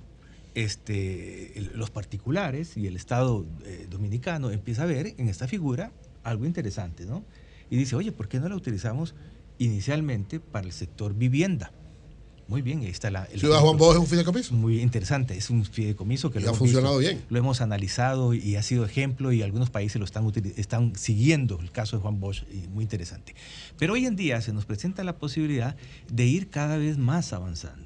este, 0.56 1.52
los 1.74 1.90
particulares 1.90 2.78
y 2.78 2.86
el 2.86 2.96
Estado 2.96 3.44
eh, 3.66 3.86
dominicano 3.90 4.50
empieza 4.50 4.84
a 4.84 4.86
ver 4.86 5.14
en 5.18 5.28
esta 5.28 5.46
figura 5.46 5.92
algo 6.24 6.46
interesante, 6.46 7.04
¿no? 7.04 7.24
Y 7.68 7.76
dice, 7.76 7.94
oye, 7.94 8.10
¿por 8.10 8.26
qué 8.26 8.40
no 8.40 8.48
la 8.48 8.56
utilizamos 8.56 9.14
inicialmente 9.58 10.40
para 10.40 10.66
el 10.66 10.72
sector 10.72 11.14
vivienda? 11.14 11.72
Muy 12.48 12.62
bien, 12.62 12.80
ahí 12.80 12.86
está 12.86 13.10
la... 13.10 13.24
el 13.24 13.38
Ciudad 13.40 13.60
Juan. 13.60 13.76
Bosch 13.76 13.96
es 13.96 14.00
un 14.00 14.06
fideicomiso. 14.06 14.54
Muy 14.54 14.80
interesante, 14.80 15.36
es 15.36 15.50
un 15.50 15.62
fideicomiso 15.66 16.30
que 16.30 16.38
Y 16.38 16.42
lo 16.42 16.48
ha 16.48 16.50
hemos 16.50 16.58
funcionado 16.58 16.98
visto, 16.98 17.14
bien. 17.14 17.24
Lo 17.28 17.38
hemos 17.38 17.60
analizado 17.60 18.32
y 18.32 18.56
ha 18.56 18.62
sido 18.62 18.86
ejemplo 18.86 19.32
y 19.32 19.42
algunos 19.42 19.68
países 19.68 20.00
lo 20.00 20.06
están 20.06 20.96
siguiendo 20.96 21.58
el 21.60 21.70
caso 21.70 21.96
de 21.96 22.02
Juan 22.02 22.18
Bosch, 22.18 22.44
y 22.50 22.66
muy 22.68 22.84
interesante. 22.84 23.34
Pero 23.78 23.92
hoy 23.92 24.06
en 24.06 24.16
día 24.16 24.40
se 24.40 24.54
nos 24.54 24.64
presenta 24.64 25.04
la 25.04 25.18
posibilidad 25.18 25.76
de 26.10 26.24
ir 26.24 26.48
cada 26.48 26.78
vez 26.78 26.96
más 26.96 27.34
avanzando. 27.34 27.85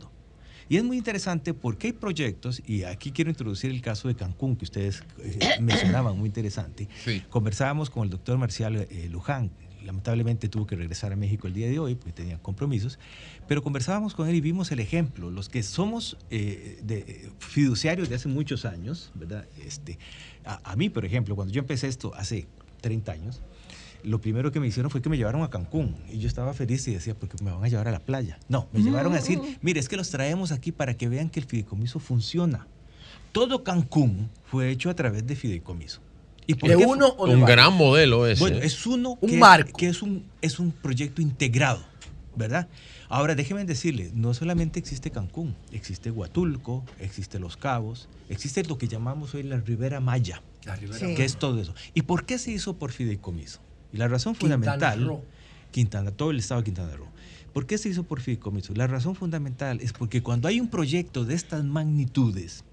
Y 0.70 0.76
es 0.76 0.84
muy 0.84 0.96
interesante 0.96 1.52
porque 1.52 1.88
hay 1.88 1.92
proyectos, 1.92 2.62
y 2.64 2.84
aquí 2.84 3.10
quiero 3.10 3.28
introducir 3.28 3.72
el 3.72 3.82
caso 3.82 4.06
de 4.06 4.14
Cancún, 4.14 4.54
que 4.54 4.64
ustedes 4.64 5.02
eh, 5.18 5.40
mencionaban, 5.60 6.16
muy 6.16 6.28
interesante. 6.28 6.88
Sí. 7.04 7.24
Conversábamos 7.28 7.90
con 7.90 8.04
el 8.04 8.10
doctor 8.10 8.38
Marcial 8.38 8.76
eh, 8.76 9.08
Luján, 9.10 9.50
lamentablemente 9.84 10.48
tuvo 10.48 10.68
que 10.68 10.76
regresar 10.76 11.12
a 11.12 11.16
México 11.16 11.48
el 11.48 11.54
día 11.54 11.66
de 11.66 11.80
hoy 11.80 11.96
porque 11.96 12.12
tenía 12.12 12.38
compromisos, 12.38 13.00
pero 13.48 13.64
conversábamos 13.64 14.14
con 14.14 14.28
él 14.28 14.36
y 14.36 14.40
vimos 14.40 14.70
el 14.70 14.78
ejemplo, 14.78 15.28
los 15.32 15.48
que 15.48 15.64
somos 15.64 16.16
eh, 16.30 16.78
de, 16.84 17.32
fiduciarios 17.40 18.08
de 18.08 18.14
hace 18.14 18.28
muchos 18.28 18.64
años, 18.64 19.10
¿verdad? 19.16 19.48
Este, 19.66 19.98
a, 20.44 20.60
a 20.70 20.76
mí, 20.76 20.88
por 20.88 21.04
ejemplo, 21.04 21.34
cuando 21.34 21.52
yo 21.52 21.58
empecé 21.58 21.88
esto 21.88 22.14
hace 22.14 22.46
30 22.80 23.10
años, 23.10 23.42
lo 24.04 24.20
primero 24.20 24.50
que 24.52 24.60
me 24.60 24.66
hicieron 24.66 24.90
fue 24.90 25.02
que 25.02 25.08
me 25.08 25.16
llevaron 25.16 25.42
a 25.42 25.50
Cancún 25.50 25.96
y 26.10 26.18
yo 26.18 26.28
estaba 26.28 26.52
feliz 26.54 26.86
y 26.88 26.92
decía, 26.94 27.14
porque 27.14 27.36
me 27.42 27.50
van 27.50 27.62
a 27.64 27.68
llevar 27.68 27.88
a 27.88 27.92
la 27.92 28.00
playa. 28.00 28.38
No, 28.48 28.68
me 28.72 28.82
llevaron 28.82 29.12
a 29.12 29.16
decir, 29.16 29.40
mire, 29.62 29.80
es 29.80 29.88
que 29.88 29.96
los 29.96 30.10
traemos 30.10 30.52
aquí 30.52 30.72
para 30.72 30.94
que 30.94 31.08
vean 31.08 31.28
que 31.30 31.40
el 31.40 31.46
fideicomiso 31.46 31.98
funciona. 32.00 32.66
Todo 33.32 33.62
Cancún 33.64 34.28
fue 34.44 34.70
hecho 34.70 34.90
a 34.90 34.94
través 34.94 35.26
de 35.26 35.36
fideicomiso. 35.36 36.00
¿Y 36.46 36.54
por 36.54 36.68
¿De 36.70 36.76
qué 36.76 36.84
uno 36.84 37.14
o 37.16 37.26
de 37.26 37.34
Un 37.34 37.42
varios? 37.42 37.56
gran 37.56 37.74
modelo 37.74 38.26
ese. 38.26 38.40
bueno, 38.40 38.56
¿eh? 38.58 38.60
es 38.64 38.84
uno 38.86 39.16
Un 39.20 39.30
que, 39.30 39.36
marco. 39.38 39.76
que 39.76 39.88
es 39.88 40.02
un 40.02 40.24
es 40.42 40.58
un 40.58 40.72
proyecto 40.72 41.22
integrado, 41.22 41.80
¿verdad? 42.34 42.66
Ahora 43.08 43.34
déjenme 43.36 43.64
decirle, 43.64 44.10
no 44.14 44.34
solamente 44.34 44.78
existe 44.80 45.10
Cancún, 45.10 45.54
existe 45.72 46.10
Huatulco, 46.10 46.84
existe 46.98 47.38
Los 47.38 47.56
Cabos, 47.56 48.08
existe 48.28 48.64
lo 48.64 48.78
que 48.78 48.88
llamamos 48.88 49.34
hoy 49.34 49.42
la 49.44 49.58
Ribera 49.58 50.00
Maya, 50.00 50.42
La 50.64 50.74
Ribera 50.76 50.98
Sí. 50.98 51.06
que 51.06 51.12
Maya. 51.12 51.24
es 51.24 51.36
todo 51.36 51.60
eso. 51.60 51.74
¿Y 51.94 52.02
por 52.02 52.24
qué 52.24 52.38
se 52.38 52.50
hizo 52.50 52.76
por 52.78 52.90
fideicomiso? 52.90 53.60
Y 53.92 53.96
la 53.96 54.08
razón 54.08 54.34
Quintana 54.34 54.62
fundamental, 54.62 55.04
Roo. 55.04 55.24
Quintana, 55.70 56.10
todo 56.10 56.30
el 56.30 56.38
estado 56.38 56.60
de 56.60 56.64
Quintana 56.66 56.96
Roo. 56.96 57.08
¿Por 57.52 57.66
qué 57.66 57.78
se 57.78 57.88
hizo 57.88 58.04
por 58.04 58.20
fideicomiso? 58.20 58.74
La 58.74 58.86
razón 58.86 59.16
fundamental 59.16 59.80
es 59.80 59.92
porque 59.92 60.22
cuando 60.22 60.46
hay 60.46 60.60
un 60.60 60.68
proyecto 60.68 61.24
de 61.24 61.34
estas 61.34 61.64
magnitudes, 61.64 62.64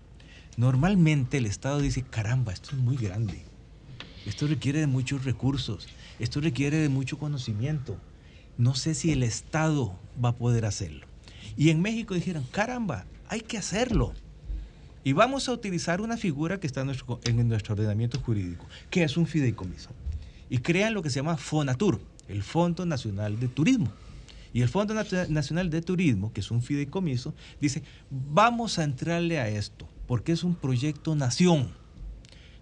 normalmente 0.55 1.37
el 1.37 1.47
Estado 1.47 1.79
dice, 1.79 2.03
caramba, 2.03 2.53
esto 2.53 2.71
es 2.71 2.77
muy 2.77 2.95
grande. 2.95 3.41
Esto 4.27 4.45
requiere 4.45 4.79
de 4.79 4.87
muchos 4.87 5.23
recursos, 5.25 5.87
esto 6.19 6.41
requiere 6.41 6.77
de 6.77 6.89
mucho 6.89 7.17
conocimiento. 7.17 7.97
No 8.57 8.75
sé 8.75 8.93
si 8.93 9.11
el 9.11 9.23
Estado 9.23 9.97
va 10.23 10.29
a 10.29 10.35
poder 10.35 10.65
hacerlo. 10.65 11.07
Y 11.55 11.69
en 11.69 11.81
México 11.81 12.13
dijeron, 12.13 12.45
caramba, 12.51 13.05
hay 13.29 13.41
que 13.41 13.57
hacerlo. 13.57 14.13
Y 15.03 15.13
vamos 15.13 15.47
a 15.47 15.53
utilizar 15.53 16.01
una 16.01 16.17
figura 16.17 16.59
que 16.59 16.67
está 16.67 16.81
en 16.81 16.87
nuestro, 16.87 17.19
en 17.23 17.47
nuestro 17.47 17.73
ordenamiento 17.73 18.19
jurídico, 18.19 18.67
que 18.89 19.03
es 19.03 19.17
un 19.17 19.25
fideicomiso. 19.25 19.89
Y 20.49 20.59
crean 20.59 20.93
lo 20.93 21.01
que 21.01 21.09
se 21.09 21.17
llama 21.19 21.37
FONATUR, 21.37 21.99
el 22.27 22.43
Fondo 22.43 22.85
Nacional 22.85 23.39
de 23.39 23.47
Turismo. 23.47 23.91
Y 24.53 24.61
el 24.61 24.69
Fondo 24.69 24.93
Nacional 24.93 25.69
de 25.69 25.81
Turismo, 25.81 26.31
que 26.33 26.39
es 26.41 26.49
un 26.51 26.61
fideicomiso, 26.61 27.33
dice, 27.61 27.83
vamos 28.09 28.79
a 28.79 28.83
entrarle 28.83 29.39
a 29.39 29.49
esto, 29.49 29.87
porque 30.07 30.31
es 30.31 30.43
un 30.43 30.55
proyecto 30.55 31.15
nación. 31.15 31.69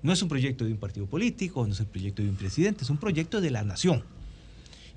No 0.02 0.12
es 0.12 0.22
un 0.22 0.30
proyecto 0.30 0.66
de 0.66 0.72
un 0.72 0.78
partido 0.78 1.06
político, 1.08 1.66
no 1.66 1.74
es 1.74 1.80
un 1.80 1.86
proyecto 1.88 2.22
de 2.22 2.30
un 2.30 2.36
presidente, 2.36 2.84
es 2.84 2.90
un 2.90 2.98
proyecto 2.98 3.40
de 3.40 3.50
la 3.52 3.64
nación. 3.64 4.04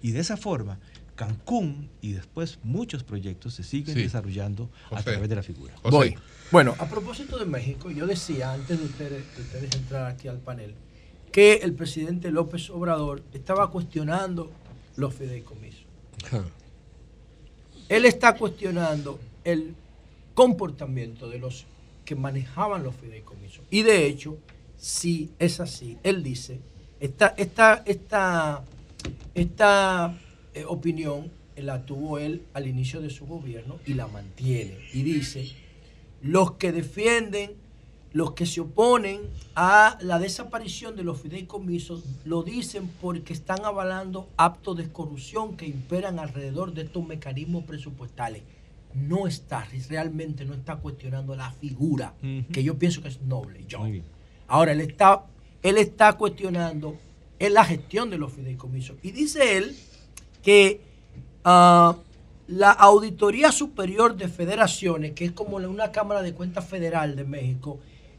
Y 0.02 0.12
de 0.12 0.20
esa 0.20 0.36
forma, 0.36 0.78
Cancún 1.14 1.88
y 2.00 2.12
después 2.12 2.58
muchos 2.62 3.02
proyectos 3.02 3.54
se 3.54 3.64
siguen 3.64 3.94
Sí. 3.96 4.02
desarrollando 4.02 4.70
a 4.86 4.96
José. 4.98 5.02
través 5.10 5.28
de 5.28 5.34
la 5.34 5.42
figura. 5.42 5.74
José. 5.82 5.90
Voy. 5.96 6.14
Bueno, 6.52 6.74
a 6.78 6.86
propósito 6.86 7.38
de 7.38 7.44
México, 7.44 7.90
yo 7.90 8.06
decía 8.06 8.52
antes 8.52 8.78
de 8.78 8.84
ustedes, 8.84 9.24
de 9.36 9.42
ustedes 9.42 9.74
entrar 9.74 10.06
aquí 10.06 10.28
al 10.28 10.38
panel 10.38 10.74
que 11.32 11.54
el 11.54 11.74
presidente 11.74 12.30
López 12.30 12.70
Obrador 12.70 13.22
estaba 13.32 13.70
cuestionando 13.70 14.50
los 14.96 15.14
fideicomisos. 15.14 15.84
Él 17.88 18.04
está 18.04 18.36
cuestionando 18.36 19.18
el 19.44 19.74
comportamiento 20.34 21.28
de 21.28 21.38
los 21.38 21.66
que 22.04 22.14
manejaban 22.14 22.82
los 22.82 22.94
fideicomisos. 22.96 23.64
Y 23.70 23.82
de 23.82 24.06
hecho, 24.06 24.38
si 24.76 25.30
es 25.38 25.60
así, 25.60 25.98
él 26.02 26.22
dice, 26.22 26.60
esta, 27.00 27.34
esta, 27.36 27.82
esta, 27.86 28.64
esta 29.34 30.18
eh, 30.54 30.64
opinión 30.66 31.30
la 31.56 31.84
tuvo 31.84 32.18
él 32.18 32.42
al 32.54 32.66
inicio 32.66 33.00
de 33.00 33.10
su 33.10 33.26
gobierno 33.26 33.78
y 33.86 33.94
la 33.94 34.06
mantiene. 34.06 34.78
Y 34.92 35.02
dice, 35.02 35.50
los 36.22 36.52
que 36.52 36.72
defienden, 36.72 37.52
los 38.12 38.32
que 38.32 38.46
se 38.46 38.60
oponen 38.60 39.20
a 39.54 39.98
la 40.00 40.18
desaparición 40.18 40.96
de 40.96 41.04
los 41.04 41.20
fideicomisos, 41.20 42.04
lo 42.24 42.42
dicen 42.42 42.88
porque 43.00 43.32
están 43.32 43.64
avalando 43.64 44.28
actos 44.36 44.76
de 44.76 44.90
corrupción 44.90 45.56
que 45.56 45.66
imperan 45.66 46.18
alrededor 46.18 46.72
de 46.72 46.82
estos 46.82 47.06
mecanismos 47.06 47.64
presupuestales. 47.64 48.42
No 48.94 49.26
está, 49.26 49.66
realmente 49.90 50.44
no 50.44 50.54
está 50.54 50.76
cuestionando 50.76 51.36
la 51.36 51.50
figura, 51.52 52.14
que 52.52 52.64
yo 52.64 52.78
pienso 52.78 53.02
que 53.02 53.08
es 53.08 53.20
noble. 53.20 53.64
Yo. 53.68 53.80
Ahora, 54.46 54.72
él 54.72 54.80
está, 54.80 55.26
él 55.62 55.76
está 55.76 56.14
cuestionando 56.14 56.96
en 57.38 57.54
la 57.54 57.64
gestión 57.64 58.08
de 58.08 58.18
los 58.18 58.32
fideicomisos. 58.32 58.96
Y 59.02 59.10
dice 59.10 59.58
él 59.58 59.76
que 60.42 60.80
ah, 61.44 61.96
la 62.46 62.70
Auditoría 62.70 63.52
Superior 63.52 64.16
de 64.16 64.28
Federaciones, 64.28 65.12
que 65.12 65.26
es 65.26 65.32
como 65.32 65.58
una 65.58 65.92
Cámara 65.92 66.22
de 66.22 66.32
Cuentas 66.32 66.66
Federal 66.66 67.14
de 67.14 67.24
México, 67.24 67.78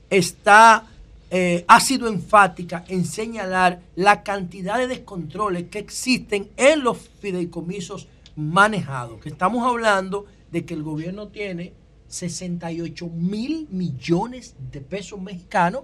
está, 0.09 0.87
eh, 1.31 1.65
ha 1.67 1.79
sido 1.79 2.07
enfática 2.07 2.83
en 2.87 3.05
señalar 3.05 3.81
la 3.95 4.23
cantidad 4.23 4.77
de 4.77 4.87
descontroles 4.87 5.65
que 5.69 5.79
existen 5.79 6.49
en 6.57 6.83
los 6.83 6.97
fideicomisos 7.19 8.07
manejados. 8.35 9.19
Que 9.21 9.29
estamos 9.29 9.65
hablando 9.65 10.25
de 10.51 10.65
que 10.65 10.73
el 10.73 10.83
gobierno 10.83 11.27
tiene 11.27 11.73
68 12.07 13.07
mil 13.07 13.67
millones 13.69 14.55
de 14.71 14.81
pesos 14.81 15.21
mexicanos 15.21 15.83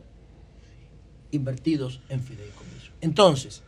invertidos 1.32 2.02
en 2.10 2.22
fideicomiso. 2.22 2.92
Entonces, 3.02 3.62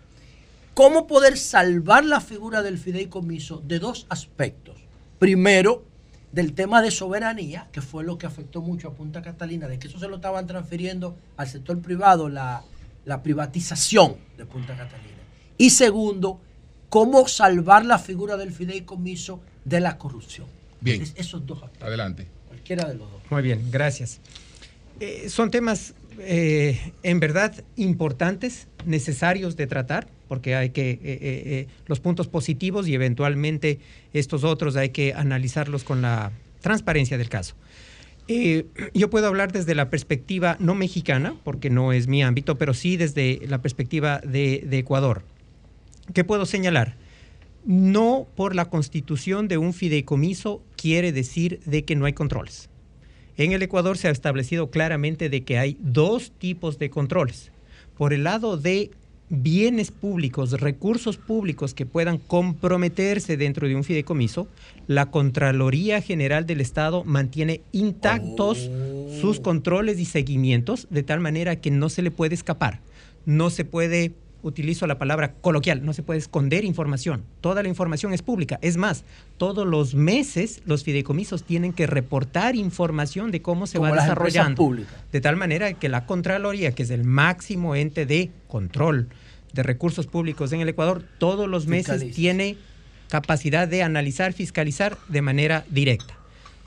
¿cómo 0.73 1.05
poder 1.05 1.37
salvar 1.37 2.05
la 2.05 2.21
figura 2.21 2.63
del 2.63 2.77
fideicomiso 2.77 3.61
de 3.65 3.79
dos 3.79 4.07
aspectos? 4.09 4.77
Primero, 5.19 5.83
del 6.31 6.53
tema 6.53 6.81
de 6.81 6.91
soberanía, 6.91 7.67
que 7.71 7.81
fue 7.81 8.03
lo 8.03 8.17
que 8.17 8.25
afectó 8.27 8.61
mucho 8.61 8.89
a 8.89 8.93
Punta 8.93 9.21
Catalina, 9.21 9.67
de 9.67 9.79
que 9.79 9.87
eso 9.87 9.99
se 9.99 10.07
lo 10.07 10.17
estaban 10.17 10.45
transfiriendo 10.47 11.17
al 11.37 11.47
sector 11.47 11.79
privado, 11.81 12.29
la, 12.29 12.63
la 13.05 13.23
privatización 13.23 14.17
de 14.37 14.45
Punta 14.45 14.75
Catalina. 14.75 15.17
Y 15.57 15.69
segundo, 15.71 16.39
cómo 16.89 17.27
salvar 17.27 17.85
la 17.85 17.97
figura 17.99 18.37
del 18.37 18.51
fideicomiso 18.51 19.39
de 19.65 19.79
la 19.79 19.97
corrupción. 19.97 20.47
Bien. 20.81 21.01
Es- 21.01 21.13
esos 21.15 21.45
dos 21.45 21.63
aspectos. 21.63 21.87
Adelante. 21.87 22.27
Cualquiera 22.47 22.87
de 22.87 22.95
los 22.95 23.09
dos. 23.11 23.21
Muy 23.29 23.41
bien, 23.41 23.69
gracias. 23.71 24.19
Eh, 24.99 25.29
son 25.29 25.49
temas 25.51 25.93
eh, 26.19 26.93
en 27.03 27.19
verdad 27.19 27.53
importantes, 27.75 28.67
necesarios 28.85 29.55
de 29.55 29.67
tratar, 29.67 30.07
porque 30.27 30.55
hay 30.55 30.69
que, 30.71 30.91
eh, 30.91 30.99
eh, 31.03 31.19
eh, 31.21 31.67
los 31.85 31.99
puntos 31.99 32.27
positivos 32.27 32.87
y 32.87 32.93
eventualmente 32.93 33.79
estos 34.13 34.43
otros 34.43 34.75
hay 34.75 34.89
que 34.89 35.13
analizarlos 35.13 35.83
con 35.83 36.01
la 36.01 36.31
transparencia 36.61 37.17
del 37.17 37.29
caso. 37.29 37.55
Eh, 38.27 38.65
yo 38.93 39.09
puedo 39.09 39.27
hablar 39.27 39.53
desde 39.53 39.73
la 39.73 39.89
perspectiva 39.89 40.57
no 40.59 40.75
mexicana, 40.75 41.35
porque 41.43 41.69
no 41.69 41.93
es 41.93 42.07
mi 42.07 42.23
ámbito, 42.23 42.57
pero 42.57 42.73
sí 42.73 42.97
desde 42.97 43.39
la 43.47 43.61
perspectiva 43.61 44.19
de, 44.19 44.65
de 44.67 44.79
Ecuador. 44.79 45.23
¿Qué 46.13 46.23
puedo 46.23 46.45
señalar? 46.45 46.95
No 47.65 48.27
por 48.35 48.53
la 48.53 48.65
constitución 48.65 49.47
de 49.47 49.57
un 49.57 49.73
fideicomiso 49.73 50.61
quiere 50.75 51.11
decir 51.11 51.61
de 51.65 51.85
que 51.85 51.95
no 51.95 52.05
hay 52.05 52.13
controles. 52.13 52.69
En 53.37 53.51
el 53.51 53.61
Ecuador 53.61 53.97
se 53.97 54.07
ha 54.07 54.11
establecido 54.11 54.71
claramente 54.71 55.29
de 55.29 55.43
que 55.43 55.57
hay 55.57 55.77
dos 55.79 56.31
tipos 56.31 56.79
de 56.79 56.89
controles. 56.89 57.51
Por 57.97 58.13
el 58.13 58.23
lado 58.23 58.57
de 58.57 58.91
bienes 59.29 59.91
públicos, 59.91 60.51
recursos 60.51 61.17
públicos 61.17 61.73
que 61.73 61.85
puedan 61.85 62.17
comprometerse 62.17 63.37
dentro 63.37 63.67
de 63.67 63.75
un 63.75 63.83
fideicomiso, 63.83 64.47
la 64.87 65.07
Contraloría 65.11 66.01
General 66.01 66.45
del 66.45 66.61
Estado 66.61 67.03
mantiene 67.03 67.61
intactos 67.71 68.69
sus 69.19 69.39
controles 69.39 69.99
y 69.99 70.05
seguimientos 70.05 70.87
de 70.89 71.03
tal 71.03 71.19
manera 71.19 71.57
que 71.57 71.71
no 71.71 71.89
se 71.89 72.01
le 72.01 72.11
puede 72.11 72.35
escapar. 72.35 72.79
No 73.25 73.49
se 73.49 73.65
puede, 73.65 74.13
utilizo 74.43 74.87
la 74.87 74.97
palabra 74.97 75.33
coloquial, 75.33 75.85
no 75.85 75.93
se 75.93 76.03
puede 76.03 76.19
esconder 76.19 76.63
información. 76.63 77.23
Toda 77.41 77.63
la 77.63 77.69
información 77.69 78.13
es 78.13 78.21
pública. 78.21 78.59
Es 78.61 78.77
más, 78.77 79.03
todos 79.37 79.65
los 79.67 79.95
meses 79.95 80.61
los 80.65 80.83
fideicomisos 80.83 81.43
tienen 81.43 81.73
que 81.73 81.87
reportar 81.87 82.55
información 82.55 83.31
de 83.31 83.41
cómo 83.41 83.67
se 83.67 83.77
Como 83.77 83.89
va 83.89 83.95
las 83.95 84.05
desarrollando. 84.05 84.75
De 85.11 85.21
tal 85.21 85.35
manera 85.35 85.73
que 85.73 85.89
la 85.89 86.05
Contraloría, 86.05 86.71
que 86.73 86.83
es 86.83 86.89
el 86.89 87.03
máximo 87.03 87.75
ente 87.75 88.05
de 88.05 88.31
control 88.47 89.09
de 89.53 89.63
recursos 89.63 90.07
públicos 90.07 90.51
en 90.51 90.61
el 90.61 90.69
Ecuador, 90.69 91.03
todos 91.17 91.47
los 91.49 91.67
meses 91.67 91.95
Fiscaliza. 91.95 92.15
tiene 92.15 92.57
capacidad 93.09 93.67
de 93.67 93.83
analizar, 93.83 94.33
fiscalizar 94.33 94.97
de 95.07 95.21
manera 95.21 95.65
directa. 95.69 96.17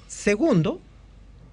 Segundo, 0.08 0.80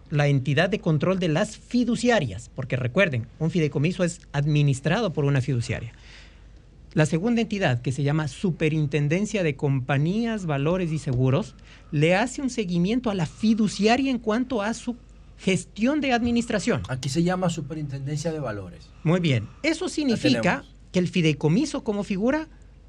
la 0.10 0.27
entidad 0.27 0.69
de 0.69 0.80
control 0.80 1.19
de 1.19 1.27
las 1.27 1.58
fiduciarias, 1.58 2.50
porque 2.56 2.76
recuerden, 2.76 3.27
un 3.40 3.52
fideicomiso 3.52 4.03
es 4.03 4.22
administrado 4.32 5.14
por 5.14 5.26
una 5.26 5.42
fiduciaria. 5.42 5.94
La 6.94 7.06
segunda 7.06 7.42
entidad, 7.42 7.82
que 7.82 7.92
se 7.92 8.03
llama 8.03 8.27
Superintendencia 8.27 9.44
de 9.44 9.56
Compañías, 9.56 10.45
Valores 10.45 10.92
y 10.92 10.98
Seguros, 10.98 11.56
le 11.92 12.16
hace 12.16 12.42
un 12.42 12.50
seguimiento 12.50 13.10
a 13.10 13.16
la 13.16 13.26
fiduciaria 13.26 14.10
en 14.10 14.18
cuanto 14.18 14.61
a 14.61 14.74
su 14.74 14.95
gestión 15.38 16.02
de 16.02 16.14
administración. 16.14 16.82
Aquí 16.90 17.10
se 17.10 17.22
llama 17.24 17.50
Superintendencia 17.50 18.32
de 18.32 18.40
Valores. 18.40 18.90
Muy 19.03 19.19
bien. 19.19 19.48
Eso 19.61 19.90
significa 19.90 20.64
que 20.92 21.00
el 21.00 21.08
fideicomiso 21.08 21.84
como 21.84 22.03
figura, 22.03 22.48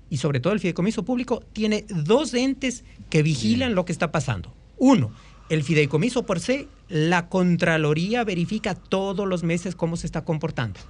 y 0.08 0.16
sobre 0.16 0.40
todo 0.40 0.54
el 0.54 0.60
fideicomiso 0.60 1.04
público, 1.04 1.42
tiene 1.52 1.84
dos 1.88 2.32
entes 2.32 2.84
que 3.10 3.22
vigilan 3.22 3.74
lo 3.74 3.84
que 3.84 3.92
está 3.92 4.10
pasando. 4.10 4.54
Uno, 4.78 5.10
el 5.48 5.62
fideicomiso 5.62 6.24
por 6.24 6.40
sí, 6.40 6.68
la 6.88 7.28
Contraloría 7.28 8.24
verifica 8.24 8.74
todos 8.74 9.26
los 9.26 9.42
meses 9.42 9.74
cómo 9.74 9.96
se 9.96 10.06
está 10.06 10.24
comportando. 10.24 10.80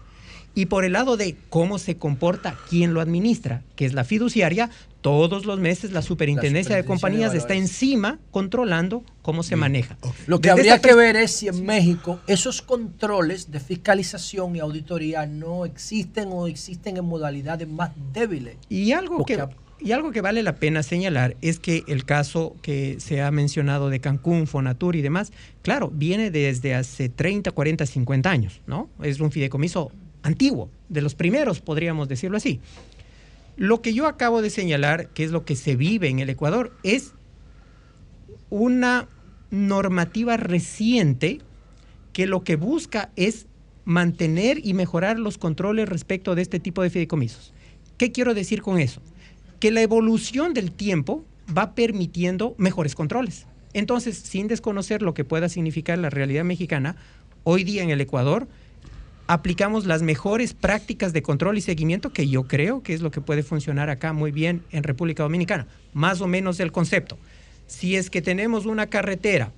Y 0.54 0.66
por 0.66 0.84
el 0.84 0.94
lado 0.94 1.16
de 1.16 1.36
cómo 1.50 1.78
se 1.78 1.98
comporta 1.98 2.56
quien 2.68 2.94
lo 2.94 3.00
administra, 3.00 3.62
que 3.76 3.84
es 3.84 3.92
la 3.92 4.02
fiduciaria, 4.02 4.70
todos 5.00 5.46
los 5.46 5.60
meses 5.60 5.92
la 5.92 6.02
superintendencia, 6.02 6.74
de 6.74 6.82
Superintendencia 6.82 6.82
de 6.82 6.84
compañías 6.84 7.34
está 7.34 7.54
encima 7.54 8.18
controlando 8.32 9.04
cómo 9.22 9.44
se 9.44 9.54
maneja. 9.54 9.96
Lo 10.26 10.40
que 10.40 10.48
Desde 10.48 10.60
habría 10.60 10.74
esta 10.76 10.88
que 10.88 10.94
ver 10.96 11.16
es 11.16 11.30
si 11.32 11.48
en 11.48 11.64
México 11.64 12.18
esos 12.26 12.62
controles 12.62 13.52
de 13.52 13.60
fiscalización 13.60 14.56
y 14.56 14.58
auditoría 14.58 15.26
no 15.26 15.64
existen 15.64 16.30
o 16.32 16.48
existen 16.48 16.96
en 16.96 17.04
modalidades 17.04 17.68
más 17.68 17.92
débiles. 18.12 18.56
Y 18.68 18.90
algo, 18.90 19.18
Porque 19.18 19.36
que, 19.36 19.46
y 19.80 19.92
algo 19.92 20.10
que 20.10 20.20
vale 20.20 20.42
la 20.42 20.56
pena 20.56 20.82
señalar 20.82 21.36
es 21.40 21.60
que 21.60 21.84
el 21.86 22.04
caso 22.04 22.56
que 22.62 22.96
se 22.98 23.22
ha 23.22 23.30
mencionado 23.30 23.90
de 23.90 24.00
Cancún, 24.00 24.46
Fonatur 24.46 24.96
y 24.96 25.02
demás, 25.02 25.32
claro, 25.62 25.90
viene 25.92 26.30
desde 26.30 26.74
hace 26.74 27.08
30, 27.08 27.52
40, 27.52 27.86
50 27.86 28.30
años, 28.30 28.60
¿no? 28.66 28.88
Es 29.02 29.20
un 29.20 29.30
fideicomiso 29.30 29.92
antiguo, 30.22 30.68
de 30.88 31.02
los 31.02 31.14
primeros, 31.14 31.60
podríamos 31.60 32.08
decirlo 32.08 32.36
así. 32.36 32.60
Lo 33.56 33.82
que 33.82 33.92
yo 33.92 34.06
acabo 34.06 34.42
de 34.42 34.50
señalar, 34.50 35.08
que 35.08 35.24
es 35.24 35.30
lo 35.30 35.44
que 35.44 35.56
se 35.56 35.76
vive 35.76 36.08
en 36.08 36.18
el 36.18 36.30
Ecuador, 36.30 36.72
es 36.82 37.12
una 38.50 39.08
normativa 39.50 40.36
reciente 40.36 41.40
que 42.12 42.26
lo 42.26 42.42
que 42.42 42.56
busca 42.56 43.10
es 43.16 43.46
mantener 43.84 44.60
y 44.64 44.74
mejorar 44.74 45.18
los 45.18 45.38
controles 45.38 45.88
respecto 45.88 46.34
de 46.34 46.42
este 46.42 46.60
tipo 46.60 46.82
de 46.82 46.90
fideicomisos. 46.90 47.52
¿Qué 47.96 48.12
quiero 48.12 48.34
decir 48.34 48.62
con 48.62 48.78
eso? 48.78 49.00
Que 49.60 49.70
la 49.70 49.82
evolución 49.82 50.54
del 50.54 50.72
tiempo 50.72 51.24
va 51.56 51.74
permitiendo 51.74 52.54
mejores 52.58 52.94
controles. 52.94 53.46
Entonces, 53.72 54.16
sin 54.18 54.48
desconocer 54.48 55.02
lo 55.02 55.14
que 55.14 55.24
pueda 55.24 55.48
significar 55.48 55.98
la 55.98 56.10
realidad 56.10 56.44
mexicana, 56.44 56.96
hoy 57.44 57.64
día 57.64 57.82
en 57.82 57.90
el 57.90 58.00
Ecuador 58.00 58.48
aplicamos 59.28 59.84
las 59.84 60.02
mejores 60.02 60.54
prácticas 60.54 61.12
de 61.12 61.22
control 61.22 61.58
y 61.58 61.60
seguimiento 61.60 62.12
que 62.12 62.28
yo 62.28 62.44
creo 62.44 62.82
que 62.82 62.94
es 62.94 63.02
lo 63.02 63.10
que 63.10 63.20
puede 63.20 63.42
funcionar 63.42 63.90
acá 63.90 64.14
muy 64.14 64.32
bien 64.32 64.62
en 64.72 64.82
República 64.82 65.22
Dominicana. 65.22 65.66
Más 65.92 66.22
o 66.22 66.26
menos 66.26 66.60
el 66.60 66.72
concepto. 66.72 67.18
Si 67.66 67.94
es 67.94 68.08
que 68.08 68.22
tenemos 68.22 68.64
una 68.64 68.86
carretera 68.86 69.52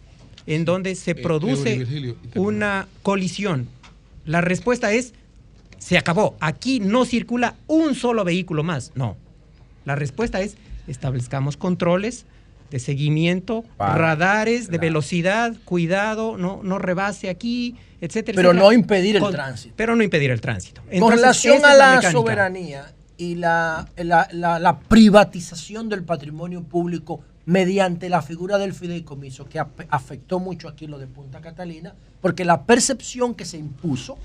en 0.46 0.64
donde 0.64 0.96
se 0.96 1.12
Eury 1.12 1.22
produce 1.22 2.16
una 2.34 2.88
colisión, 3.02 3.68
la 4.26 4.40
respuesta 4.40 4.92
es, 4.92 5.14
se 5.78 5.96
acabó. 5.96 6.36
Aquí 6.40 6.80
no 6.80 7.04
circula 7.04 7.54
un 7.68 7.94
solo 7.94 8.24
vehículo 8.24 8.64
más. 8.64 8.90
No. 8.96 9.16
La 9.84 9.94
respuesta 9.96 10.40
es, 10.40 10.56
establezcamos 10.86 11.56
controles 11.56 12.26
de 12.70 12.78
seguimiento, 12.78 13.64
Para, 13.76 13.94
radares 13.96 14.68
de 14.70 14.78
velocidad, 14.78 15.54
cuidado, 15.64 16.36
no, 16.36 16.60
no 16.62 16.78
rebase 16.78 17.28
aquí, 17.28 17.76
etcétera. 18.00 18.36
Pero 18.36 18.50
etcétera. 18.50 18.66
no 18.68 18.72
impedir 18.72 19.16
el 19.16 19.22
Con- 19.22 19.32
tránsito. 19.32 19.74
Pero 19.76 19.96
no 19.96 20.02
impedir 20.04 20.30
el 20.30 20.40
tránsito. 20.40 20.80
Con 20.82 20.92
Entonces, 20.92 21.20
relación 21.20 21.56
esa 21.58 21.72
a 21.72 21.74
la, 21.74 21.86
mecánica. 21.96 22.12
soberanía 22.12 22.92
y 23.16 23.34
la, 23.34 23.88
la- 23.96 24.28
la- 24.32 24.58
la 24.60 24.78
privatización 24.78 25.88
del 25.88 26.04
patrimonio 26.04 26.62
público 26.62 27.20
mediante 27.44 28.08
la 28.08 28.22
figura 28.22 28.58
del 28.58 28.72
fideicomiso, 28.72 29.46
que 29.48 29.58
afectó 29.88 30.38
mucho 30.38 30.68
aquí 30.68 30.86
lo 30.86 30.98
de 30.98 31.08
Punta 31.08 31.40
Catalina, 31.40 31.94
porque 32.20 32.44
la 32.44 32.62
percepción 32.64 33.34
que 33.34 33.44
se 33.44 33.58
impuso, 33.58 34.16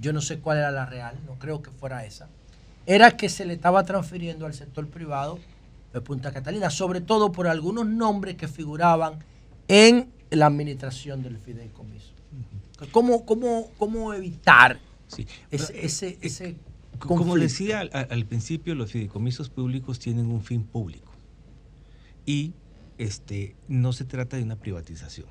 yo 0.00 0.12
no 0.12 0.20
sé 0.20 0.40
cuál 0.40 0.58
era 0.58 0.72
la 0.72 0.84
real, 0.84 1.14
no 1.26 1.38
creo 1.38 1.62
que 1.62 1.70
fuera 1.70 2.04
esa, 2.04 2.28
era 2.86 3.16
que 3.16 3.28
se 3.28 3.44
le 3.44 3.54
estaba 3.54 3.84
transfiriendo 3.84 4.46
al 4.46 4.54
sector 4.54 4.88
privado 4.88 5.38
de 5.92 6.00
Punta 6.00 6.32
Catalina, 6.32 6.70
sobre 6.70 7.00
todo 7.00 7.32
por 7.32 7.46
algunos 7.46 7.86
nombres 7.86 8.36
que 8.36 8.48
figuraban 8.48 9.18
en 9.68 10.08
la 10.30 10.46
administración 10.46 11.22
del 11.22 11.38
fideicomiso. 11.38 12.12
¿Cómo, 12.90 13.24
cómo, 13.24 13.70
cómo 13.78 14.12
evitar 14.12 14.78
ese, 15.50 15.84
ese, 15.84 16.18
ese 16.20 16.56
Como 16.98 17.24
conflicto? 17.24 17.40
decía 17.40 17.80
al, 17.80 17.90
al 18.10 18.26
principio, 18.26 18.74
los 18.74 18.90
fideicomisos 18.90 19.48
públicos 19.48 19.98
tienen 20.00 20.26
un 20.26 20.42
fin 20.42 20.64
público 20.64 21.12
y 22.26 22.52
este, 22.98 23.54
no 23.68 23.92
se 23.92 24.04
trata 24.04 24.36
de 24.36 24.42
una 24.42 24.56
privatización. 24.56 25.28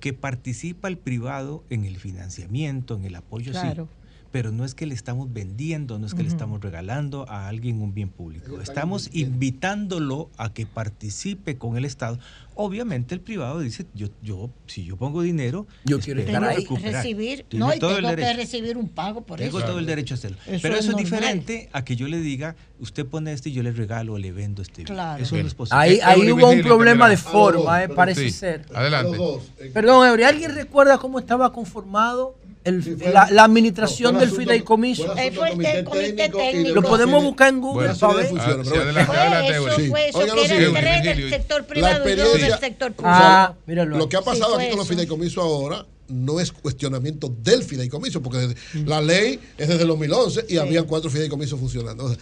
Que 0.00 0.12
participa 0.12 0.88
el 0.88 0.98
privado 0.98 1.62
en 1.70 1.84
el 1.84 1.96
financiamiento, 1.98 2.96
en 2.96 3.04
el 3.04 3.14
apoyo, 3.14 3.52
Claro. 3.52 3.86
sí. 3.86 4.01
Pero 4.32 4.50
no 4.50 4.64
es 4.64 4.74
que 4.74 4.86
le 4.86 4.94
estamos 4.94 5.32
vendiendo, 5.32 5.98
no 5.98 6.06
es 6.06 6.14
que 6.14 6.22
le 6.22 6.28
estamos 6.30 6.60
regalando 6.62 7.28
a 7.28 7.48
alguien 7.48 7.82
un 7.82 7.92
bien 7.92 8.08
público. 8.08 8.60
Estamos 8.62 9.10
invitándolo 9.12 10.30
a 10.38 10.52
que 10.52 10.64
participe 10.66 11.58
con 11.58 11.76
el 11.76 11.84
Estado. 11.84 12.18
Obviamente 12.54 13.14
el 13.14 13.20
privado 13.20 13.60
dice, 13.60 13.86
yo, 13.94 14.08
yo, 14.22 14.50
si 14.66 14.84
yo 14.84 14.96
pongo 14.96 15.22
dinero, 15.22 15.66
Yo 15.84 15.98
quiero 16.00 16.20
espero 16.20 16.38
estar 16.38 16.50
ahí. 16.50 16.62
recuperar. 16.62 16.92
recibir, 17.02 17.44
Tiene 17.48 17.64
no, 17.66 17.74
y 17.74 17.78
todo 17.78 17.90
el 17.92 17.96
tengo 18.04 18.10
que 18.10 18.16
derecho. 18.16 18.36
recibir 18.40 18.76
un 18.76 18.88
pago 18.88 19.22
por 19.22 19.38
Tengo 19.38 19.58
eso. 19.58 19.66
todo 19.68 19.78
el 19.78 19.86
derecho 19.86 20.14
a 20.14 20.16
hacerlo. 20.18 20.36
Eso 20.46 20.58
Pero 20.62 20.74
es 20.74 20.80
eso 20.80 20.90
es 20.90 20.96
normal. 20.96 21.04
diferente 21.04 21.68
a 21.72 21.84
que 21.84 21.96
yo 21.96 22.08
le 22.08 22.18
diga, 22.20 22.54
usted 22.78 23.06
pone 23.06 23.32
este 23.32 23.48
y 23.48 23.52
yo 23.52 23.62
le 23.62 23.72
regalo 23.72 24.14
o 24.14 24.18
le 24.18 24.32
vendo 24.32 24.60
este. 24.62 24.82
bien. 24.84 24.94
Claro. 24.94 25.22
Eso 25.22 25.36
no 25.36 25.46
es 25.46 25.54
posible. 25.54 25.78
Ahí, 25.80 25.98
ahí 26.02 26.30
hubo 26.30 26.50
un 26.50 26.60
problema 26.62 27.08
de 27.08 27.16
forma, 27.16 27.84
eh, 27.84 27.86
Sí, 27.88 27.92
parece 27.96 28.30
ser. 28.30 28.66
Adelante. 28.74 29.18
Perdón, 29.72 30.06
Eury, 30.08 30.22
¿alguien 30.24 30.54
recuerda 30.54 30.98
cómo 30.98 31.18
estaba 31.18 31.52
conformado 31.52 32.34
el- 32.64 32.98
la, 33.12 33.28
la 33.30 33.44
administración 33.44 34.12
fue 34.12 34.20
del 34.20 34.28
asunto- 34.30 34.42
fideicomiso? 34.50 35.02
fue 35.04 35.12
asunto 35.28 35.42
del 35.44 35.54
fue 35.56 35.78
el 35.78 35.84
comité 35.84 36.28
técnico. 36.28 36.74
Lo 36.74 36.82
podemos 36.82 37.22
buscar 37.24 37.48
en 37.48 37.60
Google 37.60 37.88
Bueno, 37.94 38.14
ver. 38.14 38.26
Ah, 38.38 39.42
pero 39.48 39.62
bueno. 39.62 39.76
Fue 39.76 39.78
eso, 39.80 39.90
fue 39.90 40.08
eso, 40.08 40.18
Oigan 40.18 40.36
que 40.36 40.44
eran 40.54 40.74
tres 40.74 41.16
del 41.16 41.30
sector 41.30 41.60
La 41.60 41.66
privado 41.66 42.08
y 42.08 42.14
dos 42.16 42.32
del 42.40 42.58
sector 42.58 42.92
público. 42.92 43.10
Ah, 43.14 43.54
lo 43.66 44.08
que 44.08 44.16
ha 44.16 44.22
pasado 44.22 44.54
fue 44.54 44.62
aquí 44.64 44.70
con 44.70 44.78
los 44.78 44.88
fideicomisos 44.88 45.42
ahora 45.42 45.86
no 46.08 46.40
es 46.40 46.52
cuestionamiento 46.52 47.34
del 47.42 47.62
fideicomiso, 47.62 48.20
porque 48.20 48.38
desde- 48.38 48.56
la 48.84 49.00
ley 49.00 49.40
es 49.56 49.68
desde 49.68 49.82
el 49.82 49.88
2011 49.88 50.44
y 50.48 50.58
habían 50.58 50.84
cuatro 50.84 51.08
fideicomisos 51.10 51.58
funcionando. 51.58 52.04
O 52.04 52.08
sea, 52.10 52.18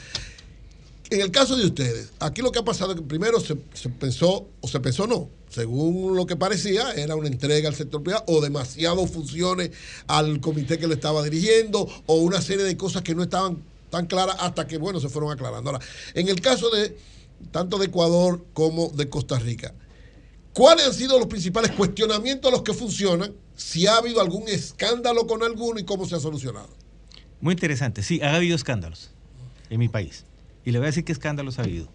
en 1.11 1.21
el 1.21 1.31
caso 1.33 1.57
de 1.57 1.67
ustedes, 1.67 2.13
aquí 2.21 2.41
lo 2.41 2.53
que 2.53 2.61
ha 2.61 2.65
pasado 2.65 2.93
es 2.93 3.01
que 3.01 3.05
primero 3.05 3.41
se, 3.41 3.57
pensó, 3.57 4.49
o 4.61 4.69
se 4.69 4.79
pensó 4.79 5.09
no, 5.09 5.29
según 5.49 6.17
lo 6.17 6.25
que 6.25 6.37
parecía, 6.37 6.93
era 6.93 7.17
una 7.17 7.27
entrega 7.27 7.69
al 7.69 7.75
sector 7.75 8.03
privado 8.03 8.25
o 8.29 8.41
demasiado 8.41 9.05
funciones 9.09 9.71
al 10.07 10.41
comité 10.41 10.79
que 10.79 10.87
le 10.87 10.95
estaba 10.95 11.23
dirigiendo 11.25 11.89
o 12.07 12.15
una 12.15 12.41
serie 12.41 12.65
de 12.65 12.77
cosas 12.77 13.03
que 13.03 13.17
no 13.17 13.25
estaban 13.25 13.59
tan 13.91 14.07
claras 14.07 14.37
hasta 14.39 14.69
que, 14.69 14.79
bueno, 14.79 15.01
se 15.01 15.09
fueron 15.09 15.33
aclarando. 15.33 15.71
Ahora, 15.71 15.85
en 16.15 16.29
el 16.29 16.41
caso 16.41 16.71
de 16.71 16.97
tanto 17.51 17.79
de 17.79 17.87
Ecuador 17.87 18.45
como 18.55 18.91
de 18.91 19.09
Costa 19.09 19.39
Rica, 19.41 19.75
¿cuáles 20.53 20.87
han 20.87 20.95
sido 20.95 21.19
los 21.19 21.27
principales 21.27 21.73
cuestionamientos 21.73 22.53
a 22.53 22.55
los 22.55 22.63
que 22.63 22.73
funcionan? 22.73 23.35
Si 23.57 23.89
ha 23.89 23.97
habido 23.97 24.21
algún 24.21 24.49
escándalo 24.49 25.27
con 25.27 25.43
alguno 25.43 25.81
y 25.81 25.85
cómo 25.85 26.07
se 26.07 26.15
ha 26.15 26.21
solucionado. 26.21 26.69
Muy 27.41 27.55
interesante. 27.55 28.05
Sí, 28.05 28.21
ha 28.23 28.37
habido 28.37 28.55
escándalos 28.55 29.11
en 29.71 29.81
mi 29.81 29.89
país. 29.89 30.25
Y 30.65 30.73
le 30.73 30.79
voy 30.79 30.87
a 30.87 30.91
decir 30.91 31.05
qué 31.05 31.13
escándalos 31.13 31.59
ha 31.59 31.63
habido. 31.63 31.89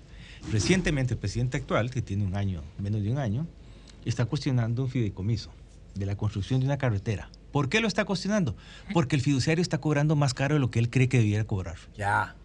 Recientemente 0.52 1.14
el 1.14 1.20
presidente 1.20 1.58
actual, 1.58 1.90
que 1.90 2.02
tiene 2.02 2.26
un 2.26 2.36
año, 2.36 2.62
menos 2.78 3.02
de 3.02 3.12
un 3.12 3.18
año, 3.18 3.48
está 4.06 4.26
cuestionando 4.26 4.84
un 4.84 4.90
fideicomiso 4.90 5.52
de 5.96 6.06
la 6.06 6.16
construcción 6.16 6.60
de 6.60 6.68
una 6.68 6.78
carretera. 6.78 7.30
¿Por 7.52 7.70
qué 7.70 7.80
lo 7.80 7.88
está 7.88 8.06
cuestionando? 8.06 8.56
Porque 8.94 9.16
el 9.16 9.22
fiduciario 9.22 9.62
está 9.62 9.80
cobrando 9.80 10.16
más 10.16 10.34
caro 10.34 10.56
de 10.56 10.60
lo 10.60 10.70
que 10.70 10.80
él 10.80 10.90
cree 10.90 11.08
que 11.08 11.18
debiera 11.20 11.46
cobrar. 11.46 11.78
Ya. 11.96 12.36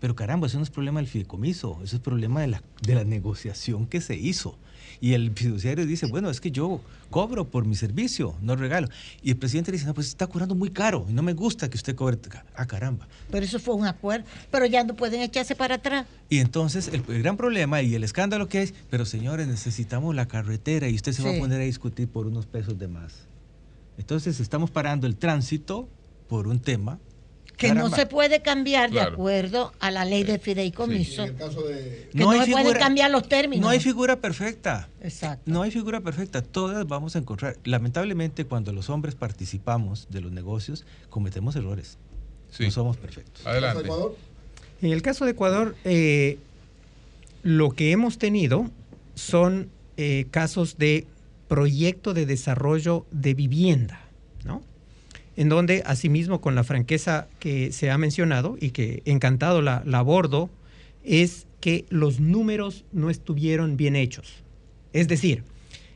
Pero 0.00 0.14
caramba, 0.14 0.46
eso 0.46 0.58
no 0.58 0.62
es 0.62 0.70
problema 0.70 1.00
del 1.00 1.08
fideicomiso, 1.08 1.80
eso 1.82 1.96
es 1.96 2.02
problema 2.02 2.40
de 2.40 2.46
la, 2.46 2.62
de 2.82 2.94
la 2.94 3.04
negociación 3.04 3.86
que 3.86 4.00
se 4.00 4.14
hizo. 4.16 4.56
Y 5.00 5.12
el 5.12 5.32
fiduciario 5.32 5.86
dice, 5.86 6.06
bueno, 6.06 6.30
es 6.30 6.40
que 6.40 6.50
yo 6.50 6.80
cobro 7.10 7.48
por 7.48 7.64
mi 7.64 7.76
servicio, 7.76 8.34
no 8.42 8.56
regalo. 8.56 8.88
Y 9.22 9.30
el 9.30 9.36
presidente 9.36 9.72
dice, 9.72 9.86
no, 9.86 9.94
pues 9.94 10.08
está 10.08 10.26
cobrando 10.26 10.54
muy 10.54 10.70
caro 10.70 11.06
y 11.08 11.12
no 11.12 11.22
me 11.22 11.32
gusta 11.32 11.70
que 11.70 11.76
usted 11.76 11.94
cobre. 11.94 12.18
Ah, 12.54 12.66
caramba. 12.66 13.06
Pero 13.30 13.44
eso 13.44 13.58
fue 13.58 13.74
un 13.74 13.86
acuerdo. 13.86 14.26
Pero 14.50 14.66
ya 14.66 14.82
no 14.84 14.94
pueden 14.94 15.20
echarse 15.20 15.54
para 15.54 15.76
atrás. 15.76 16.06
Y 16.28 16.38
entonces 16.38 16.88
el, 16.88 17.04
el 17.08 17.22
gran 17.22 17.36
problema 17.36 17.80
y 17.82 17.94
el 17.94 18.04
escándalo 18.04 18.48
que 18.48 18.62
es, 18.62 18.74
pero 18.90 19.04
señores, 19.04 19.46
necesitamos 19.46 20.14
la 20.14 20.26
carretera 20.26 20.88
y 20.88 20.94
usted 20.94 21.12
se 21.12 21.22
va 21.22 21.30
a 21.30 21.38
poner 21.38 21.60
a 21.60 21.64
discutir 21.64 22.08
por 22.08 22.26
unos 22.26 22.46
pesos 22.46 22.78
de 22.78 22.88
más. 22.88 23.28
Entonces 23.98 24.40
estamos 24.40 24.70
parando 24.70 25.06
el 25.06 25.16
tránsito 25.16 25.88
por 26.28 26.46
un 26.46 26.60
tema. 26.60 26.98
Que 27.58 27.74
no 27.74 27.90
se 27.90 28.06
puede 28.06 28.40
cambiar 28.40 28.90
de 28.90 29.00
acuerdo 29.00 29.72
a 29.80 29.90
la 29.90 30.04
ley 30.04 30.22
de 30.22 30.38
fideicomiso. 30.38 31.24
En 31.24 31.30
el 31.30 31.36
caso 31.36 31.62
de... 31.62 32.08
Que 32.12 32.18
no, 32.18 32.30
hay 32.30 32.40
se 32.40 32.52
pueden 32.52 32.66
figura- 32.68 32.78
cambiar 32.78 33.10
los 33.10 33.28
términos. 33.28 33.62
No 33.62 33.68
hay 33.68 33.80
figura 33.80 34.16
perfecta. 34.20 34.88
Exacto. 35.02 35.42
No 35.44 35.62
hay 35.62 35.70
figura 35.70 36.00
perfecta. 36.00 36.40
Todas 36.40 36.86
vamos 36.86 37.16
a 37.16 37.18
encontrar. 37.18 37.56
Lamentablemente, 37.64 38.44
cuando 38.44 38.72
los 38.72 38.88
hombres 38.88 39.14
participamos 39.16 40.06
de 40.08 40.20
los 40.20 40.32
negocios, 40.32 40.86
cometemos 41.10 41.56
errores. 41.56 41.98
No 42.60 42.70
somos 42.70 42.96
perfectos. 42.96 43.46
Adelante. 43.46 43.90
En 44.80 44.92
el 44.92 45.02
caso 45.02 45.24
de 45.24 45.32
Ecuador, 45.32 45.74
eh, 45.84 46.38
lo 47.42 47.70
que 47.70 47.90
hemos 47.90 48.18
tenido 48.18 48.70
son 49.16 49.68
eh, 49.96 50.26
casos 50.30 50.78
de 50.78 51.06
proyecto 51.48 52.14
de 52.14 52.24
desarrollo 52.24 53.04
de 53.10 53.34
vivienda, 53.34 54.00
¿no? 54.00 54.07
En 55.38 55.48
donde, 55.48 55.84
asimismo, 55.86 56.40
con 56.40 56.56
la 56.56 56.64
franqueza 56.64 57.28
que 57.38 57.70
se 57.70 57.92
ha 57.92 57.96
mencionado 57.96 58.56
y 58.60 58.70
que 58.70 59.04
encantado 59.04 59.62
la, 59.62 59.84
abordo, 59.92 60.50
es 61.04 61.46
que 61.60 61.84
los 61.90 62.18
números 62.18 62.84
no 62.90 63.08
estuvieron 63.08 63.76
bien 63.76 63.94
hechos. 63.94 64.42
Es 64.92 65.06
decir, 65.06 65.44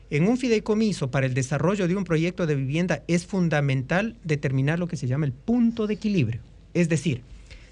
en 0.09 0.29
un 0.29 0.37
fideicomiso 0.37 1.11
para 1.11 1.25
el 1.25 1.33
desarrollo 1.33 1.89
de 1.89 1.97
un 1.97 2.05
proyecto 2.05 2.47
de 2.47 2.55
vivienda 2.55 3.03
es 3.09 3.25
fundamental 3.25 4.15
determinar 4.23 4.79
lo 4.79 4.87
que 4.87 4.95
se 4.95 5.07
llama 5.07 5.25
el 5.25 5.33
punto 5.33 5.87
de 5.87 5.95
equilibrio. 5.95 6.39
Es 6.73 6.87
decir, 6.87 7.21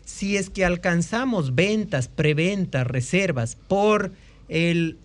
si 0.04 0.36
es 0.36 0.50
que 0.50 0.66
alcanzamos 0.66 1.56
ventas, 1.56 2.10
preventas, 2.10 2.86
reservas 2.86 3.56
por 3.70 4.12
el 4.50 4.98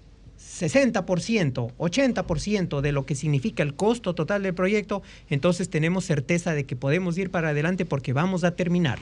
60%, 0.58 1.72
80% 1.76 2.80
de 2.80 2.92
lo 2.92 3.04
que 3.06 3.14
significa 3.14 3.62
el 3.62 3.74
costo 3.74 4.14
total 4.14 4.42
del 4.42 4.54
proyecto, 4.54 5.02
entonces 5.28 5.68
tenemos 5.68 6.04
certeza 6.04 6.54
de 6.54 6.64
que 6.64 6.76
podemos 6.76 7.18
ir 7.18 7.30
para 7.30 7.50
adelante 7.50 7.84
porque 7.84 8.12
vamos 8.12 8.44
a 8.44 8.56
terminar. 8.56 8.98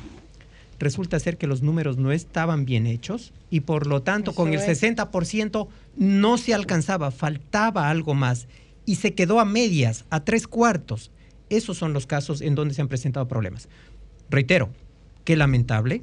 Resulta 0.79 1.21
ser 1.21 1.39
que 1.39 1.47
los 1.47 1.63
números 1.63 1.97
no 1.97 2.13
estaban 2.13 2.65
bien 2.65 2.87
hechos 2.87 3.33
y 3.51 3.61
por 3.61 3.87
lo 3.87 4.03
tanto 4.03 4.35
con 4.35 4.49
el 4.49 4.61
Eso 4.61 4.71
es. 4.71 4.83
60% 4.83 5.69
no 5.97 6.39
se 6.39 6.55
alcanzaba, 6.55 7.11
faltaba 7.11 7.89
algo 7.89 8.15
más 8.15 8.49
y 8.85 8.97
se 8.97 9.15
quedó 9.15 9.41
a 9.41 9.45
medias, 9.45 10.05
a 10.11 10.25
tres 10.25 10.47
cuartos. 10.47 11.11
Esos 11.49 11.79
son 11.79 11.93
los 11.93 12.07
casos 12.07 12.41
en 12.41 12.55
donde 12.55 12.75
se 12.75 12.83
han 12.83 12.89
presentado 12.89 13.29
problemas. 13.29 13.69
Reitero, 14.31 14.71
qué 15.25 15.37
lamentable. 15.37 16.03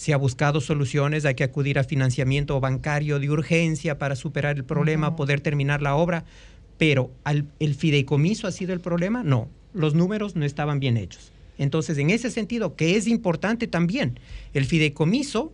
Se 0.00 0.14
ha 0.14 0.16
buscado 0.16 0.62
soluciones, 0.62 1.26
hay 1.26 1.34
que 1.34 1.44
acudir 1.44 1.78
a 1.78 1.84
financiamiento 1.84 2.58
bancario 2.58 3.18
de 3.18 3.28
urgencia 3.28 3.98
para 3.98 4.16
superar 4.16 4.56
el 4.56 4.64
problema, 4.64 5.14
poder 5.14 5.42
terminar 5.42 5.82
la 5.82 5.94
obra, 5.94 6.24
pero 6.78 7.10
al- 7.22 7.44
¿el 7.58 7.74
fideicomiso 7.74 8.46
ha 8.46 8.50
sido 8.50 8.72
el 8.72 8.80
problema? 8.80 9.22
No, 9.22 9.50
los 9.74 9.92
números 9.92 10.36
no 10.36 10.46
estaban 10.46 10.80
bien 10.80 10.96
hechos. 10.96 11.32
Entonces, 11.58 11.98
en 11.98 12.08
ese 12.08 12.30
sentido, 12.30 12.76
que 12.76 12.96
es 12.96 13.06
importante 13.06 13.66
también, 13.66 14.18
el 14.54 14.64
fideicomiso 14.64 15.52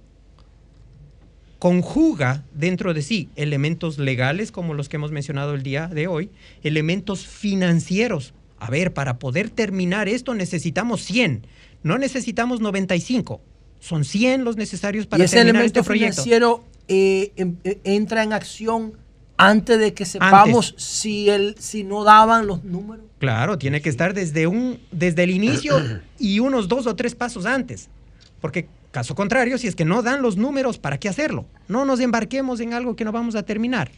conjuga 1.59 2.45
dentro 2.55 2.95
de 2.95 3.03
sí 3.03 3.29
elementos 3.35 3.99
legales, 3.99 4.53
como 4.53 4.75
los 4.75 4.89
que 4.89 4.95
hemos 4.95 5.11
mencionado 5.11 5.55
el 5.55 5.65
día 5.65 5.89
de 5.89 6.07
hoy, 6.07 6.31
elementos 6.63 7.27
financieros. 7.27 8.33
A 8.61 8.71
ver, 8.71 8.95
para 8.95 9.19
poder 9.19 9.51
terminar 9.51 10.09
esto 10.09 10.35
necesitamos 10.35 11.03
100, 11.03 11.49
no 11.83 11.99
necesitamos 11.99 12.61
95. 12.61 13.41
Son 13.87 14.05
100 14.05 14.45
los 14.45 14.57
necesarios 14.57 15.07
para 15.07 15.23
y 15.23 15.27
ese 15.27 15.37
terminar 15.37 15.57
elemento 15.57 15.79
este 15.81 15.87
proyecto. 15.87 16.23
financiero 16.23 16.65
eh, 16.89 17.33
em- 17.37 17.57
eh, 17.63 17.79
entra 17.85 18.25
en 18.25 18.33
acción 18.33 18.95
antes 19.37 19.79
de 19.79 19.95
que 19.95 20.05
sepamos 20.05 20.75
si 20.77 21.31
el 21.31 21.55
si 21.61 21.85
no 21.85 22.03
daban 22.03 22.49
los 22.49 22.65
números. 22.65 23.05
Claro, 23.19 23.59
tiene 23.59 23.81
que 23.81 23.89
estar 23.89 24.13
desde 24.13 24.49
un 24.49 24.81
desde 24.91 25.23
el 25.23 25.31
inicio 25.31 25.77
y 26.19 26.41
unos 26.41 26.67
dos 26.67 26.89
o 26.89 26.97
tres 26.97 27.15
pasos 27.15 27.47
antes. 27.47 27.89
Porque 28.41 28.69
caso 28.91 29.15
contrario, 29.15 29.57
si 29.57 29.69
es 29.69 29.77
que 29.77 29.85
no 29.85 30.03
dan 30.03 30.21
los 30.21 30.37
números, 30.37 30.79
¿para 30.79 30.99
qué 30.99 31.09
hacerlo? 31.09 31.47
No 31.69 31.85
nos 31.85 32.01
embarquemos 32.01 32.59
en 32.59 32.75
algo 32.75 32.97
que 32.97 33.05
no 33.05 33.13
vamos 33.13 33.37
a 33.37 33.45
terminar. 33.45 33.91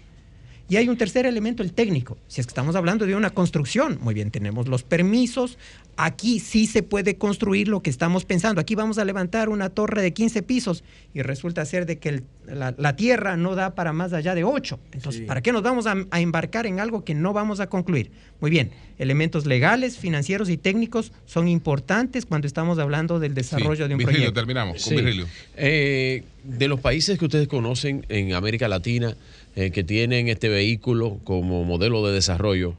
Y 0.71 0.77
hay 0.77 0.89
un 0.89 0.99
tercer 0.99 1.25
elemento, 1.25 1.63
el 1.63 1.73
técnico. 1.73 2.19
Si 2.29 2.41
es 2.41 2.47
que 2.47 2.51
estamos 2.51 2.77
hablando 2.77 3.07
de 3.07 3.17
una 3.17 3.31
construcción, 3.31 3.99
muy 4.03 4.13
bien, 4.13 4.31
tenemos 4.31 4.69
los 4.69 4.83
permisos. 4.83 5.57
Aquí 5.97 6.39
sí 6.41 6.67
se 6.67 6.83
puede 6.83 7.17
construir 7.17 7.69
lo 7.69 7.83
que 7.83 7.91
estamos 7.91 8.25
pensando. 8.25 8.61
Aquí 8.61 8.75
vamos 8.75 8.99
a 8.99 9.05
levantar 9.05 9.49
una 9.49 9.71
torre 9.71 10.03
de 10.03 10.13
15 10.13 10.43
pisos 10.43 10.85
y 11.15 11.23
resulta 11.23 11.65
ser 11.65 11.87
de 11.87 11.99
que 11.99 12.09
el- 12.11 12.25
la, 12.47 12.75
la 12.79 12.97
tierra 12.97 13.37
no 13.37 13.55
da 13.55 13.75
para 13.75 13.93
más 13.93 14.13
allá 14.13 14.35
de 14.35 14.45
8. 14.45 14.79
Entonces, 14.93 15.23
Sí. 15.23 15.27
¿para 15.27 15.41
qué 15.43 15.53
nos 15.53 15.63
vamos 15.63 15.87
a, 15.87 15.97
a 16.11 16.21
embarcar 16.21 16.67
en 16.67 16.81
algo 16.81 17.03
que 17.05 17.15
no 17.15 17.33
vamos 17.33 17.61
a 17.61 17.69
concluir? 17.69 18.11
Muy 18.41 18.51
bien, 18.51 18.71
elementos 18.99 19.45
legales, 19.47 19.97
financieros 19.99 20.49
y 20.51 20.57
técnicos 20.59 21.13
son 21.27 21.49
importantes 21.49 22.27
cuando 22.27 22.47
estamos 22.47 22.79
hablando 22.79 23.19
del 23.19 23.35
desarrollo 23.35 23.89
de 23.89 23.95
un 23.95 23.99
Virgilio, 23.99 24.19
proyecto. 24.33 24.41
terminamos 24.41 24.83
con 24.85 24.91
Sí. 24.91 24.95
Virgilio. 24.97 25.27
Eh, 25.57 26.23
de 26.45 26.69
los 26.69 26.79
países 26.81 27.19
que 27.19 27.25
ustedes 27.25 27.49
conocen 27.49 28.07
en 28.09 28.33
América 28.35 28.69
Latina 28.69 29.17
eh, 29.59 29.71
que 29.73 29.83
tienen 29.83 30.29
este 30.29 30.49
vehículo 30.49 31.19
como 31.25 31.65
modelo 31.65 32.07
de 32.07 32.13
desarrollo, 32.13 32.75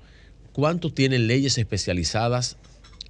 ¿cuántos 0.53 0.93
tienen 0.93 1.27
leyes 1.27 1.57
especializadas 1.57 2.57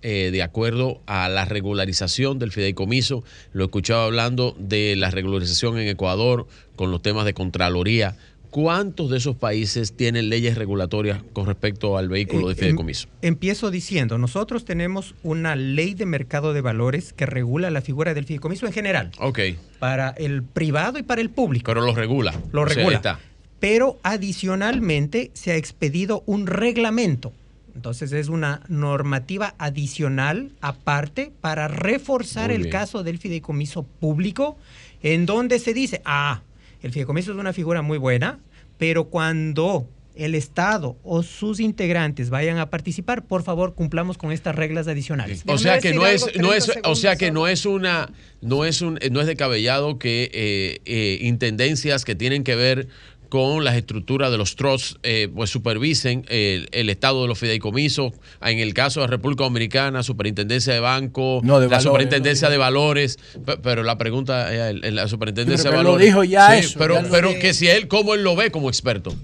eh, 0.01 0.29
de 0.31 0.41
acuerdo 0.41 1.01
a 1.05 1.29
la 1.29 1.45
regularización 1.45 2.39
del 2.39 2.51
fideicomiso? 2.51 3.23
Lo 3.53 3.65
escuchaba 3.65 4.05
hablando 4.05 4.55
de 4.57 4.95
la 4.95 5.11
regularización 5.11 5.77
en 5.77 5.87
Ecuador 5.87 6.47
con 6.75 6.89
los 6.89 7.01
temas 7.03 7.25
de 7.25 7.33
Contraloría. 7.35 8.15
¿Cuántos 8.49 9.11
de 9.11 9.17
esos 9.17 9.35
países 9.35 9.93
tienen 9.95 10.29
leyes 10.29 10.57
regulatorias 10.57 11.19
con 11.33 11.45
respecto 11.45 11.99
al 11.99 12.09
vehículo 12.09 12.47
de 12.47 12.53
Eh, 12.53 12.55
em- 12.55 12.59
fideicomiso? 12.61 13.07
Empiezo 13.21 13.69
diciendo, 13.69 14.17
nosotros 14.17 14.65
tenemos 14.65 15.13
una 15.21 15.55
ley 15.55 15.93
de 15.93 16.07
mercado 16.07 16.53
de 16.53 16.61
valores 16.61 17.13
que 17.13 17.27
regula 17.27 17.69
la 17.69 17.81
figura 17.81 18.15
del 18.15 18.25
fideicomiso 18.25 18.65
en 18.65 18.73
general, 18.73 19.11
Ok, 19.19 19.39
para 19.77 20.09
el 20.17 20.41
privado 20.41 20.97
y 20.97 21.03
para 21.03 21.21
el 21.21 21.29
público. 21.29 21.65
pero 21.67 21.81
lo 21.85 21.93
regula. 21.93 22.33
Lo 22.51 22.63
O 22.63 22.65
sea, 22.65 22.75
regula. 22.75 22.95
está. 22.95 23.19
Pero 23.59 23.99
adicionalmente 24.03 25.31
se 25.33 25.51
ha 25.51 25.55
expedido 25.55 26.23
un 26.25 26.47
reglamento. 26.47 27.33
Entonces 27.75 28.11
es 28.11 28.27
una 28.27 28.61
normativa 28.67 29.55
adicional 29.57 30.51
aparte 30.59 31.31
para 31.39 31.67
reforzar 31.67 32.51
el 32.51 32.69
caso 32.69 33.03
del 33.03 33.19
fideicomiso 33.19 33.83
público, 33.83 34.57
en 35.01 35.25
donde 35.25 35.59
se 35.59 35.73
dice, 35.73 36.01
ah, 36.03 36.41
el 36.81 36.91
fideicomiso 36.91 37.31
es 37.31 37.37
una 37.37 37.53
figura 37.53 37.81
muy 37.81 37.97
buena, 37.97 38.39
pero 38.77 39.05
cuando 39.05 39.87
el 40.15 40.35
Estado 40.35 40.97
o 41.03 41.23
sus 41.23 41.61
integrantes 41.61 42.29
vayan 42.29 42.57
a 42.57 42.69
participar, 42.69 43.25
por 43.25 43.43
favor 43.43 43.73
cumplamos 43.73 44.17
con 44.17 44.33
estas 44.33 44.55
reglas 44.55 44.87
adicionales. 44.87 45.43
O 45.47 45.57
sea 45.57 45.79
que 45.79 45.93
no 45.93 46.05
es, 46.05 46.25
no 46.37 46.53
es, 46.53 46.69
o 46.83 46.95
sea 46.95 47.15
que 47.15 47.31
no 47.31 47.47
es 47.47 47.65
una, 47.65 48.11
no 48.41 48.65
es 48.65 48.81
un, 48.81 48.99
no 49.11 49.21
es 49.21 49.27
descabellado 49.27 49.97
que 49.97 50.29
eh, 50.33 50.81
eh, 50.83 51.19
intendencias 51.21 52.03
que 52.03 52.15
tienen 52.15 52.43
que 52.43 52.55
ver 52.55 52.89
con 53.29 53.63
las 53.63 53.75
estructuras 53.75 54.31
de 54.31 54.37
los 54.37 54.55
trusts, 54.55 54.97
eh, 55.03 55.29
pues 55.33 55.49
supervisen 55.49 56.25
el, 56.29 56.67
el 56.71 56.89
estado 56.89 57.21
de 57.21 57.27
los 57.27 57.37
fideicomisos. 57.39 58.13
En 58.41 58.59
el 58.59 58.73
caso 58.73 59.01
de 59.01 59.07
República 59.07 59.43
Dominicana, 59.43 60.03
Superintendencia 60.03 60.73
de 60.73 60.79
Banco, 60.79 61.39
No, 61.43 61.59
de 61.59 61.67
la 61.67 61.77
valores, 61.77 61.83
Superintendencia 61.83 62.47
no 62.47 62.51
de 62.51 62.57
Valores, 62.57 63.19
pe- 63.45 63.57
pero 63.57 63.83
la 63.83 63.97
pregunta 63.97 64.53
es 64.53 64.93
la 64.93 65.07
Superintendencia 65.07 65.69
Pero 65.69 65.77
de 65.77 65.79
él 65.79 65.83
lo 65.85 65.91
Valores. 65.91 66.07
dijo 66.07 66.23
ya 66.23 66.51
Sí, 66.53 66.59
eso, 66.65 66.79
pero, 66.79 66.95
ya 66.95 67.01
lo 67.03 67.09
pero 67.09 67.29
que 67.39 67.53
si 67.53 67.67
él, 67.67 67.87
¿cómo 67.87 68.15
él 68.15 68.23
lo 68.23 68.35
ve 68.35 68.51
como 68.51 68.67
experto? 68.69 69.15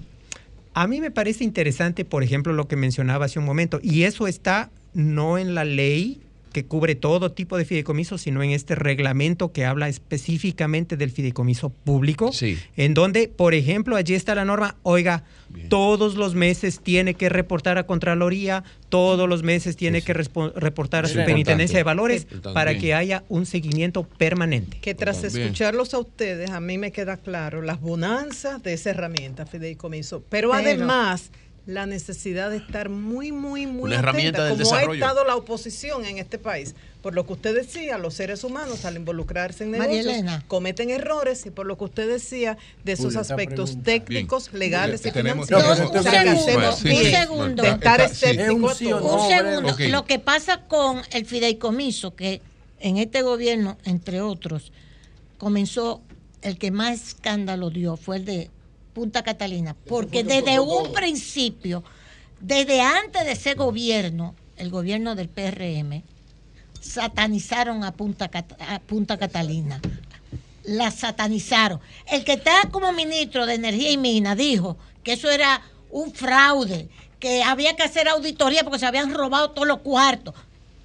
A 0.74 0.86
mí 0.86 1.00
me 1.00 1.10
parece 1.10 1.42
interesante, 1.42 2.04
por 2.04 2.22
ejemplo, 2.22 2.52
lo 2.52 2.68
que 2.68 2.76
mencionaba 2.76 3.24
hace 3.24 3.38
un 3.38 3.44
momento, 3.44 3.80
y 3.82 4.02
eso 4.04 4.26
está 4.26 4.70
no 4.94 5.38
en 5.38 5.54
la 5.54 5.64
ley 5.64 6.20
que 6.56 6.64
cubre 6.64 6.94
todo 6.94 7.32
tipo 7.32 7.58
de 7.58 7.66
fideicomiso, 7.66 8.16
sino 8.16 8.42
en 8.42 8.48
este 8.52 8.74
reglamento 8.74 9.52
que 9.52 9.66
habla 9.66 9.90
específicamente 9.90 10.96
del 10.96 11.10
fideicomiso 11.10 11.68
público, 11.68 12.30
en 12.78 12.94
donde, 12.94 13.28
por 13.28 13.52
ejemplo, 13.52 13.94
allí 13.94 14.14
está 14.14 14.34
la 14.34 14.46
norma, 14.46 14.76
oiga, 14.82 15.24
todos 15.68 16.14
los 16.14 16.34
meses 16.34 16.80
tiene 16.80 17.12
que 17.12 17.28
reportar 17.28 17.76
a 17.76 17.84
Contraloría, 17.84 18.64
todos 18.88 19.28
los 19.28 19.42
meses 19.42 19.76
tiene 19.76 20.00
que 20.00 20.14
reportar 20.14 21.04
a 21.04 21.08
Es 21.08 21.12
Superintendencia 21.12 21.76
de. 21.76 21.82
Valores 21.82 22.26
para 22.54 22.78
que 22.78 22.94
haya 22.94 23.22
un 23.28 23.44
seguimiento 23.44 24.04
permanente. 24.04 24.78
Que 24.80 24.94
tras 24.94 25.20
También. 25.20 25.42
escucharlos 25.42 25.92
a 25.92 25.98
ustedes, 25.98 26.50
a 26.52 26.60
mí 26.60 26.78
me 26.78 26.90
queda 26.90 27.18
claro 27.18 27.60
las 27.60 27.82
bonanzas 27.82 28.62
de 28.62 28.72
esa 28.72 28.90
herramienta, 28.90 29.44
fideicomiso. 29.44 30.24
Pero, 30.30 30.52
Pero- 30.52 30.54
además, 30.54 31.30
la 31.66 31.84
necesidad 31.84 32.50
de 32.50 32.58
estar 32.58 32.88
muy, 32.88 33.32
muy, 33.32 33.66
muy 33.66 33.84
Una 33.90 33.96
herramienta 33.98 34.44
atenta, 34.44 34.56
del 34.56 34.64
como 34.66 34.76
ha 34.76 34.94
estado 34.94 35.24
la 35.24 35.34
oposición 35.34 36.04
en 36.04 36.18
este 36.18 36.38
país. 36.38 36.76
Por 37.02 37.14
lo 37.14 37.26
que 37.26 37.32
usted 37.32 37.54
decía, 37.56 37.98
los 37.98 38.14
seres 38.14 38.44
humanos 38.44 38.84
al 38.84 38.94
involucrarse 38.96 39.64
en 39.64 39.72
negocios 39.72 40.06
Elena. 40.06 40.44
cometen 40.46 40.90
errores 40.90 41.44
y 41.44 41.50
por 41.50 41.66
lo 41.66 41.76
que 41.76 41.84
usted 41.84 42.08
decía 42.08 42.56
de 42.84 42.92
esos 42.92 43.16
aspectos 43.16 43.70
pregunta. 43.70 43.84
técnicos, 43.84 44.50
Bien. 44.50 44.60
legales 44.60 45.06
y 45.06 45.10
financieros. 45.10 45.50
No, 45.50 45.58
un 45.70 45.76
segundo, 45.76 46.02
bien 46.84 47.04
un 47.04 47.10
segundo. 47.12 47.62
de 47.64 47.68
estar 47.70 48.00
Está- 48.00 48.14
sí. 48.14 48.24
escéptico 48.26 48.68
a 48.68 48.72
Es 48.72 48.72
un 48.72 48.74
sí 48.78 48.92
o 48.92 48.98
todo. 48.98 49.16
no, 49.16 49.22
Un 49.24 49.28
segundo. 49.76 49.88
Lo 49.88 50.04
que 50.04 50.18
pasa 50.20 50.62
con 50.68 51.02
el 51.10 51.26
fideicomiso, 51.26 52.14
que 52.14 52.40
en 52.78 52.96
este 52.98 53.22
gobierno, 53.22 53.76
entre 53.84 54.20
otros, 54.20 54.70
comenzó, 55.38 56.00
el 56.42 56.58
que 56.58 56.70
más 56.70 57.08
escándalo 57.08 57.70
dio 57.70 57.96
fue 57.96 58.16
el 58.18 58.24
de 58.24 58.50
Punta 58.96 59.22
Catalina, 59.22 59.76
porque 59.86 60.24
desde 60.24 60.58
un 60.58 60.90
principio, 60.94 61.84
desde 62.40 62.80
antes 62.80 63.26
de 63.26 63.32
ese 63.32 63.52
gobierno, 63.52 64.34
el 64.56 64.70
gobierno 64.70 65.14
del 65.14 65.28
PRM, 65.28 66.02
satanizaron 66.80 67.84
a 67.84 67.92
Punta, 67.92 68.28
Cat- 68.28 68.58
a 68.58 68.78
Punta 68.80 69.18
Catalina. 69.18 69.82
La 70.64 70.90
satanizaron. 70.90 71.78
El 72.06 72.24
que 72.24 72.32
está 72.32 72.62
como 72.70 72.90
ministro 72.94 73.44
de 73.44 73.54
Energía 73.56 73.90
y 73.90 73.98
Mina 73.98 74.34
dijo 74.34 74.78
que 75.04 75.12
eso 75.12 75.30
era 75.30 75.60
un 75.90 76.14
fraude, 76.14 76.88
que 77.20 77.42
había 77.42 77.76
que 77.76 77.82
hacer 77.82 78.08
auditoría 78.08 78.64
porque 78.64 78.78
se 78.78 78.86
habían 78.86 79.12
robado 79.12 79.50
todos 79.50 79.68
los 79.68 79.80
cuartos. 79.80 80.34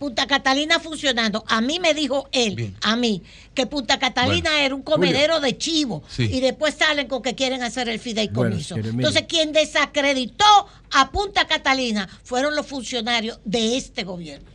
Punta 0.01 0.25
Catalina 0.25 0.79
funcionando. 0.79 1.43
A 1.47 1.61
mí 1.61 1.79
me 1.79 1.93
dijo 1.93 2.27
él, 2.31 2.73
a 2.81 2.95
mí, 2.95 3.21
que 3.53 3.67
Punta 3.67 3.99
Catalina 3.99 4.49
Bueno, 4.49 4.65
era 4.65 4.73
un 4.73 4.81
comedero 4.81 5.39
de 5.39 5.55
chivo 5.59 6.01
Sí. 6.09 6.23
y 6.23 6.39
después 6.39 6.73
salen 6.73 7.07
con 7.07 7.21
que 7.21 7.35
quieren 7.35 7.61
hacer 7.61 7.87
el 7.87 7.99
fideicomiso. 7.99 8.73
Bueno. 8.77 8.89
Entonces, 8.89 9.25
quien 9.29 9.51
desacreditó 9.53 10.43
a 10.91 11.11
Punta 11.11 11.45
Catalina 11.45 12.09
fueron 12.23 12.55
los 12.55 12.65
funcionarios 12.65 13.39
de 13.45 13.77
este 13.77 14.03
gobierno. 14.03 14.49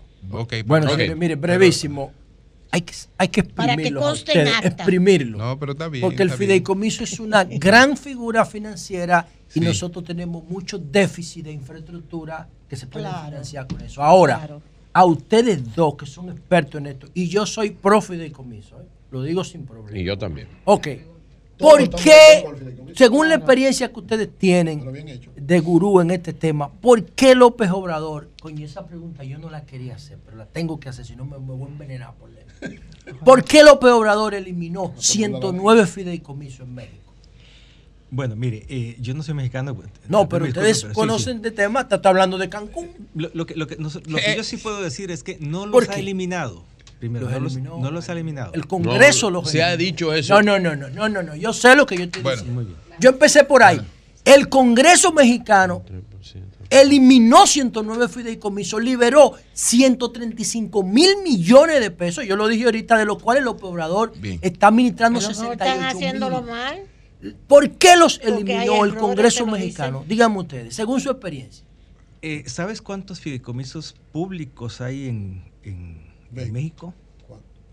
Bueno, 0.65 0.87
ok. 0.87 0.93
señores, 0.97 1.17
mire, 1.17 1.37
brevísimo. 1.37 2.11
Hay 2.73 2.81
que, 2.83 2.93
hay 3.17 3.29
que 3.29 3.45
Para 3.45 3.77
que 3.77 3.83
exprimirlo. 3.85 4.15
en 4.35 4.49
acta. 4.49 4.67
exprimirlo. 4.69 5.39
No, 5.39 5.59
pero 5.61 5.73
está 5.73 5.87
bien. 5.87 6.03
Porque 6.03 6.23
el 6.25 6.29
bien. 6.31 6.39
fideicomiso 6.41 7.05
es 7.05 7.21
una 7.21 7.45
gran 7.49 7.97
figura 7.97 8.45
financiera 8.45 9.29
y 9.51 9.53
Sí. 9.53 9.61
nosotros 9.61 10.03
tenemos 10.03 10.43
mucho 10.51 10.77
déficit 10.77 11.45
de 11.45 11.53
infraestructura 11.53 12.49
que 12.69 12.75
se 12.75 12.89
puede 12.89 13.05
Claro. 13.07 13.27
financiar 13.29 13.69
con 13.69 13.81
eso. 13.83 14.03
Ahora, 14.03 14.39
Claro. 14.39 14.61
A 14.97 15.05
ustedes 15.05 15.75
dos 15.75 15.95
que 15.95 16.07
son 16.07 16.31
expertos 16.31 16.81
en 16.81 16.87
esto, 16.87 17.07
y 17.13 17.29
yo 17.29 17.45
soy 17.45 17.69
pro 17.69 18.01
fideicomiso, 18.01 18.81
¿eh? 18.81 18.87
lo 19.11 19.23
digo 19.23 19.45
sin 19.45 19.67
problema. 19.67 19.99
Y 19.99 20.05
yo 20.05 20.17
también. 20.17 20.49
Ok. 20.65 20.89
¿Por 21.59 21.83
de 21.83 21.91
qué, 21.91 22.95
según 22.95 23.29
la 23.29 23.35
experiencia 23.35 23.93
que 23.93 24.01
ustedes 24.01 24.31
tienen 24.39 24.83
de 25.37 25.61
gurú 25.61 26.01
en 26.01 26.13
este 26.13 26.33
tema, 26.33 26.71
por 26.71 27.05
qué 27.05 27.35
López 27.35 27.71
Obrador, 27.73 28.31
coño, 28.41 28.65
esa 28.65 28.87
pregunta 28.87 29.23
yo 29.23 29.39
no 29.39 29.51
la 29.51 29.67
quería 29.67 29.97
hacer, 29.97 30.17
pero 30.25 30.39
la 30.39 30.47
tengo 30.47 30.81
que 30.81 30.89
hacer, 30.89 31.05
si 31.05 31.15
no 31.15 31.27
me, 31.27 31.39
me 31.39 31.53
voy 31.53 31.69
a 31.69 31.73
envenenar 31.73 32.15
por 32.15 32.31
leer. 32.31 32.81
¿Por 33.25 33.45
qué 33.45 33.63
López 33.65 33.91
Obrador 33.91 34.33
eliminó 34.33 34.95
109 34.97 35.87
fideicomisos 35.87 36.61
en 36.61 36.75
México? 36.75 37.06
Bueno, 38.11 38.37
mire, 38.37 38.65
eh, 38.69 38.97
yo 39.01 39.15
no 39.15 39.23
soy 39.23 39.35
mexicano. 39.35 39.77
No, 40.09 40.29
pero 40.29 40.45
ustedes 40.45 40.83
pero 40.83 40.93
sí, 40.93 40.95
conocen 40.95 41.37
sí. 41.39 41.43
de 41.43 41.51
tema, 41.51 41.81
está, 41.83 41.97
está 41.97 42.09
hablando 42.09 42.39
de 42.39 42.49
Cancún. 42.49 42.91
Lo, 43.15 43.31
lo 43.35 43.47
que, 43.47 43.55
lo 43.57 43.67
que 43.67 43.77
lo 43.77 43.89
que 43.91 44.33
Eh, 44.33 44.37
yo 44.37 44.45
sí 44.45 44.57
puedo 44.59 44.81
decir 44.81 45.11
es 45.11 45.23
que 45.23 45.39
no 45.41 45.71
¿por 45.71 45.87
los 45.87 45.97
ha 45.97 45.99
eliminado. 45.99 46.65
Primero, 47.01 47.29
Los 47.29 47.57
no, 47.59 47.71
los, 47.71 47.81
no 47.83 47.91
los 47.91 48.09
ha 48.09 48.13
eliminado. 48.13 48.53
El 48.55 48.67
Congreso 48.67 49.29
los 49.29 49.51
se 49.51 49.63
ha 49.63 49.77
dicho 49.77 50.15
eso. 50.15 50.41
No, 50.41 50.59
no, 50.59 50.59
no, 50.59 50.77
no, 50.77 50.89
no, 50.89 51.09
no, 51.09 51.23
no. 51.23 51.37
Yo 51.37 51.53
sé 51.53 51.77
lo 51.77 51.85
que 51.85 51.97
yo 51.97 52.05
estoy 52.05 52.23
Muy 52.23 52.33
diciendo. 52.33 52.61
bien. 52.63 52.77
Yo 53.01 53.11
empecé 53.11 53.45
por 53.45 53.63
ahí. 53.63 53.81
El 54.25 54.49
Congreso 54.49 55.13
mexicano 55.13 55.85
eliminó 56.71 57.47
109 57.47 58.09
fideicomisos, 58.09 58.83
liberó 58.83 59.35
135 59.53 60.83
mil 60.83 61.19
millones 61.23 61.81
de 61.81 61.91
pesos, 61.91 62.25
yo 62.27 62.35
lo 62.37 62.49
dije 62.49 62.65
ahorita, 62.65 62.97
de 62.97 63.05
los 63.05 63.23
cuales 63.23 63.45
López 63.45 63.65
Obrador 63.65 64.13
está 64.41 64.69
administrando 64.69 65.21
Pero 65.21 65.33
no 65.33 65.53
están 65.53 65.69
68 65.69 65.97
haciéndolo 65.97 66.43
mil. 66.43 66.51
mal. 66.51 66.79
¿Por 67.35 67.71
qué 67.73 67.97
los 67.97 68.21
eliminó 68.23 68.85
el 68.85 68.95
Congreso 68.97 69.47
mexicano? 69.47 70.05
Díganme 70.07 70.39
ustedes, 70.39 70.75
según 70.75 71.01
su 71.01 71.11
experiencia. 71.11 71.65
Eh, 72.23 72.45
¿Sabes 72.47 72.83
cuántos 72.83 73.21
fideicomisos 73.21 73.95
públicos 74.13 74.81
hay 74.81 75.07
en, 75.09 75.45
en- 75.63 76.07
en 76.35 76.53
México? 76.53 76.95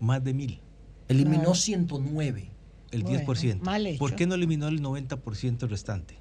Más 0.00 0.22
de 0.22 0.34
mil. 0.34 0.60
Eliminó 1.08 1.38
Claro. 1.42 1.54
109. 1.54 2.50
El 2.90 3.02
Bueno, 3.02 3.18
10%. 3.20 3.60
mal 3.62 3.86
hecho. 3.86 3.98
¿Por 3.98 4.14
qué 4.14 4.26
no 4.26 4.34
eliminó 4.34 4.68
el 4.68 4.80
90% 4.80 5.66
restante? 5.68 6.16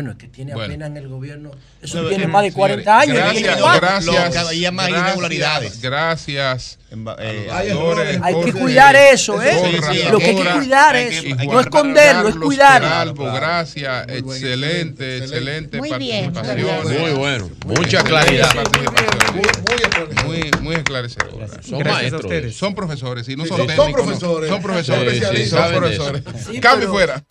Bueno, 0.00 0.12
es 0.12 0.16
que 0.16 0.28
tiene 0.28 0.54
Bueno. 0.54 0.64
apenas 0.72 0.88
en 0.88 0.96
el 0.96 1.08
gobierno. 1.08 1.50
Eso 1.82 2.02
No, 2.02 2.08
tiene 2.08 2.24
eh, 2.24 2.26
más 2.26 2.42
de 2.42 2.52
40 2.54 3.00
años. 3.00 3.16
Gracias, 3.18 3.42
Tiene 3.42 3.60
más. 3.60 3.80
gracias. 3.80 4.34
cada 4.34 4.50
día 4.50 4.72
más 4.72 4.86
gracias, 4.88 5.06
irregularidades. 5.08 5.82
Gracias. 5.82 6.78
eh, 7.18 7.48
hay 7.52 7.68
errores. 7.68 8.18
Hay 8.22 8.34
que 8.42 8.52
cuidar 8.54 8.96
eso, 8.96 9.42
¿eh? 9.42 9.56
Borra, 9.56 9.92
Lo 10.10 10.18
que 10.18 10.24
hay 10.24 10.36
que 10.36 10.44
cuidar 10.52 10.96
es, 10.96 11.22
no 11.46 11.60
esconderlo, 11.60 12.28
es 12.30 12.36
cuidarlo. 12.36 13.14
Gracias, 13.34 14.06
excelente, 14.08 15.18
excelente 15.18 15.76
Muy 15.76 15.92
bien, 15.98 16.32
participación. 16.32 17.00
Muy 17.02 17.10
bueno, 17.12 17.50
mucha 17.66 18.02
claridad. 18.02 18.48
Muy, 20.24 20.50
muy 20.62 20.74
esclarecedora. 20.76 21.46
Son 21.62 21.78
Gracias 21.78 21.84
maestros. 21.84 22.22
a 22.24 22.26
ustedes. 22.26 22.56
Son 22.56 22.74
profesores, 22.74 23.28
y 23.28 23.36
no 23.36 23.42
Sí, 23.44 23.48
son 23.50 23.66
técnicos. 23.66 23.86
no. 23.86 23.92
profesores. 23.92 24.48
Son 24.48 24.62
profesores, 24.62 25.18
Sí, 25.18 25.36
sí, 25.44 25.46
son 25.50 25.74
profesores. 25.74 26.22
Sí, 26.50 26.58
Cambio 26.58 26.88
pero- 26.88 26.92
fuera. 26.92 27.22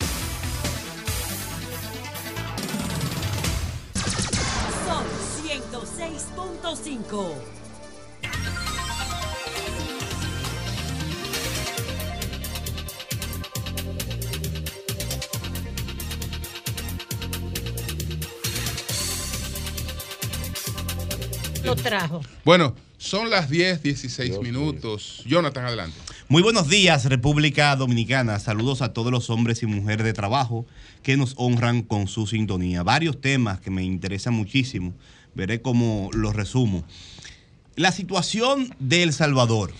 106.5. 7.10 7.34
Lo 21.64 21.76
trajo. 21.76 22.20
Bueno, 22.44 22.74
son 22.98 23.30
las 23.30 23.50
10, 23.50 23.82
16 23.82 24.40
minutos. 24.40 25.22
Jonathan, 25.26 25.64
adelante. 25.64 25.96
Muy 26.28 26.42
buenos 26.42 26.68
días, 26.68 27.06
República 27.06 27.74
Dominicana. 27.74 28.38
Saludos 28.38 28.82
a 28.82 28.92
todos 28.92 29.10
los 29.10 29.30
hombres 29.30 29.62
y 29.64 29.66
mujeres 29.66 30.04
de 30.04 30.12
trabajo 30.12 30.64
que 31.02 31.16
nos 31.16 31.34
honran 31.36 31.82
con 31.82 32.06
su 32.06 32.26
sintonía. 32.26 32.84
Varios 32.84 33.20
temas 33.20 33.60
que 33.60 33.70
me 33.70 33.82
interesan 33.82 34.34
muchísimo. 34.34 34.94
Veré 35.34 35.62
cómo 35.62 36.10
los 36.12 36.34
resumo. 36.34 36.84
La 37.76 37.92
situación 37.92 38.74
de 38.78 39.02
El 39.02 39.12
Salvador 39.12 39.72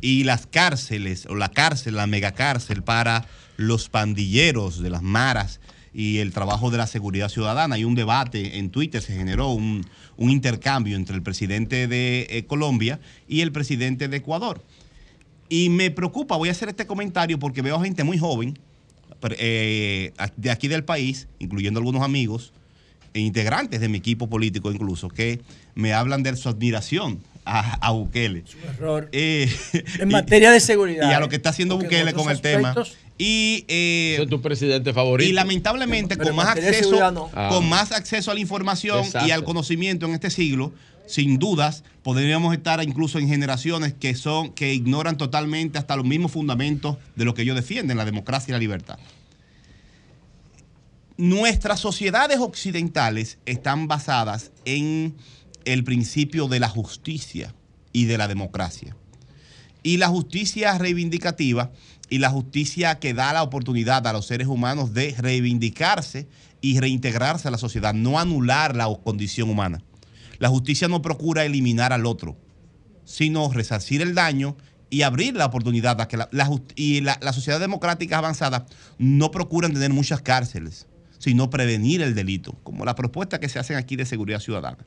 y 0.00 0.24
las 0.24 0.46
cárceles, 0.46 1.26
o 1.26 1.34
la 1.34 1.50
cárcel, 1.50 1.96
la 1.96 2.06
megacárcel 2.06 2.82
para 2.82 3.26
los 3.56 3.88
pandilleros 3.88 4.80
de 4.80 4.90
las 4.90 5.02
maras 5.02 5.60
y 5.92 6.18
el 6.18 6.32
trabajo 6.32 6.70
de 6.70 6.78
la 6.78 6.86
seguridad 6.86 7.28
ciudadana. 7.28 7.74
Hay 7.74 7.84
un 7.84 7.94
debate 7.94 8.58
en 8.58 8.70
Twitter, 8.70 9.02
se 9.02 9.14
generó 9.14 9.50
un, 9.50 9.84
un 10.16 10.30
intercambio 10.30 10.96
entre 10.96 11.16
el 11.16 11.22
presidente 11.22 11.88
de 11.88 12.26
eh, 12.30 12.44
Colombia 12.46 13.00
y 13.26 13.40
el 13.40 13.52
presidente 13.52 14.08
de 14.08 14.18
Ecuador. 14.18 14.62
Y 15.48 15.70
me 15.70 15.90
preocupa, 15.90 16.36
voy 16.36 16.50
a 16.50 16.52
hacer 16.52 16.68
este 16.68 16.86
comentario 16.86 17.38
porque 17.38 17.62
veo 17.62 17.80
gente 17.80 18.04
muy 18.04 18.18
joven 18.18 18.58
eh, 19.38 20.12
de 20.36 20.50
aquí 20.50 20.68
del 20.68 20.84
país, 20.84 21.26
incluyendo 21.38 21.80
algunos 21.80 22.02
amigos 22.02 22.52
integrantes 23.14 23.80
de 23.80 23.88
mi 23.88 23.98
equipo 23.98 24.28
político 24.28 24.70
incluso, 24.72 25.08
que 25.08 25.40
me 25.74 25.92
hablan 25.92 26.22
de 26.22 26.36
su 26.36 26.48
admiración 26.48 27.20
a, 27.44 27.74
a 27.86 27.90
Bukele. 27.92 28.44
error. 28.68 29.08
Eh, 29.12 29.48
En 29.98 30.10
y- 30.10 30.12
materia 30.12 30.50
de 30.50 30.60
seguridad. 30.60 31.10
Y 31.10 31.14
a 31.14 31.20
lo 31.20 31.28
que 31.28 31.36
está 31.36 31.50
haciendo 31.50 31.74
en 31.76 31.82
Bukele 31.82 32.12
con 32.12 32.30
el 32.30 32.40
tema. 32.40 32.74
Y, 33.20 33.64
eh, 33.68 34.26
tu 34.30 34.40
presidente 34.40 34.92
favorito. 34.92 35.28
y 35.28 35.32
lamentablemente 35.32 36.16
Pero 36.16 36.28
con 36.28 36.36
más 36.36 36.48
acceso, 36.50 37.10
no. 37.10 37.28
Ah. 37.34 37.48
con 37.50 37.68
más 37.68 37.90
acceso 37.90 38.30
a 38.30 38.34
la 38.34 38.40
información 38.40 39.04
y 39.26 39.32
al 39.32 39.42
conocimiento 39.42 40.06
en 40.06 40.12
este 40.14 40.30
siglo, 40.30 40.72
sin 41.08 41.38
dudas, 41.38 41.82
podríamos 42.04 42.54
estar 42.54 42.80
incluso 42.84 43.18
en 43.18 43.26
generaciones 43.28 43.92
que 43.98 44.14
son 44.14 44.50
que 44.52 44.72
ignoran 44.74 45.16
totalmente 45.16 45.78
hasta 45.78 45.96
los 45.96 46.04
mismos 46.04 46.30
fundamentos 46.30 46.96
de 47.16 47.24
lo 47.24 47.34
que 47.34 47.42
ellos 47.42 47.56
defienden, 47.56 47.96
la 47.96 48.04
democracia 48.04 48.52
y 48.52 48.52
la 48.52 48.58
libertad. 48.58 48.98
Nuestras 51.20 51.80
sociedades 51.80 52.38
occidentales 52.38 53.38
están 53.44 53.88
basadas 53.88 54.52
en 54.64 55.16
el 55.64 55.82
principio 55.82 56.46
de 56.46 56.60
la 56.60 56.68
justicia 56.68 57.56
y 57.92 58.04
de 58.04 58.16
la 58.16 58.28
democracia. 58.28 58.96
Y 59.82 59.96
la 59.96 60.06
justicia 60.06 60.78
reivindicativa 60.78 61.72
y 62.08 62.18
la 62.18 62.30
justicia 62.30 63.00
que 63.00 63.14
da 63.14 63.32
la 63.32 63.42
oportunidad 63.42 64.06
a 64.06 64.12
los 64.12 64.26
seres 64.26 64.46
humanos 64.46 64.94
de 64.94 65.12
reivindicarse 65.18 66.28
y 66.60 66.78
reintegrarse 66.78 67.48
a 67.48 67.50
la 67.50 67.58
sociedad, 67.58 67.94
no 67.94 68.20
anular 68.20 68.76
la 68.76 68.86
condición 69.02 69.50
humana. 69.50 69.82
La 70.38 70.48
justicia 70.48 70.86
no 70.86 71.02
procura 71.02 71.44
eliminar 71.44 71.92
al 71.92 72.06
otro, 72.06 72.36
sino 73.04 73.52
resarcir 73.52 74.02
el 74.02 74.14
daño 74.14 74.56
y 74.88 75.02
abrir 75.02 75.34
la 75.34 75.46
oportunidad 75.46 76.08
y 76.76 77.00
la, 77.00 77.18
la 77.20 77.32
sociedad 77.32 77.58
democrática 77.58 78.18
avanzada 78.18 78.66
no 78.98 79.32
procuran 79.32 79.72
tener 79.72 79.92
muchas 79.92 80.22
cárceles, 80.22 80.86
sino 81.18 81.50
prevenir 81.50 82.02
el 82.02 82.14
delito, 82.14 82.54
como 82.62 82.84
la 82.84 82.94
propuesta 82.94 83.40
que 83.40 83.48
se 83.48 83.58
hacen 83.58 83.76
aquí 83.76 83.96
de 83.96 84.06
seguridad 84.06 84.40
ciudadana. 84.40 84.78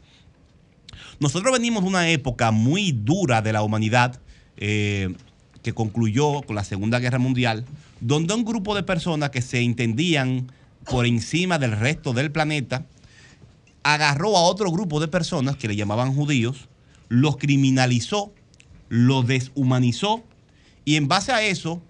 Nosotros 1.19 1.51
venimos 1.53 1.84
de 1.84 1.90
una 1.90 2.10
época 2.10 2.51
muy 2.51 2.92
dura 2.92 3.42
de 3.42 3.53
la 3.53 3.64
humanidad 3.64 4.19
eh, 4.58 5.14
que 5.61 5.74
concluyó 5.74 6.42
con 6.42 6.56
la 6.56 6.64
Segunda 6.64 7.00
Guerra 7.00 7.19
Mundial, 7.19 7.66
donde 8.00 8.34
un 8.34 8.43
grupo 8.43 8.76
de 8.76 8.84
personas 8.84 9.30
que 9.30 9.42
se 9.42 9.61
entendían 9.61 10.51
por 10.90 11.06
encima 11.06 11.60
del 11.60 11.74
resto 11.74 12.14
del 12.14 12.32
planeta 12.32 12.85
agarró 13.84 14.38
a 14.38 14.42
otro 14.42 14.72
grupo 14.72 15.00
de 15.00 15.08
personas 15.08 15.56
que 15.56 15.68
le 15.68 15.76
llamaban 15.76 16.14
judíos, 16.14 16.68
los 17.10 17.38
criminalizó, 17.38 18.34
los 18.90 19.27
deshumanizó 19.27 20.24
y 20.85 20.95
en 20.95 21.08
base 21.08 21.32
a 21.32 21.43
eso 21.43 21.82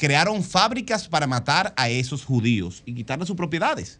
crearon 0.00 0.42
fábricas 0.42 1.06
para 1.06 1.26
matar 1.26 1.74
a 1.76 1.90
esos 1.90 2.24
judíos 2.24 2.82
y 2.86 2.94
quitarles 2.94 3.28
sus 3.28 3.36
propiedades 3.36 3.98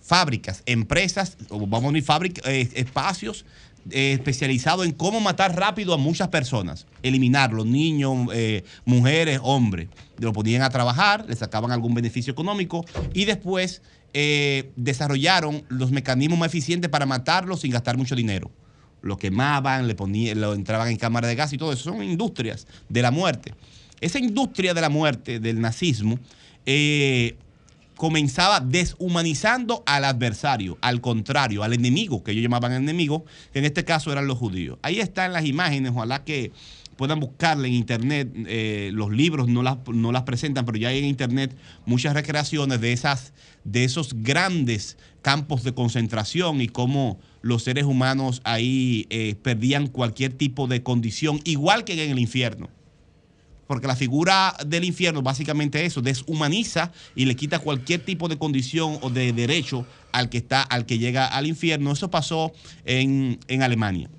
fábricas, 0.00 0.62
empresas, 0.66 1.36
vamos 1.50 1.84
a 1.84 1.88
unir 1.88 2.04
fábricas, 2.04 2.44
espacios 2.46 3.44
eh, 3.90 4.12
especializados 4.12 4.86
en 4.86 4.92
cómo 4.92 5.20
matar 5.20 5.56
rápido 5.56 5.94
a 5.94 5.96
muchas 5.96 6.28
personas, 6.28 6.86
eliminarlos, 7.02 7.66
niños, 7.66 8.28
eh, 8.32 8.62
mujeres, 8.84 9.40
hombres. 9.42 9.88
Lo 10.18 10.32
ponían 10.32 10.62
a 10.62 10.70
trabajar, 10.70 11.24
les 11.28 11.40
sacaban 11.40 11.72
algún 11.72 11.92
beneficio 11.92 12.32
económico 12.32 12.84
y 13.12 13.24
después 13.24 13.82
eh, 14.14 14.70
desarrollaron 14.76 15.64
los 15.68 15.90
mecanismos 15.90 16.38
más 16.38 16.48
eficientes 16.48 16.88
para 16.88 17.04
matarlos 17.04 17.62
sin 17.62 17.72
gastar 17.72 17.96
mucho 17.96 18.14
dinero. 18.14 18.48
Lo 19.02 19.16
quemaban, 19.16 19.88
le 19.88 19.96
ponían, 19.96 20.40
lo 20.40 20.54
entraban 20.54 20.88
en 20.88 20.96
cámara 20.96 21.26
de 21.26 21.34
gas 21.34 21.52
y 21.52 21.58
todo 21.58 21.72
eso. 21.72 21.90
Son 21.90 22.00
industrias 22.00 22.68
de 22.88 23.02
la 23.02 23.10
muerte. 23.10 23.54
Esa 24.00 24.18
industria 24.18 24.74
de 24.74 24.80
la 24.80 24.88
muerte, 24.88 25.40
del 25.40 25.60
nazismo, 25.60 26.18
eh, 26.66 27.36
comenzaba 27.96 28.60
deshumanizando 28.60 29.82
al 29.84 30.06
adversario, 30.06 30.78
al 30.80 31.02
contrario, 31.02 31.62
al 31.62 31.74
enemigo, 31.74 32.24
que 32.24 32.30
ellos 32.30 32.42
llamaban 32.42 32.72
enemigo, 32.72 33.26
que 33.52 33.58
en 33.58 33.66
este 33.66 33.84
caso 33.84 34.10
eran 34.10 34.26
los 34.26 34.38
judíos. 34.38 34.78
Ahí 34.80 35.00
están 35.00 35.34
las 35.34 35.44
imágenes, 35.44 35.92
ojalá 35.94 36.24
que 36.24 36.50
puedan 36.96 37.20
buscarla 37.20 37.66
en 37.66 37.74
internet, 37.74 38.30
eh, 38.46 38.90
los 38.94 39.10
libros 39.10 39.48
no 39.48 39.62
las, 39.62 39.76
no 39.92 40.12
las 40.12 40.22
presentan, 40.22 40.64
pero 40.64 40.78
ya 40.78 40.88
hay 40.88 40.98
en 40.98 41.04
internet 41.04 41.54
muchas 41.84 42.14
recreaciones 42.14 42.80
de, 42.80 42.94
esas, 42.94 43.34
de 43.64 43.84
esos 43.84 44.14
grandes 44.14 44.96
campos 45.20 45.62
de 45.62 45.74
concentración 45.74 46.62
y 46.62 46.68
cómo 46.68 47.18
los 47.42 47.64
seres 47.64 47.84
humanos 47.84 48.40
ahí 48.44 49.06
eh, 49.10 49.34
perdían 49.42 49.88
cualquier 49.88 50.32
tipo 50.32 50.68
de 50.68 50.82
condición, 50.82 51.40
igual 51.44 51.84
que 51.84 52.02
en 52.02 52.10
el 52.10 52.18
infierno 52.18 52.70
porque 53.70 53.86
la 53.86 53.94
figura 53.94 54.56
del 54.66 54.82
infierno 54.82 55.22
básicamente 55.22 55.86
eso, 55.86 56.02
deshumaniza 56.02 56.90
y 57.14 57.26
le 57.26 57.36
quita 57.36 57.60
cualquier 57.60 58.04
tipo 58.04 58.26
de 58.26 58.36
condición 58.36 58.98
o 59.00 59.10
de 59.10 59.32
derecho 59.32 59.86
al 60.10 60.28
que 60.28 60.38
está, 60.38 60.60
al 60.62 60.86
que 60.86 60.98
llega 60.98 61.28
al 61.28 61.46
infierno. 61.46 61.92
Eso 61.92 62.10
pasó 62.10 62.50
en, 62.84 63.38
en 63.46 63.62
Alemania 63.62 64.10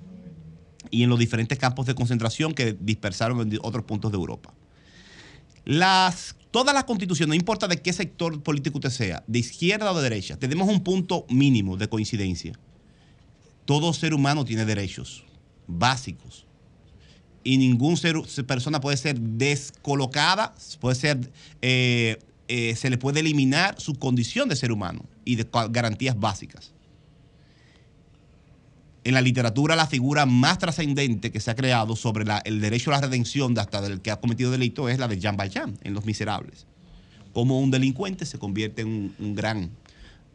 y 0.90 1.02
en 1.02 1.10
los 1.10 1.18
diferentes 1.18 1.58
campos 1.58 1.84
de 1.84 1.94
concentración 1.94 2.54
que 2.54 2.74
dispersaron 2.80 3.42
en 3.42 3.58
otros 3.60 3.84
puntos 3.84 4.10
de 4.10 4.16
Europa. 4.16 4.54
Las, 5.66 6.34
todas 6.50 6.72
las 6.74 6.84
constituciones, 6.84 7.28
no 7.28 7.34
importa 7.34 7.68
de 7.68 7.76
qué 7.76 7.92
sector 7.92 8.42
político 8.42 8.78
usted 8.78 8.88
sea, 8.88 9.22
de 9.26 9.40
izquierda 9.40 9.92
o 9.92 9.94
de 9.94 10.02
derecha, 10.02 10.38
tenemos 10.38 10.66
un 10.66 10.82
punto 10.82 11.26
mínimo 11.28 11.76
de 11.76 11.90
coincidencia. 11.90 12.58
Todo 13.66 13.92
ser 13.92 14.14
humano 14.14 14.46
tiene 14.46 14.64
derechos 14.64 15.24
básicos 15.66 16.46
y 17.44 17.58
ningún 17.58 17.96
ser, 17.96 18.16
persona 18.46 18.80
puede 18.80 18.96
ser 18.96 19.18
descolocada, 19.18 20.54
puede 20.80 20.96
ser, 20.96 21.30
eh, 21.60 22.18
eh, 22.48 22.74
se 22.76 22.90
le 22.90 22.98
puede 22.98 23.20
eliminar 23.20 23.80
su 23.80 23.94
condición 23.94 24.48
de 24.48 24.56
ser 24.56 24.72
humano 24.72 25.04
y 25.24 25.36
de 25.36 25.46
garantías 25.70 26.18
básicas. 26.18 26.72
En 29.04 29.14
la 29.14 29.20
literatura, 29.20 29.74
la 29.74 29.88
figura 29.88 30.26
más 30.26 30.58
trascendente 30.58 31.32
que 31.32 31.40
se 31.40 31.50
ha 31.50 31.56
creado 31.56 31.96
sobre 31.96 32.24
el 32.44 32.60
derecho 32.60 32.90
a 32.90 32.94
la 32.94 33.00
redención 33.00 33.52
de 33.52 33.60
hasta 33.60 33.80
del 33.80 34.00
que 34.00 34.12
ha 34.12 34.20
cometido 34.20 34.52
delito 34.52 34.88
es 34.88 34.98
la 34.98 35.08
de 35.08 35.18
Jean 35.18 35.36
Valjean 35.36 35.76
en 35.82 35.94
Los 35.94 36.04
Miserables. 36.04 36.66
Como 37.32 37.58
un 37.58 37.72
delincuente 37.72 38.26
se 38.26 38.38
convierte 38.38 38.82
en 38.82 39.12
un, 39.18 39.34
gran 39.34 39.70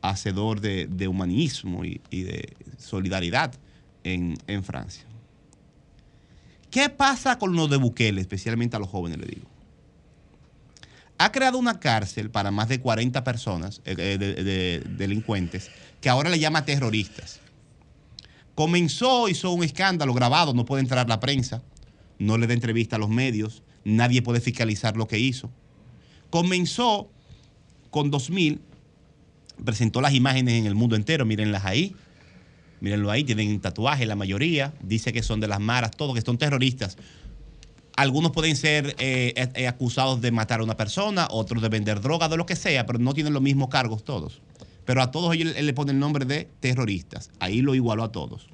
hacedor 0.02 0.60
de, 0.60 1.08
humanismo 1.08 1.86
y, 1.86 2.00
de 2.10 2.54
solidaridad 2.78 3.54
en 4.04 4.64
Francia. 4.64 5.08
¿Qué 6.78 6.90
pasa 6.90 7.40
con 7.40 7.56
lo 7.56 7.68
de 7.68 7.78
Bukele, 7.78 8.22
especialmente 8.22 8.76
a 8.76 8.80
los 8.80 8.88
jóvenes, 8.88 9.18
le 9.18 9.26
digo? 9.26 9.48
Ha 11.18 11.32
creado 11.32 11.58
una 11.58 11.80
cárcel 11.80 12.30
para 12.30 12.52
más 12.52 12.70
de 12.70 12.80
40 12.80 13.24
personas, 13.24 13.82
eh, 13.84 13.96
eh, 13.98 14.18
de- 14.20 14.44
de- 14.44 14.84
delincuentes, 14.88 15.72
que 16.02 16.08
ahora 16.08 16.30
le 16.30 16.38
llama 16.38 16.66
terroristas. 16.66 17.40
Comenzó, 18.54 19.28
hizo 19.28 19.50
un 19.54 19.64
escándalo 19.64 20.14
grabado, 20.14 20.54
no 20.54 20.66
puede 20.66 20.82
entrar 20.84 21.10
la 21.10 21.20
prensa, 21.20 21.64
no 22.20 22.38
le 22.38 22.46
da 22.46 22.54
entrevista 22.54 22.98
a 22.98 23.00
los 23.00 23.10
medios, 23.10 23.64
nadie 23.84 24.22
puede 24.22 24.40
fiscalizar 24.40 24.96
lo 24.98 25.08
que 25.08 25.18
hizo. 25.18 25.50
Comenzó 26.30 27.10
con 27.90 28.12
2000, 28.12 28.62
presentó 29.66 30.00
las 30.00 30.14
imágenes 30.14 30.54
en 30.54 30.68
el 30.68 30.76
mundo 30.76 30.96
entero, 30.96 31.26
mírenlas 31.26 31.66
ahí. 31.66 31.96
Mírenlo 32.80 33.10
ahí, 33.10 33.24
tienen 33.24 33.60
tatuaje 33.60 34.06
la 34.06 34.16
mayoría, 34.16 34.74
dice 34.82 35.12
que 35.12 35.24
son 35.24 35.40
de 35.40 35.48
las 35.48 35.60
maras, 35.60 35.92
todos 35.92 36.16
que 36.16 36.22
son 36.22 36.38
terroristas. 36.38 36.98
Algunos 37.96 38.32
pueden 38.32 38.56
ser 38.56 38.96
eh, 39.00 39.34
eh, 39.56 39.68
acusados 39.68 40.22
de 40.22 40.32
matar 40.32 40.60
a 40.60 40.64
una 40.64 40.78
persona, 40.78 41.28
otros 41.32 41.64
de 41.64 41.70
vender 41.70 42.00
droga, 42.00 42.30
de 42.30 42.38
lo 42.38 42.46
que 42.46 42.56
sea, 42.56 42.86
pero 42.86 43.00
no 43.00 43.16
tienen 43.16 43.34
los 43.34 43.42
mismos 43.42 43.70
cargos 43.70 44.04
todos. 44.04 44.42
Pero 44.86 45.02
a 45.02 45.10
todos 45.10 45.34
ellos 45.34 45.60
le 45.60 45.74
pone 45.74 45.92
el 45.92 46.00
nombre 46.00 46.26
de 46.26 46.48
terroristas. 46.60 47.32
Ahí 47.40 47.62
lo 47.62 47.74
igualó 47.74 48.04
a 48.04 48.12
todos. 48.12 48.48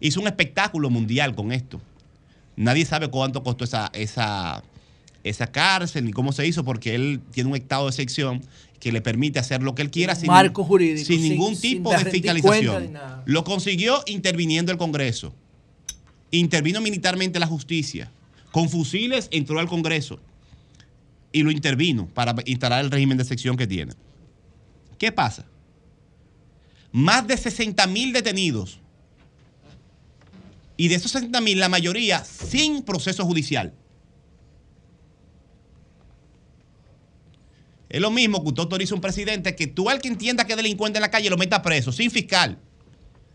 Hizo 0.00 0.20
un 0.20 0.26
espectáculo 0.26 0.90
mundial 0.90 1.36
con 1.36 1.52
esto. 1.52 1.80
Nadie 2.56 2.84
sabe 2.84 3.08
cuánto 3.08 3.44
costó 3.44 3.62
esa, 3.62 3.90
esa, 3.94 4.64
esa 5.22 5.46
cárcel 5.46 6.04
ni 6.04 6.12
cómo 6.12 6.32
se 6.32 6.46
hizo, 6.46 6.64
porque 6.64 6.96
él 6.96 7.20
tiene 7.30 7.50
un 7.50 7.56
estado 7.56 7.86
de 7.86 7.92
sección 7.92 8.42
que 8.82 8.90
le 8.90 9.00
permite 9.00 9.38
hacer 9.38 9.62
lo 9.62 9.76
que 9.76 9.82
él 9.82 9.92
quiera 9.92 10.16
sin, 10.16 10.26
marco 10.26 10.64
jurídico, 10.64 11.06
sin 11.06 11.22
ningún 11.22 11.54
sin 11.54 11.76
tipo 11.76 11.92
de 11.92 12.04
fiscalización. 12.04 12.98
Lo 13.26 13.44
consiguió 13.44 14.02
interviniendo 14.06 14.72
el 14.72 14.78
Congreso. 14.78 15.32
Intervino 16.32 16.80
militarmente 16.80 17.38
la 17.38 17.46
justicia. 17.46 18.10
Con 18.50 18.68
fusiles 18.68 19.28
entró 19.30 19.60
al 19.60 19.68
Congreso 19.68 20.18
y 21.30 21.44
lo 21.44 21.52
intervino 21.52 22.08
para 22.08 22.34
instalar 22.44 22.84
el 22.84 22.90
régimen 22.90 23.16
de 23.16 23.24
sección 23.24 23.56
que 23.56 23.68
tiene. 23.68 23.92
¿Qué 24.98 25.12
pasa? 25.12 25.46
Más 26.90 27.24
de 27.28 27.36
60 27.36 27.86
mil 27.86 28.12
detenidos. 28.12 28.80
Y 30.76 30.88
de 30.88 30.96
esos 30.96 31.12
60 31.12 31.40
mil, 31.40 31.60
la 31.60 31.68
mayoría 31.68 32.24
sin 32.24 32.82
proceso 32.82 33.24
judicial. 33.24 33.74
Es 37.92 38.00
lo 38.00 38.10
mismo 38.10 38.42
que 38.42 38.48
usted 38.48 38.62
autoriza 38.62 38.94
a 38.94 38.96
un 38.96 39.02
presidente 39.02 39.54
que 39.54 39.66
tú 39.66 39.90
al 39.90 40.00
que 40.00 40.08
entienda 40.08 40.46
que 40.46 40.54
es 40.54 40.56
delincuente 40.56 40.96
en 40.96 41.02
la 41.02 41.10
calle 41.10 41.28
lo 41.28 41.36
meta 41.36 41.60
preso, 41.60 41.92
sin 41.92 42.10
fiscal, 42.10 42.58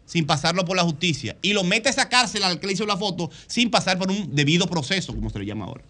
sin 0.08 0.26
pasarlo 0.26 0.66
por 0.66 0.76
la 0.76 0.82
justicia. 0.82 1.38
Y 1.44 1.54
lo 1.54 1.64
mete 1.64 1.90
a 1.90 1.92
esa 1.92 2.10
cárcel 2.10 2.42
al 2.42 2.60
que 2.60 2.66
le 2.66 2.74
hizo 2.74 2.88
la 2.88 2.98
foto 2.98 3.30
sin 3.46 3.70
pasar 3.70 4.00
por 4.00 4.10
un 4.10 4.34
debido 4.36 4.66
proceso, 4.66 5.14
como 5.14 5.30
se 5.30 5.38
le 5.38 5.46
llama 5.46 5.66
ahora. 5.66 5.84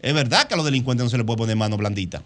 Es 0.00 0.14
verdad 0.14 0.46
que 0.46 0.54
a 0.54 0.56
los 0.56 0.64
delincuentes 0.64 1.02
no 1.02 1.10
se 1.10 1.16
les 1.16 1.26
puede 1.26 1.38
poner 1.38 1.56
mano 1.56 1.76
blandita. 1.76 2.22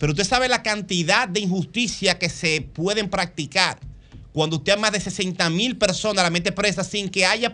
Pero 0.00 0.10
usted 0.10 0.24
sabe 0.24 0.48
la 0.48 0.64
cantidad 0.64 1.28
de 1.28 1.38
injusticia 1.38 2.18
que 2.18 2.28
se 2.28 2.60
pueden 2.60 3.08
practicar 3.08 3.78
cuando 4.32 4.56
usted 4.56 4.72
a 4.72 4.76
más 4.76 4.90
de 4.90 4.98
60 4.98 5.48
mil 5.50 5.76
personas 5.76 6.24
la 6.24 6.30
mete 6.30 6.50
presa 6.50 6.82
sin 6.82 7.08
que 7.08 7.24
haya 7.24 7.52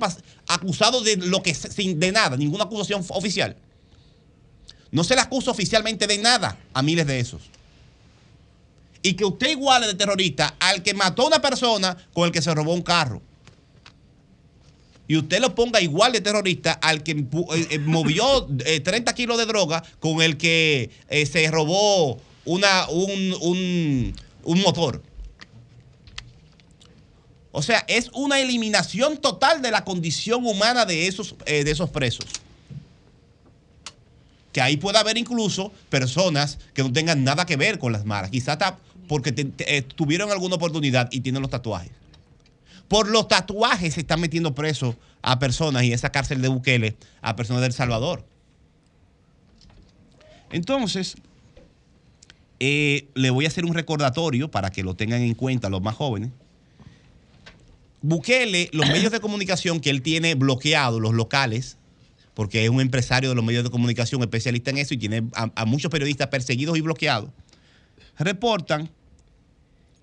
acusado 0.48 1.02
de 1.02 1.18
lo 1.18 1.42
que 1.42 1.54
sin, 1.54 2.00
de 2.00 2.10
nada, 2.10 2.38
ninguna 2.38 2.64
acusación 2.64 3.04
oficial. 3.10 3.56
No 4.90 5.04
se 5.04 5.14
le 5.14 5.20
acusa 5.20 5.50
oficialmente 5.50 6.06
de 6.06 6.18
nada 6.18 6.58
a 6.72 6.82
miles 6.82 7.06
de 7.06 7.20
esos. 7.20 7.42
Y 9.02 9.14
que 9.14 9.24
usted 9.24 9.50
iguale 9.50 9.86
de 9.86 9.94
terrorista 9.94 10.54
al 10.58 10.82
que 10.82 10.94
mató 10.94 11.22
a 11.22 11.26
una 11.26 11.42
persona 11.42 11.96
con 12.12 12.24
el 12.26 12.32
que 12.32 12.42
se 12.42 12.54
robó 12.54 12.72
un 12.72 12.82
carro. 12.82 13.22
Y 15.08 15.16
usted 15.16 15.40
lo 15.40 15.54
ponga 15.54 15.80
igual 15.80 16.10
de 16.12 16.20
terrorista 16.20 16.72
al 16.72 17.04
que 17.04 17.12
eh, 17.12 17.26
eh, 17.70 17.78
movió 17.78 18.48
eh, 18.64 18.80
30 18.80 19.14
kilos 19.14 19.38
de 19.38 19.46
droga 19.46 19.84
con 20.00 20.20
el 20.22 20.36
que 20.36 20.90
eh, 21.08 21.26
se 21.26 21.48
robó 21.50 22.20
una, 22.44 22.88
un, 22.88 24.14
un- 24.44 24.60
motor. 24.60 25.02
O 27.52 27.62
sea, 27.62 27.84
es 27.88 28.10
una 28.12 28.40
eliminación 28.40 29.16
total 29.18 29.62
de 29.62 29.70
la 29.70 29.84
condición 29.84 30.44
humana 30.44 30.84
de 30.84 31.06
esos, 31.06 31.36
eh, 31.46 31.62
de 31.64 31.70
esos 31.70 31.88
presos. 31.90 32.26
Que 34.56 34.62
ahí 34.62 34.78
puede 34.78 34.96
haber 34.96 35.18
incluso 35.18 35.70
personas 35.90 36.58
que 36.72 36.82
no 36.82 36.90
tengan 36.90 37.22
nada 37.22 37.44
que 37.44 37.56
ver 37.56 37.78
con 37.78 37.92
las 37.92 38.06
malas. 38.06 38.30
Quizás 38.30 38.56
porque 39.06 39.34
eh, 39.58 39.82
tuvieron 39.82 40.30
alguna 40.30 40.54
oportunidad 40.54 41.10
y 41.12 41.20
tienen 41.20 41.42
los 41.42 41.50
tatuajes. 41.50 41.90
Por 42.88 43.06
los 43.10 43.28
tatuajes 43.28 43.92
se 43.92 44.00
están 44.00 44.18
metiendo 44.18 44.54
presos 44.54 44.94
a 45.20 45.38
personas 45.38 45.82
y 45.82 45.92
esa 45.92 46.10
cárcel 46.10 46.40
de 46.40 46.48
Bukele 46.48 46.96
a 47.20 47.36
personas 47.36 47.60
del 47.60 47.74
Salvador. 47.74 48.24
Entonces, 50.50 51.16
eh, 52.58 53.08
le 53.12 53.28
voy 53.28 53.44
a 53.44 53.48
hacer 53.48 53.66
un 53.66 53.74
recordatorio 53.74 54.50
para 54.50 54.70
que 54.70 54.82
lo 54.82 54.94
tengan 54.94 55.20
en 55.20 55.34
cuenta 55.34 55.68
los 55.68 55.82
más 55.82 55.96
jóvenes. 55.96 56.30
Bukele, 58.00 58.70
los 58.72 58.88
medios 58.88 59.12
de 59.12 59.20
comunicación 59.20 59.80
que 59.80 59.90
él 59.90 60.00
tiene 60.00 60.34
bloqueados, 60.34 60.98
los 60.98 61.12
locales, 61.12 61.76
porque 62.36 62.62
es 62.62 62.68
un 62.68 62.82
empresario 62.82 63.30
de 63.30 63.34
los 63.34 63.42
medios 63.42 63.64
de 63.64 63.70
comunicación 63.70 64.20
especialista 64.20 64.70
en 64.70 64.76
eso 64.76 64.92
y 64.92 64.98
tiene 64.98 65.26
a, 65.32 65.64
muchos 65.64 65.90
periodistas 65.90 66.26
perseguidos 66.26 66.76
y 66.76 66.82
bloqueados, 66.82 67.30
reportan 68.18 68.90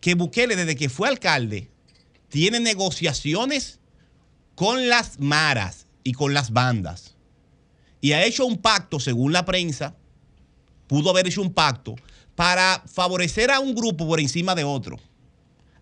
que 0.02 0.16
Bukele, 0.16 0.56
desde 0.56 0.76
que 0.76 0.90
fue 0.90 1.08
alcalde, 1.08 1.70
tiene 2.30 2.60
negociaciones 2.60 3.80
con 4.56 4.90
las 4.90 5.20
maras 5.20 5.86
y 6.03 6.14
con 6.14 6.34
las 6.34 6.50
bandas. 6.50 7.16
Y 8.02 8.14
ha 8.14 8.26
hecho 8.26 8.48
un 8.48 8.58
pacto, 8.58 9.00
según 9.00 9.32
la 9.32 9.45
prensa, 9.45 9.95
pudo 10.88 11.12
haber 11.12 11.28
hecho 11.28 11.44
un 11.44 11.53
pacto 11.53 11.94
para 12.34 12.82
favorecer 12.88 13.52
a 13.52 13.60
un 13.60 13.76
grupo 13.76 14.08
por 14.08 14.20
encima 14.20 14.56
de 14.56 14.64
otro, 14.64 15.00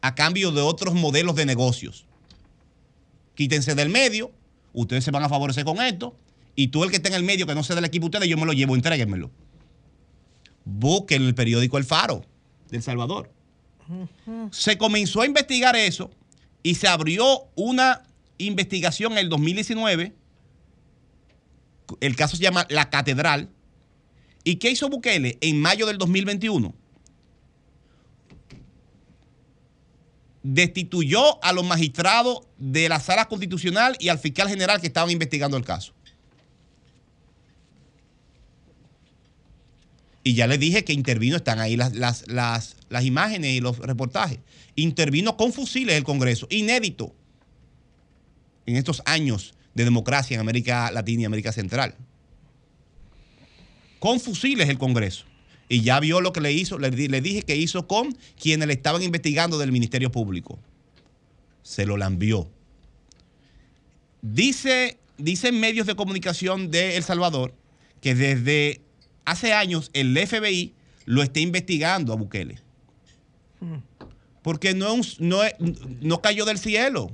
a 0.01 0.15
cambio 0.15 0.51
de 0.51 0.59
otros 0.59 0.95
modelos 0.95 1.33
de 1.37 1.45
negocios. 1.45 2.05
Quítense 3.35 3.73
del 3.73 3.87
medio, 3.87 4.33
ustedes 4.73 5.05
se 5.05 5.11
van 5.11 5.23
a 5.23 5.29
favorecer 5.29 5.63
con 5.63 5.81
esto, 5.81 6.13
y 6.55 6.67
tú 6.67 6.83
el 6.83 6.89
que 6.89 6.97
está 6.97 7.09
en 7.09 7.15
el 7.15 7.23
medio, 7.23 7.47
que 7.47 7.55
no 7.55 7.63
sea 7.63 7.75
del 7.75 7.85
equipo 7.85 8.05
de 8.05 8.17
ustedes, 8.17 8.29
yo 8.29 8.37
me 8.37 8.45
lo 8.45 8.53
llevo, 8.53 8.75
entréguenmelo. 8.75 9.31
Busquen 10.65 11.23
el 11.23 11.35
periódico 11.35 11.77
El 11.77 11.85
Faro, 11.85 12.25
de 12.69 12.77
El 12.77 12.83
Salvador. 12.83 13.31
Se 14.51 14.77
comenzó 14.77 15.21
a 15.21 15.25
investigar 15.25 15.75
eso 15.75 16.11
y 16.63 16.75
se 16.75 16.87
abrió 16.87 17.49
una 17.55 18.03
investigación 18.37 19.13
en 19.13 19.17
el 19.19 19.29
2019. 19.29 20.15
El 21.99 22.15
caso 22.15 22.37
se 22.37 22.43
llama 22.43 22.65
La 22.69 22.89
Catedral. 22.89 23.49
¿Y 24.43 24.55
qué 24.55 24.71
hizo 24.71 24.89
Bukele 24.89 25.37
en 25.41 25.59
mayo 25.59 25.85
del 25.85 25.97
2021? 25.97 26.73
Destituyó 30.43 31.43
a 31.43 31.53
los 31.53 31.65
magistrados 31.65 32.41
de 32.57 32.89
la 32.89 32.99
sala 32.99 33.27
constitucional 33.27 33.95
y 33.99 34.09
al 34.09 34.17
fiscal 34.17 34.49
general 34.49 34.81
que 34.81 34.87
estaban 34.87 35.11
investigando 35.11 35.57
el 35.57 35.63
caso. 35.63 35.93
Y 40.23 40.35
ya 40.35 40.47
les 40.47 40.59
dije 40.59 40.83
que 40.83 40.93
intervino, 40.93 41.35
están 41.35 41.59
ahí 41.59 41.75
las, 41.75 41.93
las, 41.93 42.27
las, 42.27 42.75
las 42.89 43.05
imágenes 43.05 43.53
y 43.53 43.59
los 43.59 43.79
reportajes. 43.79 44.39
Intervino 44.75 45.35
con 45.35 45.51
fusiles 45.51 45.95
el 45.95 46.03
Congreso, 46.03 46.47
inédito 46.49 47.15
en 48.65 48.75
estos 48.75 49.01
años 49.05 49.55
de 49.73 49.83
democracia 49.83 50.35
en 50.35 50.41
América 50.41 50.91
Latina 50.91 51.23
y 51.23 51.25
América 51.25 51.51
Central. 51.51 51.95
Con 53.99 54.19
fusiles 54.19 54.69
el 54.69 54.77
Congreso. 54.77 55.25
Y 55.69 55.81
ya 55.81 55.99
vio 55.99 56.21
lo 56.21 56.33
que 56.33 56.41
le 56.41 56.51
hizo, 56.51 56.77
le, 56.77 56.91
le 56.91 57.21
dije 57.21 57.43
que 57.43 57.55
hizo 57.55 57.87
con 57.87 58.15
quienes 58.39 58.67
le 58.67 58.73
estaban 58.73 59.01
investigando 59.01 59.57
del 59.57 59.71
Ministerio 59.71 60.11
Público. 60.11 60.59
Se 61.63 61.85
lo 61.85 61.97
lambió. 61.97 62.49
Dice, 64.21 64.97
dicen 65.17 65.59
medios 65.59 65.87
de 65.87 65.95
comunicación 65.95 66.69
de 66.69 66.97
El 66.97 67.03
Salvador 67.03 67.55
que 68.01 68.15
desde 68.15 68.81
hace 69.25 69.53
años 69.53 69.89
el 69.93 70.17
FBI 70.17 70.73
lo 71.05 71.23
está 71.23 71.39
investigando 71.39 72.13
a 72.13 72.15
Bukele. 72.15 72.59
Porque 74.41 74.73
no, 74.73 74.87
es 74.93 75.19
un- 75.19 75.29
no, 75.29 75.43
es- 75.43 75.55
no 76.01 76.21
cayó 76.21 76.45
del 76.45 76.57
cielo. 76.57 77.11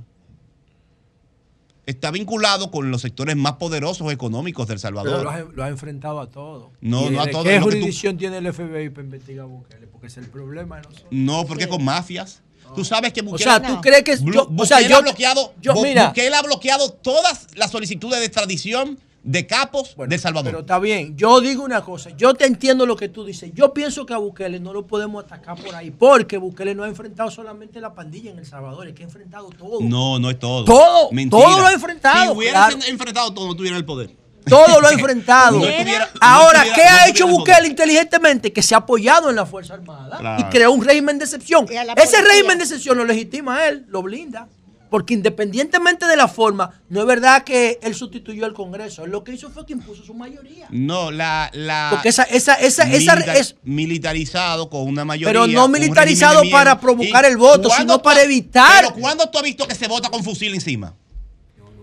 Está 1.86 2.10
vinculado 2.10 2.70
con 2.70 2.90
los 2.90 3.00
sectores 3.00 3.34
más 3.36 3.54
poderosos 3.54 4.12
económicos 4.12 4.66
del 4.68 4.74
Pero 4.76 4.80
Salvador. 4.80 5.24
lo 5.24 5.30
ha, 5.30 5.38
lo 5.40 5.64
ha 5.64 5.68
enfrentado 5.68 6.20
a 6.20 6.28
todo. 6.30 6.70
No, 6.82 7.06
¿Y 7.06 7.10
no 7.10 7.22
a 7.22 7.26
de 7.26 7.32
todo, 7.32 7.44
¿Qué 7.44 7.56
tú- 7.58 7.64
jurisdicción 7.64 8.18
tiene 8.18 8.38
el 8.38 8.46
FBI 8.52 8.90
para 8.90 9.04
investigar 9.04 9.44
a 9.44 9.46
Bukele? 9.48 9.86
Porque 9.86 10.08
es 10.08 10.16
el 10.18 10.26
problema 10.28 10.76
de 10.76 10.82
nosotros. 10.82 11.06
No, 11.10 11.46
porque 11.46 11.66
con 11.66 11.82
mafias. 11.82 12.42
Tú 12.74 12.84
sabes 12.84 13.14
que 13.14 13.22
Bukele, 13.22 13.44
sea, 13.44 13.62
¿tú 13.62 13.80
crees 13.80 14.02
que 14.02 14.18
yo- 14.22 14.50
o 14.54 14.66
sea, 14.66 14.82
yo- 14.82 14.98
ha 14.98 15.00
bloqueado, 15.00 15.54
yo- 15.62 15.74
mira. 15.82 16.08
Bukele 16.08 16.36
ha 16.36 16.42
bloqueado 16.42 16.90
todas 16.92 17.46
las 17.56 17.70
solicitudes 17.70 18.18
de 18.20 18.26
extradición 18.26 18.98
de 19.30 19.46
capos 19.46 19.94
de 20.08 20.16
Salvador. 20.18 20.46
Pero 20.52 20.60
está 20.60 20.78
bien, 20.78 21.14
yo 21.14 21.40
digo 21.42 21.62
una 21.62 21.82
cosa, 21.84 22.08
yo 22.16 22.32
te 22.32 22.46
entiendo 22.46 22.86
lo 22.86 22.96
que 22.96 23.10
tú 23.10 23.26
dices. 23.26 23.50
Yo 23.54 23.74
pienso 23.74 24.06
que 24.06 24.14
a 24.14 24.16
Bukele 24.16 24.58
no 24.58 24.72
lo 24.72 24.86
podemos 24.86 25.22
atacar 25.22 25.54
por 25.62 25.74
ahí, 25.74 25.90
porque 25.90 26.38
Bukele 26.38 26.74
no 26.74 26.82
ha 26.84 26.88
enfrentado 26.88 27.30
solamente 27.30 27.78
la 27.78 27.92
pandilla 27.92 28.30
en 28.30 28.38
El 28.38 28.46
Salvador, 28.46 28.88
es 28.88 28.94
que 28.94 29.02
ha 29.02 29.06
enfrentado 29.06 29.50
todo. 29.50 29.80
no, 29.82 30.18
no 30.18 30.30
es 30.30 30.38
todo. 30.38 30.64
Todo, 30.64 31.10
Mentira. 31.12 31.42
todo 31.44 31.60
lo 31.60 31.66
ha 31.66 31.72
enfrentado, 31.74 32.32
Si 32.32 32.38
hubiera 32.38 32.68
claro. 32.68 32.78
enfrentado 32.88 33.34
todo, 33.34 33.46
no 33.48 33.54
tuviera 33.54 33.76
el 33.76 33.84
poder. 33.84 34.10
Todo 34.46 34.80
lo 34.80 34.88
ha 34.88 34.92
enfrentado. 34.94 35.58
No 35.58 35.66
tuviera- 35.66 36.06
no 36.14 36.20
Ahora, 36.22 36.60
tuviera- 36.60 36.74
¿qué 36.76 36.82
no 36.84 36.96
ha 36.96 37.08
hecho 37.08 37.24
el 37.26 37.30
Bukele 37.32 37.66
inteligentemente? 37.68 38.50
Que 38.50 38.62
se 38.62 38.74
ha 38.74 38.78
apoyado 38.78 39.28
en 39.28 39.36
la 39.36 39.44
Fuerza 39.44 39.74
Armada 39.74 40.16
Claro. 40.18 40.40
y 40.40 40.44
creó 40.50 40.72
un 40.72 40.82
régimen 40.82 41.18
de 41.18 41.26
excepción. 41.26 41.66
Ese 41.96 42.22
régimen 42.22 42.56
de 42.56 42.64
excepción 42.64 42.96
lo 42.96 43.04
legitima 43.04 43.56
a 43.58 43.68
él, 43.68 43.84
lo 43.88 44.00
blinda. 44.00 44.48
Porque 44.90 45.14
independientemente 45.14 46.06
de 46.06 46.16
la 46.16 46.28
forma, 46.28 46.80
no 46.88 47.00
es 47.00 47.06
verdad 47.06 47.44
que 47.44 47.78
él 47.82 47.94
sustituyó 47.94 48.44
al 48.46 48.54
Congreso. 48.54 49.04
Él 49.04 49.10
lo 49.10 49.22
que 49.22 49.32
hizo 49.34 49.50
fue 49.50 49.66
que 49.66 49.74
impuso 49.74 50.02
su 50.02 50.14
mayoría. 50.14 50.66
No, 50.70 51.10
la, 51.10 51.50
la 51.52 51.88
Porque 51.90 52.08
esa- 52.08 52.22
esa- 52.24 52.54
esa- 52.54 52.90
esa- 52.90 53.14
es- 53.34 53.56
militarizado 53.64 54.68
con 54.70 54.82
una 54.86 55.04
mayoría. 55.04 55.28
Pero 55.28 55.46
no 55.46 55.68
militarizado 55.68 56.42
para 56.50 56.80
provocar 56.80 57.24
¿Y 57.24 57.28
el 57.28 57.36
voto, 57.36 57.68
sino 57.70 58.00
para 58.02 58.22
evitar. 58.22 58.84
Pero 58.84 58.94
¿cuándo 58.94 59.28
tú 59.28 59.38
has 59.38 59.44
visto 59.44 59.66
que 59.66 59.74
se 59.74 59.88
vota 59.88 60.08
con 60.10 60.24
fusil 60.24 60.54
encima? 60.54 60.94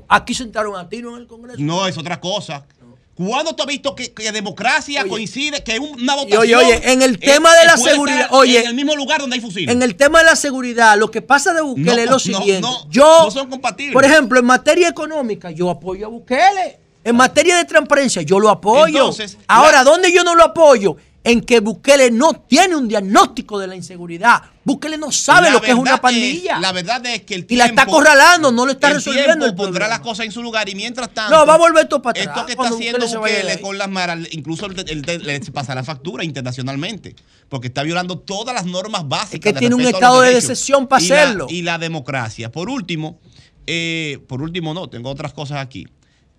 Aquí 0.08 0.34
sentaron 0.34 0.76
a 0.78 0.88
tiro 0.88 1.16
en 1.16 1.22
el 1.24 1.28
Congreso. 1.28 1.60
No, 1.60 1.88
es 1.88 1.98
otra 1.98 2.20
cosa. 2.20 2.66
¿Cuándo 3.16 3.56
tú 3.56 3.64
has 3.64 3.68
visto 3.68 3.96
que, 3.96 4.14
que 4.14 4.30
democracia 4.34 5.06
coincide, 5.08 5.64
que 5.64 5.80
una 5.80 6.16
votación... 6.16 6.42
oye, 6.42 6.56
oye, 6.56 6.92
en 6.92 7.02
el 7.02 7.18
tema 7.18 7.56
de 7.56 7.66
la 7.66 7.78
seguridad, 7.78 8.28
oye, 8.32 8.60
En 8.60 8.68
el 8.68 8.76
mismo 8.76 8.94
lugar 8.96 9.22
donde 9.22 9.38
hay 9.38 9.42
fusiles. 9.42 9.74
En 9.74 9.82
el 9.82 9.96
tema 9.96 10.20
de 10.20 10.26
la 10.26 10.36
seguridad, 10.36 10.98
lo 10.98 11.10
que 11.10 11.22
pasa 11.22 11.54
de 11.54 11.62
Bukele 11.62 11.86
No, 11.86 12.02
es 12.02 12.06
lo 12.06 12.12
no, 12.12 12.20
siguiente. 12.20 12.62
no, 12.62 12.90
yo, 12.90 13.24
no 13.24 13.32
son 13.32 13.50
compatibles. 13.50 13.94
Por 13.94 14.04
ejemplo, 14.04 14.38
en 14.38 14.46
materia 14.46 14.90
económica, 14.90 15.50
yo 15.50 15.70
apoyo 15.70 16.08
a 16.08 16.10
Bukele. 16.10 16.80
En 17.06 17.16
materia 17.16 17.56
de 17.56 17.64
transparencia, 17.66 18.22
yo 18.22 18.38
lo 18.40 18.50
apoyo. 18.50 18.88
Entonces, 18.98 19.38
Ahora, 19.48 19.78
la- 19.78 19.84
¿dónde 19.86 20.12
yo 20.12 20.24
no 20.26 20.36
lo 20.36 20.44
apoyo? 20.44 20.98
En 21.26 21.42
que 21.42 21.60
Bukele 21.60 22.12
no 22.12 22.34
tiene 22.34 22.76
un 22.76 22.88
diagnóstico 22.88 23.58
de 23.60 23.66
la 23.66 23.76
inseguridad. 23.76 24.44
Bukele 24.64 24.96
no 24.98 25.12
sabe 25.12 25.48
La 25.48 25.54
lo 25.54 25.62
que 25.62 25.72
es 25.72 25.76
una 25.78 26.00
pandilla. 26.00 26.60
la 26.60 26.72
verdad 26.72 27.04
es 27.08 27.24
que 27.24 27.34
el 27.36 27.46
y 27.50 27.56
la 27.56 27.66
está 27.66 27.84
tiempo- 27.84 28.00
acorralando, 28.00 28.52
no 28.52 28.66
lo 28.66 28.72
está 28.74 28.90
el 28.90 28.96
resolviendo. 28.96 29.32
tiempo 29.32 29.46
el 29.48 29.56
pondrá 29.56 29.88
las 29.88 30.00
cosas 30.02 30.28
en 30.28 30.32
su 30.32 30.44
lugar 30.44 30.70
y 30.70 30.76
mientras 30.76 31.10
tanto... 31.14 31.36
No, 31.36 31.46
va 31.46 31.56
a 31.56 31.58
volver 31.58 31.88
todo 31.90 32.02
para 32.02 32.20
atrás. 32.22 32.36
Esto 32.38 32.46
que 32.46 32.52
está 32.54 32.68
haciendo 32.70 33.08
Bukele 33.08 33.60
con 33.60 33.78
las 33.78 33.90
maras, 33.90 34.20
incluso 34.32 34.68
le 34.70 35.40
pasa 35.52 35.74
la 35.76 35.84
factura 35.84 36.24
internacionalmente, 36.24 37.16
porque 37.50 37.68
está 37.68 37.82
violando 37.84 38.20
todas 38.20 38.54
las 38.54 38.66
normas 38.66 39.08
básicas. 39.08 39.34
Es 39.34 39.40
que 39.42 39.54
de 39.54 39.60
tiene 39.60 39.76
un 39.76 39.82
estado 39.82 40.22
de 40.22 40.28
derechos 40.30 40.52
excepción 40.52 40.88
para 40.88 41.04
la- 41.04 41.22
hacerlo. 41.22 41.48
Y 41.50 41.64
la 41.64 41.78
democracia. 41.80 42.52
Por 42.52 42.70
último, 42.70 43.20
eh, 43.68 44.20
por 44.28 44.44
último 44.44 44.76
no, 44.76 44.88
tengo 44.90 45.10
otras 45.10 45.34
cosas 45.34 45.58
aquí. 45.58 45.88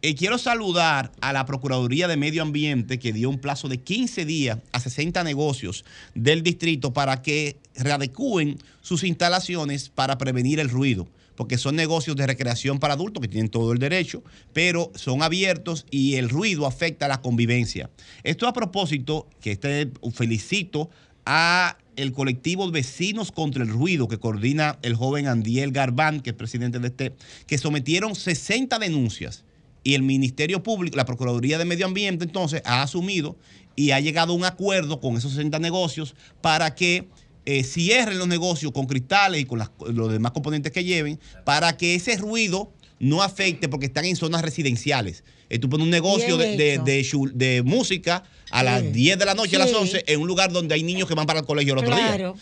Eh, 0.03 0.15
quiero 0.15 0.37
saludar 0.37 1.11
a 1.23 1.33
la 1.33 1.47
Procuraduría 1.47 2.07
de 2.07 2.19
Medio 2.19 2.43
Ambiente 2.43 2.99
que 2.99 3.15
dio 3.15 3.31
un 3.31 3.39
plazo 3.39 3.69
de 3.69 3.79
15 3.79 4.27
días 4.27 4.59
a 4.73 4.79
60 4.79 5.25
negocios 5.25 5.87
del 6.15 6.43
distrito 6.43 6.93
para 6.93 7.23
que 7.23 7.57
readecúen 7.75 8.59
sus 8.83 9.05
instalaciones 9.05 9.89
para 9.89 10.19
prevenir 10.19 10.61
el 10.61 10.69
ruido, 10.69 11.09
porque 11.35 11.57
son 11.57 11.77
negocios 11.77 12.15
de 12.15 12.27
recreación 12.27 12.79
para 12.79 12.93
adultos 12.93 13.23
que 13.23 13.29
tienen 13.29 13.51
todo 13.51 13.73
el 13.73 13.79
derecho, 13.79 14.23
pero 14.53 14.93
son 14.95 15.23
abiertos 15.23 15.87
y 15.91 16.17
el 16.17 16.29
ruido 16.29 16.67
afecta 16.67 17.09
la 17.09 17.23
convivencia. 17.23 17.89
Esto 18.23 18.47
a 18.47 18.53
propósito, 18.53 19.27
que 19.41 19.53
este 19.53 19.91
felicito 20.13 20.91
a 21.25 21.79
el 21.97 22.13
colectivo 22.13 22.71
Vecinos 22.71 23.33
contra 23.33 23.63
el 23.63 23.71
Ruido 23.71 24.09
que 24.09 24.19
coordina 24.19 24.79
el 24.83 24.95
joven 24.95 25.27
Andiel 25.27 25.73
Garbán, 25.73 26.21
que 26.21 26.31
es 26.31 26.37
presidente 26.37 26.79
de 26.79 26.89
este, 26.89 27.15
que 27.47 27.57
sometieron 27.57 28.15
60 28.15 28.79
denuncias 28.79 29.46
Y 29.87 29.95
el 29.95 30.03
Ministerio 30.03 30.65
Público, 30.65 30.97
la 30.97 31.05
Procuraduría 31.05 31.59
de 31.59 31.65
Medio 31.65 31.87
Ambiente, 31.87 32.25
entonces, 32.25 32.61
ha 32.65 32.83
asumido 32.83 33.37
y 33.77 33.93
ha 33.93 34.01
llegado 34.01 34.33
a 34.33 34.37
un 34.37 34.45
acuerdo 34.45 34.99
con 35.01 35.17
esos 35.17 35.31
60 35.33 35.61
negocios 35.61 36.17
para 36.41 36.75
que 36.75 37.07
eh, 37.45 37.63
cierren 37.63 38.19
los 38.19 38.27
negocios 38.27 38.73
con 38.73 38.87
cristales 38.87 39.41
y 39.41 39.45
con 39.45 39.61
las- 39.61 39.71
los 39.93 40.11
demás 40.11 40.33
componentes 40.33 40.73
que 40.73 40.83
lleven, 40.83 41.21
para 41.45 41.77
que 41.77 41.95
ese 41.95 42.17
ruido 42.17 42.73
no 42.99 43.23
afecte 43.23 43.69
porque 43.69 43.87
están 43.87 44.05
en 44.07 44.17
zonas 44.17 44.43
residenciales. 44.43 45.23
Eh, 45.51 45.61
tú 45.61 45.69
pones 45.69 45.85
un 45.85 45.91
negocio 45.91 46.37
de, 46.37 46.57
de- 46.57 47.31
de 47.35 47.63
música 47.63 48.25
a 48.51 48.65
las 48.65 48.93
10 48.93 49.17
de 49.17 49.25
la 49.25 49.35
noche, 49.35 49.55
a 49.55 49.61
las 49.61 49.69
Sí. 49.71 49.77
11, 49.79 50.03
en 50.09 50.21
un 50.21 50.27
lugar 50.27 50.51
donde 50.51 50.75
hay 50.75 50.83
niños 50.83 51.07
que 51.07 51.15
van 51.15 51.27
para 51.27 51.39
el 51.39 51.47
colegio 51.47 51.75
el 51.75 51.79
otro 51.79 51.95
día 51.95 52.09
Claro. 52.09 52.35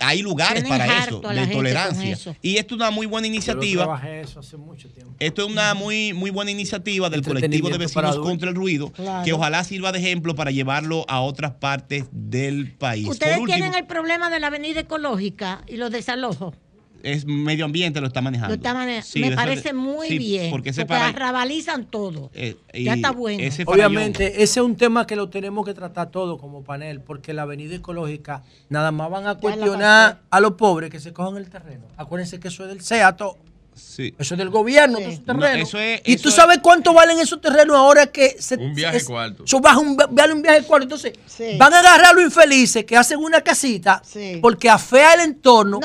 Hay 0.00 0.22
lugares 0.22 0.62
Tienen 0.64 0.78
para 0.86 1.04
eso, 1.04 1.20
de 1.20 1.46
tolerancia. 1.46 2.12
eso. 2.12 2.36
Y 2.42 2.56
esto 2.56 2.74
es 2.74 2.80
una 2.80 2.90
muy 2.90 3.06
buena 3.06 3.26
Yo 3.26 3.32
iniciativa. 3.34 3.84
trabajé 3.84 4.20
eso 4.20 4.40
hace 4.40 4.56
mucho 4.56 4.88
tiempo. 4.90 5.14
Esto 5.18 5.42
es 5.46 5.48
una 5.52 5.74
muy, 5.74 6.12
muy 6.12 6.30
buena 6.30 6.50
iniciativa 6.50 7.08
del 7.10 7.22
colectivo 7.22 7.68
de 7.70 7.78
vecinos 7.78 8.18
contra 8.18 8.48
el 8.50 8.54
ruido, 8.56 8.90
Claro. 8.92 9.24
que 9.24 9.32
ojalá 9.32 9.64
sirva 9.64 9.92
de 9.92 9.98
ejemplo 10.00 10.34
para 10.34 10.50
llevarlo 10.50 11.04
a 11.08 11.20
otras 11.20 11.52
partes 11.52 12.04
del 12.12 12.72
país. 12.72 13.08
Ustedes 13.08 13.34
Por 13.34 13.42
último, 13.42 13.56
tienen 13.58 13.74
el 13.78 13.86
problema 13.86 14.30
de 14.30 14.40
la 14.40 14.48
avenida 14.48 14.80
ecológica 14.80 15.62
y 15.66 15.76
los 15.76 15.90
desalojos. 15.90 16.54
Es 17.04 17.26
medio 17.26 17.64
ambiente 17.66 18.00
lo 18.00 18.06
está 18.06 18.20
manejando. 18.22 18.48
Lo 18.48 18.54
está 18.56 18.74
mane- 18.74 19.02
Sí, 19.02 19.20
me 19.20 19.28
eso- 19.28 19.36
parece 19.36 19.72
muy 19.72 20.08
sí, 20.08 20.18
bien. 20.18 20.50
Porque 20.50 20.70
porque 20.72 20.86
para- 20.86 21.08
arrabalizan 21.08 21.84
todo. 21.84 22.30
eh, 22.34 22.56
ya 22.74 22.94
está 22.94 23.10
bueno. 23.12 23.42
ese 23.42 23.64
Obviamente, 23.66 24.42
ese 24.42 24.60
es 24.60 24.64
un 24.64 24.76
tema 24.76 25.06
que 25.06 25.14
lo 25.16 25.28
tenemos 25.28 25.64
que 25.66 25.74
tratar 25.74 26.10
todo 26.10 26.38
como 26.38 26.62
panel, 26.64 27.00
porque 27.00 27.32
la 27.34 27.42
avenida 27.42 27.74
ecológica 27.76 28.42
nada 28.70 28.90
más 28.90 29.10
van 29.10 29.26
a 29.26 29.34
cuestionar 29.36 30.20
a 30.30 30.40
los 30.40 30.52
pobres 30.54 30.90
que 30.90 30.98
se 31.00 31.12
cojan 31.12 31.36
el 31.36 31.48
terreno. 31.50 31.84
Acuérdense 31.96 32.40
que 32.40 32.48
eso 32.48 32.62
es 32.64 32.70
del 32.70 32.80
SEATO. 32.80 33.36
Sí. 33.76 34.12
Eso 34.18 34.34
es 34.34 34.38
del 34.38 34.50
gobierno, 34.50 34.98
de 34.98 35.04
esos 35.12 35.26
No, 35.26 35.38
terrenos. 35.38 35.68
eso 35.68 35.78
es- 35.78 36.00
y 36.04 36.14
eso 36.14 36.22
tú 36.24 36.28
es- 36.30 36.34
sabes 36.34 36.58
cuánto 36.62 36.92
valen 36.92 37.18
esos 37.20 37.40
terrenos 37.40 37.76
ahora 37.76 38.06
que 38.06 38.36
se, 38.40 38.56
Un 38.56 38.74
viaje 38.74 38.96
es- 38.96 39.04
cuarto. 39.04 39.44
Eso 39.44 39.60
baja 39.60 39.78
un, 39.78 39.96
vale 39.96 40.32
un 40.32 40.42
viaje 40.42 40.62
cuarto. 40.62 40.84
Entonces, 40.84 41.12
van 41.58 41.72
a 41.74 41.78
agarrar 41.80 42.06
a 42.06 42.12
los 42.12 42.24
infelices 42.24 42.84
que 42.84 42.96
hacen 42.96 43.18
una 43.18 43.40
casita 43.40 44.02
porque 44.40 44.68
afea 44.68 45.14
el 45.14 45.20
entorno, 45.20 45.78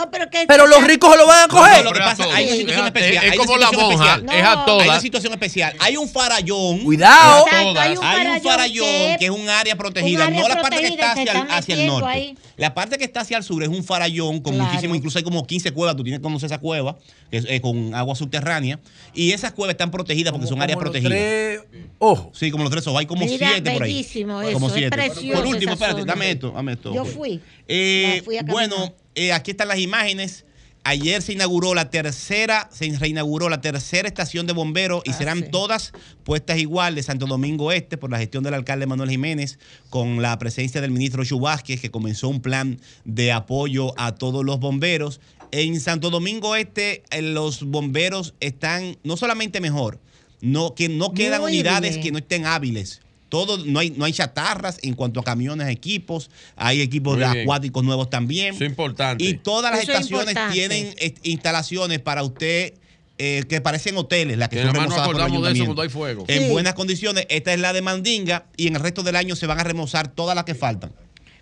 pero, 0.48 0.66
los 0.68 0.84
ricos 0.84 1.12
se 1.12 1.18
lo 1.18 1.28
van 1.28 1.46
a 1.46 1.48
coger. 1.48 1.78
No, 1.84 1.92
lo 1.92 1.94
que 1.94 2.00
pasa, 2.00 2.24
hay 2.34 2.46
una 2.48 2.56
situación 2.56 2.86
especial. 2.88 3.26
es 3.26 3.32
hay 3.32 3.38
como 3.38 3.58
la 3.58 3.72
monja, 3.72 4.14
especial. 4.16 4.40
es 4.40 4.46
a 4.46 4.66
todas. 4.66 4.82
Hay 4.84 4.90
una 4.90 5.00
situación 5.02 5.34
especial. 5.34 5.76
Hay 5.80 5.98
un 5.98 6.10
farallón. 6.10 6.80
Cuidado. 6.80 7.46
Exacto, 7.46 7.80
hay 7.80 7.98
un 7.98 8.04
Hay 8.04 8.28
un 8.38 8.42
farallón 8.42 8.86
que- 8.86 9.16
que 9.20 9.26
es 9.26 9.32
un 9.32 9.50
área 9.50 9.76
protegida, 9.76 10.22
un 10.28 10.34
área 10.34 10.42
no 10.42 10.48
la 10.48 10.62
parte 10.62 10.78
que 10.82 10.88
protegida 10.98 11.14
está 11.22 11.42
hacia 11.44 11.58
hacia 11.58 11.76
el 11.76 11.88
norte. 11.88 12.10
ahí. 12.10 12.38
La 12.60 12.74
parte 12.74 12.98
que 12.98 13.06
está 13.06 13.22
hacia 13.22 13.38
el 13.38 13.44
sur 13.44 13.64
es 13.64 13.70
un 13.70 13.84
farallón 13.84 14.42
con 14.42 14.54
Claro. 14.54 14.70
muchísimo, 14.70 14.94
incluso 14.96 15.18
hay 15.18 15.24
como 15.24 15.46
15 15.48 15.72
cuevas, 15.72 15.96
tú 15.96 16.04
tienes 16.04 16.20
que 16.20 16.24
conocer 16.24 16.48
esa 16.48 16.60
cueva, 16.60 16.98
que 17.32 17.38
es 17.38 17.46
eh, 17.48 17.62
con 17.62 17.96
agua 17.96 18.16
subterránea. 18.16 18.80
Y 19.14 19.32
esas 19.32 19.54
cuevas 19.54 19.74
están 19.74 19.92
protegidas 19.92 20.32
porque 20.34 20.48
son 20.48 20.62
áreas 20.62 20.76
como 20.76 20.86
los 20.86 20.92
protegidas. 20.92 21.12
tres 21.18 21.62
ojos. 22.00 22.38
Sí, 22.38 22.52
como 22.52 22.64
los 22.64 22.72
tres 22.72 22.86
ojos. 22.88 23.00
Hay 23.00 23.06
como 23.06 23.26
Mira, 23.26 23.48
siete 23.54 23.72
por 23.72 23.84
ahí. 23.84 24.06
como 24.54 24.68
es 24.68 24.74
siete. 24.74 24.90
precioso 24.96 25.42
Por 25.42 25.48
último, 25.48 25.74
espérate, 25.74 26.04
dame 26.06 26.32
esto, 26.32 26.52
dame 26.52 26.74
esto. 26.74 26.94
Yo 26.94 27.06
fui. 27.06 27.40
Eh, 27.68 28.22
fui 28.26 28.38
bueno, 28.46 28.94
eh, 29.16 29.32
aquí 29.32 29.52
están 29.52 29.68
las 29.70 29.80
imágenes. 29.80 30.46
Ayer 30.84 31.22
se 31.22 31.34
inauguró 31.34 31.76
la 31.76 31.90
tercera, 31.90 32.70
se 32.72 32.90
reinauguró 32.98 33.50
la 33.50 33.62
tercera 33.62 34.08
estación 34.08 34.48
de 34.48 34.54
bomberos 34.54 35.04
Ah, 35.06 35.10
y 35.10 35.14
serán 35.14 35.52
todas 35.52 35.92
puestas 36.24 36.58
igual 36.58 36.96
de 36.96 37.04
Santo 37.04 37.26
Domingo 37.28 37.72
Este 37.72 37.98
por 37.98 38.10
la 38.10 38.18
gestión 38.18 38.44
del 38.44 38.54
alcalde 38.54 38.88
Manuel 38.88 39.10
Jiménez, 39.10 39.60
con 39.90 40.22
la 40.22 40.40
presencia 40.40 40.82
del 40.82 40.92
ministro 40.92 41.24
Chu 41.26 41.40
Vázquez, 41.40 41.82
que 41.82 41.92
comenzó 41.92 42.30
un 42.30 42.42
plan 42.42 42.80
de 43.04 43.32
apoyo 43.32 43.94
a 44.00 44.16
todos 44.16 44.44
los 44.46 44.60
bomberos. 44.60 45.20
En 45.52 45.80
Santo 45.82 46.10
Domingo 46.10 46.56
Este, 46.56 47.04
eh, 47.12 47.22
los 47.22 47.64
bomberos 47.64 48.34
están 48.40 48.98
no 49.04 49.18
solamente 49.18 49.60
mejor, 49.62 50.00
no, 50.42 50.76
que 50.76 50.88
no 50.90 51.14
quedan 51.14 51.42
Muy 51.42 51.52
unidades 51.52 51.92
bien. 51.96 52.04
que 52.04 52.12
no 52.12 52.18
estén 52.20 52.46
hábiles. 52.46 53.02
Todo, 53.30 53.58
no 53.64 53.80
hay, 53.80 53.92
no 53.92 54.06
hay 54.06 54.12
chatarras 54.14 54.80
en 54.82 54.96
cuanto 54.96 55.20
a 55.20 55.24
camiones, 55.24 55.70
equipos, 55.70 56.30
hay 56.56 56.82
equipos 56.82 57.18
Muy 57.18 57.26
bien. 57.26 57.42
acuáticos 57.44 57.84
nuevos 57.84 58.10
también. 58.10 58.56
Eso 58.56 58.64
es 58.64 58.70
importante. 58.72 59.24
Y 59.24 59.36
todas 59.36 59.72
las 59.72 59.84
Eso 59.84 59.92
estaciones 59.94 60.36
tienen 60.52 60.94
eh, 60.98 61.14
instalaciones 61.24 62.00
para 62.00 62.24
usted 62.24 62.74
eh, 63.20 63.44
que 63.50 63.60
parecen 63.62 63.98
hoteles, 63.98 64.38
las 64.38 64.50
que, 64.50 64.56
Que 64.56 64.62
son 64.64 64.78
acordamos 64.78 65.44
de 65.44 65.52
eso 65.52 65.66
cuando 65.66 65.82
hay 65.82 65.90
fuego. 65.90 66.26
En 66.28 66.44
Sí. 66.44 66.50
buenas 66.50 66.74
condiciones. 66.74 67.26
Esta 67.30 67.54
es 67.54 67.60
la 67.60 67.72
de 67.74 67.82
Mandinga 67.82 68.46
y 68.58 68.68
en 68.68 68.76
el 68.78 68.82
resto 68.82 69.04
del 69.04 69.16
año 69.16 69.36
se 69.36 69.46
van 69.46 69.60
a 69.60 69.64
remozar 69.64 70.08
todas 70.08 70.36
las 70.36 70.46
que 70.46 70.56
faltan. 70.56 70.92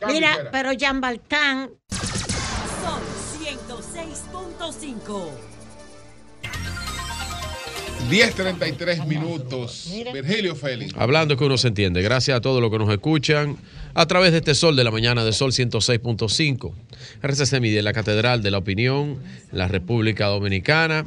Mira, 0.08 0.50
pero 0.52 0.74
Jean 0.74 1.00
Baltán, 1.02 1.70
Sol 1.90 3.02
106.5. 3.44 5.30
10.33 8.10 9.06
minutos. 9.06 9.92
Virgilio 10.14 10.56
Félix. 10.56 10.94
Hablando 10.96 11.36
que 11.36 11.44
uno 11.44 11.58
se 11.58 11.68
entiende. 11.68 12.02
Gracias 12.02 12.38
a 12.38 12.42
todos 12.42 12.62
los 12.62 12.72
que 12.72 12.78
nos 12.80 12.90
escuchan 12.90 13.58
a 13.94 14.06
través 14.06 14.32
de 14.32 14.38
este 14.38 14.56
Sol 14.56 14.78
de 14.78 14.86
la 14.86 14.92
Mañana 14.92 15.26
de 15.26 15.34
Sol 15.34 15.52
106.5. 15.52 16.74
RCC 17.22 17.60
Media, 17.60 17.82
la 17.82 17.92
Catedral 17.92 18.42
de 18.42 18.52
la 18.52 18.60
Opinión, 18.60 19.20
la 19.52 19.68
República 19.68 20.28
Dominicana. 20.28 21.06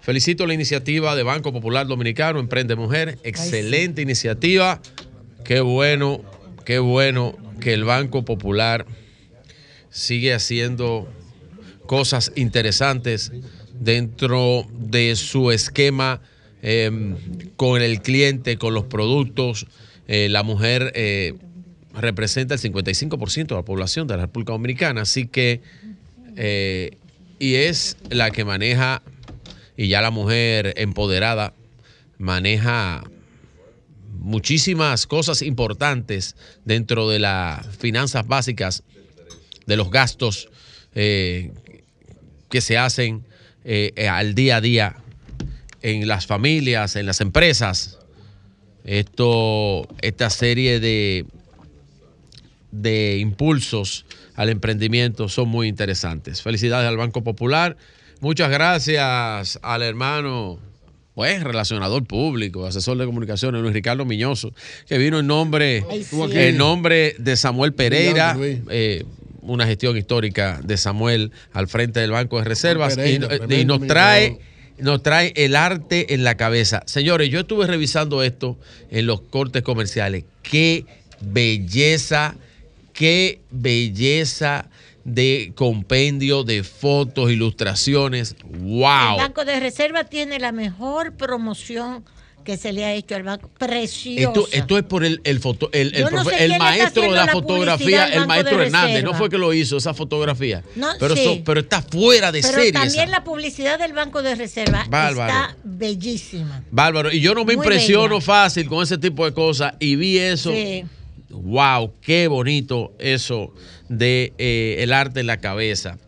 Felicito 0.00 0.46
la 0.46 0.54
iniciativa 0.54 1.14
de 1.14 1.22
Banco 1.24 1.52
Popular 1.52 1.86
Dominicano, 1.86 2.40
Emprende 2.40 2.74
Mujer. 2.74 3.18
Excelente 3.22 4.00
iniciativa. 4.00 4.80
Qué 5.44 5.60
bueno, 5.60 6.22
qué 6.64 6.78
bueno 6.78 7.36
que 7.60 7.74
el 7.74 7.84
Banco 7.84 8.24
Popular 8.24 8.86
sigue 9.90 10.32
haciendo 10.32 11.06
cosas 11.86 12.32
interesantes 12.34 13.30
dentro 13.80 14.66
de 14.72 15.16
su 15.16 15.50
esquema 15.50 16.20
eh, 16.62 16.90
con 17.56 17.82
el 17.82 18.00
cliente, 18.00 18.56
con 18.56 18.74
los 18.74 18.84
productos. 18.84 19.66
Eh, 20.06 20.28
la 20.28 20.42
mujer 20.42 20.92
eh, 20.94 21.34
representa 21.94 22.54
el 22.54 22.60
55% 22.60 23.46
de 23.46 23.54
la 23.54 23.62
población 23.62 24.06
de 24.06 24.16
la 24.16 24.22
República 24.22 24.52
Dominicana, 24.52 25.02
así 25.02 25.26
que, 25.26 25.60
eh, 26.36 26.96
y 27.38 27.54
es 27.54 27.96
la 28.10 28.30
que 28.30 28.44
maneja, 28.44 29.02
y 29.76 29.88
ya 29.88 30.00
la 30.02 30.10
mujer 30.10 30.74
empoderada 30.76 31.54
maneja 32.18 33.04
muchísimas 34.18 35.06
cosas 35.06 35.42
importantes 35.42 36.36
dentro 36.64 37.08
de 37.08 37.18
las 37.18 37.66
finanzas 37.76 38.26
básicas, 38.26 38.82
de 39.66 39.76
los 39.76 39.90
gastos 39.90 40.48
que 40.94 41.50
se 42.60 42.78
hacen 42.78 43.24
eh, 43.64 43.92
eh, 43.96 44.08
al 44.08 44.34
día 44.34 44.56
a 44.56 44.60
día 44.60 44.96
en 45.82 46.06
las 46.08 46.26
familias, 46.26 46.96
en 46.96 47.06
las 47.06 47.20
empresas. 47.20 47.98
Esto, 48.84 49.88
esta 50.02 50.28
serie 50.30 50.78
de, 50.80 51.24
de 52.70 53.18
impulsos 53.18 54.04
al 54.34 54.48
emprendimiento 54.50 55.28
son 55.28 55.48
muy 55.48 55.68
interesantes. 55.68 56.42
Felicidades 56.42 56.88
al 56.88 56.96
Banco 56.96 57.22
Popular. 57.22 57.76
Muchas 58.20 58.50
gracias 58.50 59.58
al 59.62 59.82
hermano, 59.82 60.58
pues, 61.14 61.42
relacionador 61.42 62.04
público, 62.04 62.66
asesor 62.66 62.96
de 62.98 63.06
comunicaciones, 63.06 63.60
Luis 63.60 63.74
Ricardo 63.74 64.04
Miñoso, 64.04 64.52
que 64.86 64.98
vino 64.98 65.18
en 65.18 65.26
nombre, 65.26 65.84
Ay, 65.90 66.04
sí. 66.04 66.16
en 66.32 66.56
nombre 66.56 67.14
de 67.18 67.36
Samuel 67.36 67.72
Pereira. 67.74 68.36
Eh, 68.40 69.04
una 69.44 69.66
gestión 69.66 69.96
histórica 69.96 70.60
de 70.62 70.76
Samuel 70.76 71.32
al 71.52 71.68
frente 71.68 72.00
del 72.00 72.10
Banco 72.10 72.38
de 72.38 72.44
Reservas 72.44 72.96
Pereira, 72.96 73.26
y, 73.26 73.28
tremendo 73.28 73.54
y 73.54 73.64
nos 73.64 73.86
trae 73.86 74.38
nos 74.78 75.02
trae 75.02 75.32
el 75.36 75.54
arte 75.54 76.14
en 76.14 76.24
la 76.24 76.36
cabeza. 76.36 76.82
Señores, 76.86 77.30
yo 77.30 77.40
estuve 77.40 77.66
revisando 77.66 78.22
esto 78.22 78.58
en 78.90 79.06
los 79.06 79.20
cortes 79.20 79.62
comerciales. 79.62 80.24
Qué 80.42 80.84
belleza, 81.20 82.34
qué 82.92 83.40
belleza 83.50 84.68
de 85.04 85.52
compendio 85.54 86.44
de 86.44 86.64
fotos, 86.64 87.30
ilustraciones. 87.30 88.34
el 88.52 88.58
¡Wow! 88.60 89.18
Banco 89.18 89.44
de 89.44 89.60
Reserva 89.60 90.04
tiene 90.04 90.38
la 90.40 90.50
mejor 90.50 91.12
promoción 91.12 92.04
que 92.44 92.56
se 92.56 92.72
le 92.72 92.84
ha 92.84 92.92
hecho 92.94 93.16
al 93.16 93.22
banco. 93.22 93.50
Preciosa. 93.58 94.28
Esto, 94.28 94.48
esto 94.52 94.78
es 94.78 94.84
por 94.84 95.04
el, 95.04 95.20
el, 95.24 95.40
foto- 95.40 95.70
el, 95.72 95.94
el 95.94 96.04
no 96.04 96.24
sé 96.24 96.58
maestro 96.58 97.02
de 97.02 97.10
la 97.10 97.26
fotografía, 97.28 98.06
el 98.06 98.26
maestro 98.26 98.58
de 98.58 98.66
Hernández. 98.66 99.02
No 99.02 99.14
fue 99.14 99.28
que 99.30 99.38
lo 99.38 99.52
hizo 99.52 99.76
esa 99.78 99.94
fotografía. 99.94 100.62
No, 100.76 100.88
pero, 101.00 101.16
sí. 101.16 101.42
pero 101.44 101.60
está 101.60 101.82
fuera 101.82 102.30
de 102.30 102.42
Pero 102.42 102.54
serie. 102.54 102.72
también 102.72 103.04
esa. 103.08 103.10
la 103.10 103.24
publicidad 103.24 103.78
del 103.78 103.92
Banco 103.94 104.22
de 104.22 104.34
Reserva 104.34 104.86
Bárbaro. 104.88 105.32
está 105.32 105.56
bellísima. 105.64 106.62
Bárbaro. 106.70 107.10
Y 107.12 107.20
yo 107.20 107.34
no 107.34 107.40
me 107.44 107.56
Muy 107.56 107.64
impresiono 107.64 108.16
bella. 108.16 108.20
fácil 108.20 108.68
con 108.68 108.82
ese 108.82 108.98
tipo 108.98 109.24
de 109.24 109.32
cosas. 109.32 109.74
Y 109.80 109.96
vi 109.96 110.18
eso. 110.18 110.52
Sí. 110.52 110.84
Wow, 111.30 111.92
qué 112.00 112.28
bonito 112.28 112.92
eso 112.98 113.52
de 113.88 114.32
eh, 114.38 114.76
el 114.80 114.92
arte 114.92 115.20
en 115.20 115.26
la 115.26 115.38
cabeza. 115.38 115.98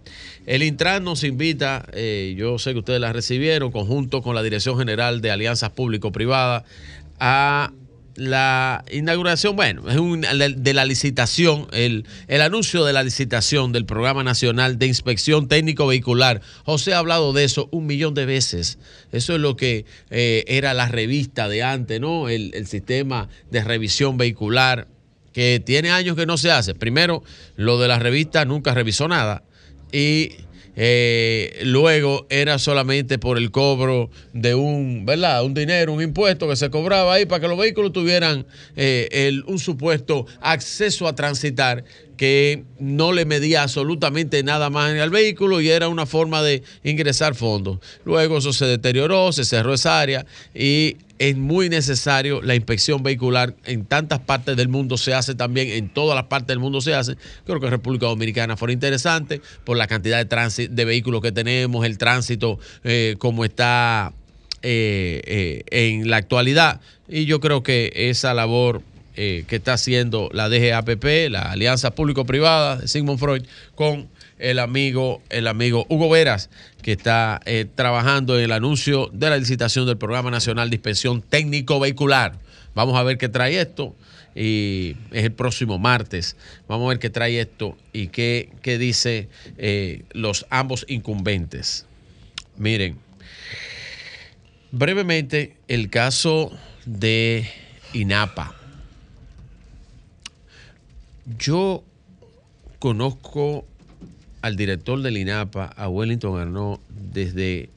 El 0.47 0.63
Intran 0.63 1.03
nos 1.03 1.25
invita, 1.25 1.85
eh, 1.93 2.35
yo 2.39 2.59
sé 2.61 2.73
que 2.73 2.79
ustedes 2.79 3.01
la 3.01 3.13
recibieron, 3.13 3.73
conjunto 3.73 4.23
con 4.23 4.37
la 4.37 4.45
Dirección 4.45 4.79
General 4.79 5.21
de 5.21 5.33
Alianzas 5.33 5.71
Público-Privadas, 5.71 6.63
a 7.19 7.73
la 8.15 8.85
inauguración, 8.91 9.57
bueno, 9.57 9.91
es 9.91 9.97
un, 9.97 10.21
de 10.21 10.75
la 10.75 10.85
licitación, 10.85 11.67
el, 11.73 12.07
anuncio 12.41 12.85
de 12.85 12.93
la 12.93 13.03
licitación 13.03 13.73
del 13.73 13.87
Programa 13.87 14.23
Nacional 14.23 14.79
de 14.79 14.87
Inspección 14.87 15.49
Técnico 15.49 15.89
Vehicular. 15.89 16.41
José 16.65 16.95
ha 16.95 16.99
hablado 16.99 17.33
de 17.33 17.43
eso 17.43 17.69
un 17.73 17.87
millón 17.87 18.15
de 18.15 18.25
veces. 18.25 18.79
Eso 19.11 19.35
es 19.35 19.41
lo 19.41 19.57
que 19.57 19.85
eh, 20.11 20.45
era 20.47 20.75
la 20.75 20.87
revista 20.87 21.49
de 21.49 21.65
antes, 21.65 22.01
¿no? 22.01 22.29
El, 22.29 22.53
el 22.55 22.69
sistema 22.69 23.29
de 23.51 23.65
revisión 23.65 24.17
vehicular 24.17 24.87
que 25.33 25.61
tiene 25.63 25.91
años 25.91 26.17
que 26.17 26.25
no 26.25 26.39
se 26.39 26.51
hace. 26.53 26.75
Primero, 26.75 27.23
lo 27.57 27.79
de 27.79 27.89
la 27.89 27.99
revista 27.99 28.45
nunca 28.45 28.73
revisó 28.73 29.09
nada. 29.09 29.43
Y 29.93 30.33
eh, 30.79 31.61
luego 31.65 32.27
era 32.29 32.59
solamente 32.59 33.19
por 33.19 33.39
el 33.39 33.51
cobro 33.51 34.11
de 34.35 34.55
un, 34.55 35.07
¿verdad? 35.07 35.43
Un 35.45 35.55
dinero, 35.55 35.93
un 35.93 36.03
impuesto 36.03 36.47
que 36.49 36.57
se 36.57 36.69
cobraba 36.69 37.15
ahí 37.15 37.25
para 37.25 37.41
que 37.41 37.49
los 37.49 37.59
vehículos 37.59 37.93
tuvieran 37.93 38.47
eh, 38.77 39.09
el- 39.11 39.43
un 39.47 39.59
supuesto 39.59 40.27
acceso 40.41 41.09
a 41.09 41.15
transitar 41.15 41.85
que 42.17 42.65
no 42.79 43.13
le 43.13 43.25
medía 43.25 43.63
absolutamente 43.63 44.43
nada 44.43 44.71
más 44.71 44.93
al 44.93 45.11
vehículo 45.11 45.61
y 45.61 45.69
era 45.69 45.89
una 45.89 46.07
forma 46.07 46.43
de 46.43 46.63
ingresar 46.85 47.35
fondos. 47.35 47.79
Luego 48.05 48.39
eso 48.39 48.53
se 48.53 48.67
deterioró, 48.67 49.33
se 49.33 49.45
cerró 49.45 49.75
esa 49.75 50.01
área 50.01 50.27
y 50.55 50.97
es 51.19 51.37
muy 51.37 51.69
necesario 51.69 52.43
la 52.43 52.55
inspección 52.55 53.03
vehicular 53.03 53.55
en 53.65 53.87
tantas 53.87 54.21
partes 54.21 54.57
del 54.57 54.69
mundo 54.69 54.97
se 54.97 55.15
hace 55.15 55.35
también, 55.35 55.69
en 55.69 55.89
todas 55.89 56.15
las 56.15 56.27
partes 56.27 56.49
del 56.49 56.59
mundo 56.59 56.81
se 56.81 56.95
hace. 56.95 57.17
Creo 57.45 57.61
que 57.61 57.71
República 57.71 58.07
Dominicana 58.07 58.57
fue 58.57 58.73
interesante 58.73 59.41
por 59.65 59.77
la 59.77 59.87
cantidad 59.87 60.25
de, 60.25 60.69
de 60.69 60.85
vehículos 60.85 61.23
que 61.23 61.33
tenemos, 61.33 61.87
el 61.87 61.99
tránsito 61.99 62.59
eh, 62.85 63.17
como 63.19 63.45
está 63.45 64.13
eh, 64.63 65.23
eh, 65.27 65.65
en 65.71 66.11
la 66.11 66.17
actualidad. 66.17 66.81
Y 67.09 67.25
yo 67.25 67.41
creo 67.41 67.63
que 67.63 67.93
esa 67.95 68.35
labor 68.35 68.83
eh, 69.17 69.45
que 69.49 69.57
está 69.57 69.75
haciendo 69.75 70.29
la 70.33 70.49
DGAPP, 70.49 71.31
la 71.31 71.51
Alianza 71.51 71.95
Público-Privada 71.95 72.77
de 72.77 72.89
Sigmund 72.89 73.19
Freud, 73.19 73.45
con 73.75 74.09
el 74.39 74.59
amigo, 74.59 75.23
el 75.31 75.47
amigo 75.47 75.87
Hugo 75.89 76.11
Veras, 76.11 76.51
que 76.83 76.93
está 76.93 77.41
eh, 77.47 77.67
trabajando 77.75 78.37
en 78.39 78.45
el 78.45 78.53
anuncio 78.53 79.09
de 79.13 79.31
la 79.31 79.39
licitación 79.39 79.87
del 79.87 79.97
Programa 79.97 80.31
Nacional 80.31 80.71
de 80.71 80.77
Inspección 80.77 81.23
Técnico 81.23 81.81
Vehicular. 81.81 82.39
Vamos 82.75 82.97
a 82.97 83.03
ver 83.03 83.17
qué 83.17 83.29
trae 83.29 83.61
esto. 83.61 83.95
Y 84.35 84.97
es 85.13 85.25
el 85.25 85.33
próximo 85.33 85.79
martes. 85.79 86.37
Vamos 86.69 86.85
a 86.85 86.89
ver 86.91 86.99
qué 86.99 87.09
trae 87.09 87.41
esto 87.41 87.75
y 87.95 88.09
qué, 88.09 88.51
qué 88.61 88.77
dice 88.77 89.31
eh, 89.57 90.03
los 90.13 90.45
ambos 90.51 90.85
incumbentes. 90.89 91.87
Miren, 92.59 92.99
brevemente 94.73 95.57
el 95.69 95.89
caso 95.89 96.53
de 96.85 97.49
INAPA. 97.95 98.56
Yo 101.27 101.83
conozco 102.79 103.65
al 104.43 104.55
director 104.55 105.03
del 105.03 105.17
INAPA, 105.17 105.65
a 105.65 105.89
Wellington 105.89 106.39
Arnaud, 106.39 106.79
desde 106.89 107.69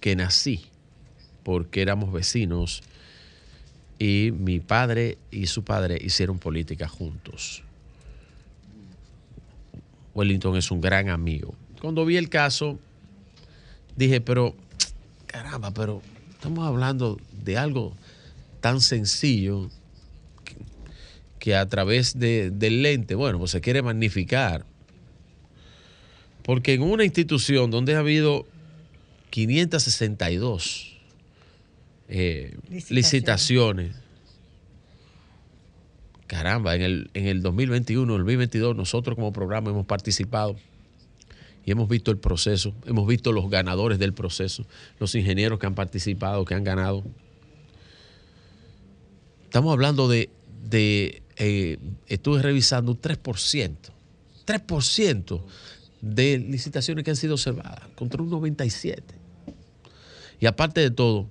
que 0.00 0.16
nací, 0.16 0.64
porque 1.44 1.80
éramos 1.80 2.12
vecinos 2.12 2.82
y 4.00 4.32
mi 4.36 4.58
padre 4.58 5.16
y 5.30 5.46
su 5.46 5.62
padre 5.62 5.96
hicieron 6.02 6.40
política 6.40 6.88
juntos. 6.88 7.62
Wellington 10.14 10.56
es 10.56 10.72
un 10.72 10.80
gran 10.80 11.08
amigo. 11.08 11.54
Cuando 11.80 12.04
vi 12.04 12.16
el 12.16 12.28
caso, 12.28 12.80
dije, 13.94 14.20
pero, 14.20 14.56
caramba, 15.26 15.70
pero 15.70 16.02
estamos 16.32 16.66
hablando 16.66 17.20
de 17.44 17.56
algo 17.58 17.94
tan 18.60 18.80
sencillo 18.80 19.70
que 21.42 21.56
a 21.56 21.68
través 21.68 22.16
de- 22.20 22.52
del 22.52 22.82
lente, 22.82 23.16
bueno, 23.16 23.40
pues 23.40 23.50
se 23.50 23.60
quiere 23.60 23.82
magnificar. 23.82 24.64
Porque 26.44 26.74
en 26.74 26.82
una 26.82 27.04
institución 27.04 27.68
donde 27.72 27.96
ha 27.96 27.98
habido 27.98 28.46
562 29.30 31.00
eh, 32.08 32.54
Licitaciones. 32.68 32.90
licitaciones, 32.90 33.96
caramba, 36.28 36.76
en 36.76 36.82
el, 36.82 37.10
en 37.14 37.26
el 37.26 37.42
2021, 37.42 38.12
el 38.14 38.20
2022, 38.20 38.76
nosotros 38.76 39.16
como 39.16 39.32
programa 39.32 39.70
hemos 39.70 39.86
participado 39.86 40.54
y 41.66 41.72
hemos 41.72 41.88
visto 41.88 42.12
el 42.12 42.18
proceso, 42.18 42.72
hemos 42.86 43.08
visto 43.08 43.32
los 43.32 43.50
ganadores 43.50 43.98
del 43.98 44.12
proceso, 44.12 44.64
los 45.00 45.12
ingenieros 45.16 45.58
que 45.58 45.66
han 45.66 45.74
participado, 45.74 46.44
que 46.44 46.54
han 46.54 46.62
ganado. 46.62 47.02
Estamos 49.44 49.72
hablando 49.72 50.06
de, 50.08 50.30
de 50.68 51.22
eh, 51.44 51.78
estuve 52.06 52.40
revisando 52.40 52.92
un 52.92 53.00
3%, 53.00 53.76
3% 54.46 55.42
de 56.00 56.38
licitaciones 56.38 57.04
que 57.04 57.10
han 57.10 57.16
sido 57.16 57.34
observadas, 57.34 57.80
contra 57.96 58.22
un 58.22 58.30
97%. 58.30 59.02
Y 60.38 60.46
aparte 60.46 60.80
de 60.80 60.92
todo, 60.92 61.28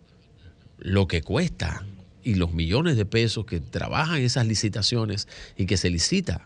lo 0.79 1.07
que 1.07 1.21
cuesta 1.21 1.85
y 2.23 2.35
los 2.35 2.51
millones 2.51 2.97
de 2.97 3.05
pesos 3.05 3.45
que 3.45 3.61
trabajan 3.61 4.21
esas 4.21 4.45
licitaciones 4.47 5.29
y 5.57 5.65
que 5.65 5.77
se 5.77 5.89
licita 5.89 6.45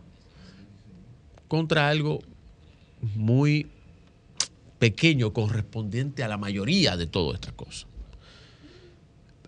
contra 1.47 1.89
algo 1.89 2.21
muy 3.15 3.67
pequeño 4.77 5.33
correspondiente 5.33 6.23
a 6.23 6.27
la 6.27 6.37
mayoría 6.37 6.97
de 6.97 7.07
todas 7.07 7.35
estas 7.35 7.53
cosas. 7.53 7.87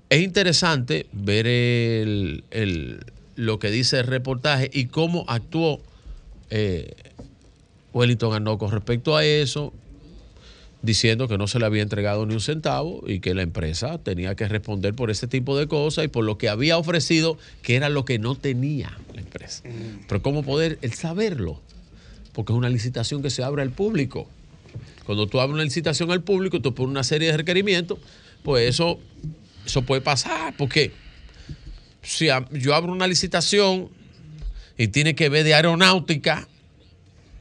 Es 0.09 0.23
interesante 0.23 1.05
ver 1.11 1.45
el- 1.47 2.43
el- 2.49 3.05
lo 3.37 3.59
que 3.59 3.71
dice 3.71 3.99
el 3.99 4.07
reportaje 4.07 4.69
y 4.73 4.87
cómo 4.87 5.23
actuó 5.27 5.79
eh, 6.49 6.93
Wellington 7.93 8.33
Arnaud 8.33 8.57
con 8.57 8.71
respecto 8.71 9.15
a 9.15 9.23
eso, 9.23 9.73
diciendo 10.81 11.27
que 11.27 11.37
no 11.37 11.47
se 11.47 11.59
le 11.59 11.65
había 11.65 11.83
entregado 11.83 12.25
ni 12.25 12.33
un 12.33 12.41
centavo 12.41 13.03
y 13.07 13.19
que 13.19 13.33
la 13.35 13.43
empresa 13.43 13.99
tenía 13.99 14.35
que 14.35 14.47
responder 14.47 14.93
por 14.95 15.11
ese 15.11 15.27
tipo 15.27 15.57
de 15.57 15.67
cosas 15.67 16.05
y 16.05 16.07
por 16.07 16.25
lo 16.25 16.37
que 16.37 16.49
había 16.49 16.77
ofrecido, 16.77 17.37
que 17.61 17.75
era 17.75 17.89
lo 17.89 18.05
que 18.05 18.19
no 18.19 18.35
tenía 18.35 18.97
la 19.13 19.21
empresa. 19.21 19.63
Pero 20.07 20.21
¿cómo 20.21 20.43
poder 20.43 20.79
el 20.81 20.93
saberlo? 20.93 21.61
Porque 22.33 22.53
es 22.53 22.57
una 22.57 22.69
licitación 22.69 23.21
que 23.21 23.29
se 23.29 23.43
abre 23.43 23.61
al 23.61 23.71
público. 23.71 24.27
Cuando 25.05 25.27
tú 25.27 25.39
abres 25.39 25.53
una 25.53 25.63
licitación 25.63 26.11
al 26.11 26.23
público, 26.23 26.59
tú 26.59 26.73
pones 26.73 26.91
una 26.91 27.03
serie 27.03 27.31
de 27.31 27.37
requerimientos, 27.37 27.99
pues 28.43 28.67
eso, 28.67 28.99
eso 29.65 29.83
puede 29.83 30.01
pasar. 30.01 30.55
Porque 30.57 30.91
si 32.07 32.27
yo 32.53 32.73
abro 32.75 32.91
una 32.91 33.05
licitación 33.07 33.89
y 34.77 34.87
tiene 34.87 35.15
que 35.15 35.29
ver 35.29 35.43
de 35.43 35.53
aeronáutica, 35.55 36.47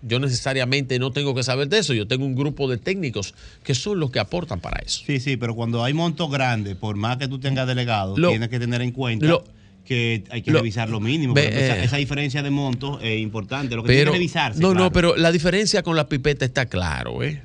yo 0.03 0.19
necesariamente 0.21 0.99
no 0.99 1.11
tengo 1.11 1.35
que 1.35 1.43
saber 1.43 1.69
de 1.69 1.79
eso. 1.79 1.95
Yo 1.95 2.07
tengo 2.07 2.25
un 2.27 2.35
grupo 2.35 2.69
de 2.69 2.77
técnicos 2.77 3.35
que 3.65 3.75
son 3.75 3.99
los 4.01 4.11
que 4.11 4.19
aportan 4.19 4.61
para 4.61 4.81
eso. 4.85 5.03
Sí, 5.07 5.21
sí, 5.21 5.37
pero 5.37 5.55
cuando 5.55 5.83
hay 5.85 5.95
montos 5.95 6.31
grandes, 6.31 6.77
por 6.77 6.97
más 6.97 7.17
que 7.17 7.29
tú 7.29 7.39
tengas 7.39 7.67
delegados, 7.67 8.19
Lo- 8.19 8.31
tienes 8.31 8.49
que 8.49 8.59
tener 8.59 8.83
en 8.83 8.93
cuenta 8.93 9.27
lo- 9.27 9.45
que 9.85 10.25
hay 10.31 10.43
que 10.43 10.51
lo- 10.51 10.59
revisar 10.59 10.89
lo 10.91 10.99
mínimo. 11.01 11.37
Esa, 11.37 11.79
eh. 11.79 11.85
esa 11.85 11.97
diferencia 11.97 12.43
de 12.43 12.51
montos 12.51 12.99
es 13.03 13.21
importante. 13.21 13.77
Lo 13.77 13.83
que 13.85 13.89
tiene 13.93 14.05
que 14.07 14.11
revisarse. 14.13 14.61
no, 14.61 14.71
claro. 14.71 14.85
no, 14.87 14.93
pero 14.93 15.17
la 15.17 15.31
diferencia 15.31 15.83
con 15.83 15.95
la 15.97 16.09
pipeta 16.09 16.45
está 16.45 16.67
claro, 16.67 17.23
¿eh? 17.23 17.43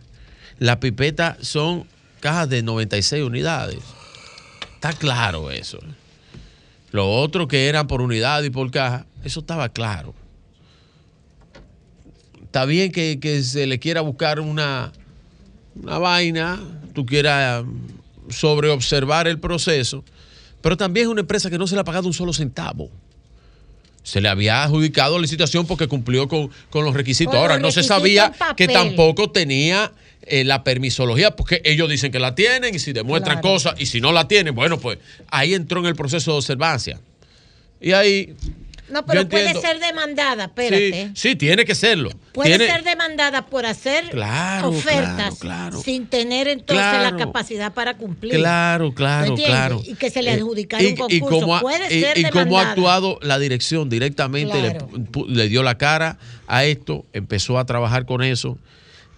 La 0.58 0.80
pipeta 0.80 1.38
son 1.41 1.85
cajas 2.19 2.50
de 2.50 2.64
96 2.64 3.24
unidades. 3.24 3.80
Está 4.75 4.93
claro 4.93 5.51
eso. 5.51 5.80
Lo 6.92 7.10
otro 7.10 7.48
que 7.48 7.68
eran 7.68 7.88
por 7.88 8.02
unidad 8.02 8.44
y 8.44 8.50
por 8.50 8.70
caja, 8.70 9.06
eso 9.24 9.40
estaba 9.40 9.70
claro. 9.70 10.14
Está 12.44 12.66
bien 12.66 12.92
que, 12.92 13.20
que 13.20 13.44
se 13.44 13.66
le 13.66 13.80
quiera 13.80 14.02
buscar 14.02 14.42
una, 14.42 14.92
una 15.82 15.98
vaina, 15.98 16.60
tú 16.94 17.06
quieras 17.06 17.64
sobreobservar 18.30 19.28
el 19.28 19.40
proceso, 19.40 20.03
pero 20.61 20.76
también 20.78 21.06
es 21.06 21.11
una 21.11 21.22
empresa 21.22 21.50
que 21.50 21.58
no 21.58 21.66
se 21.66 21.76
le 21.76 21.82
ha 21.82 21.86
pagado 21.86 22.08
un 22.08 22.14
solo 22.14 22.34
centavo. 22.34 22.90
Se 24.03 24.20
le 24.20 24.30
había 24.30 24.64
adjudicado 24.64 25.18
la 25.18 25.22
licitación 25.22 25.66
porque 25.68 25.88
cumplió 25.88 26.28
con, 26.28 26.50
con 26.70 26.84
los 26.84 26.94
requisitos. 26.94 27.34
Con 27.34 27.42
Ahora, 27.42 27.56
los 27.56 27.61
no 27.61 27.72
se 27.72 27.84
sabía 27.84 28.34
que 28.58 28.68
tampoco 28.68 29.32
tenía 29.32 29.92
eh, 30.24 30.43
la 30.43 30.64
permisología, 30.64 31.32
porque 31.35 31.61
ellos 31.66 31.90
dicen 31.90 32.11
que 32.11 32.19
la 32.19 32.35
tienen 32.35 32.75
y 32.75 32.80
si 32.80 32.93
demuestran 32.93 33.41
Claro. 33.41 33.53
cosas 33.56 33.75
y 33.80 33.85
si 33.88 34.01
no 34.01 34.11
la 34.11 34.27
tienen, 34.27 34.53
bueno, 34.56 34.80
pues 34.80 34.98
ahí 35.30 35.53
entró 35.53 35.80
en 35.80 35.88
el 35.88 35.95
proceso 35.95 36.32
de 36.32 36.38
observancia. 36.38 37.00
Y 37.80 37.93
ahí, 37.93 38.35
No, 38.90 39.06
pero 39.06 39.27
puede 39.27 39.53
ser 39.59 39.80
demandada, 39.80 40.45
sí, 40.45 40.50
espérate. 40.50 41.11
sí, 41.16 41.35
tiene 41.35 41.66
que 41.66 41.74
serlo. 41.74 42.11
Puede 42.33 42.50
Tiene- 42.58 42.67
ser 42.72 42.83
demandada 42.83 43.45
por 43.48 43.66
hacer 43.66 44.09
Claro, 44.11 44.69
ofertas 44.69 45.16
claro, 45.16 45.35
claro. 45.40 45.82
sin 45.82 46.06
tener 46.08 46.48
entonces 46.50 46.85
la 47.01 47.16
capacidad 47.17 47.74
para 47.74 47.95
cumplir. 47.98 48.33
Claro, 48.35 48.93
claro, 48.93 49.33
claro. 49.35 49.82
Y 49.85 49.95
que 49.95 50.09
se 50.11 50.22
le 50.22 50.32
Eh, 50.32 50.35
adjudicara 50.35 50.83
un 50.83 50.95
concurso. 50.98 51.40
cómo 51.40 51.56
ha, 51.56 51.61
Puede 51.61 51.95
y- 51.98 52.01
ser 52.01 52.17
y 52.19 52.24
cómo 52.25 52.59
ha 52.59 52.69
actuado 52.69 53.17
la 53.24 53.40
dirección 53.40 53.90
directamente, 53.90 54.61
le 54.61 54.77
le, 55.27 55.48
dio 55.50 55.64
la 55.64 55.77
cara 55.77 56.19
a 56.48 56.66
esto, 56.66 57.06
empezó 57.14 57.58
a 57.58 57.66
trabajar 57.66 58.06
con 58.06 58.22
eso. 58.22 58.58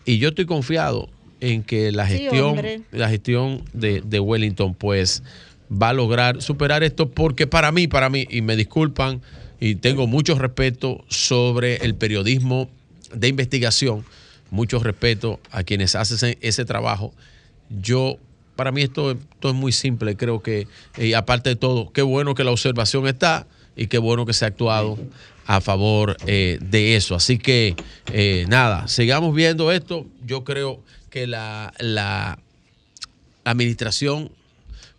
Y 0.06 0.18
yo 0.18 0.30
estoy 0.30 0.46
confiado 0.46 1.10
en 1.40 1.64
que 1.64 1.92
la 1.92 2.08
gestión, 2.08 2.60
la 2.92 3.10
gestión 3.10 3.64
de, 3.74 4.02
de 4.02 4.20
Wellington, 4.20 4.76
pues, 4.76 5.24
va 5.72 5.90
a 5.90 5.94
lograr 5.94 6.42
superar 6.42 6.84
esto 6.84 7.10
porque 7.10 7.48
para 7.48 7.72
mí, 7.72 7.88
para 7.88 8.10
mí, 8.10 8.28
y 8.30 8.42
me 8.42 8.56
disculpan, 8.56 9.22
y 9.60 9.76
tengo 9.76 10.08
mucho 10.08 10.38
respeto 10.38 11.04
sobre 11.08 11.78
el 11.78 11.96
periodismo 11.96 12.70
de 13.14 13.30
investigación, 13.30 14.04
mucho 14.52 14.80
respeto 14.80 15.40
a 15.52 15.64
quienes 15.64 15.96
hacen 15.96 16.16
ese, 16.16 16.38
ese 16.42 16.66
trabajo. 16.66 17.14
Yo, 17.70 18.18
para 18.56 18.72
mí 18.72 18.82
esto, 18.82 19.12
esto 19.12 19.50
es 19.50 19.56
muy 19.56 19.72
simple, 19.72 20.18
creo 20.18 20.42
que, 20.42 20.68
y 20.98 21.14
aparte 21.14 21.50
de 21.52 21.56
todo, 21.56 21.92
qué 21.92 22.02
bueno 22.02 22.36
que 22.36 22.44
la 22.44 22.52
observación 22.52 23.08
está 23.08 23.48
y 23.76 23.88
qué 23.88 23.98
bueno 23.98 24.26
que 24.26 24.34
se 24.34 24.46
ha 24.46 24.50
actuado 24.50 24.98
a 25.46 25.62
favor 25.62 26.18
eh, 26.28 26.58
de 26.62 26.96
eso. 26.96 27.16
Así 27.16 27.38
que, 27.38 27.76
eh, 28.12 28.46
nada, 28.48 28.88
sigamos 28.88 29.36
viendo 29.36 29.72
esto. 29.72 30.06
Yo 30.26 30.44
creo 30.44 30.84
que 31.10 31.28
la, 31.28 31.74
la 31.80 32.40
administración 33.44 34.32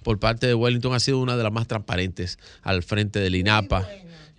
por 0.03 0.19
parte 0.19 0.47
de 0.47 0.55
Wellington 0.55 0.95
ha 0.95 1.01
sido 1.01 1.19
una 1.19 1.37
de 1.37 1.43
las 1.43 1.53
más 1.53 1.67
transparentes 1.67 2.39
al 2.63 2.83
frente 2.83 3.21
del 3.21 3.35
INAPA. 3.35 3.89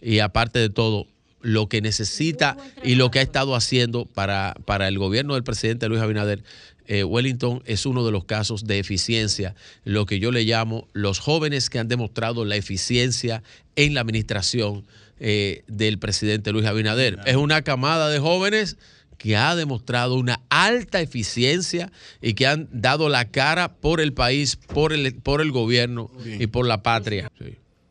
Y 0.01 0.19
aparte 0.19 0.59
de 0.59 0.69
todo, 0.69 1.08
lo 1.45 1.69
que 1.69 1.80
necesita 1.80 2.58
y 2.84 2.95
lo 2.95 3.11
que 3.11 3.19
ha 3.19 3.22
estado 3.22 3.56
haciendo 3.56 4.06
para, 4.06 4.56
para 4.66 4.88
el 4.88 4.98
gobierno 4.98 5.35
del 5.35 5.43
presidente 5.43 5.88
Luis 5.88 6.01
Abinader, 6.01 6.43
eh, 6.88 7.03
Wellington 7.03 7.61
es 7.66 7.85
uno 7.85 8.03
de 8.03 8.11
los 8.11 8.25
casos 8.25 8.66
de 8.66 8.80
eficiencia, 8.80 9.56
lo 9.84 10.08
que 10.08 10.19
yo 10.19 10.32
le 10.32 10.43
llamo 10.43 10.88
los 10.93 11.19
jóvenes 11.19 11.69
que 11.69 11.77
han 11.77 11.88
demostrado 11.88 12.45
la 12.45 12.56
eficiencia 12.56 13.43
en 13.75 13.93
la 13.93 14.01
administración 14.01 14.85
eh, 15.19 15.64
del 15.68 16.00
presidente 16.00 16.52
Luis 16.52 16.66
Abinader. 16.66 17.19
Es 17.26 17.35
una 17.35 17.61
camada 17.61 18.10
de 18.10 18.19
jóvenes 18.19 18.77
que 19.18 19.38
ha 19.38 19.56
demostrado 19.56 20.16
una 20.16 20.42
alta 20.50 21.02
eficiencia 21.02 21.92
y 22.22 22.34
que 22.34 22.48
han 22.48 22.68
dado 22.72 23.10
la 23.10 23.32
cara 23.32 23.76
por 23.76 24.02
el 24.02 24.14
país, 24.14 24.56
por 24.56 24.94
el, 24.94 25.16
por 25.16 25.42
el 25.42 25.52
gobierno 25.52 26.11
y 26.26 26.48
por 26.48 26.68
la 26.68 26.84
patria. 26.84 27.32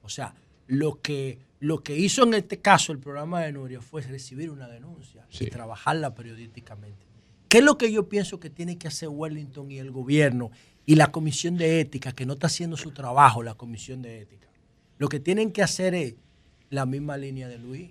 O 0.02 0.08
sea, 0.08 0.34
lo 0.66 1.00
que, 1.00 1.38
lo 1.60 1.82
que 1.82 1.96
hizo 1.96 2.24
en 2.24 2.34
este 2.34 2.58
caso 2.60 2.92
el 2.92 2.98
programa 2.98 3.40
de 3.40 3.52
Nuria 3.52 3.80
fue 3.80 4.02
recibir 4.02 4.50
una 4.50 4.68
denuncia 4.68 5.26
y 5.40 5.46
trabajarla 5.46 6.14
periodísticamente. 6.14 7.04
¿Qué 7.48 7.58
es 7.58 7.64
lo 7.64 7.78
que 7.78 7.90
yo 7.92 8.08
pienso 8.08 8.40
que 8.40 8.50
tiene 8.50 8.78
que 8.78 8.88
hacer 8.88 9.08
Wellington 9.08 9.70
y 9.70 9.78
el 9.78 9.90
gobierno 9.90 10.50
y 10.86 10.96
la 10.96 11.10
comisión 11.10 11.56
de 11.56 11.80
ética, 11.80 12.12
que 12.12 12.26
no 12.26 12.34
está 12.34 12.48
haciendo 12.48 12.76
su 12.76 12.90
trabajo, 12.90 13.42
la 13.42 13.54
comisión 13.54 14.02
de 14.02 14.22
ética? 14.22 14.48
Lo 14.98 15.08
que 15.08 15.20
tienen 15.20 15.52
que 15.52 15.62
hacer 15.62 15.94
es 15.94 16.14
la 16.74 16.86
misma 16.86 17.16
línea 17.16 17.48
de 17.48 17.58
Luis. 17.58 17.90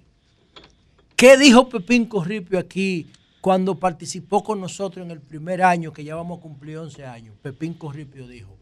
¿Qué 1.16 1.38
dijo 1.38 1.70
Pepín 1.70 2.06
Corripio 2.06 2.60
aquí 2.60 3.08
cuando 3.42 3.76
participó 3.76 4.44
con 4.44 4.60
nosotros 4.60 5.06
en 5.06 5.12
el 5.12 5.22
primer 5.22 5.64
año, 5.64 5.94
que 5.94 6.04
ya 6.04 6.16
vamos 6.16 6.40
a 6.40 6.42
cumplir 6.42 6.78
11 6.78 7.06
años? 7.06 7.36
Pepín 7.42 7.74
Corripio 7.74 8.28
dijo, 8.28 8.56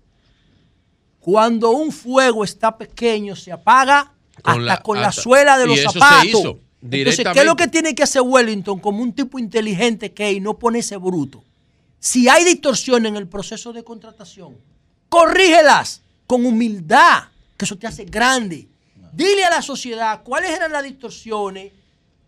cuando 1.19 1.71
un 1.71 1.91
fuego 1.91 2.43
está 2.43 2.77
pequeño 2.77 3.35
se 3.35 3.51
apaga 3.51 4.11
Con 4.41 4.53
hasta 4.53 4.63
la- 4.65 4.81
con 4.81 5.01
la 5.01 5.11
suela 5.11 5.57
de 5.57 5.65
y 5.65 5.67
los 5.67 5.79
eso 5.79 5.91
se 5.91 5.99
zapatos. 5.99 6.27
hizo 6.29 6.59
Entonces, 6.83 7.25
¿qué 7.33 7.39
es 7.41 7.45
lo 7.45 7.55
que 7.55 7.67
tiene 7.67 7.93
que 7.93 8.03
hacer 8.03 8.23
Wellington 8.23 8.79
como 8.79 9.03
un 9.03 9.13
tipo 9.13 9.37
inteligente 9.37 10.11
que 10.13 10.29
es 10.29 10.37
y 10.37 10.39
no 10.39 10.57
ponerse 10.57 10.97
bruto? 10.97 11.43
Si 11.99 12.27
hay 12.27 12.43
distorsión 12.43 13.05
en 13.05 13.15
el 13.15 13.27
proceso 13.27 13.71
de 13.71 13.83
contratación, 13.83 14.57
corrígelas 15.09 16.01
con 16.25 16.43
humildad, 16.45 17.25
que 17.55 17.65
eso 17.65 17.77
te 17.77 17.85
hace 17.85 18.05
grande. 18.05 18.67
Dile 19.13 19.43
a 19.45 19.49
la 19.49 19.61
sociedad 19.61 20.21
cuáles 20.23 20.51
eran 20.51 20.71
las 20.71 20.83
distorsiones 20.83 21.71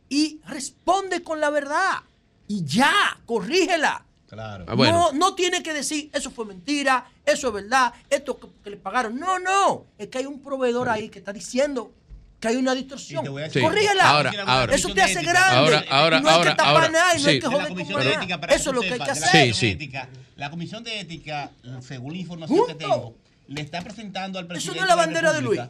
y 0.10 0.40
responde 0.48 1.24
con 1.24 1.40
la 1.40 1.50
verdad. 1.50 2.00
Y 2.48 2.64
ya, 2.66 2.92
corrígela. 3.26 4.06
Claro. 4.28 4.66
Ah, 4.68 4.74
bueno. 4.76 4.98
No, 4.98 5.12
no 5.14 5.36
tiene 5.36 5.62
que 5.62 5.74
decir, 5.74 6.10
eso 6.14 6.32
fue 6.32 6.46
mentira, 6.46 7.06
eso 7.26 7.50
es 7.50 7.54
verdad, 7.54 7.94
esto 8.10 8.40
que, 8.40 8.48
que 8.64 8.70
le 8.72 8.78
pagaron. 8.78 9.18
No, 9.20 9.40
no. 9.40 9.86
Es 9.98 10.08
que 10.08 10.18
hay 10.20 10.26
un 10.26 10.42
proveedor 10.42 10.90
ahí 10.90 11.10
que 11.10 11.20
está 11.20 11.32
diciendo 11.32 11.92
que 12.40 12.50
hay 12.50 12.58
una 12.58 12.76
distorsión. 12.76 13.24
Sí. 13.52 13.62
Corrígela. 13.62 14.10
Ahora, 14.10 14.34
ahora. 14.46 14.76
eso 14.76 14.94
te 14.94 15.02
hace 15.02 15.22
grande. 15.22 15.86
Ahora, 15.90 16.20
no 16.20 16.28
hay 16.28 16.36
ahora, 16.36 16.52
que 16.52 16.58
tapar 16.58 16.74
ahora. 16.76 16.90
nada 16.90 17.18
y 17.18 17.22
no 17.22 17.28
hay 17.30 17.36
Sí. 17.36 17.40
que 17.40 17.48
De 17.48 17.54
la 17.56 17.62
joder 17.64 17.68
con 17.70 17.88
de 17.88 17.94
nada. 17.94 18.16
ética, 18.18 18.42
para 18.42 18.56
Eso 18.56 18.70
es 18.72 18.76
lo 18.76 18.82
que 18.82 18.88
hay 18.88 18.94
que 18.94 19.00
de 19.00 19.06
la 19.06 19.12
hacer. 19.14 19.46
Sí, 19.46 19.54
sí. 19.54 19.66
de 19.68 19.72
ética, 19.72 20.10
La 20.36 20.50
Comisión 20.50 20.84
de 20.84 21.00
Ética, 21.00 21.52
según 21.82 22.12
la 22.14 22.20
información 22.20 22.68
que 22.68 22.76
tengo, 22.76 23.16
le 23.48 23.62
está 23.62 23.82
presentando 23.82 24.40
al 24.40 24.48
presidente 24.48 24.80
no 24.80 24.86
es 24.86 24.90
la 24.90 24.96
bandera 24.96 25.32
de 25.32 25.40
República 25.40 25.70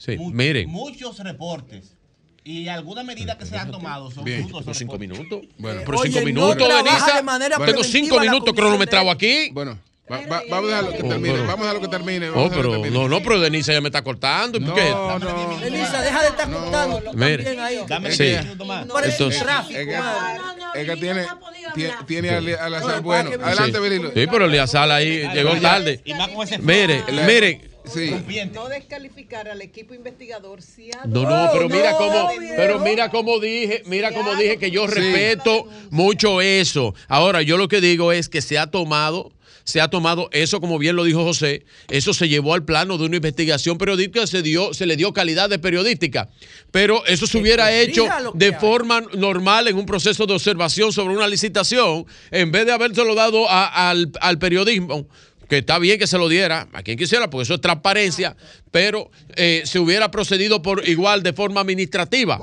Sí, 0.00 0.16
miren. 0.18 0.68
muchos 0.70 1.18
reportes 1.18 1.94
y 2.42 2.68
algunas 2.68 3.04
medidas 3.04 3.36
que 3.36 3.44
se 3.44 3.54
han 3.56 3.70
tomado 3.70 4.10
son 4.10 4.24
Bien, 4.24 4.38
fruto 4.48 4.58
de 4.58 4.60
tengo 4.62 4.70
esos 4.72 4.78
cinco 4.78 4.98
minutos. 4.98 5.40
Bueno. 5.58 5.82
Pero 5.84 5.98
Oye, 5.98 6.08
cinco 6.08 6.20
no 6.20 6.24
minutos, 6.26 6.56
trabaja 6.56 6.82
Denisa. 6.84 7.16
de 7.16 7.22
manera 7.22 7.56
Tengo 7.56 7.64
preventiva 7.72 7.92
cinco 8.04 8.20
minutos 8.20 8.54
cronometrados 8.54 9.12
aquí. 9.12 9.50
Bueno, 9.52 9.78
va- 10.10 10.20
va- 10.22 10.42
vamos 10.48 10.64
a 10.72 10.76
dejarlo 10.76 10.90
que 10.92 11.02
Oh, 11.02 11.08
termine. 11.10 11.34
pero- 11.34 11.46
Vamos 11.46 11.58
a 11.60 11.62
dejarlo 11.68 11.80
que 11.82 11.88
termine. 11.88 12.28
Oh, 12.30 12.32
vamos 12.32 12.46
a 12.46 12.48
dejarlo 12.48 12.62
pero 12.62 12.70
que 12.82 12.88
termine. 12.88 13.02
no, 13.02 13.08
no, 13.10 13.22
pero 13.22 13.40
Denisa 13.40 13.72
ya 13.74 13.80
me 13.82 13.88
está 13.88 14.02
cortando. 14.02 14.56
¿y 14.58 14.62
por 14.62 14.74
qué? 14.74 14.88
No, 14.90 15.18
no. 15.18 15.60
Elisa, 15.62 16.00
deja 16.00 16.22
de 16.22 16.28
estar 16.28 16.50
contando 16.50 17.02
tú 17.02 17.10
Mire. 17.14 17.60
ahí. 17.60 17.78
Dame 17.86 18.10
Sí. 18.10 18.24
cinco 18.30 18.42
minutos 18.42 18.66
más. 18.66 18.82
Entonces- 18.84 19.42
tráfico, 19.42 19.78
Es 19.80 19.86
que-. 19.86 20.80
Es 20.80 20.86
que 20.88 20.96
tiene, 20.96 21.26
tiene, 21.74 21.92
tiene 22.06 22.30
al, 22.30 22.48
al 22.48 22.74
azar. 22.74 23.00
Bueno, 23.02 23.30
Sí. 23.32 23.36
adelante, 23.42 23.76
Sí. 23.78 23.82
Virilo. 23.82 24.10
Sí, 24.14 24.26
pero 24.30 24.44
Eliazar 24.46 24.90
ahí 24.90 25.28
llegó 25.34 25.54
tarde. 25.60 26.00
Y 26.04 26.14
más 26.14 26.28
con 26.28 26.46
ese 26.46 26.58
Mire, 26.58 27.02
miren. 27.26 27.69
Sí. 27.84 28.14
No 28.52 28.68
descalificar 28.68 29.48
al 29.48 29.62
equipo 29.62 29.94
investigador 29.94 30.62
si 30.62 30.90
ha 30.92 31.06
No, 31.06 31.22
no, 31.22 31.50
pero 31.52 31.68
mira 31.68 31.92
no, 31.92 31.98
cómo, 31.98 32.28
pero 32.56 32.78
mira 32.80 33.10
cómo 33.10 33.38
dije, 33.40 33.82
mira 33.86 34.12
cómo 34.12 34.34
dije 34.36 34.58
que 34.58 34.70
yo 34.70 34.86
respeto 34.86 35.66
mucho 35.90 36.40
eso. 36.40 36.94
Ahora, 37.08 37.42
yo 37.42 37.56
lo 37.56 37.68
que 37.68 37.80
digo 37.80 38.12
es 38.12 38.28
que 38.28 38.42
se 38.42 38.58
ha 38.58 38.66
tomado, 38.68 39.32
se 39.64 39.80
ha 39.80 39.88
tomado 39.88 40.28
eso, 40.32 40.60
como 40.60 40.78
bien 40.78 40.96
lo 40.96 41.04
dijo 41.04 41.22
José, 41.24 41.64
eso 41.88 42.12
se 42.14 42.28
llevó 42.28 42.54
al 42.54 42.64
plano 42.64 42.98
de 42.98 43.04
una 43.06 43.16
investigación 43.16 43.78
periodística, 43.78 44.26
se 44.26 44.42
dio, 44.42 44.72
se 44.74 44.86
le 44.86 44.96
dio 44.96 45.12
calidad 45.12 45.48
de 45.48 45.58
periodística. 45.58 46.28
Pero 46.70 47.04
eso 47.06 47.26
se 47.26 47.38
hubiera 47.38 47.72
hecho 47.72 48.06
de 48.34 48.46
hay. 48.46 48.52
forma 48.60 49.00
normal 49.16 49.68
en 49.68 49.76
un 49.76 49.86
proceso 49.86 50.26
de 50.26 50.34
observación 50.34 50.92
sobre 50.92 51.14
una 51.14 51.26
licitación, 51.28 52.06
en 52.30 52.52
vez 52.52 52.66
de 52.66 52.72
habérselo 52.72 53.14
dado 53.14 53.48
a- 53.48 53.90
al, 53.90 54.10
al 54.20 54.38
periodismo 54.38 55.06
que 55.50 55.58
está 55.58 55.78
bien 55.78 55.98
que 55.98 56.06
se 56.06 56.16
lo 56.16 56.28
diera 56.28 56.68
a 56.72 56.82
quien 56.82 56.96
quisiera, 56.96 57.28
porque 57.28 57.42
eso 57.42 57.54
es 57.54 57.60
transparencia, 57.60 58.36
pero 58.70 59.10
eh, 59.36 59.62
se 59.66 59.78
hubiera 59.80 60.10
procedido 60.10 60.62
por 60.62 60.88
igual 60.88 61.22
de 61.22 61.32
forma 61.32 61.60
administrativa, 61.60 62.40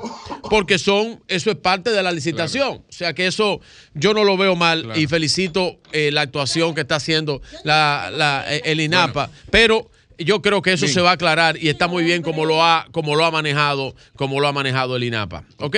porque 0.50 0.78
son, 0.78 1.20
eso 1.26 1.50
es 1.50 1.56
parte 1.56 1.90
de 1.90 2.02
la 2.02 2.12
licitación. 2.12 2.84
O 2.88 2.92
sea 2.92 3.14
que 3.14 3.26
eso 3.26 3.60
yo 3.94 4.12
no 4.14 4.22
lo 4.24 4.36
veo 4.36 4.54
mal 4.54 4.92
y 4.94 5.06
felicito 5.06 5.80
eh, 5.92 6.10
la 6.12 6.20
actuación 6.20 6.74
que 6.74 6.82
está 6.82 6.96
haciendo 6.96 7.40
la, 7.64 8.10
la- 8.14 8.44
eh, 8.54 8.60
el 8.66 8.80
INAPA, 8.80 9.30
pero 9.50 9.90
yo 10.18 10.42
creo 10.42 10.60
que 10.60 10.74
eso 10.74 10.84
Bien. 10.84 10.94
se 10.94 11.00
va 11.00 11.10
a 11.10 11.14
aclarar 11.14 11.56
y 11.62 11.68
está 11.70 11.88
muy 11.88 12.04
bien 12.04 12.20
como 12.22 12.44
lo 12.44 12.62
ha, 12.62 12.86
como 12.92 13.16
lo 13.16 13.24
ha 13.24 13.30
manejado, 13.30 13.94
como 14.16 14.38
lo 14.38 14.48
ha 14.48 14.52
manejado 14.52 14.96
el 14.96 15.04
INAPA. 15.04 15.44
¿Ok? 15.58 15.76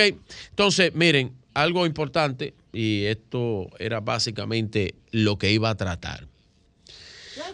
Entonces, 0.49 0.91
miren, 0.95 1.31
algo 1.53 1.85
importante, 1.85 2.53
y 2.73 3.05
esto 3.05 3.69
era 3.79 3.99
básicamente 4.01 4.95
lo 5.11 5.37
que 5.37 5.51
iba 5.51 5.69
a 5.69 5.75
tratar. 5.75 6.27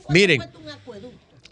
Miren, 0.09 0.41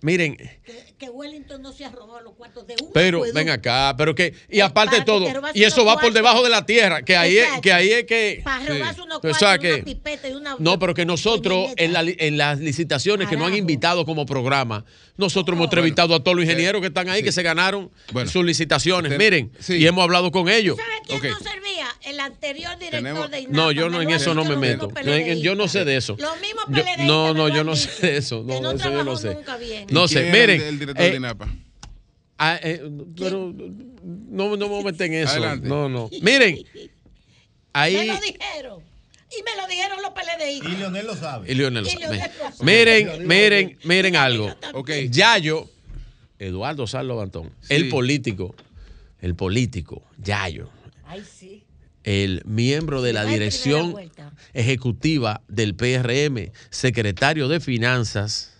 miren, 0.01 0.35
Que, 0.37 0.93
que 0.99 1.09
Wellington 1.09 1.61
no 1.61 1.73
se 1.73 1.83
ha 1.85 1.89
robado 1.89 2.21
los 2.21 2.33
cuartos 2.35 2.65
de 2.67 2.75
un 2.81 2.91
pero 2.93 3.17
acueducto. 3.19 3.37
ven 3.39 3.49
acá, 3.49 3.95
pero 3.97 4.13
que, 4.13 4.33
y 4.49 4.59
aparte 4.59 4.97
de 4.97 5.01
todo, 5.03 5.25
y 5.53 5.63
eso 5.63 5.81
unos 5.83 5.95
va 5.95 6.01
por 6.01 6.13
debajo 6.13 6.43
de 6.43 6.49
la 6.49 6.65
tierra, 6.65 7.01
que 7.03 7.17
ahí 7.17 7.37
es, 7.37 7.47
que 7.61 7.73
ahí 7.73 7.91
es 7.91 8.03
que. 8.05 8.41
Para 8.43 8.65
robarse 8.65 9.01
unos 9.01 9.17
O 9.17 9.21
cuartos, 9.21 9.39
sea 9.39 9.49
una 9.49 9.57
que- 9.59 9.77
pipeta 9.83 10.29
y 10.29 10.33
una... 10.33 10.55
No, 10.59 10.77
pero 10.79 10.93
que 10.93 11.05
nosotros 11.05 11.71
en, 11.77 11.93
la 11.93 12.01
en 12.05 12.37
las 12.37 12.59
licitaciones 12.59 13.27
que 13.27 13.35
nos 13.35 13.45
han 13.45 13.51
Carajo. 13.51 13.57
invitado 13.59 14.05
como 14.05 14.25
programa, 14.25 14.85
nosotros 15.17 15.55
hemos 15.55 15.65
entrevistado 15.65 16.13
a 16.15 16.23
todos 16.23 16.35
los 16.37 16.45
ingenieros 16.45 16.81
que 16.81 16.87
están 16.87 17.09
ahí, 17.09 17.23
que 17.23 17.31
se 17.31 17.41
ganaron 17.41 17.89
Bueno. 18.11 18.29
sus 18.29 18.45
licitaciones. 18.45 19.11
Te- 19.11 19.17
Miren, 19.17 19.51
sí. 19.59 19.75
y 19.77 19.87
hemos 19.87 20.03
hablado 20.03 20.31
con 20.31 20.49
ellos. 20.49 20.77
¿Sabe 20.77 20.89
quién 21.07 21.17
Ok. 21.33 21.39
no 21.39 21.49
servía? 21.49 21.74
El 22.03 22.19
anterior 22.19 22.71
director 22.77 22.99
Tenemos- 23.01 23.31
de 23.31 23.39
INAPA. 23.41 23.55
No, 23.55 23.71
yo 23.71 23.89
no 23.89 24.01
en 24.01 24.09
eso 24.11 24.33
no 24.33 24.43
me 24.45 24.55
meto. 24.55 24.89
Yo 25.41 25.55
no 25.55 25.67
sé 25.67 25.85
de 25.85 25.97
eso. 25.97 26.15
Los 26.19 26.39
mismos 26.41 26.65
Yo- 26.69 26.83
no, 27.05 27.33
no, 27.33 27.45
me 27.45 27.55
yo 27.55 27.63
no 27.63 27.75
sé 27.75 28.07
de 28.07 28.17
eso. 28.17 28.45
que 28.45 28.53
No, 28.53 28.61
no 28.61 28.71
eso 28.71 28.91
yo 28.91 29.03
no 29.03 29.17
sé. 29.17 29.33
nunca 29.35 29.57
bien. 29.57 29.87
No 29.89 30.05
¿Y 30.05 30.07
sé, 30.09 30.31
miren. 30.31 30.61
El, 30.61 30.79
director 30.79 31.05
eh, 31.05 31.09
de 31.11 31.17
INAPA. 31.17 31.47
Ah, 32.37 32.59
eh, 32.61 32.81
pero 33.17 33.53
no, 34.03 34.49
no 34.49 34.57
me 34.57 34.65
voy 34.65 34.81
a 34.81 34.85
meter 34.85 35.07
en 35.07 35.13
eso. 35.23 35.31
Adelante. 35.33 35.67
No, 35.67 35.87
no. 35.89 36.09
Miren, 36.21 36.55
Me 36.73 36.89
ahí. 37.73 38.07
lo 38.07 38.19
dijeron. 38.19 38.83
Y 39.37 39.43
me 39.43 39.61
lo 39.61 39.67
dijeron 39.67 40.01
los 40.01 40.11
PLDistas. 40.11 40.71
Y 40.71 40.75
Leonel 40.77 41.07
lo 41.07 41.15
sabe. 41.15 41.51
Y 41.51 41.55
Leonel 41.55 41.83
lo 41.83 41.89
Y 41.89 41.93
sabe. 41.93 42.17
Leonel. 42.17 42.31
Miren, 42.61 43.27
miren, 43.27 43.77
miren 43.83 44.15
algo. 44.15 44.53
Ok. 44.73 44.91
Yayo, 45.09 45.69
Eduardo 46.39 46.87
Salvo 46.87 47.21
Antón, 47.21 47.51
el 47.69 47.89
político, 47.89 48.55
el 49.21 49.35
político, 49.35 50.03
Yayo, 50.17 50.69
Ay, 51.07 51.23
sí. 51.23 51.63
El 52.05 52.43
miembro 52.45 53.01
de 53.01 53.13
la 53.13 53.25
dirección 53.25 53.95
ejecutiva 54.53 55.41
del 55.47 55.75
PRM, 55.75 56.51
secretario 56.69 57.47
de 57.47 57.59
Finanzas, 57.59 58.53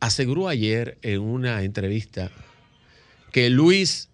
aseguró 0.00 0.48
ayer 0.48 0.98
en 1.02 1.20
una 1.20 1.62
entrevista 1.62 2.32
que 3.30 3.50
Luis 3.50 4.08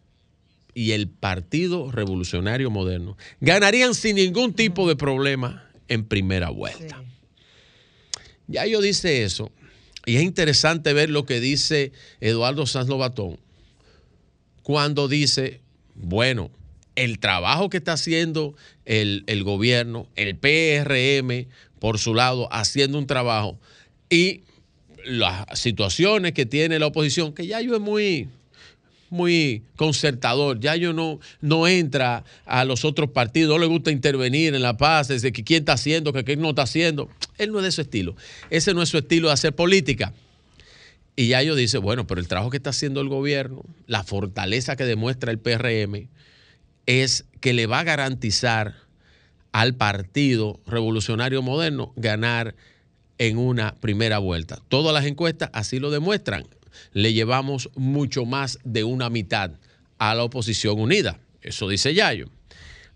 y 0.74 0.92
el 0.92 1.08
Partido 1.08 1.90
Revolucionario 1.90 2.70
Moderno 2.70 3.16
ganarían 3.40 3.94
sin 3.94 4.16
ningún 4.16 4.52
tipo 4.52 4.86
de 4.86 4.94
problema 4.94 5.66
en 5.88 6.04
primera 6.04 6.50
vuelta. 6.50 7.02
Ya 8.48 8.66
yo 8.66 8.82
dice 8.82 9.22
eso 9.22 9.50
Y 10.04 10.16
es 10.16 10.22
interesante 10.22 10.92
ver 10.92 11.08
lo 11.08 11.24
que 11.24 11.40
dice 11.40 11.92
Eduardo 12.20 12.66
Sanz 12.66 12.88
Lobatón 12.88 13.38
cuando 14.62 15.08
dice, 15.08 15.60
bueno, 15.94 16.50
el 16.96 17.18
trabajo 17.18 17.70
que 17.70 17.78
está 17.78 17.94
haciendo 17.94 18.54
el, 18.84 19.24
el 19.26 19.44
gobierno, 19.44 20.06
el 20.16 20.36
PRM, 20.36 21.46
por 21.78 21.98
su 21.98 22.14
lado, 22.14 22.48
haciendo 22.52 22.98
un 22.98 23.06
trabajo, 23.06 23.58
y 24.10 24.42
las 25.04 25.58
situaciones 25.58 26.32
que 26.32 26.46
tiene 26.46 26.78
la 26.78 26.86
oposición, 26.86 27.32
que 27.32 27.46
ya 27.46 27.60
yo 27.60 27.74
es 27.74 27.80
muy, 27.80 28.28
muy 29.10 29.62
concertador, 29.76 30.60
ya 30.60 30.76
yo 30.76 30.92
no, 30.92 31.20
no 31.40 31.66
entra 31.66 32.24
a 32.46 32.64
los 32.64 32.84
otros 32.84 33.10
partidos, 33.10 33.50
no 33.50 33.58
le 33.58 33.66
gusta 33.66 33.90
intervenir 33.90 34.54
en 34.54 34.62
la 34.62 34.76
paz, 34.76 35.08
desde 35.08 35.32
que 35.32 35.44
quién 35.44 35.60
está 35.60 35.74
haciendo, 35.74 36.12
que 36.12 36.24
quién 36.24 36.40
no 36.40 36.50
está 36.50 36.62
haciendo. 36.62 37.08
Él 37.38 37.52
no 37.52 37.58
es 37.58 37.64
de 37.64 37.72
su 37.72 37.80
estilo. 37.82 38.16
Ese 38.50 38.74
no 38.74 38.82
es 38.82 38.88
su 38.88 38.98
estilo 38.98 39.28
de 39.28 39.34
hacer 39.34 39.54
política. 39.54 40.12
Y 41.14 41.28
ya 41.28 41.42
yo 41.42 41.54
dice, 41.54 41.78
bueno, 41.78 42.06
pero 42.06 42.20
el 42.20 42.28
trabajo 42.28 42.50
que 42.50 42.56
está 42.56 42.70
haciendo 42.70 43.00
el 43.02 43.08
gobierno, 43.08 43.62
la 43.86 44.02
fortaleza 44.02 44.76
que 44.76 44.84
demuestra 44.84 45.30
el 45.30 45.38
PRM, 45.38 46.08
es 46.86 47.26
que 47.40 47.52
le 47.52 47.66
va 47.66 47.80
a 47.80 47.84
garantizar 47.84 48.74
al 49.52 49.74
Partido 49.74 50.60
Revolucionario 50.66 51.42
Moderno 51.42 51.92
ganar 51.96 52.54
en 53.18 53.38
una 53.38 53.74
primera 53.74 54.18
vuelta. 54.18 54.60
Todas 54.68 54.92
las 54.94 55.04
encuestas 55.04 55.50
así 55.52 55.78
lo 55.78 55.90
demuestran. 55.90 56.44
Le 56.92 57.12
llevamos 57.12 57.70
mucho 57.76 58.24
más 58.24 58.58
de 58.64 58.84
una 58.84 59.10
mitad 59.10 59.52
a 59.98 60.14
la 60.14 60.24
oposición 60.24 60.80
unida. 60.80 61.20
Eso 61.42 61.68
dice 61.68 61.94
Yayo. 61.94 62.28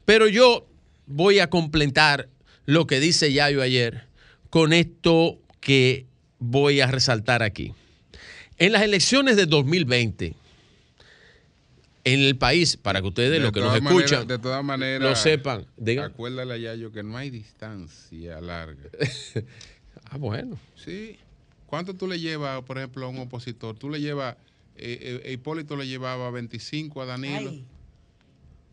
Pero 0.04 0.28
yo 0.28 0.66
voy 1.06 1.38
a 1.40 1.50
completar 1.50 2.28
lo 2.64 2.86
que 2.86 3.00
dice 3.00 3.32
Yayo 3.32 3.62
ayer 3.62 4.06
con 4.50 4.72
esto 4.72 5.38
que 5.60 6.06
voy 6.38 6.80
a 6.80 6.86
resaltar 6.86 7.42
aquí. 7.42 7.74
En 8.58 8.72
las 8.72 8.82
elecciones 8.82 9.36
de 9.36 9.46
2020, 9.46 10.34
en 12.06 12.20
el 12.20 12.38
país, 12.38 12.76
para 12.76 13.00
que 13.00 13.08
ustedes, 13.08 13.32
De 13.32 13.40
los 13.40 13.50
que 13.50 13.58
nos 13.58 13.74
escuchan, 13.74 14.28
de 14.28 14.38
todas 14.38 14.64
maneras, 14.64 15.02
lo 15.02 15.16
sepan, 15.16 15.66
digan. 15.76 16.12
Acuérdale 16.12 16.54
a 16.54 16.56
Yayo 16.56 16.92
que 16.92 17.02
no 17.02 17.16
hay 17.16 17.30
distancia 17.30 18.40
larga. 18.40 18.88
ah, 20.10 20.16
bueno. 20.16 20.56
Sí. 20.76 21.18
¿Cuánto 21.66 21.94
tú 21.94 22.06
le 22.06 22.20
llevas, 22.20 22.62
por 22.62 22.78
ejemplo, 22.78 23.06
a 23.06 23.08
un 23.08 23.18
opositor? 23.18 23.76
Tú 23.76 23.90
le 23.90 24.00
llevas, 24.00 24.36
eh, 24.76 25.20
eh, 25.24 25.32
Hipólito 25.32 25.76
le 25.76 25.88
llevaba 25.88 26.30
25 26.30 27.02
a 27.02 27.06
Danilo. 27.06 27.52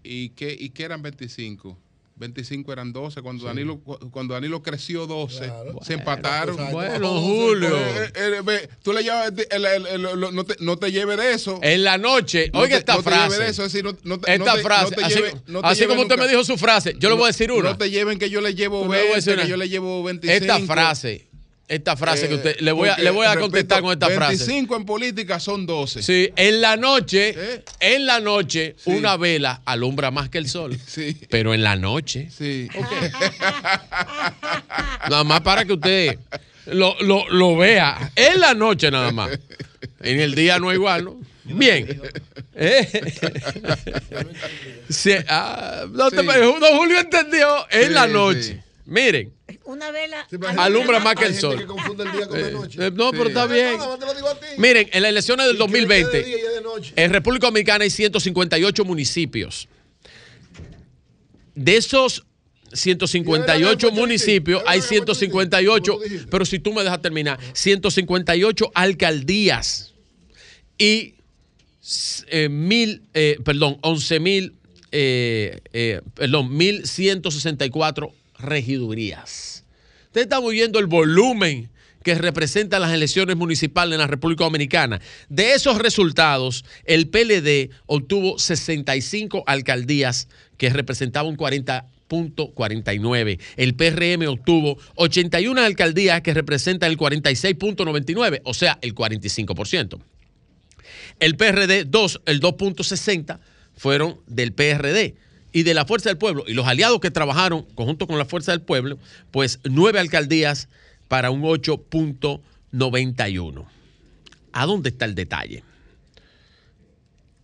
¿Y 0.04 0.30
qué, 0.30 0.56
¿Y 0.58 0.70
qué 0.70 0.84
eran 0.84 1.02
25? 1.02 1.76
25 2.16 2.72
eran 2.72 2.94
12. 2.94 3.22
Cuando, 3.22 3.46
Danilo, 3.46 3.80
cu- 3.80 3.98
cuando 4.12 4.34
Danilo 4.36 4.62
creció 4.62 5.08
12, 5.08 5.52
se 5.82 5.94
empataron. 5.94 6.56
pues, 6.56 6.72
bueno, 6.72 7.20
Julio. 7.20 7.76
Eh, 7.78 8.12
eh, 8.16 8.42
ve, 8.44 8.70
tú 8.84 8.94
le 8.94 9.02
llevas, 9.04 9.32
el- 9.50 9.66
el- 9.66 9.86
el- 9.88 10.20
no, 10.36 10.44
te, 10.44 10.56
no 10.60 10.78
te 10.78 10.92
lleves 10.92 11.18
de 11.18 11.34
eso. 11.34 11.60
En 11.64 11.84
la 11.84 11.98
noche, 11.98 12.50
No 12.54 12.60
oiga 12.60 12.76
te- 12.76 12.80
esta 12.80 12.96
no 12.96 13.04
te 13.04 13.10
lleves 13.10 13.26
frase. 13.28 13.44
de 13.44 13.50
eso, 13.50 13.66
es 13.66 13.74
decir, 13.74 13.84
no- 13.84 13.98
no 14.04 14.20
te- 14.20 14.32
esta 14.34 14.46
no 14.46 14.56
te- 14.56 14.62
frase, 14.64 14.84
no 14.92 14.96
te 14.98 15.04
así, 15.06 15.16
lleve- 15.16 15.34
no 15.48 15.62
te 15.62 15.68
así 15.68 15.86
como 15.86 16.02
usted 16.02 16.16
nunca. 16.16 16.26
me 16.26 16.32
dijo 16.32 16.44
su 16.44 16.58
frase, 16.58 16.96
yo 17.00 17.10
le 17.10 17.16
voy 17.16 17.24
a 17.26 17.28
decir 17.28 17.52
una. 17.52 17.70
No 17.72 17.78
te 17.78 17.90
lleven 17.90 18.20
que 18.20 18.30
yo 18.30 18.42
le 18.42 18.54
llevo 18.54 18.84
Tú 18.84 18.84
le 18.84 18.88
voy 18.90 18.98
a 18.98 19.02
20, 19.14 19.16
decir 19.32 19.44
que 19.44 19.50
yo 19.50 19.58
le 19.58 19.70
llevo 19.70 20.04
25. 20.04 20.38
Esta 20.46 20.60
frase, 20.60 21.28
esta 21.74 21.96
frase 21.98 22.28
que 22.28 22.34
Eh, 22.34 22.38
usted, 22.38 22.60
le 22.60 22.72
voy 22.72 22.90
a, 22.90 22.98
le 22.98 23.10
voy 23.10 23.26
a 23.26 23.30
repito, 23.32 23.42
contestar 23.52 23.82
con 23.82 23.94
esta 23.94 24.10
frase. 24.10 24.38
25 24.46 24.76
en 24.76 24.86
política 24.86 25.40
son 25.40 25.66
12. 25.66 26.04
Sí, 26.04 26.30
en 26.36 26.62
la 26.62 26.78
noche, 26.78 27.34
¿Eh? 27.36 27.64
en 27.80 28.06
la 28.06 28.20
noche, 28.20 28.76
una 28.86 29.18
vela 29.18 29.62
alumbra 29.66 30.12
más 30.12 30.30
que 30.30 30.38
el 30.38 30.48
sol. 30.48 30.78
Sí. 30.88 31.18
Pero 31.30 31.54
en 31.54 31.64
la 31.64 31.76
noche. 31.76 32.30
Sí. 32.36 32.68
Nada 35.10 35.24
más 35.24 35.42
para 35.42 35.66
que 35.66 35.74
usted 35.74 36.18
lo, 36.68 36.96
lo- 37.02 37.28
lo 37.30 37.58
vea. 37.58 38.12
En 38.16 38.40
la 38.40 38.54
noche 38.54 38.90
nada 38.92 39.12
más. 39.12 39.32
En 40.02 40.20
el 40.20 40.36
día 40.36 40.60
no 40.60 40.72
igual, 40.74 41.06
¿no? 41.06 41.16
Bien. 41.46 42.02
Eh. 42.56 42.88
Sí, 44.90 45.12
ah, 45.28 45.86
no 45.92 46.10
te- 46.12 46.20
Sí. 46.22 46.26
don 46.28 46.78
Julio 46.78 47.00
entendió 47.00 47.66
en 47.72 47.88
Sí, 47.88 47.94
la 47.94 48.08
noche. 48.08 48.64
Miren, 48.86 49.32
Una 49.66 49.92
vela. 49.92 50.28
alumbra 50.58 51.00
más 51.00 51.16
que 51.16 51.26
el 51.26 51.36
sol. 51.36 51.58
que 51.58 51.66
confunde 51.66 52.04
el 52.04 52.12
día 52.12 52.28
con 52.28 52.42
la 52.42 52.48
Eh, 52.48 52.52
noche. 52.52 52.86
eh, 52.88 52.92
no, 52.94 53.12
pero 53.12 53.28
está 53.28 53.48
bien. 53.48 53.78
Miren, 54.58 54.90
en 54.92 55.02
las 55.04 55.10
elecciones 55.10 55.46
del 55.48 55.56
Y 55.56 55.60
que 55.60 55.64
de 55.66 55.78
día 55.78 55.88
2020, 56.04 56.30
y 56.30 56.32
de 56.56 56.62
noche. 56.62 56.94
en 56.96 57.12
República 57.12 57.48
Dominicana 57.48 57.84
hay 57.84 57.90
158 57.90 58.84
municipios. 58.86 59.68
De 61.56 61.78
esos 61.78 62.26
158 62.74 63.92
municipios, 63.92 64.64
hay 64.66 64.82
158, 64.82 66.00
pero 66.32 66.44
si 66.46 66.60
tú 66.60 66.74
me 66.74 66.84
dejas 66.84 67.02
terminar, 67.02 67.40
158 67.54 68.72
alcaldías 68.74 69.94
y 70.78 71.14
eh, 72.28 72.50
mil, 72.50 73.04
eh, 73.14 73.38
perdón, 73.46 73.78
11 73.82 74.20
mil, 74.20 74.56
eh, 74.92 75.60
eh, 75.74 76.02
perdón, 76.16 76.56
1164 76.58 78.12
regidurías. 78.40 79.53
Ustedes 80.14 80.26
están 80.26 80.44
oyendo 80.44 80.78
el 80.78 80.86
volumen 80.86 81.72
que 82.04 82.14
representan 82.14 82.84
las 82.84 82.94
elecciones 82.94 83.36
municipales 83.36 83.94
en 83.94 84.00
la 84.00 84.06
República 84.06 84.44
Dominicana. 84.44 85.02
De 85.28 85.54
esos 85.54 85.80
resultados, 85.80 86.66
el 86.86 87.10
PLD 87.10 87.72
obtuvo 87.88 88.38
65 88.38 89.44
alcaldías 89.48 90.28
que 90.58 90.70
representaban 90.70 91.32
un 91.32 91.38
40.49. 91.38 93.40
El 93.58 93.74
PRM 93.74 94.28
obtuvo 94.28 94.78
81 94.98 95.60
alcaldías 95.60 96.22
que 96.22 96.36
representan 96.36 96.92
el 96.92 96.98
46.99, 97.00 98.42
o 98.44 98.54
sea, 98.54 98.78
el 98.84 98.94
45%. 98.94 100.00
El 101.20 101.38
PRD 101.38 101.86
2, 101.86 102.22
el 102.28 102.40
2.60 102.40 103.40
fueron 103.76 104.20
del 104.28 104.54
PRD 104.54 105.16
y 105.54 105.64
de 105.64 105.74
la 105.74 105.86
Fuerza 105.86 106.10
del 106.10 106.18
Pueblo. 106.18 106.44
Y 106.48 106.54
los 106.54 106.68
aliados 106.68 107.00
que 107.00 107.12
trabajaron 107.12 107.62
conjunto 107.76 108.08
con 108.08 108.18
la 108.18 108.26
Fuerza 108.26 108.52
del 108.52 108.62
Pueblo, 108.62 109.00
pues 109.32 109.62
nueve 109.64 110.00
alcaldías 110.00 110.68
para 111.08 111.32
un 111.32 111.44
8.91. 111.44 113.66
¿A 114.52 114.66
dónde 114.66 114.90
está 114.90 115.06
el 115.06 115.16
detalle? 115.16 115.64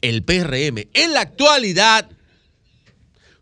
El 0.01 0.23
PRM 0.23 0.89
en 0.93 1.13
la 1.13 1.21
actualidad 1.21 2.09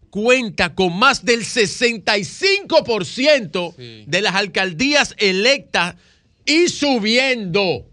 cuenta 0.09 0.75
con 0.75 0.97
más 0.97 1.23
del 1.23 1.41
65% 1.41 4.05
de 4.05 4.21
las 4.21 4.35
alcaldías 4.35 5.15
electas 5.17 5.95
y 6.45 6.67
subiendo. 6.69 7.85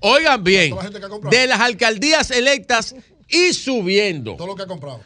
Oigan 0.00 0.44
bien, 0.44 0.74
la 0.74 0.90
de 1.30 1.46
las 1.46 1.60
alcaldías 1.60 2.30
electas 2.30 2.94
y 3.28 3.52
subiendo. 3.52 4.36
Todo 4.36 4.46
lo 4.48 4.56
que 4.56 4.62
ha 4.62 4.66
comprado. 4.66 5.02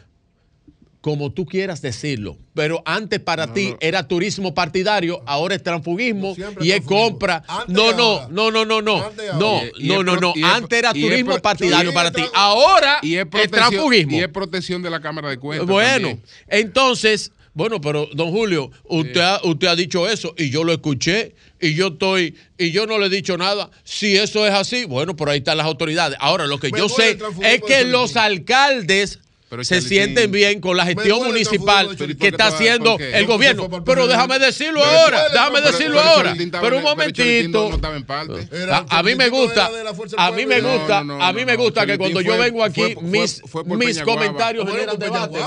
Como 1.03 1.33
tú 1.33 1.45
quieras 1.45 1.81
decirlo. 1.81 2.37
Pero 2.53 2.81
antes 2.85 3.19
para 3.19 3.53
ti 3.53 3.75
era 3.81 4.07
turismo 4.07 4.53
partidario, 4.53 5.21
ahora 5.25 5.53
es 5.53 5.61
transfugismo 5.61 6.33
y 6.61 6.71
es 6.71 6.79
compra. 6.79 7.43
No, 7.67 7.91
no, 7.91 8.29
no, 8.29 8.51
no, 8.51 8.63
no, 8.63 8.81
no. 8.81 9.11
No, 9.37 9.61
no, 9.81 10.01
no, 10.01 10.15
no. 10.15 10.33
Antes 10.45 10.79
era 10.79 10.93
turismo 10.93 11.37
partidario 11.39 11.93
para 11.93 12.09
ti. 12.09 12.23
Ahora 12.33 12.99
y 13.01 13.17
es 13.17 13.27
transfugismo. 13.51 14.15
y 14.15 14.21
es 14.21 14.29
protección 14.29 14.81
de 14.81 14.89
la 14.89 15.01
Cámara 15.01 15.29
de 15.29 15.39
Cuentas. 15.39 15.67
Bueno, 15.67 16.07
también. 16.07 16.23
entonces, 16.47 17.33
bueno, 17.53 17.81
pero 17.81 18.07
don 18.13 18.31
Julio, 18.31 18.71
usted, 18.85 19.19
ha, 19.19 19.41
usted 19.43 19.67
ha 19.67 19.75
dicho 19.75 20.07
eso 20.07 20.33
y 20.37 20.51
yo 20.51 20.63
lo 20.63 20.71
escuché 20.71 21.35
y 21.59 21.73
yo 21.73 21.87
estoy 21.87 22.37
y 22.57 22.71
yo 22.71 22.87
no 22.87 22.97
le 22.97 23.07
he 23.07 23.09
dicho 23.09 23.37
nada. 23.37 23.69
Si 23.83 24.15
eso 24.15 24.47
es 24.47 24.53
así, 24.53 24.85
bueno, 24.85 25.17
por 25.17 25.29
ahí 25.29 25.39
están 25.39 25.57
las 25.57 25.65
autoridades. 25.65 26.17
Ahora, 26.21 26.47
lo 26.47 26.59
que 26.59 26.69
Me 26.71 26.79
yo 26.79 26.87
sé 26.87 27.17
es 27.41 27.61
que 27.61 27.83
los 27.83 28.15
alcaldes 28.15 29.19
Pero, 29.53 29.63
se 29.63 29.81
sienten 29.81 30.31
bien 30.31 30.59
con 30.59 30.75
la 30.75 30.83
gestión 30.83 31.23
municipal 31.27 31.95
que 31.95 32.05
está 32.05 32.07
¿Por 32.07 32.17
qué 32.17 32.31
te 32.31 32.37
va- 32.37 32.47
haciendo 32.47 32.97
el 32.97 33.25
gobierno. 33.27 33.69
Pero 33.85 34.07
déjame 34.07 34.39
decirlo 34.39 34.81
Pero 34.81 34.97
ahora, 34.99 35.29
déjame 35.31 35.59
pero- 35.61 35.71
decirlo 35.71 35.97
pero 35.99 36.09
ahora. 36.09 36.35
Pero 36.59 36.77
un 36.77 36.83
momentito. 36.83 37.69
no 37.69 37.75
estaba 37.75 37.95
en 37.95 38.03
parte. 38.03 38.47
Era 38.51 38.77
A, 38.89 38.97
a 38.99 39.03
mí 39.03 39.13
me 39.13 39.29
gusta, 39.29 39.69
a 40.17 40.31
mí 40.31 40.45
me 40.47 40.59
gusta, 40.59 41.03
No, 41.03 41.17
no, 41.19 41.23
a 41.23 41.31
mí 41.33 41.45
me 41.45 41.55
no, 41.55 41.61
gusta 41.63 41.85
que 41.85 41.99
cuando 41.99 42.19
yo 42.21 42.35
vengo 42.35 42.63
aquí, 42.63 42.95
mis, 43.01 43.43
mis 43.77 44.01
comentarios 44.01 44.67
generan 44.67 44.97
debate, 44.97 45.39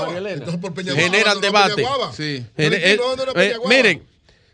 Generan 0.95 1.41
debate. 1.41 1.83
Eh, 2.17 2.45
eh, 2.57 3.55
miren, 3.67 4.03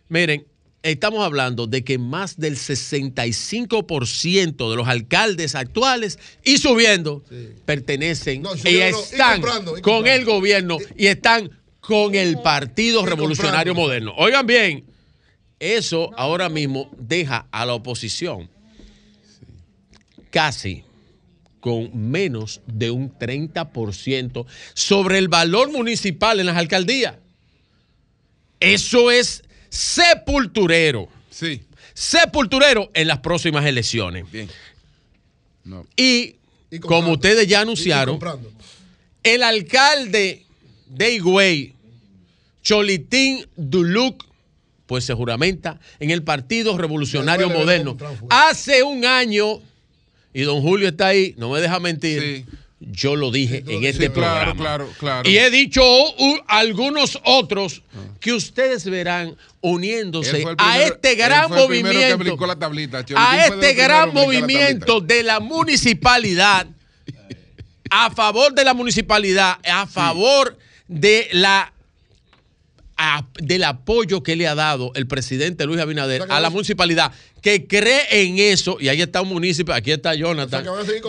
miren, 0.10 0.46
estamos 0.84 1.26
hablando 1.26 1.66
de 1.66 1.84
que 1.84 1.98
más 1.98 2.38
del 2.38 2.58
65% 2.58 4.70
de 4.70 4.76
los 4.76 4.88
alcaldes 4.88 5.56
actuales 5.56 6.20
y 6.44 6.58
subiendo 6.58 7.24
pertenecen 7.66 8.44
No, 8.44 8.52
y 8.56 8.78
están 8.78 9.42
comprando, 9.42 9.78
y 9.78 9.82
con 9.82 10.08
el 10.08 10.26
gobierno 10.26 10.78
y 10.98 11.08
están 11.08 11.50
con 11.80 12.16
el 12.16 12.40
Partido 12.42 13.06
Revolucionario 13.06 13.74
comprando. 13.74 14.12
Moderno. 14.12 14.14
Oigan 14.18 14.46
bien, 14.46 14.86
eso 15.60 16.12
ahora 16.18 16.50
mismo 16.50 16.92
deja 16.98 17.48
a 17.52 17.66
la 17.66 17.74
oposición 17.74 18.50
casi 20.30 20.84
con 21.60 22.12
menos 22.12 22.62
de 22.68 22.92
un 22.92 23.18
30% 23.18 24.46
sobre 24.74 25.18
el 25.18 25.30
valor 25.30 25.72
municipal 25.72 26.42
en 26.42 26.48
las 26.48 26.58
alcaldías. 26.58 27.16
Eso 28.60 29.12
es 29.12 29.43
sepulturero. 29.74 31.10
Sí. 31.32 31.64
sepulturero 31.96 32.92
en 32.94 33.08
las 33.08 33.20
próximas 33.20 33.66
elecciones. 33.66 34.26
Y, 35.96 36.36
como 36.82 37.14
ustedes 37.14 37.48
ya 37.48 37.62
anunciaron, 37.62 38.20
el 39.24 39.42
alcalde 39.42 40.46
de 40.88 41.14
Higüey, 41.16 41.74
Cholitín 42.62 43.48
Duluc, 43.56 44.24
pues 44.86 45.06
se 45.06 45.14
juramenta 45.14 45.80
en 46.00 46.12
el 46.12 46.24
Partido 46.24 46.78
Revolucionario 46.78 47.50
Moderno. 47.50 47.98
Hace 48.30 48.84
un 48.84 49.06
año, 49.06 49.60
y 50.34 50.42
don 50.44 50.62
Julio 50.62 50.90
está 50.90 51.08
ahí, 51.08 51.34
no 51.38 51.50
me 51.50 51.62
deja 51.62 51.80
mentir, 51.80 52.46
yo 52.92 53.16
lo 53.16 53.32
dije 53.32 53.64
en 53.68 53.84
este 53.84 54.12
claro, 54.12 54.54
programa. 54.54 54.56
claro, 54.56 54.90
claro. 55.00 55.30
Y 55.30 55.38
he 55.38 55.50
dicho 55.50 55.84
uh, 55.84 56.38
algunos 56.48 57.20
otros 57.24 57.84
que 58.20 58.34
ustedes 58.34 58.86
verán 58.86 59.36
uniéndose 59.62 60.46
a 60.58 60.82
este 60.82 61.16
gran 61.16 61.50
movimiento 61.50 62.46
la 62.46 62.56
tablita. 62.58 63.06
A 63.16 63.46
este 63.46 63.74
gran 63.74 64.10
la 64.10 64.14
movimiento 64.14 65.02
de 65.02 65.24
la 65.24 65.40
municipalidad 65.40 66.68
a 67.96 68.10
favor 68.10 68.54
de 68.54 68.64
la 68.64 68.74
municipalidad, 68.74 69.60
a 69.64 69.86
favor 69.86 70.58
de 70.88 71.28
la 71.32 71.73
a- 72.98 73.26
del 73.40 73.64
apoyo 73.64 74.22
que 74.24 74.36
le 74.36 74.48
ha 74.48 74.56
dado 74.56 74.92
el 74.96 75.08
presidente 75.08 75.66
Luis 75.66 75.80
Abinader 75.80 76.24
a 76.30 76.40
la 76.40 76.50
municipalidad, 76.50 77.12
que 77.42 77.68
cree 77.68 78.02
en 78.24 78.40
eso, 78.40 78.78
y 78.80 78.88
ahí 78.88 79.02
está 79.02 79.22
un 79.22 79.30
municipio, 79.30 79.74
aquí 79.74 79.92
está 79.92 80.16
Jonathan, 80.16 80.64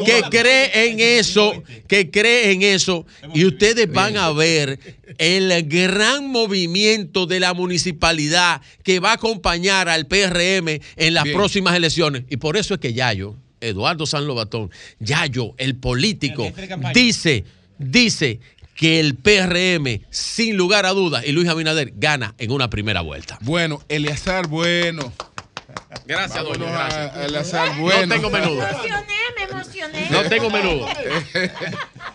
que 0.04 0.22
cree 0.30 0.88
en 0.90 0.98
eso, 1.00 1.62
que 1.86 2.10
cree 2.10 2.50
en 2.52 2.62
eso, 2.62 3.06
y 3.34 3.44
ustedes 3.44 3.90
van 3.92 4.16
a 4.16 4.32
ver 4.32 4.78
el 5.18 5.62
gran 5.68 6.26
movimiento 6.28 7.26
de 7.26 7.38
la 7.40 7.54
municipalidad 7.54 8.60
que 8.82 8.98
va 8.98 9.10
a 9.10 9.14
acompañar 9.14 9.88
al 9.88 10.06
PRM 10.06 10.80
en 10.96 11.14
las 11.14 11.24
Bien. 11.24 11.36
próximas 11.36 11.76
elecciones. 11.76 12.24
Y 12.30 12.36
por 12.38 12.56
eso 12.56 12.74
es 12.74 12.80
que 12.80 12.92
Yayo, 12.94 13.36
Eduardo 13.60 14.06
San 14.06 14.26
Lobatón, 14.26 14.70
Yayo, 14.98 15.54
el 15.58 15.76
político, 15.76 16.52
dice, 16.94 17.44
dice 17.78 18.40
que 18.74 19.00
el 19.00 19.16
PRM, 19.16 20.06
sin 20.10 20.56
lugar 20.56 20.86
a 20.86 20.90
dudas, 20.90 21.24
y 21.26 21.32
Luis 21.32 21.48
Abinader 21.48 21.92
gana 21.96 22.34
en 22.38 22.50
una 22.50 22.70
primera 22.70 23.00
vuelta. 23.00 23.38
Bueno, 23.42 23.82
Eleazar, 23.88 24.48
bueno. 24.48 25.12
Gracias, 26.06 26.42
Vámonos 26.42 26.58
doña, 26.58 26.72
gracias. 26.72 27.16
a 27.16 27.24
Eleazar, 27.26 27.78
bueno. 27.78 28.06
No 28.06 28.14
tengo 28.14 28.30
menudo. 28.30 28.66
me 29.36 29.42
emocioné. 29.44 30.10
No 30.10 30.22
tengo 30.24 30.50
menudo. 30.50 30.88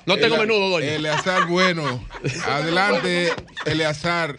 No 0.06 0.18
tengo 0.18 0.38
menudo, 0.38 0.70
doña. 0.70 0.94
Eleazar, 0.94 1.48
bueno. 1.48 2.06
Adelante, 2.46 3.32
Eleazar. 3.66 4.38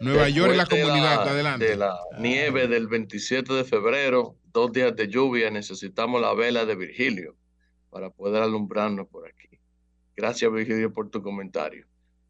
Nueva 0.00 0.28
York 0.28 0.52
y 0.54 0.56
la 0.56 0.66
comunidad, 0.66 1.28
adelante. 1.28 1.64
De 1.66 1.76
la 1.76 1.96
nieve 2.18 2.68
del 2.68 2.88
27 2.88 3.54
de 3.54 3.64
febrero, 3.64 4.36
dos 4.52 4.72
días 4.72 4.94
de 4.94 5.08
lluvia, 5.08 5.50
necesitamos 5.50 6.20
la 6.20 6.34
vela 6.34 6.66
de 6.66 6.74
Virgilio 6.74 7.36
para 7.90 8.10
poder 8.10 8.42
alumbrarnos 8.42 9.06
por 9.08 9.26
aquí. 9.26 9.43
Gracias, 10.16 10.52
Virgilio, 10.52 10.92
por 10.92 11.10
tu 11.10 11.22
comentario. 11.22 11.86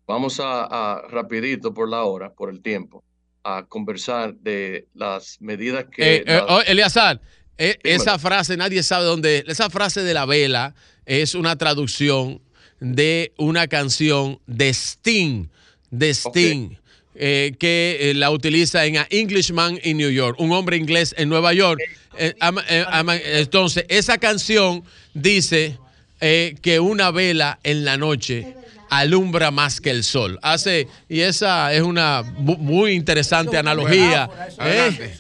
Vamos 0.07 0.41
a, 0.41 0.65
a 0.65 1.03
rapidito 1.09 1.73
por 1.73 1.89
la 1.89 2.05
hora, 2.05 2.33
por 2.33 2.51
el 2.51 2.61
tiempo, 2.61 3.03
a 3.43 3.65
conversar 3.67 4.35
de 4.35 4.87
las 4.95 5.41
medidas 5.41 5.87
que... 5.91 6.17
Eh, 6.17 6.25
eh, 6.27 6.37
la- 6.37 6.47
oh, 6.47 6.61
Eleazar, 6.63 7.21
eh, 7.59 7.79
esa 7.83 8.19
frase, 8.19 8.57
nadie 8.57 8.83
sabe 8.83 9.05
dónde. 9.05 9.45
Esa 9.47 9.71
frase 9.71 10.03
de 10.03 10.13
la 10.15 10.27
vela 10.27 10.75
es 11.07 11.35
una 11.35 11.57
traducción 11.57 12.41
de 12.81 13.33
una 13.39 13.67
canción 13.69 14.41
de 14.47 14.71
Sting, 14.73 15.49
de 15.91 16.11
Sting, 16.13 16.71
eh, 17.15 17.55
que 17.59 17.99
eh, 18.01 18.15
la 18.15 18.31
utiliza 18.31 18.85
en 18.87 18.97
A 18.99 19.07
Englishman 19.11 19.79
in 19.85 19.97
New 19.99 20.11
York, 20.11 20.37
un 20.41 20.53
hombre 20.53 20.77
inglés 20.77 21.15
en 21.17 21.29
Nueva 21.29 21.53
York. 21.55 21.81
Eh, 22.19 22.35
ama- 22.41 22.65
ama- 22.89 23.17
entonces, 23.17 23.85
esa 23.89 24.19
canción 24.19 24.83
dice 25.15 25.79
eh, 26.21 26.57
que 26.63 26.81
una 26.81 27.11
vela 27.11 27.59
en 27.63 27.85
la 27.85 27.97
noche 27.97 28.57
alumbra 28.91 29.51
más 29.51 29.81
que 29.81 29.91
el 29.91 30.05
sol. 30.05 30.39
Hace, 30.43 30.89
y 31.09 31.21
esa 31.21 31.73
es 31.73 31.83
una 31.83 32.23
mu- 32.23 32.57
muy 32.57 32.93
interesante 32.93 33.57
analogía. 33.57 34.31
¿eh? 34.61 35.17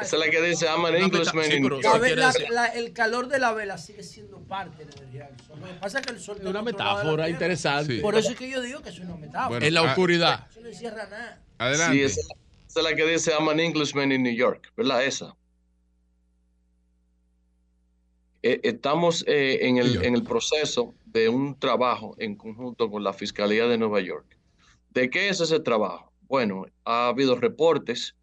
Esa 0.00 0.16
es 0.16 0.20
la 0.20 0.30
que 0.30 0.42
dice 0.42 0.66
I'm 0.66 0.84
an 0.84 0.94
Englishman 0.94 1.50
in 1.50 1.62
New 1.62 1.80
La 1.80 2.32
la- 2.50 2.66
el 2.66 2.92
calor 2.92 3.28
de 3.28 3.38
la 3.38 3.52
vela 3.52 3.78
sigue 3.78 4.02
siendo 4.02 4.38
parte 4.40 4.84
de 4.84 4.90
la 4.92 4.98
energía 4.98 5.28
del 5.28 5.40
sol. 5.46 5.58
Lo 5.60 5.66
que 5.66 5.72
pasa 5.74 6.00
es 6.00 6.06
que 6.06 6.12
el 6.12 6.20
sol 6.20 6.36
es 6.40 6.46
una 6.46 6.62
metáfora 6.62 7.28
interesante. 7.28 8.00
Por 8.00 8.14
eso 8.16 8.30
es 8.30 8.36
que 8.36 8.50
yo 8.50 8.60
digo 8.60 8.82
que 8.82 8.90
es 8.90 8.98
una 8.98 9.16
metáfora. 9.16 9.48
Bueno, 9.48 9.66
En 9.66 9.74
la 9.74 9.80
ah, 9.80 9.84
oscuridad. 9.84 10.46
Eso 10.50 10.60
no 10.60 10.68
encierra 10.68 11.08
nada. 11.58 11.90
Sí, 11.92 12.02
esa, 12.02 12.20
esa 12.20 12.80
es 12.80 12.82
la 12.84 12.94
que 12.94 13.06
dice 13.06 13.32
I'm 13.32 13.48
an 13.48 13.58
Englishman 13.60 14.12
in 14.12 14.22
New 14.22 14.34
York, 14.34 14.70
¿verdad? 14.76 15.02
Esa. 15.04 15.34
Eh, 18.48 18.60
estamos 18.62 19.24
eh, 19.26 19.66
en, 19.66 19.78
el, 19.78 20.04
en 20.04 20.14
el 20.14 20.22
proceso 20.22 20.94
de 21.04 21.28
un 21.28 21.58
trabajo 21.58 22.14
en 22.18 22.36
conjunto 22.36 22.88
con 22.88 23.02
la 23.02 23.12
Fiscalía 23.12 23.66
de 23.66 23.76
Nueva 23.76 24.00
York. 24.00 24.38
¿De 24.90 25.10
qué 25.10 25.28
es 25.28 25.40
ese 25.40 25.58
trabajo? 25.58 26.12
Bueno, 26.28 26.64
ha 26.84 27.08
habido 27.08 27.34
reportes 27.34 28.14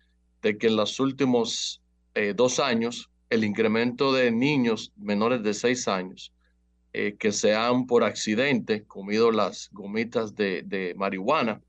de 0.42 0.58
que 0.58 0.68
en 0.68 0.77
los 0.77 1.02
últimos 1.02 1.82
eh, 2.16 2.34
dos 2.34 2.61
años 2.61 3.10
el 3.30 3.43
incremento 3.43 4.14
de 4.14 4.32
niños 4.32 4.93
menores 4.95 5.43
de 5.43 5.53
seis 5.53 5.90
años 5.90 6.32
eh, 6.93 7.18
que 7.19 7.34
se 7.34 7.53
han 7.53 7.85
por 7.85 8.06
accidente 8.06 8.85
comido 8.85 9.30
las 9.30 9.68
gomitas 9.74 10.35
de, 10.35 10.61
de 10.61 10.93
marihuana 10.95 11.61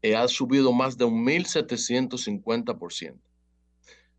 eh, 0.00 0.16
ha 0.16 0.26
subido 0.26 0.72
más 0.72 0.96
de 0.96 1.04
un 1.04 1.26
1.750%. 1.26 3.25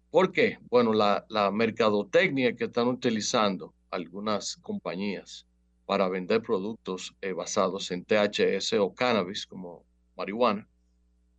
¿Por 0.10 0.32
qué? 0.32 0.58
Bueno, 0.70 0.94
la, 0.94 1.26
mercadotecnia 1.52 2.56
que 2.56 2.66
están 2.66 2.88
utilizando 2.88 3.74
algunas 3.92 4.56
compañías 4.58 5.46
para 5.86 6.08
vender 6.08 6.42
productos 6.42 7.14
eh, 7.22 7.34
basados 7.34 7.92
en 7.92 8.06
THS 8.06 8.74
o 8.74 8.94
cannabis, 8.94 9.46
como 9.46 9.86
marihuana, 10.16 10.68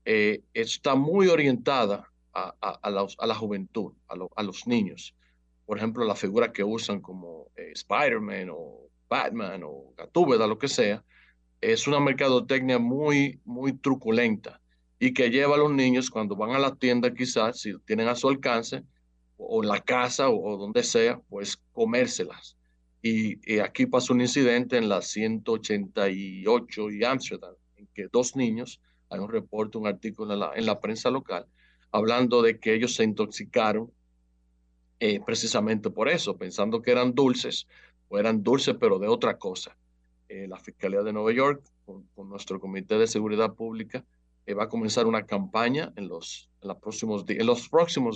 eh, 0.04 0.42
está 0.52 0.94
muy 0.94 1.28
orientada 1.28 2.10
a, 2.32 2.90
la, 2.90 3.34
juventud, 3.34 3.94
a 4.06 4.42
los 4.42 4.66
niños. 4.66 5.14
Por 5.64 5.78
ejemplo, 5.78 6.04
la 6.04 6.14
figura 6.14 6.52
que 6.52 6.62
usan 6.62 7.00
como 7.00 7.48
eh, 7.56 7.72
Spider-Man 7.72 8.48
o 8.50 8.88
Batman 9.08 9.62
o 9.64 9.92
Gatúbeda, 9.96 10.46
lo 10.46 10.58
que 10.58 10.68
sea, 10.68 11.04
es 11.60 11.88
una 11.88 12.00
mercadotecnia 12.00 12.78
muy, 12.78 13.40
muy 13.44 13.72
truculenta 13.72 14.60
y 14.98 15.12
que 15.12 15.30
lleva 15.30 15.54
a 15.54 15.58
los 15.58 15.72
niños 15.72 16.10
cuando 16.10 16.34
van 16.36 16.50
a 16.50 16.58
la 16.58 16.74
tienda, 16.74 17.14
quizás, 17.14 17.60
si 17.60 17.78
tienen 17.86 18.08
a 18.08 18.16
su 18.16 18.28
alcance, 18.28 18.82
o 19.36 19.62
en 19.62 19.68
la 19.68 19.80
casa 19.80 20.28
o, 20.28 20.56
donde 20.56 20.82
sea, 20.82 21.20
pues 21.28 21.56
comérselas. 21.72 22.56
Y, 23.00 23.60
aquí 23.60 23.86
pasó 23.86 24.12
un 24.12 24.20
incidente 24.20 24.76
en 24.76 24.88
la 24.88 25.00
188 25.00 26.90
y 26.90 27.04
Amsterdam, 27.04 27.54
en 27.76 27.86
que 27.94 28.08
dos 28.10 28.34
niños, 28.34 28.80
hay 29.08 29.20
un 29.20 29.30
reporte, 29.30 29.78
un 29.78 29.86
artículo 29.86 30.34
en 30.34 30.40
la, 30.40 30.50
en 30.56 30.66
la 30.66 30.80
prensa 30.80 31.10
local, 31.10 31.46
hablando 31.92 32.42
de 32.42 32.58
que 32.58 32.74
ellos 32.74 32.94
se 32.94 33.04
intoxicaron 33.04 33.92
eh, 34.98 35.20
precisamente 35.24 35.90
por 35.90 36.08
eso, 36.08 36.36
pensando 36.36 36.82
que 36.82 36.90
eran 36.90 37.14
dulces, 37.14 37.68
o 38.08 38.18
eran 38.18 38.42
dulces 38.42 38.74
pero 38.80 38.98
de 38.98 39.06
otra 39.06 39.38
cosa. 39.38 39.76
Eh, 40.28 40.48
la 40.48 40.58
Fiscalía 40.58 41.02
de 41.02 41.12
Nueva 41.12 41.32
York, 41.32 41.62
con 41.86 42.28
nuestro 42.28 42.60
Comité 42.60 42.98
de 42.98 43.06
Seguridad 43.06 43.54
Pública, 43.54 44.04
eh, 44.48 44.54
va 44.54 44.64
a 44.64 44.68
comenzar 44.68 45.06
una 45.06 45.26
campaña 45.26 45.92
en 45.96 46.08
los, 46.08 46.48
próximos 46.80 47.26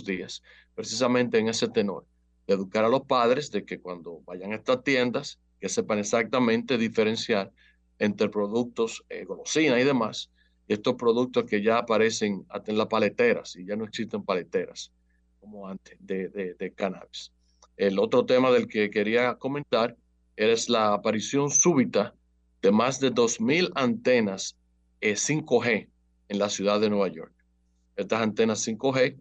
días, 0.05 0.43
precisamente 0.75 1.39
en 1.39 1.49
ese 1.49 1.69
tenor, 1.69 2.07
de 2.47 2.55
educar 2.55 2.86
a 2.86 2.89
los 2.89 3.02
padres 3.02 3.51
de 3.51 3.67
que 3.67 3.81
cuando 3.81 4.23
vayan 4.25 4.52
a 4.52 4.55
estas 4.57 4.83
tiendas, 4.83 5.39
que 5.61 5.69
sepan 5.69 5.99
exactamente 5.99 6.78
diferenciar 6.78 7.52
entre 7.99 8.31
productos, 8.31 9.05
eh, 9.11 9.27
golosinas 9.27 9.78
y 9.78 9.85
demás, 9.85 10.31
estos 10.69 10.94
productos 10.94 11.44
que 11.44 11.62
ya 11.62 11.77
aparecen 11.77 12.47
en 12.67 12.78
las 12.78 12.86
paleteras 12.86 13.55
y 13.55 13.67
ya 13.67 13.77
no 13.77 13.85
existen 13.85 14.25
paleteras 14.25 14.91
como 15.39 15.69
antes 15.69 15.99
de, 16.01 16.73
cannabis. 16.75 17.31
El 17.77 17.99
otro 17.99 18.25
tema 18.25 18.51
del 18.51 18.69
que 18.69 18.89
quería 18.89 19.35
comentar 19.35 19.99
es 20.36 20.70
la 20.70 20.94
aparición 20.94 21.51
súbita 21.51 22.15
de 22.62 22.73
más 22.73 23.01
de 23.01 23.12
2.000 23.12 23.70
antenas 23.75 24.57
eh, 25.02 25.12
5G 25.12 25.92
en 26.28 26.39
la 26.39 26.49
ciudad 26.49 26.81
de 26.81 26.91
Nueva 26.91 27.09
York. 27.09 27.33
Estas 27.97 28.23
antenas 28.23 28.67
5G, 28.67 29.20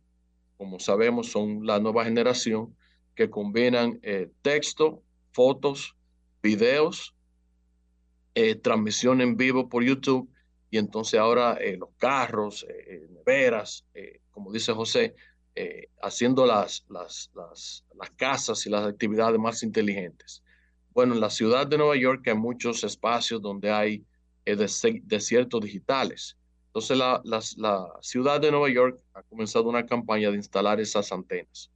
como 0.57 0.80
sabemos, 0.80 1.31
son 1.31 1.65
la 1.65 1.80
nueva 1.80 2.05
generación 2.05 2.75
que 3.15 3.30
combinan 3.30 3.99
eh, 4.03 4.31
texto, 4.41 5.03
fotos, 5.31 5.95
videos, 6.41 7.15
eh, 8.33 8.55
transmisión 8.55 9.21
en 9.21 9.35
vivo 9.35 9.67
por 9.67 9.83
YouTube 9.83 10.30
y 10.69 10.77
entonces 10.77 11.19
ahora 11.19 11.57
eh, 11.59 11.75
los 11.77 11.89
carros, 11.97 12.65
neveras, 13.09 13.85
como 14.31 14.51
dice 14.53 14.71
José, 14.71 15.15
haciendo 16.01 16.45
las, 16.45 16.85
las, 16.89 17.30
las, 17.35 17.83
las 17.93 18.09
casas 18.11 18.65
y 18.65 18.69
las 18.69 18.85
actividades 18.88 19.38
más 19.38 19.63
inteligentes. 19.63 20.41
Bueno, 20.93 21.13
en 21.13 21.19
la 21.19 21.30
ciudad 21.30 21.67
de 21.67 21.77
Nueva 21.77 21.97
York 21.97 22.25
hay 22.27 22.35
muchos 22.35 22.85
espacios 22.85 23.41
donde 23.41 23.69
hay 23.69 24.05
desiertos 24.45 25.61
digitales 25.61 26.38
Entonces 26.74 26.98
la, 26.98 27.93
ciudad 28.00 28.40
de 28.40 28.50
Nueva 28.50 28.69
York 28.69 28.98
ha 29.14 29.24
comenzado 29.24 29.67
una 29.67 29.85
campaña 29.85 30.32
de 30.32 30.38
instalar 30.38 30.80
esas 30.80 31.11
antenas. 31.11 31.69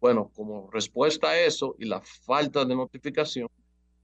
Bueno, 0.00 0.32
como 0.34 0.70
respuesta 0.70 1.28
a 1.28 1.38
eso 1.38 1.76
y 1.78 1.84
la 1.84 2.00
falta 2.00 2.64
de 2.64 2.74
notificación, 2.74 3.48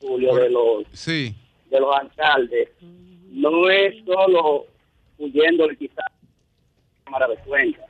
Julio 0.00 0.34
de 0.34 0.50
los 0.50 0.84
Sí. 0.92 1.34
de 1.70 1.80
los 1.80 1.94
alcaldes, 1.96 2.68
no 3.30 3.68
es 3.70 3.94
solo 4.04 4.66
huyendo 5.18 5.66
quizás 5.78 6.04
cámara 7.04 7.28
de 7.28 7.36
cuenta. 7.38 7.86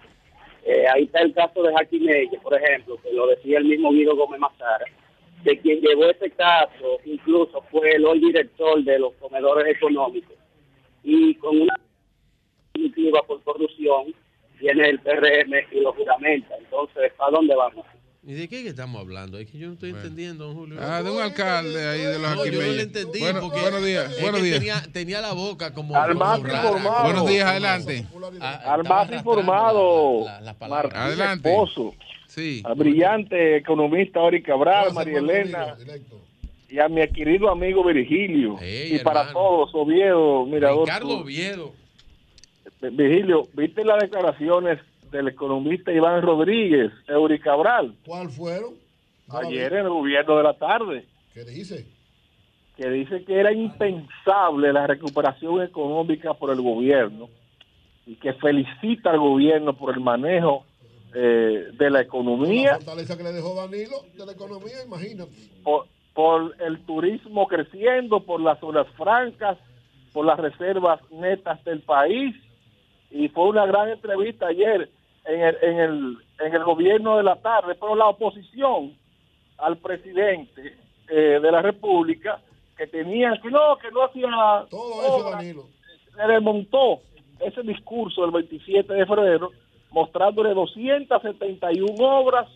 Eh, 0.64 0.84
ahí 0.92 1.04
está 1.04 1.20
el 1.22 1.32
caso 1.32 1.62
de 1.62 1.72
Jaquimelle, 1.74 2.38
por 2.42 2.54
ejemplo, 2.60 2.96
que 3.02 3.12
lo 3.12 3.26
decía 3.28 3.58
el 3.58 3.64
mismo 3.64 3.90
Guido 3.92 4.16
Gómez 4.16 4.40
Mazara, 4.40 4.84
de 5.44 5.58
quien 5.60 5.80
llevó 5.80 6.06
ese 6.06 6.30
caso, 6.30 6.98
incluso 7.04 7.62
fue 7.70 7.90
el 7.92 8.04
hoy 8.04 8.20
director 8.20 8.82
de 8.82 8.98
los 8.98 9.14
comedores 9.14 9.76
económicos, 9.76 10.36
y 11.02 11.34
con 11.36 11.60
una 11.60 11.74
definitiva 12.74 13.22
por 13.22 13.42
corrupción 13.42 14.14
viene 14.60 14.88
el 14.88 15.00
PRM 15.00 15.52
y 15.72 15.80
lo 15.80 15.92
juramenta. 15.92 16.56
Entonces, 16.58 17.12
¿para 17.16 17.30
dónde 17.32 17.54
vamos? 17.54 17.86
¿Y 18.28 18.34
de 18.34 18.48
qué 18.48 18.66
estamos 18.66 19.00
hablando? 19.00 19.38
Es 19.38 19.48
que 19.48 19.56
yo 19.56 19.68
no 19.68 19.74
estoy 19.74 19.90
entendiendo, 19.90 20.46
don 20.46 20.56
Julio. 20.56 20.78
Ah, 20.80 21.00
de 21.00 21.12
un 21.12 21.22
alcalde 21.22 21.86
ahí 21.86 22.00
de 22.00 22.18
los 22.18 22.34
No, 22.34 22.44
yo 22.44 22.60
no 22.60 22.72
le 22.72 22.82
entendí. 22.82 23.20
Bueno, 23.20 23.40
porque 23.40 23.60
buenos 23.60 23.84
días, 23.84 24.10
es 24.10 24.20
buenos 24.20 24.40
que 24.40 24.46
días. 24.46 24.58
Tenía, 24.58 24.82
tenía 24.92 25.20
la 25.20 25.32
boca 25.32 25.72
como. 25.72 25.94
Al 25.94 26.08
como 26.08 26.24
más 26.24 26.42
rara. 26.42 26.56
informado. 26.56 27.04
Buenos 27.04 27.28
días, 27.28 27.48
adelante. 27.48 28.04
Al 28.40 28.82
más 28.82 29.12
informado, 29.12 30.24
Martín 30.68 30.96
Adelante. 30.96 31.48
Esposo, 31.48 31.94
Sí. 32.36 32.62
al 32.66 32.74
brillante 32.74 33.56
economista 33.56 34.20
Ori 34.20 34.42
Cabral, 34.42 34.92
María 34.92 35.20
Elena, 35.20 35.74
y 36.68 36.78
a 36.78 36.86
mi 36.86 37.06
querido 37.08 37.50
amigo 37.50 37.82
Virgilio. 37.82 38.56
Y 38.62 38.98
para 38.98 39.32
todos, 39.32 39.70
Oviedo, 39.72 40.44
Mirador. 40.44 40.86
Ricardo. 40.86 41.20
Oviedo. 41.20 41.72
Virgilio, 42.82 43.48
¿viste 43.54 43.82
las 43.84 44.02
declaraciones 44.02 44.78
del 45.10 45.28
economista 45.28 45.90
Iván 45.90 46.20
Rodríguez, 46.20 46.92
Eury 47.08 47.40
Cabral? 47.40 47.94
¿Cuál 48.04 48.28
fueron? 48.28 48.74
No 49.28 49.38
Ayer 49.38 49.72
en 49.72 49.86
el 49.86 49.88
gobierno 49.88 50.36
de 50.36 50.42
la 50.42 50.54
tarde. 50.54 51.06
¿Qué 51.32 51.42
dice? 51.44 51.86
que 52.76 52.90
dice 52.90 53.24
que 53.24 53.40
era 53.40 53.52
impensable 53.52 54.70
la 54.70 54.86
recuperación 54.86 55.62
económica 55.62 56.34
por 56.34 56.50
el 56.50 56.60
gobierno 56.60 57.30
y 58.04 58.16
que 58.16 58.34
felicita 58.34 59.10
al 59.10 59.18
gobierno 59.18 59.72
por 59.72 59.94
el 59.94 60.00
manejo 60.00 60.66
eh, 61.18 61.70
de 61.72 61.84
la 61.90 61.98
La 61.98 62.00
economía, 62.02 62.74
fortaleza 62.74 63.16
que 63.16 63.22
le 63.22 63.32
dejó 63.32 63.54
Danilo 63.54 63.96
de 64.14 64.26
la 64.26 64.32
economía, 64.32 64.84
imagínate. 64.84 65.30
por, 65.64 65.86
por 66.12 66.54
el 66.60 66.84
turismo 66.84 67.46
creciendo, 67.46 68.20
por 68.20 68.38
las 68.40 68.60
zonas 68.60 68.86
francas, 68.98 69.56
por 70.12 70.26
las 70.26 70.38
reservas 70.38 71.00
netas 71.10 71.64
del 71.64 71.80
país. 71.80 72.36
Y 73.10 73.28
fue 73.28 73.44
una 73.48 73.64
gran 73.64 73.88
entrevista 73.88 74.48
ayer 74.48 74.90
en 75.24 75.40
el, 75.40 75.56
en 75.62 75.78
el, 75.80 76.18
en 76.40 76.54
el 76.54 76.64
gobierno 76.64 77.16
de 77.16 77.22
la 77.22 77.36
tarde, 77.36 77.74
pero 77.80 77.96
la 77.96 78.08
oposición 78.08 78.94
al 79.56 79.78
presidente 79.78 80.76
eh, 81.08 81.40
de 81.40 81.50
la 81.52 81.62
República 81.62 82.40
que 82.76 82.86
tenía 82.88 83.32
que 83.42 83.50
no, 83.50 83.78
que 83.78 83.90
no 83.90 84.04
hacía 84.04 84.28
Todo 84.68 85.02
eso, 85.02 85.30
Danilo. 85.30 85.66
se 86.14 86.26
desmontó 86.30 87.00
ese 87.40 87.62
discurso 87.62 88.20
del 88.22 88.32
27 88.32 88.92
de 88.92 89.06
febrero 89.06 89.50
mostrándole 89.96 90.52
271 90.52 91.94
obras 91.98 92.46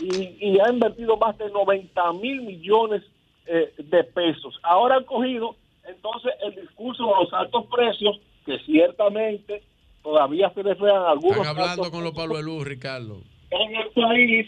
y, 0.00 0.38
y 0.40 0.58
ha 0.60 0.72
invertido 0.72 1.18
más 1.18 1.36
de 1.36 1.50
90 1.50 2.12
mil 2.14 2.40
millones 2.40 3.02
eh, 3.46 3.70
de 3.76 4.02
pesos. 4.02 4.58
Ahora 4.62 4.96
han 4.96 5.04
cogido 5.04 5.56
entonces 5.86 6.32
el 6.42 6.54
discurso 6.54 7.04
de 7.04 7.12
los 7.22 7.32
altos 7.34 7.66
precios 7.66 8.18
que 8.46 8.58
ciertamente 8.60 9.62
todavía 10.02 10.50
se 10.54 10.62
reflejan 10.62 11.02
algunos 11.02 11.36
Están 11.36 11.58
hablando 11.58 11.90
con 11.90 12.02
los 12.02 12.12
palos 12.14 12.38
de 12.38 12.44
luz, 12.44 12.64
Ricardo. 12.66 13.20
en 13.50 13.76
el 13.76 13.88
país, 13.90 14.46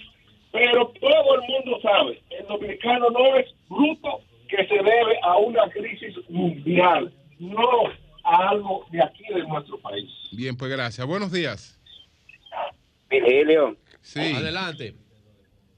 pero 0.51 0.91
todo 1.01 1.35
el 1.35 1.41
mundo 1.51 1.79
sabe, 1.83 2.23
el 2.31 2.47
dominicano 2.47 3.11
no 3.11 3.37
es 3.37 3.47
bruto 3.69 4.23
que 4.49 4.67
se 4.67 4.75
debe 4.75 5.19
a 5.23 5.37
una 5.37 5.69
crisis 5.69 6.17
mundial, 6.31 7.13
no 7.39 7.83
a 8.25 8.49
algo 8.49 8.87
de 8.91 9.03
aquí 9.03 9.25
de 9.35 9.43
nuestro 9.45 9.79
país. 9.79 10.09
Bien, 10.33 10.57
pues 10.57 10.71
gracias. 10.71 11.07
Buenos 11.07 11.31
días. 11.31 11.78
Virgilio, 13.11 13.77
Sí. 14.03 14.21
Adelante. 14.21 14.95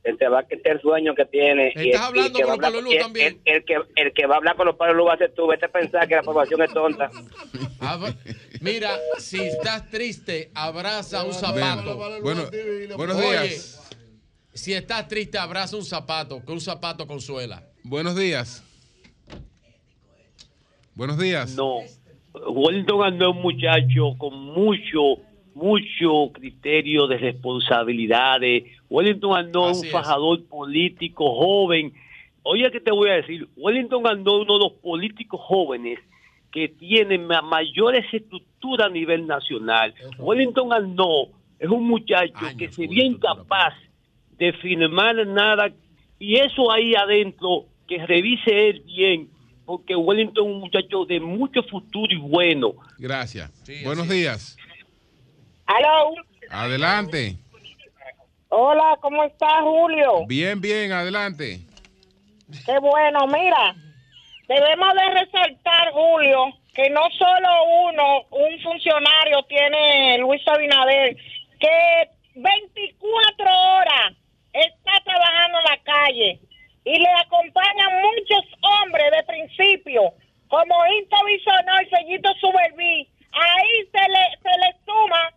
el 0.02 0.17
te 0.18 0.28
va 0.28 0.41
a 0.41 0.47
quitar 0.49 0.73
el 0.76 0.81
sueño 0.81 1.15
que 1.15 1.25
tiene. 1.26 1.68
Estás 1.68 1.84
y 1.84 1.89
el- 1.89 1.94
y 1.94 1.97
hablando 1.97 2.39
que 2.39 2.42
con 2.44 2.50
los 2.52 2.59
palos 2.60 2.83
luz 2.84 2.99
también. 2.99 3.41
El, 3.44 3.57
el 3.57 3.65
que, 3.65 3.75
el 3.97 4.12
que 4.15 4.26
va 4.26 4.34
a 4.34 4.39
hablar 4.39 4.57
con 4.57 4.67
los 4.67 4.76
palos 4.76 4.97
luz 4.97 5.09
va 5.09 5.15
a 5.15 5.18
ser 5.18 5.34
tú. 5.34 5.47
Vete 5.47 5.67
a 5.67 5.68
pensar 5.68 6.09
que 6.09 6.15
la 6.17 6.23
población 6.23 6.62
es 6.62 6.73
tonta. 6.73 7.10
Abra- 7.81 8.15
Mira, 8.62 8.91
si 9.18 9.41
estás 9.42 9.89
triste, 9.91 10.50
abraza 10.55 11.23
un 11.25 11.33
zapato. 11.34 11.97
Bueno, 12.23 12.44
buenos 12.97 13.17
Oye, 13.17 13.41
días. 13.42 13.92
si 14.55 14.73
estás 14.73 15.07
triste, 15.09 15.36
abraza 15.39 15.76
un 15.76 15.84
zapato, 15.84 16.42
que 16.44 16.52
un 16.52 16.60
zapato 16.60 17.07
consuela. 17.07 17.62
Buenos 17.84 18.17
días. 18.17 18.62
Buenos 20.94 21.18
días. 21.18 21.55
No. 21.55 21.78
Wellington 22.49 23.02
andó 23.05 23.31
un 23.33 23.42
muchacho 23.42 24.15
con 24.18 24.34
mucho, 24.39 25.17
mucho 25.60 26.32
criterio 26.32 27.06
de 27.06 27.18
responsabilidades. 27.18 28.64
Wellington 28.89 29.36
andó 29.36 29.68
un 29.68 29.84
fajador 29.90 30.44
político 30.47 31.34
joven. 31.34 31.92
Oye, 32.42 32.70
que 32.70 32.80
te 32.80 32.90
voy 32.90 33.10
a 33.10 33.14
decir? 33.14 33.47
Wellington 33.56 34.06
andó 34.06 34.40
uno 34.40 34.55
de 34.55 34.64
los 34.64 34.72
políticos 34.80 35.40
jóvenes 35.42 35.98
que 36.50 36.68
tienen 36.68 37.26
ma- 37.26 37.42
mayores 37.42 38.05
estructuras 38.12 38.86
a 38.86 38.90
nivel 38.90 39.26
nacional. 39.26 39.94
Wellington 40.18 40.72
andó 40.72 41.28
es 41.58 41.68
un 41.68 41.86
muchacho 41.86 42.32
que 42.56 42.68
sería 42.72 43.05
incapaz 43.05 43.74
de 44.39 44.52
firmar 44.55 45.26
nada 45.26 45.70
y 46.18 46.36
eso 46.36 46.70
ahí 46.72 46.94
adentro, 46.94 47.66
que 47.86 48.05
revise 48.06 48.68
él 48.70 48.82
bien, 48.86 49.28
porque 49.66 49.94
Wellington 49.94 50.47
es 50.47 50.52
un 50.55 50.60
muchacho 50.60 51.05
de 51.05 51.20
mucho 51.20 51.62
futuro 51.64 52.12
y 52.12 52.16
bueno. 52.16 52.72
Gracias. 52.98 53.50
Buenos 53.84 54.08
días. 54.08 54.56
Aló. 55.76 56.15
Adelante. 56.50 57.36
Hola, 58.49 58.99
¿cómo 59.00 59.23
estás, 59.23 59.60
Julio? 59.62 60.26
Bien, 60.26 60.60
bien, 60.60 60.90
adelante. 60.90 61.60
Qué 62.66 62.78
bueno, 62.81 63.28
mira, 63.28 63.76
debemos 64.49 64.94
de 64.94 65.20
resaltar, 65.20 65.92
Julio, 65.92 66.47
que 66.74 66.90
no 66.90 67.02
solo 67.16 67.49
uno, 67.89 68.23
un 68.31 68.60
funcionario 68.60 69.42
tiene 69.44 70.18
Luis 70.18 70.42
Abinader, 70.49 71.16
que 71.60 72.10
24 72.34 73.44
horas 73.44 74.16
está 74.52 74.92
trabajando 75.05 75.58
en 75.58 75.65
la 75.65 75.78
calle 75.84 76.40
y 76.84 76.99
le 76.99 77.10
acompañan 77.24 78.02
muchos 78.02 78.44
hombres 78.60 79.08
de 79.12 79.23
principio, 79.23 80.02
como 80.49 80.74
Into 80.86 81.16
Bisonó 81.26 81.82
y 81.82 81.86
Fellito 81.86 82.31
Suberví. 82.40 83.08
Ahí 83.31 83.89
se 83.92 84.08
le, 84.08 84.39
se 84.42 84.58
le 84.58 84.74
suma 84.84 85.32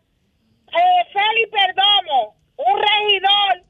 eh, 0.73 1.07
Félix 1.13 1.49
Perdomo, 1.51 2.35
un 2.57 2.79
regidor 2.79 3.63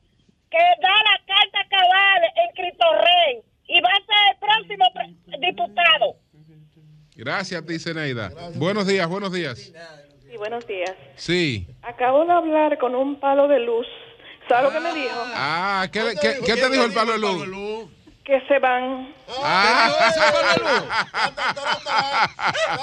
que 0.50 0.58
da 0.82 0.96
la 1.04 1.20
carta 1.26 1.68
cabal 1.70 2.22
en 2.36 2.56
Cristo 2.56 2.86
Rey 3.00 3.42
y 3.68 3.82
va 3.82 3.90
a 3.90 4.06
ser 4.06 4.32
el 4.32 4.38
próximo 4.40 4.86
diputado. 5.40 6.16
Gracias 7.16 7.62
a 7.62 7.66
ti, 7.66 7.80
Zeneida. 7.80 8.32
Buenos 8.56 8.88
días, 8.88 9.08
buenos 9.08 9.32
días. 9.32 9.72
Sí, 10.30 10.38
buenos 10.38 10.66
días. 10.66 10.94
Sí. 11.16 11.68
Acabo 11.84 12.26
de 12.26 12.32
hablar 12.32 12.78
con 12.80 12.96
un 12.96 13.20
palo 13.20 13.48
de 13.48 13.60
luz. 13.60 13.86
¿Sabes 14.50 14.66
lo 14.66 14.72
que 14.72 14.80
me 14.80 14.94
dijo? 14.94 15.16
Ah, 15.36 15.88
¿qué, 15.92 16.04
le- 16.04 16.16
qué- 16.16 16.40
qué 16.46 16.54
te 16.56 16.70
dijo 16.70 16.84
el 16.84 16.94
palo 16.94 17.14
de 17.14 17.20
luz? 17.20 17.90
Que 18.24 18.40
se 18.48 18.58
van. 18.60 19.14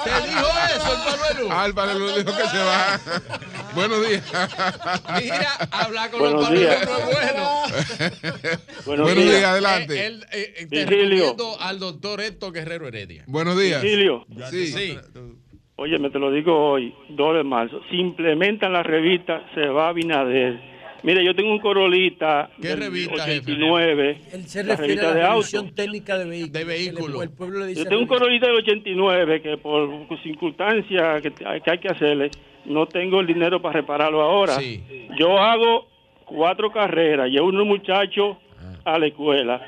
¿Te 0.03 0.11
dijo 0.27 0.47
eso 0.75 0.93
el 0.93 1.01
palo 1.03 1.23
de 1.23 1.33
luz? 1.41 1.49
Ah, 1.51 1.65
el 1.65 1.73
dijo 2.23 2.37
que 2.37 2.47
se 2.47 2.57
va. 2.59 2.99
buenos 3.73 4.07
días. 4.07 4.23
Mira, 5.19 5.51
hablar 5.71 6.11
con 6.11 6.19
Buenos 6.19 6.49
de 6.49 6.57
días. 6.59 6.79
luz 6.81 6.89
no 6.89 6.97
es 6.99 7.05
bueno. 8.85 9.05
Buenos, 9.07 9.15
días, 9.15 9.43
adelante. 9.43 9.99
Eh, 9.99 10.05
él, 10.05 10.25
eh, 10.31 10.53
eh, 10.57 10.67
te 10.67 10.85
recomiendo 10.85 11.59
al 11.59 11.79
doctor 11.79 12.21
Héctor 12.21 12.53
Guerrero 12.53 12.87
Heredia. 12.87 13.23
Buenos 13.25 13.59
días. 13.59 13.81
Virgilio. 13.81 14.27
Sí. 14.51 14.67
Sí. 14.67 14.99
Oye, 15.77 15.97
me 15.97 16.11
te 16.11 16.19
lo 16.19 16.31
digo 16.31 16.55
hoy, 16.55 16.93
2 17.09 17.37
de 17.37 17.43
marzo. 17.43 17.81
Si 17.89 17.97
implementan 17.97 18.73
la 18.73 18.83
revista, 18.83 19.43
se 19.55 19.65
va 19.65 19.89
a 19.89 19.93
Binader. 19.93 20.70
Mire, 21.03 21.25
yo 21.25 21.33
tengo 21.35 21.51
un 21.51 21.59
Corolita 21.59 22.51
¿Qué 22.61 22.67
del 22.69 22.79
revista, 22.79 23.23
jefe? 23.25 23.39
89, 23.51 24.21
Él 24.33 24.47
se 24.47 24.61
refiere 24.61 24.75
revista 24.87 25.09
a 25.09 25.13
de 25.13 25.19
la 25.21 25.25
auto. 25.27 25.37
revisión 25.39 25.73
técnica 25.75 26.17
de 26.17 26.25
vehículos. 26.25 26.51
De 26.53 26.63
vehículos. 26.63 27.23
El, 27.23 27.29
pueblo 27.31 27.59
le 27.61 27.67
dice 27.67 27.83
Yo 27.83 27.89
tengo 27.89 28.01
un 28.03 28.07
Corolita 28.07 28.47
del 28.47 28.55
89 28.57 29.41
que 29.41 29.57
por 29.57 29.89
circunstancias 30.21 31.21
que, 31.21 31.33
hay- 31.45 31.61
que 31.61 31.71
hay 31.71 31.77
que 31.79 31.87
hacerle, 31.87 32.29
no 32.65 32.85
tengo 32.87 33.19
el 33.19 33.27
dinero 33.27 33.61
para 33.61 33.79
repararlo 33.81 34.21
ahora. 34.21 34.53
Sí. 34.59 34.83
Yo 35.17 35.37
hago 35.39 35.87
cuatro 36.25 36.71
carreras, 36.71 37.29
llevo 37.29 37.47
unos 37.47 37.65
muchachos 37.65 38.37
a 38.85 38.99
la 38.99 39.07
escuela. 39.07 39.61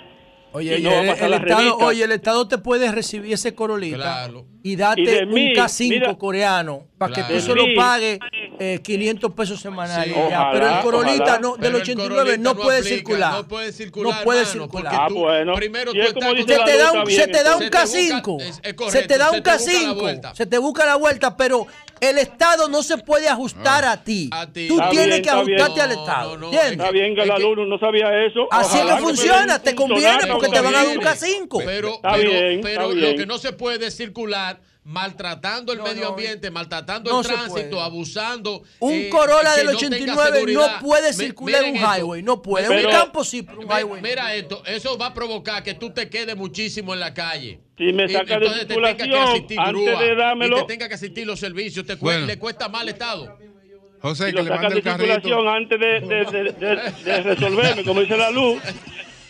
Oye, 0.51 0.77
Y 0.77 0.83
no 0.83 0.91
el, 0.91 1.09
Estado, 1.09 1.77
oye, 1.77 2.03
el 2.03 2.11
Estado 2.11 2.47
te 2.47 2.59
puede 2.59 2.91
recibir 2.91 3.33
ese 3.33 3.55
corolita 3.55 3.95
Claro. 3.97 4.45
Y 4.63 4.75
de 4.77 5.23
un 5.25 5.33
mí, 5.33 5.53
K5 5.53 5.89
mira. 5.89 6.15
coreano 6.15 6.85
para 6.97 7.13
Claro. 7.13 7.27
que 7.27 7.33
tú 7.35 7.41
solo 7.41 7.65
pagues 7.75 8.17
eh, 8.59 8.79
500 8.81 9.33
pesos 9.33 9.59
semanales. 9.59 10.13
Sí. 10.13 10.19
ya. 10.19 10.25
Ojalá, 10.27 10.51
Pero 10.53 10.67
el 10.69 10.79
corolita 10.83 11.23
ojalá. 11.23 11.39
no, 11.39 11.51
del 11.53 11.59
Pero 11.61 11.75
el 11.75 11.81
89 11.81 12.15
Corolita 12.15 12.37
no, 12.43 12.53
no 12.53 12.61
puede 12.61 12.77
aplica, 12.77 12.95
circular. 12.95 13.33
no 13.33 13.47
puede 13.47 13.71
circular, 13.73 14.15
No 14.17 14.23
puede 14.23 14.39
hermano, 14.41 14.61
circular. 14.63 14.95
Ah, 14.95 15.07
bueno. 15.11 15.53
Primero 15.55 15.91
tú 15.91 15.99
estás- 15.99 16.33
se 16.37 16.43
te 16.45 16.77
da 16.77 16.91
un, 16.93 17.03
bien, 17.03 17.19
se 17.21 17.27
te 17.27 17.43
da 17.43 17.57
un 17.57 17.63
entonces. 17.63 18.11
K5. 18.13 18.41
es- 18.41 18.61
es 18.63 18.91
se 18.91 19.01
te 19.03 19.17
da 19.17 19.29
se 19.31 19.35
un 19.37 19.43
te 19.43 19.51
busca 19.51 19.51
la 19.51 19.57
K5. 19.89 19.95
vuelta. 19.99 20.35
Se 20.35 20.45
te 20.45 20.57
busca 20.59 20.85
la 20.85 20.95
vuelta, 20.95 21.35
pero 21.35 21.67
el 21.99 22.17
Estado 22.19 22.69
no 22.69 22.83
se 22.83 22.97
puede 22.99 23.27
ajustar 23.27 23.83
a 23.85 24.01
ti. 24.03 24.29
ti. 24.53 24.67
Tú 24.67 24.75
Está 24.75 24.89
tienes 24.91 25.07
bien, 25.07 25.21
que 25.23 25.29
bien. 25.45 25.59
ajustarte 25.59 25.81
al 25.81 25.91
Estado. 25.91 26.37
no. 26.37 26.51
Está 26.53 26.91
bien 26.91 27.15
que 27.15 27.21
el 27.23 27.31
alumno 27.31 27.65
no 27.65 27.77
sabía 27.79 28.25
eso. 28.25 28.47
Así 28.51 28.77
es 28.77 28.83
Ojalá 28.83 28.97
que 28.97 29.03
funciona, 29.03 29.59
te 29.59 29.75
conviene 29.75 30.27
porque 30.31 30.47
te 30.49 30.61
van 30.61 30.73
a 30.75 30.77
dar 30.83 30.87
un 30.87 30.95
conviene. 31.03 31.17
K5. 31.17 31.63
Pero, 31.65 32.93
lo 32.93 33.15
que 33.15 33.25
no 33.25 33.37
se 33.39 33.51
puede 33.53 33.87
es 33.87 33.95
circular 33.97 34.52
maltratando 34.85 35.71
el 35.71 35.79
No, 35.79 35.85
medio 35.85 36.03
no, 36.03 36.09
ambiente, 36.09 36.51
maltratando 36.51 37.09
no 37.11 37.21
el 37.21 37.25
tránsito, 37.27 37.69
puede. 37.71 37.81
abusando. 37.83 38.63
Un 38.79 38.93
eh, 38.93 39.09
Corolla 39.09 39.51
que 39.55 39.61
del 39.63 39.71
no 39.73 39.77
tenga 39.77 39.95
89 39.95 40.31
seguridad. 40.33 40.71
no 40.81 40.87
puede 40.87 41.13
circular 41.13 41.63
en 41.63 41.69
un 41.71 41.75
esto. 41.77 41.95
highway, 41.97 42.23
no 42.23 42.41
puede. 42.41 42.67
Pero- 42.67 42.89
un 42.89 42.93
campo 42.95 43.23
sí, 43.23 43.43
pero 43.43 43.59
un 43.59 43.65
highway. 43.65 44.01
no. 44.01 44.07
Mira 44.07 44.33
esto, 44.35 44.61
eso 44.65 44.97
va 44.97 45.07
a 45.07 45.13
provocar 45.13 45.63
que 45.63 45.73
tú 45.73 45.89
te 45.91 46.09
quedes 46.09 46.35
muchísimo 46.35 46.93
en 46.93 46.99
la 46.99 47.13
calle. 47.13 47.59
Si 47.77 47.85
me 47.93 48.05
Y 48.05 48.09
saca 48.09 48.25
de 48.25 48.45
entonces 48.45 48.67
te 48.67 48.73
tenga 48.75 48.95
que 48.97 49.03
circulación 49.03 49.29
asistir 49.33 49.59
antes 49.59 49.73
grúa, 49.85 50.01
de 50.03 50.15
dármelo. 50.15 50.57
y 50.57 50.61
te 50.61 50.67
tenga 50.67 50.87
que 50.89 50.95
asistir 50.95 51.25
los 51.27 51.39
servicios, 51.39 51.85
te 51.85 51.95
Bueno. 51.95 52.25
le 52.25 52.37
cuesta 52.37 52.67
más 52.69 52.81
al 52.81 52.89
Estado. 52.89 53.37
José, 54.01 54.25
Si 54.27 54.31
que 54.33 54.37
lo 54.39 54.43
le 54.43 54.49
mande 54.49 54.69
de 54.69 54.75
el 54.75 54.83
carrito. 54.83 55.13
circulación 55.13 55.47
antes 55.47 55.79
de, 55.79 55.99
de, 56.01 56.25
de, 56.25 56.51
de- 56.51 56.91
de 57.05 57.21
resolverme, 57.23 57.83
como 57.85 58.01
dice 58.01 58.17
la 58.17 58.31
luz, 58.31 58.61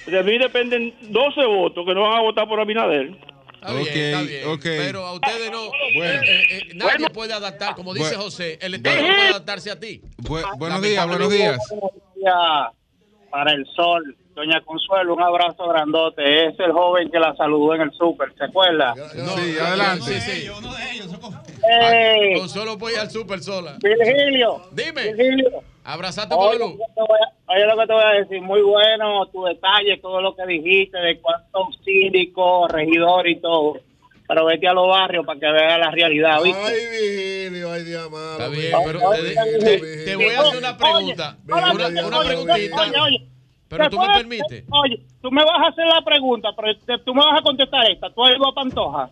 de 0.08 0.24
mí 0.24 0.38
dependen 0.40 0.96
12 1.04 1.46
votos 1.46 1.86
que 1.86 1.94
no 1.94 2.02
van 2.02 2.18
a 2.18 2.22
votar 2.22 2.48
por 2.48 2.60
Abinader. 2.60 3.16
Está 3.64 3.74
bien, 3.74 3.82
Ok, 3.88 3.96
está 3.96 4.22
bien. 4.22 4.48
ok. 4.48 4.62
Pero 4.64 5.06
a 5.06 5.14
ustedes 5.14 5.52
no. 5.52 5.72
Bueno. 5.96 6.22
eh, 6.24 6.44
eh, 6.50 6.70
nadie 6.76 7.10
puede 7.10 7.34
adaptar, 7.34 7.76
como 7.76 7.94
dice 7.94 8.08
Bueno. 8.10 8.24
José, 8.24 8.58
el 8.62 8.74
Estado 8.76 8.96
no 9.02 9.08
puede 9.08 9.30
adaptarse 9.30 9.72
a 9.72 9.80
ti. 9.80 10.02
Bu- 10.18 10.58
buenos 10.58 10.82
días, 10.82 11.08
buenos 11.08 11.30
días. 11.30 11.58
Para 13.30 13.52
el 13.54 13.66
sol, 13.76 14.16
doña 14.36 14.62
Consuelo, 14.62 15.16
un 15.16 15.22
abrazo 15.24 15.68
grandote. 15.68 16.48
Es 16.48 16.60
el 16.60 16.72
joven 16.72 17.10
que 17.10 17.20
la 17.20 17.36
saludó 17.36 17.74
en 17.76 17.82
el 17.82 17.92
súper, 17.94 18.32
¿se 18.38 18.44
acuerda? 18.44 18.94
Sí, 18.96 19.58
adelante. 19.60 20.20
Sí, 20.20 20.32
sí. 20.32 20.32
Ey, 20.32 21.02
Con 22.38 22.50
solo 22.50 22.78
voy 22.78 22.94
al 22.96 23.10
súper 23.10 23.40
sola. 23.42 23.78
Virgilio, 23.82 24.62
Dime. 24.72 25.14
Virgilio. 25.14 25.64
Abrazate 25.86 26.34
por 26.36 26.54
luz. 26.58 26.60
lo 26.60 26.78
que 26.78 26.94
te 26.96 27.02
voy 27.02 27.20
a- 27.22 27.54
oye 27.54 27.66
lo 27.66 27.78
que 27.78 27.88
te 27.88 27.94
voy 27.94 28.04
a 28.04 28.20
decir, 28.20 28.42
muy 28.42 28.62
bueno 28.62 29.26
tu 29.28 29.44
detalle, 29.44 29.98
todo 30.02 30.22
lo 30.22 30.36
que 30.36 30.46
dijiste 30.46 30.98
de 30.98 31.20
cuántos 31.20 31.78
síndicos, 31.84 32.72
regidores 32.72 33.38
y 33.38 33.42
todo. 33.42 33.74
Pero 34.26 34.46
vete 34.46 34.68
a 34.68 34.74
los 34.74 34.88
barrios 34.88 35.26
para 35.26 35.38
que 35.40 35.52
veas 35.52 35.78
la 35.80 35.92
realidad, 35.92 36.42
¿viste? 36.42 36.60
Ay, 36.64 36.76
Virgilio, 36.90 37.72
ay, 37.74 37.84
Dios 37.84 38.08
amado. 38.08 38.32
Está 38.32 38.48
bien, 38.48 38.72
pero 38.86 39.00
te, 39.12 39.18
te- 39.18 39.78
Virgilio. 39.82 40.06
te 40.06 40.16
voy 40.16 40.34
a 40.36 40.40
hacer 40.42 40.58
una 40.60 40.78
pregunta. 40.78 41.38
Oye, 41.52 41.54
Una, 41.74 41.86
oye, 41.88 42.04
una 42.06 42.18
oye, 42.20 42.28
preguntita. 42.30 42.82
oye, 42.82 43.00
oye, 43.02 43.28
Pero 43.68 43.90
tú 43.90 44.00
me 44.00 44.08
permites. 44.14 44.64
Oye, 44.72 45.00
tú 45.22 45.32
me 45.32 45.44
vas 45.44 45.60
a 45.66 45.68
hacer 45.68 45.86
la 45.86 46.02
pregunta, 46.06 46.50
pero 46.56 46.78
te- 46.78 47.00
tú 47.04 47.14
me 47.14 47.22
vas 47.26 47.40
a 47.40 47.44
contestar 47.44 47.92
esta. 47.92 48.10
¿Tú 48.14 48.24
has 48.24 48.36
ido 48.36 48.48
a 48.48 48.54
Pantoja? 48.54 49.10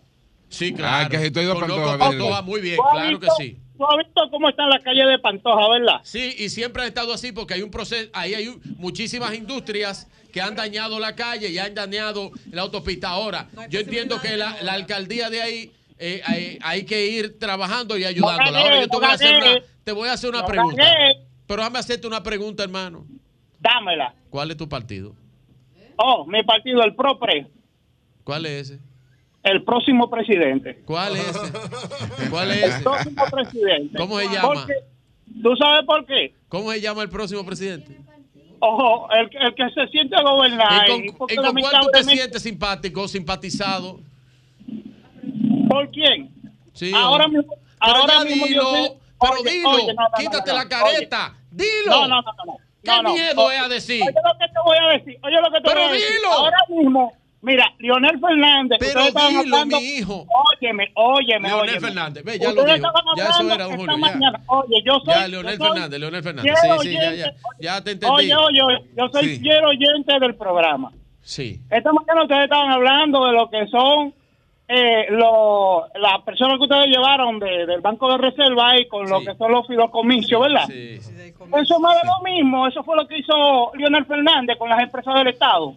Sí, 0.51 0.73
claro. 0.73 1.05
Ah, 1.05 1.09
que 1.09 1.17
si 1.17 1.31
tú 1.31 1.39
has 1.39 1.45
ido 1.45 1.53
a 1.53 1.59
Conozco 1.59 1.83
Pantoja, 1.83 2.09
Pantoja 2.09 2.41
muy 2.41 2.61
bien, 2.61 2.75
¿Tú 2.75 2.83
has 2.83 2.91
claro 2.93 3.19
que 3.19 3.27
sí. 3.37 3.57
¿Tú 3.77 3.85
has 3.87 3.97
visto 3.97 4.21
cómo 4.29 4.49
están 4.49 4.69
las 4.69 4.83
calles 4.83 5.07
de 5.07 5.17
Pantoja, 5.17 5.69
verdad? 5.69 6.01
Sí, 6.03 6.35
y 6.37 6.49
siempre 6.49 6.83
ha 6.83 6.85
estado 6.85 7.13
así 7.13 7.31
porque 7.31 7.55
hay 7.55 7.63
un 7.63 7.71
proceso, 7.71 8.09
ahí 8.13 8.35
hay 8.35 8.53
muchísimas 8.77 9.33
industrias 9.33 10.07
que 10.31 10.41
han 10.41 10.55
dañado 10.55 10.99
la 10.99 11.15
calle 11.15 11.49
y 11.49 11.57
han 11.57 11.73
dañado 11.73 12.31
la 12.51 12.61
autopista. 12.61 13.09
Ahora, 13.09 13.47
yo 13.69 13.79
entiendo 13.79 14.21
que 14.21 14.37
la, 14.37 14.61
la 14.61 14.73
alcaldía 14.73 15.29
de 15.29 15.41
ahí 15.41 15.71
eh, 15.97 16.21
hay, 16.25 16.59
hay 16.61 16.83
que 16.83 17.07
ir 17.07 17.39
trabajando 17.39 17.97
y 17.97 18.03
ayudándola. 18.03 18.59
Ahora 18.59 18.81
yo 18.81 18.87
te 18.87 18.97
voy 18.97 19.05
a 19.05 19.11
hacer 19.13 19.37
una, 19.37 19.61
te 19.83 19.91
voy 19.93 20.09
a 20.09 20.13
hacer 20.13 20.29
una 20.29 20.45
pregunta. 20.45 20.83
Pero 21.47 21.61
déjame 21.61 21.79
hacerte 21.79 22.07
una 22.07 22.21
pregunta, 22.21 22.63
hermano. 22.63 23.05
Dámela. 23.59 24.13
¿Cuál 24.29 24.51
es 24.51 24.57
tu 24.57 24.67
partido? 24.67 25.15
Oh, 25.95 26.25
mi 26.25 26.43
partido, 26.43 26.83
el 26.83 26.95
PROPRE, 26.95 27.47
¿Cuál 28.23 28.45
es 28.45 28.71
ese? 28.71 28.90
El 29.43 29.63
próximo 29.63 30.09
presidente. 30.09 30.81
¿Cuál 30.85 31.15
es? 31.17 31.37
¿Cuál 32.29 32.51
es 32.51 32.75
El 32.75 32.83
próximo 32.83 33.23
presidente. 33.31 33.97
¿Cómo 33.97 34.19
se 34.19 34.25
llama? 34.27 34.41
Porque, 34.53 34.73
¿Tú 35.41 35.55
sabes 35.55 35.85
por 35.85 36.05
qué? 36.05 36.33
¿Cómo 36.49 36.71
se 36.71 36.81
llama 36.81 37.01
el 37.03 37.09
próximo 37.09 37.45
presidente? 37.45 37.97
Ojo, 38.59 39.09
el, 39.11 39.29
el 39.41 39.55
que 39.55 39.69
se 39.73 39.87
siente 39.87 40.15
gobernar. 40.21 40.87
¿Y 40.87 40.91
con, 40.91 41.29
y 41.29 41.35
con 41.35 41.55
cuál 41.55 41.79
tú 41.81 41.87
te 41.91 42.03
sientes 42.03 42.43
simpático, 42.43 43.07
simpatizado? 43.07 43.99
¿Por 45.69 45.89
quién? 45.89 46.29
Sí, 46.73 46.91
ahora 46.95 47.27
mismo, 47.27 47.53
Pero 47.79 47.95
ahora 47.97 48.13
ya 48.19 48.23
mismo 48.25 48.45
yo 48.45 48.51
dilo, 48.51 48.73
sé- 48.73 48.97
pero 49.19 49.33
oye, 49.33 49.51
dilo, 49.51 49.69
oye, 49.71 49.87
no, 49.87 49.93
no, 49.93 50.09
no, 50.09 50.17
quítate 50.17 50.51
no, 50.51 50.57
la 50.57 50.63
no, 50.63 50.69
careta, 50.69 51.33
dilo. 51.51 51.71
No, 51.87 52.07
no, 52.07 52.21
no, 52.21 52.21
no. 52.21 52.45
no. 52.45 52.57
¿Qué 52.83 52.89
No, 52.91 53.01
no, 53.03 53.13
miedo 53.13 53.41
oye, 53.43 53.55
es 53.57 53.61
a 53.63 53.67
decir? 53.67 54.01
Oye 54.03 54.13
lo 54.23 54.39
que 54.39 54.47
te 54.47 54.59
voy 54.65 54.77
a 54.77 54.87
decir. 54.97 55.19
Oye 55.23 55.35
lo 55.41 55.51
que 55.51 55.57
te 55.57 55.61
Pero 55.63 55.79
voy 55.81 55.89
a 55.89 55.93
decir. 55.93 56.09
dilo. 56.17 56.31
Ahora 56.33 56.57
mismo, 56.69 57.13
mira, 57.41 57.65
Leonel 57.79 58.19
Fernández. 58.19 58.77
Pero 58.79 59.01
dilo, 59.05 59.19
hablando- 59.39 59.77
mi 59.79 59.83
hijo. 59.87 60.25
Óyeme, 60.61 60.91
óyeme, 60.95 61.47
Leonel 61.47 61.69
óyeme. 61.69 61.87
Fernández, 61.87 62.23
ve, 62.23 62.39
ya 62.39 62.53
lo 62.53 62.63
dijo. 62.63 62.87
Ya 63.17 63.23
eso 63.29 63.43
era, 63.53 63.63
don 63.65 63.77
Julio, 63.77 63.97
ya. 63.97 64.31
Oye, 64.47 64.75
yo 64.85 64.93
soy. 65.05 65.13
Ya, 65.13 65.27
Leonel 65.27 65.57
soy 65.57 65.67
Fernández, 65.67 65.99
Leonel 65.99 66.23
Fernández. 66.23 66.53
Sí, 66.61 66.67
sí, 66.81 66.93
ya, 66.93 67.13
ya. 67.13 67.33
Ya 67.59 67.81
te 67.83 67.91
entendí. 67.91 68.15
Oye, 68.15 68.35
oye, 68.35 68.61
oye, 68.61 68.77
yo 68.97 69.09
soy 69.11 69.23
Sí. 69.35 69.39
fiel 69.39 69.65
oyente 69.65 70.19
del 70.19 70.35
programa. 70.35 70.91
Sí. 71.21 71.59
Esta 71.69 71.91
mañana 71.93 72.23
ustedes 72.23 72.43
estaban 72.45 72.71
hablando 72.71 73.25
de 73.25 73.33
lo 73.33 73.49
que 73.49 73.67
son 73.67 74.13
eh, 74.73 75.07
lo, 75.09 75.85
las 75.99 76.21
personas 76.21 76.57
que 76.57 76.63
ustedes 76.63 76.87
llevaron 76.87 77.39
de- 77.39 77.65
del 77.65 77.81
Banco 77.81 78.09
de 78.09 78.17
Reserva 78.19 78.69
ahí 78.69 78.87
con 78.87 79.09
lo 79.09 79.19
que 79.19 79.35
son 79.35 79.51
los 79.51 79.67
fideicomisos, 79.67 80.39
¿verdad? 80.39 80.63
Eso 80.71 81.77
más 81.81 82.01
de 82.01 82.07
lo 82.07 82.21
mismo, 82.23 82.65
eso 82.67 82.81
fue 82.81 82.95
lo 82.95 83.05
que 83.05 83.17
hizo 83.17 83.71
Leonel 83.75 84.05
Fernández 84.05 84.57
con 84.57 84.69
las 84.69 84.81
empresas 84.81 85.13
del 85.15 85.27
Estado. 85.27 85.73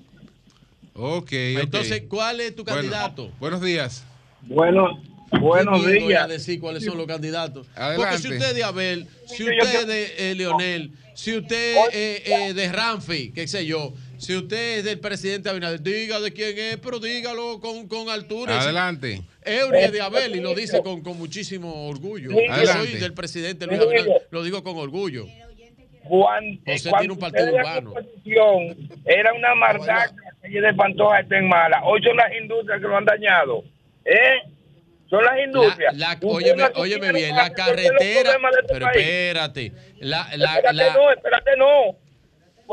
Ok, 0.96 1.32
Entonces, 1.32 2.04
¿cuál 2.08 2.40
es 2.40 2.54
tu 2.54 2.64
candidato? 2.64 3.32
buenos 3.40 3.60
días. 3.60 4.04
Bueno, 4.42 5.02
buenos 5.40 5.84
días. 5.86 6.22
a 6.22 6.28
decir 6.28 6.60
cuáles 6.60 6.84
son 6.84 6.96
los 6.96 7.06
candidatos. 7.06 7.66
Porque 7.96 8.18
si 8.18 8.28
usted 8.28 8.50
es 8.50 8.54
de 8.54 8.62
Abel, 8.62 9.08
si 9.26 9.42
usted 9.42 9.80
es 9.80 9.86
de 9.88 10.30
eh, 10.30 10.34
Leonel, 10.36 10.92
si 11.14 11.36
usted 11.36 11.76
es 11.92 12.28
eh, 12.28 12.54
de 12.54 12.72
Ramfi, 12.72 13.32
qué 13.32 13.48
sé 13.48 13.66
yo, 13.66 13.92
si 14.18 14.36
usted 14.36 14.78
es 14.78 14.84
del 14.84 15.00
presidente 15.00 15.48
Abinader, 15.48 15.82
diga 15.82 16.20
de 16.20 16.32
quién 16.32 16.56
es, 16.56 16.76
pero 16.76 17.00
dígalo 17.00 17.60
con, 17.60 17.88
con 17.88 18.08
altura. 18.08 18.60
Adelante. 18.60 19.22
Eury 19.44 19.80
es 19.80 19.92
de 19.92 20.00
Abel 20.00 20.36
y 20.36 20.40
lo 20.40 20.54
dice 20.54 20.80
con, 20.80 21.02
con 21.02 21.18
muchísimo 21.18 21.88
orgullo. 21.88 22.30
Yo 22.30 22.66
soy 22.72 22.92
del 22.94 23.14
presidente 23.14 23.66
Luis 23.66 23.80
Abinader, 23.80 24.28
lo 24.30 24.44
digo 24.44 24.62
con 24.62 24.76
orgullo. 24.76 25.26
Juan, 26.04 26.60
José 26.66 26.90
cuando 26.90 26.98
tiene 26.98 27.12
un 27.14 27.18
partido 27.18 27.54
urbano. 27.54 27.94
era 29.06 29.32
una 29.32 29.54
la 29.54 30.12
calle 30.44 30.60
de 30.60 30.74
Pantoja 30.74 31.20
estén 31.20 31.48
mala. 31.48 31.82
Hoy 31.84 32.02
son 32.02 32.16
las 32.16 32.32
industrias 32.40 32.80
que 32.80 32.86
lo 32.86 32.96
han 32.96 33.04
dañado. 33.04 33.64
¿Eh? 34.04 34.42
Son 35.08 35.24
las 35.24 35.38
industrias. 35.44 35.96
La, 35.96 36.18
Ustedes 36.20 36.72
óyeme, 36.76 37.12
bien, 37.12 37.36
la 37.36 37.50
carretera. 37.50 38.32
este 38.32 38.72
Pero 38.72 38.86
país. 38.86 38.96
espérate. 38.98 39.72
La, 40.00 40.28
la, 40.36 40.56
espérate, 40.56 40.74
la- 40.74 40.94
no, 40.94 41.10
espérate, 41.12 41.50
no. 41.56 41.96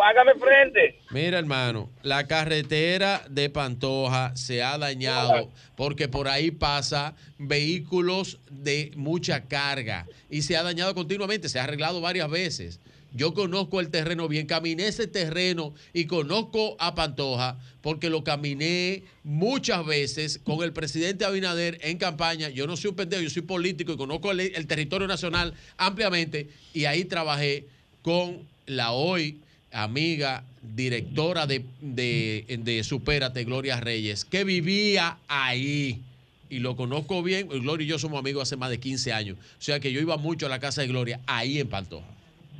Hágame 0.03 0.31
frente. 0.35 0.99
Mira, 1.11 1.37
hermano, 1.37 1.89
la 2.01 2.25
carretera 2.25 3.23
de 3.29 3.49
Pantoja 3.49 4.31
se 4.37 4.63
ha 4.63 4.77
dañado 4.77 5.51
porque 5.75 6.07
por 6.07 6.29
ahí 6.29 6.49
pasa 6.49 7.13
vehículos 7.37 8.39
de 8.49 8.91
mucha 8.95 9.41
carga 9.49 10.07
y 10.29 10.43
se 10.43 10.55
ha 10.55 10.63
dañado 10.63 10.95
continuamente, 10.95 11.49
se 11.49 11.59
ha 11.59 11.65
arreglado 11.65 11.99
varias 11.99 12.29
veces. 12.29 12.79
Yo 13.13 13.33
conozco 13.33 13.79
el 13.79 13.89
terreno 13.89 14.27
bien, 14.27 14.47
caminé 14.47 14.87
ese 14.87 15.07
terreno 15.07 15.73
y 15.93 16.05
conozco 16.05 16.77
a 16.79 16.95
Pantoja 16.95 17.59
porque 17.81 18.09
lo 18.09 18.23
caminé 18.23 19.03
muchas 19.23 19.85
veces 19.85 20.39
con 20.43 20.63
el 20.63 20.71
presidente 20.71 21.25
Abinader 21.25 21.77
en 21.81 21.97
campaña. 21.97 22.49
Yo 22.49 22.67
no 22.67 22.77
soy 22.77 22.91
un 22.91 22.95
pendejo, 22.95 23.21
yo 23.21 23.29
soy 23.29 23.41
político 23.41 23.93
y 23.93 23.97
conozco 23.97 24.31
el, 24.31 24.39
el 24.39 24.67
territorio 24.67 25.07
nacional 25.07 25.53
ampliamente 25.77 26.49
y 26.73 26.85
ahí 26.85 27.03
trabajé 27.05 27.65
con 28.01 28.39
la 28.65 28.91
hoy 28.91 29.39
amiga, 29.71 30.43
directora 30.61 31.47
de, 31.47 31.63
de, 31.79 32.59
de 32.63 32.83
Supérate, 32.83 33.43
Gloria 33.43 33.79
Reyes, 33.79 34.25
que 34.25 34.43
vivía 34.43 35.17
ahí. 35.27 36.01
Y 36.49 36.59
lo 36.59 36.75
conozco 36.75 37.23
bien. 37.23 37.47
Gloria 37.47 37.85
y 37.85 37.87
yo 37.87 37.97
somos 37.97 38.19
amigos 38.19 38.43
hace 38.43 38.57
más 38.57 38.69
de 38.69 38.79
15 38.79 39.13
años. 39.13 39.37
O 39.37 39.61
sea 39.61 39.79
que 39.79 39.91
yo 39.93 40.01
iba 40.01 40.17
mucho 40.17 40.45
a 40.45 40.49
la 40.49 40.59
casa 40.59 40.81
de 40.81 40.87
Gloria, 40.87 41.21
ahí 41.25 41.59
en 41.59 41.67
Pantoja. 41.69 42.05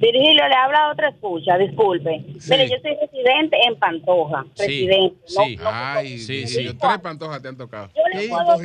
Virgilio, 0.02 0.48
le 0.48 0.56
habla 0.56 0.90
otra 0.92 1.10
escucha, 1.10 1.58
disculpe. 1.60 2.24
Mire, 2.50 2.70
yo 2.70 2.76
soy 2.82 2.96
residente 3.00 3.56
en 3.68 3.76
Pantoja. 3.78 4.44
Residente. 4.58 5.16
no- 5.38 5.44
Sí. 5.46 5.56
no- 5.58 5.70
Ay, 5.72 6.18
sí, 6.18 6.48
sí. 6.48 6.68
sí. 6.68 6.78
Tres 6.78 6.98
pantojas 7.00 7.42
te 7.42 7.48
han 7.50 7.58
tocado. 7.58 7.90
Yo 7.96 8.02
le 8.20 8.28
puedo, 8.28 8.58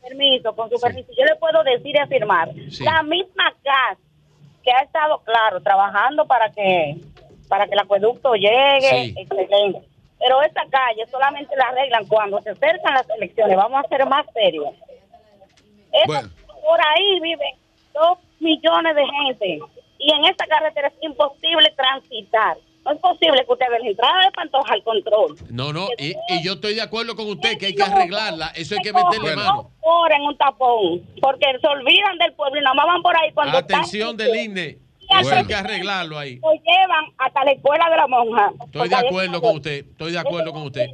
permiso, 0.00 0.54
con 0.54 0.70
su 0.70 0.80
permiso, 0.80 1.08
yo 1.18 1.24
le 1.24 1.34
puedo 1.36 1.62
decir 1.64 1.94
y 1.94 1.98
afirmar, 1.98 2.48
Sí. 2.70 2.84
la 2.84 3.02
misma 3.02 3.52
CAS 3.64 3.98
que 4.62 4.70
ha 4.70 4.80
estado, 4.82 5.20
claro, 5.24 5.60
trabajando 5.60 6.26
para 6.26 6.50
que 6.52 6.96
para 7.48 7.66
que 7.66 7.72
el 7.74 7.80
acueducto 7.80 8.32
llegue, 8.34 8.80
Sí. 8.80 9.14
excelente. 9.18 9.82
Pero 10.18 10.40
esta 10.42 10.62
calle 10.70 11.04
solamente 11.10 11.54
la 11.56 11.64
arreglan 11.64 12.06
cuando 12.06 12.40
se 12.40 12.50
acercan 12.50 12.94
las 12.94 13.06
elecciones. 13.10 13.56
Vamos 13.56 13.84
a 13.84 13.88
ser 13.88 14.06
más 14.06 14.24
serios. 14.32 14.70
Esa- 15.92 16.30
Por 16.62 16.80
ahí 16.80 17.20
viven 17.20 17.54
dos 17.92 18.18
millones 18.40 18.94
de 18.96 19.02
gente 19.04 19.58
y 20.02 20.12
en 20.12 20.24
esta 20.24 20.46
carretera 20.46 20.88
es 20.88 20.94
imposible 21.00 21.72
transitar. 21.76 22.56
No 22.84 22.90
es 22.90 22.98
posible 22.98 23.44
que 23.46 23.52
usted 23.52 23.66
vea 23.70 23.78
la 23.78 23.88
entrada 23.88 24.24
de 24.24 24.30
Pantoja 24.32 24.74
al 24.74 24.82
control. 24.82 25.36
No, 25.50 25.72
no, 25.72 25.86
y, 25.96 26.14
y 26.28 26.42
yo 26.42 26.54
estoy 26.54 26.74
de 26.74 26.82
acuerdo 26.82 27.14
con 27.14 27.28
usted 27.28 27.56
que 27.56 27.66
hay 27.66 27.74
que 27.74 27.82
arreglarla. 27.82 28.48
Eso 28.56 28.74
hay 28.74 28.82
que 28.82 28.92
meterle 28.92 29.36
mano. 29.36 29.70
Ahora 29.84 30.16
en 30.16 30.22
un 30.22 30.36
tapón, 30.36 31.08
porque 31.20 31.46
se 31.60 31.66
olvidan 31.68 32.18
del 32.18 32.32
pueblo 32.34 32.60
y 32.60 32.64
nomás 32.64 32.86
van 32.86 33.02
por 33.02 33.16
ahí 33.16 33.32
cuando 33.32 33.56
Atención 33.56 34.16
del 34.16 34.34
INE. 34.34 34.78
Eso 35.20 35.30
al 35.30 35.38
hay 35.38 35.46
que 35.46 35.54
arreglarlo 35.54 36.18
ahí. 36.18 36.36
lo 36.36 36.52
llevan 36.52 37.04
hasta 37.18 37.44
la 37.44 37.52
escuela 37.52 37.88
de 37.88 37.96
la 37.96 38.06
monja. 38.08 38.52
Estoy 38.64 38.88
de 38.88 38.96
acuerdo 38.96 39.40
con 39.40 39.56
usted. 39.56 39.86
Estoy 39.86 40.12
de 40.12 40.18
acuerdo 40.18 40.52
con 40.52 40.62
usted. 40.62 40.86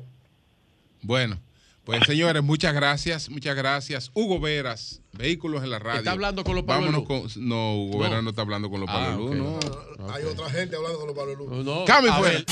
Bueno, 1.01 1.39
pues 1.85 2.05
señores, 2.05 2.43
muchas 2.43 2.75
gracias, 2.75 3.31
muchas 3.31 3.57
gracias. 3.57 4.11
Hugo 4.13 4.41
Veras, 4.41 5.01
Vehículos 5.19 5.65
en 5.65 5.71
la 5.71 5.81
Radio. 5.81 5.99
¿Está 5.99 6.13
hablando 6.13 6.45
con 6.45 6.55
los 6.55 6.65
Pablo 6.65 6.87
Vámonos 6.87 7.07
con. 7.09 7.49
No, 7.49 7.75
Hugo 7.75 8.09
No. 8.09 8.31
Está 8.31 8.43
hablando 8.43 8.71
con 8.71 8.81
los 8.81 8.89
Ah, 8.89 9.17
no. 9.19 9.59
Hay 10.15 10.25
otra 10.25 10.49
gente 10.49 10.77
hablando 10.77 10.99
con 11.01 11.09
los 11.09 11.17
Pablo 11.17 11.35
Luz. 11.35 11.65
No, 11.65 11.85
Cambio 11.85 12.13
fuera. 12.15 12.35
ver. 12.35 12.47